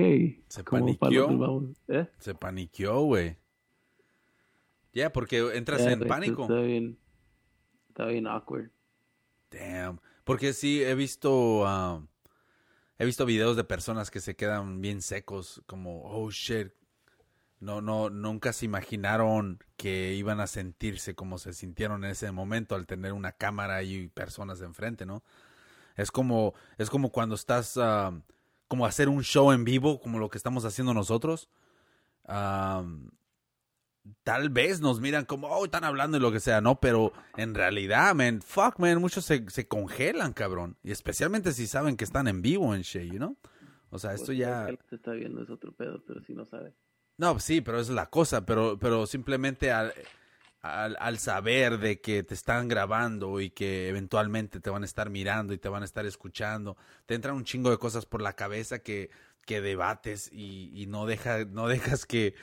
Se 0.48 0.64
¿cómo 0.64 0.86
para 0.98 0.98
paniqueó. 0.98 1.70
¿Eh? 1.88 2.06
Se 2.18 2.34
paniqueó, 2.34 3.00
güey. 3.02 3.36
Ya, 4.92 5.10
porque 5.10 5.38
entras 5.54 5.86
en 5.86 6.00
pánico. 6.00 6.42
Está 6.42 6.60
bien, 6.60 6.98
está 7.92 8.06
bien 8.06 8.26
awkward. 8.26 8.70
Damn. 9.50 10.00
Porque 10.24 10.52
sí, 10.52 10.82
he 10.82 10.94
visto. 10.94 11.64
um, 11.64 12.08
he 12.98 13.04
visto 13.04 13.26
videos 13.26 13.56
de 13.56 13.64
personas 13.64 14.10
que 14.10 14.20
se 14.20 14.34
quedan 14.34 14.80
bien 14.80 15.02
secos, 15.02 15.62
como, 15.66 16.02
oh 16.04 16.30
shit. 16.30 16.72
No, 17.60 17.80
no, 17.80 18.10
nunca 18.10 18.52
se 18.52 18.64
imaginaron 18.64 19.60
que 19.76 20.14
iban 20.14 20.40
a 20.40 20.48
sentirse 20.48 21.14
como 21.14 21.38
se 21.38 21.52
sintieron 21.52 22.02
en 22.04 22.10
ese 22.10 22.32
momento 22.32 22.74
al 22.74 22.86
tener 22.86 23.12
una 23.12 23.30
cámara 23.32 23.84
y 23.84 24.08
personas 24.08 24.60
enfrente, 24.62 25.06
¿no? 25.06 25.22
Es 25.94 26.10
como, 26.10 26.54
es 26.78 26.90
como 26.90 27.12
cuando 27.12 27.36
estás, 27.36 27.76
um, 27.76 28.22
como 28.66 28.84
hacer 28.86 29.08
un 29.08 29.22
show 29.22 29.52
en 29.52 29.64
vivo, 29.64 30.00
como 30.00 30.18
lo 30.18 30.28
que 30.28 30.38
estamos 30.38 30.64
haciendo 30.64 30.92
nosotros. 30.92 31.50
Um, 32.26 33.10
tal 34.22 34.50
vez 34.50 34.80
nos 34.80 35.00
miran 35.00 35.24
como, 35.24 35.48
oh, 35.48 35.64
están 35.64 35.84
hablando 35.84 36.16
y 36.16 36.20
lo 36.20 36.32
que 36.32 36.40
sea, 36.40 36.60
¿no? 36.60 36.80
Pero 36.80 37.12
en 37.36 37.54
realidad, 37.54 38.14
man, 38.14 38.42
fuck, 38.42 38.78
man, 38.78 39.00
muchos 39.00 39.24
se, 39.24 39.48
se 39.50 39.68
congelan, 39.68 40.32
cabrón. 40.32 40.76
Y 40.82 40.90
especialmente 40.90 41.52
si 41.52 41.66
saben 41.66 41.96
que 41.96 42.04
están 42.04 42.28
en 42.28 42.42
vivo 42.42 42.74
en 42.74 42.82
shit, 42.82 43.10
you 43.12 43.18
know? 43.18 43.36
O 43.90 43.98
sea, 43.98 44.14
esto 44.14 44.26
Pues, 44.26 44.38
ya... 44.38 44.68
El 44.68 44.78
que 44.78 44.84
te 44.84 44.96
está 44.96 45.12
viendo 45.12 45.42
es 45.42 45.50
otro 45.50 45.72
pedo, 45.72 46.02
pero 46.06 46.22
si 46.22 46.34
no 46.34 46.44
sabe. 46.44 46.74
No, 47.18 47.38
sí, 47.38 47.60
pero 47.60 47.78
es 47.78 47.90
la 47.90 48.06
cosa, 48.10 48.44
pero, 48.46 48.78
pero 48.78 49.06
simplemente 49.06 49.70
al, 49.70 49.92
al, 50.62 50.96
al 50.98 51.18
saber 51.18 51.78
de 51.78 52.00
que 52.00 52.22
te 52.22 52.34
están 52.34 52.68
grabando 52.68 53.40
y 53.40 53.50
que 53.50 53.88
eventualmente 53.88 54.60
te 54.60 54.70
van 54.70 54.82
a 54.82 54.86
estar 54.86 55.10
mirando 55.10 55.52
y 55.52 55.58
te 55.58 55.68
van 55.68 55.82
a 55.82 55.84
estar 55.84 56.06
escuchando, 56.06 56.76
te 57.06 57.14
entran 57.14 57.36
un 57.36 57.44
chingo 57.44 57.70
de 57.70 57.78
cosas 57.78 58.06
por 58.06 58.22
la 58.22 58.32
cabeza 58.32 58.78
que, 58.80 59.10
que 59.44 59.60
debates 59.60 60.30
y, 60.32 60.72
y 60.74 60.86
no, 60.86 61.06
deja, 61.06 61.44
no 61.44 61.68
dejas 61.68 62.06
que, 62.06 62.34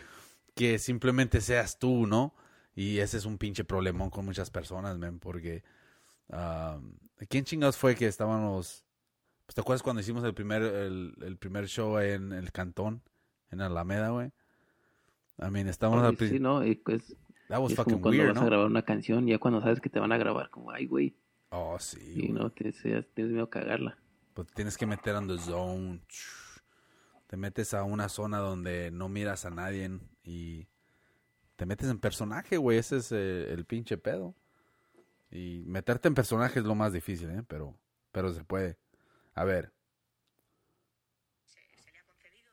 que 0.60 0.78
simplemente 0.78 1.40
seas 1.40 1.80
tú, 1.80 2.06
¿no? 2.06 2.34
Y 2.76 2.98
ese 3.00 3.16
es 3.18 3.24
un 3.26 3.38
pinche 3.38 3.64
problemón 3.64 4.10
con 4.10 4.26
muchas 4.26 4.50
personas, 4.52 4.98
man, 4.98 5.18
porque... 5.20 5.64
um, 6.28 6.94
¿Quién 7.30 7.46
chingados 7.46 7.78
fue 7.78 7.96
que 7.96 8.08
estábamos... 8.08 8.84
Pues, 9.46 9.56
¿Te 9.56 9.62
acuerdas 9.62 9.82
cuando 9.84 10.02
hicimos 10.02 10.22
el 10.26 10.34
primer, 10.34 10.62
el, 10.62 11.16
el 11.22 11.38
primer 11.38 11.68
show 11.68 11.98
en 12.00 12.34
el 12.34 12.52
Cantón? 12.52 13.02
En 13.52 13.62
Alameda, 13.62 14.10
güey. 14.10 14.32
I 15.42 15.50
mean, 15.50 15.70
estábamos 15.70 16.04
al 16.04 16.18
Sí, 16.18 16.40
no, 16.40 16.66
y 16.66 16.76
pues 16.76 17.16
That 17.48 17.60
was 17.62 17.72
es 17.72 17.78
como 17.78 17.86
fucking 17.86 18.02
cuando 18.02 18.10
weird, 18.22 18.34
vas 18.34 18.44
a 18.44 18.46
grabar 18.46 18.66
una 18.68 18.84
canción, 18.84 19.26
ya 19.28 19.40
cuando 19.40 19.62
sabes 19.62 19.80
que 19.80 19.90
te 19.90 20.00
van 20.02 20.12
a 20.12 20.18
grabar, 20.18 20.50
como, 20.50 20.72
ay, 20.72 20.86
güey, 20.88 21.16
Oh, 21.52 21.78
sí. 21.80 22.00
y 22.02 22.20
güey. 22.28 22.32
no, 22.34 22.52
te, 22.52 22.74
seas- 22.74 23.08
tienes 23.16 23.32
miedo 23.32 23.46
a 23.46 23.50
cagarla. 23.50 23.98
Pues 24.34 24.50
tienes 24.54 24.78
que 24.78 24.86
meter 24.86 25.16
on 25.16 25.28
the 25.30 25.38
zone. 25.38 26.02
Te 27.28 27.38
metes 27.38 27.74
a 27.74 27.84
una 27.84 28.10
zona 28.10 28.40
donde 28.40 28.92
no 28.92 29.08
miras 29.08 29.46
a 29.46 29.50
nadie 29.52 29.90
y 30.30 30.68
te 31.56 31.66
metes 31.66 31.90
en 31.90 32.00
personaje, 32.00 32.58
güey. 32.58 32.78
Ese 32.78 32.98
es 32.98 33.12
eh, 33.12 33.52
el 33.52 33.66
pinche 33.66 33.98
pedo. 33.98 34.36
Y 35.32 35.64
meterte 35.66 36.08
en 36.08 36.14
personaje 36.14 36.60
es 36.60 36.66
lo 36.66 36.76
más 36.76 36.94
difícil, 36.94 37.30
¿eh? 37.32 37.44
Pero, 37.48 37.76
pero 38.12 38.32
se 38.32 38.44
puede. 38.44 38.78
A 39.34 39.44
ver. 39.44 39.72
se 41.46 41.60
le 41.92 41.98
ha 42.00 42.04
concedido 42.04 42.52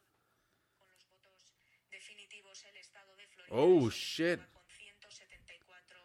con 0.79 0.89
los 0.89 1.07
votos 1.07 1.55
definitivos 1.91 2.65
el 2.65 2.77
estado 2.77 3.15
de 3.17 3.27
Florida 3.27 3.55
Oh, 3.55 3.91
shit. 3.91 4.41
con 4.53 4.63
174 4.69 5.99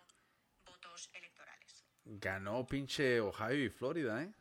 votos 0.65 1.09
electorales. 1.13 1.85
Ganó 2.05 2.65
pinche 2.67 3.21
Ohio 3.21 3.63
y 3.65 3.69
Florida, 3.69 4.23
¿eh? 4.23 4.33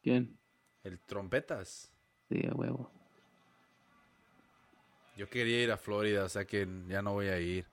¿Quién? 0.00 0.38
El 0.84 1.00
trompetas. 1.00 1.92
Sí, 2.28 2.46
a 2.46 2.54
huevo. 2.54 2.92
Yo 5.18 5.28
quería 5.28 5.60
ir 5.60 5.72
a 5.72 5.76
Florida, 5.76 6.22
o 6.22 6.28
sea 6.28 6.44
que 6.44 6.68
ya 6.86 7.02
no 7.02 7.12
voy 7.12 7.26
a 7.26 7.40
ir. 7.40 7.66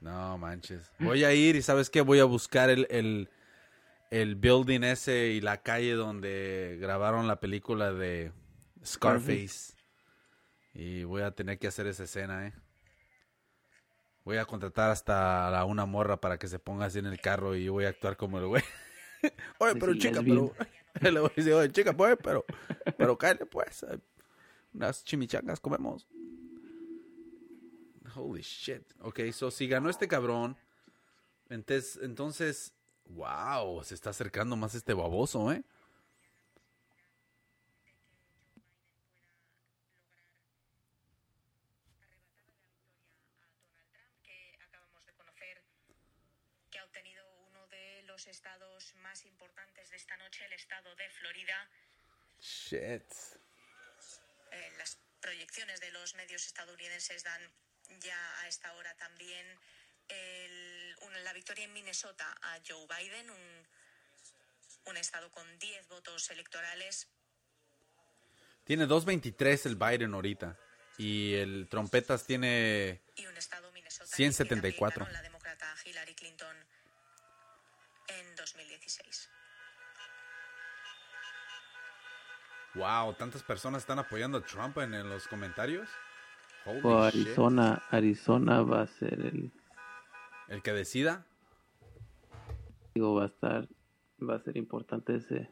No 0.00 0.36
manches. 0.38 0.92
Voy 0.98 1.22
a 1.22 1.32
ir 1.32 1.54
y 1.54 1.62
¿sabes 1.62 1.88
qué? 1.88 2.00
Voy 2.00 2.18
a 2.18 2.24
buscar 2.24 2.68
el, 2.68 2.88
el, 2.90 3.28
el 4.10 4.34
building 4.34 4.82
ese 4.82 5.28
y 5.28 5.40
la 5.40 5.62
calle 5.62 5.92
donde 5.92 6.78
grabaron 6.80 7.28
la 7.28 7.38
película 7.38 7.92
de 7.92 8.32
Scarface. 8.84 9.74
Y 10.74 11.04
voy 11.04 11.22
a 11.22 11.30
tener 11.30 11.60
que 11.60 11.68
hacer 11.68 11.86
esa 11.86 12.02
escena, 12.02 12.48
¿eh? 12.48 12.54
Voy 14.24 14.38
a 14.38 14.46
contratar 14.46 14.90
hasta 14.90 15.56
a 15.56 15.64
una 15.64 15.86
morra 15.86 16.20
para 16.20 16.38
que 16.38 16.48
se 16.48 16.58
ponga 16.58 16.86
así 16.86 16.98
en 16.98 17.06
el 17.06 17.20
carro 17.20 17.54
y 17.54 17.66
yo 17.66 17.72
voy 17.74 17.84
a 17.84 17.90
actuar 17.90 18.16
como 18.16 18.40
el 18.40 18.46
güey. 18.46 18.64
Oye, 19.58 19.76
pero 19.76 19.94
chica, 19.94 20.22
pero... 20.24 20.52
Le 21.00 21.20
voy 21.20 21.30
a 21.30 21.32
decir, 21.36 21.52
oye, 21.52 21.70
chica, 21.70 21.92
pues, 21.92 22.16
pero... 22.20 22.44
Pero 22.98 23.16
cállate, 23.18 23.46
pues. 23.46 23.86
Unas 24.72 25.04
chimichangas 25.04 25.60
comemos. 25.60 26.06
Holy 28.14 28.42
shit. 28.42 28.82
Ok, 29.00 29.20
so 29.32 29.50
si 29.50 29.68
ganó 29.68 29.90
este 29.90 30.08
cabrón, 30.08 30.56
entonces, 31.48 31.98
entonces, 32.02 32.72
wow, 33.06 33.82
se 33.84 33.94
está 33.94 34.10
acercando 34.10 34.56
más 34.56 34.74
este 34.74 34.94
baboso, 34.94 35.52
¿eh? 35.52 35.64
Estados 48.30 48.94
más 49.02 49.26
importantes 49.26 49.90
de 49.90 49.96
esta 49.96 50.16
noche, 50.18 50.44
el 50.44 50.52
estado 50.52 50.94
de 50.94 51.10
Florida. 51.10 51.68
Shit. 52.38 53.39
Proyecciones 55.20 55.80
de 55.80 55.90
los 55.92 56.14
medios 56.14 56.46
estadounidenses 56.46 57.22
dan 57.24 57.42
ya 58.00 58.40
a 58.40 58.48
esta 58.48 58.72
hora 58.74 58.94
también 58.96 59.46
el- 60.08 60.96
una- 61.02 61.18
la 61.20 61.32
victoria 61.32 61.64
en 61.64 61.72
Minnesota 61.72 62.36
a 62.42 62.58
Joe 62.66 62.86
Biden, 62.86 63.30
un, 63.30 63.68
un 64.86 64.96
estado 64.96 65.30
con 65.30 65.58
10 65.58 65.86
votos 65.88 66.30
electorales. 66.30 67.08
Tiene 68.64 68.86
2.23 68.86 69.66
el 69.66 69.76
Biden 69.76 70.14
ahorita. 70.14 70.56
Y 70.98 71.34
el 71.34 71.66
trompetas 71.70 72.24
tiene... 72.26 73.00
y 73.16 73.24
un 73.26 73.36
estado 73.36 73.70
Minnesota 73.72 74.14
174. 74.14 74.90
que 74.90 74.98
también 74.98 75.04
ganó 75.06 75.12
la 75.12 75.22
demócrata 75.22 75.74
Hillary 75.84 76.14
Clinton 76.14 76.56
en 78.08 78.36
2016. 78.36 79.30
Wow, 82.74 83.14
tantas 83.14 83.42
personas 83.42 83.82
están 83.82 83.98
apoyando 83.98 84.38
a 84.38 84.42
Trump 84.42 84.78
en, 84.78 84.94
en 84.94 85.08
los 85.08 85.26
comentarios. 85.26 85.88
Holy 86.64 86.80
O 86.84 87.10
shit. 87.10 87.26
Arizona, 87.26 87.82
Arizona 87.90 88.62
va 88.62 88.82
a 88.82 88.86
ser 88.86 89.14
el, 89.14 89.52
El 90.48 90.62
que 90.62 90.72
decida. 90.72 91.26
digo, 92.94 93.14
va 93.14 93.24
a 93.24 93.26
estar, 93.26 93.68
va 94.22 94.36
a 94.36 94.40
ser 94.40 94.56
importante 94.56 95.16
ese. 95.16 95.50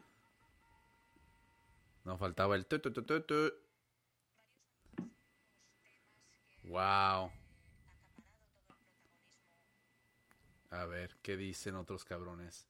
No 2.05 2.17
faltaba 2.17 2.55
el 2.55 2.65
tu, 2.65 2.79
tu, 2.79 2.91
tu, 2.93 3.03
tu, 3.03 3.21
tu. 3.21 3.53
Wow. 6.63 7.31
A 10.71 10.85
ver, 10.85 11.17
¿qué 11.21 11.35
dicen 11.35 11.75
otros 11.75 12.05
cabrones? 12.05 12.67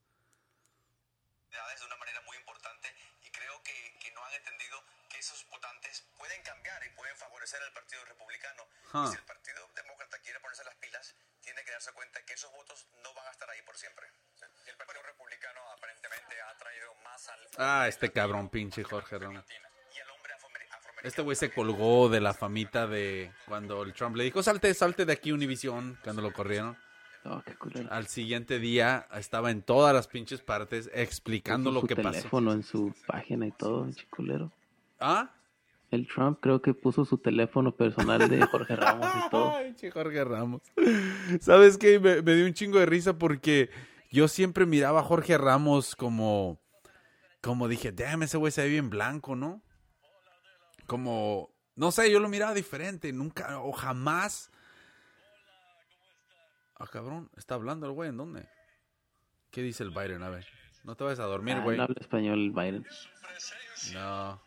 Favorecer 7.50 7.62
al 7.66 7.74
Partido 7.74 8.06
Republicano. 8.06 8.64
Huh. 8.94 9.06
Y 9.06 9.12
si 9.12 9.18
el 9.18 9.26
Partido 9.26 9.60
Demócrata 9.76 10.18
quiere 10.24 10.40
ponerse 10.40 10.64
las 10.64 10.76
pilas, 10.76 11.16
tiene 11.42 11.64
que 11.64 11.72
darse 11.72 11.92
cuenta 11.94 12.22
que 12.26 12.34
esos 12.34 12.52
votos 12.54 12.88
no 13.04 13.14
van 13.14 13.28
a 13.28 13.32
estar 13.32 13.50
ahí 13.50 13.62
por 13.66 13.76
siempre. 13.78 14.06
Y 14.66 14.70
el 14.70 14.78
Partido 14.78 15.02
Republicano 15.04 15.60
aparentemente 15.76 16.36
ha 16.42 16.58
traído 16.58 16.94
más 17.04 17.30
al... 17.30 17.40
Ah, 17.58 17.88
este 17.88 18.12
cabrón, 18.12 18.50
pinche 18.50 18.84
Jorge 18.84 19.16
afroamericano. 19.16 19.44
Este 21.04 21.22
güey 21.22 21.36
se 21.36 21.52
colgó 21.52 22.10
de 22.10 22.20
la 22.20 22.34
famita 22.34 22.86
de 22.86 23.32
cuando 23.48 23.84
el 23.84 23.94
Trump 23.94 24.18
le 24.18 24.26
dijo, 24.26 24.44
salte, 24.44 24.74
salte 24.74 25.06
de 25.06 25.14
aquí 25.14 25.32
Univision, 25.32 25.98
cuando 26.04 26.22
lo 26.22 26.34
corrieron. 26.34 26.78
Oh, 27.26 27.42
qué 27.46 27.56
culero. 27.56 27.92
Al 27.92 28.08
siguiente 28.08 28.60
día 28.60 29.08
estaba 29.14 29.52
en 29.52 29.62
todas 29.62 29.94
las 29.94 30.08
pinches 30.08 30.42
partes 30.42 30.90
explicando 30.94 31.70
Puso 31.70 31.74
lo 31.76 31.82
su 31.82 31.88
que 31.88 31.96
pasó. 31.96 32.12
teléfono 32.12 32.54
en 32.54 32.64
su 32.64 32.94
página 33.08 33.46
y 33.48 33.52
todo, 33.52 33.86
pinche 33.86 34.08
culero. 34.10 34.52
¿Ah? 35.00 35.30
El 35.92 36.08
Trump 36.08 36.40
creo 36.42 36.62
que 36.62 36.74
puso 36.74 37.04
su 37.04 37.18
teléfono 37.18 37.76
personal 37.76 38.30
de 38.30 38.46
Jorge 38.46 38.76
Ramos 38.76 39.08
y 39.26 39.30
todo. 39.30 39.52
Ay, 39.56 39.74
che, 39.76 39.90
Jorge 39.90 40.24
Ramos. 40.24 40.62
¿Sabes 41.42 41.78
qué? 41.78 42.00
Me, 42.00 42.22
me 42.22 42.36
dio 42.36 42.46
un 42.46 42.54
chingo 42.54 42.80
de 42.80 42.86
risa 42.86 43.18
porque 43.18 43.70
yo 44.12 44.28
siempre 44.28 44.66
miraba 44.68 45.00
a 45.00 45.04
Jorge 45.04 45.38
Ramos 45.38 45.96
como, 45.96 46.60
como 47.42 47.68
dije, 47.68 47.92
damn, 47.92 48.22
ese 48.24 48.38
güey 48.38 48.52
se 48.52 48.62
ve 48.64 48.70
bien 48.70 48.90
blanco, 48.92 49.36
¿no? 49.36 49.62
Como, 50.86 51.50
No 51.76 51.92
sé, 51.92 52.12
yo 52.12 52.20
lo 52.20 52.30
miraba 52.30 52.54
diferente. 52.54 53.12
Nunca 53.12 53.60
o 53.60 53.72
jamás. 53.72 54.52
Ah, 56.76 56.88
cabrón. 56.88 57.30
¿Está 57.36 57.56
hablando 57.56 57.86
el 57.88 57.94
güey? 57.94 58.10
¿En 58.10 58.18
dónde? 58.18 58.48
¿Qué 59.52 59.62
dice 59.64 59.84
el 59.84 59.90
Biden? 59.90 60.22
A 60.24 60.30
ver. 60.30 60.46
No 60.84 60.96
te 60.96 61.04
vayas 61.04 61.20
a 61.20 61.24
dormir, 61.24 61.56
Ah, 61.58 61.64
güey. 61.64 61.78
no 61.78 61.84
habla 61.84 61.96
español 62.00 62.40
el 62.40 62.52
Biden. 62.52 62.86
No. 63.94 64.42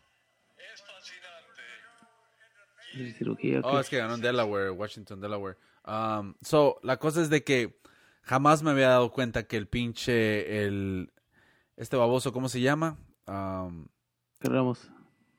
Es 2.93 2.99
fascinante. 2.99 3.09
¿Es 3.11 3.17
cirugía 3.17 3.59
o 3.61 3.67
Oh, 3.71 3.79
es 3.79 3.89
que 3.89 3.97
ganó 3.97 4.15
en 4.15 4.21
Delaware, 4.21 4.71
Washington, 4.71 5.19
Delaware. 5.21 5.57
Um, 5.85 6.35
so, 6.41 6.79
la 6.83 6.97
cosa 6.97 7.21
es 7.21 7.29
de 7.29 7.43
que 7.43 7.79
jamás 8.21 8.63
me 8.63 8.71
había 8.71 8.89
dado 8.89 9.11
cuenta 9.11 9.43
que 9.47 9.57
el 9.57 9.67
pinche, 9.67 10.65
el, 10.65 11.11
este 11.75 11.97
baboso, 11.97 12.31
¿cómo 12.33 12.49
se 12.49 12.61
llama? 12.61 12.97
Um, 13.27 13.87
¿Qué 14.39 14.49
Ramos? 14.49 14.89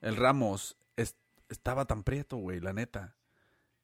el 0.03 0.17
Ramos 0.17 0.77
es- 0.97 1.17
estaba 1.49 1.87
tan 1.87 2.03
prieto, 2.03 2.37
güey, 2.37 2.61
la 2.61 2.73
neta. 2.73 3.17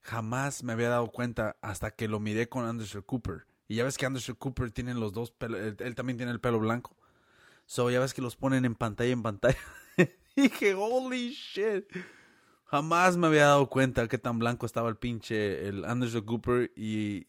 Jamás 0.02 0.62
me 0.64 0.72
había 0.72 0.88
dado 0.88 1.08
cuenta 1.08 1.56
hasta 1.62 1.90
que 1.90 2.08
lo 2.08 2.20
miré 2.20 2.48
con 2.48 2.64
Anderson 2.64 3.02
Cooper. 3.02 3.46
Y 3.68 3.76
ya 3.76 3.84
ves 3.84 3.96
que 3.98 4.06
Anderson 4.06 4.34
Cooper 4.36 4.70
tiene 4.70 4.94
los 4.94 5.12
dos 5.12 5.30
pelos, 5.30 5.60
él, 5.60 5.76
él 5.78 5.94
también 5.94 6.16
tiene 6.16 6.32
el 6.32 6.40
pelo 6.40 6.58
blanco. 6.58 6.96
So, 7.66 7.90
ya 7.90 8.00
ves 8.00 8.14
que 8.14 8.22
los 8.22 8.34
ponen 8.36 8.64
en 8.64 8.74
pantalla 8.74 9.12
en 9.12 9.22
pantalla. 9.22 9.58
Dije, 10.36 10.74
holy 10.74 11.30
shit. 11.30 11.84
Jamás 12.70 13.16
me 13.16 13.26
había 13.26 13.46
dado 13.46 13.68
cuenta 13.68 14.06
qué 14.06 14.16
tan 14.16 14.38
blanco 14.38 14.64
estaba 14.64 14.88
el 14.88 14.96
pinche, 14.96 15.66
el 15.66 15.84
Anderson 15.84 16.24
Cooper 16.24 16.70
y 16.76 17.26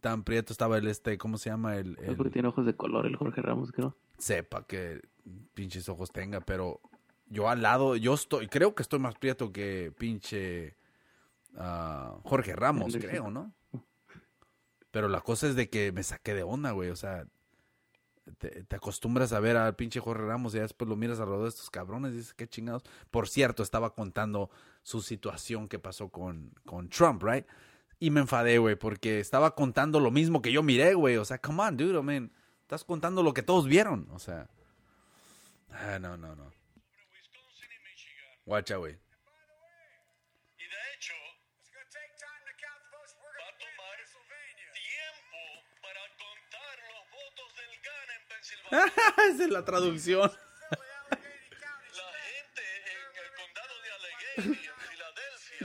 tan 0.00 0.24
prieto 0.24 0.54
estaba 0.54 0.78
el 0.78 0.88
este, 0.88 1.18
¿cómo 1.18 1.36
se 1.36 1.50
llama? 1.50 1.76
El, 1.76 1.96
porque 1.96 2.28
el 2.28 2.32
tiene 2.32 2.48
ojos 2.48 2.64
de 2.64 2.74
color 2.74 3.04
el 3.04 3.14
Jorge 3.14 3.42
Ramos, 3.42 3.72
creo. 3.72 3.94
sepa 4.16 4.66
que 4.66 5.02
pinches 5.52 5.86
ojos 5.90 6.10
tenga, 6.10 6.40
pero 6.40 6.80
yo 7.26 7.50
al 7.50 7.60
lado, 7.60 7.94
yo 7.94 8.14
estoy, 8.14 8.48
creo 8.48 8.74
que 8.74 8.82
estoy 8.82 9.00
más 9.00 9.16
prieto 9.16 9.52
que 9.52 9.92
pinche 9.98 10.76
ah, 11.58 12.16
Jorge 12.24 12.56
Ramos, 12.56 12.86
Anderson. 12.86 13.10
creo, 13.10 13.30
¿no? 13.30 13.52
Pero 14.90 15.08
la 15.08 15.20
cosa 15.20 15.46
es 15.46 15.56
de 15.56 15.68
que 15.68 15.92
me 15.92 16.04
saqué 16.04 16.32
de 16.32 16.42
onda, 16.42 16.70
güey, 16.70 16.88
o 16.88 16.96
sea, 16.96 17.26
te, 18.38 18.64
te 18.64 18.76
acostumbras 18.76 19.34
a 19.34 19.40
ver 19.40 19.58
al 19.58 19.76
pinche 19.76 20.00
Jorge 20.00 20.24
Ramos 20.24 20.54
y 20.54 20.58
después 20.58 20.88
lo 20.88 20.96
miras 20.96 21.20
alrededor 21.20 21.42
de 21.42 21.50
estos 21.50 21.68
cabrones 21.68 22.14
y 22.14 22.16
dices, 22.16 22.32
qué 22.32 22.48
chingados. 22.48 22.82
Por 23.10 23.28
cierto, 23.28 23.62
estaba 23.62 23.94
contando 23.94 24.50
su 24.82 25.02
situación 25.02 25.68
que 25.68 25.78
pasó 25.78 26.08
con, 26.08 26.52
con 26.64 26.88
Trump, 26.88 27.22
right? 27.22 27.46
Y 27.98 28.10
me 28.10 28.20
enfadé, 28.20 28.58
güey, 28.58 28.76
porque 28.76 29.20
estaba 29.20 29.54
contando 29.54 30.00
lo 30.00 30.10
mismo 30.10 30.40
que 30.40 30.52
yo 30.52 30.62
miré, 30.62 30.94
güey. 30.94 31.16
O 31.16 31.24
sea, 31.24 31.38
come 31.38 31.62
on, 31.62 31.76
dude, 31.76 31.98
I 31.98 32.02
mean, 32.02 32.32
estás 32.62 32.84
contando 32.84 33.22
lo 33.22 33.34
que 33.34 33.42
todos 33.42 33.66
vieron, 33.66 34.08
o 34.10 34.18
sea. 34.18 34.48
Ah, 35.70 35.98
no, 36.00 36.16
no, 36.16 36.34
no. 36.34 36.44
Wisconsin 36.44 37.68
y 37.70 37.88
Michigan. 37.88 38.26
Guacha, 38.46 38.76
güey. 38.76 38.98
Esa 48.70 49.44
es 49.44 49.50
la 49.50 49.64
traducción. 49.64 50.30
La 50.40 51.16
gente 52.22 52.62
en 52.86 53.12
el 53.18 53.30
condado 53.36 53.74
de 53.82 53.88
Allegheny, 53.90 54.69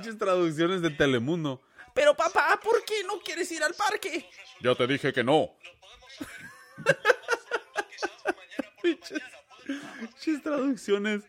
Muchas 0.05 0.19
traducciones 0.19 0.81
de 0.83 0.91
Telemundo. 0.91 1.61
Pero 1.95 2.15
papá, 2.15 2.59
¿por 2.63 2.85
qué 2.85 3.03
no 3.05 3.19
quieres 3.21 3.51
ir 3.51 3.63
al 3.63 3.73
parque? 3.73 4.29
Yo 4.61 4.75
te 4.75 4.85
dije 4.85 5.11
que 5.11 5.23
no. 5.23 5.33
lo 5.63 5.79
podemos 5.79 6.13
saber 6.13 6.41
más 6.43 7.37
pronto, 7.49 7.87
quizás 7.89 8.11
mañana 8.25 8.71
por 8.75 8.85
la 8.85 9.01
mañana. 9.01 9.37
Puede- 9.65 10.01
Muchas 10.01 10.43
traducciones. 10.43 11.23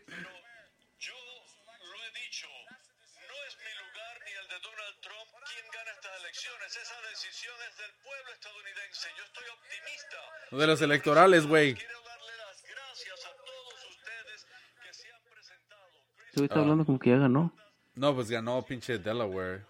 De 10.51 10.65
los 10.67 10.81
electorales, 10.81 11.45
güey. 11.45 11.75
Quiero 11.75 12.01
darle 12.03 12.31
las 12.37 12.63
gracias 12.63 13.25
a 13.25 13.35
todos 13.45 13.73
ustedes 13.89 14.47
que 14.81 14.93
se 14.93 15.11
han 15.11 15.21
presentado. 15.29 15.87
Ese 16.29 16.33
güey 16.35 16.45
está 16.45 16.59
hablando 16.59 16.85
como 16.85 16.99
que 16.99 17.09
ya 17.09 17.17
ganó. 17.17 17.53
No, 17.97 18.13
pues 18.13 18.29
ganó 18.29 18.63
pinche 18.63 18.99
Delaware. 18.99 19.65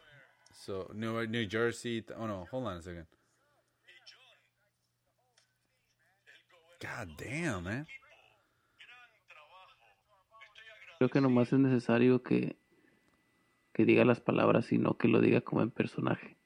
So, 0.54 0.90
New, 0.94 1.26
New 1.28 1.48
Jersey. 1.50 2.06
Oh, 2.18 2.28
no. 2.28 2.46
Hold 2.52 2.68
on 2.68 2.78
a 2.78 2.82
second. 2.82 3.08
God 6.82 7.08
damn, 7.18 7.64
man. 7.64 7.88
Creo 10.98 11.10
que 11.10 11.22
nomás 11.22 11.54
es 11.54 11.60
necesario 11.60 12.22
que, 12.22 12.58
que 13.74 13.86
diga 13.86 14.04
las 14.04 14.20
palabras 14.20 14.72
y 14.72 14.78
no 14.78 14.98
que 14.98 15.08
lo 15.08 15.22
diga 15.22 15.42
como 15.42 15.62
en 15.62 15.72
personaje. 15.72 16.38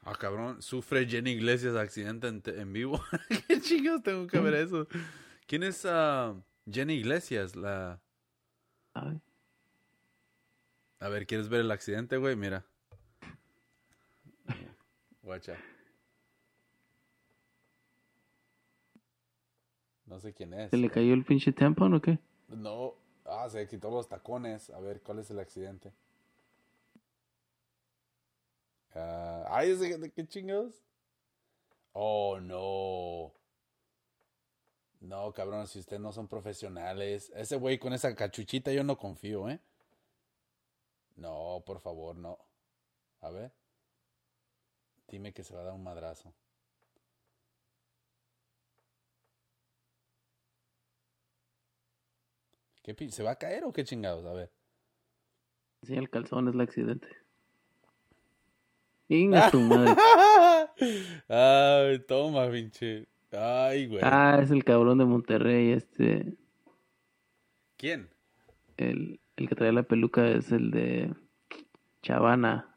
Ah, 0.00 0.14
cabrón. 0.18 0.62
Sufre 0.62 1.06
Jenny 1.06 1.32
Iglesias 1.32 1.76
accidente 1.76 2.28
en, 2.28 2.42
en 2.46 2.72
vivo. 2.72 3.04
¿Qué 3.48 3.60
chingados 3.60 4.02
tengo 4.02 4.26
que 4.28 4.38
ver 4.38 4.54
eso? 4.54 4.88
¿Quién 5.46 5.62
es 5.62 5.84
ah, 5.84 6.34
Jenny 6.70 6.94
Iglesias? 6.94 7.54
La... 7.54 8.00
¿sabe? 8.94 9.20
A 11.04 11.08
ver, 11.10 11.26
¿quieres 11.26 11.50
ver 11.50 11.60
el 11.60 11.70
accidente, 11.70 12.16
güey? 12.16 12.34
Mira. 12.34 12.64
Guacha. 15.22 15.54
No 20.06 20.18
sé 20.18 20.32
quién 20.32 20.54
es. 20.54 20.70
¿Se 20.70 20.78
le 20.78 20.88
cayó 20.88 21.12
el 21.12 21.22
pinche 21.26 21.52
tampon 21.52 21.92
o 21.92 22.00
qué? 22.00 22.18
No. 22.48 22.94
Ah, 23.26 23.46
se 23.50 23.68
quitó 23.68 23.90
los 23.90 24.08
tacones. 24.08 24.70
A 24.70 24.80
ver, 24.80 25.02
¿cuál 25.02 25.18
es 25.18 25.30
el 25.30 25.40
accidente? 25.40 25.92
Ah, 28.94 29.44
ay, 29.50 29.72
ese- 29.72 29.98
¿de 29.98 30.10
qué 30.10 30.26
chingados? 30.26 30.82
Oh, 31.92 32.40
no. 32.40 33.34
No, 35.00 35.34
cabrón, 35.34 35.66
si 35.66 35.80
ustedes 35.80 36.00
no 36.00 36.12
son 36.12 36.28
profesionales. 36.28 37.30
Ese 37.36 37.56
güey 37.56 37.78
con 37.78 37.92
esa 37.92 38.14
cachuchita 38.14 38.72
yo 38.72 38.84
no 38.84 38.96
confío, 38.96 39.50
¿eh? 39.50 39.60
No, 41.16 41.62
por 41.64 41.80
favor, 41.80 42.16
no. 42.16 42.38
A 43.20 43.30
ver. 43.30 43.52
Dime 45.08 45.32
que 45.32 45.44
se 45.44 45.54
va 45.54 45.60
a 45.60 45.64
dar 45.64 45.74
un 45.74 45.82
madrazo. 45.82 46.34
¿Qué 52.82 53.10
¿Se 53.10 53.22
va 53.22 53.32
a 53.32 53.38
caer 53.38 53.64
o 53.64 53.72
qué 53.72 53.82
chingados? 53.82 54.26
A 54.26 54.32
ver. 54.34 54.52
Sí, 55.82 55.94
el 55.94 56.10
calzón 56.10 56.48
es 56.48 56.54
el 56.54 56.60
accidente. 56.60 57.08
Inga 59.08 59.50
tu 59.50 59.60
madre. 59.60 59.94
Ay, 61.28 61.98
toma, 62.00 62.50
pinche. 62.50 63.06
Ay, 63.32 63.86
güey. 63.86 64.00
Ah, 64.02 64.38
es 64.42 64.50
el 64.50 64.64
cabrón 64.64 64.98
de 64.98 65.04
Monterrey, 65.04 65.72
este. 65.72 66.36
¿Quién? 67.76 68.10
El, 68.76 69.20
el 69.36 69.48
que 69.48 69.54
trae 69.54 69.72
la 69.72 69.82
peluca 69.82 70.28
es 70.28 70.52
el 70.52 70.70
de 70.70 71.14
Chavana. 72.02 72.74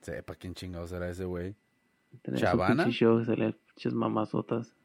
Sepa 0.00 0.34
quién 0.34 0.54
chingados 0.54 0.90
será 0.90 1.08
ese 1.08 1.24
güey. 1.24 1.54
¿Chavana? 2.34 2.84
pinche 2.84 2.98
show, 2.98 3.24
sale 3.24 3.54
pinches 3.66 3.94
mamazotas. 3.94 4.76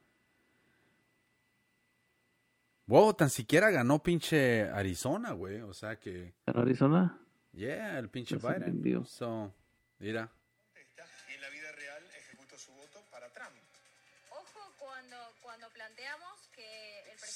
Wow, 2.85 3.13
tan 3.13 3.29
siquiera 3.29 3.69
ganó 3.69 4.01
pinche 4.01 4.69
Arizona, 4.69 5.33
güey. 5.33 5.59
O 5.61 5.73
sea 5.73 5.99
que. 5.99 6.33
¿En 6.45 6.57
Arizona? 6.57 7.19
Yeah, 7.51 7.99
el 7.99 8.09
pinche 8.09 8.39
se 8.39 8.47
Biden. 8.47 9.05
So, 9.05 9.53
mira. 9.99 10.31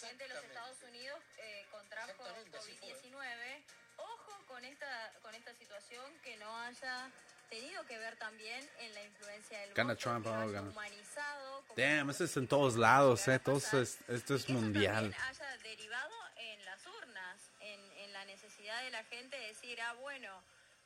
Presidente 0.02 0.28
de 0.28 0.34
los 0.34 0.44
Estados 0.44 0.78
Unidos 0.84 1.20
eh, 1.38 1.66
contrajo 1.72 2.10
Exactamente, 2.12 2.58
así 2.58 2.74
fue. 2.74 2.88
COVID-19, 2.90 3.64
ojo 3.98 4.44
con 4.48 4.66
esta, 4.66 5.14
con 5.22 5.36
esta 5.36 5.54
situación 5.54 6.06
que 6.24 6.38
no 6.38 6.58
haya 6.62 7.12
tenido 7.50 7.86
que 7.86 7.98
ver 8.00 8.16
también 8.18 8.68
en 8.80 8.94
la 8.96 9.04
influencia 9.04 9.60
del 9.60 9.74
Gana 9.74 9.94
voto, 9.94 10.02
Trump, 10.04 10.24
que 10.24 10.30
oh, 10.32 10.36
haya 10.36 10.52
gana. 10.52 10.70
humanizado, 10.70 11.62
como 11.68 11.76
Damn, 11.78 12.10
eso 12.10 12.24
es 12.24 12.38
en 12.38 12.48
todos 12.48 12.76
lados, 12.78 13.28
eh. 13.28 13.38
Todo 13.40 13.56
pasar, 13.60 13.82
es- 13.82 14.00
esto 14.08 14.36
es 14.36 14.50
mundial. 14.50 15.14
haya 15.30 15.58
derivado 15.58 16.16
en 16.38 16.66
las 16.66 16.86
urnas, 16.88 17.38
en, 17.60 17.80
en 17.98 18.14
la 18.14 18.26
necesidad 18.26 18.82
de 18.84 18.90
la 18.92 19.04
gente 19.04 19.38
de 19.38 19.48
decir, 19.48 19.80
ah, 19.82 19.94
bueno, 19.94 20.42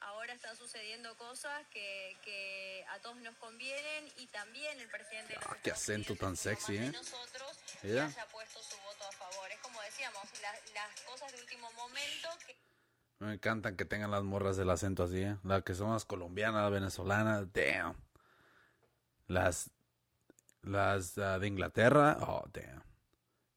ahora 0.05 0.33
están 0.33 0.55
sucediendo 0.55 1.15
cosas 1.17 1.65
que, 1.71 2.17
que 2.23 2.85
a 2.89 2.99
todos 2.99 3.17
nos 3.17 3.35
convienen 3.37 4.07
y 4.17 4.27
también 4.27 4.79
el 4.79 4.89
presidente 4.89 5.33
de 5.33 5.39
los 5.39 5.45
Ah, 5.49 5.57
qué 5.63 5.71
acento 5.71 6.15
tan 6.15 6.35
sexy, 6.35 6.77
¿eh? 6.77 6.91
nosotros 6.91 7.51
y 7.83 7.87
Mira. 7.87 8.05
haya 8.05 8.27
puesto 8.29 8.59
su 8.61 8.75
voto 8.77 9.03
a 9.07 9.11
favor. 9.13 9.51
Es 9.51 9.59
como 9.59 9.81
decíamos, 9.81 10.23
la- 10.41 10.73
las 10.73 11.01
cosas 11.01 11.31
de 11.31 11.39
último 11.41 11.71
momento 11.73 12.29
que 12.45 12.55
Me 13.19 13.33
encantan 13.33 13.77
que 13.77 13.85
tengan 13.85 14.11
las 14.11 14.23
morras 14.23 14.57
del 14.57 14.69
acento 14.69 15.03
así, 15.03 15.21
¿eh? 15.21 15.37
Las 15.43 15.63
que 15.63 15.73
son 15.75 15.91
las 15.93 16.03
colombianas, 16.05 16.63
las 16.63 16.71
venezolanas. 16.71 17.51
Damn. 17.53 17.95
Las. 19.27 19.69
Las 20.61 21.17
ah, 21.17 21.39
de 21.39 21.47
Inglaterra. 21.47 22.17
Oh, 22.21 22.43
damn. 22.51 22.83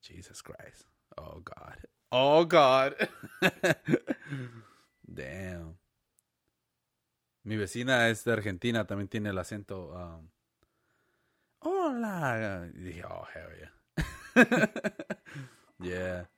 Jesus 0.01 0.41
Christ. 0.43 0.85
Oh, 1.17 1.41
God. 1.41 1.77
Oh, 2.11 2.45
God. 2.45 2.93
Damn. 5.03 5.78
Mi 7.43 7.57
vecina 7.57 8.09
es 8.09 8.23
de 8.25 8.33
Argentina, 8.33 8.85
también 8.85 9.07
tiene 9.07 9.29
el 9.29 9.37
acento. 9.37 9.89
um, 9.89 10.29
Hola. 11.59 12.69
Y 12.73 12.79
dije, 12.79 13.03
oh, 13.05 13.25
hell 13.33 13.57
yeah. 13.57 13.73
yeah, 15.79 16.29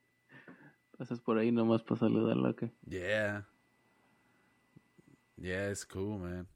Pasas 0.97 1.19
por 1.19 1.37
ahí 1.37 1.51
nomás 1.51 1.83
para 1.83 1.99
saludarla, 1.99 2.49
¿o 2.49 2.55
qué? 2.55 2.71
yeah. 2.87 3.45
Yeah, 5.37 5.71
it's 5.71 5.85
cool, 5.85 6.19
man. 6.19 6.47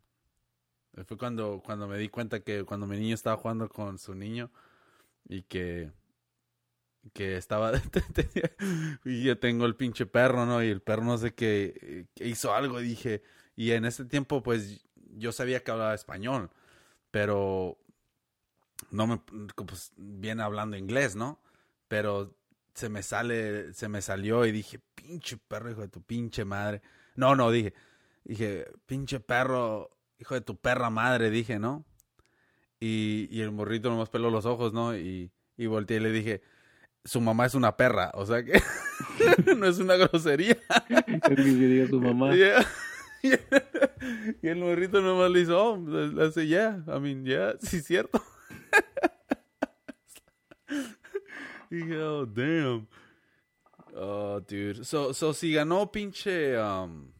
Fue 1.07 1.17
cuando, 1.17 1.61
cuando 1.65 1.87
me 1.87 1.97
di 1.97 2.09
cuenta 2.09 2.39
que 2.41 2.63
cuando 2.63 2.87
mi 2.87 2.97
niño 2.97 3.15
estaba 3.15 3.35
jugando 3.37 3.67
con 3.67 3.97
su 3.97 4.13
niño 4.15 4.51
y 5.27 5.43
que 5.43 5.91
que 7.13 7.37
estaba 7.37 7.71
y 9.05 9.23
yo 9.23 9.37
tengo 9.39 9.65
el 9.65 9.75
pinche 9.75 10.05
perro, 10.05 10.45
¿no? 10.45 10.63
Y 10.63 10.69
el 10.69 10.81
perro 10.81 11.03
no 11.03 11.17
sé 11.17 11.33
qué 11.35 12.07
que 12.15 12.27
hizo 12.27 12.53
algo, 12.53 12.79
dije, 12.79 13.21
y 13.55 13.71
en 13.71 13.85
ese 13.85 14.05
tiempo 14.05 14.43
pues 14.43 14.85
yo 15.17 15.31
sabía 15.31 15.63
que 15.63 15.71
hablaba 15.71 15.93
español, 15.93 16.49
pero 17.11 17.77
no 18.91 19.07
me 19.07 19.17
pues 19.65 19.93
bien 19.95 20.41
hablando 20.41 20.77
inglés, 20.77 21.15
¿no? 21.15 21.39
Pero 21.87 22.35
se 22.73 22.89
me 22.89 23.03
sale 23.03 23.73
se 23.73 23.87
me 23.87 24.01
salió 24.01 24.45
y 24.45 24.51
dije, 24.51 24.79
"Pinche 24.95 25.37
perro, 25.37 25.71
hijo 25.71 25.81
de 25.81 25.87
tu 25.87 26.01
pinche 26.01 26.45
madre." 26.45 26.81
No, 27.15 27.35
no, 27.35 27.51
dije, 27.51 27.73
dije, 28.23 28.65
"Pinche 28.85 29.19
perro, 29.19 29.89
hijo 30.19 30.33
de 30.35 30.41
tu 30.41 30.57
perra 30.57 30.89
madre", 30.89 31.29
dije, 31.29 31.59
¿no? 31.59 31.85
Y, 32.79 33.27
y 33.31 33.41
el 33.41 33.51
morrito 33.51 33.89
nomás 33.89 34.09
peló 34.09 34.29
los 34.29 34.45
ojos, 34.45 34.73
¿no? 34.73 34.97
Y, 34.97 35.31
y 35.57 35.65
volteé 35.67 35.97
y 35.97 36.01
le 36.01 36.11
dije, 36.11 36.41
su 37.05 37.21
mamá 37.21 37.45
es 37.45 37.53
una 37.55 37.77
perra, 37.77 38.11
o 38.15 38.25
sea 38.25 38.43
que 38.43 38.61
no 39.55 39.67
es 39.67 39.79
una 39.79 39.95
grosería. 39.95 40.57
Es 41.07 41.21
que 41.21 41.35
diga 41.35 41.87
su 41.87 42.01
mamá. 42.01 42.35
Yeah. 42.35 42.65
y 44.41 44.47
el 44.47 44.57
morrito 44.57 45.01
nomás 45.01 45.31
le 45.31 45.41
hizo, 45.41 45.73
oh, 45.73 45.77
le 45.77 46.23
hace, 46.23 46.47
yeah, 46.47 46.83
I 46.87 46.99
mean, 46.99 47.25
yeah, 47.25 47.55
sí 47.59 47.81
cierto. 47.81 48.21
y 51.69 51.75
dije, 51.75 51.97
oh, 52.01 52.25
damn. 52.25 52.87
Oh, 53.95 54.41
dude. 54.41 54.83
So, 54.83 55.13
so 55.13 55.33
si 55.33 55.53
ganó 55.53 55.89
pinche, 55.89 56.57
um, 56.59 57.11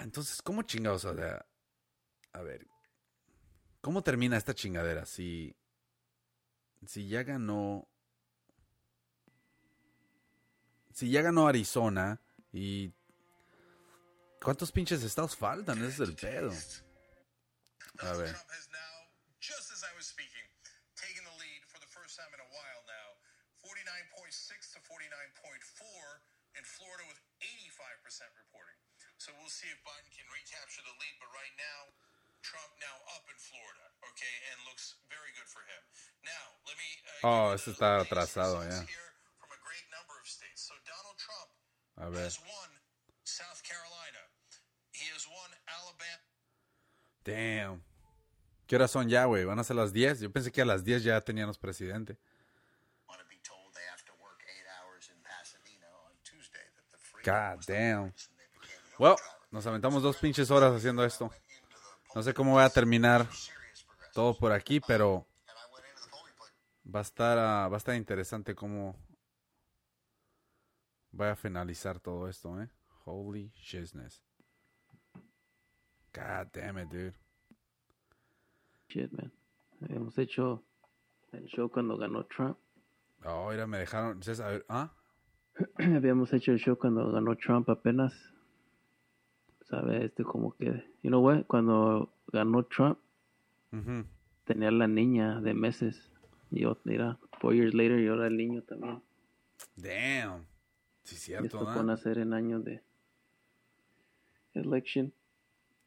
entonces, 0.00 0.42
¿cómo 0.42 0.62
chingados? 0.62 1.04
O 1.06 1.14
sea, 1.14 1.44
a 2.32 2.42
ver, 2.42 2.66
¿cómo 3.80 4.02
termina 4.02 4.36
esta 4.36 4.54
chingadera? 4.54 5.06
Si, 5.06 5.56
si 6.86 7.08
ya 7.08 7.22
ganó, 7.22 7.88
si 10.92 11.10
ya 11.10 11.22
ganó 11.22 11.48
Arizona 11.48 12.20
y 12.52 12.92
¿cuántos 14.40 14.72
pinches 14.72 15.02
estados 15.02 15.36
faltan? 15.36 15.78
Ese 15.84 16.02
es 16.02 16.08
el 16.08 16.14
pedo. 16.16 16.52
A 18.00 18.12
ver. 18.14 18.34
In 22.20 22.42
a 22.42 22.50
while 22.52 22.82
now, 22.90 23.08
49.6 23.62 24.74
to 24.74 24.78
49.4 24.82 26.20
in 26.58 26.64
Florida 26.66 27.04
with 27.06 27.16
85% 27.40 28.28
reporting. 28.34 28.76
So 29.16 29.30
we'll 29.38 29.48
see 29.48 29.70
if 29.70 29.78
Biden 29.86 30.10
can 30.12 30.26
recapture 30.28 30.82
the 30.84 30.92
lead, 31.00 31.14
but 31.22 31.30
right 31.32 31.54
now, 31.56 31.80
Trump 32.42 32.68
now 32.82 32.92
up 33.16 33.24
in 33.30 33.38
Florida, 33.38 33.84
okay, 34.10 34.34
and 34.52 34.56
looks 34.68 34.98
very 35.08 35.30
good 35.38 35.46
for 35.48 35.62
him. 35.70 35.82
Now, 36.26 36.44
let 36.66 36.76
me 36.76 36.88
uh, 37.24 37.28
Oh, 37.30 37.46
está 37.56 38.02
latest 38.02 38.10
atrasado, 38.10 38.58
ya. 38.66 38.80
here 38.84 39.10
from 39.38 39.48
a 39.54 39.60
great 39.64 39.86
number 39.94 40.18
of 40.18 40.26
states. 40.26 40.66
So 40.66 40.74
Donald 40.84 41.16
Trump 41.20 41.48
A 42.00 42.06
ver. 42.10 42.26
has 42.26 42.36
won 42.42 42.68
South 43.24 43.62
Carolina. 43.62 44.22
He 44.92 45.06
has 45.14 45.24
won 45.30 45.48
Alabama. 45.68 46.26
Damn. 47.30 47.82
¿Qué 48.66 48.76
horas 48.76 48.90
son 48.90 49.08
ya, 49.08 49.24
güey? 49.24 49.44
¿Van 49.44 49.58
a 49.58 49.64
ser 49.64 49.76
las 49.76 49.92
10? 49.92 50.20
Yo 50.20 50.32
pensé 50.32 50.50
que 50.52 50.62
a 50.62 50.64
las 50.64 50.84
10 50.84 51.02
ya 51.02 51.20
teníamos 51.20 51.58
presidente. 51.58 52.18
God 57.22 57.60
damn. 57.66 58.14
Well, 58.98 59.16
nos 59.50 59.66
aventamos 59.66 60.02
dos 60.02 60.16
pinches 60.16 60.50
horas 60.50 60.74
haciendo 60.74 61.04
esto. 61.04 61.30
No 62.14 62.22
sé 62.22 62.32
cómo 62.32 62.56
va 62.56 62.64
a 62.64 62.70
terminar 62.70 63.26
todo 64.14 64.36
por 64.36 64.52
aquí, 64.52 64.80
pero 64.80 65.26
va 66.92 67.00
a 67.00 67.02
estar, 67.02 67.38
ah, 67.38 67.68
va 67.68 67.76
a 67.76 67.78
estar 67.78 67.94
interesante 67.94 68.54
cómo 68.54 68.96
va 71.18 71.32
a 71.32 71.36
finalizar 71.36 72.00
todo 72.00 72.28
esto, 72.28 72.60
¿eh? 72.60 72.70
Holy 73.04 73.52
shizness. 73.54 74.22
God 76.12 76.48
damn 76.52 76.78
it, 76.78 76.88
dude. 76.90 77.14
Shit, 78.88 79.12
man. 79.12 79.30
Habíamos 79.82 80.18
hecho 80.18 80.62
el 81.32 81.46
show 81.46 81.70
cuando 81.70 81.96
ganó 81.96 82.24
Trump. 82.26 82.58
Oh, 83.24 83.50
mira, 83.50 83.66
me 83.66 83.78
dejaron. 83.78 84.20
¿Ah? 84.68 84.90
Habíamos 85.78 86.32
hecho 86.32 86.52
el 86.52 86.58
show 86.58 86.76
cuando 86.76 87.10
ganó 87.12 87.36
Trump 87.36 87.68
apenas. 87.70 88.12
¿Sabe? 89.62 90.06
Este 90.06 90.24
como 90.24 90.56
que... 90.56 90.84
You 91.02 91.10
know 91.10 91.22
what? 91.24 91.46
Cuando 91.46 92.12
ganó 92.32 92.64
Trump, 92.64 92.98
tenía 94.44 94.70
la 94.70 94.88
niña 94.88 95.40
de 95.40 95.54
meses. 95.54 96.10
Y 96.50 96.62
yo, 96.62 96.76
mira, 96.84 97.18
four 97.40 97.54
years 97.54 97.74
later, 97.74 98.00
y 98.00 98.08
ahora 98.08 98.26
el 98.26 98.36
niño 98.36 98.62
también. 98.62 99.00
Damn. 99.76 100.46
Sí, 101.04 101.16
cierto, 101.16 101.58
tocó 101.58 101.74
¿no? 101.74 101.84
nacer 101.84 102.18
en 102.18 102.34
años 102.34 102.64
de 102.64 102.82
election. 104.54 105.12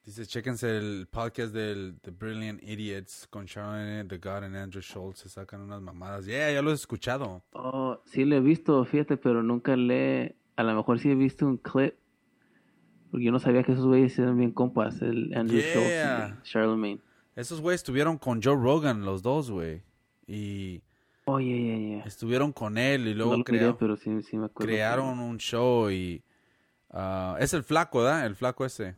Dice, 0.04 0.26
chéquense 0.26 0.76
el 0.76 1.06
podcast 1.10 1.54
del 1.54 1.96
The 2.02 2.10
Brilliant 2.10 2.62
Idiots 2.62 3.26
con 3.30 3.46
Sharon 3.46 4.06
The 4.06 4.18
God 4.18 4.44
and 4.44 4.54
Andrew 4.56 4.82
Schultz. 4.82 5.20
Se 5.20 5.30
sacan 5.30 5.62
unas 5.62 5.80
mamadas. 5.80 6.26
Yeah, 6.26 6.52
ya 6.52 6.60
lo 6.60 6.70
he 6.70 6.74
escuchado. 6.74 7.42
Oh, 7.52 8.02
sí 8.04 8.26
lo 8.26 8.36
he 8.36 8.40
visto, 8.40 8.84
fíjate, 8.84 9.16
pero 9.16 9.42
nunca 9.42 9.76
le... 9.76 10.36
A 10.56 10.62
lo 10.62 10.74
mejor 10.74 10.98
sí 10.98 11.10
he 11.10 11.14
visto 11.14 11.46
un 11.46 11.56
clip. 11.56 11.94
Porque 13.10 13.24
yo 13.24 13.32
no 13.32 13.38
sabía 13.38 13.62
que 13.62 13.72
esos 13.72 13.86
güeyes 13.86 14.18
eran 14.18 14.36
bien 14.36 14.50
compas, 14.52 15.00
el 15.00 15.32
Andrew 15.34 15.58
Yeah. 15.60 16.26
Schultz 16.28 16.38
y 16.46 16.50
Charlemagne. 16.50 17.00
Esos 17.34 17.60
güeyes 17.62 17.80
estuvieron 17.80 18.18
con 18.18 18.42
Joe 18.42 18.56
Rogan, 18.56 19.06
los 19.06 19.22
dos, 19.22 19.50
güey. 19.50 19.82
Y 20.26 20.82
Oh, 21.26 21.40
yeah, 21.40 21.56
yeah, 21.56 21.78
yeah. 21.78 22.04
estuvieron 22.04 22.52
con 22.52 22.76
él 22.76 23.08
y 23.08 23.14
luego 23.14 23.30
no 23.30 23.38
lo 23.38 23.44
miré, 23.48 23.58
crea- 23.60 23.78
pero 23.78 23.96
sí, 23.96 24.22
sí 24.22 24.36
me 24.36 24.44
acuerdo. 24.46 24.66
crearon 24.70 25.18
un 25.18 25.38
show 25.38 25.90
y... 25.90 26.22
ah, 26.90 27.38
es 27.40 27.54
el 27.54 27.64
flaco, 27.64 28.02
¿verdad? 28.02 28.26
El 28.26 28.36
flaco 28.36 28.66
ese. 28.66 28.96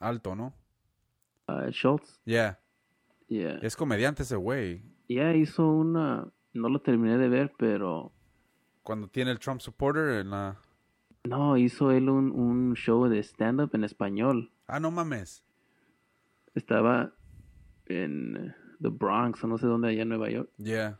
Alto, 0.00 0.34
¿no? 0.34 0.54
Ah, 1.46 1.66
Schultz, 1.70 2.20
Yeah. 2.24 2.58
yeah. 3.28 3.58
Es 3.62 3.76
comediante 3.76 4.22
ese 4.22 4.36
güey. 4.36 4.82
Ya 5.08 5.34
hizo 5.34 5.68
una... 5.68 6.32
No 6.52 6.68
lo 6.68 6.80
terminé 6.80 7.16
de 7.18 7.28
ver, 7.28 7.52
pero... 7.56 8.12
Cuando 8.82 9.08
tiene 9.08 9.30
el 9.30 9.38
Trump 9.38 9.60
supporter 9.60 10.20
en 10.20 10.30
la... 10.30 10.58
No, 11.24 11.56
hizo 11.56 11.90
él 11.90 12.08
un, 12.08 12.32
un 12.32 12.74
show 12.74 13.06
de 13.06 13.22
stand-up 13.22 13.70
en 13.74 13.84
español. 13.84 14.50
Ah, 14.66 14.80
no 14.80 14.90
mames. 14.90 15.44
Estaba 16.54 17.12
en 17.86 18.54
The 18.80 18.88
Bronx, 18.88 19.44
o 19.44 19.46
no 19.46 19.58
sé 19.58 19.66
dónde, 19.66 19.88
allá 19.88 20.02
en 20.02 20.08
Nueva 20.08 20.30
York. 20.30 20.50
Yeah. 20.56 20.98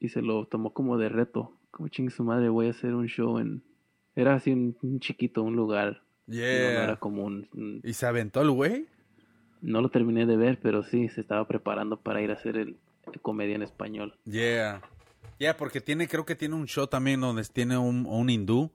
Y 0.00 0.08
se 0.08 0.22
lo 0.22 0.46
tomó 0.46 0.72
como 0.72 0.96
de 0.96 1.10
reto. 1.10 1.58
Como 1.70 1.88
chingue 1.88 2.10
su 2.10 2.24
madre, 2.24 2.48
voy 2.48 2.68
a 2.68 2.70
hacer 2.70 2.94
un 2.94 3.06
show 3.06 3.38
en... 3.38 3.62
Era 4.14 4.34
así 4.34 4.52
un, 4.52 4.76
un 4.82 5.00
chiquito, 5.00 5.42
un 5.42 5.54
lugar. 5.54 6.02
No, 6.32 6.38
no 6.40 6.42
Yeah. 6.42 6.84
era 6.84 6.98
un- 7.02 7.80
¿Y 7.84 7.92
se 7.92 8.06
aventó 8.06 8.40
el 8.42 8.50
güey? 8.50 8.86
No 9.60 9.80
lo 9.80 9.90
terminé 9.90 10.26
de 10.26 10.36
ver, 10.36 10.58
pero 10.60 10.82
sí, 10.82 11.08
se 11.08 11.20
estaba 11.20 11.46
preparando 11.46 12.00
para 12.00 12.20
ir 12.22 12.30
a 12.30 12.34
hacer 12.34 12.56
el, 12.56 12.76
el 13.12 13.20
comedia 13.20 13.54
en 13.54 13.62
español. 13.62 14.14
Yeah. 14.24 14.80
Yeah, 15.38 15.56
porque 15.56 15.80
tiene, 15.80 16.08
creo 16.08 16.24
que 16.24 16.34
tiene 16.34 16.54
un 16.54 16.66
show 16.66 16.86
también 16.86 17.20
donde 17.20 17.42
tiene 17.44 17.76
un, 17.78 18.06
un 18.06 18.30
hindú 18.30 18.70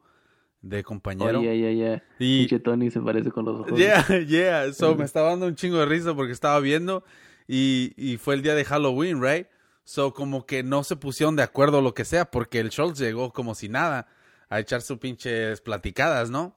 de 0.62 0.84
compañero. 0.84 1.40
Oh, 1.40 1.42
yeah, 1.44 1.54
yeah, 1.54 1.72
yeah. 1.72 2.04
Y- 2.20 2.40
Pinche 2.48 2.60
Tony 2.60 2.90
se 2.92 3.00
parece 3.02 3.32
con 3.32 3.46
los 3.46 3.60
ojos. 3.62 3.78
Yeah, 3.78 4.06
yeah. 4.28 4.74
So 4.74 4.96
me 4.96 5.06
estaba 5.06 5.30
dando 5.30 5.48
un 5.48 5.56
chingo 5.56 5.78
de 5.78 5.86
risa 5.86 6.14
porque 6.16 6.32
estaba 6.34 6.60
viendo 6.60 7.04
y, 7.48 7.94
y 7.98 8.18
fue 8.18 8.36
el 8.36 8.42
día 8.42 8.56
de 8.56 8.66
Halloween, 8.66 9.22
right? 9.22 9.48
So 9.84 10.14
como 10.14 10.46
que 10.46 10.64
no 10.64 10.84
se 10.84 10.96
pusieron 10.98 11.36
de 11.38 11.44
acuerdo 11.44 11.80
o 11.80 11.82
lo 11.82 11.94
que 11.94 12.04
sea 12.06 12.26
porque 12.30 12.60
el 12.60 12.70
Schultz 12.70 13.00
llegó 13.00 13.32
como 13.32 13.56
si 13.56 13.70
nada 13.70 14.08
a 14.50 14.60
echar 14.60 14.82
sus 14.82 14.98
pinches 14.98 15.62
platicadas, 15.62 16.30
¿no? 16.30 16.56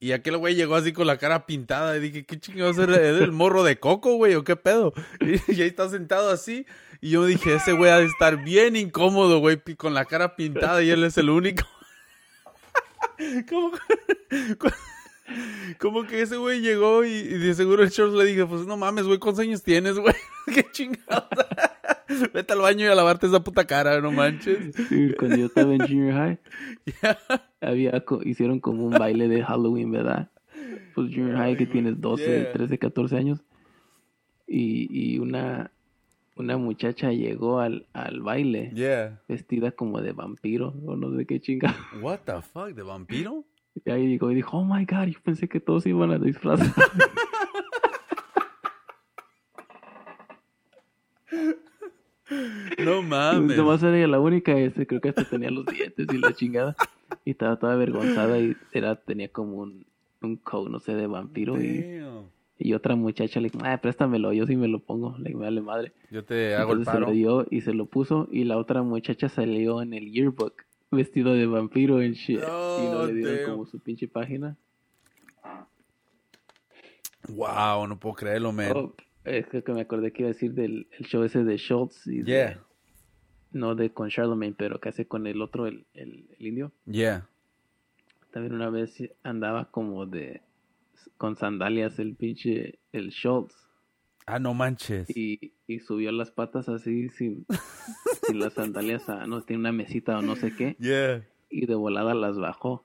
Y 0.00 0.12
aquel 0.12 0.36
güey 0.36 0.54
llegó 0.54 0.76
así 0.76 0.92
con 0.92 1.06
la 1.06 1.18
cara 1.18 1.44
pintada 1.44 1.96
y 1.96 2.00
dije, 2.00 2.24
¿qué 2.24 2.38
chingados 2.38 2.78
era? 2.78 2.96
¿Era 2.96 3.18
el 3.18 3.32
morro 3.32 3.64
de 3.64 3.80
coco, 3.80 4.14
güey? 4.14 4.34
¿O 4.36 4.44
qué 4.44 4.56
pedo? 4.56 4.92
Y, 5.20 5.60
ahí 5.60 5.68
está 5.68 5.88
sentado 5.88 6.30
así 6.30 6.66
y 7.00 7.10
yo 7.10 7.24
dije, 7.24 7.56
ese 7.56 7.72
güey 7.72 7.90
ha 7.90 7.98
de 7.98 8.06
estar 8.06 8.42
bien 8.44 8.76
incómodo, 8.76 9.40
güey, 9.40 9.60
con 9.76 9.94
la 9.94 10.04
cara 10.04 10.36
pintada 10.36 10.82
y 10.82 10.90
él 10.90 11.04
es 11.04 11.18
el 11.18 11.30
único. 11.30 11.64
¿Cómo? 13.48 13.72
Como 15.78 16.06
que 16.06 16.22
ese 16.22 16.36
güey 16.36 16.60
llegó 16.60 17.04
y, 17.04 17.22
de 17.22 17.54
seguro 17.54 17.82
el 17.82 17.90
Charles 17.90 18.14
le 18.14 18.24
dije, 18.24 18.46
pues 18.46 18.66
no 18.66 18.76
mames, 18.76 19.04
güey, 19.04 19.18
¿cuántos 19.18 19.42
años 19.42 19.62
tienes, 19.62 19.98
güey? 19.98 20.14
Qué 20.46 20.66
chingados. 20.72 21.28
Vete 22.34 22.52
al 22.52 22.60
baño 22.60 22.86
y 22.86 22.88
a 22.88 22.94
lavarte 22.94 23.26
esa 23.26 23.42
puta 23.44 23.66
cara, 23.66 24.00
no 24.00 24.10
manches. 24.12 24.74
Sí, 24.88 25.12
cuando 25.18 25.36
yo 25.36 25.46
estaba 25.46 25.74
en 25.74 25.80
junior 25.86 26.14
high, 26.14 26.38
Yeah. 27.02 27.18
había, 27.60 28.04
hicieron 28.24 28.60
como 28.60 28.86
un 28.86 28.98
baile 28.98 29.28
de 29.28 29.42
Halloween, 29.42 29.90
¿verdad? 29.90 30.30
Pues 30.94 31.08
junior 31.14 31.36
high 31.36 31.56
que 31.56 31.66
tienes 31.66 32.00
12, 32.00 32.24
Yeah. 32.42 32.52
13, 32.52 32.78
14 32.78 33.16
años. 33.16 33.40
Y, 34.46 34.88
y 35.14 35.18
una, 35.18 35.70
una 36.36 36.56
muchacha 36.56 37.12
llegó 37.12 37.60
al, 37.60 37.86
al 37.92 38.20
baile 38.22 38.70
Yeah. 38.74 39.20
vestida 39.28 39.70
como 39.72 40.00
de 40.00 40.12
vampiro 40.12 40.74
o 40.86 40.96
no 40.96 41.14
sé 41.16 41.26
qué 41.26 41.40
chinga. 41.40 41.74
What 42.02 42.20
the 42.24 42.40
fuck, 42.42 42.68
¿de 42.74 42.82
vampiro? 42.82 43.44
Y 43.84 43.90
ahí 43.90 44.08
llegó 44.08 44.30
y 44.32 44.34
dijo, 44.34 44.56
oh 44.58 44.64
my 44.64 44.84
god, 44.86 45.04
yo 45.06 45.20
pensé 45.22 45.48
que 45.48 45.60
todos 45.60 45.86
iban 45.86 46.10
a 46.10 46.18
disfrazar. 46.18 46.72
No 52.84 53.02
mames. 53.02 53.56
Nomás 53.56 53.82
era 53.82 54.06
la 54.06 54.20
única, 54.20 54.56
este, 54.58 54.86
creo 54.86 55.00
que 55.00 55.08
hasta 55.10 55.24
tenía 55.24 55.50
los 55.50 55.66
dientes 55.66 56.06
y 56.12 56.18
la 56.18 56.32
chingada. 56.34 56.76
Y 57.24 57.30
estaba 57.32 57.58
toda 57.58 57.72
avergonzada 57.74 58.38
y 58.38 58.56
era, 58.72 58.96
tenía 58.96 59.28
como 59.28 59.56
un, 59.58 59.86
un 60.22 60.36
coat, 60.36 60.68
no 60.70 60.78
sé, 60.78 60.94
de 60.94 61.06
vampiro. 61.06 61.60
Y, 61.60 62.02
y 62.58 62.74
otra 62.74 62.96
muchacha 62.96 63.40
le 63.40 63.48
dijo, 63.50 63.64
ah, 63.64 63.78
préstamelo, 63.78 64.32
yo 64.32 64.46
sí 64.46 64.56
me 64.56 64.68
lo 64.68 64.80
pongo. 64.80 65.16
Le 65.18 65.28
digo, 65.30 65.40
vale 65.40 65.60
madre. 65.60 65.92
Yo 66.10 66.24
te 66.24 66.54
hago 66.56 66.72
el 66.72 66.80
Entonces 66.80 66.92
se 66.94 66.98
paro. 67.00 67.06
lo 67.06 67.12
dio 67.12 67.46
y 67.50 67.60
se 67.62 67.72
lo 67.72 67.86
puso. 67.86 68.28
Y 68.30 68.44
la 68.44 68.58
otra 68.58 68.82
muchacha 68.82 69.28
salió 69.28 69.80
en 69.80 69.94
el 69.94 70.10
yearbook 70.10 70.64
vestido 70.90 71.34
de 71.34 71.46
vampiro 71.46 72.00
en 72.02 72.12
shit. 72.12 72.40
y 72.40 72.86
no 72.90 73.06
le 73.06 73.14
dieron 73.14 73.36
damn. 73.36 73.50
como 73.50 73.66
su 73.66 73.78
pinche 73.80 74.08
página. 74.08 74.56
Wow, 77.28 77.86
no 77.86 77.98
puedo 77.98 78.14
creerlo, 78.14 78.52
man. 78.52 78.72
Oh, 78.74 78.94
es 79.24 79.46
que 79.48 79.62
que 79.62 79.72
me 79.72 79.80
acordé 79.82 80.12
que 80.12 80.22
iba 80.22 80.30
a 80.30 80.32
decir 80.32 80.52
del 80.54 80.86
el 80.98 81.06
show 81.06 81.22
ese 81.22 81.44
de 81.44 81.56
Schultz. 81.58 82.06
Y 82.06 82.22
de- 82.22 82.24
Yeah. 82.24 82.62
no 83.52 83.74
de 83.74 83.90
con 83.92 84.10
Charlemagne, 84.10 84.54
pero 84.56 84.78
que 84.80 84.88
hace 84.90 85.06
con 85.06 85.26
el 85.26 85.40
otro, 85.42 85.66
el, 85.66 85.86
el, 85.94 86.26
el 86.38 86.46
indio. 86.46 86.72
Yeah. 86.86 87.26
También 88.30 88.54
una 88.54 88.68
vez 88.70 89.02
andaba 89.22 89.70
como 89.70 90.04
de 90.06 90.42
con 91.16 91.36
sandalias 91.36 91.98
el 91.98 92.14
pinche 92.14 92.78
el 92.92 93.10
Schultz 93.10 93.54
Ah, 94.26 94.38
no 94.38 94.52
manches. 94.52 95.08
y, 95.16 95.52
y 95.66 95.78
subió 95.80 96.12
las 96.12 96.30
patas 96.30 96.68
así 96.68 97.08
sin, 97.10 97.46
sin 98.26 98.38
las 98.38 98.52
sandalias 98.54 99.08
a 99.08 99.26
no 99.26 99.40
tiene 99.42 99.60
una 99.60 99.72
mesita 99.72 100.18
o 100.18 100.22
no 100.22 100.36
sé 100.36 100.54
qué 100.54 100.76
Yeah. 100.78 101.24
y 101.48 101.64
de 101.66 101.74
volada 101.74 102.12
las 102.14 102.36
bajó 102.38 102.84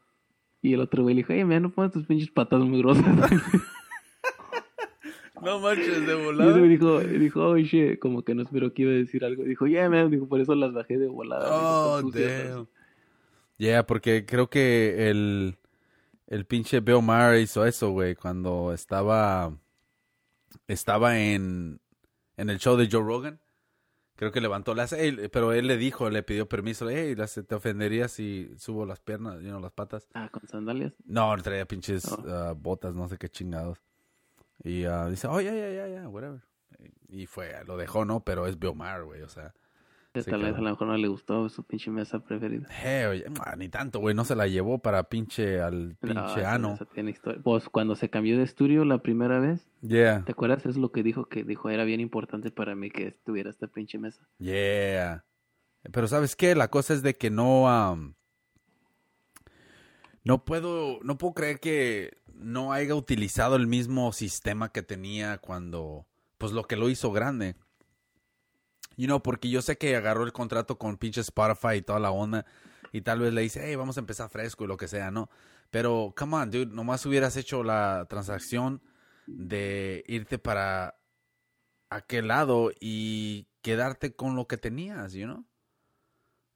y 0.62 0.74
el 0.74 0.80
otro 0.80 1.04
güey 1.04 1.16
le 1.16 1.20
dijo 1.20 1.34
hey 1.34 1.44
man 1.44 1.64
no 1.64 1.70
pongas 1.72 1.92
tus 1.92 2.06
pinches 2.06 2.32
patas 2.32 2.62
muy 2.62 2.80
grosas 2.80 3.04
No 5.44 5.60
manches, 5.60 6.06
de 6.08 6.14
y 6.20 6.26
volada. 6.26 6.52
güey 6.58 6.70
dijo 6.70 7.00
dijo 7.02 7.42
oh 7.50 7.58
shit 7.58 8.00
como 8.00 8.24
que 8.24 8.34
no 8.36 8.44
esperó 8.44 8.74
que 8.74 8.84
iba 8.84 8.92
a 8.92 8.96
decir 8.96 9.24
algo 9.26 9.44
dijo 9.44 9.68
yeah 9.68 9.90
man 9.90 10.10
dijo 10.10 10.28
por 10.28 10.40
eso 10.42 10.56
las 10.56 10.74
bajé 10.74 10.98
de 10.98 11.08
volada 11.08 11.46
Dijo, 11.46 12.08
Oh, 12.08 12.12
damn. 12.12 12.68
Yeah, 13.58 13.86
porque 13.86 14.26
creo 14.26 14.50
que 14.50 15.10
el, 15.10 15.58
el 16.28 16.46
pinche 16.46 16.80
Bill 16.80 17.02
Maher 17.04 17.40
hizo 17.40 17.66
eso, 17.66 17.92
güey, 17.92 18.16
cuando 18.16 18.74
estaba, 18.74 19.56
estaba 20.68 21.20
en, 21.20 21.80
en 22.38 22.50
el 22.50 22.58
show 22.60 22.76
de 22.78 22.90
Joe 22.92 23.04
Rogan. 23.04 23.40
Creo 24.16 24.32
que 24.32 24.42
levantó 24.42 24.76
las, 24.76 24.94
él- 24.94 25.30
pero 25.32 25.54
él 25.54 25.68
le 25.68 25.78
dijo, 25.78 26.10
le 26.10 26.24
pidió 26.24 26.48
permiso, 26.50 26.90
hey, 26.90 27.16
las- 27.16 27.42
te 27.48 27.56
ofendería 27.56 28.08
si 28.08 28.52
subo 28.58 28.86
las 28.86 29.00
piernas, 29.00 29.36
you 29.42 29.50
know, 29.50 29.60
las 29.60 29.72
patas. 29.72 30.08
ah 30.14 30.30
con 30.32 30.48
sandalias 30.48 30.94
No, 31.06 31.36
traía 31.42 31.66
pinches 31.68 32.12
Oh. 32.12 32.24
ah, 32.28 32.54
botas, 32.58 32.96
no 32.96 33.08
sé 33.08 33.18
qué 33.18 33.30
chingados. 33.30 33.80
Y 34.64 34.86
ah, 34.86 35.10
dice, 35.10 35.28
oh, 35.28 35.42
ya, 35.42 35.54
ya, 35.54 35.70
ya, 35.70 35.88
ya, 35.88 36.08
whatever. 36.10 36.42
Y 37.10 37.26
fue, 37.28 37.52
lo 37.66 37.78
dejó, 37.78 38.06
¿no? 38.06 38.24
Pero 38.24 38.48
es 38.48 38.58
Bill 38.58 38.76
Maher, 38.76 39.04
güey, 39.04 39.22
o 39.22 39.30
sea. 39.30 39.54
Sí, 40.16 40.30
tal 40.30 40.44
vez 40.44 40.54
a 40.56 40.62
lo 40.62 40.70
mejor 40.70 40.86
no 40.88 40.96
le 40.96 41.08
gustó 41.08 41.50
su 41.50 41.64
pinche 41.64 41.90
mesa 41.90 42.20
preferida 42.20 42.68
Hey, 42.70 43.06
oye, 43.06 43.26
ah, 43.44 43.56
ni 43.56 43.68
tanto, 43.68 43.98
güey, 44.00 44.14
no 44.14 44.24
se 44.26 44.36
la 44.36 44.46
llevó 44.46 44.78
para 44.78 45.06
pinche 45.10 45.60
al 45.60 45.98
No, 46.02 46.08
pinche 46.08 46.40
esa- 46.42 46.54
ano. 46.54 46.74
esa 46.76 46.86
tiene 46.86 47.10
historia. 47.10 47.42
Pues 47.44 47.68
cuando 47.68 47.96
se 47.96 48.12
cambió 48.12 48.38
de 48.38 48.44
estudio 48.44 48.86
la 48.86 49.00
primera 49.00 49.40
vez, 49.40 49.68
Yeah, 49.82 50.24
¿te 50.24 50.34
acuerdas? 50.34 50.68
Es 50.68 50.78
lo 50.78 50.92
que 50.92 51.02
dijo, 51.02 51.26
que 51.26 51.44
dijo, 51.44 51.72
era 51.72 51.84
bien 51.84 52.00
importante 52.00 52.52
para 52.52 52.76
mí 52.76 52.92
que 52.92 53.08
estuviera 53.08 53.50
esta 53.50 53.66
pinche 53.66 53.98
mesa. 53.98 54.22
yeah. 54.38 55.26
Pero 55.92 56.08
¿sabes 56.08 56.36
qué? 56.36 56.54
La 56.56 56.68
cosa 56.70 56.94
es 56.94 57.02
de 57.02 57.16
que 57.18 57.30
no... 57.32 57.68
am, 57.68 58.14
no 60.24 60.46
puedo, 60.46 61.00
no 61.04 61.18
puedo 61.18 61.34
creer 61.34 61.60
que 61.60 62.18
no 62.34 62.72
haya 62.74 62.96
utilizado 62.96 63.56
el 63.56 63.68
mismo 63.68 64.12
sistema 64.14 64.72
que 64.72 64.82
tenía 64.82 65.38
cuando, 65.38 66.08
pues 66.38 66.52
lo 66.52 66.64
que 66.64 66.76
lo 66.76 66.90
hizo 66.90 67.12
grande. 67.12 67.56
You 68.96 69.08
know, 69.08 69.22
porque 69.22 69.50
yo 69.50 69.62
sé 69.62 69.78
que 69.78 69.96
agarró 69.96 70.24
el 70.24 70.34
contrato 70.34 70.78
con 70.78 70.98
pinche 70.98 71.22
Spotify 71.22 71.78
y 71.78 71.82
toda 71.82 72.00
la 72.00 72.12
onda 72.12 72.46
y 72.92 73.02
tal 73.02 73.20
vez 73.20 73.34
le 73.34 73.42
dice, 73.42 73.62
hey, 73.66 73.76
vamos 73.76 73.98
a 73.98 74.02
empezar 74.02 74.30
fresco 74.30 74.64
y 74.64 74.68
lo 74.68 74.78
que 74.78 74.88
sea, 74.88 75.10
¿no? 75.10 75.30
Pero, 75.72 76.14
come 76.16 76.36
on, 76.36 76.52
dude, 76.52 76.68
nomás 76.68 77.06
hubieras 77.08 77.36
hecho 77.38 77.64
la 77.64 78.06
transacción 78.08 78.84
de 79.26 80.04
irte 80.08 80.38
para 80.38 81.00
aquel 81.90 82.28
lado 82.28 82.72
y 82.80 83.48
quedarte 83.64 84.16
con 84.16 84.36
lo 84.36 84.48
que 84.48 84.58
tenías, 84.58 85.14
you 85.14 85.26
know? 85.26 85.46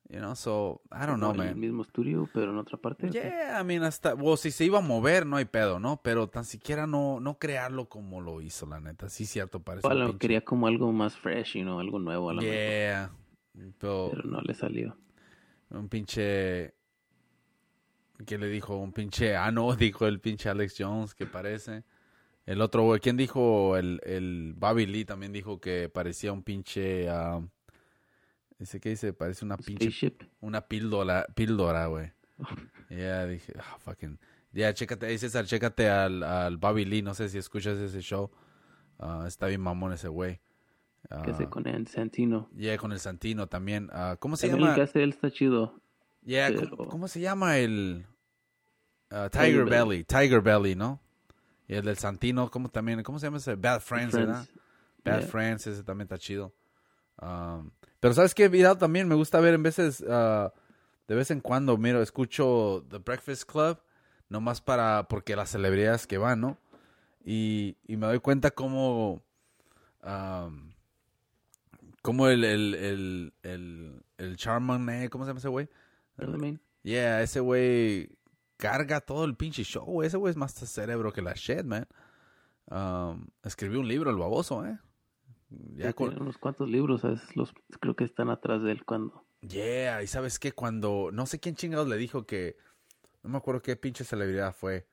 You 0.10 0.20
know, 0.20 0.36
so, 0.36 0.80
I 0.90 1.06
don't 1.06 1.18
know, 1.18 1.34
En 1.34 1.42
el 1.42 1.48
man. 1.48 1.60
mismo 1.60 1.82
estudio, 1.82 2.30
pero 2.34 2.52
en 2.52 2.58
otra 2.58 2.78
parte. 2.78 3.10
Yeah, 3.10 3.60
I 3.60 3.64
mean, 3.66 3.84
hasta, 3.84 4.16
well, 4.16 4.38
si 4.38 4.52
se 4.52 4.64
iba 4.64 4.78
a 4.80 4.82
mover, 4.82 5.26
no 5.26 5.36
hay 5.36 5.44
pedo, 5.44 5.80
¿no? 5.82 6.00
Pero 6.02 6.30
tan 6.30 6.46
siquiera 6.46 6.88
no, 6.88 7.20
no 7.20 7.38
crearlo 7.38 7.90
como 7.90 8.22
lo 8.22 8.40
hizo, 8.42 8.66
la 8.68 8.80
neta. 8.80 9.10
Sí, 9.10 9.26
cierto, 9.26 9.62
parece 9.62 9.86
O 9.86 9.90
a 9.92 9.94
un 9.94 10.00
lo 10.00 10.08
pinche- 10.14 10.18
quería 10.20 10.46
como 10.46 10.68
algo 10.68 10.94
más 10.94 11.18
fresh, 11.18 11.56
you 11.58 11.64
know, 11.64 11.80
algo 11.82 12.00
nuevo 12.00 12.30
a 12.30 12.34
mejor, 12.36 12.48
Yeah. 12.50 13.12
Pero, 13.80 14.10
pero 14.12 14.24
no 14.30 14.40
le 14.42 14.54
salió. 14.54 14.96
un 15.72 15.90
pinche... 15.90 16.74
¿Qué 18.26 18.38
le 18.38 18.48
dijo? 18.48 18.78
Un 18.78 18.94
pinche... 18.94 19.36
Ah, 19.36 19.52
no, 19.52 19.76
dijo 19.76 20.08
el 20.08 20.20
pinche 20.22 20.50
Alex 20.50 20.76
Jones, 20.80 21.14
que 21.16 21.26
parece. 21.26 21.84
El 22.46 22.62
otro, 22.62 22.96
¿quién 23.02 23.18
dijo? 23.18 23.76
El, 23.76 24.00
el 24.06 24.54
Bobby 24.58 24.86
Lee 24.86 25.04
también 25.06 25.34
dijo 25.34 25.60
que 25.60 25.90
parecía 25.90 26.32
un 26.32 26.44
pinche... 26.44 27.10
ah, 27.10 27.42
dice 28.60 28.80
que 28.80 28.90
dice, 28.90 29.14
parece 29.14 29.46
una 29.46 29.58
pinche... 29.58 29.86
Spaceship. 29.92 30.24
Una 30.42 30.62
píldora, 30.68 31.26
píldora, 31.36 31.86
güey. 31.88 32.12
Ya 32.90 33.26
dije, 33.26 33.54
ah, 33.60 33.78
fucking. 33.80 34.18
Ya, 34.54 34.74
chécate, 34.74 35.08
ahí 35.08 35.18
César, 35.18 35.46
chécate 35.46 35.90
al, 35.90 36.24
al 36.24 36.56
Bobby 36.58 36.86
Lee, 36.86 37.02
no 37.02 37.14
sé 37.14 37.28
si 37.28 37.38
escuchas 37.38 37.78
ese 37.80 38.00
show. 38.02 38.32
Ah, 38.98 39.26
está 39.28 39.48
bien 39.48 39.60
mamón 39.62 39.92
ese 39.92 40.08
güey. 40.08 40.40
que 41.26 41.34
se 41.34 41.44
Ah, 41.44 41.50
con 41.50 41.68
el 41.68 41.88
Santino. 41.88 42.50
yeah, 42.56 42.78
con 42.78 42.92
el 42.94 43.00
Santino 43.00 43.48
también. 43.48 43.90
¿Cómo 44.20 44.38
se 44.38 44.48
También 44.48 44.70
el 44.70 44.74
que 44.76 44.80
llama? 44.80 44.90
hace 44.90 45.04
él 45.04 45.10
está 45.10 45.30
chido. 45.30 45.80
Yeah, 46.24 46.48
pero- 46.48 46.70
¿cómo, 46.78 46.90
cómo 46.90 47.08
se 47.10 47.20
llama 47.20 47.58
el 47.58 48.06
Tiger 49.10 49.30
Tiger, 49.32 49.66
Belly. 49.66 49.70
Belly? 49.70 50.04
Tiger 50.06 50.42
Belly, 50.42 50.76
¿no? 50.76 51.02
Y 51.68 51.76
el 51.76 51.84
del 51.86 51.98
Santino, 51.98 52.50
¿cómo 52.50 52.70
también? 52.70 53.04
¿Cómo 53.04 53.20
se 53.20 53.28
llama 53.28 53.38
ese? 53.38 53.56
Bad 53.56 53.82
Friends, 53.82 54.14
¿verdad? 54.16 54.48
Bad 55.04 55.20
Yeah. 55.20 55.28
Friends, 55.28 55.68
ese 55.68 55.84
también 55.84 56.06
está 56.06 56.18
chido. 56.18 56.54
Um, 57.22 57.70
pero 58.00 58.14
¿sabes 58.14 58.34
qué 58.34 58.48
video 58.48 58.78
también? 58.78 59.08
Me 59.08 59.16
gusta 59.16 59.40
ver 59.40 59.54
en 59.54 59.64
veces, 59.64 60.04
ah, 60.10 60.54
de 61.08 61.16
vez 61.16 61.32
en 61.32 61.42
cuando, 61.42 61.78
miro, 61.78 62.02
escucho 62.02 62.86
The 62.90 62.98
Breakfast 63.00 63.50
Club, 63.50 63.80
nomás 64.30 64.62
para, 64.62 65.08
porque 65.08 65.36
las 65.36 65.50
celebridades 65.52 66.08
que 66.08 66.18
van, 66.18 66.42
¿no? 66.42 66.58
Y, 67.24 67.78
y 67.88 67.98
me 67.98 68.08
doy 68.08 68.20
cuenta 68.20 68.52
cómo, 68.52 69.22
um, 70.04 70.72
cómo 72.02 72.28
el, 72.28 72.44
el, 72.44 72.76
el, 72.76 73.34
el, 73.44 74.04
el 74.18 74.38
Charmander, 74.38 75.10
¿cómo 75.10 75.26
se 75.26 75.30
llama 75.30 75.40
ese 75.40 75.50
güey? 75.50 75.70
Charlemagne. 76.18 76.60
Yeah, 76.84 77.22
ese 77.22 77.42
güey 77.42 78.18
carga 78.58 79.02
todo 79.02 79.26
el 79.26 79.36
pinche 79.36 79.64
show. 79.64 79.86
güey. 79.86 80.08
Ese 80.08 80.18
güey 80.18 80.32
es 80.32 80.38
más 80.38 80.54
cerebro 80.54 81.12
que 81.12 81.22
la 81.22 81.34
shit, 81.34 81.64
man. 81.64 81.88
Um, 82.70 83.28
escribió 83.44 83.80
un 83.80 83.88
libro, 83.88 84.10
el 84.10 84.18
baboso, 84.18 84.66
¿eh? 84.66 84.78
Ya 85.50 85.90
Sí, 85.90 85.94
con- 85.94 86.10
tiene 86.10 86.22
unos 86.22 86.38
cuantos 86.38 86.70
libros, 86.70 87.02
¿sabes? 87.02 87.36
los 87.36 87.54
creo 87.80 87.96
que 87.96 88.04
están 88.04 88.30
atrás 88.30 88.62
de 88.64 88.72
él 88.72 88.84
cuando. 88.86 89.26
Yeah, 89.42 90.02
y 90.04 90.08
sabes 90.08 90.40
qué, 90.40 90.52
cuando, 90.52 91.10
no 91.14 91.26
sé 91.26 91.40
quién 91.40 91.56
chingados 91.56 91.88
le 91.88 91.98
dijo 91.98 92.26
que, 92.26 92.58
no 93.24 93.30
me 93.30 93.38
acuerdo 93.38 93.62
qué 93.62 93.76
pinche 93.76 94.04
celebridad 94.04 94.54
fue, 94.56 94.88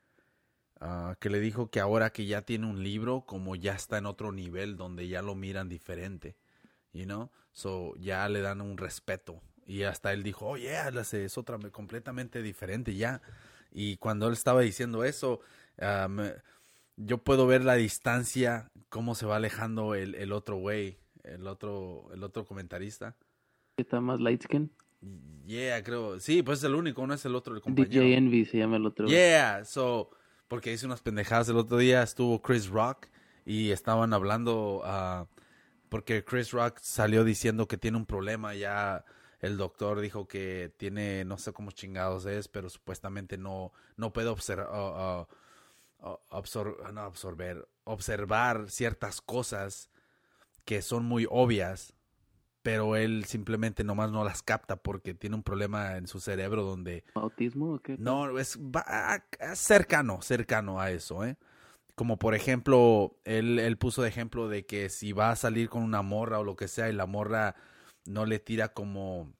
ah, 0.81 1.16
que 1.20 1.31
le 1.31 1.41
dijo 1.41 1.70
que 1.70 1.81
ahora 1.81 2.10
que 2.10 2.26
ya 2.26 2.42
tiene 2.42 2.66
un 2.66 2.83
libro, 2.83 3.23
como 3.26 3.57
ya 3.57 3.74
está 3.74 3.99
en 3.99 4.07
otro 4.07 4.33
nivel 4.33 4.76
donde 4.76 5.08
ya 5.08 5.23
lo 5.23 5.34
miran 5.34 5.68
diferente, 5.68 6.36
you 6.92 7.05
know, 7.05 7.31
so 7.52 7.94
ya 7.97 8.28
le 8.28 8.41
dan 8.42 8.60
un 8.60 8.76
respeto. 8.78 9.42
Y 9.66 9.84
hasta 9.84 10.12
él 10.12 10.23
dijo, 10.23 10.47
oh 10.47 10.57
yeah, 10.58 10.89
es 10.91 11.39
otra 11.39 11.58
completamente 11.70 12.42
diferente 12.42 12.94
ya. 12.94 13.23
Y 13.73 13.97
cuando 13.97 14.26
él 14.28 14.34
estaba 14.34 14.60
diciendo 14.60 15.05
eso, 15.05 15.41
me- 16.08 16.34
yo 16.97 17.18
puedo 17.18 17.47
ver 17.47 17.64
la 17.64 17.74
distancia, 17.74 18.68
cómo 18.89 19.14
se 19.14 19.26
va 19.26 19.36
alejando 19.36 19.94
el, 19.94 20.14
el 20.14 20.32
otro 20.32 20.56
güey, 20.56 20.98
el 21.23 21.47
otro, 21.47 22.08
el 22.12 22.23
otro 22.23 22.44
comentarista. 22.44 23.16
Está 23.76 24.00
más 24.00 24.20
light 24.20 24.42
skin. 24.42 24.70
Yeah, 25.47 25.82
creo. 25.82 26.18
Sí, 26.20 26.42
pues 26.42 26.60
es 26.60 26.64
el 26.64 26.74
único, 26.74 27.06
no 27.06 27.14
es 27.14 27.24
el 27.24 27.34
otro, 27.34 27.55
el 27.55 27.60
compañero. 27.60 28.02
DJ 28.02 28.16
Envy 28.16 28.44
se 28.44 28.58
llama 28.58 28.76
el 28.76 28.86
otro. 28.86 29.06
Yeah, 29.06 29.64
so, 29.64 30.10
porque 30.48 30.73
hice 30.73 30.86
unas 30.86 31.02
pendejadas 31.02 31.48
el 31.48 31.56
otro 31.56 31.78
día, 31.78 32.02
estuvo 32.02 32.40
Chris 32.40 32.68
Rock 32.68 33.08
y 33.44 33.70
estaban 33.70 34.12
hablando, 34.14 34.82
ah, 34.84 35.26
porque 35.89 36.24
Chris 36.24 36.52
Rock 36.52 36.78
salió 36.81 37.24
diciendo 37.24 37.68
que 37.68 37.76
tiene 37.76 37.97
un 37.97 38.06
problema 38.06 38.55
ya. 38.55 39.05
El 39.40 39.58
doctor 39.58 40.00
dijo 40.00 40.26
que 40.26 40.73
tiene, 40.78 41.26
no 41.26 41.36
sé 41.36 41.52
cómo 41.52 41.70
chingados 41.70 42.24
es, 42.24 42.48
pero 42.48 42.70
supuestamente 42.70 43.36
no, 43.36 43.73
no 43.98 44.10
puede 44.10 44.28
observar, 44.28 45.26
no, 46.92 47.00
absorber, 47.02 47.68
observar 47.84 48.70
ciertas 48.70 49.20
cosas 49.20 49.91
que 50.65 50.83
son 50.83 51.05
muy 51.05 51.26
obvias, 51.31 51.94
pero 52.62 52.97
él 52.97 53.24
simplemente 53.26 53.84
nomás 53.84 54.10
no 54.10 54.24
las 54.24 54.42
capta 54.42 54.76
porque 54.76 55.15
tiene 55.15 55.36
un 55.36 55.42
problema 55.42 55.97
en 55.97 56.07
su 56.07 56.20
cerebro 56.20 56.62
donde... 56.62 57.05
¿Autismo 57.15 57.74
o 57.74 57.78
qué? 57.81 57.97
No, 57.99 58.39
es 58.39 58.58
va- 58.58 59.24
cercano, 59.55 60.23
cercano 60.23 60.81
a 60.81 60.91
eso, 60.91 61.24
¿eh? 61.24 61.36
Como 61.94 62.18
por 62.18 62.34
ejemplo, 62.34 63.16
él, 63.24 63.58
él 63.58 63.76
puso 63.76 64.02
de 64.02 64.08
ejemplo 64.08 64.49
de 64.49 64.66
que 64.66 64.89
si 64.89 65.12
va 65.12 65.31
a 65.31 65.36
salir 65.36 65.68
con 65.68 65.83
una 65.83 66.02
morra 66.02 66.41
o 66.41 66.44
lo 66.44 66.57
que 66.57 66.68
sea 66.68 66.89
y 66.89 66.92
la 66.92 67.07
morra 67.07 67.55
no 68.05 68.26
le 68.26 68.41
tira 68.41 68.73
como 68.73 69.33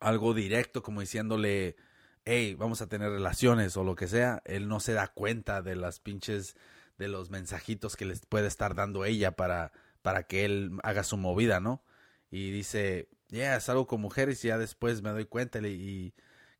algo 0.00 0.34
directo, 0.34 0.82
como 0.82 1.00
diciéndole, 1.00 1.76
hey, 2.24 2.54
vamos 2.54 2.82
a 2.82 2.86
tener 2.88 3.10
relaciones 3.10 3.76
o 3.76 3.84
lo 3.84 3.94
que 3.96 4.08
sea, 4.08 4.42
él 4.44 4.68
no 4.68 4.80
se 4.80 4.92
da 4.92 5.08
cuenta 5.08 5.62
de 5.62 5.76
las 5.76 6.00
pinches, 6.00 6.56
de 6.98 7.08
los 7.08 7.30
mensajitos 7.30 7.96
que 7.96 8.04
les 8.04 8.24
puede 8.26 8.46
estar 8.46 8.74
dando 8.74 9.04
ella 9.04 9.32
para, 9.32 9.72
para 10.02 10.24
que 10.24 10.44
él 10.44 10.78
haga 10.82 11.04
su 11.04 11.16
movida, 11.16 11.60
¿no? 11.60 11.82
Y 12.30 12.50
dice, 12.50 13.08
yeah, 13.28 13.58
salgo 13.60 13.86
con 13.86 14.00
mujeres 14.00 14.44
y 14.44 14.48
ya 14.48 14.58
después 14.58 15.02
me 15.02 15.10
doy 15.10 15.26
cuenta 15.26 15.58
y, 15.60 16.14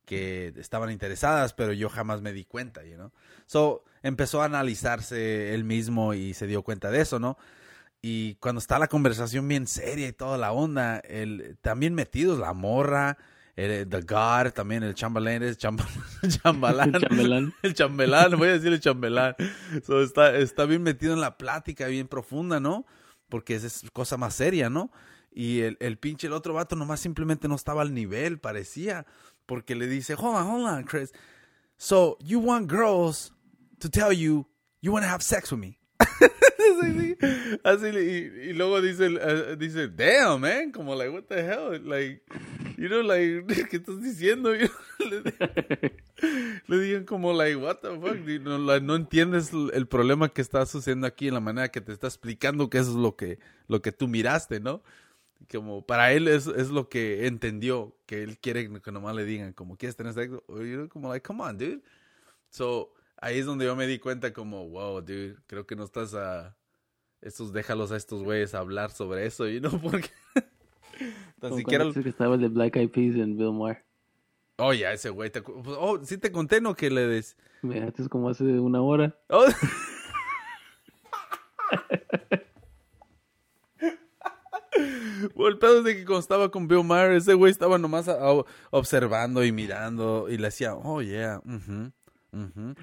que 0.05 0.53
estaban 0.57 0.91
interesadas, 0.91 1.53
pero 1.53 1.71
yo 1.71 1.89
jamás 1.89 2.21
me 2.21 2.33
di 2.33 2.43
cuenta, 2.43 2.83
you 2.83 2.95
know? 2.95 3.11
So, 3.45 3.85
empezó 4.01 4.41
a 4.41 4.45
analizarse 4.45 5.53
él 5.53 5.63
mismo 5.63 6.13
y 6.13 6.33
se 6.33 6.45
dio 6.45 6.61
cuenta 6.61 6.91
de 6.91 6.99
eso, 6.99 7.19
¿no? 7.19 7.37
Y 8.01 8.35
cuando 8.35 8.59
está 8.59 8.79
la 8.79 8.87
conversación 8.87 9.47
bien 9.47 9.65
seria 9.65 10.09
y 10.09 10.11
toda 10.11 10.37
la 10.37 10.51
onda, 10.51 10.99
el, 10.99 11.57
también 11.61 11.93
metidos 11.93 12.37
la 12.37 12.53
morra, 12.53 13.17
el, 13.55 13.87
The 13.87 14.01
God, 14.01 14.51
también 14.53 14.83
el 14.83 14.95
chambelán, 14.95 15.43
es 15.43 15.57
chamba- 15.57 15.87
chambalán. 16.43 16.95
El 16.95 17.01
chambelán. 17.01 17.53
El 17.61 17.73
chambelán, 17.73 18.37
voy 18.37 18.49
a 18.49 18.53
decir 18.53 18.73
el 18.73 18.79
chambelán. 18.79 19.35
So, 19.85 20.01
está, 20.01 20.35
está 20.37 20.65
bien 20.65 20.81
metido 20.83 21.13
en 21.13 21.21
la 21.21 21.37
plática, 21.37 21.87
bien 21.87 22.07
profunda, 22.07 22.59
¿no? 22.59 22.85
Porque 23.29 23.55
esa 23.55 23.67
es 23.67 23.83
cosa 23.91 24.17
más 24.17 24.33
seria, 24.35 24.69
¿no? 24.69 24.91
Y 25.31 25.61
el, 25.61 25.77
el 25.79 25.97
pinche, 25.97 26.27
el 26.27 26.33
otro 26.33 26.53
vato 26.53 26.75
nomás 26.75 26.99
simplemente 26.99 27.47
no 27.47 27.55
estaba 27.55 27.81
al 27.81 27.93
nivel, 27.93 28.39
parecía. 28.39 29.05
Porque 29.45 29.75
le 29.75 29.87
dice, 29.87 30.13
hold 30.15 30.35
on, 30.37 30.47
hold 30.47 30.67
on, 30.67 30.83
Chris. 30.83 31.11
So, 31.77 32.17
you 32.21 32.39
want 32.39 32.71
girls 32.71 33.33
to 33.79 33.89
tell 33.89 34.13
you 34.13 34.47
you 34.81 34.91
want 34.91 35.03
to 35.05 35.09
have 35.09 35.23
sex 35.23 35.51
with 35.51 35.59
me. 35.59 35.77
Así, 37.63 37.87
y, 37.87 38.49
y 38.49 38.53
luego 38.53 38.81
dice, 38.81 39.07
eh, 39.07 39.55
dice, 39.57 39.87
damn, 39.87 40.41
man, 40.41 40.71
como 40.71 40.95
like, 40.95 41.09
what 41.09 41.23
the 41.23 41.39
hell, 41.39 41.81
like, 41.87 42.21
you 42.77 42.87
know, 42.87 43.01
like, 43.01 43.45
¿qué 43.69 43.77
estás 43.77 44.01
diciendo? 44.01 44.55
You 44.55 44.69
le, 46.67 46.77
digan 46.79 47.05
como, 47.05 47.33
like, 47.33 47.55
what 47.55 47.77
the 47.81 47.89
fuck, 47.99 48.27
Y 48.27 48.39
no, 48.39 48.57
la- 48.57 48.79
no 48.79 48.95
entiendes 48.95 49.51
el, 49.73 49.87
problema 49.87 50.29
que 50.29 50.41
está 50.41 50.65
sucediendo 50.65 51.07
aquí 51.07 51.27
en 51.27 51.33
la 51.33 51.39
manera 51.39 51.69
que 51.69 51.81
te 51.81 51.91
está 51.91 52.07
explicando 52.07 52.69
que 52.69 52.79
eso 52.79 52.91
es 52.91 52.97
lo 52.97 53.15
que, 53.15 53.39
lo 53.67 53.81
que 53.81 53.91
tú 53.91 54.07
miraste, 54.07 54.59
¿no? 54.59 54.81
Como 55.51 55.85
para 55.85 56.13
él 56.13 56.27
es, 56.27 56.47
es 56.47 56.69
lo 56.69 56.87
que 56.87 57.27
entendió, 57.27 57.95
que 58.05 58.23
él 58.23 58.37
quiere 58.39 58.69
que 58.81 58.91
nomás 58.91 59.15
le 59.15 59.25
digan, 59.25 59.53
como, 59.53 59.77
¿quieres 59.77 59.95
tener 59.95 60.13
sexo? 60.13 60.43
You 60.47 60.75
know, 60.75 60.89
como, 60.89 61.09
like, 61.09 61.25
come 61.25 61.43
on, 61.43 61.57
dude. 61.57 61.81
So, 62.49 62.93
ahí 63.23 63.39
es 63.39 63.45
donde 63.45 63.65
yo 63.65 63.75
me 63.75 63.87
di 63.87 63.99
cuenta 63.99 64.33
como, 64.33 64.67
wow, 64.69 65.01
dude, 65.01 65.37
creo 65.47 65.65
que 65.65 65.75
no 65.75 65.83
estás 65.83 66.13
a... 66.13 66.55
Estos, 67.21 67.53
déjalos 67.53 67.91
a 67.93 67.95
estos 67.97 68.21
güeyes 68.21 68.53
hablar 68.53 68.91
sobre 68.91 69.25
eso, 69.25 69.47
y 69.47 69.61
no 69.61 69.69
porque... 69.81 70.09
Tan 71.39 71.49
Como 71.51 71.57
siquiera... 71.57 71.85
que 71.91 72.09
estaba 72.09 72.35
el 72.35 72.41
de 72.41 72.47
Black 72.49 72.75
Eyed 72.75 72.89
Peas 72.89 73.15
en 73.15 73.37
Bill 73.37 73.53
Maher. 73.53 73.83
Oh, 74.57 74.73
ya, 74.73 74.91
ese 74.93 75.09
güey. 75.09 75.29
te 75.31 75.41
pues, 75.41 75.55
Oh, 75.79 75.99
sí 76.03 76.17
te 76.17 76.31
conté, 76.31 76.59
¿no? 76.61 76.75
Que 76.75 76.89
le 76.91 77.07
des... 77.07 77.37
Mira, 77.61 77.87
esto 77.87 78.03
es 78.03 78.09
como 78.09 78.29
hace 78.29 78.43
una 78.43 78.81
hora. 78.81 79.15
Oh. 79.29 79.45
Bueno, 85.35 85.49
el 85.53 85.59
pedo 85.59 85.77
es 85.79 85.83
de 85.85 85.95
que 85.95 86.05
cuando 86.05 86.19
estaba 86.19 86.49
con 86.51 86.67
Bill 86.67 86.83
Maher, 86.83 87.11
ese 87.11 87.33
güey 87.35 87.51
estaba 87.51 87.77
nomás 87.77 88.07
a- 88.07 88.13
a- 88.29 88.43
observando 88.71 89.43
y 89.43 89.51
mirando 89.51 90.27
y 90.29 90.37
le 90.37 90.45
decía, 90.45 90.75
oh, 90.75 91.01
yeah, 91.01 91.39
ujú, 91.45 91.91
ujú". 92.33 92.75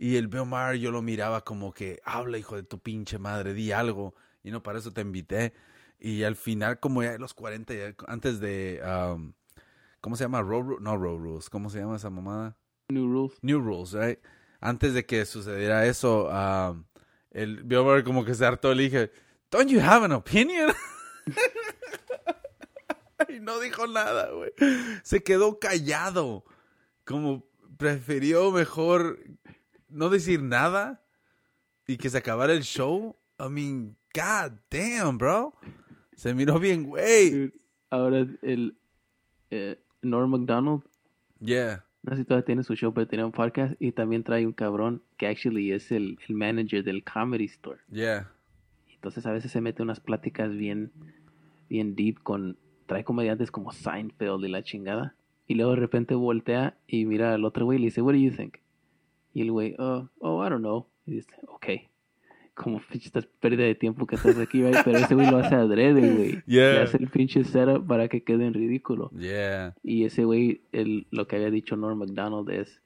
Y 0.00 0.14
el 0.14 0.28
Bill 0.28 0.46
Maher 0.46 0.78
yo 0.78 0.92
lo 0.92 1.02
miraba 1.02 1.44
como 1.44 1.72
que, 1.72 2.00
habla, 2.04 2.38
hijo 2.38 2.54
de 2.54 2.62
tu 2.62 2.78
pinche 2.78 3.18
madre, 3.18 3.52
di 3.52 3.72
algo. 3.72 4.14
Y 4.44 4.52
no, 4.52 4.62
para 4.62 4.78
eso 4.78 4.92
te 4.92 5.00
invité. 5.00 5.52
Y 5.98 6.22
al 6.22 6.36
final, 6.36 6.78
como 6.78 7.02
ya 7.02 7.18
los 7.18 7.34
40, 7.34 7.74
ya 7.74 7.94
antes 8.06 8.38
de, 8.38 8.80
um, 8.84 9.32
¿cómo 10.00 10.14
se 10.14 10.22
llama? 10.22 10.40
Road 10.40 10.78
no, 10.78 10.96
Road 10.96 11.18
Rules, 11.18 11.50
¿cómo 11.50 11.68
se 11.68 11.80
llama 11.80 11.96
esa 11.96 12.10
mamada? 12.10 12.56
New 12.88 13.08
Rules. 13.08 13.38
New 13.42 13.60
Rules, 13.60 13.92
right? 13.92 14.20
Antes 14.60 14.94
de 14.94 15.04
que 15.04 15.26
sucediera 15.26 15.84
eso, 15.84 16.28
um, 16.28 16.84
el 17.32 17.64
Bill 17.64 17.84
Maher 17.84 18.04
como 18.04 18.24
que 18.24 18.34
se 18.34 18.46
hartó, 18.46 18.72
le 18.74 18.84
dije, 18.84 19.10
don't 19.50 19.68
you 19.68 19.80
have 19.80 20.04
an 20.04 20.12
opinion? 20.12 20.72
y 23.28 23.40
no 23.40 23.58
dijo 23.58 23.88
nada, 23.88 24.30
güey. 24.30 24.52
Se 25.02 25.24
quedó 25.24 25.58
callado. 25.58 26.44
Como 27.04 27.48
prefirió 27.78 28.52
mejor 28.52 29.18
no 29.88 30.08
decir 30.08 30.42
nada 30.42 31.02
y 31.86 31.96
que 31.96 32.08
se 32.10 32.18
acabara 32.18 32.52
el 32.52 32.62
show. 32.62 33.16
I 33.38 33.48
mean, 33.48 33.96
god 34.14 34.52
damn, 34.70 35.18
bro. 35.18 35.54
Se 36.16 36.34
miró 36.34 36.58
bien, 36.58 36.84
güey. 36.84 37.52
Ahora 37.90 38.26
el 38.42 38.76
eh, 39.50 39.80
Norm 40.02 40.30
MacDonald, 40.30 40.82
Yeah. 41.40 41.84
no 42.02 42.12
sé 42.12 42.18
si 42.18 42.24
todavía 42.24 42.44
tiene 42.44 42.64
su 42.64 42.74
show, 42.74 42.92
pero 42.92 43.06
tiene 43.06 43.24
un 43.24 43.30
podcast 43.32 43.74
y 43.78 43.92
también 43.92 44.24
trae 44.24 44.44
un 44.44 44.52
cabrón 44.52 45.02
que 45.16 45.28
actually 45.28 45.70
es 45.72 45.92
el, 45.92 46.18
el 46.28 46.34
manager 46.34 46.82
del 46.82 47.04
Comedy 47.04 47.44
Store. 47.44 47.78
Yeah. 47.90 48.30
Entonces 48.92 49.24
a 49.26 49.32
veces 49.32 49.52
se 49.52 49.60
mete 49.60 49.82
unas 49.82 50.00
pláticas 50.00 50.50
bien, 50.50 50.90
bien 51.68 51.94
deep 51.94 52.20
con, 52.24 52.58
trae 52.86 53.04
comediantes 53.04 53.52
como 53.52 53.70
Seinfeld 53.72 54.44
y 54.44 54.48
la 54.48 54.64
chingada. 54.64 55.14
Y 55.46 55.54
luego 55.54 55.70
de 55.72 55.78
repente 55.80 56.14
voltea 56.16 56.76
y 56.88 57.04
mira 57.06 57.32
al 57.32 57.44
otro 57.44 57.64
güey 57.64 57.78
y 57.78 57.80
le 57.82 57.86
dice, 57.86 58.02
what 58.02 58.14
do 58.14 58.18
you 58.18 58.32
think? 58.32 58.56
Y 59.38 59.42
el 59.42 59.52
güey, 59.52 59.76
oh, 59.78 60.08
oh, 60.18 60.44
I 60.44 60.50
don't 60.50 60.62
know. 60.62 60.86
Y 61.06 61.12
dice, 61.12 61.30
ok. 61.46 61.66
Como 62.54 62.80
pinche 62.90 63.06
estás 63.06 63.26
pérdida 63.38 63.62
de 63.66 63.76
tiempo 63.76 64.04
que 64.04 64.16
estás 64.16 64.36
aquí, 64.38 64.62
güey. 64.62 64.74
Pero 64.84 64.98
ese 64.98 65.14
güey 65.14 65.30
lo 65.30 65.36
hace 65.36 65.54
adrede, 65.54 66.00
güey. 66.12 66.42
Yeah. 66.46 66.72
Le 66.72 66.80
hace 66.80 66.96
el 66.96 67.08
pinche 67.08 67.44
setup 67.44 67.86
para 67.86 68.08
que 68.08 68.24
quede 68.24 68.46
en 68.46 68.54
ridículo. 68.54 69.10
Yeah. 69.16 69.76
Y 69.84 70.04
ese 70.04 70.24
güey, 70.24 70.62
el- 70.72 71.06
lo 71.12 71.28
que 71.28 71.36
había 71.36 71.50
dicho 71.52 71.76
Norm 71.76 71.98
MacDonald 72.00 72.50
es, 72.50 72.80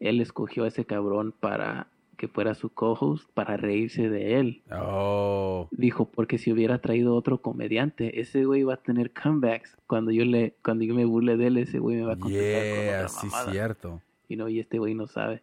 él 0.00 0.20
escogió 0.20 0.64
a 0.64 0.68
ese 0.68 0.84
cabrón 0.84 1.32
para 1.40 1.86
que 2.18 2.28
fuera 2.28 2.54
su 2.54 2.68
co-host, 2.70 3.30
para 3.32 3.56
reírse 3.56 4.10
de 4.10 4.38
él. 4.38 4.62
Oh. 4.72 5.68
Dijo, 5.70 6.10
porque 6.10 6.36
si 6.36 6.52
hubiera 6.52 6.78
traído 6.80 7.14
otro 7.14 7.40
comediante, 7.40 8.20
ese 8.20 8.44
güey 8.44 8.62
va 8.64 8.74
a 8.74 8.78
tener 8.82 9.12
comebacks. 9.12 9.76
Cuando 9.86 10.10
yo 10.12 10.24
le, 10.26 10.54
cuando 10.62 10.84
yo 10.84 10.94
me 10.94 11.04
burle 11.06 11.36
de 11.38 11.46
él, 11.46 11.56
ese 11.58 11.78
güey 11.78 11.96
me 11.96 12.02
va 12.04 12.14
a 12.14 12.18
contestar 12.18 12.62
con 12.74 12.84
Yeah, 12.84 12.96
otra 12.98 13.08
sí, 13.08 13.26
mamada. 13.28 13.52
cierto. 13.52 14.02
Y 14.28 14.36
no, 14.36 14.48
y 14.48 14.60
este 14.60 14.78
güey 14.78 14.94
no 14.94 15.06
sabe. 15.06 15.42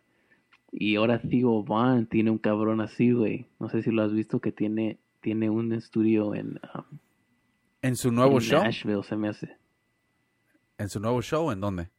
Y 0.76 0.96
ahora 0.96 1.22
Theo 1.22 1.64
Vaughn 1.64 2.08
tiene 2.08 2.32
un 2.32 2.40
cabrón 2.40 2.82
así, 2.82 3.12
güey. 3.12 3.46
No 3.60 3.70
sé 3.70 3.84
si 3.84 3.92
lo 3.92 4.02
has 4.02 4.12
visto 4.12 4.40
que 4.40 4.52
tiene, 4.52 4.98
tiene 5.22 5.50
un 5.52 5.72
estudio 5.72 6.34
en, 6.34 6.60
um, 6.74 6.98
¿En 7.84 7.96
su 7.96 8.12
nuevo 8.12 8.36
en 8.36 8.40
show? 8.40 8.64
Nashville, 8.64 9.04
se 9.04 9.16
me 9.16 9.30
hace. 9.30 9.56
¿En 10.78 10.90
su 10.90 11.00
nuevo 11.00 11.22
show? 11.22 11.52
¿En 11.52 11.62
dónde? 11.62 11.90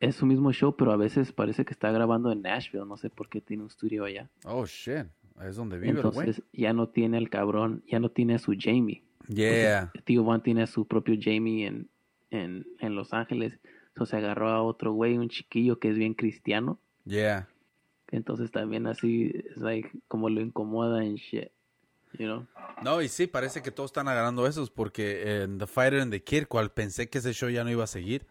Es 0.00 0.16
su 0.16 0.26
mismo 0.26 0.52
show, 0.52 0.74
pero 0.76 0.90
a 0.90 0.96
veces 0.96 1.32
parece 1.32 1.64
que 1.64 1.72
está 1.72 1.92
grabando 1.92 2.32
en 2.32 2.42
Nashville. 2.42 2.86
No 2.86 2.96
sé 2.96 3.08
por 3.08 3.28
qué 3.28 3.40
tiene 3.40 3.62
un 3.62 3.68
estudio 3.68 4.04
allá. 4.04 4.28
Oh, 4.44 4.66
shit. 4.66 5.06
Es 5.40 5.56
donde 5.56 5.78
vive 5.78 5.90
el 5.90 6.02
güey. 6.02 6.08
Entonces 6.08 6.42
ya 6.52 6.72
no 6.72 6.88
tiene 6.88 7.18
el 7.18 7.30
cabrón, 7.30 7.84
ya 7.86 8.00
no 8.00 8.10
tiene 8.10 8.34
a 8.34 8.38
su 8.38 8.56
Jamie. 8.58 9.04
Yeah. 9.28 9.92
Tío 10.04 10.24
Van 10.24 10.42
tiene 10.42 10.62
a 10.62 10.66
su 10.66 10.86
propio 10.86 11.14
Jamie 11.20 11.66
en, 11.66 11.88
en, 12.30 12.66
en 12.80 12.94
Los 12.96 13.12
Ángeles. 13.12 13.60
Entonces 13.88 14.10
se 14.10 14.16
agarró 14.16 14.48
a 14.48 14.62
otro 14.62 14.92
güey, 14.92 15.18
un 15.18 15.28
chiquillo 15.28 15.78
que 15.78 15.90
es 15.90 15.98
bien 15.98 16.14
cristiano. 16.14 16.80
Yeah. 17.04 17.48
Entonces 18.10 18.50
también 18.50 18.86
así, 18.86 19.32
es 19.50 19.58
like, 19.58 19.90
como 20.08 20.28
lo 20.30 20.40
incomoda 20.40 21.04
en 21.04 21.16
shit. 21.16 21.50
You 22.14 22.26
know? 22.26 22.46
No, 22.82 23.02
y 23.02 23.08
sí, 23.08 23.26
parece 23.26 23.60
que 23.60 23.70
todos 23.70 23.90
están 23.90 24.08
agarrando 24.08 24.46
esos 24.46 24.70
porque 24.70 25.42
en 25.42 25.58
The 25.58 25.66
Fighter 25.66 26.00
and 26.00 26.10
the 26.10 26.22
Kid, 26.22 26.46
cual 26.46 26.72
pensé 26.72 27.10
que 27.10 27.18
ese 27.18 27.34
show 27.34 27.50
ya 27.50 27.64
no 27.64 27.70
iba 27.70 27.84
a 27.84 27.88
seguir, 27.88 28.26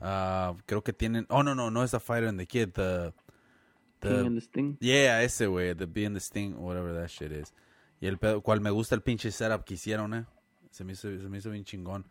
ah, 0.00 0.56
creo 0.66 0.82
que 0.82 0.92
tienen... 0.92 1.26
Oh, 1.28 1.44
no, 1.44 1.54
no, 1.54 1.70
no 1.70 1.84
es 1.84 1.92
The 1.92 2.00
Fighter 2.00 2.28
and 2.28 2.40
the 2.40 2.46
Kid, 2.46 2.70
the... 2.72 3.12
the- 4.00 4.08
King 4.08 4.26
and 4.26 4.38
the 4.38 4.40
Sting. 4.40 4.76
Yeah, 4.80 5.22
ese 5.22 5.46
güey, 5.46 5.76
The 5.76 5.86
Be 5.86 6.06
and 6.06 6.16
the 6.16 6.20
Sting, 6.20 6.56
whatever 6.56 6.92
that 6.92 7.08
shit 7.08 7.30
is. 7.30 7.54
Y 8.00 8.08
el 8.08 8.18
pedo, 8.18 8.42
cual 8.42 8.60
me 8.60 8.70
gusta 8.70 8.96
el 8.96 9.02
pinche 9.02 9.30
setup 9.30 9.64
que 9.64 9.74
hicieron, 9.74 10.12
eh. 10.14 10.26
Se 10.70 10.82
me 10.82 10.94
hizo, 10.94 11.08
se 11.08 11.28
me 11.28 11.38
hizo 11.38 11.50
bien 11.50 11.64
chingón. 11.64 12.06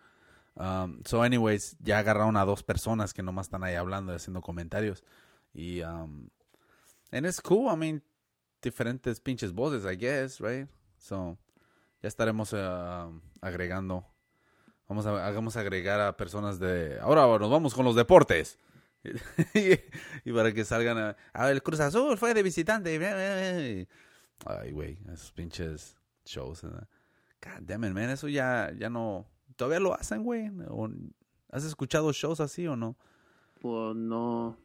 Um, 0.56 1.02
so, 1.04 1.22
anyways, 1.22 1.76
ya 1.82 2.00
agarraron 2.00 2.38
a 2.38 2.46
dos 2.46 2.64
personas 2.64 3.14
que 3.14 3.22
nomás 3.24 3.48
están 3.48 3.64
ahí 3.66 3.76
hablando 3.76 4.14
y 4.14 4.16
haciendo 4.16 4.40
comentarios. 4.42 5.04
Y, 5.54 5.82
um, 5.82 6.30
and 7.14 7.26
it's 7.26 7.40
cool, 7.42 7.70
I 7.70 7.76
mean, 7.78 8.02
diferentes 8.62 9.20
pinches 9.20 9.54
voces, 9.54 9.86
I 9.86 9.96
guess, 9.96 10.40
right? 10.42 10.68
So, 10.98 11.38
ya 12.02 12.08
estaremos 12.10 12.54
ah, 12.54 13.10
agregando. 13.42 14.06
Vamos 14.88 15.06
a, 15.06 15.28
a 15.28 15.62
agregar 15.62 16.00
a 16.02 16.16
personas 16.18 16.60
de... 16.60 17.00
Ahora 17.00 17.26
nos 17.40 17.50
vamos 17.50 17.74
con 17.74 17.86
los 17.86 17.96
deportes. 17.96 18.60
y 20.26 20.32
para 20.34 20.54
que 20.54 20.64
salgan 20.66 20.98
a... 20.98 21.16
A 21.34 21.46
ver, 21.46 21.54
el 21.56 21.64
Cruz 21.64 21.80
Azul 21.80 22.18
fue 22.18 22.34
de 22.34 22.44
visitante. 22.44 23.88
Ay, 24.46 24.72
güey, 24.72 25.00
esos 25.12 25.32
pinches 25.32 25.98
shows. 26.26 26.64
¿verdad? 26.64 26.88
God 27.42 27.62
damn 27.62 27.84
it, 27.86 27.92
man, 27.94 28.10
eso 28.10 28.28
ya, 28.28 28.72
ya 28.78 28.90
no... 28.90 29.26
Todavía 29.56 29.80
lo 29.80 29.94
hacen, 29.94 30.24
güey. 30.24 30.50
¿O- 30.68 30.90
¿Has 31.50 31.64
escuchado 31.64 32.12
shows 32.12 32.40
así 32.40 32.68
o 32.68 32.76
no? 32.76 32.98
Pues 33.62 33.96
no, 33.96 34.58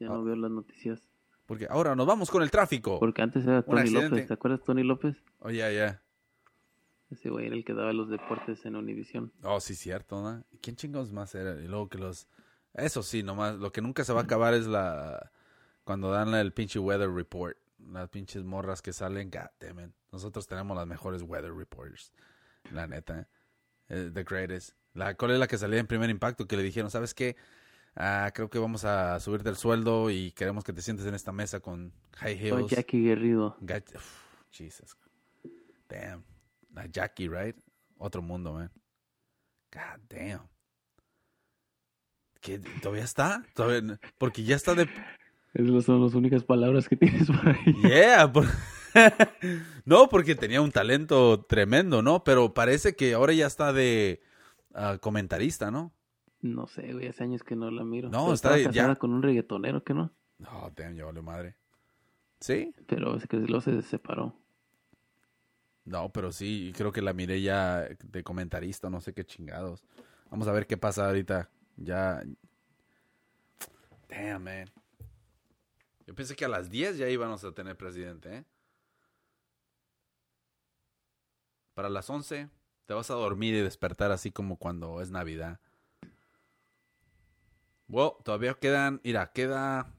ya 0.00 0.08
Ah. 0.08 0.14
no 0.14 0.24
veo 0.24 0.34
las 0.36 0.50
noticias. 0.50 1.00
Porque 1.46 1.66
ahora 1.68 1.94
nos 1.94 2.06
vamos 2.06 2.30
con 2.30 2.42
el 2.42 2.50
tráfico. 2.50 2.98
Porque 2.98 3.22
antes 3.22 3.44
era 3.44 3.62
Tony. 3.62 3.90
López, 3.90 4.26
¿te 4.26 4.34
acuerdas 4.34 4.62
Tony 4.62 4.82
López? 4.82 5.16
Oh, 5.40 5.50
ya, 5.50 5.70
ya. 5.70 6.02
Ese 7.10 7.30
güey 7.30 7.46
era 7.46 7.54
el 7.54 7.64
que 7.64 7.74
daba 7.74 7.92
los 7.92 8.08
deportes 8.08 8.64
en 8.64 8.76
Univision. 8.76 9.32
Oh, 9.42 9.60
sí, 9.60 9.74
cierto, 9.74 10.22
¿no? 10.22 10.42
¿Quién 10.60 10.76
chingados 10.76 11.12
más 11.12 11.34
era? 11.34 11.60
Y 11.60 11.68
luego 11.68 11.88
que 11.88 11.98
los... 11.98 12.28
Eso 12.72 13.02
sí, 13.02 13.22
nomás, 13.22 13.56
lo 13.56 13.70
que 13.70 13.82
nunca 13.82 14.04
se 14.04 14.12
va 14.12 14.20
a 14.20 14.24
acabar 14.24 14.54
es 14.54 14.66
la... 14.66 15.30
Cuando 15.84 16.10
dan 16.10 16.34
el 16.34 16.52
pinche 16.52 16.78
weather 16.78 17.10
report. 17.10 17.56
Las 17.92 18.08
pinches 18.08 18.42
morras 18.42 18.80
que 18.80 18.92
salen, 18.92 19.30
god 19.30 19.50
damn 19.60 19.78
it. 19.80 19.90
Nosotros 20.10 20.46
tenemos 20.46 20.76
las 20.76 20.86
mejores 20.86 21.22
weather 21.22 21.52
reporters. 21.54 22.12
La 22.72 22.86
neta. 22.86 23.28
Eh, 23.88 24.10
The 24.12 24.24
greatest. 24.24 24.72
La, 24.94 25.14
¿Cuál 25.14 25.32
es 25.32 25.38
la 25.38 25.46
que 25.46 25.58
salía 25.58 25.78
en 25.78 25.86
primer 25.86 26.08
impacto? 26.08 26.46
Que 26.46 26.56
le 26.56 26.62
dijeron, 26.62 26.90
¿sabes 26.90 27.12
qué? 27.12 27.36
Ah, 27.96 28.30
creo 28.34 28.50
que 28.50 28.58
vamos 28.58 28.84
a 28.84 29.20
subirte 29.20 29.48
el 29.48 29.56
sueldo 29.56 30.10
y 30.10 30.32
queremos 30.32 30.64
que 30.64 30.72
te 30.72 30.82
sientes 30.82 31.06
en 31.06 31.14
esta 31.14 31.32
mesa 31.32 31.60
con 31.60 31.92
high 32.16 32.36
heels. 32.36 32.70
Jackie 32.70 33.02
Guerrido. 33.02 33.56
Uf, 33.94 34.20
Jesus. 34.50 34.96
Damn. 35.88 36.24
La 36.72 36.86
Jackie, 36.86 37.28
right? 37.28 37.56
Otro 37.98 38.20
mundo, 38.20 38.52
man. 38.52 38.70
God 39.72 40.00
damn. 40.08 40.48
¿Qué? 42.40 42.58
¿Todavía 42.82 43.04
está? 43.04 43.44
Porque 44.18 44.42
ya 44.42 44.56
está 44.56 44.74
de... 44.74 44.88
Esas 45.54 45.84
son 45.84 46.02
las 46.02 46.14
únicas 46.14 46.42
palabras 46.42 46.88
que 46.88 46.96
tienes 46.96 47.28
por 47.28 47.48
ahí. 47.48 47.74
Yeah. 47.82 48.30
por- 48.30 48.46
no, 49.84 50.08
porque 50.08 50.34
tenía 50.34 50.60
un 50.60 50.72
talento 50.72 51.44
tremendo, 51.44 52.02
¿no? 52.02 52.24
Pero 52.24 52.52
parece 52.54 52.96
que 52.96 53.14
ahora 53.14 53.32
ya 53.32 53.46
está 53.46 53.72
de 53.72 54.20
ah, 54.74 54.98
comentarista, 55.00 55.70
¿no? 55.70 55.92
No 56.44 56.66
sé, 56.66 56.92
güey, 56.92 57.08
hace 57.08 57.24
años 57.24 57.42
que 57.42 57.56
no 57.56 57.70
la 57.70 57.84
miro. 57.84 58.10
No, 58.10 58.24
Pero 58.24 58.34
está 58.34 58.48
estaba 58.48 58.56
de- 58.56 58.62
ya- 58.64 58.70
casada 58.82 58.96
con 58.96 59.14
un 59.14 59.22
reggaetonero, 59.22 59.82
que 59.82 59.94
no? 59.94 60.12
Oh, 60.46 60.70
damn, 60.76 60.94
ya 60.94 61.06
vale 61.06 61.22
madre. 61.22 61.56
¿Sí? 62.38 62.74
Pero 62.86 63.16
es 63.16 63.26
que 63.26 63.38
luego 63.38 63.62
se 63.62 63.80
separó. 63.80 64.36
No, 65.86 66.10
pero 66.12 66.32
sí, 66.32 66.72
creo 66.76 66.92
que 66.92 67.00
la 67.00 67.14
miré 67.14 67.40
ya 67.40 67.88
de 68.04 68.22
comentarista, 68.22 68.90
no 68.90 69.00
sé 69.00 69.14
qué 69.14 69.24
chingados. 69.24 69.82
Vamos 70.30 70.46
a 70.46 70.52
ver 70.52 70.66
qué 70.66 70.76
pasa 70.76 71.06
ahorita. 71.06 71.48
Ya. 71.76 72.22
Damn, 74.10 74.44
man. 74.44 74.70
Yo 76.06 76.14
pensé 76.14 76.36
que 76.36 76.44
a 76.44 76.48
las 76.48 76.68
10 76.68 76.98
ya 76.98 77.08
íbamos 77.08 77.42
a 77.44 77.52
tener 77.52 77.74
presidente, 77.78 78.36
¿eh? 78.36 78.44
Para 81.72 81.88
las 81.88 82.08
11 82.10 82.50
te 82.84 82.92
vas 82.94 83.10
a 83.10 83.14
dormir 83.14 83.54
y 83.54 83.60
despertar 83.62 84.12
así 84.12 84.30
como 84.30 84.58
cuando 84.58 85.00
es 85.00 85.10
Navidad. 85.10 85.58
Bueno, 87.94 88.16
todavía 88.24 88.54
quedan, 88.54 89.00
mira, 89.04 89.30
queda 89.32 89.94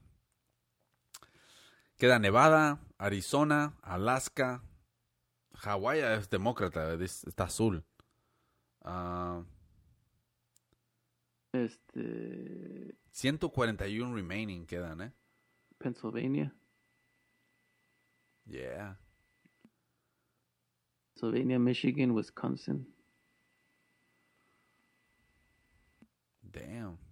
queda 1.96 2.20
Nevada, 2.20 2.82
Arizona, 2.98 3.78
Alaska, 3.84 4.62
Hawái 5.54 6.02
es 6.02 6.30
demócrata, 6.30 6.94
es- 6.96 7.24
está 7.24 7.46
azul. 7.46 7.86
Ah, 8.82 9.46
Este. 11.54 12.98
141 13.12 14.14
remaining 14.14 14.66
quedan, 14.66 15.00
¿eh? 15.00 15.14
Pennsylvania. 15.78 16.54
Yeah. 18.46 19.00
Pennsylvania, 21.14 21.60
Michigan, 21.60 22.12
Wisconsin. 22.12 22.94
Damn. 26.42 27.05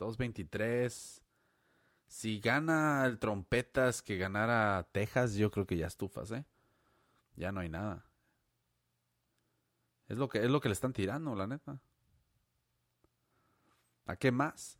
223. 0.00 1.22
Si 2.08 2.40
gana 2.40 3.04
el 3.06 3.18
trompetas 3.18 4.02
que 4.02 4.16
ganara 4.16 4.88
Texas, 4.90 5.34
yo 5.34 5.50
creo 5.50 5.66
que 5.66 5.76
ya 5.76 5.86
estufas, 5.86 6.32
¿eh? 6.32 6.44
Ya 7.36 7.52
no 7.52 7.60
hay 7.60 7.68
nada. 7.68 8.04
Es 10.08 10.18
lo 10.18 10.28
que, 10.28 10.38
es 10.38 10.50
lo 10.50 10.60
que 10.60 10.68
le 10.68 10.72
están 10.72 10.92
tirando, 10.92 11.36
la 11.36 11.46
neta. 11.46 11.80
¿A 14.06 14.16
qué 14.16 14.32
más? 14.32 14.78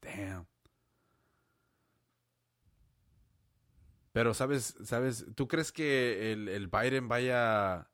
Damn. 0.00 0.46
Pero, 4.12 4.34
¿sabes? 4.34 4.76
¿Sabes? 4.84 5.26
¿Tú 5.34 5.48
crees 5.48 5.72
que 5.72 6.32
el, 6.32 6.48
el 6.48 6.68
Biden 6.68 7.08
vaya 7.08 7.88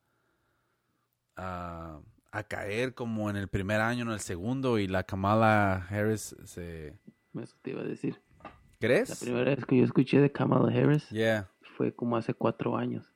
a, 1.36 2.00
a 2.32 2.42
caer 2.42 2.94
como 2.94 3.30
en 3.30 3.36
el 3.36 3.48
primer 3.48 3.80
año, 3.80 4.02
en 4.04 4.10
el 4.10 4.20
segundo, 4.20 4.78
y 4.78 4.86
la 4.88 5.04
Kamala 5.04 5.86
Harris 5.88 6.36
se... 6.44 6.94
Eso 7.40 7.56
te 7.62 7.70
iba 7.70 7.80
a 7.82 7.84
decir. 7.84 8.20
¿Crees? 8.78 9.08
La 9.08 9.16
primera 9.16 9.54
vez 9.54 9.64
que 9.64 9.78
yo 9.78 9.84
escuché 9.84 10.20
de 10.20 10.30
Kamala 10.32 10.68
Harris 10.72 11.08
Yeah. 11.10 11.50
fue 11.76 11.94
como 11.94 12.16
hace 12.16 12.34
cuatro 12.34 12.76
años. 12.76 13.12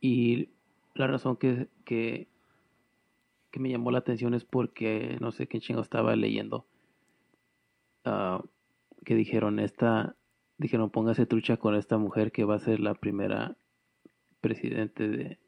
Y 0.00 0.50
la 0.94 1.06
razón 1.06 1.36
que, 1.36 1.68
que, 1.84 2.28
que 3.50 3.60
me 3.60 3.70
llamó 3.70 3.90
la 3.90 3.98
atención 3.98 4.34
es 4.34 4.44
porque 4.44 5.16
no 5.20 5.32
sé 5.32 5.46
qué 5.46 5.60
chingo 5.60 5.80
estaba 5.82 6.16
leyendo. 6.16 6.66
ah, 8.04 8.42
que 9.04 9.14
dijeron 9.14 9.58
esta, 9.60 10.14
dijeron 10.58 10.90
póngase 10.90 11.24
trucha 11.24 11.56
con 11.56 11.74
esta 11.74 11.96
mujer 11.96 12.32
que 12.32 12.44
va 12.44 12.56
a 12.56 12.58
ser 12.60 12.80
la 12.80 12.94
primera 12.94 13.56
presidente 14.42 15.08
de, 15.08 15.38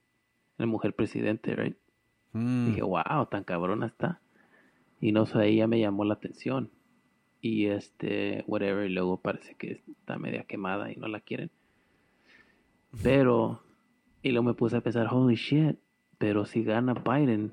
la 0.59 0.67
mujer 0.67 0.95
presidente, 0.95 1.55
right? 1.55 1.77
Mm. 2.33 2.69
Dije, 2.69 2.83
wow, 2.83 3.27
tan 3.31 3.45
cabrona 3.45 3.87
está. 3.87 4.21
Y 5.01 5.13
no 5.13 5.27
sé, 5.27 5.39
ahí 5.39 5.57
ya 5.57 5.67
me 5.67 5.81
llamó 5.81 6.05
la 6.05 6.15
atención. 6.15 6.71
Y 7.41 7.67
este, 7.67 8.45
whatever, 8.47 8.89
y 8.89 8.93
luego 8.95 9.21
parece 9.21 9.57
que 9.57 9.83
está 9.89 10.17
media 10.19 10.45
quemada 10.45 10.93
y 10.93 10.97
no 10.97 11.09
la 11.09 11.21
quieren. 11.21 11.51
Pero, 13.03 13.63
y 14.23 14.31
luego 14.31 14.45
me 14.45 14.55
puse 14.55 14.77
a 14.77 14.81
pensar, 14.81 15.09
holy 15.11 15.35
shit, 15.35 15.77
pero 16.19 16.45
si 16.45 16.63
gana 16.63 16.95
Biden, 16.95 17.51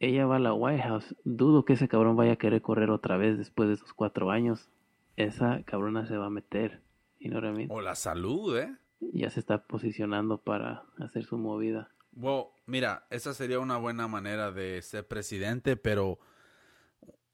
ella 0.00 0.26
va 0.26 0.36
a 0.36 0.40
la 0.40 0.52
White 0.52 0.82
House, 0.82 1.16
dudo 1.24 1.64
que 1.64 1.74
ese 1.74 1.88
cabrón 1.88 2.16
vaya 2.16 2.32
a 2.32 2.36
querer 2.36 2.60
correr 2.60 2.90
otra 2.90 3.16
vez 3.16 3.38
después 3.38 3.68
de 3.68 3.74
esos 3.74 3.94
cuatro 3.94 4.30
años. 4.30 4.68
Esa 5.16 5.62
cabrona 5.62 6.06
se 6.06 6.16
va 6.16 6.26
a 6.26 6.30
meter. 6.30 6.82
You 7.20 7.30
know 7.30 7.40
what 7.40 7.48
I 7.48 7.56
mean? 7.56 7.68
O 7.70 7.80
la 7.80 7.94
salud, 7.94 8.58
¿eh? 8.58 8.76
Ya 9.00 9.30
se 9.30 9.40
está 9.40 9.64
posicionando 9.64 10.38
para 10.38 10.84
hacer 10.98 11.24
su 11.24 11.38
movida. 11.38 11.90
Well, 12.16 12.46
mira, 12.66 13.06
esa 13.10 13.34
sería 13.34 13.58
una 13.58 13.76
buena 13.76 14.08
manera 14.08 14.52
de 14.52 14.80
ser 14.82 15.06
presidente, 15.06 15.76
pero 15.76 16.18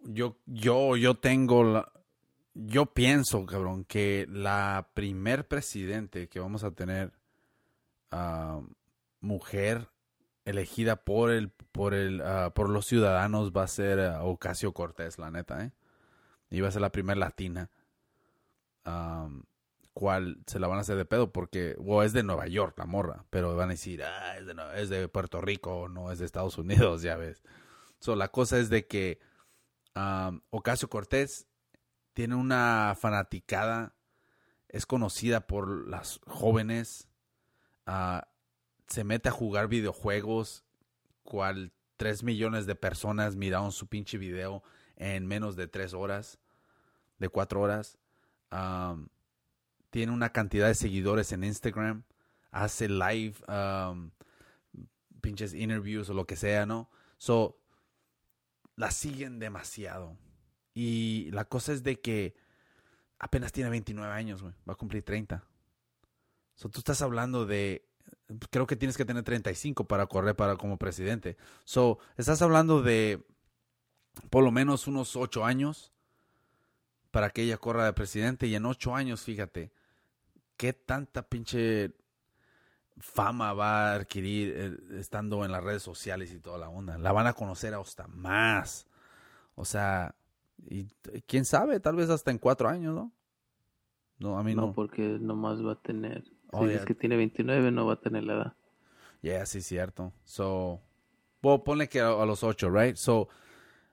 yo, 0.01 0.39
yo, 0.47 0.97
yo 0.97 1.17
tengo 1.17 1.65
la, 1.65 1.93
yo 2.55 2.87
pienso, 2.87 3.47
cabrón, 3.47 3.85
que 3.85 4.27
la 4.29 4.91
primer 4.95 5.47
presidente 5.47 6.29
que 6.29 6.41
vamos 6.41 6.65
a 6.65 6.73
tener, 6.73 7.13
ah, 8.11 8.61
mujer 9.21 9.89
elegida 10.45 10.97
por 10.97 11.31
el, 11.31 11.51
por 11.51 11.95
el, 11.95 12.21
ah, 12.23 12.53
por 12.55 12.69
los 12.69 12.87
ciudadanos 12.87 13.53
va 13.53 13.65
a 13.65 13.69
ser 13.69 14.01
ah, 14.01 14.25
Ocasio 14.25 14.73
Cortés, 14.73 15.19
la 15.19 15.31
neta, 15.31 15.65
¿eh? 15.65 15.73
Y 16.51 16.61
va 16.61 16.69
a 16.69 16.73
ser 16.73 16.83
la 16.83 16.91
primera 16.91 17.19
latina. 17.19 17.71
Cual 19.95 20.39
se 20.47 20.59
la 20.59 20.69
van 20.69 20.79
a 20.79 20.83
hacer 20.83 20.97
de 20.97 21.05
pedo 21.05 21.33
porque 21.33 21.77
o 21.85 22.03
es 22.03 22.13
de 22.13 22.23
Nueva 22.23 22.47
York 22.47 22.79
la 22.79 22.87
morra, 22.87 23.25
pero 23.31 23.55
van 23.57 23.69
a 23.69 23.73
decir, 23.73 24.03
ah, 24.03 24.37
es 24.39 24.47
de, 24.47 24.55
es 24.77 24.89
de 24.89 25.09
Puerto 25.09 25.41
Rico, 25.41 25.89
no 25.89 26.11
es 26.11 26.19
de 26.19 26.27
Estados 26.27 26.59
Unidos, 26.59 27.03
ya 27.03 27.17
ves. 27.17 27.43
So, 28.01 28.17
la 28.17 28.29
cosa 28.29 28.59
es 28.59 28.71
de 28.71 28.87
que 28.87 29.19
um, 29.95 30.41
Ocasio 30.51 30.89
Cortés 30.89 31.47
tiene 32.13 32.35
una 32.35 32.97
fanaticada, 32.99 33.95
es 34.69 34.87
conocida 34.87 35.47
por 35.47 35.89
las 35.89 36.21
jóvenes, 36.27 37.09
ah, 37.87 38.29
se 38.87 39.05
mete 39.05 39.29
a 39.29 39.33
jugar 39.33 39.69
videojuegos, 39.69 40.65
cual 41.23 41.73
3 41.97 42.23
millones 42.23 42.67
de 42.67 42.75
personas 42.75 43.37
miraron 43.37 43.73
su 43.73 43.87
pinche 43.87 44.19
video 44.19 44.63
en 44.97 45.27
menos 45.27 45.57
de 45.57 45.69
3 45.69 45.95
horas, 45.95 46.39
de 47.19 47.29
4 47.29 47.61
horas. 47.61 47.99
Tiene 49.91 50.13
una 50.13 50.33
cantidad 50.33 50.69
de 50.69 50.75
seguidores 50.75 51.33
en 51.33 51.45
Instagram, 51.45 52.05
hace 52.51 52.89
live, 52.89 53.35
um, 53.49 54.11
pinches 55.21 55.53
interviews 55.55 56.09
o 56.11 56.15
lo 56.15 56.27
que 56.27 56.37
sea, 56.37 56.67
¿no? 56.67 56.89
So, 57.19 57.59
la 58.77 58.91
siguen 58.91 59.39
demasiado. 59.39 60.17
Y 60.75 61.31
la 61.33 61.45
cosa 61.45 61.73
es 61.73 61.83
de 61.83 62.01
que 62.01 62.35
apenas 63.19 63.53
tiene 63.53 63.71
29 63.71 64.13
años, 64.13 64.43
güey. 64.43 64.55
Va 64.69 64.73
a 64.73 64.77
cumplir 64.77 65.05
30. 65.05 65.45
So, 66.55 66.69
tú 66.69 66.79
estás 66.79 67.03
hablando 67.03 67.45
de, 67.45 67.87
creo 68.51 68.67
que 68.67 68.77
tienes 68.77 68.97
que 68.97 69.05
tener 69.05 69.25
35 69.25 69.85
para 69.85 70.07
correr 70.07 70.37
para 70.37 70.57
como 70.57 70.79
presidente. 70.79 71.37
So, 71.65 71.99
estás 72.17 72.41
hablando 72.43 72.83
de 72.83 73.23
por 74.31 74.45
lo 74.45 74.51
menos 74.51 74.87
unos 74.87 75.17
8 75.17 75.45
años 75.45 75.93
para 77.11 77.31
que 77.31 77.43
ella 77.43 77.59
corra 77.59 77.85
de 77.85 77.93
presidente 77.93 78.47
y 78.47 78.55
en 78.55 78.67
8 78.67 78.95
años, 78.95 79.23
fíjate, 79.23 79.73
qué 80.61 80.75
tanta 80.75 81.23
pinche 81.27 81.95
fama 82.99 83.55
va 83.55 83.93
a 83.93 83.95
adquirir 83.95 84.53
eh, 84.55 84.77
estando 85.01 85.43
en 85.47 85.53
las 85.53 85.65
redes 85.65 85.83
sociales 85.83 86.31
y 86.35 86.39
toda 86.39 86.59
la 86.59 86.69
onda. 86.69 86.99
La 86.99 87.13
van 87.13 87.27
a 87.27 87.33
conocer 87.33 87.73
hasta 87.73 88.07
más. 88.09 88.87
O 89.55 89.65
sea, 89.65 90.15
y 90.69 90.85
quién 91.27 91.47
sabe, 91.47 91.81
tal 91.81 91.97
vez 91.97 92.11
hasta 92.11 92.31
en 92.31 92.37
cuatro 92.37 92.69
años, 92.69 92.95
¿no? 92.95 93.11
No, 94.19 94.39
a 94.39 94.43
mí 94.43 94.55
No, 94.55 94.67
no. 94.67 94.73
porque 94.75 95.01
nomás 95.19 95.65
va 95.65 95.73
a 95.73 95.81
tener. 95.81 96.25
Oh, 96.53 96.67
si 96.67 96.75
es 96.75 96.85
que 96.85 96.95
tiene 96.95 97.17
29, 97.17 97.71
no 97.71 97.87
va 97.87 97.95
a 97.95 98.01
tener 98.01 98.25
la 98.25 98.35
edad. 98.35 98.57
Yeah, 99.23 99.47
sí, 99.47 99.63
cierto. 99.63 100.13
So, 100.25 100.83
bueno, 101.41 101.65
ponle 101.65 101.89
que 101.89 102.01
a, 102.03 102.09
a 102.09 102.27
los 102.27 102.45
ocho, 102.45 102.69
right? 102.69 102.97
So, 102.97 103.31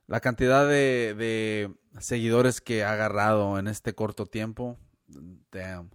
la 0.07 0.19
cantidad 0.19 0.67
de, 0.67 1.15
de 1.17 1.73
seguidores 2.01 2.59
que 2.59 2.83
ha 2.83 2.91
agarrado 2.91 3.57
en 3.57 3.69
este 3.69 3.95
corto 3.95 4.25
tiempo, 4.25 4.77
damn. 5.49 5.91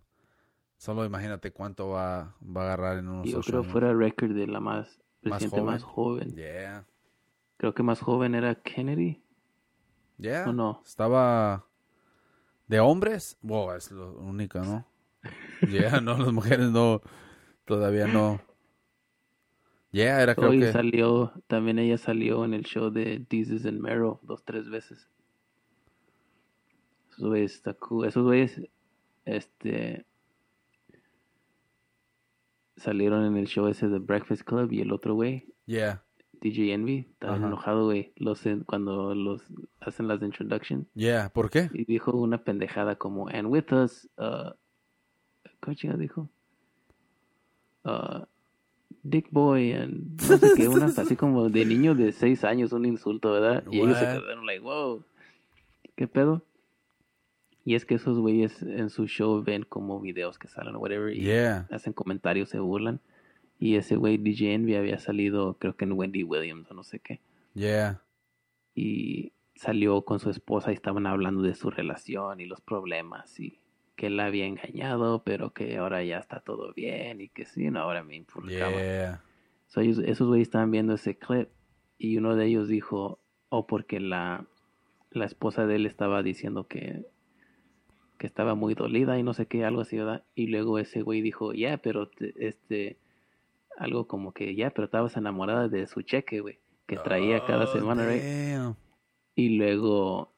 Solo 0.83 1.05
imagínate 1.05 1.53
cuánto 1.53 1.91
va, 1.91 2.35
va 2.45 2.63
a 2.63 2.65
agarrar 2.65 2.99
en 2.99 3.07
unos 3.07 3.31
Yo 3.31 3.39
ocho 3.39 3.51
creo 3.53 3.61
años. 3.61 3.71
fuera 3.71 3.95
récord 3.95 4.35
de 4.35 4.49
la 4.49 4.59
más 4.59 4.99
joven. 5.23 5.65
más 5.65 5.83
joven. 5.85 6.35
Yeah. 6.35 6.89
Creo 7.57 7.73
que 7.73 7.85
más 7.85 8.01
joven 8.01 8.35
era 8.35 8.57
Kennedy. 8.57 9.23
Yeah. 10.19 10.49
¿O 10.49 10.53
no? 10.53 10.83
Estaba 10.85 11.69
de 12.67 12.81
hombres. 12.81 13.39
Wow, 13.43 13.75
es 13.75 13.93
lo 13.93 14.13
único, 14.19 14.59
¿no? 14.59 14.85
Yeah, 15.71 16.01
no, 16.01 16.19
las 16.19 16.33
mujeres 16.33 16.73
no, 16.73 17.01
todavía 17.65 18.09
no. 18.09 18.41
Yeah, 19.93 20.21
era 20.21 20.35
creo 20.35 20.51
Hoy 20.51 20.59
que. 20.59 20.73
salió, 20.73 21.33
también 21.47 21.79
ella 21.79 21.97
salió 21.97 22.45
en 22.45 22.55
el 22.55 22.65
show 22.65 22.91
de 22.91 23.25
Jesus 23.31 23.67
and 23.67 23.79
Mero 23.79 24.19
dos, 24.25 24.43
tres 24.45 24.69
veces. 24.69 25.09
Esos 27.13 27.29
güeyes. 27.29 27.63
Esos 28.05 28.25
güeyes, 28.25 28.61
este, 29.27 30.07
salieron 32.83 33.25
en 33.25 33.37
el 33.37 33.47
show 33.47 33.67
ese 33.69 33.89
de 33.89 33.99
Breakfast 33.99 34.43
Club 34.43 34.73
y 34.73 34.81
el 34.81 34.93
otro 34.93 35.15
güey, 35.15 35.47
Yeah, 35.67 36.03
DJ 36.41 36.73
Envy, 36.73 37.07
estaba 37.11 37.37
enojado, 37.37 37.85
güey, 37.85 38.13
los, 38.17 38.43
cuando 38.67 39.15
los 39.15 39.43
hacen 39.81 40.09
las 40.09 40.21
introduction 40.23 40.89
yeah. 40.95 41.31
¿Por 41.33 41.51
qué? 41.51 41.71
y 41.73 41.85
dijo 41.85 42.11
una 42.13 42.43
pendejada 42.43 42.97
como, 42.97 43.29
and 43.29 43.47
with 43.47 43.73
us, 43.73 44.09
uh, 44.19 44.51
¿cómo 45.61 45.77
dijo? 45.97 46.29
Uh, 47.85 48.25
Dick 49.05 49.29
Boy 49.31 49.73
and 49.73 50.21
no 50.21 50.37
sé 50.37 50.53
qué, 50.57 50.69
una 50.69 50.87
así 50.87 51.15
como 51.15 51.49
de 51.49 51.65
niño 51.65 51.95
de 51.95 52.11
seis 52.13 52.45
años, 52.45 52.73
un 52.73 52.87
insulto, 52.87 53.33
¿verdad? 53.33 53.65
Y 53.71 53.81
ellos 53.81 53.99
se 53.99 54.05
quedaron 54.05 54.45
like, 54.45 54.63
wow, 54.63 55.05
¿qué 55.95 56.09
pedo? 56.09 56.45
Y 57.65 57.75
es 57.77 57.85
que 57.87 57.95
esos 57.95 58.19
güeyes 58.19 58.63
en 58.63 58.91
su 58.91 59.07
show 59.07 59.43
ven 59.43 59.65
como 59.65 60.01
videos 60.01 60.39
que 60.39 60.49
salen 60.49 60.75
o 60.75 60.79
whatever 60.81 61.15
y 61.15 61.21
Yeah. 61.23 61.69
hacen 61.71 61.93
comentarios, 61.93 62.49
se 62.49 62.59
burlan. 62.59 63.01
Y 63.59 63.77
ese 63.77 63.95
güey 63.97 64.17
DJ 64.19 64.55
Envy 64.55 64.75
había 64.75 64.99
salido, 64.99 65.57
creo 65.59 65.77
que 65.77 65.85
en 65.85 65.93
Wendy 65.93 66.25
Williams 66.25 66.69
o 66.71 66.75
no 66.75 66.83
sé 66.83 66.99
qué. 66.99 67.21
Yeah. 67.55 68.03
Y 68.75 69.33
salió 69.55 70.03
con 70.03 70.19
su 70.19 70.31
esposa 70.31 70.73
y 70.73 70.75
estaban 70.75 71.07
hablando 71.07 71.43
de 71.43 71.55
su 71.55 71.71
relación 71.71 72.41
y 72.41 72.47
los 72.47 72.61
problemas 72.61 73.39
y 73.39 73.61
que 73.95 74.07
él 74.09 74.17
la 74.17 74.27
había 74.27 74.47
engañado, 74.47 75.23
pero 75.23 75.53
que 75.53 75.77
ahora 75.77 76.03
ya 76.03 76.19
está 76.19 76.41
todo 76.41 76.73
bien 76.73 77.21
y 77.21 77.29
que 77.29 77.45
sí, 77.45 77.71
no, 77.71 77.81
ahora 77.81 78.03
me 78.03 78.21
publicaba. 78.25 78.73
Yeah. 78.73 79.23
So, 79.69 79.81
ellos, 79.81 79.99
esos 79.99 80.27
güeyes 80.27 80.49
estaban 80.49 80.71
viendo 80.73 80.95
ese 80.95 81.17
clip 81.17 81.49
y 81.99 82.17
uno 82.17 82.35
de 82.35 82.47
ellos 82.47 82.67
dijo, 82.67 83.21
oh, 83.51 83.67
porque 83.69 84.01
la, 84.01 84.47
la 85.11 85.25
esposa 85.27 85.67
de 85.67 85.77
él 85.77 85.87
estaba 85.87 86.23
diciendo 86.25 86.67
que, 86.67 87.07
que 88.23 88.29
estaba 88.29 88.55
muy 88.55 88.75
dolida 88.75 89.19
y 89.19 89.25
no 89.25 89.35
sé 89.35 89.47
qué, 89.47 89.65
algo 89.65 89.81
así, 89.81 89.99
¿verdad? 89.99 90.23
Y 90.37 90.47
luego 90.47 90.79
ese 90.79 91.03
güey 91.03 91.23
dijo, 91.23 91.53
ya, 91.55 91.79
pero 91.79 92.09
te- 92.09 92.33
este, 92.47 92.97
algo 93.77 94.07
como 94.07 94.31
que 94.33 94.55
ya, 94.55 94.71
pero 94.71 94.85
estabas 94.85 95.17
enamorada 95.17 95.67
de 95.67 95.89
su 95.89 96.03
cheque, 96.03 96.39
güey, 96.39 96.61
que 96.87 96.99
traía 96.99 97.45
cada 97.45 97.65
Oh, 97.65 97.67
semana, 97.67 98.07
right? 98.07 98.23
damn. 98.23 98.77
Y 99.35 99.57
luego, 99.57 100.33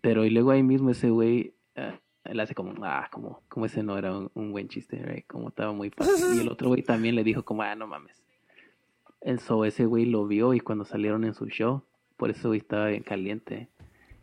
pero 0.00 0.24
y 0.24 0.30
luego 0.30 0.52
ahí 0.52 0.62
mismo 0.62 0.88
ese 0.88 1.10
güey, 1.10 1.52
eh, 1.74 1.98
él 2.24 2.40
hace 2.40 2.54
como, 2.54 2.72
ah, 2.82 3.10
como, 3.12 3.42
como 3.50 3.66
ese 3.66 3.82
no 3.82 3.98
era 3.98 4.16
un, 4.16 4.30
un 4.32 4.50
buen 4.52 4.68
chiste, 4.68 4.96
right? 5.04 5.26
Como 5.26 5.48
estaba 5.48 5.72
muy 5.72 5.90
fácil. 5.90 6.34
Y 6.34 6.40
el 6.40 6.48
otro 6.48 6.68
güey 6.68 6.82
también 6.82 7.14
le 7.14 7.24
dijo 7.24 7.44
como, 7.44 7.60
ah, 7.60 7.74
no 7.74 7.86
mames. 7.86 8.22
Eso, 9.20 9.66
ese 9.66 9.84
güey 9.84 10.06
lo 10.06 10.26
vio 10.26 10.54
y 10.54 10.60
cuando 10.60 10.86
salieron 10.86 11.24
en 11.24 11.34
su 11.34 11.46
show, 11.46 11.82
por 12.16 12.30
eso 12.30 12.48
güey 12.48 12.60
estaba 12.60 12.86
bien 12.88 13.02
caliente. 13.02 13.68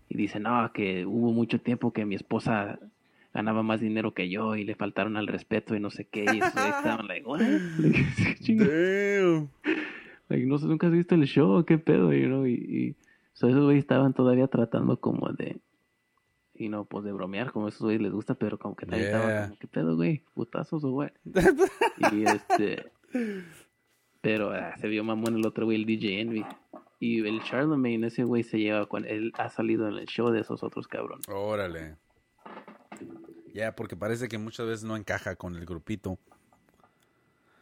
Y 0.09 0.17
dice, 0.17 0.39
no, 0.39 0.71
que 0.73 1.05
hubo 1.05 1.31
mucho 1.31 1.61
tiempo 1.61 1.93
que 1.93 2.05
mi 2.05 2.15
esposa 2.15 2.79
ganaba 3.33 3.61
más 3.61 3.79
dinero 3.79 4.13
que 4.15 4.27
yo 4.29 4.55
y 4.55 4.63
le 4.63 4.73
faltaron 4.75 5.15
al 5.17 5.27
respeto 5.27 5.75
y 5.75 5.79
no 5.79 5.91
sé 5.91 6.05
qué. 6.05 6.21
Y 6.23 6.25
güeyes 6.39 6.43
estaban 6.77 7.07
like, 7.07 7.25
what? 7.27 7.39
Like, 7.41 8.05
chinga. 8.41 8.65
Damn. 8.65 9.49
Like, 10.29 10.45
no 10.45 10.57
sé, 10.57 10.65
nunca 10.67 10.87
has 10.87 10.93
visto 10.93 11.15
el 11.15 11.25
show, 11.25 11.63
qué 11.63 11.77
pedo, 11.77 12.11
you 12.13 12.25
know, 12.27 12.45
y, 12.45 12.53
y 12.53 12.95
so, 13.33 13.47
esos 13.47 13.63
güeyes 13.63 13.83
estaban 13.83 14.13
todavía 14.13 14.47
tratando 14.47 14.99
como 14.99 15.29
de, 15.31 15.57
y 16.53 16.69
no, 16.69 16.85
pues 16.85 17.03
de 17.05 17.11
bromear, 17.11 17.51
como 17.51 17.67
esos 17.67 17.81
güeyes 17.81 18.01
les 18.01 18.11
gusta, 18.11 18.35
pero 18.35 18.59
como 18.59 18.75
que 18.75 18.85
también 18.85 19.09
Yeah. 19.09 19.17
estaban 19.17 19.43
como, 19.47 19.59
qué 19.59 19.67
pedo, 19.67 19.95
güey, 19.95 20.23
putazos 20.35 20.83
o 20.83 20.91
what, 20.91 21.11
y 22.11 22.23
este, 22.25 22.91
pero 24.21 24.51
ah, 24.51 24.75
se 24.77 24.87
vio 24.87 25.03
mamón 25.03 25.35
el 25.35 25.45
otro 25.45 25.65
güey, 25.65 25.77
el 25.77 25.85
DJ 25.85 26.21
Envy, 26.21 26.45
y 26.99 27.25
el 27.25 27.41
Charlemagne, 27.43 28.07
ese 28.07 28.23
güey 28.23 28.43
se 28.43 28.59
lleva 28.59 28.85
con, 28.87 29.05
él 29.05 29.31
ha 29.37 29.49
salido 29.49 29.87
en 29.87 29.95
el 29.95 30.05
show 30.05 30.29
de 30.29 30.41
esos 30.41 30.63
otros 30.63 30.87
cabrones. 30.87 31.27
Órale. 31.29 31.95
Ya, 33.53 33.75
porque 33.75 33.95
parece 33.95 34.27
que 34.27 34.37
muchas 34.37 34.67
veces 34.67 34.83
no 34.83 34.97
encaja 34.97 35.35
con 35.35 35.55
el 35.55 35.65
grupito. 35.65 36.19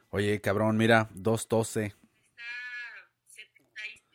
Oye, 0.10 0.42
cabrón, 0.42 0.78
mira, 0.78 1.10
212. 1.14 1.94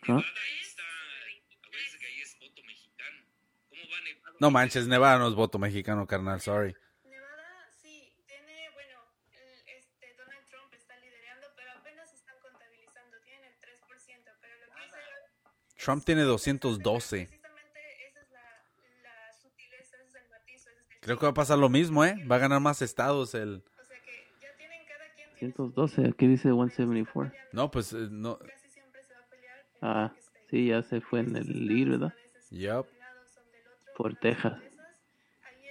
¿no? 0.09 0.19
Acuérdense 0.19 1.99
que 1.99 2.07
ahí 2.07 2.21
es 2.21 2.37
voto 2.41 2.63
mexicano. 2.67 3.23
¿Cómo 3.69 3.83
va 3.83 4.01
Nevada? 4.05 4.37
No 4.41 4.51
manches, 4.51 4.89
Nevada 4.89 5.19
no 5.19 5.29
es 5.29 5.35
voto 5.35 5.59
mexicano, 5.59 6.07
carnal, 6.07 6.41
sorry. 6.41 6.75
Ese 19.81 19.97
es 20.55 20.67
el 20.67 20.75
Creo 21.01 21.19
que 21.19 21.27
va 21.27 21.31
a 21.31 21.35
pasar 21.35 21.59
lo 21.59 21.69
mismo, 21.69 22.05
¿eh? 22.05 22.15
Va 22.31 22.37
a 22.37 22.39
ganar 22.39 22.61
más 22.61 22.83
estados 22.83 23.35
el... 23.35 23.57
O 23.57 23.85
sea 23.85 24.01
que 24.05 24.29
ya 24.41 24.57
tienen 24.57 24.87
cada 24.87 25.13
quien 25.15 25.29
tiene 25.37 25.55
112, 25.55 26.09
aquí 26.09 26.27
dice 26.29 26.51
174. 26.51 27.33
No, 27.53 27.71
pues 27.71 27.93
eh, 27.93 28.07
no... 28.11 28.39
Ah, 29.81 30.13
sí, 30.49 30.69
ya 30.69 30.83
se 30.83 31.01
fue 31.01 31.21
en 31.21 31.35
el 31.35 31.67
lead, 31.67 31.89
¿verdad? 31.89 32.15
Otro, 32.53 32.87
Por 33.97 34.15
Texas. 34.15 34.63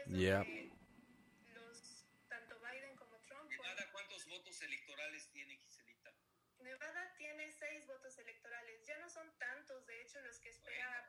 Yep. 0.07 0.43
donde 0.43 1.53
los, 1.55 2.05
tanto 2.27 2.59
Biden 2.59 2.97
como 2.97 3.17
Trump 3.19 3.49
Nevada, 3.49 3.87
¿cuántos 3.93 4.27
votos 4.27 4.61
electorales 4.61 5.29
tiene 5.31 5.55
Giselita? 5.55 6.11
Nevada 6.59 7.13
tiene 7.17 7.49
seis 7.53 7.87
votos 7.87 8.17
electorales. 8.17 8.85
Ya 8.85 8.97
no 8.99 9.09
son 9.09 9.31
tantos, 9.39 9.87
de 9.87 10.01
hecho, 10.01 10.19
los 10.21 10.37
que 10.39 10.49
espera. 10.49 11.05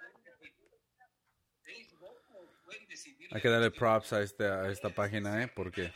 Seis 1.64 1.98
votos 1.98 2.22
pueden 2.64 2.86
decidir. 2.86 2.88
Hay 3.30 3.40
que 3.40 3.48
darle 3.48 3.70
props 3.70 4.12
a, 4.12 4.22
este, 4.22 4.46
a 4.46 4.70
esta 4.70 4.90
página, 4.90 5.42
¿eh? 5.42 5.48
Porque... 5.48 5.92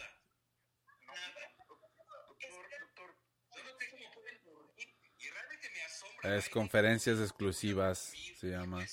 Es 6.22 6.48
conferencias 6.48 7.20
exclusivas, 7.20 8.12
se 8.40 8.48
llama. 8.48 8.84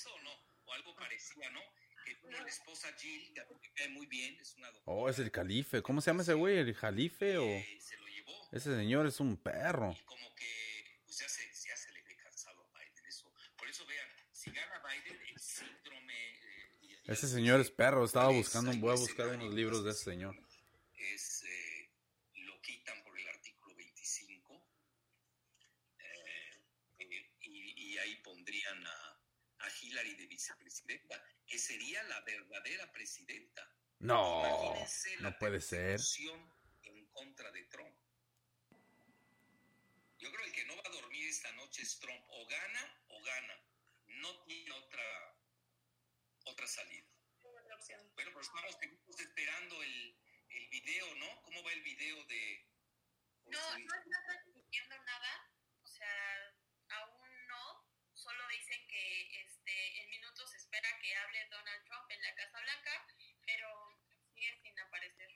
Oh, 4.84 5.08
es 5.08 5.18
el 5.18 5.30
calife. 5.32 5.82
¿Cómo 5.82 6.00
se 6.00 6.10
llama 6.10 6.22
ese 6.22 6.34
güey? 6.34 6.58
¿El 6.58 6.74
jalife 6.74 7.38
o...? 7.38 7.44
Ese 8.52 8.76
señor 8.76 9.06
es 9.06 9.18
un 9.18 9.36
perro. 9.36 9.96
Como 10.06 10.34
que 10.36 10.63
Ese 17.06 17.28
señor 17.28 17.60
es 17.60 17.70
perro, 17.70 18.02
estaba 18.02 18.30
buscando, 18.30 18.72
voy 18.78 18.92
a 18.92 18.98
buscar 18.98 19.28
unos 19.28 19.52
libros 19.52 19.84
de 19.84 19.90
ese 19.90 20.04
señor. 20.04 20.34
Es, 20.96 21.42
eh, 21.42 21.90
lo 22.36 22.58
quitan 22.62 23.02
por 23.04 23.18
el 23.18 23.28
artículo 23.28 23.74
25 23.76 24.66
eh, 25.98 26.04
eh, 27.00 27.30
y, 27.40 27.92
y, 27.92 27.98
ahí 27.98 28.16
pondrían 28.22 28.86
a, 28.86 29.20
a, 29.58 29.68
Hillary 29.82 30.14
de 30.14 30.26
vicepresidenta, 30.28 31.22
que 31.46 31.58
sería 31.58 32.02
la 32.04 32.22
verdadera 32.22 32.90
presidenta. 32.90 33.70
No, 33.98 34.40
Imagínense 34.40 35.16
no 35.18 35.38
puede 35.38 35.60
ser. 35.60 36.00
En 36.84 37.06
contra 37.08 37.50
de 37.52 37.64
Trump. 37.64 37.94
Yo 40.18 40.32
creo 40.32 40.40
que 40.40 40.46
el 40.48 40.52
que 40.54 40.64
no 40.64 40.76
va 40.76 40.82
a 40.86 40.92
dormir 41.02 41.28
esta 41.28 41.52
noche 41.52 41.82
es 41.82 41.98
Trump. 41.98 42.24
O 42.30 42.46
gana 42.46 42.98
o 43.08 43.22
gana. 43.22 43.60
No 44.06 44.42
tiene 44.44 44.72
otra 44.72 45.33
otra 46.44 46.66
salida. 46.66 47.06
Bueno, 48.14 48.30
pues 48.32 48.46
estamos 48.46 49.20
esperando 49.20 49.82
el, 49.82 50.16
el 50.48 50.68
video, 50.68 51.14
¿no? 51.16 51.42
¿Cómo 51.42 51.62
va 51.62 51.72
el 51.72 51.82
video 51.82 52.24
de...? 52.24 52.66
No, 53.46 53.78
no 53.78 53.94
están 53.94 54.24
transmitiendo 54.24 54.96
nada, 55.04 55.52
o 55.82 55.86
sea, 55.86 56.54
aún 56.88 57.46
no, 57.46 57.86
solo 58.14 58.48
dicen 58.48 58.86
que 58.88 59.42
este, 59.42 60.02
en 60.02 60.10
minutos 60.10 60.54
espera 60.54 60.88
que 61.00 61.14
hable 61.14 61.46
Donald 61.50 61.84
Trump 61.84 62.10
en 62.10 62.22
la 62.22 62.34
Casa 62.34 62.60
Blanca, 62.60 63.06
pero 63.44 63.68
sigue 64.32 64.58
sin 64.62 64.78
aparecer. 64.78 65.30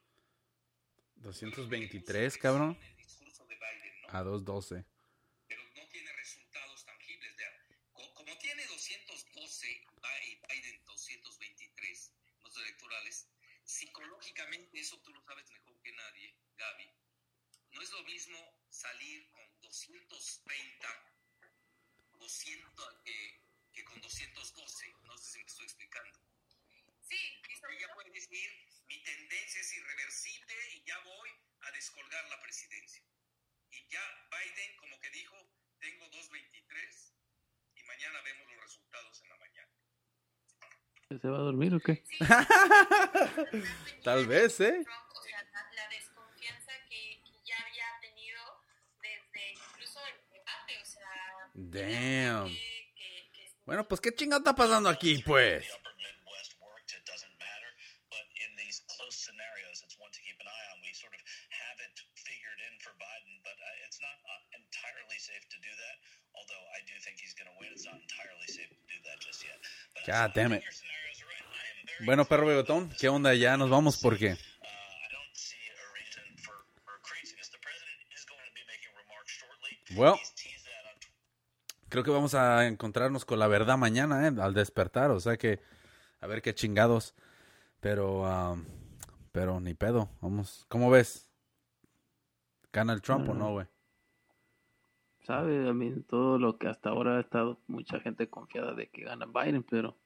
223, 1.16 2.32
pues, 2.32 2.42
cabrón. 2.42 2.78
El 2.80 2.96
discurso 2.96 3.44
de 3.46 3.56
Biden, 3.56 4.00
¿no? 4.02 4.08
A 4.08 4.22
212. 4.22 4.97
Gaby, 16.58 16.90
no 17.70 17.82
es 17.82 17.90
lo 17.92 18.02
mismo 18.02 18.38
salir 18.68 19.30
con 19.30 19.60
230 19.60 21.08
200, 22.18 23.02
que 23.72 23.84
con 23.84 24.00
212. 24.00 24.94
No 25.04 25.16
sé 25.16 25.32
si 25.32 25.38
me 25.38 25.44
estoy 25.44 25.64
explicando. 25.64 26.18
Sí, 27.00 27.16
ella 27.70 27.88
puede 27.94 28.10
decir, 28.10 28.50
mi 28.86 29.02
tendencia 29.02 29.60
es 29.60 29.72
irreversible 29.72 30.54
y 30.74 30.84
ya 30.84 30.98
voy 31.00 31.30
a 31.60 31.70
descolgar 31.72 32.28
la 32.28 32.40
presidencia. 32.42 33.02
Y 33.70 33.88
ya 33.88 34.02
Biden 34.30 34.76
como 34.76 35.00
que 35.00 35.10
dijo, 35.10 35.36
tengo 35.78 36.10
2.23 36.10 37.12
y 37.76 37.82
mañana 37.84 38.20
vemos 38.22 38.46
los 38.48 38.60
resultados 38.62 39.22
en 39.22 39.28
la 39.28 39.36
mañana. 39.36 39.72
¿Se 41.08 41.28
va 41.28 41.38
a 41.38 41.42
dormir 41.42 41.74
o 41.74 41.80
qué? 41.80 42.04
Tal 44.04 44.26
vez, 44.26 44.60
¿eh? 44.60 44.84
Damn. 51.60 52.56
Bueno, 53.66 53.86
pues 53.88 54.00
qué 54.00 54.14
chingada 54.14 54.38
está 54.38 54.54
pasando 54.54 54.88
aquí, 54.88 55.18
pues. 55.26 55.66
God 70.06 70.30
damn 70.34 70.54
it. 70.54 70.62
Bueno, 72.04 72.24
perro 72.24 72.46
bigotón, 72.46 72.88
¿qué 73.00 73.08
onda? 73.08 73.34
Ya 73.34 73.56
nos 73.56 73.68
vamos 73.68 73.96
porque... 73.96 74.36
Well, 79.96 80.14
creo 81.88 82.04
que 82.04 82.10
vamos 82.10 82.34
a 82.34 82.66
encontrarnos 82.66 83.24
con 83.24 83.38
la 83.38 83.48
verdad 83.48 83.78
mañana, 83.78 84.26
¿eh? 84.26 84.32
Al 84.40 84.54
despertar, 84.54 85.10
o 85.10 85.20
sea 85.20 85.36
que, 85.36 85.60
a 86.20 86.26
ver 86.26 86.42
qué 86.42 86.54
chingados. 86.54 87.14
Pero, 87.80 88.22
um, 88.22 88.64
pero 89.32 89.60
ni 89.60 89.74
pedo, 89.74 90.08
vamos. 90.20 90.66
¿Cómo 90.68 90.90
ves? 90.90 91.30
¿Gana 92.72 92.92
el 92.92 93.02
Trump 93.02 93.28
o 93.28 93.34
no, 93.34 93.50
mm. 93.50 93.52
güey? 93.52 93.66
Sabe, 95.22 95.68
a 95.68 95.72
mí 95.72 95.92
todo 96.08 96.38
lo 96.38 96.58
que 96.58 96.68
hasta 96.68 96.90
ahora 96.90 97.18
ha 97.18 97.20
estado 97.20 97.60
mucha 97.66 98.00
gente 98.00 98.28
confiada 98.28 98.74
de 98.74 98.88
que 98.88 99.04
gana 99.04 99.26
Biden, 99.26 99.62
pero... 99.62 99.96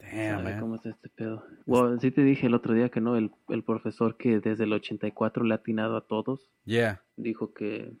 Damn, 0.00 0.60
cómo 0.60 0.76
es 0.76 0.86
este 0.86 1.08
pedo. 1.08 1.44
Well, 1.66 2.00
sí 2.00 2.12
te 2.12 2.22
dije 2.22 2.46
el 2.46 2.54
otro 2.54 2.72
día 2.72 2.88
que 2.88 3.00
no, 3.00 3.16
el, 3.16 3.32
el 3.48 3.64
profesor 3.64 4.16
que 4.16 4.38
desde 4.38 4.64
el 4.64 4.72
84 4.72 5.44
le 5.44 5.54
ha 5.54 5.56
atinado 5.56 5.96
a 5.96 6.06
todos. 6.06 6.50
Yeah. 6.64 7.02
Dijo 7.16 7.52
que 7.52 7.92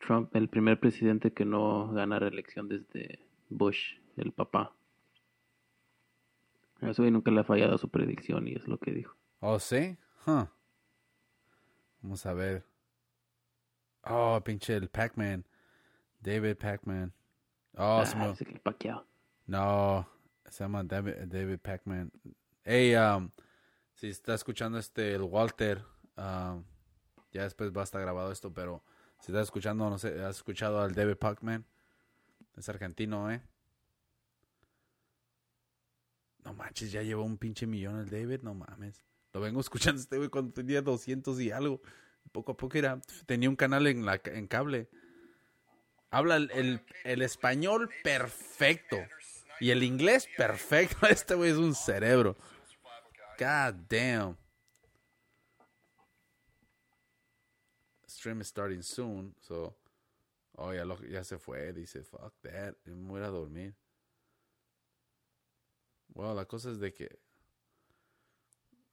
Trump 0.00 0.34
el 0.34 0.48
primer 0.48 0.80
presidente 0.80 1.32
que 1.32 1.44
no 1.44 1.92
gana 1.92 2.18
reelección 2.18 2.68
desde 2.68 3.20
Bush, 3.48 3.96
el 4.16 4.32
papá. 4.32 4.74
Eso 6.80 7.04
y 7.04 7.10
nunca 7.10 7.30
le 7.30 7.40
ha 7.40 7.44
fallado 7.44 7.76
su 7.78 7.88
predicción 7.90 8.48
y 8.48 8.54
es 8.54 8.66
lo 8.66 8.78
que 8.78 8.92
dijo. 8.92 9.14
¿Oh, 9.40 9.58
sí? 9.58 9.98
Huh. 10.26 10.46
Vamos 12.00 12.24
a 12.24 12.32
ver. 12.32 12.64
Oh, 14.04 14.40
pinche 14.42 14.74
el 14.74 14.88
Pac-Man. 14.88 15.44
David 16.20 16.56
Pac-Man. 16.56 17.12
Oh, 17.76 18.00
ah, 18.00 18.06
se 18.06 18.16
me... 18.16 18.26
el 18.26 18.60
No, 19.46 20.08
se 20.48 20.64
llama 20.64 20.82
David, 20.84 21.12
David 21.26 21.58
Pac-Man. 21.58 22.10
Hey, 22.64 22.94
um, 22.96 23.30
si 23.94 24.08
está 24.08 24.34
escuchando 24.34 24.78
este, 24.78 25.14
el 25.14 25.22
Walter, 25.22 25.82
um, 26.16 26.64
ya 27.32 27.44
después 27.44 27.72
va 27.72 27.82
a 27.82 27.84
estar 27.84 28.00
grabado 28.00 28.32
esto, 28.32 28.52
pero 28.52 28.82
si 29.20 29.32
estás 29.32 29.44
escuchando, 29.44 29.88
no 29.90 29.98
sé, 29.98 30.22
has 30.22 30.36
escuchado 30.36 30.80
al 30.80 30.94
David 30.94 31.16
Pacman. 31.16 31.64
Es 32.56 32.68
argentino, 32.68 33.30
¿eh? 33.30 33.42
No 36.44 36.54
manches, 36.54 36.90
ya 36.90 37.02
llevó 37.02 37.22
un 37.24 37.36
pinche 37.36 37.66
millón 37.66 38.00
el 38.00 38.08
David, 38.08 38.40
no 38.42 38.54
mames. 38.54 39.04
Lo 39.32 39.40
vengo 39.40 39.60
escuchando 39.60 40.00
este 40.00 40.16
güey 40.16 40.28
cuando 40.28 40.52
tenía 40.52 40.82
200 40.82 41.40
y 41.40 41.50
algo. 41.50 41.80
Poco 42.32 42.52
a 42.52 42.56
poco 42.56 42.78
era, 42.78 43.00
tenía 43.26 43.48
un 43.48 43.56
canal 43.56 43.86
en, 43.86 44.04
la, 44.04 44.20
en 44.24 44.46
cable. 44.46 44.88
Habla 46.10 46.36
el, 46.36 46.50
el, 46.52 46.80
el 47.04 47.22
español 47.22 47.90
perfecto. 48.02 48.96
Y 49.60 49.70
el 49.70 49.82
inglés 49.82 50.28
perfecto. 50.36 51.06
Este 51.10 51.34
güey 51.34 51.50
es 51.50 51.56
un 51.56 51.74
cerebro. 51.74 52.36
God 53.38 53.74
damn. 53.88 54.39
stream 58.20 58.40
is 58.40 58.48
starting 58.48 58.82
soon. 58.82 59.34
So, 59.40 59.74
oh, 60.58 60.72
ya, 60.72 60.84
lo, 60.84 60.96
ya 61.08 61.24
se 61.24 61.38
fue. 61.38 61.72
Dice, 61.72 62.04
fuck 62.04 62.34
that. 62.42 62.74
Me 62.84 63.08
voy 63.08 63.22
a 63.22 63.28
dormir. 63.28 63.74
Bueno, 66.08 66.34
la 66.34 66.44
cosa 66.44 66.70
es 66.70 66.78
de 66.78 66.92
que. 66.92 67.18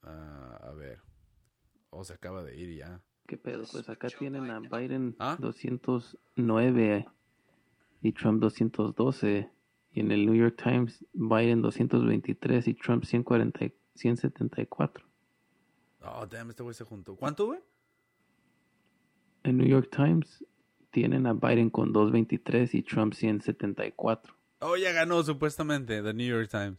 Ah, 0.02 0.58
a 0.62 0.72
ver. 0.72 1.00
Oh, 1.90 2.04
se 2.04 2.14
acaba 2.14 2.42
de 2.42 2.56
ir 2.56 2.76
ya. 2.78 3.00
¿Qué 3.26 3.36
pedo? 3.36 3.64
Pues 3.70 3.88
acá 3.88 4.08
tienen 4.08 4.50
a 4.50 4.60
Biden 4.60 5.14
¿Ah? 5.18 5.36
209 5.38 7.06
y 8.00 8.12
Trump 8.12 8.40
212. 8.40 9.50
Y 9.90 10.00
en 10.00 10.10
el 10.12 10.26
New 10.26 10.34
York 10.34 10.60
Times, 10.62 11.04
Biden 11.12 11.60
223 11.62 12.68
y 12.68 12.74
Trump 12.74 13.04
140, 13.04 13.72
174. 13.94 15.04
Oh, 16.02 16.26
damn, 16.26 16.50
este 16.50 16.62
güey 16.62 16.74
se 16.74 16.84
juntó. 16.84 17.16
¿Cuánto, 17.16 17.46
güey? 17.46 17.60
El 19.48 19.56
New 19.56 19.66
York 19.66 19.88
Times 19.90 20.44
tienen 20.90 21.26
a 21.26 21.32
Biden 21.32 21.70
con 21.70 21.92
223 21.92 22.74
y 22.74 22.82
Trump 22.82 23.14
174. 23.14 24.34
Oh, 24.60 24.76
ya 24.76 24.92
ganó 24.92 25.22
supuestamente 25.22 26.02
The 26.02 26.12
New 26.12 26.26
York 26.26 26.50
Times. 26.50 26.78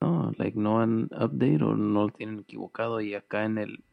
No, 0.00 0.32
like 0.38 0.56
no 0.56 0.80
han 0.80 1.04
update 1.06 1.62
o 1.64 1.74
no 1.74 2.06
lo 2.06 2.08
tienen 2.10 2.40
equivocado 2.40 3.00
y 3.00 3.14
acá 3.14 3.44
en 3.44 3.58
el 3.58 3.84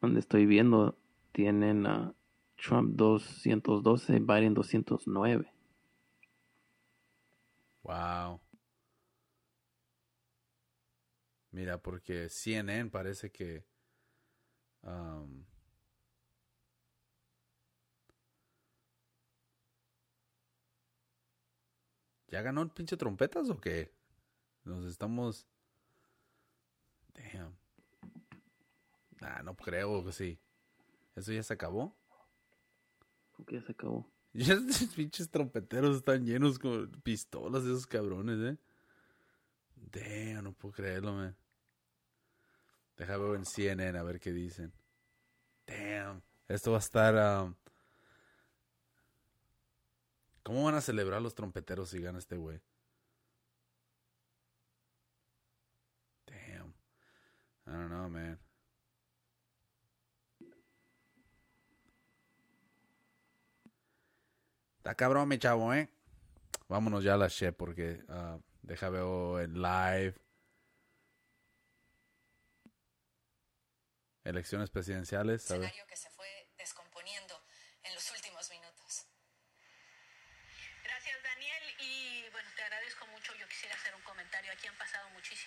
donde 0.00 0.20
estoy 0.20 0.46
viendo 0.46 0.96
tienen 1.32 1.86
a 1.86 2.14
Trump 2.56 2.96
212, 2.96 4.20
Biden 4.20 4.54
209. 4.54 5.52
Wow. 7.82 8.40
Mira, 11.50 11.78
porque 11.82 12.28
CNN 12.30 12.90
parece 12.90 13.30
que 13.30 13.64
um, 14.82 15.44
¿Ya 22.30 22.42
ganó 22.42 22.62
el 22.62 22.70
pinche 22.70 22.96
trompetas 22.96 23.50
o 23.50 23.60
qué? 23.60 23.92
Nos 24.64 24.84
estamos. 24.86 25.46
Damn. 27.12 27.56
Ah, 29.20 29.42
no 29.42 29.56
creo 29.56 30.04
que 30.04 30.12
sí. 30.12 30.38
¿Eso 31.16 31.32
ya 31.32 31.42
se 31.42 31.52
acabó? 31.52 31.96
¿Cómo 33.32 33.46
que 33.46 33.56
ya 33.56 33.62
se 33.62 33.72
acabó? 33.72 34.10
Ya 34.32 34.54
estos 34.54 34.94
pinches 34.94 35.28
trompeteros 35.28 35.96
están 35.96 36.24
llenos 36.24 36.60
con 36.60 36.88
pistolas 37.02 37.64
esos 37.64 37.84
cabrones, 37.84 38.38
eh. 38.38 38.58
Damn, 39.74 40.44
no 40.44 40.52
puedo 40.52 40.72
creerlo, 40.72 41.14
man. 41.14 41.36
Déjame 42.96 43.24
ver 43.24 43.36
en 43.40 43.44
CNN 43.44 43.98
a 43.98 44.04
ver 44.04 44.20
qué 44.20 44.32
dicen. 44.32 44.72
Damn. 45.66 46.22
Esto 46.46 46.70
va 46.70 46.76
a 46.76 46.80
estar. 46.80 47.42
Um, 47.42 47.56
¿Cómo 50.42 50.64
van 50.64 50.74
a 50.74 50.80
celebrar 50.80 51.20
los 51.20 51.34
trompeteros 51.34 51.90
si 51.90 52.00
gana 52.00 52.18
este 52.18 52.36
güey? 52.36 52.60
Damn. 56.26 56.74
I 57.66 57.70
don't 57.70 57.88
know, 57.88 58.08
man. 58.08 58.38
Está 64.78 64.94
cabrón, 64.94 65.28
mi 65.28 65.38
chavo, 65.38 65.74
¿eh? 65.74 65.90
Vámonos 66.68 67.04
ya 67.04 67.14
a 67.14 67.16
la 67.18 67.28
shit 67.28 67.54
porque 67.54 68.02
uh, 68.08 68.40
deja 68.62 68.88
veo 68.88 69.38
el 69.38 69.54
live. 69.60 70.14
Elecciones 74.24 74.70
presidenciales. 74.70 75.42
¿sabes? 75.42 75.70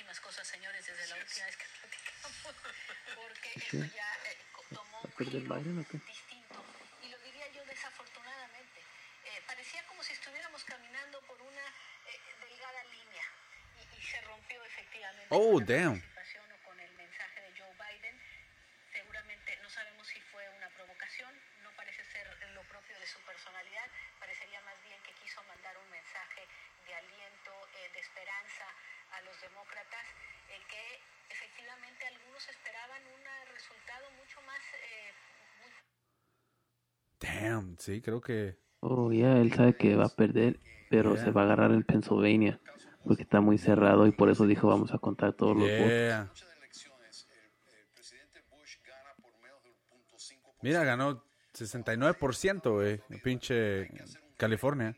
Muchísimas 0.03 0.19
cosas, 0.19 0.47
señores, 0.47 0.85
desde 0.85 1.07
la 1.07 1.15
última 1.15 1.45
vez 1.45 1.55
que 1.55 1.65
platicamos. 1.79 2.33
Porque 3.15 3.49
esto 3.55 3.77
ya 3.95 4.11
eh, 4.27 4.37
tomó 4.73 5.01
¿Va 5.03 5.09
a 5.09 5.15
perder 5.15 5.43
un 5.47 5.85
giro 5.85 6.03
distinto. 6.05 6.65
Y 7.03 7.07
lo 7.07 7.17
diría 7.19 7.47
yo 7.53 7.63
desafortunadamente. 7.65 8.81
Eh, 9.23 9.41
parecía 9.47 9.85
como 9.87 10.03
si 10.03 10.11
estuviéramos 10.11 10.63
caminando 10.65 11.21
por 11.21 11.41
una 11.41 11.65
eh, 12.07 12.19
delgada 12.41 12.83
línea. 12.85 13.23
Y, 13.79 13.97
y 13.97 14.01
se 14.03 14.19
rompió 14.21 14.63
efectivamente. 14.65 15.27
Oh, 15.29 15.53
con 15.53 15.65
la 15.67 15.73
damn. 15.73 15.95
o 15.95 16.67
con 16.67 16.79
el 16.79 16.91
mensaje 16.95 17.39
de 17.39 17.59
Joe 17.59 17.71
Biden. 17.71 18.19
Seguramente 18.91 19.55
no 19.63 19.69
sabemos 19.69 20.05
si 20.07 20.19
fue 20.19 20.47
una 20.49 20.69
provocación, 20.69 21.31
no 21.63 21.71
parece 21.77 22.03
ser 22.11 22.27
lo 22.51 22.61
propio 22.63 22.99
de 22.99 23.07
su 23.07 23.19
personalidad, 23.21 23.87
parecería 24.19 24.61
más 24.61 24.75
bien 24.83 25.01
que 25.01 25.13
quiso 25.13 25.41
mandar 25.43 25.77
un 25.77 25.89
mensaje 25.89 26.45
de 26.85 26.93
aliento, 26.93 27.69
eh, 27.73 27.89
de 27.93 27.99
esperanza 27.99 28.67
a 29.17 29.21
los 29.21 29.35
demócratas, 29.41 30.05
eh, 30.49 30.61
que 30.69 31.33
efectivamente 31.33 32.05
algunos 32.07 32.47
esperaban 32.49 33.01
un 33.03 33.21
resultado 33.53 34.05
mucho 34.17 34.41
más... 34.41 34.61
eh, 34.81 35.11
muy 35.59 35.69
Damn, 37.19 37.77
sí, 37.79 38.01
creo 38.01 38.21
que. 38.21 38.57
Oh, 38.79 39.11
ya, 39.11 39.37
él 39.37 39.53
sabe 39.53 39.75
que 39.77 39.95
va 39.95 40.05
a 40.05 40.15
perder, 40.15 40.59
pero 40.89 41.13
Yeah. 41.15 41.23
se 41.23 41.31
va 41.31 41.41
a 41.41 41.45
agarrar 41.45 41.71
en 41.71 41.83
Pennsylvania. 41.83 42.59
Porque 43.05 43.23
está 43.23 43.41
muy 43.41 43.57
cerrado 43.57 44.07
y 44.07 44.11
por 44.11 44.29
eso 44.29 44.45
dijo 44.47 44.67
vamos 44.67 44.93
a 44.93 44.97
contar 44.97 45.33
todos 45.33 45.55
los 45.57 45.69
votos. 45.69 45.87
Yeah. 45.87 46.25
muchas 46.29 46.55
elecciones, 46.57 47.27
el, 47.29 47.75
el 47.79 47.87
presidente 47.93 48.41
Bush 48.49 48.77
gana 48.85 49.13
por 49.21 49.37
menos 49.41 49.61
del 49.63 49.73
0.5%. 49.73 50.53
Mira, 50.61 50.83
ganó 50.85 51.23
69%, 51.53 52.71
güey. 52.71 53.01
en 53.09 53.19
Pinche 53.21 53.89
California. 54.37 54.95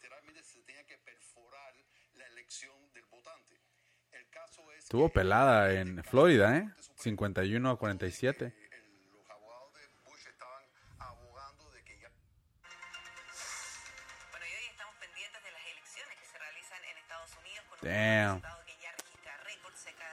Literalmente 0.00 0.42
se 0.42 0.60
tenía 0.62 0.84
que 0.84 0.96
perforar 0.98 1.74
la 2.14 2.26
elección 2.28 2.74
del 2.94 3.04
votante. 3.06 3.54
El 4.12 4.26
caso 4.30 4.62
es 4.72 4.84
Estuvo 4.84 5.08
que- 5.08 5.14
pelada 5.14 5.72
en 5.74 6.02
Florida, 6.04 6.56
¿eh? 6.56 6.70
51 6.96 7.70
a 7.70 7.76
47. 7.78 8.46
el- 8.46 9.10
los 9.12 9.28
abogados 9.30 9.74
de 9.74 9.86
Bush 10.04 10.26
estaban 10.26 10.64
abogando 10.98 11.70
de 11.72 11.84
que 11.84 11.98
ya 12.00 12.08
Bueno, 14.30 14.46
y 14.46 14.54
hoy 14.56 14.64
estamos 14.70 14.94
pendientes 14.96 15.42
de 15.44 15.50
las 15.50 15.66
elecciones 15.66 16.18
que 16.18 16.24
se 16.26 16.38
realizan 16.38 16.84
en 16.84 16.96
Estados 16.98 17.30
Unidos 17.36 17.64
con 17.68 17.78
Damn. 17.82 18.36
un 18.36 18.42
resultado 18.42 18.64
que 18.64 18.76
ya 18.82 18.92
registra 18.96 19.36
récord 19.44 19.74
cerca 19.74 20.06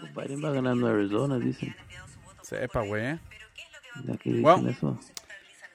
de 0.00 0.26
Biden 0.28 0.44
va 0.44 0.50
ganando 0.52 0.86
Arizona, 0.88 1.38
dicen. 1.38 1.76
Sepa, 2.42 2.80
güey. 2.82 3.04
¿eh? 3.06 3.18
Que. 4.22 4.30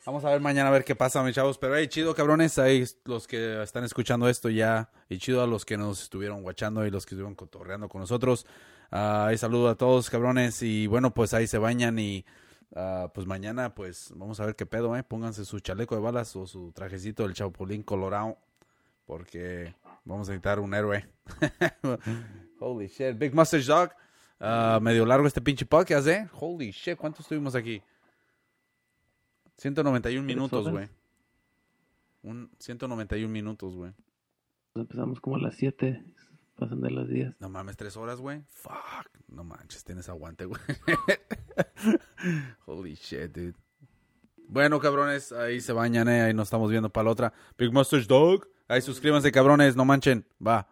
Vamos 0.03 0.25
a 0.25 0.31
ver 0.31 0.41
mañana 0.41 0.69
a 0.69 0.71
ver 0.71 0.83
qué 0.83 0.95
pasa, 0.95 1.21
mis 1.21 1.35
chavos. 1.35 1.59
Pero 1.59 1.77
hey, 1.77 1.87
chido, 1.87 2.15
cabrones. 2.15 2.57
Ahí 2.57 2.83
los 3.05 3.27
que 3.27 3.61
están 3.61 3.83
escuchando 3.83 4.27
esto 4.27 4.49
ya. 4.49 4.89
Y 5.09 5.19
chido 5.19 5.43
a 5.43 5.47
los 5.47 5.63
que 5.63 5.77
nos 5.77 6.01
estuvieron 6.01 6.41
guachando 6.41 6.83
y 6.87 6.89
los 6.89 7.05
que 7.05 7.09
estuvieron 7.13 7.35
cotorreando 7.35 7.87
con 7.87 8.01
nosotros. 8.01 8.47
Ah, 8.89 9.27
ahí 9.27 9.37
saludo 9.37 9.69
a 9.69 9.75
todos, 9.75 10.09
cabrones. 10.09 10.63
Y 10.63 10.87
bueno, 10.87 11.13
pues 11.13 11.35
ahí 11.35 11.45
se 11.45 11.59
bañan 11.59 11.99
y 11.99 12.25
ah, 12.75 13.11
pues 13.13 13.27
mañana, 13.27 13.75
pues 13.75 14.11
vamos 14.15 14.39
a 14.39 14.45
ver 14.47 14.55
qué 14.55 14.65
pedo, 14.65 14.97
¿eh? 14.97 15.03
Pónganse 15.03 15.45
su 15.45 15.59
chaleco 15.59 15.93
de 15.93 16.01
balas 16.01 16.35
o 16.35 16.47
su 16.47 16.71
trajecito 16.71 17.21
del 17.21 17.35
Chapulín 17.35 17.83
Colorado. 17.83 18.39
Porque 19.05 19.75
vamos 20.03 20.29
a 20.29 20.31
necesitar 20.31 20.59
un 20.59 20.73
héroe. 20.73 21.07
Holy 22.59 22.87
shit. 22.87 23.19
Big 23.19 23.35
Mustache 23.35 23.65
Dog. 23.65 23.91
Ah, 24.39 24.79
medio 24.81 25.05
largo 25.05 25.27
este 25.27 25.41
pinche 25.41 25.67
podcast, 25.67 26.07
¿eh? 26.07 26.27
Holy 26.39 26.71
shit. 26.71 26.97
¿Cuánto 26.97 27.21
estuvimos 27.21 27.53
aquí? 27.53 27.83
191 29.57 30.25
minutos, 30.25 30.69
güey. 30.69 30.89
Un 32.23 32.51
191 32.59 33.31
minutos, 33.31 33.75
güey. 33.75 33.93
Empezamos 34.75 35.19
como 35.19 35.35
a 35.35 35.39
las 35.39 35.55
7, 35.55 36.03
pasan 36.55 36.81
de 36.81 36.91
las 36.91 37.09
10. 37.09 37.39
No 37.39 37.49
mames, 37.49 37.77
tres 37.77 37.97
horas, 37.97 38.19
güey. 38.19 38.43
Fuck. 38.47 39.09
No 39.27 39.43
manches, 39.43 39.83
tienes 39.83 40.09
aguante, 40.09 40.45
güey. 40.45 40.61
Holy 42.65 42.95
shit, 42.95 43.31
dude. 43.31 43.55
Bueno, 44.47 44.79
cabrones, 44.79 45.31
ahí 45.31 45.61
se 45.61 45.73
bañan, 45.73 46.09
eh. 46.09 46.21
Ahí 46.21 46.33
nos 46.33 46.47
estamos 46.47 46.69
viendo 46.69 46.89
para 46.89 47.05
la 47.05 47.11
otra. 47.11 47.33
Big 47.57 47.71
Mustache 47.71 48.05
Dog. 48.05 48.47
Ahí 48.67 48.81
suscríbanse, 48.81 49.31
cabrones. 49.31 49.75
No 49.75 49.85
manchen. 49.85 50.25
Va. 50.45 50.67